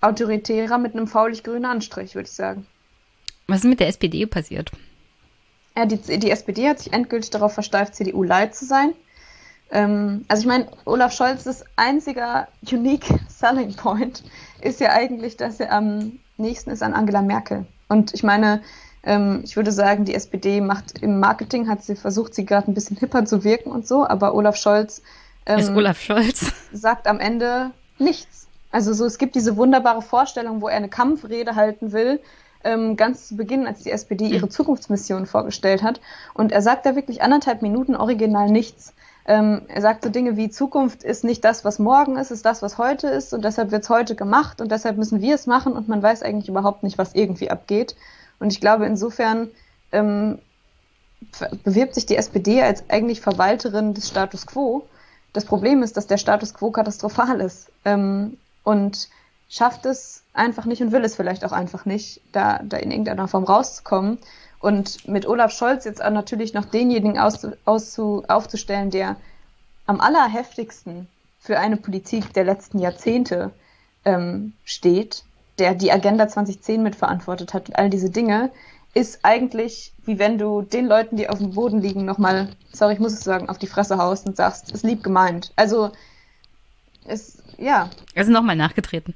autoritärer 0.00 0.78
mit 0.78 0.94
einem 0.94 1.06
faulig-grünen 1.06 1.64
Anstrich, 1.64 2.14
würde 2.14 2.28
ich 2.28 2.34
sagen. 2.34 2.66
Was 3.46 3.58
ist 3.58 3.64
mit 3.64 3.80
der 3.80 3.88
SPD 3.88 4.26
passiert? 4.26 4.70
Ja, 5.76 5.86
die, 5.86 5.96
die 5.96 6.30
SPD 6.30 6.68
hat 6.68 6.78
sich 6.78 6.92
endgültig 6.92 7.30
darauf 7.30 7.52
versteift, 7.52 7.94
CDU-Light 7.94 8.54
zu 8.54 8.64
sein. 8.64 8.92
Ähm, 9.70 10.24
also 10.28 10.42
ich 10.42 10.46
meine, 10.46 10.68
Olaf 10.84 11.12
Scholz's 11.12 11.64
einziger 11.76 12.48
unique 12.70 13.06
selling 13.28 13.74
point 13.74 14.22
ist 14.60 14.80
ja 14.80 14.90
eigentlich, 14.90 15.36
dass 15.36 15.58
er 15.60 15.72
am 15.72 16.18
nächsten 16.36 16.70
ist 16.70 16.82
an 16.82 16.94
Angela 16.94 17.22
Merkel. 17.22 17.66
Und 17.88 18.14
ich 18.14 18.22
meine, 18.22 18.62
ähm, 19.04 19.42
ich 19.44 19.56
würde 19.56 19.72
sagen, 19.72 20.04
die 20.04 20.14
SPD 20.14 20.60
macht 20.60 21.02
im 21.02 21.20
Marketing, 21.20 21.68
hat 21.68 21.82
sie 21.84 21.96
versucht, 21.96 22.34
sie 22.34 22.44
gerade 22.44 22.70
ein 22.70 22.74
bisschen 22.74 22.96
hipper 22.96 23.24
zu 23.24 23.44
wirken 23.44 23.70
und 23.70 23.86
so, 23.86 24.06
aber 24.06 24.34
Olaf 24.34 24.56
Scholz 24.56 25.02
ähm, 25.46 25.76
Olaf 25.76 26.00
Scholz. 26.00 26.52
sagt 26.72 27.06
am 27.06 27.20
Ende 27.20 27.70
nichts. 27.98 28.46
Also 28.70 28.92
so, 28.92 29.04
es 29.04 29.18
gibt 29.18 29.34
diese 29.34 29.56
wunderbare 29.56 30.02
Vorstellung, 30.02 30.60
wo 30.60 30.68
er 30.68 30.76
eine 30.76 30.88
Kampfrede 30.88 31.54
halten 31.54 31.92
will, 31.92 32.20
ähm, 32.64 32.96
ganz 32.96 33.28
zu 33.28 33.36
Beginn, 33.36 33.66
als 33.66 33.82
die 33.82 33.90
SPD 33.90 34.26
ihre 34.26 34.48
Zukunftsmission 34.48 35.26
vorgestellt 35.26 35.82
hat. 35.82 36.00
Und 36.32 36.50
er 36.50 36.62
sagt 36.62 36.86
da 36.86 36.96
wirklich 36.96 37.22
anderthalb 37.22 37.62
Minuten 37.62 37.94
original 37.94 38.50
nichts. 38.50 38.94
Ähm, 39.26 39.62
er 39.68 39.80
sagt 39.80 40.04
so 40.04 40.10
Dinge 40.10 40.36
wie 40.36 40.50
Zukunft 40.50 41.02
ist 41.02 41.24
nicht 41.24 41.44
das, 41.44 41.64
was 41.64 41.78
morgen 41.78 42.16
ist, 42.16 42.30
ist 42.30 42.44
das, 42.44 42.60
was 42.62 42.76
heute 42.76 43.06
ist 43.06 43.32
und 43.32 43.42
deshalb 43.42 43.70
wird 43.70 43.84
es 43.84 43.88
heute 43.88 44.16
gemacht 44.16 44.60
und 44.60 44.70
deshalb 44.70 44.98
müssen 44.98 45.22
wir 45.22 45.34
es 45.34 45.46
machen 45.46 45.72
und 45.72 45.88
man 45.88 46.02
weiß 46.02 46.22
eigentlich 46.22 46.50
überhaupt 46.50 46.82
nicht, 46.82 46.98
was 46.98 47.14
irgendwie 47.14 47.50
abgeht. 47.50 47.96
Und 48.44 48.52
ich 48.52 48.60
glaube, 48.60 48.84
insofern 48.84 49.48
ähm, 49.90 50.38
bewirbt 51.64 51.94
sich 51.94 52.04
die 52.04 52.16
SPD 52.16 52.60
als 52.60 52.84
eigentlich 52.90 53.22
Verwalterin 53.22 53.94
des 53.94 54.06
Status 54.06 54.46
quo. 54.46 54.86
Das 55.32 55.46
Problem 55.46 55.82
ist, 55.82 55.96
dass 55.96 56.08
der 56.08 56.18
Status 56.18 56.52
quo 56.52 56.70
katastrophal 56.70 57.40
ist 57.40 57.72
ähm, 57.86 58.36
und 58.62 59.08
schafft 59.48 59.86
es 59.86 60.24
einfach 60.34 60.66
nicht 60.66 60.82
und 60.82 60.92
will 60.92 61.02
es 61.04 61.16
vielleicht 61.16 61.42
auch 61.46 61.52
einfach 61.52 61.86
nicht, 61.86 62.20
da, 62.32 62.60
da 62.62 62.76
in 62.76 62.90
irgendeiner 62.90 63.28
Form 63.28 63.44
rauszukommen. 63.44 64.18
Und 64.60 65.08
mit 65.08 65.26
Olaf 65.26 65.50
Scholz 65.50 65.86
jetzt 65.86 66.04
auch 66.04 66.10
natürlich 66.10 66.52
noch 66.52 66.66
denjenigen 66.66 67.18
auszu, 67.18 67.52
auszu, 67.64 68.24
aufzustellen, 68.28 68.90
der 68.90 69.16
am 69.86 70.02
allerheftigsten 70.02 71.08
für 71.40 71.58
eine 71.58 71.78
Politik 71.78 72.34
der 72.34 72.44
letzten 72.44 72.78
Jahrzehnte 72.78 73.52
ähm, 74.04 74.52
steht, 74.66 75.24
der 75.58 75.74
die 75.74 75.92
Agenda 75.92 76.28
2010 76.28 76.82
mitverantwortet 76.82 77.54
hat 77.54 77.68
und 77.68 77.76
all 77.76 77.90
diese 77.90 78.10
Dinge, 78.10 78.50
ist 78.94 79.20
eigentlich, 79.24 79.92
wie 80.04 80.18
wenn 80.18 80.38
du 80.38 80.62
den 80.62 80.86
Leuten, 80.86 81.16
die 81.16 81.28
auf 81.28 81.38
dem 81.38 81.52
Boden 81.52 81.80
liegen, 81.80 82.04
nochmal, 82.04 82.50
sorry, 82.72 82.94
ich 82.94 83.00
muss 83.00 83.12
es 83.12 83.24
sagen, 83.24 83.48
auf 83.48 83.58
die 83.58 83.66
Fresse 83.66 83.98
haust 83.98 84.26
und 84.26 84.36
sagst, 84.36 84.70
ist 84.70 84.84
lieb 84.84 85.02
gemeint. 85.02 85.52
Also, 85.56 85.90
ist, 87.06 87.42
ja. 87.58 87.90
Also 88.14 88.30
nochmal 88.30 88.56
nachgetreten. 88.56 89.14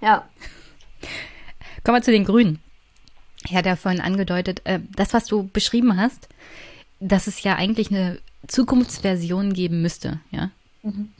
Ja. 0.00 0.28
Kommen 1.82 1.98
wir 1.98 2.02
zu 2.02 2.12
den 2.12 2.24
Grünen. 2.24 2.60
Ich 3.44 3.56
hatte 3.56 3.70
ja 3.70 3.76
vorhin 3.76 4.02
angedeutet, 4.02 4.60
äh, 4.64 4.80
das, 4.94 5.14
was 5.14 5.24
du 5.24 5.48
beschrieben 5.48 5.96
hast, 5.96 6.28
dass 7.00 7.26
es 7.26 7.42
ja 7.42 7.56
eigentlich 7.56 7.90
eine 7.90 8.18
Zukunftsversion 8.46 9.54
geben 9.54 9.80
müsste, 9.80 10.20
ja. 10.30 10.50
Mhm. 10.82 11.10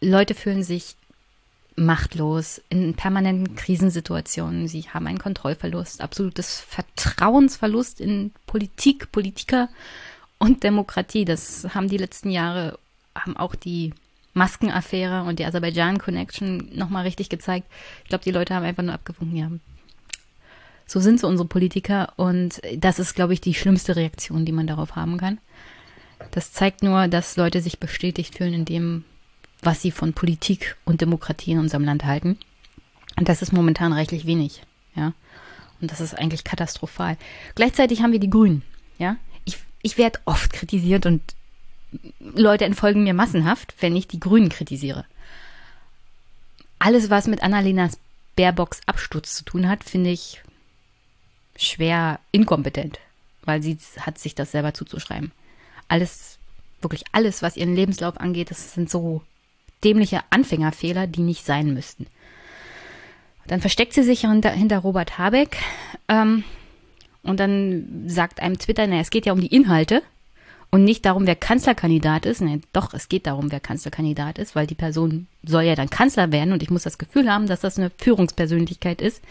Leute 0.00 0.34
fühlen 0.34 0.62
sich 0.62 0.96
machtlos 1.78 2.60
in 2.68 2.94
permanenten 2.94 3.56
Krisensituationen. 3.56 4.68
Sie 4.68 4.82
haben 4.82 5.06
einen 5.06 5.18
Kontrollverlust, 5.18 6.00
absolutes 6.00 6.60
Vertrauensverlust 6.60 8.00
in 8.00 8.32
Politik, 8.46 9.12
Politiker 9.12 9.68
und 10.38 10.62
Demokratie. 10.62 11.24
Das 11.24 11.66
haben 11.74 11.88
die 11.88 11.96
letzten 11.96 12.30
Jahre, 12.30 12.78
haben 13.14 13.36
auch 13.36 13.54
die 13.54 13.94
Maskenaffäre 14.34 15.22
und 15.24 15.38
die 15.38 15.44
Aserbaidschan-Connection 15.44 16.70
nochmal 16.74 17.04
richtig 17.04 17.28
gezeigt. 17.28 17.66
Ich 18.02 18.08
glaube, 18.08 18.24
die 18.24 18.30
Leute 18.30 18.54
haben 18.54 18.64
einfach 18.64 18.82
nur 18.82 18.94
abgefunken, 18.94 19.36
ja. 19.36 19.50
So 20.86 21.00
sind 21.00 21.20
so 21.20 21.26
unsere 21.26 21.46
Politiker 21.46 22.14
und 22.16 22.62
das 22.76 22.98
ist, 22.98 23.14
glaube 23.14 23.34
ich, 23.34 23.42
die 23.42 23.52
schlimmste 23.52 23.94
Reaktion, 23.94 24.46
die 24.46 24.52
man 24.52 24.66
darauf 24.66 24.96
haben 24.96 25.18
kann. 25.18 25.38
Das 26.30 26.52
zeigt 26.52 26.82
nur, 26.82 27.08
dass 27.08 27.36
Leute 27.36 27.60
sich 27.60 27.78
bestätigt 27.78 28.36
fühlen 28.36 28.54
in 28.54 28.64
dem, 28.64 29.04
was 29.62 29.82
sie 29.82 29.90
von 29.90 30.12
Politik 30.12 30.76
und 30.84 31.00
Demokratie 31.00 31.52
in 31.52 31.58
unserem 31.58 31.84
Land 31.84 32.04
halten. 32.04 32.38
Und 33.16 33.28
das 33.28 33.42
ist 33.42 33.52
momentan 33.52 33.92
reichlich 33.92 34.26
wenig, 34.26 34.62
ja. 34.94 35.12
Und 35.80 35.90
das 35.90 36.00
ist 36.00 36.14
eigentlich 36.14 36.44
katastrophal. 36.44 37.16
Gleichzeitig 37.54 38.02
haben 38.02 38.12
wir 38.12 38.20
die 38.20 38.30
Grünen, 38.30 38.62
ja. 38.98 39.16
Ich, 39.44 39.58
ich 39.82 39.98
werde 39.98 40.20
oft 40.24 40.52
kritisiert 40.52 41.06
und 41.06 41.22
Leute 42.20 42.64
entfolgen 42.64 43.04
mir 43.04 43.14
massenhaft, 43.14 43.74
wenn 43.80 43.96
ich 43.96 44.06
die 44.08 44.20
Grünen 44.20 44.50
kritisiere. 44.50 45.04
Alles, 46.78 47.10
was 47.10 47.26
mit 47.26 47.42
Annalenas 47.42 47.98
Baerbocks 48.36 48.80
Absturz 48.86 49.34
zu 49.34 49.44
tun 49.44 49.68
hat, 49.68 49.82
finde 49.82 50.10
ich 50.10 50.42
schwer 51.56 52.20
inkompetent, 52.30 53.00
weil 53.42 53.62
sie 53.62 53.76
hat 53.98 54.18
sich 54.18 54.34
das 54.36 54.52
selber 54.52 54.74
zuzuschreiben. 54.74 55.32
Alles, 55.88 56.38
wirklich 56.80 57.02
alles, 57.10 57.42
was 57.42 57.56
ihren 57.56 57.74
Lebenslauf 57.74 58.20
angeht, 58.20 58.50
das 58.50 58.74
sind 58.74 58.90
so 58.90 59.22
dämliche 59.84 60.20
Anfängerfehler, 60.30 61.06
die 61.06 61.22
nicht 61.22 61.44
sein 61.44 61.72
müssten. 61.72 62.06
Dann 63.46 63.60
versteckt 63.60 63.94
sie 63.94 64.02
sich 64.02 64.20
hinter, 64.20 64.50
hinter 64.50 64.78
Robert 64.78 65.18
Habeck 65.18 65.56
ähm, 66.08 66.44
und 67.22 67.40
dann 67.40 68.04
sagt 68.06 68.40
einem 68.40 68.58
Twitter, 68.58 68.86
naja, 68.86 69.00
es 69.00 69.10
geht 69.10 69.26
ja 69.26 69.32
um 69.32 69.40
die 69.40 69.54
Inhalte 69.54 70.02
und 70.70 70.84
nicht 70.84 71.06
darum, 71.06 71.26
wer 71.26 71.34
Kanzlerkandidat 71.34 72.26
ist. 72.26 72.42
Nee, 72.42 72.60
doch, 72.72 72.92
es 72.92 73.08
geht 73.08 73.26
darum, 73.26 73.50
wer 73.50 73.60
Kanzlerkandidat 73.60 74.38
ist, 74.38 74.54
weil 74.54 74.66
die 74.66 74.74
Person 74.74 75.26
soll 75.42 75.62
ja 75.62 75.74
dann 75.74 75.88
Kanzler 75.88 76.30
werden 76.30 76.52
und 76.52 76.62
ich 76.62 76.70
muss 76.70 76.82
das 76.82 76.98
Gefühl 76.98 77.32
haben, 77.32 77.46
dass 77.46 77.60
das 77.60 77.78
eine 77.78 77.90
Führungspersönlichkeit 77.96 79.00
ist, 79.00 79.22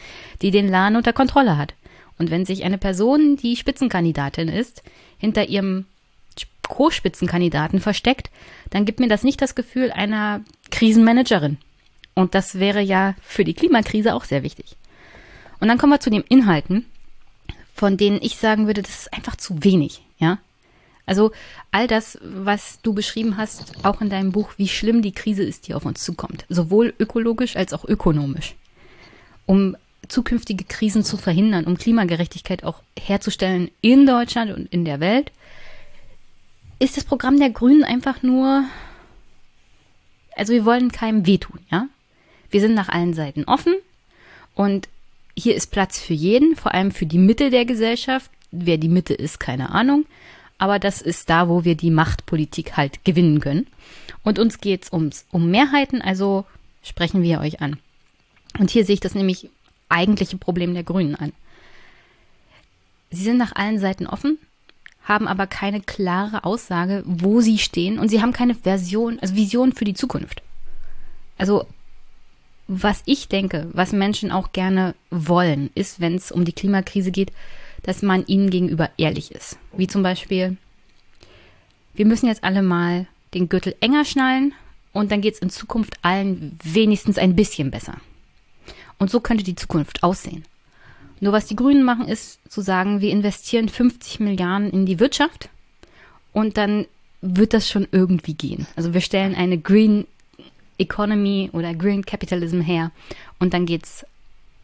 die 0.41 0.51
den 0.51 0.67
Laden 0.67 0.95
unter 0.95 1.13
Kontrolle 1.13 1.57
hat. 1.57 1.75
Und 2.17 2.31
wenn 2.31 2.45
sich 2.45 2.63
eine 2.63 2.79
Person, 2.79 3.37
die 3.37 3.55
Spitzenkandidatin 3.55 4.47
ist, 4.47 4.81
hinter 5.19 5.47
ihrem 5.47 5.85
Co-Spitzenkandidaten 6.67 7.79
versteckt, 7.79 8.29
dann 8.69 8.85
gibt 8.85 8.99
mir 8.99 9.07
das 9.07 9.23
nicht 9.23 9.41
das 9.41 9.55
Gefühl 9.55 9.91
einer 9.91 10.41
Krisenmanagerin. 10.69 11.57
Und 12.13 12.35
das 12.35 12.59
wäre 12.59 12.81
ja 12.81 13.15
für 13.21 13.43
die 13.43 13.53
Klimakrise 13.53 14.13
auch 14.13 14.25
sehr 14.25 14.43
wichtig. 14.43 14.75
Und 15.59 15.67
dann 15.67 15.77
kommen 15.77 15.93
wir 15.93 15.99
zu 15.99 16.09
den 16.09 16.23
Inhalten, 16.23 16.85
von 17.73 17.97
denen 17.97 18.19
ich 18.21 18.37
sagen 18.37 18.67
würde, 18.67 18.81
das 18.81 19.01
ist 19.01 19.13
einfach 19.13 19.35
zu 19.35 19.63
wenig, 19.63 20.01
ja. 20.17 20.39
Also 21.05 21.31
all 21.71 21.87
das, 21.87 22.19
was 22.21 22.81
du 22.81 22.93
beschrieben 22.93 23.37
hast, 23.37 23.85
auch 23.85 24.01
in 24.01 24.09
deinem 24.09 24.33
Buch, 24.33 24.51
wie 24.57 24.67
schlimm 24.67 25.01
die 25.01 25.13
Krise 25.13 25.43
ist, 25.43 25.67
die 25.67 25.73
auf 25.73 25.85
uns 25.85 26.03
zukommt, 26.03 26.45
sowohl 26.49 26.93
ökologisch 26.99 27.55
als 27.55 27.71
auch 27.71 27.85
ökonomisch. 27.85 28.55
Um 29.45 29.77
zukünftige 30.09 30.65
Krisen 30.65 31.03
zu 31.03 31.15
verhindern, 31.17 31.65
um 31.65 31.77
Klimagerechtigkeit 31.77 32.63
auch 32.63 32.81
herzustellen 32.99 33.71
in 33.81 34.05
Deutschland 34.05 34.51
und 34.51 34.71
in 34.71 34.83
der 34.83 34.99
Welt, 34.99 35.31
ist 36.79 36.97
das 36.97 37.03
Programm 37.03 37.39
der 37.39 37.49
Grünen 37.49 37.83
einfach 37.83 38.23
nur, 38.23 38.65
also 40.35 40.53
wir 40.53 40.65
wollen 40.65 40.91
keinem 40.91 41.25
wehtun, 41.25 41.59
ja? 41.71 41.87
Wir 42.49 42.61
sind 42.61 42.75
nach 42.75 42.89
allen 42.89 43.13
Seiten 43.13 43.43
offen 43.43 43.75
und 44.55 44.87
hier 45.35 45.55
ist 45.55 45.67
Platz 45.67 45.99
für 45.99 46.13
jeden, 46.13 46.55
vor 46.55 46.73
allem 46.73 46.91
für 46.91 47.05
die 47.05 47.19
Mitte 47.19 47.49
der 47.49 47.65
Gesellschaft. 47.65 48.31
Wer 48.51 48.77
die 48.77 48.89
Mitte 48.89 49.13
ist, 49.13 49.39
keine 49.39 49.69
Ahnung. 49.69 50.05
Aber 50.57 50.79
das 50.79 51.01
ist 51.01 51.29
da, 51.29 51.47
wo 51.47 51.63
wir 51.63 51.75
die 51.75 51.91
Machtpolitik 51.91 52.75
halt 52.75 53.05
gewinnen 53.05 53.39
können. 53.39 53.67
Und 54.23 54.39
uns 54.39 54.59
geht's 54.59 54.91
ums, 54.91 55.25
um 55.31 55.51
Mehrheiten, 55.51 56.01
also 56.01 56.45
sprechen 56.81 57.21
wir 57.21 57.39
euch 57.39 57.61
an. 57.61 57.77
Und 58.57 58.71
hier 58.71 58.83
sehe 58.83 58.95
ich 58.95 58.99
das 58.99 59.13
nämlich 59.13 59.49
eigentliche 59.89 60.37
Problem 60.37 60.73
der 60.73 60.83
Grünen 60.83 61.15
an. 61.15 61.33
Sie 63.11 63.23
sind 63.23 63.37
nach 63.37 63.55
allen 63.55 63.79
Seiten 63.79 64.07
offen, 64.07 64.39
haben 65.07 65.27
aber 65.27 65.47
keine 65.47 65.79
klare 65.79 66.43
Aussage, 66.43 67.01
wo 67.05 67.39
sie 67.39 67.57
stehen 67.57 67.97
und 67.97 68.09
sie 68.09 68.21
haben 68.21 68.33
keine 68.33 68.55
Version, 68.55 69.19
also 69.19 69.35
Vision 69.35 69.71
für 69.71 69.85
die 69.85 69.93
Zukunft. 69.93 70.41
Also 71.37 71.65
was 72.67 73.01
ich 73.05 73.29
denke, 73.29 73.69
was 73.71 73.93
Menschen 73.93 74.31
auch 74.31 74.51
gerne 74.51 74.93
wollen, 75.09 75.69
ist, 75.73 76.01
wenn 76.01 76.15
es 76.15 76.33
um 76.33 76.43
die 76.43 76.51
Klimakrise 76.51 77.11
geht, 77.11 77.31
dass 77.83 78.01
man 78.01 78.25
ihnen 78.25 78.49
gegenüber 78.49 78.89
ehrlich 78.97 79.31
ist. 79.31 79.57
Wie 79.71 79.87
zum 79.87 80.03
Beispiel, 80.03 80.57
wir 81.93 82.05
müssen 82.05 82.27
jetzt 82.27 82.43
alle 82.43 82.61
mal 82.61 83.07
den 83.33 83.47
Gürtel 83.47 83.75
enger 83.79 84.03
schnallen 84.03 84.53
und 84.91 85.11
dann 85.11 85.21
geht 85.21 85.35
es 85.35 85.39
in 85.39 85.49
Zukunft 85.49 85.93
allen 86.01 86.59
wenigstens 86.61 87.17
ein 87.17 87.35
bisschen 87.35 87.71
besser. 87.71 87.95
Und 88.99 89.09
so 89.09 89.21
könnte 89.21 89.45
die 89.45 89.55
Zukunft 89.55 90.03
aussehen. 90.03 90.43
Nur 91.19 91.33
was 91.33 91.47
die 91.47 91.55
Grünen 91.55 91.83
machen, 91.83 92.07
ist 92.07 92.39
zu 92.49 92.61
sagen, 92.61 93.01
wir 93.01 93.11
investieren 93.11 93.69
50 93.69 94.19
Milliarden 94.19 94.69
in 94.69 94.85
die 94.85 94.99
Wirtschaft 94.99 95.49
und 96.33 96.57
dann 96.57 96.85
wird 97.21 97.53
das 97.53 97.69
schon 97.69 97.87
irgendwie 97.91 98.35
gehen. 98.35 98.67
Also 98.75 98.93
wir 98.93 99.01
stellen 99.01 99.35
eine 99.35 99.57
Green 99.57 100.05
Economy 100.77 101.49
oder 101.53 101.73
Green 101.73 102.05
Capitalism 102.05 102.61
her 102.61 102.91
und 103.39 103.53
dann 103.53 103.65
geht's 103.65 104.05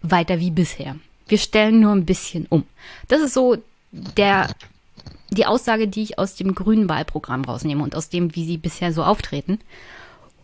weiter 0.02 0.40
wie 0.40 0.52
bisher. 0.52 0.96
Wir 1.28 1.38
stellen 1.38 1.80
nur 1.80 1.94
ein 1.94 2.06
bisschen 2.06 2.46
um. 2.50 2.64
Das 3.08 3.22
ist 3.22 3.34
so 3.34 3.58
der, 3.92 4.50
die 5.32 5.46
Aussage, 5.46 5.88
die 5.88 6.04
ich 6.04 6.20
aus 6.20 6.36
dem 6.36 6.54
grünen 6.54 6.90
Wahlprogramm 6.90 7.46
rausnehme 7.46 7.84
und 7.84 7.96
aus 7.96 8.10
dem, 8.10 8.36
wie 8.36 8.46
sie 8.46 8.58
bisher 8.58 8.94
so 8.94 9.04
auftreten. 9.04 9.60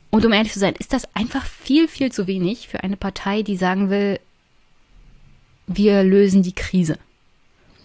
Und 0.10 0.26
um 0.26 0.34
ehrlich 0.34 0.54
zu 0.54 0.60
sein, 0.60 0.74
ist 0.80 0.94
das 0.94 1.08
einfach 1.14 1.46
viel, 1.46 1.88
viel 1.88 2.12
zu 2.12 2.26
wenig 2.26 2.68
für 2.68 2.84
eine 2.84 2.98
Partei, 2.98 3.44
die 3.44 3.58
sagen 3.58 3.90
will, 3.90 4.20
wir 5.70 6.04
lösen 6.04 6.42
die 6.42 6.54
Krise. 6.54 6.98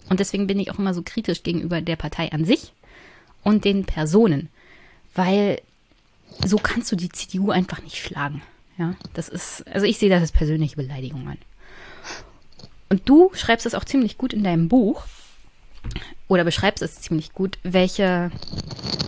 Und 0.09 0.19
deswegen 0.19 0.47
bin 0.47 0.59
ich 0.59 0.71
auch 0.71 0.79
immer 0.79 0.93
so 0.93 1.03
kritisch 1.03 1.43
gegenüber 1.43 1.81
der 1.81 1.95
Partei 1.95 2.31
an 2.31 2.43
sich 2.43 2.73
und 3.43 3.63
den 3.63 3.85
Personen, 3.85 4.49
weil 5.13 5.61
so 6.43 6.57
kannst 6.57 6.91
du 6.91 6.95
die 6.95 7.09
CDU 7.09 7.51
einfach 7.51 7.81
nicht 7.81 7.97
schlagen. 7.97 8.41
Ja, 8.77 8.95
das 9.13 9.29
ist, 9.29 9.65
also 9.67 9.85
ich 9.85 9.97
sehe 9.97 10.09
das 10.09 10.21
als 10.21 10.31
persönliche 10.31 10.75
Beleidigung 10.75 11.27
an. 11.27 11.37
Und 12.89 13.07
du 13.07 13.31
schreibst 13.33 13.65
es 13.65 13.73
auch 13.73 13.85
ziemlich 13.85 14.17
gut 14.17 14.33
in 14.33 14.43
deinem 14.43 14.67
Buch 14.67 15.05
oder 16.27 16.43
beschreibst 16.43 16.83
es 16.83 17.01
ziemlich 17.01 17.33
gut, 17.33 17.57
welche 17.63 18.31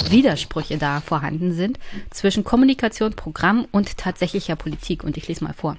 Widersprüche 0.10 0.78
da 0.78 1.02
vorhanden 1.02 1.54
sind 1.54 1.80
zwischen 2.12 2.44
Kommunikation, 2.44 3.14
Programm 3.14 3.68
und 3.72 3.98
tatsächlicher 3.98 4.56
Politik. 4.56 5.04
Und 5.04 5.18
ich 5.18 5.28
lese 5.28 5.44
mal 5.44 5.54
vor. 5.54 5.78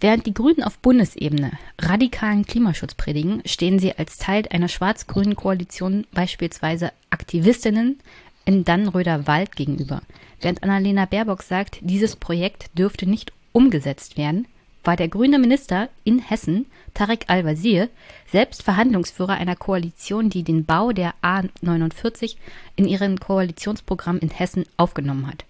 Während 0.00 0.24
die 0.24 0.32
Grünen 0.32 0.62
auf 0.62 0.78
Bundesebene 0.78 1.52
radikalen 1.78 2.46
Klimaschutz 2.46 2.94
predigen, 2.94 3.42
stehen 3.44 3.78
sie 3.78 3.92
als 3.98 4.16
Teil 4.16 4.44
einer 4.50 4.68
schwarz-grünen 4.68 5.36
Koalition 5.36 6.06
beispielsweise 6.12 6.92
Aktivistinnen 7.10 8.00
in 8.46 8.64
Dannröder 8.64 9.26
Wald 9.26 9.56
gegenüber. 9.56 10.00
Während 10.40 10.62
Annalena 10.62 11.04
Baerbock 11.04 11.42
sagt, 11.42 11.78
dieses 11.82 12.16
Projekt 12.16 12.70
dürfte 12.78 13.06
nicht 13.06 13.32
umgesetzt 13.52 14.16
werden, 14.16 14.46
war 14.84 14.96
der 14.96 15.08
grüne 15.08 15.38
Minister 15.38 15.90
in 16.04 16.18
Hessen, 16.18 16.64
Tarek 16.94 17.24
Al-Wazir, 17.26 17.90
selbst 18.26 18.62
Verhandlungsführer 18.62 19.34
einer 19.34 19.56
Koalition, 19.56 20.30
die 20.30 20.42
den 20.42 20.64
Bau 20.64 20.92
der 20.92 21.12
A49 21.22 22.36
in 22.76 22.86
ihren 22.86 23.20
Koalitionsprogramm 23.20 24.18
in 24.18 24.30
Hessen 24.30 24.64
aufgenommen 24.78 25.26
hat. 25.26 25.44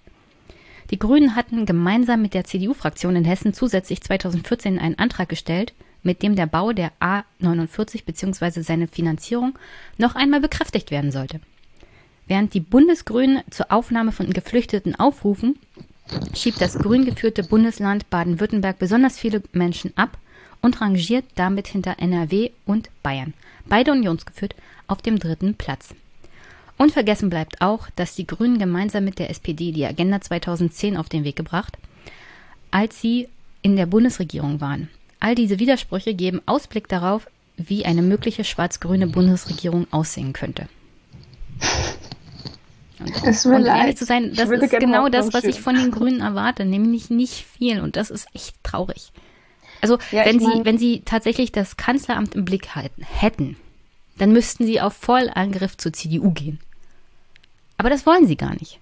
Die 0.90 0.98
Grünen 0.98 1.36
hatten 1.36 1.66
gemeinsam 1.66 2.20
mit 2.20 2.34
der 2.34 2.44
CDU-Fraktion 2.44 3.14
in 3.14 3.24
Hessen 3.24 3.54
zusätzlich 3.54 4.02
2014 4.02 4.78
einen 4.78 4.98
Antrag 4.98 5.28
gestellt, 5.28 5.72
mit 6.02 6.22
dem 6.22 6.34
der 6.34 6.46
Bau 6.46 6.72
der 6.72 6.90
A49 7.00 8.04
bzw. 8.04 8.62
seine 8.62 8.88
Finanzierung 8.88 9.56
noch 9.98 10.16
einmal 10.16 10.40
bekräftigt 10.40 10.90
werden 10.90 11.12
sollte. 11.12 11.40
Während 12.26 12.54
die 12.54 12.60
Bundesgrünen 12.60 13.42
zur 13.50 13.70
Aufnahme 13.70 14.10
von 14.12 14.30
Geflüchteten 14.30 14.94
aufrufen, 14.96 15.58
schiebt 16.34 16.60
das 16.60 16.78
grün 16.78 17.04
geführte 17.04 17.44
Bundesland 17.44 18.10
Baden-Württemberg 18.10 18.78
besonders 18.78 19.18
viele 19.18 19.42
Menschen 19.52 19.92
ab 19.96 20.18
und 20.60 20.80
rangiert 20.80 21.24
damit 21.36 21.68
hinter 21.68 21.98
NRW 21.98 22.50
und 22.66 22.90
Bayern, 23.02 23.34
beide 23.66 23.92
unionsgeführt, 23.92 24.54
auf 24.88 25.02
dem 25.02 25.18
dritten 25.18 25.54
Platz. 25.54 25.94
Unvergessen 26.80 27.28
bleibt 27.28 27.60
auch, 27.60 27.90
dass 27.94 28.14
die 28.14 28.26
Grünen 28.26 28.58
gemeinsam 28.58 29.04
mit 29.04 29.18
der 29.18 29.28
SPD 29.28 29.70
die 29.70 29.84
Agenda 29.84 30.18
2010 30.18 30.96
auf 30.96 31.10
den 31.10 31.24
Weg 31.24 31.36
gebracht, 31.36 31.76
als 32.70 32.98
sie 33.02 33.28
in 33.60 33.76
der 33.76 33.84
Bundesregierung 33.84 34.62
waren. 34.62 34.88
All 35.20 35.34
diese 35.34 35.58
Widersprüche 35.58 36.14
geben 36.14 36.40
Ausblick 36.46 36.88
darauf, 36.88 37.26
wie 37.58 37.84
eine 37.84 38.00
mögliche 38.00 38.44
schwarz-grüne 38.44 39.08
Bundesregierung 39.08 39.88
aussehen 39.90 40.32
könnte. 40.32 40.70
Und, 42.98 43.44
und 43.44 43.66
ehrlich 43.66 43.98
zu 43.98 44.06
sein, 44.06 44.32
das 44.34 44.48
ist 44.48 44.70
genau 44.70 45.10
das, 45.10 45.34
was 45.34 45.44
ich 45.44 45.60
von 45.60 45.74
den 45.74 45.90
Grünen 45.90 46.22
erwarte, 46.22 46.64
nämlich 46.64 47.10
nicht 47.10 47.44
viel. 47.44 47.82
Und 47.82 47.96
das 47.96 48.08
ist 48.08 48.26
echt 48.32 48.54
traurig. 48.62 49.12
Also 49.82 49.98
ja, 50.12 50.24
wenn 50.24 50.40
sie, 50.40 50.46
mein, 50.46 50.64
wenn 50.64 50.78
sie 50.78 51.02
tatsächlich 51.04 51.52
das 51.52 51.76
Kanzleramt 51.76 52.34
im 52.34 52.46
Blick 52.46 52.74
halten, 52.74 53.02
hätten, 53.02 53.56
dann 54.16 54.32
müssten 54.32 54.64
sie 54.64 54.80
auf 54.80 54.94
Vollangriff 54.94 55.76
zur 55.76 55.92
CDU 55.92 56.30
gehen. 56.30 56.58
Aber 57.80 57.88
das 57.88 58.04
wollen 58.04 58.26
sie 58.26 58.36
gar 58.36 58.52
nicht. 58.52 58.78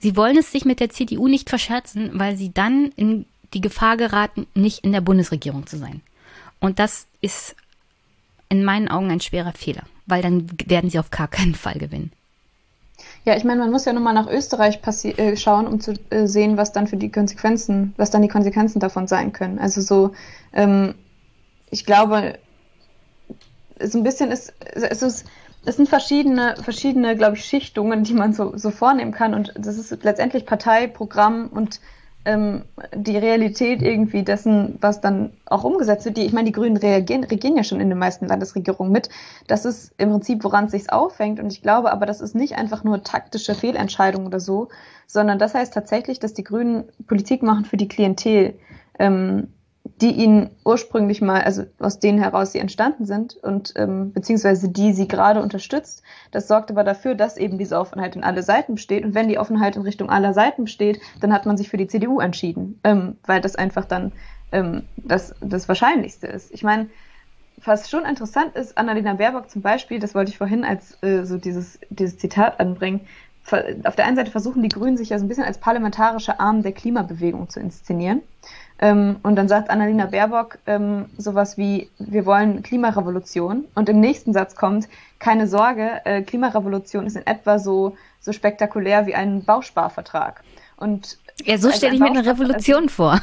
Sie 0.00 0.16
wollen 0.16 0.36
es 0.36 0.50
sich 0.50 0.64
mit 0.64 0.80
der 0.80 0.90
CDU 0.90 1.28
nicht 1.28 1.48
verscherzen, 1.48 2.10
weil 2.14 2.36
sie 2.36 2.52
dann 2.52 2.90
in 2.96 3.26
die 3.54 3.60
Gefahr 3.60 3.96
geraten, 3.96 4.48
nicht 4.54 4.80
in 4.80 4.90
der 4.90 5.00
Bundesregierung 5.00 5.68
zu 5.68 5.78
sein. 5.78 6.00
Und 6.58 6.80
das 6.80 7.06
ist 7.20 7.54
in 8.48 8.64
meinen 8.64 8.88
Augen 8.88 9.08
ein 9.12 9.20
schwerer 9.20 9.52
Fehler, 9.52 9.84
weil 10.06 10.20
dann 10.20 10.50
werden 10.66 10.90
sie 10.90 10.98
auf 10.98 11.12
gar 11.12 11.28
keinen 11.28 11.54
Fall 11.54 11.78
gewinnen. 11.78 12.10
Ja, 13.24 13.36
ich 13.36 13.44
meine, 13.44 13.60
man 13.60 13.70
muss 13.70 13.84
ja 13.84 13.92
nochmal 13.92 14.14
nach 14.14 14.26
Österreich 14.26 14.80
äh, 15.04 15.36
schauen, 15.36 15.68
um 15.68 15.78
zu 15.78 15.94
äh, 16.10 16.26
sehen, 16.26 16.56
was 16.56 16.72
dann 16.72 16.88
für 16.88 16.96
die 16.96 17.12
Konsequenzen, 17.12 17.94
was 17.98 18.10
dann 18.10 18.22
die 18.22 18.28
Konsequenzen 18.28 18.80
davon 18.80 19.06
sein 19.06 19.32
können. 19.32 19.60
Also 19.60 19.80
so, 19.80 20.10
ähm, 20.52 20.96
ich 21.70 21.86
glaube, 21.86 22.36
so 23.80 23.96
ein 23.96 24.02
bisschen 24.02 24.32
ist, 24.32 24.52
es 24.74 25.02
ist, 25.02 25.24
es 25.68 25.76
sind 25.76 25.88
verschiedene, 25.88 26.54
verschiedene, 26.62 27.14
glaube 27.14 27.36
ich, 27.36 27.44
Schichtungen, 27.44 28.02
die 28.02 28.14
man 28.14 28.32
so, 28.32 28.56
so 28.56 28.70
vornehmen 28.70 29.12
kann. 29.12 29.34
Und 29.34 29.52
das 29.54 29.76
ist 29.76 30.02
letztendlich 30.02 30.46
Parteiprogramm 30.46 31.48
und 31.48 31.80
ähm, 32.24 32.64
die 32.94 33.18
Realität 33.18 33.82
irgendwie 33.82 34.22
dessen, 34.22 34.78
was 34.80 35.02
dann 35.02 35.34
auch 35.44 35.64
umgesetzt 35.64 36.06
wird. 36.06 36.16
Die, 36.16 36.24
ich 36.24 36.32
meine, 36.32 36.46
die 36.46 36.52
Grünen 36.52 36.78
reagieren, 36.78 37.22
regieren 37.22 37.54
ja 37.54 37.64
schon 37.64 37.80
in 37.80 37.90
den 37.90 37.98
meisten 37.98 38.26
Landesregierungen 38.26 38.90
mit. 38.90 39.10
Das 39.46 39.66
ist 39.66 39.92
im 39.98 40.08
Prinzip, 40.08 40.42
woran 40.42 40.64
es 40.64 40.70
sich 40.70 40.90
aufhängt. 40.90 41.38
Und 41.38 41.52
ich 41.52 41.60
glaube 41.60 41.92
aber, 41.92 42.06
das 42.06 42.22
ist 42.22 42.34
nicht 42.34 42.56
einfach 42.56 42.82
nur 42.82 43.02
taktische 43.02 43.54
Fehlentscheidung 43.54 44.24
oder 44.24 44.40
so, 44.40 44.68
sondern 45.06 45.38
das 45.38 45.52
heißt 45.52 45.74
tatsächlich, 45.74 46.18
dass 46.18 46.32
die 46.32 46.44
Grünen 46.44 46.84
Politik 47.06 47.42
machen 47.42 47.66
für 47.66 47.76
die 47.76 47.88
Klientel. 47.88 48.58
Ähm, 48.98 49.48
die 50.00 50.12
ihnen 50.12 50.50
ursprünglich 50.64 51.20
mal, 51.20 51.42
also 51.42 51.64
aus 51.78 51.98
denen 51.98 52.18
heraus 52.18 52.52
sie 52.52 52.58
entstanden 52.58 53.04
sind 53.04 53.36
und 53.36 53.74
ähm, 53.76 54.12
beziehungsweise 54.12 54.68
die 54.68 54.92
sie 54.92 55.08
gerade 55.08 55.42
unterstützt. 55.42 56.02
Das 56.30 56.48
sorgt 56.48 56.70
aber 56.70 56.84
dafür, 56.84 57.14
dass 57.14 57.36
eben 57.36 57.58
diese 57.58 57.78
Offenheit 57.78 58.14
in 58.14 58.24
alle 58.24 58.42
Seiten 58.42 58.76
besteht. 58.76 59.04
Und 59.04 59.14
wenn 59.14 59.28
die 59.28 59.38
Offenheit 59.38 59.76
in 59.76 59.82
Richtung 59.82 60.08
aller 60.10 60.34
Seiten 60.34 60.64
besteht, 60.64 61.00
dann 61.20 61.32
hat 61.32 61.46
man 61.46 61.56
sich 61.56 61.68
für 61.68 61.76
die 61.76 61.88
CDU 61.88 62.20
entschieden, 62.20 62.78
ähm, 62.84 63.16
weil 63.26 63.40
das 63.40 63.56
einfach 63.56 63.84
dann 63.84 64.12
ähm, 64.52 64.84
das, 64.96 65.34
das 65.40 65.68
Wahrscheinlichste 65.68 66.26
ist. 66.26 66.52
Ich 66.52 66.62
meine, 66.62 66.88
was 67.64 67.90
schon 67.90 68.04
interessant 68.04 68.54
ist, 68.54 68.78
Annalena 68.78 69.14
Baerbock 69.14 69.50
zum 69.50 69.62
Beispiel, 69.62 69.98
das 69.98 70.14
wollte 70.14 70.30
ich 70.30 70.38
vorhin 70.38 70.64
als 70.64 71.02
äh, 71.02 71.24
so 71.24 71.38
dieses, 71.38 71.80
dieses 71.90 72.18
Zitat 72.18 72.60
anbringen, 72.60 73.00
auf 73.84 73.96
der 73.96 74.04
einen 74.04 74.16
Seite 74.16 74.30
versuchen 74.30 74.62
die 74.62 74.68
Grünen 74.68 74.96
sich 74.96 75.10
ja 75.10 75.18
so 75.18 75.24
ein 75.24 75.28
bisschen 75.28 75.44
als 75.44 75.58
parlamentarische 75.58 76.40
Arm 76.40 76.62
der 76.62 76.72
Klimabewegung 76.72 77.48
zu 77.48 77.60
inszenieren. 77.60 78.22
Ähm, 78.80 79.16
und 79.22 79.36
dann 79.36 79.48
sagt 79.48 79.70
Annalena 79.70 80.06
Baerbock 80.06 80.58
ähm, 80.66 81.06
sowas 81.16 81.58
wie, 81.58 81.90
wir 81.98 82.26
wollen 82.26 82.62
Klimarevolution. 82.62 83.64
Und 83.74 83.88
im 83.88 84.00
nächsten 84.00 84.32
Satz 84.32 84.54
kommt, 84.54 84.88
keine 85.18 85.48
Sorge, 85.48 86.00
äh, 86.04 86.22
Klimarevolution 86.22 87.06
ist 87.06 87.16
in 87.16 87.26
etwa 87.26 87.58
so, 87.58 87.96
so 88.20 88.32
spektakulär 88.32 89.06
wie 89.06 89.14
ein 89.14 89.44
Bausparvertrag. 89.44 90.42
Und 90.76 91.18
ja, 91.44 91.58
so 91.58 91.68
also 91.68 91.78
stelle 91.78 91.94
ich 91.94 92.00
mir 92.00 92.06
eine 92.06 92.24
Revolution 92.24 92.84
also, 92.84 92.88
vor. 92.88 93.20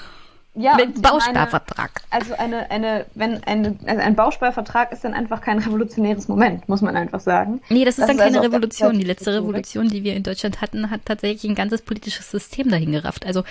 Ja, 0.58 0.78
mit 0.78 1.02
Bausparvertrag. 1.02 2.02
also 2.10 2.34
eine, 2.36 2.72
eine, 2.72 3.06
wenn 3.14 3.44
eine, 3.44 3.76
also 3.86 4.02
ein 4.02 4.16
Bausparvertrag 4.16 4.94
ist 4.94 5.04
dann 5.04 5.14
einfach 5.14 5.42
kein 5.42 5.60
revolutionäres 5.60 6.30
Moment, 6.30 6.70
muss 6.70 6.82
man 6.82 6.96
einfach 6.96 7.20
sagen. 7.20 7.60
Nee, 7.68 7.84
das 7.84 7.96
ist 7.96 8.00
das 8.00 8.08
dann 8.08 8.18
ist 8.18 8.24
keine 8.24 8.38
also 8.40 8.50
Revolution. 8.50 8.98
Die 8.98 9.04
letzte 9.04 9.34
Revolution, 9.34 9.90
die 9.90 10.06
wir 10.06 10.16
in 10.16 10.24
Deutschland 10.24 10.62
hatten, 10.62 10.92
hat 10.92 11.02
tatsächlich 11.04 11.44
ein 11.44 11.56
ganzes 11.56 11.82
politisches 11.82 12.32
System 12.32 12.70
dahin 12.70 12.94
gerafft. 12.94 13.26
Also 13.26 13.44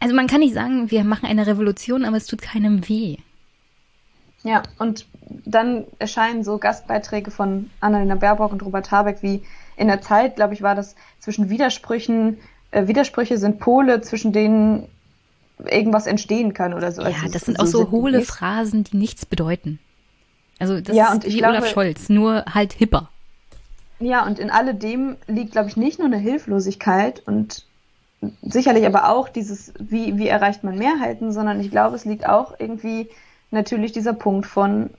also 0.00 0.14
man 0.14 0.26
kann 0.26 0.40
nicht 0.40 0.54
sagen, 0.54 0.90
wir 0.90 1.04
machen 1.04 1.26
eine 1.26 1.46
Revolution, 1.46 2.04
aber 2.04 2.16
es 2.16 2.26
tut 2.26 2.42
keinem 2.42 2.88
weh. 2.88 3.16
Ja, 4.42 4.62
und 4.78 5.06
dann 5.44 5.84
erscheinen 5.98 6.44
so 6.44 6.58
Gastbeiträge 6.58 7.30
von 7.30 7.70
Annalena 7.80 8.14
Baerbock 8.14 8.52
und 8.52 8.62
Robert 8.62 8.90
Habeck 8.90 9.22
wie 9.22 9.42
in 9.76 9.88
der 9.88 10.02
Zeit, 10.02 10.36
glaube 10.36 10.54
ich, 10.54 10.62
war 10.62 10.74
das 10.74 10.94
zwischen 11.18 11.48
Widersprüchen, 11.48 12.38
äh, 12.70 12.86
Widersprüche 12.86 13.38
sind 13.38 13.58
Pole, 13.58 14.02
zwischen 14.02 14.32
denen 14.32 14.88
irgendwas 15.58 16.06
entstehen 16.06 16.52
kann 16.52 16.74
oder 16.74 16.92
so. 16.92 17.02
Ja, 17.02 17.08
also 17.08 17.32
das 17.32 17.42
sind 17.42 17.58
auch 17.58 17.66
so, 17.66 17.84
so 17.84 17.90
hohle 17.90 18.20
Phrasen, 18.22 18.84
die 18.84 18.96
nichts 18.96 19.24
bedeuten. 19.24 19.78
Also 20.58 20.80
das 20.80 20.94
ja, 20.94 21.12
ist 21.14 21.24
wie 21.24 21.38
glaube, 21.38 21.56
Olaf 21.56 21.70
Scholz, 21.70 22.08
nur 22.08 22.44
halt 22.46 22.72
hipper. 22.72 23.10
Ja, 23.98 24.26
und 24.26 24.38
in 24.38 24.50
alledem 24.50 25.16
liegt, 25.26 25.52
glaube 25.52 25.68
ich, 25.68 25.76
nicht 25.76 25.98
nur 25.98 26.08
eine 26.08 26.18
Hilflosigkeit 26.18 27.22
und 27.26 27.64
sicherlich 28.42 28.86
aber 28.86 29.10
auch 29.10 29.28
dieses, 29.28 29.72
wie, 29.78 30.18
wie 30.18 30.28
erreicht 30.28 30.64
man 30.64 30.78
Mehrheiten, 30.78 31.32
sondern 31.32 31.60
ich 31.60 31.70
glaube, 31.70 31.96
es 31.96 32.04
liegt 32.04 32.28
auch 32.28 32.54
irgendwie 32.58 33.08
natürlich 33.50 33.92
dieser 33.92 34.12
Punkt 34.12 34.46
von, 34.46 34.90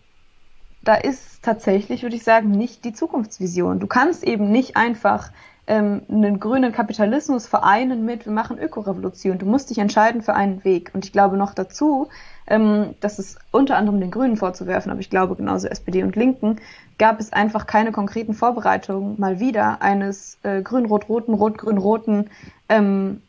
da 0.84 0.96
ist 0.96 1.44
tatsächlich, 1.44 2.04
würde 2.04 2.16
ich 2.16 2.24
sagen, 2.24 2.52
nicht 2.52 2.86
die 2.86 2.94
Zukunftsvision. 2.94 3.80
Du 3.80 3.88
kannst 3.88 4.24
eben 4.24 4.52
nicht 4.52 4.78
einfach 4.78 5.32
ähm, 5.68 6.04
einen 6.10 6.40
grünen 6.40 6.72
Kapitalismus 6.72 7.48
vereinen 7.48 8.06
mit, 8.06 8.26
wir 8.26 8.34
machen 8.34 8.60
Ökorevolution. 8.60 9.40
Du 9.40 9.46
musst 9.46 9.70
dich 9.70 9.80
entscheiden 9.80 10.22
für 10.22 10.36
einen 10.36 10.64
Weg. 10.64 10.92
Und 10.94 11.06
ich 11.06 11.12
glaube 11.12 11.38
noch 11.38 11.54
dazu, 11.54 12.10
ähm, 12.48 12.94
das 13.00 13.18
ist 13.18 13.40
unter 13.52 13.78
anderem 13.78 14.00
den 14.00 14.12
Grünen 14.12 14.38
vorzuwerfen, 14.38 14.92
aber 14.92 15.00
ich 15.00 15.10
glaube 15.10 15.36
genauso 15.36 15.68
SPD 15.68 16.04
und 16.04 16.16
Linken, 16.16 16.58
gab 17.00 17.20
es 17.20 17.34
einfach 17.34 17.66
keine 17.66 17.92
konkreten 17.92 18.34
Vorbereitungen 18.34 19.20
mal 19.20 19.40
wieder 19.40 19.82
eines 19.82 20.38
äh, 20.44 20.62
grün-rot-roten, 20.62 21.34
rot-grün-roten 21.34 22.30
ähm, 22.70 23.22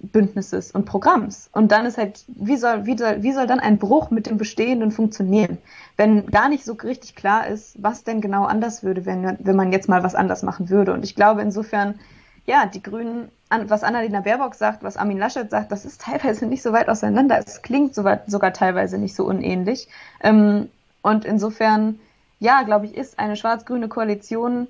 Bündnisses 0.00 0.70
und 0.70 0.84
Programms. 0.84 1.48
Und 1.52 1.72
dann 1.72 1.86
ist 1.86 1.98
halt, 1.98 2.24
wie 2.28 2.56
soll, 2.56 2.86
wie, 2.86 2.96
soll, 2.96 3.22
wie 3.22 3.32
soll 3.32 3.46
dann 3.46 3.60
ein 3.60 3.78
Bruch 3.78 4.10
mit 4.10 4.26
dem 4.26 4.38
Bestehenden 4.38 4.90
funktionieren, 4.90 5.58
wenn 5.96 6.26
gar 6.26 6.48
nicht 6.48 6.64
so 6.64 6.74
richtig 6.74 7.14
klar 7.14 7.46
ist, 7.46 7.82
was 7.82 8.04
denn 8.04 8.20
genau 8.20 8.44
anders 8.44 8.82
würde, 8.82 9.06
wenn, 9.06 9.36
wenn 9.40 9.56
man 9.56 9.72
jetzt 9.72 9.88
mal 9.88 10.02
was 10.02 10.14
anders 10.14 10.42
machen 10.42 10.70
würde. 10.70 10.92
Und 10.92 11.04
ich 11.04 11.14
glaube 11.14 11.42
insofern, 11.42 11.98
ja, 12.46 12.66
die 12.66 12.82
Grünen, 12.82 13.30
was 13.50 13.84
Annalena 13.84 14.20
Baerbock 14.20 14.54
sagt, 14.54 14.82
was 14.82 14.96
Armin 14.96 15.18
Laschet 15.18 15.50
sagt, 15.50 15.70
das 15.72 15.84
ist 15.84 16.00
teilweise 16.04 16.46
nicht 16.46 16.62
so 16.62 16.72
weit 16.72 16.88
auseinander. 16.88 17.38
Es 17.38 17.62
klingt 17.62 17.94
sogar, 17.94 18.20
sogar 18.26 18.52
teilweise 18.52 18.98
nicht 18.98 19.14
so 19.14 19.24
unähnlich. 19.24 19.88
Ähm, 20.22 20.68
und 21.02 21.24
insofern, 21.24 21.98
ja, 22.38 22.62
glaube 22.62 22.86
ich, 22.86 22.96
ist 22.96 23.18
eine 23.18 23.36
schwarz-grüne 23.36 23.88
Koalition 23.88 24.68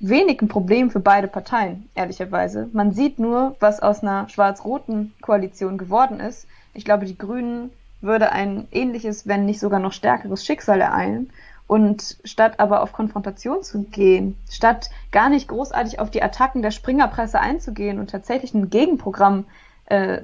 wenig 0.00 0.40
ein 0.40 0.48
Problem 0.48 0.90
für 0.90 1.00
beide 1.00 1.28
Parteien, 1.28 1.88
ehrlicherweise. 1.94 2.68
Man 2.72 2.92
sieht 2.92 3.18
nur, 3.18 3.54
was 3.60 3.80
aus 3.80 4.02
einer 4.02 4.28
schwarz-roten 4.28 5.12
Koalition 5.20 5.78
geworden 5.78 6.20
ist. 6.20 6.46
Ich 6.72 6.84
glaube, 6.84 7.04
die 7.04 7.18
Grünen 7.18 7.70
würde 8.00 8.32
ein 8.32 8.66
ähnliches, 8.72 9.28
wenn 9.28 9.44
nicht 9.44 9.60
sogar 9.60 9.78
noch 9.78 9.92
stärkeres 9.92 10.44
Schicksal 10.44 10.80
ereilen. 10.80 11.30
Und 11.66 12.16
statt 12.24 12.54
aber 12.58 12.82
auf 12.82 12.92
Konfrontation 12.92 13.62
zu 13.62 13.84
gehen, 13.84 14.36
statt 14.50 14.90
gar 15.12 15.28
nicht 15.28 15.46
großartig 15.46 16.00
auf 16.00 16.10
die 16.10 16.22
Attacken 16.22 16.62
der 16.62 16.72
Springerpresse 16.72 17.38
einzugehen 17.38 18.00
und 18.00 18.10
tatsächlich 18.10 18.54
ein 18.54 18.70
Gegenprogramm 18.70 19.44
äh, 19.84 20.22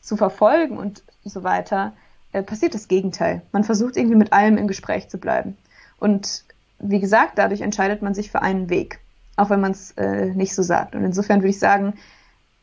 zu 0.00 0.16
verfolgen 0.16 0.78
und 0.78 1.04
so 1.24 1.44
weiter, 1.44 1.92
äh, 2.32 2.42
passiert 2.42 2.74
das 2.74 2.88
Gegenteil. 2.88 3.42
Man 3.52 3.62
versucht 3.62 3.96
irgendwie 3.96 4.16
mit 4.16 4.32
allem 4.32 4.56
im 4.56 4.66
Gespräch 4.66 5.08
zu 5.08 5.18
bleiben. 5.18 5.56
Und 6.00 6.42
wie 6.80 6.98
gesagt, 6.98 7.38
dadurch 7.38 7.60
entscheidet 7.60 8.02
man 8.02 8.14
sich 8.14 8.30
für 8.30 8.42
einen 8.42 8.70
Weg 8.70 8.99
auch 9.40 9.50
wenn 9.50 9.60
man 9.60 9.72
es 9.72 9.92
äh, 9.92 10.26
nicht 10.26 10.54
so 10.54 10.62
sagt. 10.62 10.94
Und 10.94 11.04
insofern 11.04 11.40
würde 11.40 11.48
ich 11.48 11.58
sagen, 11.58 11.94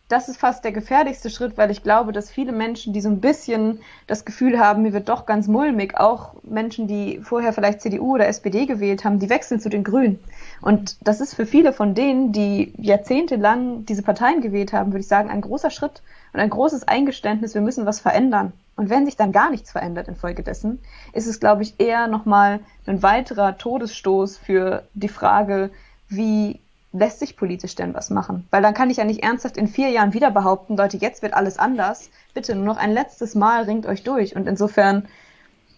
das 0.09 0.29
ist 0.29 0.37
fast 0.37 0.63
der 0.63 0.71
gefährlichste 0.71 1.29
Schritt, 1.29 1.57
weil 1.57 1.69
ich 1.69 1.83
glaube, 1.83 2.13
dass 2.13 2.29
viele 2.29 2.53
Menschen, 2.53 2.93
die 2.93 3.01
so 3.01 3.09
ein 3.09 3.19
bisschen 3.19 3.79
das 4.05 4.23
Gefühl 4.23 4.57
haben, 4.57 4.83
mir 4.83 4.93
wird 4.93 5.09
doch 5.09 5.25
ganz 5.25 5.47
mulmig, 5.47 5.97
auch 5.97 6.35
Menschen, 6.43 6.87
die 6.87 7.19
vorher 7.21 7.51
vielleicht 7.51 7.81
CDU 7.81 8.13
oder 8.13 8.27
SPD 8.27 8.67
gewählt 8.67 9.03
haben, 9.03 9.19
die 9.19 9.29
wechseln 9.29 9.59
zu 9.59 9.69
den 9.69 9.83
Grünen. 9.83 10.19
Und 10.61 10.95
das 11.01 11.19
ist 11.19 11.33
für 11.33 11.45
viele 11.45 11.73
von 11.73 11.93
denen, 11.93 12.31
die 12.31 12.73
jahrzehntelang 12.77 13.85
diese 13.85 14.01
Parteien 14.01 14.39
gewählt 14.39 14.71
haben, 14.71 14.93
würde 14.93 15.01
ich 15.01 15.07
sagen, 15.07 15.29
ein 15.29 15.41
großer 15.41 15.71
Schritt 15.71 16.01
und 16.31 16.39
ein 16.39 16.49
großes 16.49 16.87
Eingeständnis, 16.87 17.53
wir 17.53 17.61
müssen 17.61 17.85
was 17.85 17.99
verändern. 17.99 18.53
Und 18.77 18.89
wenn 18.89 19.05
sich 19.05 19.17
dann 19.17 19.31
gar 19.33 19.49
nichts 19.49 19.71
verändert 19.71 20.07
infolgedessen, 20.07 20.79
ist 21.11 21.27
es, 21.27 21.39
glaube 21.39 21.63
ich, 21.63 21.79
eher 21.79 22.07
nochmal 22.07 22.61
ein 22.85 23.03
weiterer 23.03 23.57
Todesstoß 23.57 24.37
für 24.37 24.83
die 24.93 25.09
Frage, 25.09 25.71
wie 26.09 26.59
lässt 26.91 27.19
sich 27.19 27.37
politisch 27.37 27.75
denn 27.75 27.93
was 27.93 28.09
machen? 28.09 28.47
Weil 28.51 28.61
dann 28.61 28.73
kann 28.73 28.89
ich 28.89 28.97
ja 28.97 29.03
nicht 29.03 29.23
ernsthaft 29.23 29.57
in 29.57 29.67
vier 29.67 29.89
Jahren 29.89 30.13
wieder 30.13 30.31
behaupten, 30.31 30.77
Leute, 30.77 30.97
jetzt 30.97 31.21
wird 31.21 31.33
alles 31.33 31.59
anders. 31.59 32.09
Bitte 32.33 32.55
nur 32.55 32.65
noch 32.65 32.77
ein 32.77 32.91
letztes 32.91 33.35
Mal 33.35 33.63
ringt 33.63 33.85
euch 33.85 34.03
durch. 34.03 34.35
Und 34.35 34.47
insofern, 34.47 35.07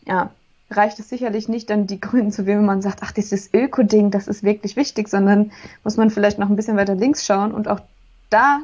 ja, 0.05 0.31
reicht 0.71 0.99
es 0.99 1.09
sicherlich 1.09 1.49
nicht, 1.49 1.69
dann 1.69 1.88
die 1.88 1.99
Grünen 1.99 2.31
zu 2.31 2.45
wählen, 2.45 2.59
wenn 2.59 2.65
man 2.65 2.81
sagt, 2.81 2.99
ach, 3.01 3.11
dieses 3.11 3.53
Öko-Ding, 3.53 4.11
das 4.11 4.27
ist 4.27 4.43
wirklich 4.43 4.75
wichtig, 4.75 5.09
sondern 5.09 5.51
muss 5.83 5.97
man 5.97 6.11
vielleicht 6.11 6.38
noch 6.38 6.49
ein 6.49 6.55
bisschen 6.55 6.77
weiter 6.77 6.95
links 6.95 7.25
schauen. 7.25 7.53
Und 7.53 7.67
auch 7.67 7.81
da 8.29 8.59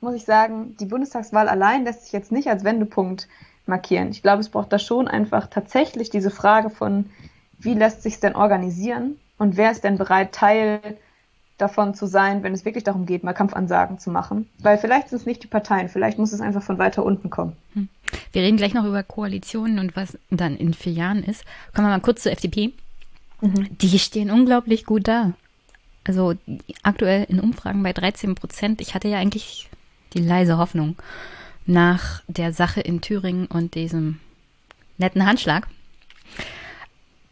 muss 0.00 0.14
ich 0.14 0.24
sagen, 0.24 0.76
die 0.78 0.86
Bundestagswahl 0.86 1.48
allein 1.48 1.84
lässt 1.84 2.04
sich 2.04 2.12
jetzt 2.12 2.32
nicht 2.32 2.48
als 2.48 2.64
Wendepunkt 2.64 3.28
markieren. 3.66 4.10
Ich 4.10 4.22
glaube, 4.22 4.40
es 4.40 4.48
braucht 4.48 4.72
da 4.72 4.78
schon 4.78 5.08
einfach 5.08 5.46
tatsächlich 5.48 6.10
diese 6.10 6.30
Frage 6.30 6.70
von, 6.70 7.10
wie 7.58 7.74
lässt 7.74 8.02
sich 8.02 8.20
denn 8.20 8.36
organisieren 8.36 9.18
und 9.38 9.56
wer 9.56 9.70
ist 9.70 9.84
denn 9.84 9.98
bereit, 9.98 10.32
Teil 10.32 10.80
davon 11.58 11.94
zu 11.94 12.06
sein, 12.06 12.42
wenn 12.42 12.52
es 12.52 12.64
wirklich 12.64 12.84
darum 12.84 13.06
geht, 13.06 13.24
mal 13.24 13.32
Kampfansagen 13.32 13.98
zu 13.98 14.10
machen. 14.10 14.48
Weil 14.58 14.78
vielleicht 14.78 15.08
sind 15.08 15.18
es 15.18 15.26
nicht 15.26 15.42
die 15.42 15.48
Parteien, 15.48 15.88
vielleicht 15.88 16.18
muss 16.18 16.32
es 16.32 16.40
einfach 16.40 16.62
von 16.62 16.78
weiter 16.78 17.04
unten 17.04 17.30
kommen. 17.30 17.56
Hm. 17.74 17.88
Wir 18.32 18.42
reden 18.42 18.56
gleich 18.56 18.74
noch 18.74 18.84
über 18.84 19.02
Koalitionen 19.02 19.78
und 19.78 19.96
was 19.96 20.18
dann 20.30 20.56
in 20.56 20.74
vier 20.74 20.92
Jahren 20.92 21.22
ist. 21.22 21.44
Kommen 21.74 21.88
wir 21.88 21.92
mal 21.92 22.00
kurz 22.00 22.22
zur 22.22 22.32
FDP. 22.32 22.72
Mhm. 23.40 23.78
Die 23.78 23.98
stehen 23.98 24.30
unglaublich 24.30 24.84
gut 24.84 25.08
da. 25.08 25.32
Also 26.04 26.34
aktuell 26.82 27.24
in 27.28 27.40
Umfragen 27.40 27.82
bei 27.82 27.92
13 27.92 28.34
Prozent. 28.34 28.80
Ich 28.80 28.94
hatte 28.94 29.08
ja 29.08 29.18
eigentlich 29.18 29.68
die 30.14 30.20
leise 30.20 30.58
Hoffnung 30.58 30.96
nach 31.66 32.22
der 32.28 32.52
Sache 32.52 32.80
in 32.80 33.00
Thüringen 33.00 33.46
und 33.46 33.74
diesem 33.74 34.20
netten 34.98 35.26
Handschlag, 35.26 35.66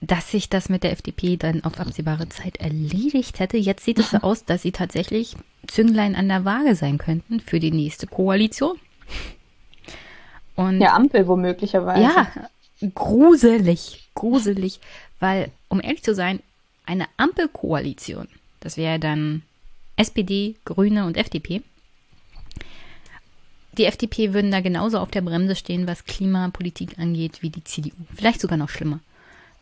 dass 0.06 0.30
sich 0.30 0.48
das 0.48 0.68
mit 0.68 0.82
der 0.82 0.92
FDP 0.92 1.36
dann 1.36 1.64
auf 1.64 1.78
absehbare 1.78 2.28
Zeit 2.28 2.56
erledigt 2.58 3.38
hätte. 3.38 3.56
Jetzt 3.56 3.84
sieht 3.84 3.98
es 3.98 4.10
so 4.10 4.18
aus, 4.18 4.44
dass 4.44 4.62
sie 4.62 4.72
tatsächlich 4.72 5.36
Zünglein 5.66 6.14
an 6.14 6.28
der 6.28 6.44
Waage 6.44 6.74
sein 6.74 6.98
könnten 6.98 7.40
für 7.40 7.60
die 7.60 7.70
nächste 7.70 8.06
Koalition. 8.06 8.78
Und 10.56 10.80
ja, 10.80 10.94
Ampel 10.94 11.26
womöglicherweise. 11.26 12.02
Ja, 12.02 12.28
gruselig, 12.94 14.08
gruselig, 14.14 14.80
weil, 15.20 15.50
um 15.68 15.80
ehrlich 15.80 16.02
zu 16.02 16.14
sein, 16.14 16.40
eine 16.86 17.06
Ampelkoalition, 17.16 18.28
das 18.60 18.76
wäre 18.76 18.98
dann 18.98 19.42
SPD, 19.96 20.56
Grüne 20.64 21.06
und 21.06 21.16
FDP. 21.16 21.62
Die 23.78 23.86
FDP 23.86 24.32
würden 24.32 24.52
da 24.52 24.60
genauso 24.60 24.98
auf 24.98 25.10
der 25.10 25.22
Bremse 25.22 25.56
stehen, 25.56 25.88
was 25.88 26.04
Klimapolitik 26.04 26.98
angeht, 26.98 27.42
wie 27.42 27.50
die 27.50 27.64
CDU. 27.64 27.96
Vielleicht 28.14 28.40
sogar 28.40 28.56
noch 28.56 28.68
schlimmer 28.68 29.00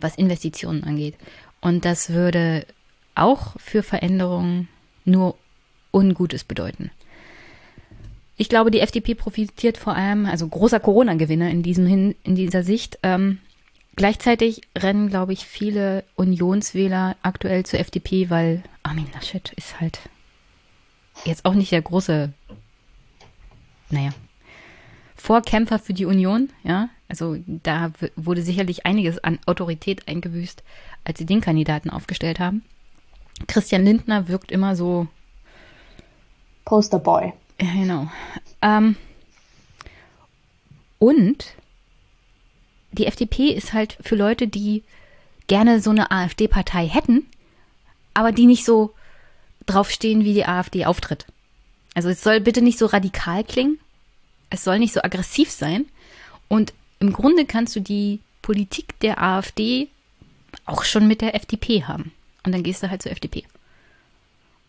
was 0.03 0.17
Investitionen 0.17 0.85
angeht. 0.85 1.17
Und 1.61 1.85
das 1.85 2.11
würde 2.11 2.67
auch 3.15 3.55
für 3.59 3.83
Veränderungen 3.83 4.69
nur 5.05 5.37
Ungutes 5.93 6.45
bedeuten. 6.45 6.91
Ich 8.37 8.49
glaube, 8.49 8.71
die 8.71 8.81
FDP 8.81 9.15
profitiert 9.15 9.77
vor 9.77 9.95
allem, 9.95 10.27
also 10.27 10.49
großer 10.49 10.81
Corona-Gewinner 10.81 11.51
in 11.51 11.63
in 12.23 12.35
dieser 12.35 12.65
Sicht. 12.65 12.99
Ähm, 13.03 13.39
gleichzeitig 13.95 14.63
rennen, 14.77 15.09
glaube 15.09 15.33
ich, 15.33 15.47
viele 15.47 16.05
Unionswähler 16.17 17.17
aktuell 17.23 17.65
zur 17.65 17.79
FDP, 17.79 18.31
weil 18.31 18.63
Armin 18.83 19.07
Laschet 19.15 19.53
ist 19.57 19.81
halt 19.81 20.01
jetzt 21.25 21.45
auch 21.45 21.55
nicht 21.55 21.73
der 21.73 21.83
große, 21.83 22.33
naja, 23.91 24.11
Vorkämpfer 25.15 25.79
für 25.79 25.95
die 25.95 26.07
Union, 26.07 26.51
ja. 26.65 26.89
Also 27.13 27.37
da 27.47 27.93
wurde 28.17 28.41
sicherlich 28.41 28.87
einiges 28.87 29.23
an 29.23 29.39
Autorität 29.45 30.09
eingebüßt, 30.09 30.63
als 31.05 31.19
sie 31.19 31.27
den 31.27 31.43
Kandidaten 31.43 31.91
aufgestellt 31.91 32.41
haben. 32.41 32.65
Christian 33.49 33.85
Lindner 33.85 34.29
wirkt 34.29 34.51
immer 34.51 34.77
so 34.77 35.07
Posterboy. 36.65 37.35
Ja, 37.61 37.73
genau. 37.75 38.11
Ähm, 38.63 38.97
und 40.99 41.55
die 42.93 43.05
FDP 43.05 43.51
ist 43.51 43.75
halt 43.75 43.99
für 44.01 44.17
Leute, 44.17 44.49
die 44.49 44.83
gerne 45.49 45.83
so 45.83 45.91
eine 45.91 46.11
AfD-Partei 46.11 46.89
hätten, 46.89 47.27
aber 48.15 48.33
die 48.33 48.47
nicht 48.47 48.65
so 48.65 48.95
draufstehen, 49.67 50.25
wie 50.25 50.33
die 50.33 50.47
AfD 50.47 50.87
auftritt. 50.87 51.27
Also 51.93 52.09
es 52.09 52.23
soll 52.23 52.41
bitte 52.41 52.63
nicht 52.63 52.79
so 52.79 52.87
radikal 52.87 53.45
klingen, 53.45 53.79
es 54.49 54.65
soll 54.65 54.79
nicht 54.79 54.95
so 54.95 55.03
aggressiv 55.03 55.51
sein. 55.51 55.85
Und 56.49 56.73
im 57.03 57.13
Grunde 57.13 57.47
kannst 57.47 57.75
du 57.75 57.81
die 57.81 58.21
Politik 58.43 58.99
der 59.01 59.21
AfD 59.21 59.89
auch 60.67 60.85
schon 60.85 61.09
mit 61.09 61.21
der 61.21 61.35
FDP 61.35 61.83
haben. 61.83 62.13
Und 62.45 62.53
dann 62.53 62.63
gehst 62.63 62.81
du 62.83 62.91
halt 62.91 63.03
zur 63.03 63.11
FDP. 63.11 63.43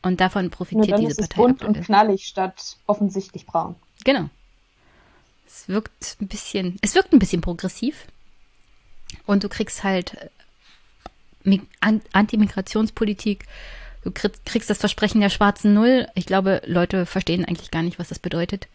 Und 0.02 0.20
davon 0.20 0.50
profitiert 0.50 0.88
Nur 0.88 0.98
dann 0.98 1.06
diese 1.06 1.22
ist 1.22 1.30
Partei. 1.30 1.52
Es 1.52 1.58
bunt 1.60 1.64
und 1.64 1.86
knallig 1.86 2.26
statt 2.26 2.78
offensichtlich 2.88 3.46
braun. 3.46 3.76
Genau. 4.04 4.30
Es 5.46 5.68
wirkt 5.68 6.18
ein 6.22 6.28
bisschen, 6.28 6.80
es 6.82 6.96
wirkt 6.96 7.14
ein 7.14 7.20
bisschen 7.20 7.42
progressiv. 7.42 8.08
Und 9.28 9.44
du 9.44 9.50
kriegst 9.50 9.84
halt 9.84 10.18
äh, 11.46 11.60
Antimigrationspolitik. 12.14 13.46
Du 14.04 14.12
kriegst 14.12 14.72
das 14.72 14.80
Versprechen 14.80 15.22
der 15.22 15.30
schwarzen 15.30 15.76
Null. 15.76 16.08
Ich 16.16 16.26
glaube, 16.26 16.64
Leute 16.66 17.06
verstehen 17.06 17.46
eigentlich 17.46 17.70
gar 17.70 17.84
nicht, 17.84 18.00
was 18.00 18.10
das 18.10 18.18
bedeutet. 18.18 18.68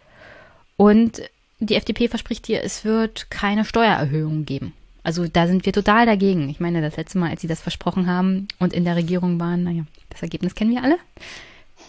Und 0.77 1.23
die 1.61 1.75
FDP 1.75 2.09
verspricht 2.09 2.49
dir, 2.49 2.63
es 2.63 2.85
wird 2.85 3.31
keine 3.31 3.65
Steuererhöhung 3.65 4.45
geben. 4.45 4.73
Also 5.03 5.27
da 5.27 5.47
sind 5.47 5.65
wir 5.65 5.73
total 5.73 6.07
dagegen. 6.07 6.49
Ich 6.49 6.61
meine, 6.61 6.83
das 6.83 6.97
letzte 6.97 7.19
Mal, 7.19 7.31
als 7.31 7.41
sie 7.41 7.49
das 7.49 7.63
versprochen 7.63 8.07
haben 8.07 8.49
und 8.59 8.73
in 8.73 8.85
der 8.85 8.97
Regierung 8.97 9.41
waren, 9.41 9.65
naja, 9.65 9.85
das 10.11 10.23
Ergebnis 10.23 10.55
kennen 10.55 10.71
wir 10.71 10.83
alle. 10.83 10.99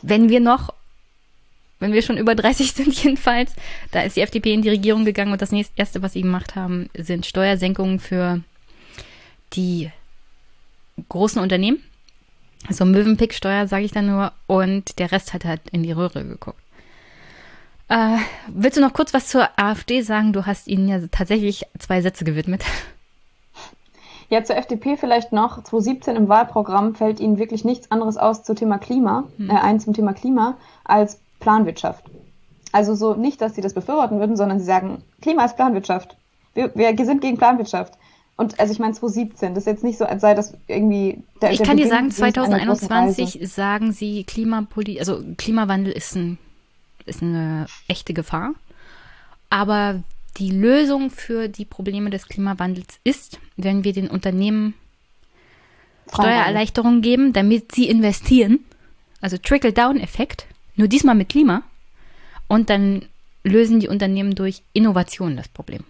Wenn 0.02 0.30
wir 0.30 0.40
noch, 0.40 0.74
wenn 1.80 1.94
wir 1.94 2.02
schon 2.02 2.18
über 2.18 2.36
30 2.36 2.72
sind 2.72 2.94
jedenfalls, 3.04 3.54
da 3.92 4.02
ist 4.02 4.16
die 4.16 4.22
FDP 4.22 4.54
in 4.54 4.62
die 4.62 4.70
Regierung 4.70 5.06
gegangen 5.06 5.32
und 5.32 5.42
das 5.42 5.52
nächste, 5.52 5.74
erste, 5.78 6.02
was 6.02 6.14
sie 6.14 6.22
gemacht 6.22 6.56
haben, 6.56 6.90
sind 6.98 7.26
Steuersenkungen 7.26 8.00
für 8.00 8.42
die 9.54 9.92
großen 11.10 11.42
Unternehmen. 11.42 11.84
Also 12.68 12.86
Möwenpick-Steuer, 12.86 13.68
sage 13.68 13.86
ich 13.86 13.92
dann 13.92 14.08
nur, 14.08 14.34
und 14.48 15.00
der 15.00 15.12
Rest 15.12 15.34
hat 15.34 15.46
halt 15.46 15.62
in 15.72 15.84
die 15.84 15.92
Röhre 15.92 16.26
geguckt. 16.26 16.62
Äh, 17.90 18.18
willst 18.48 18.78
du 18.78 18.82
noch 18.82 18.94
kurz 18.94 19.14
was 19.14 19.28
zur 19.28 19.50
AfD 19.58 20.02
sagen? 20.02 20.32
Du 20.32 20.46
hast 20.46 20.68
ihnen 20.68 20.88
ja 20.88 21.00
tatsächlich 21.12 21.66
zwei 21.80 22.02
Sätze 22.02 22.24
gewidmet. 22.24 22.64
Ja, 24.30 24.44
zur 24.44 24.58
FDP 24.58 24.96
vielleicht 24.96 25.32
noch. 25.32 25.64
2017 25.64 26.16
im 26.16 26.30
Wahlprogramm 26.30 26.94
fällt 26.94 27.20
ihnen 27.20 27.40
wirklich 27.40 27.66
nichts 27.66 27.90
anderes 27.90 28.16
aus 28.18 28.44
zum 28.44 28.56
Thema 28.56 28.78
Klima, 28.78 29.24
hm. 29.38 29.50
äh, 29.50 29.54
ein 29.54 29.80
zum 29.80 29.94
Thema 29.94 30.14
Klima, 30.14 30.56
als 30.84 31.20
Planwirtschaft. 31.40 32.06
Also 32.72 32.94
so 32.94 33.16
nicht, 33.16 33.42
dass 33.42 33.56
sie 33.56 33.62
das 33.62 33.74
befürworten 33.74 34.20
würden, 34.20 34.38
sondern 34.38 34.60
sie 34.60 34.66
sagen, 34.66 35.04
Klima 35.22 35.46
ist 35.46 35.56
Planwirtschaft. 35.56 36.16
Wir, 36.54 36.72
wir 36.76 37.06
sind 37.06 37.22
gegen 37.22 37.38
Planwirtschaft. 37.38 37.94
Und 38.38 38.60
also 38.60 38.72
ich 38.72 38.78
meine 38.78 38.94
2017, 38.94 39.56
das 39.56 39.64
ist 39.64 39.68
jetzt 39.68 39.84
nicht 39.84 39.98
so, 39.98 40.06
als 40.06 40.22
sei 40.22 40.36
das 40.36 40.54
irgendwie 40.68 41.24
der 41.42 41.52
Ich 41.52 41.58
der 41.58 41.66
kann 41.66 41.76
Beginn 41.76 41.90
dir 41.90 41.96
sagen, 41.96 42.12
2021 42.12 43.52
sagen 43.52 43.92
sie 43.92 44.24
Klimapolitik, 44.24 45.00
also 45.00 45.24
Klimawandel 45.38 45.92
ist 45.92 46.16
ein 46.16 46.38
ist 47.10 47.22
eine 47.22 47.66
echte 47.88 48.14
Gefahr. 48.14 48.54
Aber 49.50 50.04
die 50.38 50.52
Lösung 50.52 51.10
für 51.10 51.48
die 51.48 51.66
Probleme 51.66 52.10
des 52.10 52.28
Klimawandels 52.28 53.00
ist, 53.04 53.40
wenn 53.58 53.84
wir 53.84 53.94
den 53.94 54.08
Unternehmen 54.08 54.74
Steuererleichterungen 56.14 57.02
geben, 57.02 57.34
damit 57.34 57.74
sie 57.74 57.90
investieren. 57.90 58.60
Also 59.22 59.38
Trickle-Down-Effekt, 59.38 60.46
nur 60.76 60.88
diesmal 60.88 61.16
mit 61.16 61.30
Klima. 61.30 61.64
Und 62.48 62.70
dann 62.70 63.06
lösen 63.44 63.80
die 63.80 63.90
Unternehmen 63.90 64.36
durch 64.36 64.64
Innovation 64.74 65.38
das 65.38 65.48
Problem. 65.50 65.84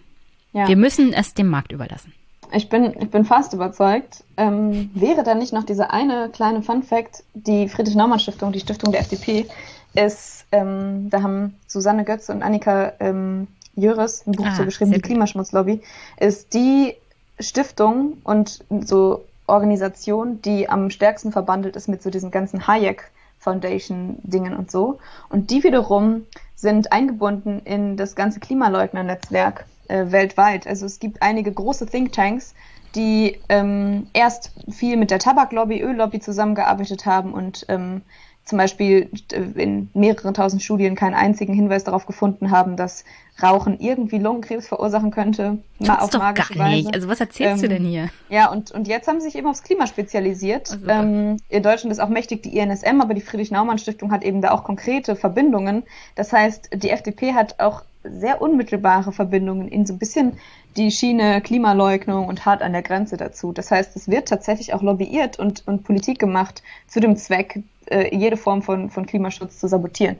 Ja. 0.52 0.68
Wir 0.68 0.76
müssen 0.76 1.12
es 1.12 1.34
dem 1.34 1.48
Markt 1.48 1.72
überlassen. 1.72 2.12
Ich 2.52 2.68
bin, 2.68 2.92
ich 3.00 3.10
bin 3.10 3.24
fast 3.24 3.52
überzeugt. 3.52 4.24
Ähm, 4.36 4.90
wäre 4.94 5.22
da 5.22 5.34
nicht 5.34 5.52
noch 5.52 5.64
dieser 5.64 5.92
eine 5.92 6.28
kleine 6.30 6.62
Fun-Fact, 6.62 7.22
die 7.34 7.68
Friedrich-Naumann-Stiftung, 7.68 8.52
die 8.52 8.60
Stiftung 8.60 8.90
der 8.92 9.02
FDP, 9.02 9.46
ist, 9.94 10.39
ähm, 10.52 11.10
da 11.10 11.22
haben 11.22 11.56
Susanne 11.66 12.04
Götze 12.04 12.32
und 12.32 12.42
Annika 12.42 12.92
ähm, 13.00 13.48
Jöres 13.74 14.26
ein 14.26 14.32
Buch 14.32 14.46
ah, 14.46 14.54
so 14.56 14.64
geschrieben, 14.64 14.92
die 14.92 15.00
Klimaschmutzlobby, 15.00 15.80
ist 16.18 16.54
die 16.54 16.94
Stiftung 17.38 18.18
und 18.24 18.64
so 18.82 19.24
Organisation, 19.46 20.42
die 20.42 20.68
am 20.68 20.90
stärksten 20.90 21.32
verbandelt 21.32 21.76
ist 21.76 21.88
mit 21.88 22.02
so 22.02 22.10
diesen 22.10 22.30
ganzen 22.30 22.66
Hayek 22.66 23.10
Foundation 23.38 24.18
Dingen 24.22 24.54
und 24.54 24.70
so. 24.70 24.98
Und 25.28 25.50
die 25.50 25.64
wiederum 25.64 26.26
sind 26.54 26.92
eingebunden 26.92 27.62
in 27.64 27.96
das 27.96 28.14
ganze 28.14 28.38
Klimaleugner-Netzwerk 28.38 29.64
äh, 29.88 30.12
weltweit. 30.12 30.66
Also 30.66 30.86
es 30.86 31.00
gibt 31.00 31.22
einige 31.22 31.50
große 31.50 31.86
Thinktanks, 31.86 32.54
die 32.94 33.40
ähm, 33.48 34.08
erst 34.12 34.52
viel 34.70 34.96
mit 34.96 35.10
der 35.10 35.20
Tabaklobby, 35.20 35.82
Öllobby 35.82 36.20
zusammengearbeitet 36.20 37.06
haben 37.06 37.32
und 37.32 37.64
ähm, 37.68 38.02
zum 38.44 38.58
Beispiel 38.58 39.10
in 39.54 39.90
mehreren 39.94 40.34
tausend 40.34 40.62
Studien 40.62 40.96
keinen 40.96 41.14
einzigen 41.14 41.54
Hinweis 41.54 41.84
darauf 41.84 42.06
gefunden 42.06 42.50
haben, 42.50 42.76
dass 42.76 43.04
Rauchen 43.42 43.78
irgendwie 43.78 44.18
Lungenkrebs 44.18 44.68
verursachen 44.68 45.10
könnte. 45.10 45.58
Ma 45.78 45.98
auf 45.98 46.10
doch 46.10 46.18
magische 46.18 46.54
gar 46.54 46.68
nicht. 46.68 46.86
Weise. 46.86 46.94
Also 46.94 47.08
was 47.08 47.20
erzählst 47.20 47.62
ähm, 47.62 47.68
du 47.68 47.68
denn 47.68 47.84
hier? 47.84 48.10
Ja, 48.28 48.50
und, 48.50 48.70
und 48.72 48.88
jetzt 48.88 49.08
haben 49.08 49.20
sie 49.20 49.26
sich 49.26 49.36
eben 49.36 49.46
aufs 49.46 49.62
Klima 49.62 49.86
spezialisiert. 49.86 50.78
Oh, 50.84 50.88
ähm, 50.90 51.36
in 51.48 51.62
Deutschland 51.62 51.92
ist 51.92 52.00
auch 52.00 52.08
mächtig 52.08 52.42
die 52.42 52.56
INSM, 52.58 53.00
aber 53.00 53.14
die 53.14 53.20
Friedrich-Naumann-Stiftung 53.20 54.10
hat 54.10 54.24
eben 54.24 54.42
da 54.42 54.50
auch 54.50 54.64
konkrete 54.64 55.16
Verbindungen. 55.16 55.84
Das 56.16 56.32
heißt, 56.32 56.70
die 56.74 56.90
FDP 56.90 57.34
hat 57.34 57.60
auch 57.60 57.82
sehr 58.02 58.40
unmittelbare 58.40 59.12
Verbindungen 59.12 59.68
in 59.68 59.86
so 59.86 59.94
ein 59.94 59.98
bisschen 59.98 60.38
die 60.76 60.90
Schiene 60.90 61.40
Klimaleugnung 61.40 62.26
und 62.26 62.46
hart 62.46 62.62
an 62.62 62.72
der 62.72 62.82
Grenze 62.82 63.16
dazu. 63.16 63.52
Das 63.52 63.70
heißt, 63.70 63.96
es 63.96 64.08
wird 64.08 64.28
tatsächlich 64.28 64.72
auch 64.72 64.82
lobbyiert 64.82 65.38
und, 65.38 65.66
und 65.66 65.84
Politik 65.84 66.18
gemacht 66.18 66.62
zu 66.86 67.00
dem 67.00 67.16
Zweck, 67.16 67.60
äh, 67.86 68.14
jede 68.14 68.36
Form 68.36 68.62
von, 68.62 68.90
von 68.90 69.06
Klimaschutz 69.06 69.58
zu 69.58 69.68
sabotieren. 69.68 70.16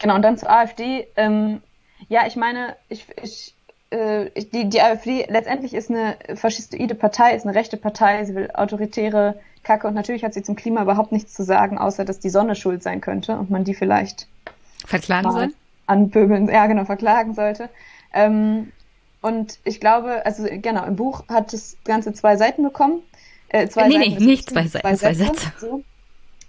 Genau, 0.00 0.14
und 0.14 0.22
dann 0.22 0.38
zur 0.38 0.50
AfD. 0.50 1.06
Ähm, 1.16 1.60
ja, 2.08 2.26
ich 2.26 2.36
meine, 2.36 2.76
ich, 2.88 3.06
ich, 3.22 3.54
äh, 3.90 4.30
die, 4.52 4.68
die 4.68 4.80
AfD 4.80 5.26
letztendlich 5.28 5.74
ist 5.74 5.90
eine 5.90 6.16
faschistoide 6.34 6.94
Partei, 6.94 7.34
ist 7.36 7.46
eine 7.46 7.54
rechte 7.54 7.76
Partei, 7.76 8.24
sie 8.24 8.34
will 8.34 8.50
autoritäre 8.52 9.38
kacke. 9.62 9.86
Und 9.86 9.94
natürlich 9.94 10.24
hat 10.24 10.34
sie 10.34 10.42
zum 10.42 10.56
Klima 10.56 10.82
überhaupt 10.82 11.12
nichts 11.12 11.34
zu 11.34 11.44
sagen, 11.44 11.78
außer 11.78 12.04
dass 12.04 12.18
die 12.18 12.30
Sonne 12.30 12.56
schuld 12.56 12.82
sein 12.82 13.00
könnte 13.00 13.36
und 13.36 13.50
man 13.50 13.64
die 13.64 13.74
vielleicht 13.74 14.26
verklagen 14.84 15.30
soll. 15.30 15.52
Anpöbeln, 15.86 16.48
ja 16.48 16.66
genau, 16.66 16.84
verklagen 16.84 17.34
sollte. 17.34 17.68
Ähm, 18.12 18.72
und 19.20 19.58
ich 19.64 19.80
glaube, 19.80 20.26
also 20.26 20.44
genau, 20.50 20.84
im 20.84 20.96
Buch 20.96 21.24
hat 21.28 21.52
das 21.52 21.76
Ganze 21.84 22.12
zwei 22.12 22.36
Seiten 22.36 22.62
bekommen. 22.62 23.02
Äh, 23.48 23.68
zwei 23.68 23.88
nee, 23.88 23.94
Seiten, 23.94 24.14
nee, 24.18 24.24
nicht 24.24 24.50
zwei 24.50 24.66
Seiten, 24.66 24.96
zwei, 24.96 25.14
Sätze. 25.14 25.24
Sätze. 25.24 25.52
So. 25.58 25.84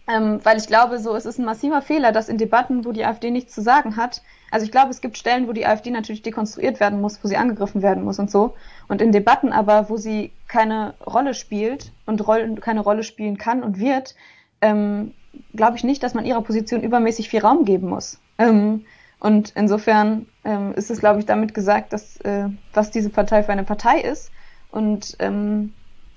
Ähm, 0.07 0.39
weil 0.43 0.57
ich 0.57 0.67
glaube, 0.67 0.99
so 0.99 1.15
es 1.15 1.25
ist 1.25 1.39
ein 1.39 1.45
massiver 1.45 1.81
Fehler, 1.81 2.11
dass 2.11 2.27
in 2.27 2.37
Debatten, 2.37 2.83
wo 2.83 2.91
die 2.91 3.05
AfD 3.05 3.31
nichts 3.31 3.53
zu 3.53 3.61
sagen 3.61 3.95
hat, 3.95 4.21
also 4.51 4.65
ich 4.65 4.71
glaube, 4.71 4.91
es 4.91 5.01
gibt 5.01 5.17
Stellen, 5.17 5.47
wo 5.47 5.53
die 5.53 5.65
AfD 5.65 5.89
natürlich 5.91 6.21
dekonstruiert 6.21 6.79
werden 6.79 7.01
muss, 7.01 7.23
wo 7.23 7.27
sie 7.27 7.37
angegriffen 7.37 7.81
werden 7.81 8.03
muss 8.03 8.19
und 8.19 8.29
so. 8.29 8.53
Und 8.87 9.01
in 9.01 9.11
Debatten 9.11 9.51
aber, 9.51 9.89
wo 9.89 9.97
sie 9.97 10.31
keine 10.47 10.93
Rolle 11.05 11.33
spielt 11.33 11.91
und 12.05 12.27
Roll 12.27 12.55
keine 12.55 12.81
Rolle 12.81 13.03
spielen 13.03 13.37
kann 13.37 13.63
und 13.63 13.79
wird, 13.79 14.13
ähm, 14.61 15.13
glaube 15.55 15.77
ich 15.77 15.83
nicht, 15.83 16.03
dass 16.03 16.13
man 16.13 16.25
ihrer 16.25 16.41
Position 16.41 16.83
übermäßig 16.83 17.29
viel 17.29 17.39
Raum 17.39 17.65
geben 17.65 17.87
muss. 17.87 18.19
Ähm, 18.37 18.85
und 19.23 19.53
insofern 19.55 20.25
ähm, 20.43 20.73
ist 20.73 20.91
es, 20.91 20.99
glaube 20.99 21.21
ich, 21.21 21.25
damit 21.25 21.53
gesagt, 21.53 21.93
dass 21.93 22.17
äh, 22.17 22.49
was 22.73 22.91
diese 22.91 23.09
Partei 23.09 23.41
für 23.41 23.53
eine 23.53 23.63
Partei 23.63 24.01
ist 24.01 24.31
und 24.69 25.15
ähm, 25.19 25.71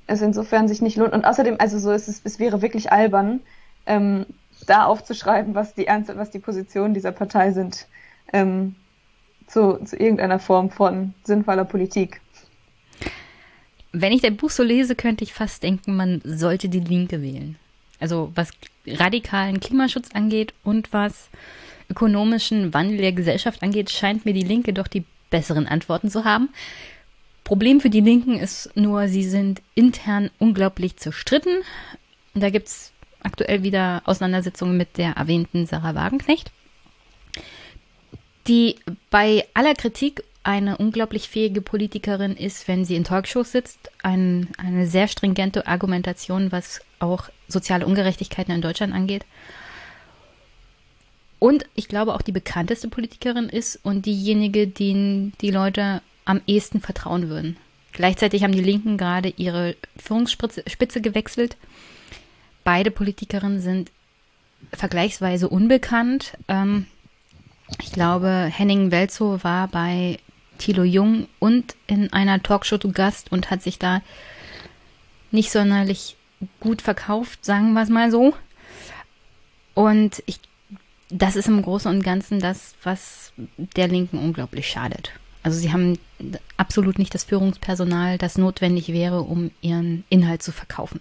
es 0.08 0.22
insofern 0.22 0.66
sich 0.66 0.82
nicht 0.82 0.96
lohnt. 0.96 1.12
Und 1.12 1.24
außerdem, 1.24 1.54
also 1.60 1.78
so 1.78 1.92
ist 1.92 2.08
es, 2.08 2.20
es 2.24 2.40
wäre 2.40 2.62
wirklich 2.62 2.90
albern, 2.90 3.38
ähm, 3.86 4.26
da 4.66 4.86
aufzuschreiben, 4.86 5.54
was 5.54 5.72
die 5.72 5.86
Ernst, 5.86 6.10
was 6.16 6.32
die 6.32 6.40
Positionen 6.40 6.94
dieser 6.94 7.12
Partei 7.12 7.52
sind, 7.52 7.86
ähm, 8.32 8.74
zu, 9.46 9.78
zu 9.84 9.94
irgendeiner 9.96 10.40
Form 10.40 10.70
von 10.70 11.14
sinnvoller 11.22 11.64
Politik. 11.64 12.20
Wenn 13.92 14.10
ich 14.10 14.22
dein 14.22 14.36
Buch 14.36 14.50
so 14.50 14.64
lese, 14.64 14.96
könnte 14.96 15.22
ich 15.22 15.32
fast 15.32 15.62
denken, 15.62 15.94
man 15.94 16.22
sollte 16.24 16.68
die 16.68 16.80
Linke 16.80 17.22
wählen. 17.22 17.56
Also 18.00 18.32
was 18.34 18.50
radikalen 18.84 19.60
Klimaschutz 19.60 20.08
angeht 20.12 20.54
und 20.64 20.92
was 20.92 21.28
ökonomischen 21.90 22.74
Wandel 22.74 22.98
der 22.98 23.12
Gesellschaft 23.12 23.62
angeht, 23.62 23.90
scheint 23.90 24.24
mir 24.24 24.32
die 24.32 24.42
Linke 24.42 24.72
doch 24.72 24.88
die 24.88 25.04
besseren 25.30 25.66
Antworten 25.66 26.10
zu 26.10 26.24
haben. 26.24 26.48
Problem 27.44 27.80
für 27.80 27.90
die 27.90 28.00
Linken 28.00 28.38
ist 28.38 28.70
nur, 28.76 29.08
sie 29.08 29.24
sind 29.24 29.62
intern 29.74 30.30
unglaublich 30.38 30.96
zerstritten. 30.96 31.58
Da 32.34 32.50
gibt 32.50 32.68
es 32.68 32.92
aktuell 33.22 33.62
wieder 33.62 34.02
Auseinandersetzungen 34.04 34.76
mit 34.76 34.98
der 34.98 35.12
erwähnten 35.12 35.66
Sarah 35.66 35.94
Wagenknecht, 35.94 36.50
die 38.48 38.76
bei 39.10 39.46
aller 39.54 39.74
Kritik 39.74 40.22
eine 40.42 40.76
unglaublich 40.76 41.28
fähige 41.28 41.60
Politikerin 41.60 42.36
ist, 42.36 42.68
wenn 42.68 42.84
sie 42.84 42.94
in 42.94 43.02
Talkshows 43.02 43.50
sitzt. 43.50 43.90
Ein, 44.02 44.48
eine 44.58 44.86
sehr 44.86 45.08
stringente 45.08 45.66
Argumentation, 45.66 46.52
was 46.52 46.80
auch 47.00 47.28
soziale 47.48 47.84
Ungerechtigkeiten 47.84 48.54
in 48.54 48.62
Deutschland 48.62 48.94
angeht. 48.94 49.24
Und 51.38 51.66
ich 51.74 51.88
glaube 51.88 52.14
auch 52.14 52.22
die 52.22 52.32
bekannteste 52.32 52.88
Politikerin 52.88 53.48
ist 53.48 53.78
und 53.82 54.06
diejenige, 54.06 54.66
denen 54.66 55.32
die 55.40 55.50
Leute 55.50 56.02
am 56.24 56.40
ehesten 56.46 56.80
vertrauen 56.80 57.28
würden. 57.28 57.56
Gleichzeitig 57.92 58.42
haben 58.42 58.52
die 58.52 58.60
Linken 58.60 58.98
gerade 58.98 59.32
ihre 59.36 59.76
Führungsspitze 59.96 61.00
gewechselt 61.00 61.56
Beide 62.66 62.90
Politikerinnen 62.90 63.60
sind 63.60 63.92
vergleichsweise 64.72 65.48
unbekannt. 65.48 66.36
Ähm, 66.48 66.86
ich 67.80 67.92
glaube, 67.92 68.50
Henning 68.52 68.90
Welzow 68.90 69.44
war 69.44 69.68
bei 69.68 70.18
Thilo 70.58 70.82
Jung 70.82 71.28
und 71.38 71.76
in 71.86 72.12
einer 72.12 72.42
Talkshow 72.42 72.76
zu 72.78 72.90
Gast 72.90 73.30
und 73.30 73.52
hat 73.52 73.62
sich 73.62 73.78
da 73.78 74.02
nicht 75.30 75.52
sonderlich 75.52 76.16
gut 76.58 76.82
verkauft, 76.82 77.44
sagen 77.44 77.72
wir 77.74 77.82
es 77.82 77.88
mal 77.88 78.10
so. 78.10 78.34
Und 79.74 80.24
ich, 80.26 80.40
das 81.10 81.36
ist 81.36 81.48
im 81.48 81.62
Großen 81.62 81.90
und 81.90 82.02
Ganzen 82.02 82.40
das, 82.40 82.74
was 82.82 83.32
der 83.56 83.88
Linken 83.88 84.18
unglaublich 84.18 84.68
schadet. 84.68 85.12
Also 85.42 85.58
sie 85.58 85.72
haben 85.72 85.98
absolut 86.56 86.98
nicht 86.98 87.14
das 87.14 87.22
Führungspersonal, 87.22 88.18
das 88.18 88.36
notwendig 88.36 88.88
wäre, 88.88 89.22
um 89.22 89.52
ihren 89.60 90.04
Inhalt 90.08 90.42
zu 90.42 90.50
verkaufen. 90.50 91.00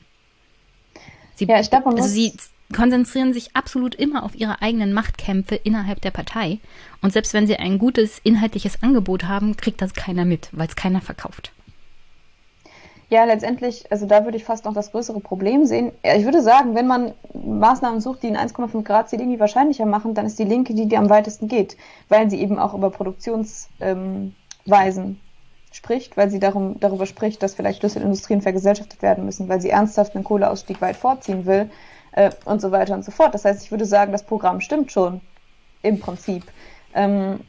Sie, 1.35 1.45
ja, 1.45 1.59
ich 1.59 1.69
glaube, 1.69 1.90
also 1.90 2.08
sie 2.08 2.34
konzentrieren 2.74 3.34
sich 3.34 3.56
absolut 3.56 3.95
immer 3.95 4.24
auf 4.24 4.35
ihre 4.35 4.61
eigenen 4.61 4.93
Machtkämpfe 4.93 5.56
innerhalb 5.56 6.01
der 6.01 6.11
Partei. 6.11 6.59
Und 7.01 7.14
selbst 7.14 7.34
wenn 7.34 7.48
sie 7.48 7.58
ein 7.58 7.77
gutes 7.77 8.19
inhaltliches 8.24 8.84
Angebot 8.84 9.25
haben, 9.25 9.58
kriegt 9.58 9.82
das 9.82 9.93
keiner 9.93 10.25
mit, 10.25 10.50
weil 10.51 10.67
es 10.67 10.75
keiner 10.75 11.01
verkauft. 11.01 11.51
Ja, 13.09 13.24
letztendlich, 13.24 13.92
also 13.92 14.08
da 14.08 14.25
würde 14.25 14.38
ich 14.38 14.43
fast 14.43 14.66
noch 14.66 14.74
das 14.74 14.92
größere 14.92 15.19
Problem 15.19 15.66
sehen. 15.66 15.92
Ich 16.01 16.25
würde 16.25 16.42
sagen, 16.42 16.74
wenn 16.74 16.88
man 16.88 17.14
Maßnahmen 17.34 18.01
sucht, 18.01 18.24
die 18.24 18.27
in 18.27 18.38
1,5 18.38 18.84
Grad 18.84 19.09
Ziel 19.09 19.19
irgendwie 19.19 19.40
wahrscheinlicher 19.40 19.85
machen, 19.85 20.16
dann 20.16 20.25
ist 20.25 20.40
die 20.40 20.43
Linke 20.43 20.74
die, 20.74 20.88
die 20.88 20.98
am 20.98 21.09
weitesten 21.09 21.48
geht, 21.48 21.77
weil 22.09 22.30
sie 22.30 22.42
eben 22.42 22.58
auch 22.58 22.74
über 22.74 22.90
Produktionsweisen 22.90 24.34
ähm, 24.66 25.19
spricht, 25.72 26.17
weil 26.17 26.32
sie 26.32 26.40
darum, 26.40 26.80
darüber 26.80 27.06
spricht, 27.06 27.43
dass 27.43 27.53
vielleicht 27.53 27.80
Schlüsselindustrien 27.80 28.42
vergesellschaftet 28.42 29.01
werden 29.03 29.25
müssen, 29.25 29.50
weil 29.50 29.61
sie 29.61 29.69
ernsthaft 29.69 30.16
einen 30.16 30.24
Kohleausstieg 30.24 30.82
weit 30.82 30.95
vorziehen 30.95 31.45
will 31.45 31.69
äh, 32.14 32.32
und 32.45 32.59
so 32.59 32.72
weiter 32.72 32.95
und 32.95 33.06
so 33.06 33.11
fort. 33.11 33.35
Das 33.35 33.45
heißt, 33.45 33.64
ich 33.64 33.72
würde 33.72 33.85
sagen, 33.85 34.14
das 34.14 34.24
Programm 34.24 34.61
stimmt 34.61 34.92
schon 34.92 35.22
im 35.84 36.00
Prinzip. 36.00 36.43
Ähm, 36.95 37.42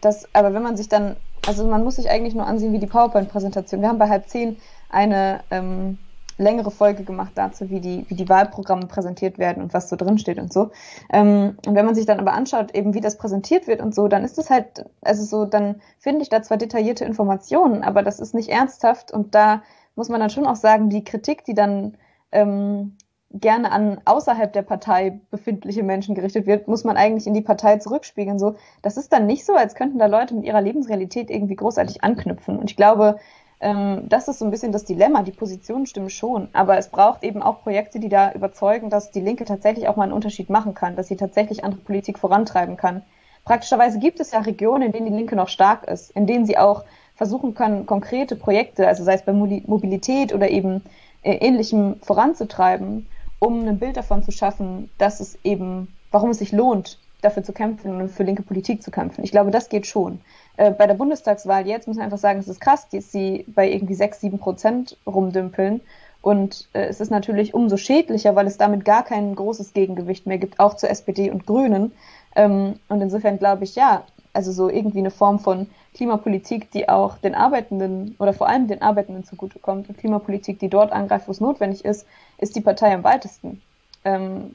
das, 0.00 0.26
aber 0.32 0.54
wenn 0.54 0.62
man 0.62 0.76
sich 0.76 0.88
dann, 0.88 1.16
also 1.46 1.66
man 1.66 1.84
muss 1.84 1.96
sich 1.96 2.08
eigentlich 2.08 2.34
nur 2.34 2.46
ansehen 2.46 2.72
wie 2.72 2.78
die 2.78 2.86
PowerPoint-Präsentation. 2.86 3.82
Wir 3.82 3.88
haben 3.88 3.98
bei 3.98 4.08
halb 4.08 4.28
zehn 4.28 4.56
eine 4.92 5.40
ähm, 5.50 5.98
längere 6.38 6.70
Folge 6.70 7.04
gemacht 7.04 7.32
dazu, 7.34 7.70
wie 7.70 7.80
die, 7.80 8.04
wie 8.08 8.14
die 8.14 8.28
Wahlprogramme 8.28 8.86
präsentiert 8.86 9.38
werden 9.38 9.62
und 9.62 9.74
was 9.74 9.88
so 9.88 9.96
drin 9.96 10.18
steht 10.18 10.38
und 10.38 10.52
so. 10.52 10.70
Ähm, 11.12 11.56
und 11.66 11.74
wenn 11.74 11.86
man 11.86 11.94
sich 11.94 12.06
dann 12.06 12.20
aber 12.20 12.32
anschaut, 12.32 12.74
eben 12.74 12.94
wie 12.94 13.00
das 13.00 13.18
präsentiert 13.18 13.66
wird 13.66 13.80
und 13.80 13.94
so, 13.94 14.08
dann 14.08 14.24
ist 14.24 14.38
es 14.38 14.50
halt, 14.50 14.84
also 15.02 15.24
so, 15.24 15.44
dann 15.44 15.80
finde 15.98 16.22
ich 16.22 16.28
da 16.28 16.42
zwar 16.42 16.56
detaillierte 16.56 17.04
Informationen, 17.04 17.82
aber 17.82 18.02
das 18.02 18.20
ist 18.20 18.34
nicht 18.34 18.48
ernsthaft 18.48 19.12
und 19.12 19.34
da 19.34 19.62
muss 19.94 20.08
man 20.08 20.20
dann 20.20 20.30
schon 20.30 20.46
auch 20.46 20.56
sagen, 20.56 20.88
die 20.88 21.04
Kritik, 21.04 21.44
die 21.44 21.54
dann 21.54 21.96
ähm, 22.32 22.96
gerne 23.34 23.72
an 23.72 24.00
außerhalb 24.04 24.52
der 24.52 24.62
Partei 24.62 25.20
befindliche 25.30 25.82
Menschen 25.82 26.14
gerichtet 26.14 26.46
wird, 26.46 26.68
muss 26.68 26.84
man 26.84 26.96
eigentlich 26.96 27.26
in 27.26 27.34
die 27.34 27.40
Partei 27.40 27.78
zurückspiegeln. 27.78 28.38
So, 28.38 28.56
das 28.82 28.96
ist 28.96 29.12
dann 29.12 29.26
nicht 29.26 29.44
so, 29.44 29.54
als 29.54 29.74
könnten 29.74 29.98
da 29.98 30.06
Leute 30.06 30.34
mit 30.34 30.44
ihrer 30.44 30.60
Lebensrealität 30.60 31.30
irgendwie 31.30 31.56
großartig 31.56 32.04
anknüpfen. 32.04 32.58
Und 32.58 32.70
ich 32.70 32.76
glaube, 32.76 33.18
ähm, 33.62 34.08
das 34.08 34.28
ist 34.28 34.40
so 34.40 34.44
ein 34.44 34.50
bisschen 34.50 34.72
das 34.72 34.84
Dilemma. 34.84 35.22
Die 35.22 35.30
Positionen 35.30 35.86
stimmen 35.86 36.10
schon, 36.10 36.48
aber 36.52 36.76
es 36.76 36.88
braucht 36.88 37.22
eben 37.22 37.42
auch 37.42 37.62
Projekte, 37.62 38.00
die 38.00 38.08
da 38.08 38.32
überzeugen, 38.32 38.90
dass 38.90 39.12
die 39.12 39.20
Linke 39.20 39.44
tatsächlich 39.44 39.88
auch 39.88 39.96
mal 39.96 40.04
einen 40.04 40.12
Unterschied 40.12 40.50
machen 40.50 40.74
kann, 40.74 40.96
dass 40.96 41.08
sie 41.08 41.16
tatsächlich 41.16 41.64
andere 41.64 41.80
Politik 41.80 42.18
vorantreiben 42.18 42.76
kann. 42.76 43.02
Praktischerweise 43.44 43.98
gibt 43.98 44.20
es 44.20 44.32
ja 44.32 44.40
Regionen, 44.40 44.82
in 44.82 44.92
denen 44.92 45.06
die 45.06 45.16
Linke 45.16 45.36
noch 45.36 45.48
stark 45.48 45.84
ist, 45.84 46.10
in 46.10 46.26
denen 46.26 46.44
sie 46.44 46.58
auch 46.58 46.84
versuchen 47.14 47.54
kann, 47.54 47.86
konkrete 47.86 48.36
Projekte, 48.36 48.88
also 48.88 49.04
sei 49.04 49.14
es 49.14 49.22
bei 49.22 49.32
Mobilität 49.32 50.34
oder 50.34 50.50
eben 50.50 50.82
äh, 51.22 51.34
ähnlichem 51.34 51.96
voranzutreiben, 52.02 53.06
um 53.38 53.66
ein 53.66 53.78
Bild 53.78 53.96
davon 53.96 54.22
zu 54.22 54.32
schaffen, 54.32 54.90
dass 54.98 55.20
es 55.20 55.38
eben, 55.44 55.94
warum 56.10 56.30
es 56.30 56.38
sich 56.38 56.52
lohnt, 56.52 56.98
dafür 57.20 57.44
zu 57.44 57.52
kämpfen 57.52 58.00
und 58.00 58.08
für 58.08 58.24
linke 58.24 58.42
Politik 58.42 58.82
zu 58.82 58.90
kämpfen. 58.90 59.22
Ich 59.22 59.30
glaube, 59.30 59.52
das 59.52 59.68
geht 59.68 59.86
schon. 59.86 60.20
Äh, 60.56 60.70
bei 60.72 60.86
der 60.86 60.94
Bundestagswahl 60.94 61.66
jetzt 61.66 61.88
muss 61.88 61.96
man 61.96 62.04
einfach 62.04 62.18
sagen, 62.18 62.38
es 62.38 62.48
ist 62.48 62.60
krass, 62.60 62.88
dass 62.88 63.10
sie 63.10 63.44
bei 63.48 63.70
irgendwie 63.70 63.94
sechs, 63.94 64.20
sieben 64.20 64.38
Prozent 64.38 64.96
rumdümpeln. 65.06 65.80
Und 66.20 66.68
äh, 66.72 66.84
es 66.84 67.00
ist 67.00 67.10
natürlich 67.10 67.54
umso 67.54 67.76
schädlicher, 67.76 68.36
weil 68.36 68.46
es 68.46 68.58
damit 68.58 68.84
gar 68.84 69.04
kein 69.04 69.34
großes 69.34 69.72
Gegengewicht 69.72 70.26
mehr 70.26 70.38
gibt, 70.38 70.60
auch 70.60 70.74
zur 70.74 70.90
SPD 70.90 71.30
und 71.30 71.46
Grünen. 71.46 71.92
Ähm, 72.36 72.74
und 72.88 73.00
insofern 73.00 73.38
glaube 73.38 73.64
ich, 73.64 73.74
ja, 73.74 74.04
also 74.32 74.52
so 74.52 74.68
irgendwie 74.70 75.00
eine 75.00 75.10
Form 75.10 75.38
von 75.40 75.66
Klimapolitik, 75.94 76.70
die 76.70 76.88
auch 76.88 77.18
den 77.18 77.34
Arbeitenden 77.34 78.16
oder 78.18 78.32
vor 78.32 78.48
allem 78.48 78.66
den 78.66 78.80
Arbeitenden 78.80 79.24
zugutekommt 79.24 79.88
und 79.88 79.98
Klimapolitik, 79.98 80.58
die 80.58 80.68
dort 80.68 80.92
angreift, 80.92 81.28
wo 81.28 81.32
es 81.32 81.40
notwendig 81.40 81.84
ist, 81.84 82.06
ist 82.38 82.56
die 82.56 82.62
Partei 82.62 82.94
am 82.94 83.04
weitesten. 83.04 83.60
Ähm, 84.04 84.54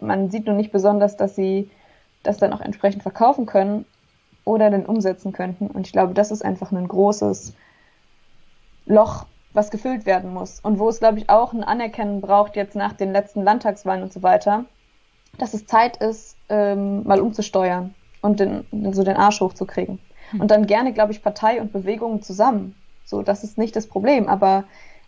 man 0.00 0.30
sieht 0.30 0.46
nur 0.46 0.54
nicht 0.54 0.72
besonders, 0.72 1.16
dass 1.16 1.34
sie 1.34 1.70
das 2.22 2.38
dann 2.38 2.52
auch 2.52 2.60
entsprechend 2.60 3.02
verkaufen 3.02 3.46
können 3.46 3.86
oder 4.46 4.70
dann 4.70 4.86
umsetzen 4.86 5.32
könnten. 5.32 5.66
Und 5.66 5.86
ich 5.86 5.92
glaube, 5.92 6.14
das 6.14 6.30
ist 6.30 6.42
einfach 6.42 6.72
ein 6.72 6.88
großes 6.88 7.54
Loch, 8.86 9.26
was 9.52 9.70
gefüllt 9.70 10.06
werden 10.06 10.32
muss. 10.32 10.60
Und 10.60 10.78
wo 10.78 10.88
es, 10.88 11.00
glaube 11.00 11.18
ich, 11.18 11.28
auch 11.28 11.52
ein 11.52 11.64
Anerkennen 11.64 12.20
braucht, 12.22 12.56
jetzt 12.56 12.76
nach 12.76 12.94
den 12.94 13.12
letzten 13.12 13.42
Landtagswahlen 13.42 14.02
und 14.02 14.12
so 14.12 14.22
weiter, 14.22 14.64
dass 15.38 15.52
es 15.52 15.66
Zeit 15.66 15.98
ist, 15.98 16.36
ähm, 16.48 17.02
mal 17.02 17.20
umzusteuern 17.20 17.94
und 18.22 18.40
den, 18.40 18.64
so 18.92 19.02
den 19.02 19.16
Arsch 19.16 19.40
hochzukriegen. 19.40 19.98
Hm. 20.30 20.40
Und 20.40 20.50
dann 20.50 20.66
gerne, 20.66 20.92
glaube 20.92 21.12
ich, 21.12 21.22
Partei 21.22 21.60
und 21.60 21.72
Bewegungen 21.72 22.22
zusammen. 22.22 22.76
So, 23.04 23.22
das 23.22 23.42
ist 23.42 23.58
nicht 23.58 23.74
das 23.74 23.88
Problem. 23.88 24.28
Aber 24.28 24.64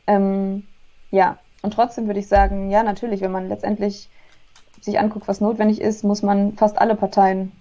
ähm, 0.09 0.65
ja, 1.13 1.39
und 1.63 1.75
trotzdem 1.75 2.09
würde 2.09 2.21
ich 2.21 2.29
sagen, 2.29 2.71
ja, 2.71 2.83
natürlich, 2.83 3.21
wenn 3.21 3.33
man 3.33 3.49
letztendlich 3.49 4.11
sich 4.81 4.99
anguckt, 4.99 5.29
was 5.29 5.41
notwendig 5.41 5.81
ist, 5.81 6.03
muss 6.03 6.23
man 6.23 6.55
fast 6.55 6.81
alle 6.81 6.97
Parteien 6.97 7.53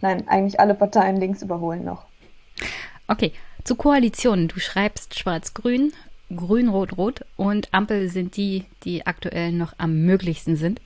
Nein, 0.00 0.26
eigentlich 0.28 0.60
alle 0.60 0.74
Parteien 0.74 1.18
links 1.18 1.42
überholen 1.42 1.84
noch. 1.84 2.04
Okay, 3.06 3.32
zu 3.64 3.74
Koalitionen. 3.74 4.48
Du 4.48 4.60
schreibst 4.60 5.18
Schwarz-Grün 5.18 5.92
Grün, 6.34 6.68
Rot, 6.68 6.98
Rot 6.98 7.24
und 7.36 7.72
Ampel 7.72 8.10
sind 8.10 8.36
die, 8.36 8.64
die 8.84 9.06
aktuell 9.06 9.52
noch 9.52 9.72
am 9.78 10.02
möglichsten 10.04 10.56
sind. 10.56 10.80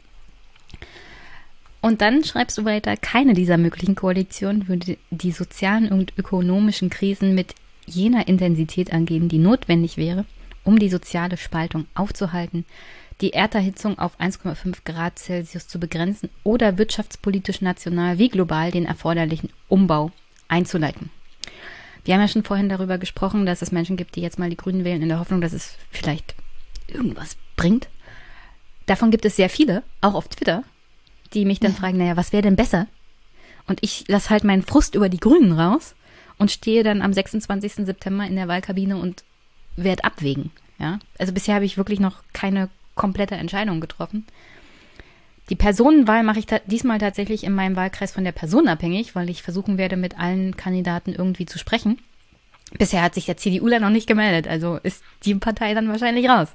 Und 1.80 2.00
dann 2.00 2.22
schreibst 2.22 2.56
du 2.58 2.64
weiter, 2.64 2.96
keine 2.96 3.34
dieser 3.34 3.58
möglichen 3.58 3.96
Koalitionen 3.96 4.68
würde 4.68 4.98
die 5.10 5.32
sozialen 5.32 5.90
und 5.90 6.16
ökonomischen 6.16 6.90
Krisen 6.90 7.34
mit 7.34 7.56
jener 7.86 8.28
Intensität 8.28 8.92
angehen, 8.92 9.28
die 9.28 9.38
notwendig 9.38 9.96
wäre, 9.96 10.24
um 10.62 10.78
die 10.78 10.88
soziale 10.88 11.36
Spaltung 11.36 11.86
aufzuhalten, 11.94 12.64
die 13.22 13.32
Erderhitzung 13.32 13.98
auf 13.98 14.18
1,5 14.20 14.78
Grad 14.84 15.18
Celsius 15.18 15.68
zu 15.68 15.78
begrenzen 15.78 16.28
oder 16.42 16.76
wirtschaftspolitisch 16.76 17.60
national 17.60 18.18
wie 18.18 18.28
global 18.28 18.70
den 18.72 18.84
erforderlichen 18.84 19.50
Umbau 19.68 20.10
einzuleiten. 20.48 21.10
Wir 22.04 22.14
haben 22.14 22.20
ja 22.20 22.28
schon 22.28 22.42
vorhin 22.42 22.68
darüber 22.68 22.98
gesprochen, 22.98 23.46
dass 23.46 23.62
es 23.62 23.70
Menschen 23.70 23.96
gibt, 23.96 24.16
die 24.16 24.22
jetzt 24.22 24.40
mal 24.40 24.50
die 24.50 24.56
Grünen 24.56 24.84
wählen, 24.84 25.02
in 25.02 25.08
der 25.08 25.20
Hoffnung, 25.20 25.40
dass 25.40 25.52
es 25.52 25.76
vielleicht 25.90 26.34
irgendwas 26.88 27.36
bringt. 27.56 27.88
Davon 28.86 29.12
gibt 29.12 29.24
es 29.24 29.36
sehr 29.36 29.48
viele, 29.48 29.84
auch 30.00 30.14
auf 30.14 30.26
Twitter, 30.26 30.64
die 31.32 31.44
mich 31.44 31.60
dann 31.60 31.74
fragen, 31.74 31.98
naja, 31.98 32.16
was 32.16 32.32
wäre 32.32 32.42
denn 32.42 32.56
besser? 32.56 32.88
Und 33.68 33.78
ich 33.82 34.04
lasse 34.08 34.30
halt 34.30 34.42
meinen 34.42 34.64
Frust 34.64 34.96
über 34.96 35.08
die 35.08 35.20
Grünen 35.20 35.52
raus 35.52 35.94
und 36.38 36.50
stehe 36.50 36.82
dann 36.82 37.02
am 37.02 37.12
26. 37.12 37.86
September 37.86 38.26
in 38.26 38.34
der 38.34 38.48
Wahlkabine 38.48 38.96
und 38.96 39.22
werde 39.76 40.02
abwägen. 40.02 40.50
Ja, 40.80 40.98
also 41.16 41.32
bisher 41.32 41.54
habe 41.54 41.64
ich 41.64 41.76
wirklich 41.76 42.00
noch 42.00 42.24
keine 42.32 42.68
komplette 42.94 43.34
Entscheidung 43.34 43.80
getroffen. 43.80 44.26
Die 45.48 45.56
Personenwahl 45.56 46.22
mache 46.22 46.38
ich 46.38 46.46
ta 46.46 46.60
diesmal 46.66 46.98
tatsächlich 46.98 47.44
in 47.44 47.54
meinem 47.54 47.76
Wahlkreis 47.76 48.12
von 48.12 48.24
der 48.24 48.32
Person 48.32 48.68
abhängig, 48.68 49.14
weil 49.14 49.28
ich 49.28 49.42
versuchen 49.42 49.76
werde, 49.76 49.96
mit 49.96 50.18
allen 50.18 50.56
Kandidaten 50.56 51.12
irgendwie 51.12 51.46
zu 51.46 51.58
sprechen. 51.58 51.98
Bisher 52.78 53.02
hat 53.02 53.14
sich 53.14 53.26
der 53.26 53.36
CDUler 53.36 53.80
noch 53.80 53.90
nicht 53.90 54.06
gemeldet, 54.06 54.48
also 54.48 54.76
ist 54.82 55.02
die 55.24 55.34
Partei 55.34 55.74
dann 55.74 55.88
wahrscheinlich 55.88 56.28
raus. 56.28 56.48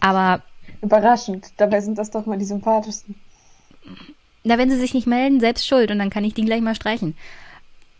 Aber 0.00 0.42
überraschend, 0.80 1.48
dabei 1.58 1.80
sind 1.80 1.98
das 1.98 2.10
doch 2.10 2.26
mal 2.26 2.38
die 2.38 2.44
sympathischsten. 2.44 3.16
Na, 4.44 4.56
wenn 4.56 4.70
sie 4.70 4.78
sich 4.78 4.94
nicht 4.94 5.06
melden, 5.06 5.40
selbst 5.40 5.66
schuld 5.66 5.90
und 5.90 5.98
dann 5.98 6.10
kann 6.10 6.24
ich 6.24 6.32
die 6.32 6.44
gleich 6.44 6.60
mal 6.60 6.74
streichen. 6.74 7.16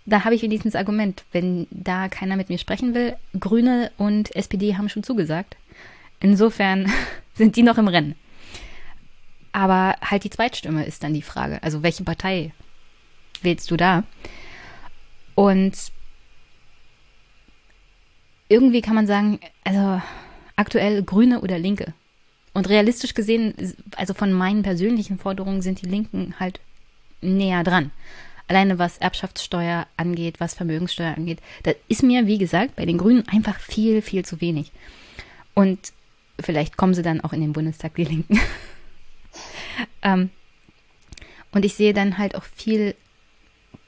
Da 0.07 0.25
habe 0.25 0.37
ich 0.37 0.43
wenigstens 0.43 0.77
Argument, 0.77 1.25
wenn 1.33 1.67
da 1.71 2.09
keiner 2.09 2.37
mit 2.37 2.49
mir 2.49 2.59
sprechen 2.59 2.95
will. 2.95 3.17
Grüne 3.39 3.91
und 3.99 4.35
SPD 4.37 4.77
haben 4.77 4.89
schon 4.89 5.03
zugesagt. 5.03 5.57
Insofern 6.21 6.91
sind 7.37 7.57
die 7.57 7.63
noch 7.63 7.79
im 7.79 7.89
Rennen. 7.89 8.15
Aber 9.53 9.97
halt 10.03 10.25
die 10.25 10.31
Zweitstimme 10.31 10.85
ist 10.85 11.03
dann 11.03 11.15
die 11.15 11.23
Frage. 11.23 11.63
Also 11.63 11.83
welche 11.83 12.05
Partei 12.05 12.53
wählst 13.43 13.71
du 13.71 13.77
da? 13.77 14.05
Und 15.35 15.75
irgendwie 18.49 18.81
kann 18.81 18.95
man 18.95 19.07
sagen, 19.07 19.41
also 19.65 20.01
aktuell 20.57 21.03
Grüne 21.03 21.41
oder 21.41 21.59
Linke. 21.59 21.95
Und 22.53 22.69
realistisch 22.69 23.15
gesehen, 23.15 23.55
also 23.97 24.15
von 24.15 24.33
meinen 24.33 24.63
persönlichen 24.63 25.19
Forderungen 25.19 25.63
sind 25.63 25.83
die 25.83 25.89
Linken 25.89 26.35
halt 26.41 26.61
näher 27.21 27.65
dran. 27.65 27.91
Alleine 28.49 28.79
was 28.79 28.99
Erbschaftssteuer 28.99 29.87
angeht, 29.97 30.39
was 30.39 30.55
Vermögenssteuer 30.55 31.17
angeht, 31.17 31.41
da 31.65 31.73
ist 31.89 32.03
mir, 32.03 32.27
wie 32.27 32.39
gesagt, 32.39 32.77
bei 32.77 32.87
den 32.87 32.99
Grünen 32.99 33.27
einfach 33.29 33.59
viel, 33.59 34.01
viel 34.03 34.25
zu 34.25 34.41
wenig. 34.41 34.71
Und 35.55 35.93
vielleicht 36.41 36.77
kommen 36.77 36.95
sie 36.95 37.03
dann 37.03 37.21
auch 37.21 37.33
in 37.33 37.41
den 37.41 37.53
Bundestag, 37.53 37.95
die 37.95 38.05
Linken. 38.05 38.41
ähm, 40.03 40.31
und 41.53 41.65
ich 41.65 41.75
sehe 41.75 41.95
dann 41.95 42.19
halt 42.19 42.35
auch 42.35 42.45
viel 42.45 42.95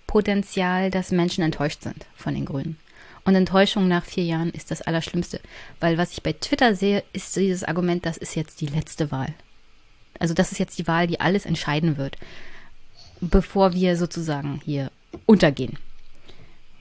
Potenzial, 0.06 0.90
dass 0.90 1.10
Menschen 1.10 1.44
enttäuscht 1.44 1.82
sind 1.82 2.06
von 2.16 2.34
den 2.34 2.46
Grünen. 2.46 2.78
Und 3.24 3.34
Enttäuschung 3.34 3.88
nach 3.88 4.04
vier 4.04 4.24
Jahren 4.24 4.50
ist 4.50 4.70
das 4.70 4.80
Allerschlimmste. 4.80 5.40
Weil 5.80 5.98
was 5.98 6.12
ich 6.12 6.22
bei 6.22 6.32
Twitter 6.32 6.74
sehe, 6.74 7.04
ist 7.12 7.36
dieses 7.36 7.62
Argument, 7.62 8.06
das 8.06 8.16
ist 8.16 8.34
jetzt 8.34 8.62
die 8.62 8.66
letzte 8.66 9.10
Wahl. 9.10 9.34
Also 10.18 10.32
das 10.34 10.50
ist 10.50 10.58
jetzt 10.58 10.78
die 10.78 10.86
Wahl, 10.86 11.06
die 11.06 11.20
alles 11.20 11.44
entscheiden 11.44 11.98
wird, 11.98 12.16
bevor 13.20 13.74
wir 13.74 13.96
sozusagen 13.96 14.60
hier 14.64 14.90
untergehen. 15.26 15.78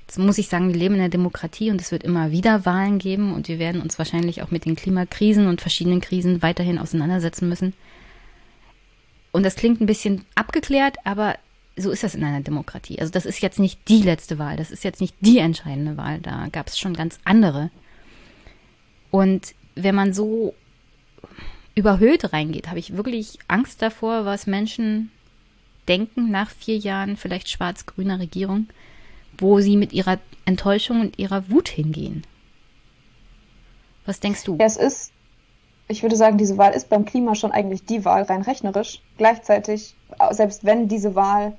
Jetzt 0.08 0.20
muss 0.20 0.38
ich 0.38 0.48
sagen, 0.48 0.70
wir 0.70 0.80
leben 0.80 0.96
in 0.96 1.02
der 1.02 1.10
Demokratie 1.10 1.70
und 1.70 1.82
es 1.82 1.92
wird 1.92 2.04
immer 2.04 2.32
wieder 2.32 2.66
Wahlen 2.66 2.98
geben 2.98 3.34
und 3.34 3.50
wir 3.50 3.60
werden 3.60 3.82
uns 3.82 3.98
wahrscheinlich 3.98 4.42
auch 4.42 4.52
mit 4.52 4.64
den 4.64 4.78
Klimakrisen 4.78 5.48
und 5.48 5.60
verschiedenen 5.60 6.00
Krisen 6.00 6.42
weiterhin 6.42 6.80
auseinandersetzen 6.80 7.50
müssen. 7.50 7.74
Und 9.34 9.44
das 9.44 9.58
klingt 9.58 9.82
ein 9.82 9.86
bisschen 9.86 10.24
abgeklärt, 10.34 10.96
aber 11.04 11.36
so 11.76 11.92
ist 11.92 12.04
das 12.04 12.16
in 12.16 12.24
einer 12.24 12.40
Demokratie. 12.40 13.00
Also 13.00 13.12
das 13.12 13.26
ist 13.26 13.42
jetzt 13.42 13.60
nicht 13.60 13.82
die 13.90 14.02
letzte 14.02 14.40
Wahl, 14.40 14.56
das 14.56 14.72
ist 14.72 14.86
jetzt 14.86 15.02
nicht 15.02 15.14
die 15.20 15.40
entscheidende 15.40 15.98
Wahl, 15.98 16.20
da 16.22 16.48
gab 16.54 16.68
es 16.68 16.80
schon 16.80 16.94
ganz 16.94 17.20
andere. 17.26 17.70
Und 19.12 19.56
wenn 19.76 19.94
man 19.94 20.14
so 20.14 20.56
überhöht 21.76 22.32
reingeht, 22.32 22.70
habe 22.70 22.80
ich 22.80 22.96
wirklich 22.96 23.40
Angst 23.50 23.82
davor, 23.82 24.24
was 24.24 24.48
Menschen 24.48 25.12
denken 25.90 26.32
nach 26.32 26.50
vier 26.50 26.78
Jahren 26.78 27.18
vielleicht 27.18 27.50
schwarz-grüner 27.50 28.20
Regierung, 28.20 28.68
wo 29.38 29.60
sie 29.60 29.78
mit 29.78 29.94
ihrer 29.94 30.20
Enttäuschung 30.46 31.02
und 31.02 31.20
ihrer 31.20 31.50
Wut 31.50 31.70
hingehen. 31.70 32.24
Was 34.06 34.20
denkst 34.20 34.44
du? 34.46 34.56
Es 34.60 34.78
ist, 34.78 35.12
ich 35.88 36.02
würde 36.02 36.16
sagen, 36.16 36.38
diese 36.38 36.58
Wahl 36.58 36.74
ist 36.74 36.90
beim 36.90 37.06
Klima 37.06 37.36
schon 37.36 37.52
eigentlich 37.52 37.86
die 37.86 38.06
Wahl, 38.06 38.24
rein 38.24 38.42
rechnerisch. 38.42 39.02
Gleichzeitig, 39.18 39.96
selbst 40.32 40.64
wenn 40.64 40.88
diese 40.88 41.16
Wahl 41.16 41.58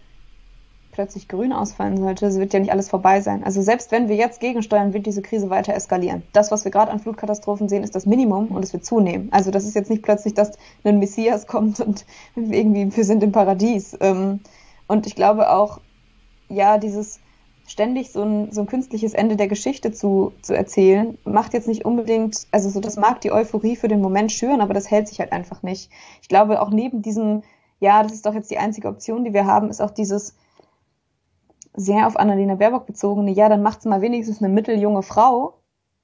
plötzlich 0.93 1.29
grün 1.29 1.53
ausfallen 1.53 1.97
sollte, 1.99 2.27
es 2.27 2.39
wird 2.39 2.53
ja 2.53 2.59
nicht 2.59 2.73
alles 2.73 2.89
vorbei 2.89 3.21
sein. 3.21 3.45
Also 3.45 3.63
selbst 3.63 3.93
wenn 3.93 4.09
wir 4.09 4.17
jetzt 4.17 4.41
gegensteuern, 4.41 4.93
wird 4.95 5.07
diese 5.07 5.23
Krise 5.23 5.49
weiter 5.49 5.75
eskalieren. 5.75 6.25
Das, 6.33 6.51
was 6.51 6.65
wir 6.65 6.73
gerade 6.73 6.91
an 6.91 6.99
Flutkatastrophen 6.99 7.69
sehen, 7.69 7.85
ist 7.85 7.95
das 7.95 8.07
Minimum 8.07 8.49
und 8.49 8.65
es 8.65 8.73
wird 8.73 8.85
zunehmen. 8.85 9.29
Also 9.31 9.53
das 9.53 9.65
ist 9.65 9.77
jetzt 9.77 9.91
nicht 9.91 10.03
plötzlich, 10.03 10.35
dass 10.35 10.59
ein 10.83 10.99
Messias 10.99 11.47
kommt 11.47 11.79
und 11.79 12.05
irgendwie 12.35 12.97
wir 12.97 13.05
sind 13.05 13.23
im 13.23 13.31
Paradies. 13.31 13.97
Ähm, 14.01 14.41
und 14.89 15.07
ich 15.07 15.15
glaube 15.15 15.51
auch, 15.51 15.81
ja, 16.49 16.79
dieses 16.79 17.21
ständig 17.69 18.11
so 18.11 18.23
ein, 18.23 18.51
so 18.51 18.63
ein 18.63 18.67
künstliches 18.67 19.15
Ende 19.15 19.37
der 19.37 19.47
Geschichte 19.47 19.93
zu, 19.93 20.33
zu 20.43 20.57
erzählen, 20.57 21.19
macht 21.25 21.53
jetzt 21.53 21.69
nicht 21.69 21.85
unbedingt, 21.85 22.47
also 22.51 22.71
so 22.71 22.81
das 22.81 22.97
mag 22.97 23.21
die 23.21 23.31
Euphorie 23.31 23.77
für 23.77 23.89
den 23.89 24.01
Moment 24.01 24.33
schüren, 24.33 24.61
aber 24.61 24.75
das 24.75 24.91
hält 24.91 25.07
sich 25.07 25.21
halt 25.21 25.33
einfach 25.33 25.63
nicht. 25.63 25.91
Ich 26.23 26.29
glaube 26.29 26.61
auch 26.63 26.71
neben 26.71 27.03
diesem, 27.03 27.43
ja, 27.79 28.03
das 28.03 28.13
ist 28.13 28.27
doch 28.27 28.35
jetzt 28.35 28.51
die 28.51 28.59
einzige 28.59 28.89
Option, 28.89 29.25
die 29.25 29.35
wir 29.35 29.47
haben, 29.47 29.69
ist 29.69 29.83
auch 29.83 29.91
dieses, 29.91 30.35
sehr 31.75 32.07
auf 32.07 32.17
Annalena 32.17 32.57
Baerbock 32.57 32.87
bezogene, 32.87 33.31
ja, 33.31 33.49
dann 33.49 33.63
macht's 33.63 33.85
mal 33.85 34.01
wenigstens 34.01 34.43
eine 34.43 34.53
mitteljunge 34.53 35.03
Frau, 35.03 35.55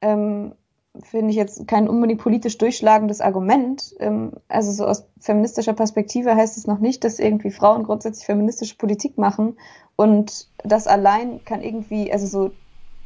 ähm, 0.03 0.55
finde 1.03 1.31
ich 1.31 1.37
jetzt 1.37 1.67
kein 1.67 1.89
unbedingt 1.89 2.21
politisch 2.21 2.57
durchschlagendes 2.59 3.21
Argument. 3.21 3.95
Ähm, 3.99 4.33
also 4.49 4.71
so 4.71 4.87
aus 4.87 5.05
feministischer 5.19 5.73
Perspektive 5.73 6.35
heißt 6.37 6.57
es 6.57 6.67
noch 6.67 6.79
nicht, 6.79 7.05
dass 7.05 7.19
irgendwie 7.19 7.51
Frauen 7.51 7.83
grundsätzlich 7.83 8.27
feministische 8.27 8.77
Politik 8.77 9.19
machen 9.19 9.57
und 9.97 10.49
das 10.59 10.87
allein 10.87 11.45
kann 11.45 11.63
irgendwie, 11.63 12.13
also 12.13 12.27
so, 12.27 12.53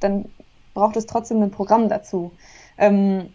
dann 0.01 0.27
braucht 0.75 0.97
es 0.97 1.07
trotzdem 1.07 1.43
ein 1.43 1.51
Programm 1.51 1.89
dazu. 1.89 2.31
Ähm, 2.77 3.31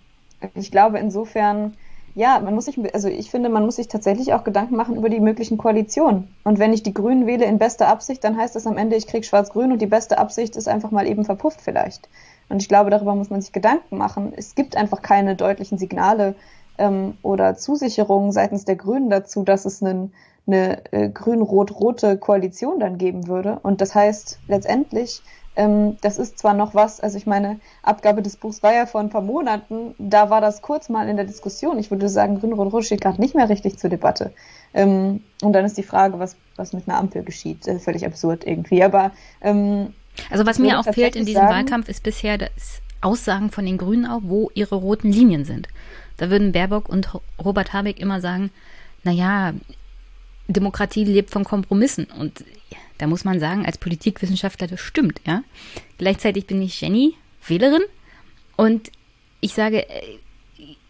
ich 0.55 0.71
glaube 0.71 0.99
insofern, 0.99 1.75
ja, 2.15 2.39
man 2.39 2.53
muss 2.53 2.65
sich, 2.65 2.77
also 2.93 3.07
ich 3.07 3.31
finde, 3.31 3.49
man 3.49 3.65
muss 3.65 3.77
sich 3.77 3.87
tatsächlich 3.87 4.33
auch 4.33 4.43
Gedanken 4.43 4.75
machen 4.75 4.95
über 4.95 5.09
die 5.09 5.19
möglichen 5.19 5.57
Koalitionen. 5.57 6.35
Und 6.43 6.59
wenn 6.59 6.73
ich 6.73 6.83
die 6.83 6.93
Grünen 6.93 7.25
wähle 7.25 7.45
in 7.45 7.57
bester 7.57 7.87
Absicht, 7.87 8.23
dann 8.23 8.37
heißt 8.37 8.55
das 8.55 8.67
am 8.67 8.77
Ende, 8.77 8.95
ich 8.95 9.07
krieg 9.07 9.25
Schwarz-Grün 9.25 9.71
und 9.71 9.81
die 9.81 9.87
beste 9.87 10.19
Absicht 10.19 10.55
ist 10.55 10.67
einfach 10.67 10.91
mal 10.91 11.07
eben 11.07 11.25
verpufft 11.25 11.61
vielleicht. 11.61 12.07
Und 12.53 12.61
ich 12.61 12.69
glaube, 12.69 12.91
darüber 12.91 13.15
muss 13.15 13.31
man 13.31 13.41
sich 13.41 13.51
Gedanken 13.51 13.97
machen. 13.97 14.31
Es 14.35 14.53
gibt 14.53 14.77
einfach 14.77 15.01
keine 15.01 15.35
deutlichen 15.35 15.79
Signale 15.79 16.35
ähm, 16.77 17.17
oder 17.23 17.55
Zusicherungen 17.55 18.31
seitens 18.31 18.63
der 18.63 18.75
Grünen 18.75 19.09
dazu, 19.09 19.41
dass 19.41 19.65
es 19.65 19.81
einen, 19.81 20.13
eine 20.45 20.83
äh, 20.91 21.09
grün-rot-rote 21.09 22.19
Koalition 22.19 22.79
dann 22.79 22.99
geben 22.99 23.25
würde. 23.27 23.57
Und 23.63 23.81
das 23.81 23.95
heißt 23.95 24.37
letztendlich, 24.47 25.23
ähm, 25.55 25.97
das 26.01 26.19
ist 26.19 26.37
zwar 26.37 26.53
noch 26.53 26.75
was, 26.75 26.99
also 26.99 27.17
ich 27.17 27.25
meine, 27.25 27.59
Abgabe 27.81 28.21
des 28.21 28.37
Buchs 28.37 28.61
war 28.61 28.71
ja 28.71 28.85
vor 28.85 29.01
ein 29.01 29.09
paar 29.09 29.21
Monaten, 29.21 29.95
da 29.97 30.29
war 30.29 30.39
das 30.39 30.61
kurz 30.61 30.89
mal 30.89 31.09
in 31.09 31.15
der 31.15 31.25
Diskussion. 31.25 31.79
Ich 31.79 31.89
würde 31.89 32.07
sagen, 32.07 32.39
Grün-Rot-Rot 32.39 32.85
steht 32.85 33.01
gerade 33.01 33.19
nicht 33.19 33.33
mehr 33.33 33.49
richtig 33.49 33.79
zur 33.79 33.89
Debatte. 33.89 34.31
Ähm, 34.75 35.23
und 35.41 35.53
dann 35.53 35.65
ist 35.65 35.79
die 35.79 35.81
Frage, 35.81 36.19
was, 36.19 36.35
was 36.55 36.71
mit 36.71 36.87
einer 36.87 36.99
Ampel 36.99 37.23
geschieht. 37.23 37.65
Ist 37.65 37.85
völlig 37.85 38.05
absurd 38.05 38.45
irgendwie. 38.45 38.83
Aber 38.83 39.11
ähm, 39.41 39.95
also 40.29 40.45
was 40.45 40.59
mir 40.59 40.79
auch 40.79 40.93
fehlt 40.93 41.15
in 41.15 41.25
diesem 41.25 41.41
sagen, 41.41 41.53
Wahlkampf 41.53 41.89
ist 41.89 42.03
bisher 42.03 42.37
das 42.37 42.81
Aussagen 43.01 43.51
von 43.51 43.65
den 43.65 43.77
Grünen 43.77 44.05
auch, 44.05 44.21
wo 44.23 44.51
ihre 44.53 44.75
roten 44.75 45.11
Linien 45.11 45.45
sind. 45.45 45.67
Da 46.17 46.29
würden 46.29 46.51
Baerbock 46.51 46.89
und 46.89 47.09
Robert 47.43 47.73
Habeck 47.73 47.99
immer 47.99 48.21
sagen, 48.21 48.51
naja, 49.03 49.53
Demokratie 50.47 51.03
lebt 51.03 51.31
von 51.31 51.43
Kompromissen. 51.43 52.05
Und 52.05 52.45
da 52.97 53.07
muss 53.07 53.25
man 53.25 53.39
sagen, 53.39 53.65
als 53.65 53.77
Politikwissenschaftler, 53.77 54.67
das 54.67 54.79
stimmt, 54.79 55.21
ja. 55.25 55.43
Gleichzeitig 55.97 56.45
bin 56.45 56.61
ich 56.61 56.79
Jenny, 56.79 57.15
Wählerin, 57.47 57.83
und 58.55 58.91
ich 59.41 59.53
sage, 59.53 59.89
äh, 59.89 60.17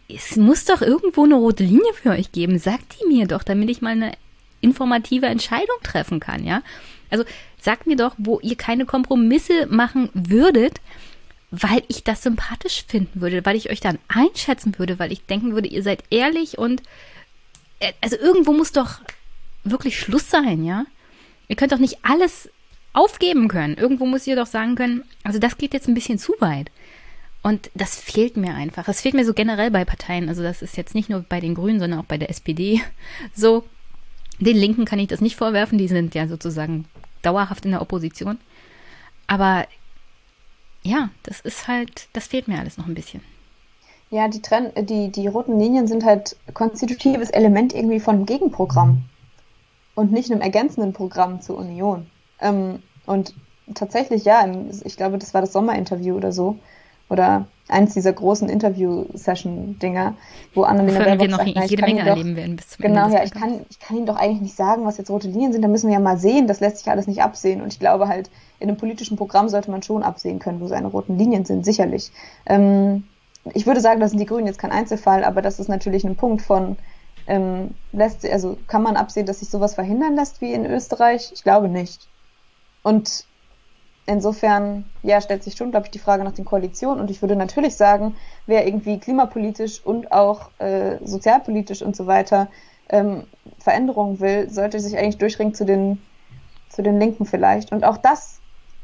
es 0.08 0.36
muss 0.36 0.64
doch 0.64 0.82
irgendwo 0.82 1.24
eine 1.24 1.34
rote 1.34 1.64
Linie 1.64 1.92
für 1.94 2.10
euch 2.10 2.30
geben. 2.30 2.58
Sagt 2.58 2.96
die 3.00 3.06
mir 3.06 3.26
doch, 3.26 3.42
damit 3.42 3.70
ich 3.70 3.80
mal 3.80 3.92
eine 3.92 4.12
informative 4.60 5.26
Entscheidung 5.26 5.76
treffen 5.82 6.20
kann, 6.20 6.44
ja. 6.44 6.62
Also 7.10 7.24
sagt 7.60 7.86
mir 7.86 7.96
doch, 7.96 8.14
wo 8.18 8.40
ihr 8.40 8.56
keine 8.56 8.86
Kompromisse 8.86 9.66
machen 9.66 10.10
würdet, 10.14 10.80
weil 11.50 11.82
ich 11.88 12.04
das 12.04 12.22
sympathisch 12.22 12.84
finden 12.86 13.20
würde, 13.20 13.44
weil 13.44 13.56
ich 13.56 13.70
euch 13.70 13.80
dann 13.80 13.98
einschätzen 14.08 14.78
würde, 14.78 14.98
weil 14.98 15.12
ich 15.12 15.24
denken 15.26 15.54
würde, 15.54 15.68
ihr 15.68 15.82
seid 15.82 16.02
ehrlich 16.10 16.58
und 16.58 16.82
äh, 17.80 17.92
also 18.00 18.16
irgendwo 18.16 18.52
muss 18.52 18.72
doch 18.72 19.00
wirklich 19.62 19.98
Schluss 19.98 20.30
sein, 20.30 20.64
ja? 20.64 20.84
Ihr 21.48 21.56
könnt 21.56 21.72
doch 21.72 21.78
nicht 21.78 21.98
alles 22.02 22.50
aufgeben 22.92 23.48
können. 23.48 23.76
Irgendwo 23.76 24.06
muss 24.06 24.26
ihr 24.26 24.36
doch 24.36 24.46
sagen 24.46 24.76
können, 24.76 25.04
also 25.22 25.38
das 25.38 25.58
geht 25.58 25.74
jetzt 25.74 25.88
ein 25.88 25.94
bisschen 25.94 26.18
zu 26.18 26.34
weit. 26.40 26.70
Und 27.42 27.70
das 27.74 28.00
fehlt 28.00 28.38
mir 28.38 28.54
einfach. 28.54 28.84
Das 28.84 29.02
fehlt 29.02 29.14
mir 29.14 29.26
so 29.26 29.34
generell 29.34 29.70
bei 29.70 29.84
Parteien. 29.84 30.30
Also 30.30 30.42
das 30.42 30.62
ist 30.62 30.78
jetzt 30.78 30.94
nicht 30.94 31.10
nur 31.10 31.20
bei 31.20 31.40
den 31.40 31.54
Grünen, 31.54 31.78
sondern 31.78 32.00
auch 32.00 32.06
bei 32.06 32.16
der 32.16 32.30
SPD 32.30 32.80
so. 33.34 33.64
Den 34.40 34.56
Linken 34.56 34.84
kann 34.84 34.98
ich 34.98 35.08
das 35.08 35.20
nicht 35.20 35.36
vorwerfen. 35.36 35.78
Die 35.78 35.88
sind 35.88 36.14
ja 36.14 36.26
sozusagen 36.26 36.86
dauerhaft 37.22 37.64
in 37.64 37.70
der 37.70 37.82
Opposition. 37.82 38.38
Aber 39.26 39.66
ja, 40.82 41.10
das 41.22 41.40
ist 41.40 41.66
halt, 41.66 42.08
das 42.12 42.26
fehlt 42.26 42.48
mir 42.48 42.58
alles 42.58 42.76
noch 42.76 42.86
ein 42.86 42.94
bisschen. 42.94 43.22
Ja, 44.10 44.28
die, 44.28 44.42
Trend, 44.42 44.72
die, 44.88 45.10
die 45.10 45.26
roten 45.26 45.58
Linien 45.58 45.86
sind 45.88 46.04
halt 46.04 46.36
konstitutives 46.52 47.30
Element 47.30 47.74
irgendwie 47.74 48.00
von 48.00 48.16
einem 48.16 48.26
Gegenprogramm 48.26 49.04
und 49.94 50.12
nicht 50.12 50.30
einem 50.30 50.40
ergänzenden 50.40 50.92
Programm 50.92 51.40
zur 51.40 51.56
Union. 51.58 52.06
Ähm, 52.40 52.82
und 53.06 53.34
tatsächlich, 53.74 54.24
ja, 54.24 54.46
ich 54.84 54.96
glaube, 54.96 55.18
das 55.18 55.34
war 55.34 55.40
das 55.40 55.52
Sommerinterview 55.52 56.14
oder 56.14 56.32
so. 56.32 56.58
Oder 57.08 57.46
eins 57.68 57.94
dieser 57.94 58.12
großen 58.12 58.48
Interview-Session-Dinger, 58.48 60.14
wo 60.54 60.62
Annalena 60.62 61.00
Baerbock 61.00 61.20
wir 61.20 61.28
noch 61.28 61.54
sagt, 61.54 61.70
jede 61.70 61.82
Menge 61.82 62.00
erleben 62.00 62.36
werden 62.36 62.56
bis 62.56 62.70
zum 62.70 62.82
Genau, 62.82 63.04
Ende 63.04 63.16
ja, 63.16 63.24
ich 63.24 63.32
kann, 63.32 63.64
ich 63.70 63.78
kann 63.78 63.96
Ihnen 63.96 64.06
doch 64.06 64.16
eigentlich 64.16 64.42
nicht 64.42 64.56
sagen, 64.56 64.84
was 64.84 64.98
jetzt 64.98 65.10
rote 65.10 65.28
Linien 65.28 65.52
sind. 65.52 65.62
Da 65.62 65.68
müssen 65.68 65.88
wir 65.88 65.94
ja 65.94 66.00
mal 66.00 66.18
sehen. 66.18 66.46
Das 66.46 66.60
lässt 66.60 66.78
sich 66.78 66.90
alles 66.90 67.06
nicht 67.06 67.22
absehen. 67.22 67.62
Und 67.62 67.72
ich 67.72 67.80
glaube 67.80 68.08
halt, 68.08 68.30
in 68.58 68.68
einem 68.68 68.76
politischen 68.76 69.16
Programm 69.16 69.48
sollte 69.48 69.70
man 69.70 69.82
schon 69.82 70.02
absehen 70.02 70.38
können, 70.38 70.60
wo 70.60 70.66
seine 70.66 70.88
roten 70.88 71.18
Linien 71.18 71.44
sind, 71.44 71.64
sicherlich. 71.64 72.12
Ähm, 72.46 73.04
ich 73.52 73.66
würde 73.66 73.80
sagen, 73.80 74.00
das 74.00 74.10
sind 74.10 74.20
die 74.20 74.26
Grünen 74.26 74.46
jetzt 74.46 74.58
kein 74.58 74.72
Einzelfall, 74.72 75.24
aber 75.24 75.42
das 75.42 75.58
ist 75.58 75.68
natürlich 75.68 76.04
ein 76.04 76.16
Punkt 76.16 76.42
von, 76.42 76.76
ähm, 77.26 77.70
lässt, 77.92 78.24
also 78.26 78.56
kann 78.66 78.82
man 78.82 78.96
absehen, 78.96 79.26
dass 79.26 79.40
sich 79.40 79.50
sowas 79.50 79.74
verhindern 79.74 80.16
lässt 80.16 80.40
wie 80.40 80.52
in 80.52 80.66
Österreich? 80.66 81.30
Ich 81.34 81.42
glaube 81.42 81.68
nicht. 81.68 82.08
Und 82.82 83.26
insofern, 84.06 84.84
ja, 85.02 85.20
stellt 85.20 85.42
sich 85.42 85.54
schon, 85.54 85.70
glaube 85.70 85.86
ich, 85.86 85.90
die 85.90 85.98
Frage 85.98 86.24
nach 86.24 86.32
den 86.32 86.44
Koalitionen. 86.44 87.00
Und 87.00 87.10
ich 87.10 87.22
würde 87.22 87.36
natürlich 87.36 87.76
sagen, 87.76 88.16
wer 88.46 88.66
irgendwie 88.66 88.98
klimapolitisch 88.98 89.84
und 89.84 90.12
auch 90.12 90.50
äh, 90.58 90.98
sozialpolitisch 91.04 91.82
und 91.82 91.96
so 91.96 92.06
weiter 92.06 92.48
ähm, 92.88 93.24
Veränderungen 93.58 94.20
will, 94.20 94.50
sollte 94.50 94.80
sich 94.80 94.96
eigentlich 94.96 95.18
durchringen 95.18 95.54
zu 95.54 95.64
den, 95.64 96.00
zu 96.68 96.82
den 96.82 96.98
Linken 96.98 97.24
vielleicht. 97.24 97.72
Und 97.72 97.84
auch 97.84 97.96
das 97.96 98.40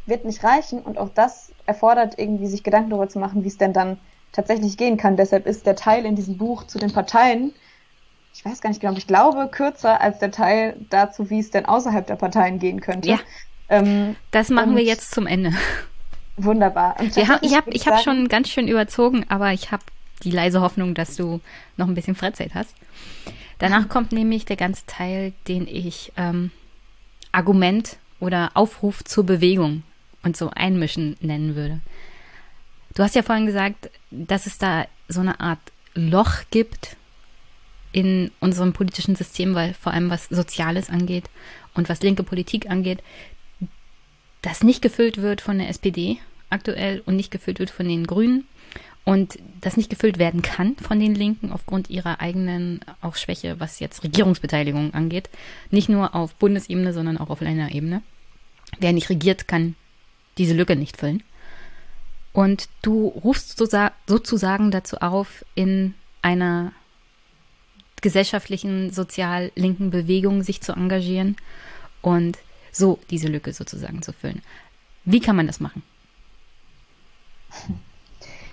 wird 0.06 0.24
nicht 0.24 0.42
reichen 0.42 0.80
und 0.80 0.98
auch 0.98 1.10
das 1.10 1.52
erfordert 1.66 2.18
irgendwie 2.18 2.46
sich 2.46 2.62
Gedanken 2.62 2.90
darüber 2.90 3.08
zu 3.08 3.18
machen, 3.18 3.44
wie 3.44 3.48
es 3.48 3.58
denn 3.58 3.72
dann 3.72 3.98
tatsächlich 4.32 4.76
gehen 4.76 4.96
kann. 4.96 5.16
Deshalb 5.16 5.46
ist 5.46 5.66
der 5.66 5.76
Teil 5.76 6.04
in 6.04 6.16
diesem 6.16 6.38
Buch 6.38 6.64
zu 6.64 6.78
den 6.78 6.92
Parteien, 6.92 7.52
ich 8.32 8.44
weiß 8.44 8.60
gar 8.60 8.70
nicht 8.70 8.80
genau, 8.80 8.94
ich 8.96 9.06
glaube, 9.06 9.48
kürzer 9.48 10.00
als 10.00 10.18
der 10.18 10.30
Teil 10.30 10.76
dazu, 10.88 11.30
wie 11.30 11.40
es 11.40 11.50
denn 11.50 11.66
außerhalb 11.66 12.06
der 12.06 12.16
Parteien 12.16 12.58
gehen 12.58 12.80
könnte. 12.80 13.10
Ja. 13.10 13.18
Ähm, 13.70 14.16
das 14.32 14.50
machen 14.50 14.76
wir 14.76 14.82
jetzt 14.82 15.12
zum 15.12 15.26
Ende. 15.26 15.52
Wunderbar. 16.36 16.96
Ha 16.98 17.38
ich 17.42 17.54
habe 17.54 17.70
ich 17.70 17.86
hab 17.86 18.02
schon 18.02 18.28
ganz 18.28 18.48
schön 18.48 18.68
überzogen, 18.68 19.24
aber 19.28 19.52
ich 19.52 19.72
habe 19.72 19.82
die 20.22 20.30
leise 20.30 20.60
Hoffnung, 20.60 20.94
dass 20.94 21.16
du 21.16 21.40
noch 21.76 21.88
ein 21.88 21.94
bisschen 21.94 22.14
Freizeit 22.14 22.54
hast. 22.54 22.74
Danach 23.58 23.88
kommt 23.88 24.12
nämlich 24.12 24.44
der 24.44 24.56
ganze 24.56 24.86
Teil, 24.86 25.32
den 25.46 25.66
ich 25.66 26.12
ähm, 26.16 26.50
Argument 27.32 27.96
oder 28.18 28.50
Aufruf 28.54 29.04
zur 29.04 29.24
Bewegung 29.24 29.82
und 30.22 30.36
so 30.36 30.50
einmischen 30.50 31.16
nennen 31.20 31.54
würde. 31.54 31.80
Du 32.94 33.02
hast 33.02 33.14
ja 33.14 33.22
vorhin 33.22 33.46
gesagt, 33.46 33.90
dass 34.10 34.46
es 34.46 34.58
da 34.58 34.86
so 35.08 35.20
eine 35.20 35.40
Art 35.40 35.60
Loch 35.94 36.42
gibt 36.50 36.96
in 37.92 38.30
unserem 38.40 38.72
politischen 38.72 39.16
System, 39.16 39.54
weil 39.54 39.74
vor 39.74 39.92
allem 39.92 40.10
was 40.10 40.28
Soziales 40.28 40.90
angeht 40.90 41.24
und 41.74 41.88
was 41.88 42.02
linke 42.02 42.22
Politik 42.22 42.70
angeht, 42.70 43.02
das 44.42 44.62
nicht 44.62 44.82
gefüllt 44.82 45.18
wird 45.18 45.40
von 45.40 45.58
der 45.58 45.68
SPD 45.68 46.18
aktuell 46.48 47.02
und 47.06 47.16
nicht 47.16 47.30
gefüllt 47.30 47.58
wird 47.58 47.70
von 47.70 47.86
den 47.86 48.06
Grünen 48.06 48.46
und 49.04 49.38
das 49.60 49.76
nicht 49.76 49.90
gefüllt 49.90 50.18
werden 50.18 50.42
kann 50.42 50.76
von 50.76 51.00
den 51.00 51.14
Linken 51.14 51.52
aufgrund 51.52 51.90
ihrer 51.90 52.20
eigenen 52.20 52.80
auch 53.00 53.16
Schwäche, 53.16 53.58
was 53.58 53.80
jetzt 53.80 54.04
Regierungsbeteiligung 54.04 54.94
angeht. 54.94 55.30
Nicht 55.70 55.88
nur 55.88 56.14
auf 56.14 56.34
Bundesebene, 56.34 56.92
sondern 56.92 57.18
auch 57.18 57.30
auf 57.30 57.40
Länderebene. 57.40 58.02
Wer 58.78 58.92
nicht 58.92 59.10
regiert, 59.10 59.48
kann 59.48 59.74
diese 60.38 60.54
Lücke 60.54 60.76
nicht 60.76 60.96
füllen. 60.96 61.22
Und 62.32 62.68
du 62.82 63.08
rufst 63.08 63.58
sozusagen 63.58 64.70
dazu 64.70 64.98
auf, 64.98 65.44
in 65.54 65.94
einer 66.22 66.72
gesellschaftlichen, 68.00 68.92
sozial 68.92 69.50
linken 69.56 69.90
Bewegung 69.90 70.42
sich 70.42 70.60
zu 70.60 70.72
engagieren 70.72 71.36
und 72.02 72.38
so 72.72 72.98
diese 73.10 73.28
Lücke 73.28 73.52
sozusagen 73.52 74.02
zu 74.02 74.12
füllen. 74.12 74.42
Wie 75.04 75.20
kann 75.20 75.36
man 75.36 75.46
das 75.46 75.60
machen? 75.60 75.82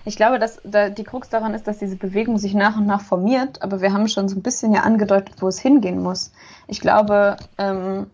Ich 0.05 0.15
glaube, 0.15 0.39
dass 0.39 0.61
da 0.63 0.89
die 0.89 1.03
Krux 1.03 1.27
daran 1.29 1.53
ist, 1.53 1.67
dass 1.67 1.79
diese 1.79 1.97
Bewegung 1.97 2.37
sich 2.37 2.53
nach 2.53 2.77
und 2.77 2.85
nach 2.85 3.01
formiert, 3.01 3.61
aber 3.61 3.81
wir 3.81 3.91
haben 3.91 4.07
schon 4.07 4.29
so 4.29 4.37
ein 4.37 4.41
bisschen 4.41 4.73
ja 4.73 4.83
angedeutet, 4.83 5.41
wo 5.41 5.49
es 5.49 5.59
hingehen 5.59 6.01
muss. 6.01 6.31
Ich 6.67 6.79
glaube, 6.79 7.35
ähm, 7.57 8.07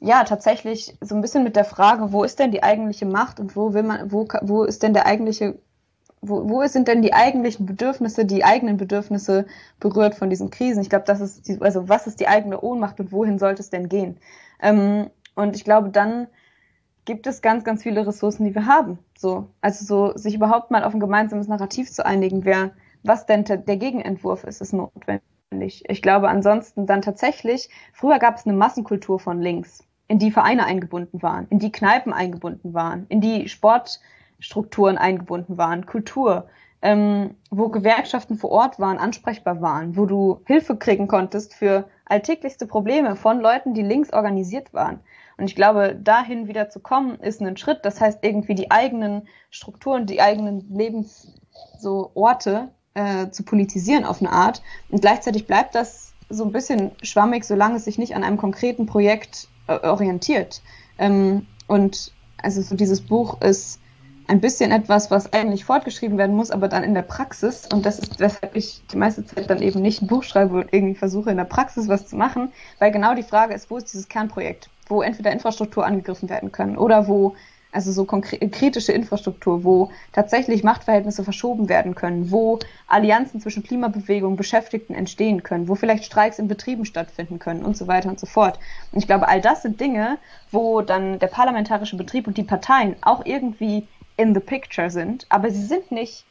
ja, 0.00 0.24
tatsächlich 0.24 0.96
so 1.00 1.14
ein 1.14 1.20
bisschen 1.20 1.44
mit 1.44 1.54
der 1.54 1.66
Frage, 1.66 2.12
wo 2.12 2.24
ist 2.24 2.38
denn 2.38 2.50
die 2.50 2.62
eigentliche 2.62 3.04
Macht 3.04 3.40
und 3.40 3.56
wo 3.56 3.74
will 3.74 3.82
man, 3.82 4.10
wo, 4.10 4.26
wo 4.42 4.64
ist 4.64 4.82
denn 4.82 4.94
der 4.94 5.04
eigentliche, 5.04 5.58
wo, 6.22 6.48
wo 6.48 6.66
sind 6.66 6.88
denn 6.88 7.02
die 7.02 7.12
eigentlichen 7.12 7.66
Bedürfnisse, 7.66 8.24
die 8.24 8.44
eigenen 8.44 8.76
Bedürfnisse 8.76 9.46
berührt 9.80 10.14
von 10.14 10.30
diesen 10.30 10.50
Krisen? 10.50 10.80
Ich 10.80 10.88
glaube, 10.88 11.04
das 11.04 11.20
ist 11.20 11.46
die, 11.48 11.60
also 11.60 11.90
was 11.90 12.06
ist 12.06 12.20
die 12.20 12.28
eigene 12.28 12.60
Ohnmacht 12.60 13.00
und 13.00 13.12
wohin 13.12 13.38
sollte 13.38 13.60
es 13.60 13.70
denn 13.70 13.88
gehen? 13.88 14.16
Ähm, 14.60 15.10
und 15.38 15.54
ich 15.54 15.64
glaube, 15.64 15.90
dann 15.90 16.26
gibt 17.04 17.26
es 17.28 17.40
ganz, 17.42 17.62
ganz 17.62 17.84
viele 17.84 18.06
Ressourcen, 18.06 18.44
die 18.44 18.54
wir 18.54 18.66
haben. 18.66 18.98
So, 19.16 19.48
also 19.60 19.84
so 19.84 20.18
sich 20.18 20.34
überhaupt 20.34 20.70
mal 20.70 20.82
auf 20.82 20.92
ein 20.92 21.00
gemeinsames 21.00 21.46
Narrativ 21.46 21.90
zu 21.90 22.04
einigen, 22.04 22.44
wer, 22.44 22.72
was 23.04 23.24
denn 23.24 23.44
der 23.44 23.76
Gegenentwurf 23.76 24.42
ist, 24.42 24.60
ist 24.60 24.72
notwendig. 24.72 25.84
Ich 25.88 26.02
glaube 26.02 26.28
ansonsten 26.28 26.86
dann 26.86 27.02
tatsächlich, 27.02 27.70
früher 27.92 28.18
gab 28.18 28.36
es 28.36 28.46
eine 28.46 28.56
Massenkultur 28.56 29.20
von 29.20 29.40
links, 29.40 29.84
in 30.08 30.18
die 30.18 30.32
Vereine 30.32 30.66
eingebunden 30.66 31.22
waren, 31.22 31.46
in 31.50 31.60
die 31.60 31.70
Kneipen 31.70 32.12
eingebunden 32.12 32.74
waren, 32.74 33.06
in 33.08 33.20
die 33.20 33.48
Sportstrukturen 33.48 34.98
eingebunden 34.98 35.56
waren, 35.56 35.86
Kultur, 35.86 36.48
ähm, 36.82 37.36
wo 37.50 37.68
Gewerkschaften 37.68 38.36
vor 38.36 38.50
Ort 38.50 38.80
waren, 38.80 38.98
ansprechbar 38.98 39.60
waren, 39.60 39.96
wo 39.96 40.04
du 40.04 40.40
Hilfe 40.46 40.76
kriegen 40.76 41.06
konntest 41.06 41.54
für 41.54 41.88
alltäglichste 42.06 42.66
Probleme 42.66 43.16
von 43.16 43.40
Leuten, 43.40 43.72
die 43.72 43.82
links 43.82 44.12
organisiert 44.12 44.74
waren. 44.74 45.00
Und 45.38 45.46
ich 45.46 45.54
glaube, 45.54 45.94
dahin 45.94 46.48
wieder 46.48 46.68
zu 46.68 46.80
kommen, 46.80 47.20
ist 47.20 47.40
ein 47.40 47.56
Schritt. 47.56 47.84
Das 47.84 48.00
heißt, 48.00 48.18
irgendwie 48.22 48.56
die 48.56 48.70
eigenen 48.70 49.28
Strukturen, 49.50 50.04
die 50.04 50.20
eigenen 50.20 50.68
Lebensorte 50.68 51.38
so 51.78 52.12
äh, 52.94 53.30
zu 53.30 53.44
politisieren 53.44 54.04
auf 54.04 54.20
eine 54.20 54.32
Art. 54.32 54.62
Und 54.90 55.00
gleichzeitig 55.00 55.46
bleibt 55.46 55.76
das 55.76 56.12
so 56.28 56.44
ein 56.44 56.52
bisschen 56.52 56.90
schwammig, 57.02 57.44
solange 57.44 57.76
es 57.76 57.84
sich 57.84 57.98
nicht 57.98 58.16
an 58.16 58.24
einem 58.24 58.36
konkreten 58.36 58.86
Projekt 58.86 59.48
äh, 59.68 59.78
orientiert. 59.86 60.60
Ähm, 60.98 61.46
und 61.68 62.12
also 62.42 62.60
so 62.60 62.74
dieses 62.74 63.00
Buch 63.00 63.40
ist 63.40 63.80
ein 64.28 64.40
bisschen 64.40 64.70
etwas, 64.70 65.10
was 65.10 65.32
eigentlich 65.32 65.64
fortgeschrieben 65.64 66.18
werden 66.18 66.36
muss, 66.36 66.50
aber 66.50 66.68
dann 66.68 66.84
in 66.84 66.94
der 66.94 67.02
Praxis, 67.02 67.66
und 67.72 67.84
das 67.84 67.98
ist, 67.98 68.20
weshalb 68.20 68.54
ich 68.54 68.82
die 68.92 68.96
meiste 68.96 69.24
Zeit 69.24 69.50
dann 69.50 69.62
eben 69.62 69.80
nicht 69.80 70.02
ein 70.02 70.06
Buch 70.06 70.22
schreibe 70.22 70.54
und 70.54 70.72
irgendwie 70.72 70.94
versuche 70.94 71.30
in 71.30 71.36
der 71.36 71.44
Praxis 71.44 71.88
was 71.88 72.06
zu 72.06 72.16
machen, 72.16 72.52
weil 72.78 72.92
genau 72.92 73.14
die 73.14 73.22
Frage 73.22 73.54
ist, 73.54 73.70
wo 73.70 73.78
ist 73.78 73.92
dieses 73.92 74.08
Kernprojekt? 74.08 74.68
wo 74.88 75.02
entweder 75.02 75.32
Infrastruktur 75.32 75.84
angegriffen 75.84 76.28
werden 76.28 76.52
können 76.52 76.76
oder 76.76 77.08
wo 77.08 77.34
also 77.70 77.92
so 77.92 78.06
kritische 78.06 78.92
Infrastruktur, 78.92 79.62
wo 79.62 79.90
tatsächlich 80.12 80.64
Machtverhältnisse 80.64 81.22
verschoben 81.22 81.68
werden 81.68 81.94
können, 81.94 82.30
wo 82.30 82.58
Allianzen 82.86 83.42
zwischen 83.42 83.62
Klimabewegung, 83.62 84.36
Beschäftigten 84.36 84.94
entstehen 84.94 85.42
können, 85.42 85.68
wo 85.68 85.74
vielleicht 85.74 86.04
Streiks 86.04 86.38
in 86.38 86.48
Betrieben 86.48 86.86
stattfinden 86.86 87.38
können 87.38 87.62
und 87.62 87.76
so 87.76 87.86
weiter 87.86 88.08
und 88.08 88.18
so 88.18 88.26
fort. 88.26 88.58
Und 88.90 89.00
ich 89.00 89.06
glaube, 89.06 89.28
all 89.28 89.42
das 89.42 89.60
sind 89.60 89.80
Dinge, 89.82 90.16
wo 90.50 90.80
dann 90.80 91.18
der 91.18 91.26
parlamentarische 91.26 91.98
Betrieb 91.98 92.26
und 92.26 92.38
die 92.38 92.42
Parteien 92.42 92.96
auch 93.02 93.26
irgendwie 93.26 93.86
in 94.18 94.34
the 94.34 94.40
picture 94.40 94.90
sind, 94.90 95.24
aber 95.30 95.50
sie 95.50 95.64
sind 95.64 95.90
nicht 95.90 96.24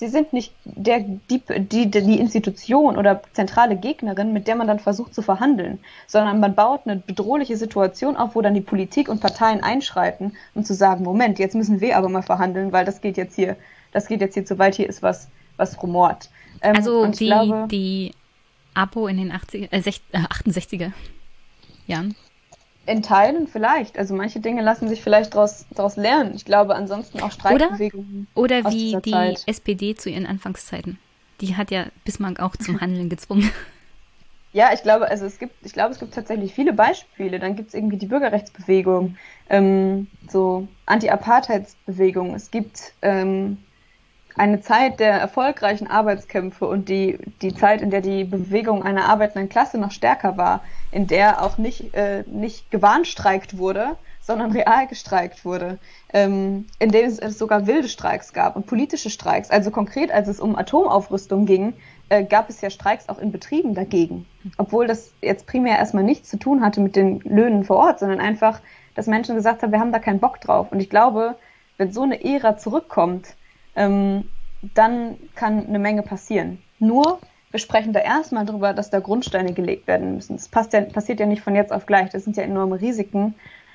Sie 0.00 0.06
sind 0.06 0.32
nicht 0.32 0.52
der, 0.62 1.00
die, 1.00 1.42
die, 1.58 1.90
die 1.90 2.20
Institution 2.20 2.96
oder 2.96 3.20
zentrale 3.32 3.74
Gegnerin, 3.74 4.32
mit 4.32 4.46
der 4.46 4.54
man 4.54 4.68
dann 4.68 4.78
versucht 4.78 5.12
zu 5.12 5.22
verhandeln, 5.22 5.80
sondern 6.06 6.38
man 6.38 6.54
baut 6.54 6.82
eine 6.84 7.02
bedrohliche 7.04 7.56
Situation 7.56 8.16
auf, 8.16 8.36
wo 8.36 8.40
dann 8.40 8.54
die 8.54 8.60
Politik 8.60 9.08
und 9.08 9.20
Parteien 9.20 9.60
einschreiten, 9.60 10.36
um 10.54 10.62
zu 10.62 10.72
sagen, 10.72 11.02
Moment, 11.02 11.40
jetzt 11.40 11.56
müssen 11.56 11.80
wir 11.80 11.96
aber 11.96 12.08
mal 12.08 12.22
verhandeln, 12.22 12.70
weil 12.70 12.84
das 12.84 13.00
geht 13.00 13.16
jetzt 13.16 13.34
hier, 13.34 13.56
das 13.90 14.06
geht 14.06 14.20
jetzt 14.20 14.34
hier 14.34 14.46
zu 14.46 14.56
weit, 14.60 14.76
hier 14.76 14.88
ist 14.88 15.02
was, 15.02 15.30
was 15.56 15.82
rumort. 15.82 16.30
Ähm, 16.62 16.76
also 16.76 17.06
die, 17.06 17.26
glaube, 17.26 17.66
die 17.68 18.14
Apo 18.74 19.08
in 19.08 19.16
den 19.16 19.32
80, 19.32 19.72
äh, 19.72 19.80
68er 19.80 20.92
Jahren 21.88 22.14
In 22.88 23.02
Teilen 23.02 23.46
vielleicht. 23.46 23.98
Also 23.98 24.14
manche 24.14 24.40
Dinge 24.40 24.62
lassen 24.62 24.88
sich 24.88 25.02
vielleicht 25.02 25.34
daraus, 25.34 25.66
daraus 25.70 25.96
lernen. 25.96 26.32
Ich 26.34 26.46
glaube 26.46 26.74
ansonsten 26.74 27.20
auch 27.20 27.30
Streikbewegungen. 27.30 28.28
Oder, 28.34 28.60
oder 28.60 28.72
wie 28.72 28.96
die 29.02 29.10
Zeit. 29.10 29.42
SPD 29.46 29.94
zu 29.94 30.08
ihren 30.08 30.24
Anfangszeiten. 30.24 30.98
Die 31.42 31.54
hat 31.54 31.70
ja 31.70 31.84
Bismarck 32.06 32.40
auch 32.40 32.56
zum 32.56 32.80
Handeln 32.80 33.10
gezwungen. 33.10 33.50
Ja, 34.54 34.70
ich 34.72 34.82
glaube, 34.82 35.10
also 35.10 35.26
es 35.26 35.38
gibt, 35.38 35.54
ich 35.66 35.74
glaube, 35.74 35.92
es 35.92 35.98
gibt 35.98 36.14
tatsächlich 36.14 36.54
viele 36.54 36.72
Beispiele. 36.72 37.38
Dann 37.38 37.56
gibt 37.56 37.68
es 37.68 37.74
irgendwie 37.74 37.98
die 37.98 38.06
Bürgerrechtsbewegung, 38.06 39.16
ähm, 39.50 40.06
so 40.26 40.66
Anti-Apartheidsbewegung. 40.86 42.34
Es 42.34 42.50
gibt 42.50 42.94
ähm, 43.02 43.58
eine 44.38 44.60
Zeit 44.60 45.00
der 45.00 45.12
erfolgreichen 45.12 45.88
Arbeitskämpfe 45.88 46.66
und 46.66 46.88
die, 46.88 47.18
die 47.42 47.54
Zeit, 47.54 47.82
in 47.82 47.90
der 47.90 48.00
die 48.00 48.24
Bewegung 48.24 48.82
einer 48.82 49.06
arbeitenden 49.06 49.48
Klasse 49.48 49.78
noch 49.78 49.90
stärker 49.90 50.36
war, 50.36 50.62
in 50.90 51.06
der 51.06 51.42
auch 51.42 51.58
nicht, 51.58 51.94
äh, 51.94 52.24
nicht 52.26 52.70
gewarnstreikt 52.70 53.58
wurde, 53.58 53.96
sondern 54.20 54.52
real 54.52 54.86
gestreikt 54.86 55.44
wurde, 55.44 55.78
ähm, 56.12 56.66
in 56.78 56.90
denen 56.90 57.08
es 57.08 57.38
sogar 57.38 57.66
wilde 57.66 57.88
Streiks 57.88 58.32
gab 58.32 58.56
und 58.56 58.66
politische 58.66 59.10
Streiks. 59.10 59.50
Also 59.50 59.70
konkret, 59.70 60.12
als 60.12 60.28
es 60.28 60.38
um 60.38 60.54
Atomaufrüstung 60.54 61.46
ging, 61.46 61.72
äh, 62.10 62.24
gab 62.24 62.50
es 62.50 62.60
ja 62.60 62.70
Streiks 62.70 63.08
auch 63.08 63.18
in 63.18 63.32
Betrieben 63.32 63.74
dagegen. 63.74 64.26
Obwohl 64.58 64.86
das 64.86 65.12
jetzt 65.22 65.46
primär 65.46 65.78
erstmal 65.78 66.04
nichts 66.04 66.28
zu 66.28 66.38
tun 66.38 66.62
hatte 66.62 66.80
mit 66.80 66.94
den 66.94 67.20
Löhnen 67.20 67.64
vor 67.64 67.76
Ort, 67.76 68.00
sondern 68.00 68.20
einfach, 68.20 68.60
dass 68.94 69.06
Menschen 69.06 69.34
gesagt 69.34 69.62
haben, 69.62 69.72
wir 69.72 69.80
haben 69.80 69.92
da 69.92 69.98
keinen 69.98 70.20
Bock 70.20 70.40
drauf. 70.40 70.72
Und 70.72 70.80
ich 70.80 70.90
glaube, 70.90 71.36
wenn 71.78 71.92
so 71.92 72.02
eine 72.02 72.22
Ära 72.22 72.56
zurückkommt, 72.58 73.34
ähm, 73.78 74.24
dann 74.74 75.16
kann 75.36 75.66
eine 75.66 75.78
Menge 75.78 76.02
passieren. 76.02 76.58
Nur, 76.80 77.20
wir 77.50 77.60
sprechen 77.60 77.92
da 77.92 78.00
erstmal 78.00 78.44
drüber, 78.44 78.74
dass 78.74 78.90
da 78.90 78.98
Grundsteine 78.98 79.54
gelegt 79.54 79.86
werden 79.86 80.16
müssen. 80.16 80.36
Das 80.36 80.72
ja, 80.72 80.80
passiert 80.82 81.20
ja 81.20 81.26
nicht 81.26 81.42
von 81.42 81.54
jetzt 81.54 81.72
auf 81.72 81.86
gleich. 81.86 82.10
Das 82.10 82.24
sind 82.24 82.36
ja 82.36 82.42
enorme 82.42 82.80
Risiken. 82.80 83.34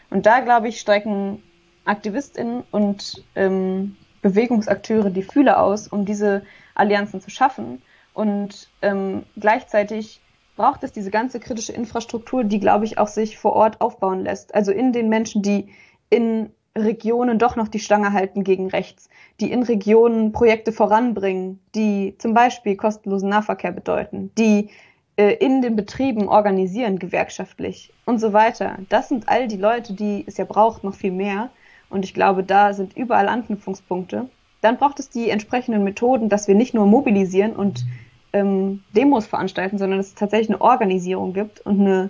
Und 0.10 0.26
da, 0.26 0.42
glaube 0.42 0.68
ich, 0.68 0.80
strecken 0.80 1.42
AktivistInnen 1.86 2.64
und 2.70 3.24
ähm, 3.36 3.96
Bewegungsakteure 4.22 5.10
die 5.10 5.24
Fühler 5.24 5.62
aus, 5.62 5.88
um 5.88 6.06
diese 6.06 6.44
Allianzen 6.76 7.22
zu 7.22 7.30
schaffen. 7.30 7.82
Und 8.14 8.70
ähm, 8.82 9.24
gleichzeitig 9.38 10.22
braucht 10.56 10.84
es 10.84 10.92
diese 10.92 11.10
ganze 11.10 11.40
kritische 11.40 11.74
Infrastruktur, 11.74 12.44
die, 12.44 12.60
glaube 12.60 12.86
ich, 12.86 12.98
auch 12.98 13.08
sich 13.08 13.38
vor 13.38 13.54
Ort 13.54 13.82
aufbauen 13.82 14.24
lässt. 14.24 14.54
Also 14.54 14.72
in 14.72 14.94
den 14.94 15.10
Menschen, 15.10 15.42
die 15.42 15.70
in 16.10 16.52
Regionen 16.76 17.38
doch 17.38 17.56
noch 17.56 17.68
die 17.68 17.80
Stange 17.80 18.14
halten 18.14 18.44
gegen 18.44 18.68
rechts, 18.70 19.10
die 19.40 19.52
in 19.52 19.64
Regionen 19.64 20.32
Projekte 20.32 20.72
voranbringen, 20.72 21.60
die 21.76 22.16
zum 22.18 22.34
Beispiel 22.34 22.76
kostenlosen 22.76 23.30
Nahverkehr 23.30 23.72
bedeuten, 23.72 24.32
die 24.38 24.70
äh, 25.16 25.34
in 25.34 25.62
den 25.62 25.76
Betrieben 25.76 26.28
organisieren, 26.28 26.98
gewerkschaftlich 26.98 27.94
und 28.06 28.20
so 28.20 28.34
weiter. 28.34 28.78
Das 28.90 29.10
sind 29.10 29.30
all 29.30 29.48
die 29.48 29.58
Leute, 29.58 29.94
die 29.94 30.24
es 30.26 30.38
ja 30.38 30.46
braucht, 30.46 30.84
noch 30.84 30.96
viel 30.96 31.12
mehr. 31.12 31.50
Und 31.90 32.04
ich 32.06 32.16
glaube, 32.16 32.44
da 32.44 32.74
sind 32.74 32.98
überall 32.98 33.28
Anknüpfungspunkte. 33.28 34.30
Dann 34.62 34.78
braucht 34.78 35.00
es 35.00 35.10
die 35.10 35.30
entsprechenden 35.30 35.84
Methoden, 35.84 36.30
dass 36.30 36.48
wir 36.48 36.56
nicht 36.56 36.74
nur 36.74 36.88
mobilisieren 36.88 37.56
und 37.56 37.86
ähm, 38.32 38.84
Demos 38.96 39.28
veranstalten, 39.28 39.78
sondern 39.78 40.00
dass 40.00 40.08
es 40.08 40.16
tatsächlich 40.16 40.50
eine 40.50 40.62
Organisierung 40.62 41.34
gibt 41.34 41.62
und 41.62 41.82
eine 41.82 42.10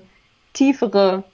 tiefere 0.53 1.25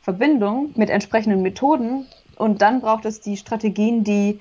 Verbindung 0.00 0.70
mit 0.74 0.90
entsprechenden 0.90 1.42
Methoden, 1.42 2.06
und 2.36 2.62
dann 2.62 2.80
braucht 2.80 3.04
es 3.04 3.20
die 3.20 3.36
Strategien, 3.36 4.04
die 4.04 4.40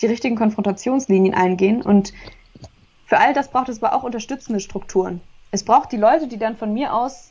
die 0.00 0.06
richtigen 0.06 0.36
Konfrontationslinien 0.36 1.34
eingehen. 1.34 1.82
Und 1.82 2.12
für 3.06 3.18
all 3.18 3.32
das 3.32 3.48
braucht 3.48 3.68
es 3.68 3.82
aber 3.82 3.94
auch 3.94 4.02
unterstützende 4.02 4.60
Strukturen. 4.60 5.20
Es 5.50 5.64
braucht 5.64 5.92
die 5.92 5.96
Leute, 5.96 6.28
die 6.28 6.38
dann 6.38 6.56
von 6.56 6.72
mir 6.72 6.94
aus, 6.94 7.30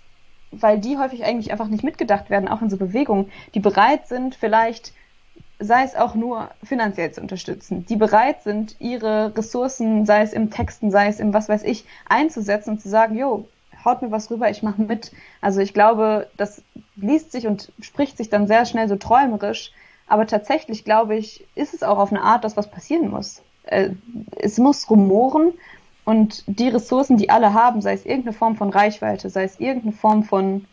weil 0.51 0.79
die 0.79 0.97
häufig 0.97 1.23
eigentlich 1.23 1.51
einfach 1.51 1.67
nicht 1.67 1.83
mitgedacht 1.83 2.29
werden, 2.29 2.47
auch 2.47 2.61
in 2.61 2.69
so 2.69 2.77
Bewegungen, 2.77 3.31
die 3.53 3.59
bereit 3.59 4.07
sind, 4.07 4.35
vielleicht, 4.35 4.93
sei 5.59 5.83
es 5.83 5.95
auch 5.95 6.13
nur 6.13 6.49
finanziell 6.63 7.11
zu 7.11 7.21
unterstützen, 7.21 7.85
die 7.85 7.95
bereit 7.95 8.43
sind, 8.43 8.75
ihre 8.79 9.35
Ressourcen, 9.35 10.05
sei 10.05 10.21
es 10.21 10.33
im 10.33 10.51
Texten, 10.51 10.91
sei 10.91 11.07
es 11.07 11.19
im 11.19 11.33
was 11.33 11.49
weiß 11.49 11.63
ich, 11.63 11.85
einzusetzen 12.07 12.71
und 12.71 12.81
zu 12.81 12.89
sagen, 12.89 13.17
jo, 13.17 13.47
haut 13.83 14.01
mir 14.01 14.11
was 14.11 14.29
rüber, 14.29 14.49
ich 14.49 14.61
mache 14.61 14.81
mit. 14.81 15.11
Also 15.39 15.61
ich 15.61 15.73
glaube, 15.73 16.29
das 16.37 16.61
liest 16.95 17.31
sich 17.31 17.47
und 17.47 17.71
spricht 17.79 18.17
sich 18.17 18.29
dann 18.29 18.47
sehr 18.47 18.65
schnell 18.65 18.87
so 18.87 18.97
träumerisch, 18.97 19.71
aber 20.11 20.27
tatsächlich, 20.27 20.83
glaube 20.83 21.15
ich, 21.15 21.47
ist 21.55 21.73
es 21.73 21.83
auch 21.83 21.97
auf 21.97 22.11
eine 22.11 22.21
Art, 22.21 22.43
dass 22.43 22.57
was 22.57 22.69
passieren 22.69 23.09
muss. 23.09 23.41
Äh, 23.63 23.91
es 24.35 24.57
muss 24.57 24.89
rumoren 24.89 25.53
und 26.03 26.43
die 26.47 26.67
Ressourcen, 26.67 27.15
die 27.15 27.29
alle 27.29 27.53
haben, 27.53 27.81
sei 27.81 27.93
es 27.93 28.05
irgendeine 28.05 28.33
Form 28.33 28.57
von 28.57 28.71
Reichweite, 28.71 29.29
sei 29.29 29.43
es 29.43 29.61
irgendeine 29.61 29.93
Form 29.93 30.23
von 30.23 30.65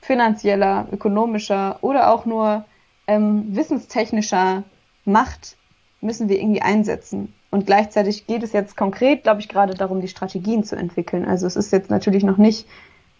finanzieller, 0.00 0.88
ökonomischer 0.90 1.78
oder 1.82 2.12
auch 2.12 2.26
nur 2.26 2.64
ähm, 3.06 3.54
wissenstechnischer 3.54 4.64
Macht, 5.04 5.56
müssen 6.00 6.28
wir 6.28 6.40
irgendwie 6.40 6.62
einsetzen. 6.62 7.32
Und 7.52 7.66
gleichzeitig 7.66 8.26
geht 8.26 8.42
es 8.42 8.52
jetzt 8.52 8.76
konkret, 8.76 9.22
glaube 9.22 9.40
ich, 9.40 9.48
gerade 9.48 9.74
darum, 9.74 10.00
die 10.00 10.08
Strategien 10.08 10.64
zu 10.64 10.74
entwickeln. 10.74 11.26
Also 11.26 11.46
es 11.46 11.54
ist 11.54 11.70
jetzt 11.70 11.90
natürlich 11.90 12.24
noch 12.24 12.38
nicht, 12.38 12.66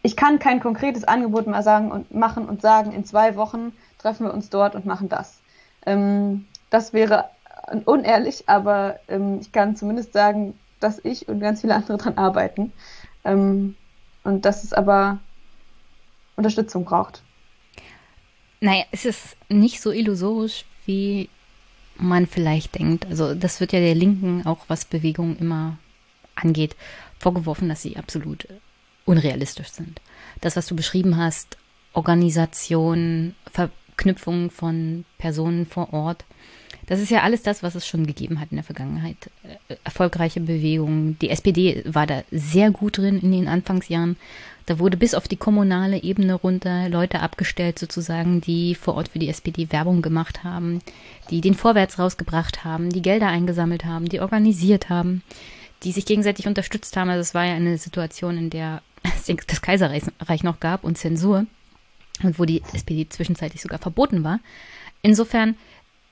ich 0.02 0.16
kann 0.16 0.40
kein 0.40 0.58
konkretes 0.58 1.04
Angebot 1.04 1.46
mehr 1.46 1.62
sagen 1.62 1.92
und 1.92 2.12
machen 2.12 2.48
und 2.48 2.60
sagen, 2.60 2.90
in 2.90 3.04
zwei 3.04 3.36
Wochen 3.36 3.72
treffen 4.02 4.26
wir 4.26 4.34
uns 4.34 4.50
dort 4.50 4.74
und 4.74 4.86
machen 4.86 5.08
das. 5.08 5.40
Ähm, 5.86 6.46
das 6.70 6.92
wäre 6.92 7.30
unehrlich, 7.84 8.48
aber 8.48 8.98
ähm, 9.08 9.38
ich 9.40 9.52
kann 9.52 9.76
zumindest 9.76 10.12
sagen, 10.12 10.58
dass 10.80 10.98
ich 11.04 11.28
und 11.28 11.40
ganz 11.40 11.60
viele 11.60 11.74
andere 11.74 11.96
daran 11.96 12.18
arbeiten. 12.18 12.72
Ähm, 13.24 13.76
und 14.24 14.44
dass 14.44 14.64
es 14.64 14.72
aber 14.72 15.18
Unterstützung 16.36 16.84
braucht. 16.84 17.22
Naja, 18.60 18.84
es 18.92 19.04
ist 19.04 19.36
nicht 19.48 19.80
so 19.80 19.90
illusorisch, 19.90 20.64
wie 20.86 21.28
man 21.96 22.26
vielleicht 22.26 22.78
denkt. 22.78 23.06
Also 23.06 23.34
das 23.34 23.60
wird 23.60 23.72
ja 23.72 23.80
der 23.80 23.94
Linken 23.94 24.46
auch, 24.46 24.64
was 24.68 24.84
Bewegungen 24.84 25.36
immer 25.38 25.78
angeht, 26.34 26.76
vorgeworfen, 27.18 27.68
dass 27.68 27.82
sie 27.82 27.96
absolut 27.96 28.46
unrealistisch 29.04 29.68
sind. 29.70 30.00
Das, 30.40 30.56
was 30.56 30.66
du 30.66 30.76
beschrieben 30.76 31.16
hast, 31.16 31.58
Organisation, 31.92 33.34
Ver 33.52 33.70
Verknüpfung 33.92 34.50
von 34.50 35.04
Personen 35.18 35.66
vor 35.66 35.92
Ort. 35.92 36.24
Das 36.86 37.00
ist 37.00 37.10
ja 37.10 37.22
alles 37.22 37.42
das, 37.42 37.62
was 37.62 37.74
es 37.74 37.86
schon 37.86 38.06
gegeben 38.06 38.40
hat 38.40 38.48
in 38.50 38.56
der 38.56 38.64
Vergangenheit. 38.64 39.16
Äh, 39.68 39.76
erfolgreiche 39.84 40.40
Bewegungen. 40.40 41.16
Die 41.20 41.30
SPD 41.30 41.82
war 41.86 42.06
da 42.06 42.22
sehr 42.30 42.70
gut 42.70 42.98
drin 42.98 43.20
in 43.20 43.32
den 43.32 43.48
Anfangsjahren. 43.48 44.16
Da 44.66 44.78
wurde 44.78 44.96
bis 44.96 45.14
auf 45.14 45.28
die 45.28 45.36
kommunale 45.36 46.02
Ebene 46.02 46.34
runter 46.34 46.88
Leute 46.88 47.20
abgestellt, 47.20 47.78
sozusagen, 47.78 48.40
die 48.40 48.74
vor 48.74 48.94
Ort 48.94 49.08
für 49.08 49.18
die 49.18 49.28
SPD 49.28 49.70
Werbung 49.70 50.02
gemacht 50.02 50.44
haben, 50.44 50.80
die 51.30 51.40
den 51.40 51.54
Vorwärts 51.54 51.98
rausgebracht 51.98 52.64
haben, 52.64 52.90
die 52.90 53.02
Gelder 53.02 53.28
eingesammelt 53.28 53.84
haben, 53.84 54.08
die 54.08 54.20
organisiert 54.20 54.88
haben, 54.88 55.22
die 55.82 55.92
sich 55.92 56.06
gegenseitig 56.06 56.46
unterstützt 56.46 56.96
haben. 56.96 57.10
Also 57.10 57.20
es 57.20 57.34
war 57.34 57.44
ja 57.44 57.54
eine 57.54 57.78
Situation, 57.78 58.38
in 58.38 58.50
der 58.50 58.82
es 59.04 59.26
das 59.46 59.62
Kaiserreich 59.62 60.42
noch 60.42 60.60
gab 60.60 60.84
und 60.84 60.96
Zensur 60.96 61.46
und 62.22 62.38
wo 62.38 62.44
die 62.44 62.62
SPD 62.72 63.08
zwischenzeitlich 63.08 63.62
sogar 63.62 63.78
verboten 63.78 64.24
war. 64.24 64.40
Insofern 65.02 65.56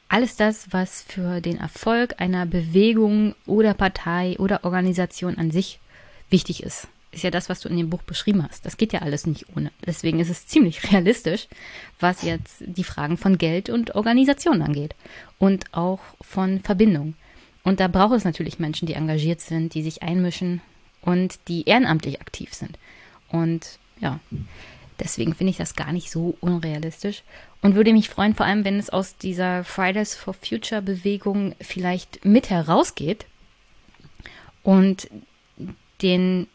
alles 0.08 0.36
das, 0.36 0.72
was 0.72 1.02
für 1.02 1.40
den 1.40 1.58
Erfolg 1.58 2.14
einer 2.18 2.44
Bewegung 2.44 3.34
oder 3.46 3.74
Partei 3.74 4.36
oder 4.38 4.64
Organisation 4.64 5.38
an 5.38 5.50
sich 5.52 5.78
wichtig 6.30 6.62
ist, 6.62 6.88
ist 7.12 7.24
ja 7.24 7.30
das, 7.30 7.48
was 7.48 7.60
du 7.60 7.68
in 7.68 7.76
dem 7.76 7.90
Buch 7.90 8.02
beschrieben 8.02 8.46
hast. 8.48 8.66
Das 8.66 8.76
geht 8.76 8.92
ja 8.92 9.02
alles 9.02 9.26
nicht 9.26 9.46
ohne. 9.56 9.70
Deswegen 9.84 10.20
ist 10.20 10.30
es 10.30 10.46
ziemlich 10.46 10.82
realistisch, 10.92 11.48
was 11.98 12.22
jetzt 12.22 12.56
die 12.66 12.84
Fragen 12.84 13.16
von 13.16 13.38
Geld 13.38 13.70
und 13.70 13.94
Organisation 13.94 14.62
angeht 14.62 14.94
und 15.38 15.72
auch 15.72 16.00
von 16.20 16.60
Verbindung. 16.60 17.14
Und 17.62 17.78
da 17.78 17.88
braucht 17.88 18.16
es 18.16 18.24
natürlich 18.24 18.58
Menschen, 18.58 18.86
die 18.86 18.94
engagiert 18.94 19.40
sind, 19.40 19.74
die 19.74 19.82
sich 19.82 20.02
einmischen 20.02 20.60
und 21.02 21.38
die 21.48 21.68
ehrenamtlich 21.68 22.20
aktiv 22.20 22.54
sind. 22.54 22.78
Und 23.28 23.78
ja, 24.00 24.18
Deswegen 25.00 25.34
finde 25.34 25.50
ich 25.50 25.56
das 25.56 25.74
gar 25.74 25.92
nicht 25.92 26.10
so 26.10 26.36
unrealistisch 26.40 27.22
und 27.62 27.74
würde 27.74 27.92
mich 27.92 28.10
freuen, 28.10 28.34
vor 28.34 28.46
allem 28.46 28.64
wenn 28.64 28.78
es 28.78 28.90
aus 28.90 29.16
dieser 29.16 29.64
Fridays 29.64 30.14
for 30.14 30.34
Future 30.34 30.82
Bewegung 30.82 31.54
vielleicht 31.60 32.24
mit 32.24 32.50
herausgeht 32.50 33.26
und 34.62 35.08
den 36.02 36.46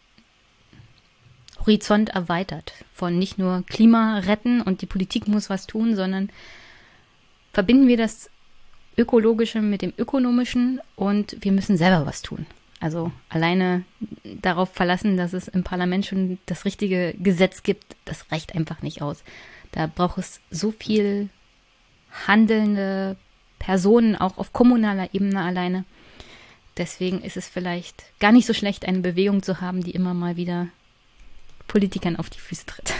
Horizont 1.60 2.10
erweitert 2.10 2.74
von 2.94 3.18
nicht 3.18 3.40
nur 3.40 3.64
Klima 3.68 4.20
retten 4.20 4.62
und 4.62 4.82
die 4.82 4.86
Politik 4.86 5.28
muss 5.28 5.50
was 5.50 5.66
tun, 5.66 5.96
sondern 5.96 6.30
verbinden 7.52 7.88
wir 7.88 7.98
das 7.98 8.30
Ökologische 8.98 9.62
mit 9.62 9.82
dem 9.82 9.94
Ökonomischen 9.98 10.80
und 10.96 11.38
wir 11.42 11.52
müssen 11.52 11.78
selber 11.78 12.06
was 12.06 12.22
tun. 12.22 12.46
Also 12.80 13.12
alleine 13.30 13.84
darauf 14.24 14.70
verlassen, 14.70 15.18
dass 15.18 15.34
es 15.34 15.48
im 15.48 15.64
Parlament 15.64 16.06
schon 16.06 16.38
das 16.46 16.66
richtige 16.66 17.16
Gesetz 17.18 17.64
gibt, 17.64 17.96
das 18.06 18.32
reicht 18.32 18.56
einfach 18.56 18.82
nicht 18.82 19.02
aus. 19.02 19.24
Da 19.72 19.88
braucht 19.88 20.18
es 20.18 20.40
so 20.52 20.72
viel 20.72 21.30
handelnde 22.28 23.18
Personen, 23.60 24.16
auch 24.16 24.38
auf 24.38 24.54
kommunaler 24.54 25.14
Ebene 25.14 25.42
alleine. 25.42 25.86
Deswegen 26.78 27.22
ist 27.22 27.38
es 27.38 27.48
vielleicht 27.48 28.04
gar 28.20 28.32
nicht 28.32 28.46
so 28.46 28.54
schlecht, 28.54 28.86
eine 28.86 29.00
Bewegung 29.00 29.42
zu 29.42 29.62
haben, 29.62 29.82
die 29.84 29.92
immer 29.92 30.14
mal 30.14 30.36
wieder 30.36 30.68
Politikern 31.68 32.18
auf 32.18 32.30
die 32.30 32.40
Füße 32.40 32.66
tritt. 32.66 32.94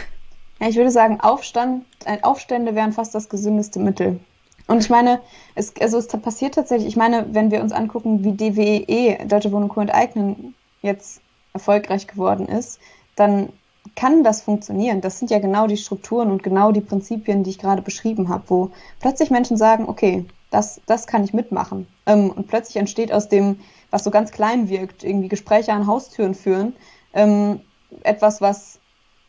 Ich 0.58 0.76
würde 0.76 0.90
sagen, 0.90 1.20
Aufstand, 1.20 1.84
Aufstände 2.22 2.74
wären 2.74 2.92
fast 2.92 3.14
das 3.14 3.28
gesündeste 3.28 3.78
Mittel. 3.78 4.20
Und 4.66 4.78
ich 4.82 4.90
meine, 4.90 5.20
es, 5.54 5.72
also 5.80 5.98
es 5.98 6.08
passiert 6.08 6.54
tatsächlich, 6.54 6.88
ich 6.88 6.96
meine, 6.96 7.26
wenn 7.32 7.50
wir 7.50 7.62
uns 7.62 7.72
angucken, 7.72 8.24
wie 8.24 8.32
DWE, 8.32 9.26
Deutsche 9.26 9.52
Wohnen 9.52 9.68
Co. 9.68 9.80
enteignen, 9.80 10.54
jetzt 10.82 11.20
erfolgreich 11.52 12.06
geworden 12.06 12.46
ist, 12.46 12.80
dann 13.14 13.50
kann 13.94 14.24
das 14.24 14.42
funktionieren. 14.42 15.00
Das 15.00 15.18
sind 15.18 15.30
ja 15.30 15.38
genau 15.38 15.66
die 15.66 15.76
Strukturen 15.76 16.30
und 16.30 16.42
genau 16.42 16.72
die 16.72 16.80
Prinzipien, 16.80 17.44
die 17.44 17.50
ich 17.50 17.58
gerade 17.58 17.82
beschrieben 17.82 18.28
habe, 18.28 18.44
wo 18.48 18.70
plötzlich 19.00 19.30
Menschen 19.30 19.56
sagen, 19.56 19.88
okay, 19.88 20.26
das, 20.50 20.80
das 20.86 21.06
kann 21.06 21.24
ich 21.24 21.32
mitmachen. 21.32 21.86
Ähm, 22.06 22.30
und 22.30 22.48
plötzlich 22.48 22.76
entsteht 22.76 23.12
aus 23.12 23.28
dem, 23.28 23.60
was 23.90 24.04
so 24.04 24.10
ganz 24.10 24.32
klein 24.32 24.68
wirkt, 24.68 25.04
irgendwie 25.04 25.28
Gespräche 25.28 25.72
an 25.72 25.86
Haustüren 25.86 26.34
führen, 26.34 26.74
ähm, 27.14 27.60
etwas, 28.02 28.40
was 28.40 28.80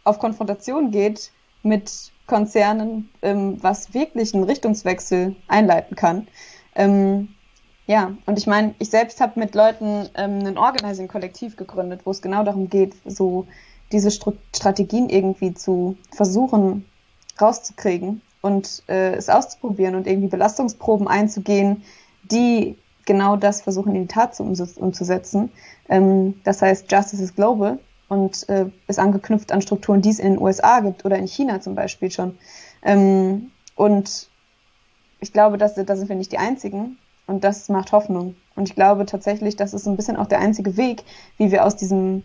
auf 0.03 0.19
Konfrontation 0.19 0.91
geht 0.91 1.31
mit 1.63 2.11
Konzernen, 2.27 3.09
ähm, 3.21 3.57
was 3.61 3.93
wirklich 3.93 4.33
einen 4.33 4.43
Richtungswechsel 4.43 5.35
einleiten 5.47 5.95
kann. 5.95 6.27
Ähm, 6.75 7.29
ja, 7.87 8.11
und 8.25 8.37
ich 8.37 8.47
meine, 8.47 8.75
ich 8.79 8.89
selbst 8.89 9.21
habe 9.21 9.39
mit 9.39 9.55
Leuten 9.55 10.09
ähm, 10.15 10.45
ein 10.45 10.57
Organizing-Kollektiv 10.57 11.55
gegründet, 11.55 12.01
wo 12.03 12.11
es 12.11 12.21
genau 12.21 12.43
darum 12.43 12.69
geht, 12.69 12.95
so 13.05 13.47
diese 13.93 14.11
Stru 14.11 14.33
Strategien 14.53 15.09
irgendwie 15.09 15.53
zu 15.53 15.97
versuchen 16.13 16.85
rauszukriegen 17.39 18.21
und 18.41 18.83
äh, 18.89 19.13
es 19.15 19.29
auszuprobieren 19.29 19.95
und 19.95 20.05
irgendwie 20.05 20.27
Belastungsproben 20.27 21.07
einzugehen, 21.07 21.83
die 22.23 22.77
genau 23.05 23.37
das 23.37 23.61
versuchen 23.61 23.95
in 23.95 24.01
die 24.01 24.13
Tat 24.13 24.35
zu 24.35 24.43
umzusetzen. 24.43 25.51
Ähm, 25.87 26.41
das 26.43 26.61
heißt, 26.61 26.91
Justice 26.91 27.23
is 27.23 27.35
Global 27.35 27.79
und 28.09 28.47
äh, 28.49 28.67
ist 28.87 28.99
angeknüpft 28.99 29.51
an 29.51 29.61
Strukturen, 29.61 30.01
die 30.01 30.09
es 30.09 30.19
in 30.19 30.33
den 30.33 30.41
USA 30.41 30.79
gibt 30.79 31.05
oder 31.05 31.17
in 31.17 31.27
China 31.27 31.59
zum 31.59 31.75
Beispiel 31.75 32.11
schon. 32.11 32.37
Ähm, 32.83 33.51
und 33.75 34.29
ich 35.19 35.33
glaube, 35.33 35.57
dass, 35.57 35.75
da 35.75 35.95
sind 35.95 36.09
wir 36.09 36.15
nicht 36.15 36.31
die 36.31 36.37
Einzigen 36.37 36.97
und 37.25 37.43
das 37.43 37.69
macht 37.69 37.91
Hoffnung. 37.91 38.35
Und 38.55 38.69
ich 38.69 38.75
glaube 38.75 39.05
tatsächlich, 39.05 39.55
das 39.55 39.73
ist 39.73 39.87
ein 39.87 39.97
bisschen 39.97 40.17
auch 40.17 40.27
der 40.27 40.39
einzige 40.39 40.77
Weg, 40.77 41.03
wie 41.37 41.51
wir 41.51 41.65
aus 41.65 41.75
diesem 41.75 42.23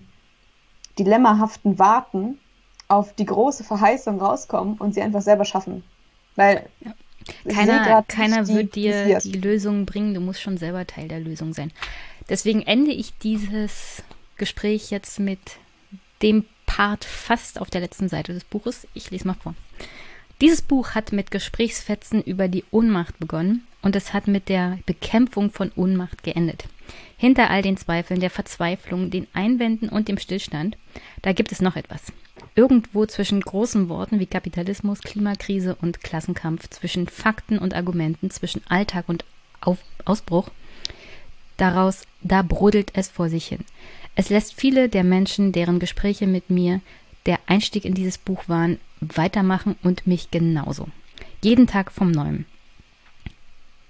dilemmahaften 0.98 1.78
Warten 1.78 2.38
auf 2.88 3.14
die 3.14 3.24
große 3.24 3.64
Verheißung 3.64 4.20
rauskommen 4.20 4.76
und 4.76 4.94
sie 4.94 5.02
einfach 5.02 5.22
selber 5.22 5.44
schaffen. 5.44 5.82
Weil 6.36 6.66
ja. 6.80 6.92
keiner, 7.52 8.02
keiner 8.02 8.48
wird 8.48 8.74
dir 8.74 9.18
die 9.18 9.32
Lösung 9.32 9.86
bringen, 9.86 10.14
du 10.14 10.20
musst 10.20 10.40
schon 10.40 10.58
selber 10.58 10.86
Teil 10.86 11.08
der 11.08 11.20
Lösung 11.20 11.54
sein. 11.54 11.72
Deswegen 12.28 12.62
ende 12.62 12.92
ich 12.92 13.16
dieses 13.18 14.02
Gespräch 14.36 14.90
jetzt 14.90 15.18
mit 15.18 15.38
dem 16.22 16.44
Part 16.66 17.04
fast 17.04 17.60
auf 17.60 17.70
der 17.70 17.80
letzten 17.80 18.08
Seite 18.08 18.32
des 18.32 18.44
Buches. 18.44 18.86
Ich 18.94 19.10
lese 19.10 19.26
mal 19.26 19.34
vor. 19.34 19.54
Dieses 20.40 20.62
Buch 20.62 20.90
hat 20.90 21.12
mit 21.12 21.30
Gesprächsfetzen 21.30 22.22
über 22.22 22.48
die 22.48 22.64
Ohnmacht 22.70 23.18
begonnen 23.18 23.66
und 23.82 23.94
es 23.94 24.12
hat 24.12 24.26
mit 24.26 24.48
der 24.48 24.78
Bekämpfung 24.86 25.50
von 25.50 25.70
Ohnmacht 25.76 26.22
geendet. 26.22 26.64
Hinter 27.16 27.50
all 27.50 27.62
den 27.62 27.76
Zweifeln, 27.76 28.20
der 28.20 28.30
Verzweiflung, 28.30 29.10
den 29.10 29.26
Einwänden 29.34 29.88
und 29.88 30.08
dem 30.08 30.18
Stillstand, 30.18 30.76
da 31.22 31.32
gibt 31.32 31.52
es 31.52 31.60
noch 31.60 31.76
etwas. 31.76 32.12
Irgendwo 32.54 33.06
zwischen 33.06 33.40
großen 33.40 33.88
Worten 33.88 34.18
wie 34.18 34.26
Kapitalismus, 34.26 35.00
Klimakrise 35.00 35.76
und 35.80 36.02
Klassenkampf, 36.02 36.68
zwischen 36.70 37.06
Fakten 37.06 37.58
und 37.58 37.74
Argumenten, 37.74 38.30
zwischen 38.30 38.62
Alltag 38.68 39.08
und 39.08 39.24
Auf 39.60 39.78
Ausbruch, 40.04 40.50
daraus, 41.56 42.02
da 42.22 42.42
brodelt 42.42 42.90
es 42.94 43.08
vor 43.08 43.28
sich 43.28 43.46
hin. 43.46 43.64
Es 44.14 44.28
lässt 44.28 44.54
viele 44.54 44.88
der 44.88 45.04
Menschen, 45.04 45.52
deren 45.52 45.78
Gespräche 45.78 46.26
mit 46.26 46.50
mir 46.50 46.80
der 47.26 47.38
Einstieg 47.46 47.84
in 47.84 47.94
dieses 47.94 48.18
Buch 48.18 48.48
waren, 48.48 48.78
weitermachen 49.00 49.76
und 49.82 50.06
mich 50.06 50.30
genauso. 50.30 50.88
Jeden 51.42 51.66
Tag 51.66 51.90
vom 51.90 52.10
Neuem. 52.10 52.44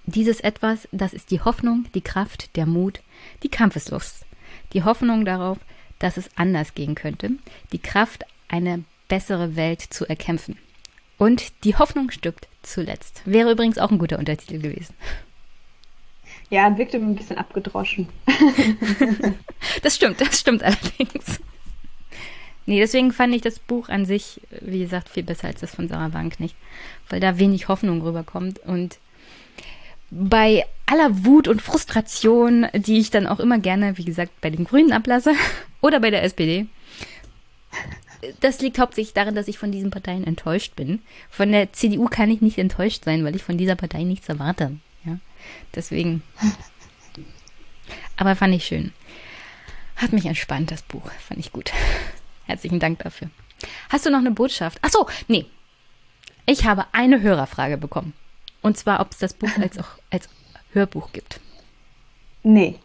Dieses 0.04 0.40
Etwas, 0.40 0.88
das 0.92 1.12
ist 1.12 1.30
die 1.30 1.40
Hoffnung, 1.40 1.86
die 1.94 2.00
Kraft, 2.00 2.56
der 2.56 2.66
Mut, 2.66 3.00
die 3.42 3.48
Kampfeslust. 3.48 4.24
Die 4.72 4.82
Hoffnung 4.82 5.24
darauf, 5.24 5.58
dass 5.98 6.16
es 6.16 6.30
anders 6.36 6.74
gehen 6.74 6.94
könnte, 6.94 7.30
die 7.72 7.78
Kraft, 7.78 8.24
eine 8.48 8.84
bessere 9.08 9.56
Welt 9.56 9.80
zu 9.80 10.06
erkämpfen. 10.08 10.58
Und 11.18 11.52
die 11.64 11.76
Hoffnung 11.76 12.10
stirbt 12.10 12.48
zuletzt. 12.62 13.22
Wäre 13.24 13.52
übrigens 13.52 13.78
auch 13.78 13.90
ein 13.90 13.98
guter 13.98 14.18
Untertitel 14.18 14.58
gewesen. 14.58 14.94
Ja, 16.52 16.76
wirkte 16.76 16.98
ein 16.98 17.14
bisschen 17.14 17.38
abgedroschen. 17.38 18.10
das 19.82 19.96
stimmt, 19.96 20.20
das 20.20 20.38
stimmt 20.38 20.62
allerdings. 20.62 21.40
Nee, 22.66 22.78
deswegen 22.78 23.10
fand 23.10 23.34
ich 23.34 23.40
das 23.40 23.58
Buch 23.58 23.88
an 23.88 24.04
sich, 24.04 24.38
wie 24.60 24.80
gesagt, 24.80 25.08
viel 25.08 25.22
besser 25.22 25.48
als 25.48 25.62
das 25.62 25.74
von 25.74 25.88
Sarah 25.88 26.12
Wagenknecht, 26.12 26.54
weil 27.08 27.20
da 27.20 27.38
wenig 27.38 27.68
Hoffnung 27.68 28.02
rüberkommt 28.02 28.58
und 28.58 28.98
bei 30.10 30.66
aller 30.84 31.24
Wut 31.24 31.48
und 31.48 31.62
Frustration, 31.62 32.66
die 32.74 32.98
ich 32.98 33.10
dann 33.10 33.26
auch 33.26 33.40
immer 33.40 33.58
gerne, 33.58 33.96
wie 33.96 34.04
gesagt, 34.04 34.38
bei 34.42 34.50
den 34.50 34.66
Grünen 34.66 34.92
ablasse 34.92 35.32
oder 35.80 36.00
bei 36.00 36.10
der 36.10 36.22
SPD. 36.22 36.66
Das 38.40 38.60
liegt 38.60 38.78
hauptsächlich 38.78 39.14
darin, 39.14 39.34
dass 39.34 39.48
ich 39.48 39.56
von 39.56 39.72
diesen 39.72 39.90
Parteien 39.90 40.24
enttäuscht 40.24 40.76
bin. 40.76 41.00
Von 41.30 41.50
der 41.50 41.72
CDU 41.72 42.08
kann 42.10 42.30
ich 42.30 42.42
nicht 42.42 42.58
enttäuscht 42.58 43.04
sein, 43.04 43.24
weil 43.24 43.36
ich 43.36 43.42
von 43.42 43.56
dieser 43.56 43.74
Partei 43.74 44.02
nichts 44.02 44.28
erwarte. 44.28 44.76
Deswegen. 45.74 46.22
Aber 48.16 48.36
fand 48.36 48.54
ich 48.54 48.66
schön. 48.66 48.92
Hat 49.96 50.12
mich 50.12 50.26
entspannt, 50.26 50.70
das 50.70 50.82
Buch. 50.82 51.10
Fand 51.26 51.40
ich 51.40 51.52
gut. 51.52 51.72
Herzlichen 52.44 52.80
Dank 52.80 53.00
dafür. 53.00 53.30
Hast 53.88 54.06
du 54.06 54.10
noch 54.10 54.18
eine 54.18 54.30
Botschaft? 54.30 54.78
Ach 54.82 54.90
so, 54.90 55.06
nee. 55.28 55.46
Ich 56.46 56.64
habe 56.64 56.86
eine 56.92 57.20
Hörerfrage 57.20 57.76
bekommen. 57.76 58.12
Und 58.62 58.76
zwar, 58.76 59.00
ob 59.00 59.12
es 59.12 59.18
das 59.18 59.34
Buch 59.34 59.50
als 59.60 59.78
auch 59.78 59.98
als 60.10 60.28
Hörbuch 60.72 61.12
gibt. 61.12 61.40
Nee. 62.42 62.78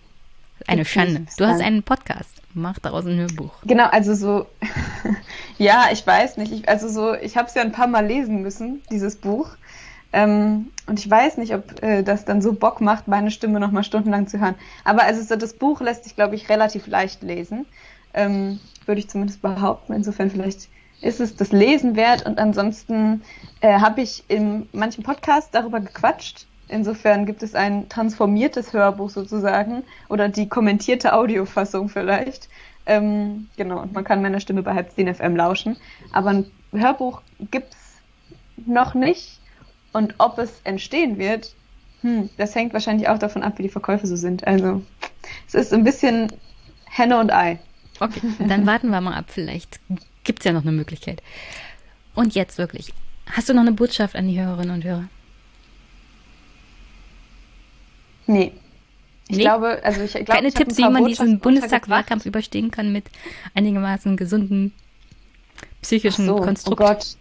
Eine 0.65 0.85
Schande. 0.85 1.25
Du 1.37 1.45
hast 1.45 1.61
einen 1.61 1.83
Podcast. 1.83 2.41
Mach 2.53 2.79
daraus 2.79 3.05
ein 3.05 3.17
Hörbuch. 3.17 3.51
Genau, 3.63 3.85
also 3.85 4.15
so, 4.15 4.47
ja, 5.57 5.89
ich 5.91 6.05
weiß 6.05 6.37
nicht. 6.37 6.51
Ich, 6.51 6.69
also 6.69 6.89
so, 6.89 7.13
ich 7.13 7.37
habe 7.37 7.47
es 7.47 7.53
ja 7.53 7.61
ein 7.61 7.71
paar 7.71 7.87
Mal 7.87 8.05
lesen 8.05 8.41
müssen, 8.41 8.81
dieses 8.89 9.15
Buch. 9.15 9.49
Ähm, 10.13 10.71
und 10.87 10.99
ich 10.99 11.09
weiß 11.09 11.37
nicht, 11.37 11.53
ob 11.53 11.83
äh, 11.83 12.03
das 12.03 12.25
dann 12.25 12.41
so 12.41 12.53
Bock 12.53 12.81
macht, 12.81 13.07
meine 13.07 13.31
Stimme 13.31 13.59
nochmal 13.59 13.83
stundenlang 13.83 14.27
zu 14.27 14.39
hören. 14.39 14.55
Aber 14.83 15.03
also 15.03 15.21
so, 15.21 15.35
das 15.35 15.53
Buch 15.53 15.81
lässt 15.81 16.05
sich, 16.05 16.15
glaube 16.15 16.35
ich, 16.35 16.49
relativ 16.49 16.87
leicht 16.87 17.23
lesen. 17.23 17.65
Ähm, 18.13 18.59
Würde 18.85 18.99
ich 18.99 19.09
zumindest 19.09 19.41
behaupten. 19.41 19.93
Insofern 19.93 20.31
vielleicht 20.31 20.69
ist 21.01 21.19
es 21.19 21.35
das 21.35 21.51
Lesen 21.51 21.95
wert. 21.95 22.25
Und 22.25 22.39
ansonsten 22.39 23.21
äh, 23.61 23.79
habe 23.79 24.01
ich 24.01 24.23
in 24.27 24.67
manchen 24.71 25.03
Podcasts 25.03 25.51
darüber 25.51 25.79
gequatscht. 25.79 26.47
Insofern 26.69 27.25
gibt 27.25 27.43
es 27.43 27.55
ein 27.55 27.87
transformiertes 27.87 28.73
Hörbuch 28.73 29.09
sozusagen 29.09 29.83
oder 30.09 30.27
die 30.27 30.49
kommentierte 30.49 31.13
Audiofassung 31.13 31.87
vielleicht. 31.89 32.49
Ähm, 32.85 33.49
genau, 33.57 33.81
und 33.81 33.93
man 33.93 34.03
kann 34.03 34.21
meiner 34.21 34.39
Stimme 34.39 34.63
bei 34.63 34.73
Halbzehn 34.73 35.13
FM 35.13 35.35
lauschen. 35.35 35.77
Aber 36.11 36.29
ein 36.29 36.51
Hörbuch 36.71 37.21
gibt 37.51 37.73
es 37.73 38.65
noch 38.65 38.93
nicht. 38.93 39.36
Und 39.97 40.13
ob 40.19 40.37
es 40.37 40.61
entstehen 40.63 41.17
wird, 41.17 41.55
hm, 42.01 42.29
das 42.37 42.53
hängt 42.53 42.71
wahrscheinlich 42.71 43.09
auch 43.09 43.17
davon 43.17 43.41
ab, 43.41 43.57
wie 43.57 43.63
die 43.63 43.69
Verkäufe 43.69 44.05
so 44.05 44.15
sind. 44.15 44.45
Also 44.45 44.83
es 45.47 45.55
ist 45.55 45.73
ein 45.73 45.83
bisschen 45.83 46.31
Henne 46.85 47.19
und 47.19 47.33
Ei. 47.33 47.57
Okay, 47.99 48.21
dann 48.47 48.67
warten 48.67 48.91
wir 48.91 49.01
mal 49.01 49.15
ab. 49.15 49.25
Vielleicht 49.29 49.79
gibt 50.23 50.39
es 50.39 50.45
ja 50.45 50.53
noch 50.53 50.61
eine 50.61 50.71
Möglichkeit. 50.71 51.23
Und 52.13 52.35
jetzt 52.35 52.59
wirklich, 52.59 52.93
hast 53.25 53.49
du 53.49 53.55
noch 53.55 53.61
eine 53.61 53.71
Botschaft 53.71 54.15
an 54.15 54.27
die 54.27 54.39
Hörerinnen 54.39 54.75
und 54.75 54.83
Hörer? 54.83 55.09
Nee. 58.27 58.51
Ich 59.29 59.37
nee? 59.37 59.41
glaube, 59.41 59.81
also 59.83 60.01
ich 60.01 60.11
glaube, 60.11 60.25
Keine 60.25 60.49
ich 60.49 60.53
Tipps, 60.53 60.77
wie 60.77 60.87
man 60.87 61.05
diesen 61.05 61.39
Bundestagswahlkampf 61.39 62.27
überstehen 62.27 62.69
kann 62.69 62.91
mit 62.91 63.05
einigermaßen 63.55 64.15
gesunden 64.15 64.73
psychischen 65.81 66.27
so, 66.27 66.35
Konstrukt. 66.35 66.81
Oh 66.81 66.85
Gott. 66.85 67.17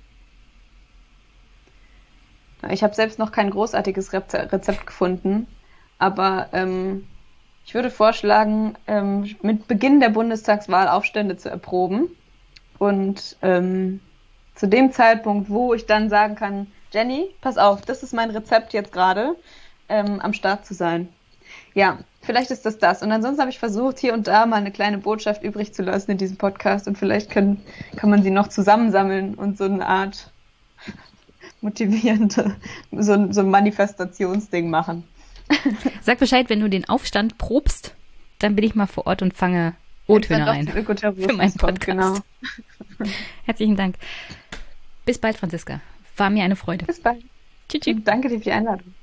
Ich 2.70 2.82
habe 2.82 2.94
selbst 2.94 3.18
noch 3.18 3.32
kein 3.32 3.50
großartiges 3.50 4.12
Rezept 4.12 4.86
gefunden, 4.86 5.46
aber 5.98 6.48
ähm, 6.52 7.06
ich 7.64 7.74
würde 7.74 7.90
vorschlagen, 7.90 8.76
ähm, 8.86 9.36
mit 9.42 9.66
Beginn 9.66 10.00
der 10.00 10.10
Bundestagswahl 10.10 10.88
Aufstände 10.88 11.36
zu 11.36 11.50
erproben 11.50 12.08
und 12.78 13.36
ähm, 13.42 14.00
zu 14.54 14.68
dem 14.68 14.92
Zeitpunkt, 14.92 15.50
wo 15.50 15.74
ich 15.74 15.86
dann 15.86 16.08
sagen 16.08 16.36
kann, 16.36 16.68
Jenny, 16.92 17.28
pass 17.40 17.58
auf, 17.58 17.82
das 17.82 18.02
ist 18.02 18.14
mein 18.14 18.30
Rezept 18.30 18.72
jetzt 18.72 18.92
gerade, 18.92 19.36
ähm, 19.88 20.20
am 20.20 20.32
Start 20.32 20.64
zu 20.64 20.74
sein. 20.74 21.08
Ja, 21.74 21.98
vielleicht 22.22 22.50
ist 22.50 22.64
das 22.64 22.78
das. 22.78 23.02
Und 23.02 23.12
ansonsten 23.12 23.40
habe 23.40 23.50
ich 23.50 23.58
versucht, 23.58 23.98
hier 23.98 24.14
und 24.14 24.26
da 24.26 24.46
mal 24.46 24.56
eine 24.56 24.72
kleine 24.72 24.98
Botschaft 24.98 25.42
übrig 25.42 25.74
zu 25.74 25.82
lassen 25.82 26.12
in 26.12 26.18
diesem 26.18 26.36
Podcast 26.38 26.88
und 26.88 26.96
vielleicht 26.96 27.30
können, 27.30 27.62
kann 27.96 28.10
man 28.10 28.22
sie 28.22 28.30
noch 28.30 28.48
zusammensammeln 28.48 29.34
und 29.34 29.58
so 29.58 29.64
eine 29.64 29.86
Art 29.86 30.30
motivierende, 31.60 32.56
so, 32.92 33.32
so 33.32 33.40
ein 33.40 33.50
Manifestationsding 33.50 34.70
machen. 34.70 35.04
Sag 36.02 36.18
Bescheid, 36.18 36.50
wenn 36.50 36.60
du 36.60 36.68
den 36.68 36.88
Aufstand 36.88 37.38
probst, 37.38 37.94
dann 38.38 38.56
bin 38.56 38.64
ich 38.64 38.74
mal 38.74 38.86
vor 38.86 39.06
Ort 39.06 39.22
und 39.22 39.34
fange 39.34 39.74
O-Töne 40.06 40.50
ein. 40.50 40.68
Für 40.68 41.32
meinen 41.32 41.54
Podcast. 41.54 41.86
Genau. 41.86 42.18
Herzlichen 43.44 43.76
Dank. 43.76 43.96
Bis 45.04 45.18
bald, 45.18 45.36
Franziska. 45.36 45.80
War 46.16 46.30
mir 46.30 46.44
eine 46.44 46.56
Freude. 46.56 46.84
Bis 46.86 47.00
bald. 47.00 47.22
Tschüss. 47.68 47.96
Danke 48.04 48.28
dir 48.28 48.38
für 48.38 48.44
die 48.44 48.52
Einladung. 48.52 48.94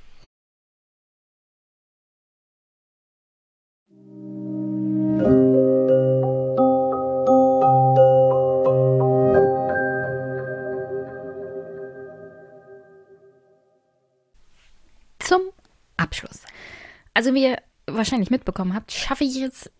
Also 17.13 17.33
wie 17.33 17.43
ihr 17.43 17.57
wahrscheinlich 17.87 18.29
mitbekommen 18.29 18.73
habt, 18.73 18.91
schaffe 18.91 19.23
ich 19.23 19.35
jetzt 19.35 19.71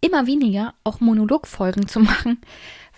immer 0.00 0.26
weniger, 0.26 0.74
auch 0.84 1.00
Monologfolgen 1.00 1.88
zu 1.88 2.00
machen, 2.00 2.40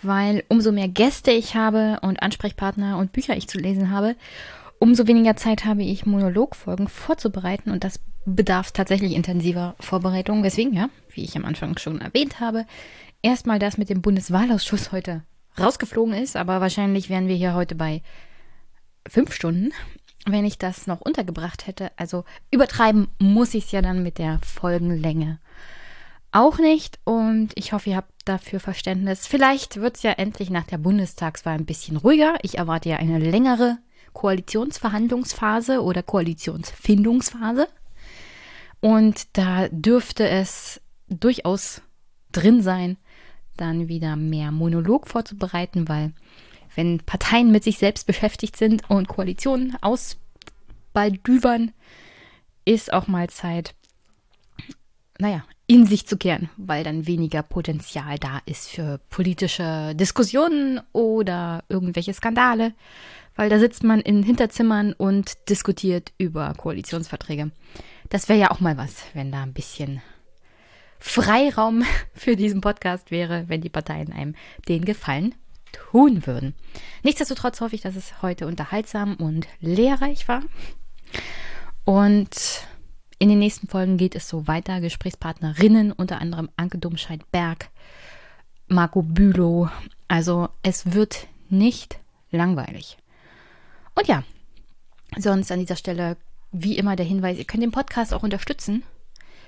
weil 0.01 0.43
umso 0.49 0.71
mehr 0.71 0.87
Gäste 0.87 1.31
ich 1.31 1.55
habe 1.55 1.99
und 2.01 2.21
Ansprechpartner 2.21 2.97
und 2.97 3.13
Bücher 3.13 3.37
ich 3.37 3.47
zu 3.47 3.57
lesen 3.57 3.91
habe, 3.91 4.15
umso 4.79 5.07
weniger 5.07 5.35
Zeit 5.35 5.65
habe 5.65 5.83
ich, 5.83 6.05
Monologfolgen 6.05 6.87
vorzubereiten 6.87 7.71
und 7.71 7.83
das 7.83 7.99
bedarf 8.25 8.71
tatsächlich 8.71 9.13
intensiver 9.13 9.75
Vorbereitung. 9.79 10.43
Deswegen, 10.43 10.73
ja, 10.73 10.89
wie 11.09 11.23
ich 11.23 11.37
am 11.37 11.45
Anfang 11.45 11.77
schon 11.77 12.01
erwähnt 12.01 12.39
habe, 12.39 12.65
erstmal 13.21 13.59
das 13.59 13.77
mit 13.77 13.89
dem 13.89 14.01
Bundeswahlausschuss 14.01 14.91
heute 14.91 15.23
rausgeflogen 15.59 16.13
ist, 16.13 16.35
aber 16.35 16.59
wahrscheinlich 16.59 17.09
wären 17.09 17.27
wir 17.27 17.35
hier 17.35 17.53
heute 17.53 17.75
bei 17.75 18.01
fünf 19.07 19.33
Stunden, 19.33 19.71
wenn 20.25 20.45
ich 20.45 20.57
das 20.57 20.87
noch 20.87 21.01
untergebracht 21.01 21.67
hätte. 21.67 21.91
Also 21.97 22.25
übertreiben 22.51 23.07
muss 23.19 23.53
ich 23.53 23.65
es 23.65 23.71
ja 23.71 23.81
dann 23.81 24.03
mit 24.03 24.17
der 24.17 24.39
Folgenlänge 24.43 25.39
auch 26.35 26.57
nicht 26.57 26.99
und 27.05 27.51
ich 27.55 27.71
hoffe, 27.71 27.91
ihr 27.91 27.95
habt 27.95 28.11
dafür 28.25 28.59
Verständnis. 28.59 29.25
Vielleicht 29.25 29.77
wird 29.77 29.95
es 29.95 30.03
ja 30.03 30.11
endlich 30.11 30.49
nach 30.49 30.65
der 30.65 30.77
Bundestagswahl 30.77 31.55
ein 31.55 31.65
bisschen 31.65 31.95
ruhiger. 31.95 32.35
Ich 32.41 32.57
erwarte 32.57 32.89
ja 32.89 32.97
eine 32.97 33.19
längere 33.19 33.77
Koalitionsverhandlungsphase 34.11 35.81
oder 35.81 36.03
Koalitionsfindungsphase. 36.03 37.69
Und 38.81 39.37
da 39.37 39.69
dürfte 39.69 40.27
es 40.27 40.81
durchaus 41.07 41.81
drin 42.33 42.61
sein, 42.61 42.97
dann 43.55 43.87
wieder 43.87 44.17
mehr 44.17 44.51
Monolog 44.51 45.07
vorzubereiten, 45.07 45.87
weil 45.87 46.11
wenn 46.75 46.99
Parteien 46.99 47.51
mit 47.51 47.63
sich 47.63 47.77
selbst 47.77 48.05
beschäftigt 48.05 48.57
sind 48.57 48.89
und 48.89 49.07
Koalitionen 49.07 49.77
ausbaldübern, 49.81 51.71
ist 52.65 52.93
auch 52.93 53.07
mal 53.07 53.29
Zeit, 53.29 53.73
naja, 55.17 55.45
in 55.67 55.85
sich 55.85 56.05
zu 56.05 56.17
kehren, 56.17 56.49
weil 56.57 56.83
dann 56.83 57.07
weniger 57.07 57.41
Potenzial 57.41 58.19
da 58.19 58.41
ist 58.45 58.69
für 58.69 58.99
politische 59.09 59.95
Diskussionen 59.95 60.79
oder 60.91 61.63
irgendwelche 61.69 62.13
Skandale, 62.13 62.73
weil 63.35 63.49
da 63.49 63.57
sitzt 63.57 63.83
man 63.83 63.99
in 64.01 64.21
Hinterzimmern 64.23 64.93
und 64.93 65.49
diskutiert 65.49 66.11
über 66.17 66.53
Koalitionsverträge. 66.55 67.51
Das 68.09 68.29
wäre 68.29 68.39
ja 68.39 68.51
auch 68.51 68.59
mal 68.59 68.77
was, 68.77 69.05
wenn 69.13 69.31
da 69.31 69.41
ein 69.41 69.53
bisschen 69.53 70.01
Freiraum 70.99 71.83
für 72.13 72.35
diesen 72.35 72.61
Podcast 72.61 73.09
wäre, 73.09 73.45
wenn 73.47 73.61
die 73.61 73.69
Parteien 73.69 74.13
einem 74.13 74.35
den 74.67 74.85
Gefallen 74.85 75.33
tun 75.75 76.25
würden. 76.25 76.53
Nichtsdestotrotz 77.03 77.61
hoffe 77.61 77.75
ich, 77.75 77.81
dass 77.81 77.95
es 77.95 78.21
heute 78.21 78.47
unterhaltsam 78.47 79.15
und 79.15 79.47
lehrreich 79.59 80.27
war. 80.27 80.41
Und 81.83 82.65
in 83.19 83.29
den 83.29 83.39
nächsten 83.39 83.67
Folgen 83.67 83.97
geht 83.97 84.15
es 84.15 84.27
so 84.27 84.47
weiter. 84.47 84.81
Gesprächspartnerinnen, 84.81 85.91
unter 85.91 86.19
anderem 86.19 86.49
Anke 86.57 86.77
Domscheit-Berg, 86.77 87.69
Marco 88.67 89.01
Bülow. 89.01 89.69
Also 90.07 90.49
es 90.63 90.93
wird 90.93 91.27
nicht 91.49 91.99
langweilig. 92.31 92.97
Und 93.93 94.07
ja, 94.07 94.23
sonst 95.17 95.51
an 95.51 95.59
dieser 95.59 95.77
Stelle 95.77 96.17
wie 96.51 96.77
immer 96.77 96.95
der 96.95 97.05
Hinweis, 97.05 97.37
ihr 97.37 97.45
könnt 97.45 97.63
den 97.63 97.71
Podcast 97.71 98.13
auch 98.13 98.23
unterstützen. 98.23 98.83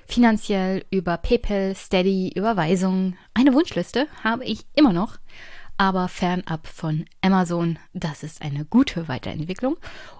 Finanziell 0.06 0.84
über 0.90 1.16
PayPal, 1.18 1.74
Steady, 1.74 2.32
Überweisung. 2.34 3.16
Eine 3.34 3.52
Wunschliste 3.52 4.06
habe 4.24 4.44
ich 4.44 4.64
immer 4.74 4.92
noch, 4.92 5.18
aber 5.78 6.08
fernab 6.08 6.66
von 6.66 7.06
Amazon. 7.22 7.78
Das 7.94 8.22
ist 8.22 8.42
eine 8.42 8.64
gute 8.64 9.08
Weiterentwicklung. 9.08 9.78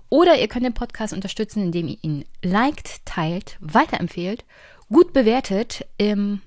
Oder 0.08 0.38
ihr 0.38 0.48
könnt 0.48 0.64
den 0.64 0.72
Podcast 0.72 1.12
unterstützen, 1.12 1.62
indem 1.62 1.88
ihr 1.88 1.98
ihn 2.00 2.24
liked, 2.42 3.04
teilt, 3.04 3.58
weiterempfehlt, 3.60 4.44
gut 4.88 5.12
bewertet 5.12 5.84
im 5.98 6.40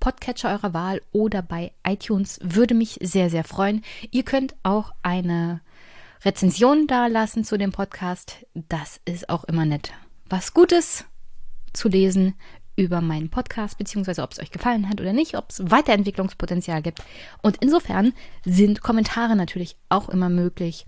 Podcatcher 0.00 0.50
eurer 0.50 0.74
Wahl 0.74 1.02
oder 1.12 1.40
bei 1.40 1.72
iTunes. 1.86 2.40
Würde 2.42 2.74
mich 2.74 2.98
sehr, 3.00 3.30
sehr 3.30 3.44
freuen. 3.44 3.82
Ihr 4.10 4.24
könnt 4.24 4.54
auch 4.62 4.92
eine 5.02 5.60
Rezension 6.24 6.86
dalassen 6.86 7.44
zu 7.44 7.56
dem 7.56 7.72
Podcast. 7.72 8.44
Das 8.54 9.00
ist 9.04 9.28
auch 9.28 9.44
immer 9.44 9.66
nett. 9.66 9.92
Was 10.28 10.52
Gutes 10.52 11.04
zu 11.72 11.88
lesen 11.88 12.34
über 12.76 13.00
meinen 13.00 13.30
Podcast, 13.30 13.78
beziehungsweise 13.78 14.22
ob 14.22 14.32
es 14.32 14.40
euch 14.40 14.50
gefallen 14.50 14.88
hat 14.88 15.00
oder 15.00 15.12
nicht, 15.12 15.36
ob 15.36 15.50
es 15.50 15.70
Weiterentwicklungspotenzial 15.70 16.82
gibt. 16.82 17.02
Und 17.42 17.58
insofern 17.60 18.12
sind 18.44 18.82
Kommentare 18.82 19.36
natürlich 19.36 19.76
auch 19.88 20.08
immer 20.08 20.28
möglich 20.28 20.86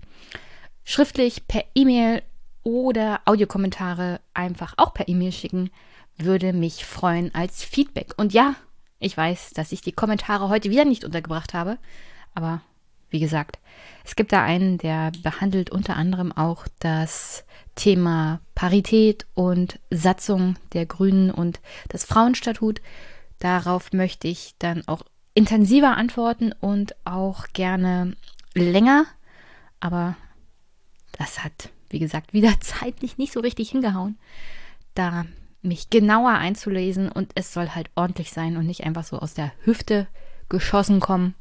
schriftlich 0.83 1.47
per 1.47 1.63
E-Mail 1.75 2.21
oder 2.63 3.21
Audiokommentare 3.25 4.21
einfach 4.33 4.73
auch 4.77 4.93
per 4.93 5.07
E-Mail 5.07 5.31
schicken, 5.31 5.69
würde 6.17 6.53
mich 6.53 6.85
freuen 6.85 7.33
als 7.35 7.63
Feedback. 7.63 8.13
Und 8.17 8.33
ja, 8.33 8.55
ich 8.99 9.15
weiß, 9.15 9.51
dass 9.51 9.71
ich 9.71 9.81
die 9.81 9.91
Kommentare 9.91 10.49
heute 10.49 10.69
wieder 10.69 10.85
nicht 10.85 11.03
untergebracht 11.03 11.53
habe, 11.53 11.77
aber 12.33 12.61
wie 13.09 13.19
gesagt, 13.19 13.59
es 14.03 14.15
gibt 14.15 14.31
da 14.31 14.43
einen, 14.43 14.77
der 14.77 15.11
behandelt 15.23 15.69
unter 15.69 15.95
anderem 15.95 16.31
auch 16.31 16.67
das 16.79 17.45
Thema 17.75 18.41
Parität 18.55 19.25
und 19.33 19.79
Satzung 19.91 20.55
der 20.73 20.85
Grünen 20.85 21.31
und 21.31 21.59
das 21.89 22.05
Frauenstatut. 22.05 22.81
Darauf 23.39 23.93
möchte 23.93 24.27
ich 24.27 24.55
dann 24.59 24.87
auch 24.87 25.03
intensiver 25.33 25.95
antworten 25.95 26.51
und 26.51 26.95
auch 27.05 27.47
gerne 27.53 28.15
länger, 28.55 29.05
aber 29.79 30.15
das 31.11 31.43
hat, 31.43 31.69
wie 31.89 31.99
gesagt, 31.99 32.33
wieder 32.33 32.53
zeitlich 32.59 33.17
nicht 33.17 33.33
so 33.33 33.39
richtig 33.39 33.69
hingehauen, 33.69 34.17
da 34.95 35.25
mich 35.61 35.89
genauer 35.89 36.31
einzulesen 36.31 37.11
und 37.11 37.31
es 37.35 37.53
soll 37.53 37.69
halt 37.69 37.89
ordentlich 37.95 38.31
sein 38.31 38.57
und 38.57 38.65
nicht 38.65 38.83
einfach 38.83 39.03
so 39.03 39.19
aus 39.19 39.33
der 39.33 39.51
Hüfte 39.63 40.07
geschossen 40.49 40.99
kommen. 40.99 41.35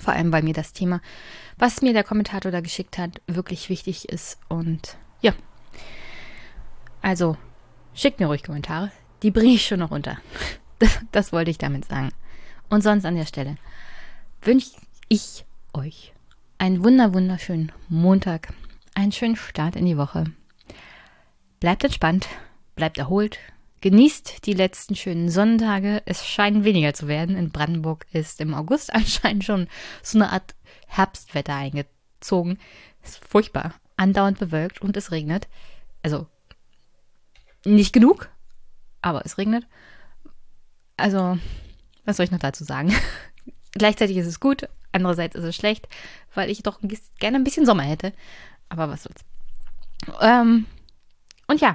Vor 0.00 0.14
allem, 0.14 0.32
weil 0.32 0.42
mir 0.42 0.54
das 0.54 0.72
Thema, 0.72 1.00
was 1.58 1.82
mir 1.82 1.92
der 1.92 2.04
Kommentator 2.04 2.50
da 2.50 2.60
geschickt 2.60 2.98
hat, 2.98 3.20
wirklich 3.26 3.68
wichtig 3.68 4.08
ist. 4.08 4.38
Und 4.48 4.96
ja. 5.20 5.32
Also, 7.02 7.36
schickt 7.94 8.20
mir 8.20 8.26
ruhig 8.26 8.42
Kommentare. 8.42 8.90
Die 9.22 9.30
bringe 9.30 9.54
ich 9.54 9.66
schon 9.66 9.80
noch 9.80 9.90
unter. 9.90 10.18
Das, 10.78 10.98
das 11.12 11.32
wollte 11.32 11.52
ich 11.52 11.58
damit 11.58 11.84
sagen. 11.84 12.08
Und 12.68 12.82
sonst 12.82 13.04
an 13.04 13.14
der 13.14 13.24
Stelle 13.24 13.54
wünsche 14.40 14.72
ich 15.08 15.44
euch 15.72 16.12
einen 16.58 16.82
wunder 16.82 17.14
wunderschönen 17.14 17.70
Montag 17.88 18.52
einen 18.94 19.12
schönen 19.12 19.36
Start 19.36 19.76
in 19.76 19.86
die 19.86 19.96
Woche. 19.96 20.24
Bleibt 21.60 21.84
entspannt, 21.84 22.28
bleibt 22.74 22.98
erholt, 22.98 23.38
genießt 23.82 24.46
die 24.46 24.54
letzten 24.54 24.96
schönen 24.96 25.28
Sonnentage. 25.28 26.02
Es 26.06 26.26
scheinen 26.26 26.64
weniger 26.64 26.94
zu 26.94 27.08
werden. 27.08 27.36
In 27.36 27.50
Brandenburg 27.50 28.06
ist 28.12 28.40
im 28.40 28.54
August 28.54 28.94
anscheinend 28.94 29.44
schon 29.44 29.68
so 30.02 30.18
eine 30.18 30.30
Art 30.30 30.54
Herbstwetter 30.86 31.54
eingezogen. 31.54 32.58
Ist 33.02 33.22
furchtbar. 33.28 33.74
Andauernd 33.96 34.38
bewölkt 34.38 34.80
und 34.80 34.96
es 34.96 35.10
regnet. 35.10 35.48
Also 36.02 36.26
nicht 37.64 37.92
genug, 37.92 38.30
aber 39.02 39.24
es 39.24 39.36
regnet. 39.36 39.66
Also, 40.96 41.38
was 42.04 42.16
soll 42.16 42.24
ich 42.24 42.32
noch 42.32 42.38
dazu 42.38 42.64
sagen? 42.64 42.94
Gleichzeitig 43.72 44.16
ist 44.16 44.26
es 44.26 44.40
gut, 44.40 44.68
andererseits 44.92 45.34
ist 45.34 45.44
es 45.44 45.56
schlecht, 45.56 45.88
weil 46.34 46.50
ich 46.50 46.62
doch 46.62 46.80
gerne 47.18 47.36
ein 47.36 47.44
bisschen 47.44 47.66
Sommer 47.66 47.84
hätte. 47.84 48.12
Aber 48.68 48.88
was 48.88 49.04
soll's. 49.04 49.24
Ähm, 50.20 50.66
und 51.46 51.60
ja, 51.60 51.74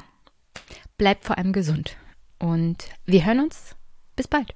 bleibt 0.97 1.25
vor 1.25 1.37
allem 1.37 1.53
gesund. 1.53 1.95
Und 2.39 2.89
wir 3.05 3.25
hören 3.25 3.41
uns. 3.41 3.75
Bis 4.15 4.27
bald. 4.27 4.53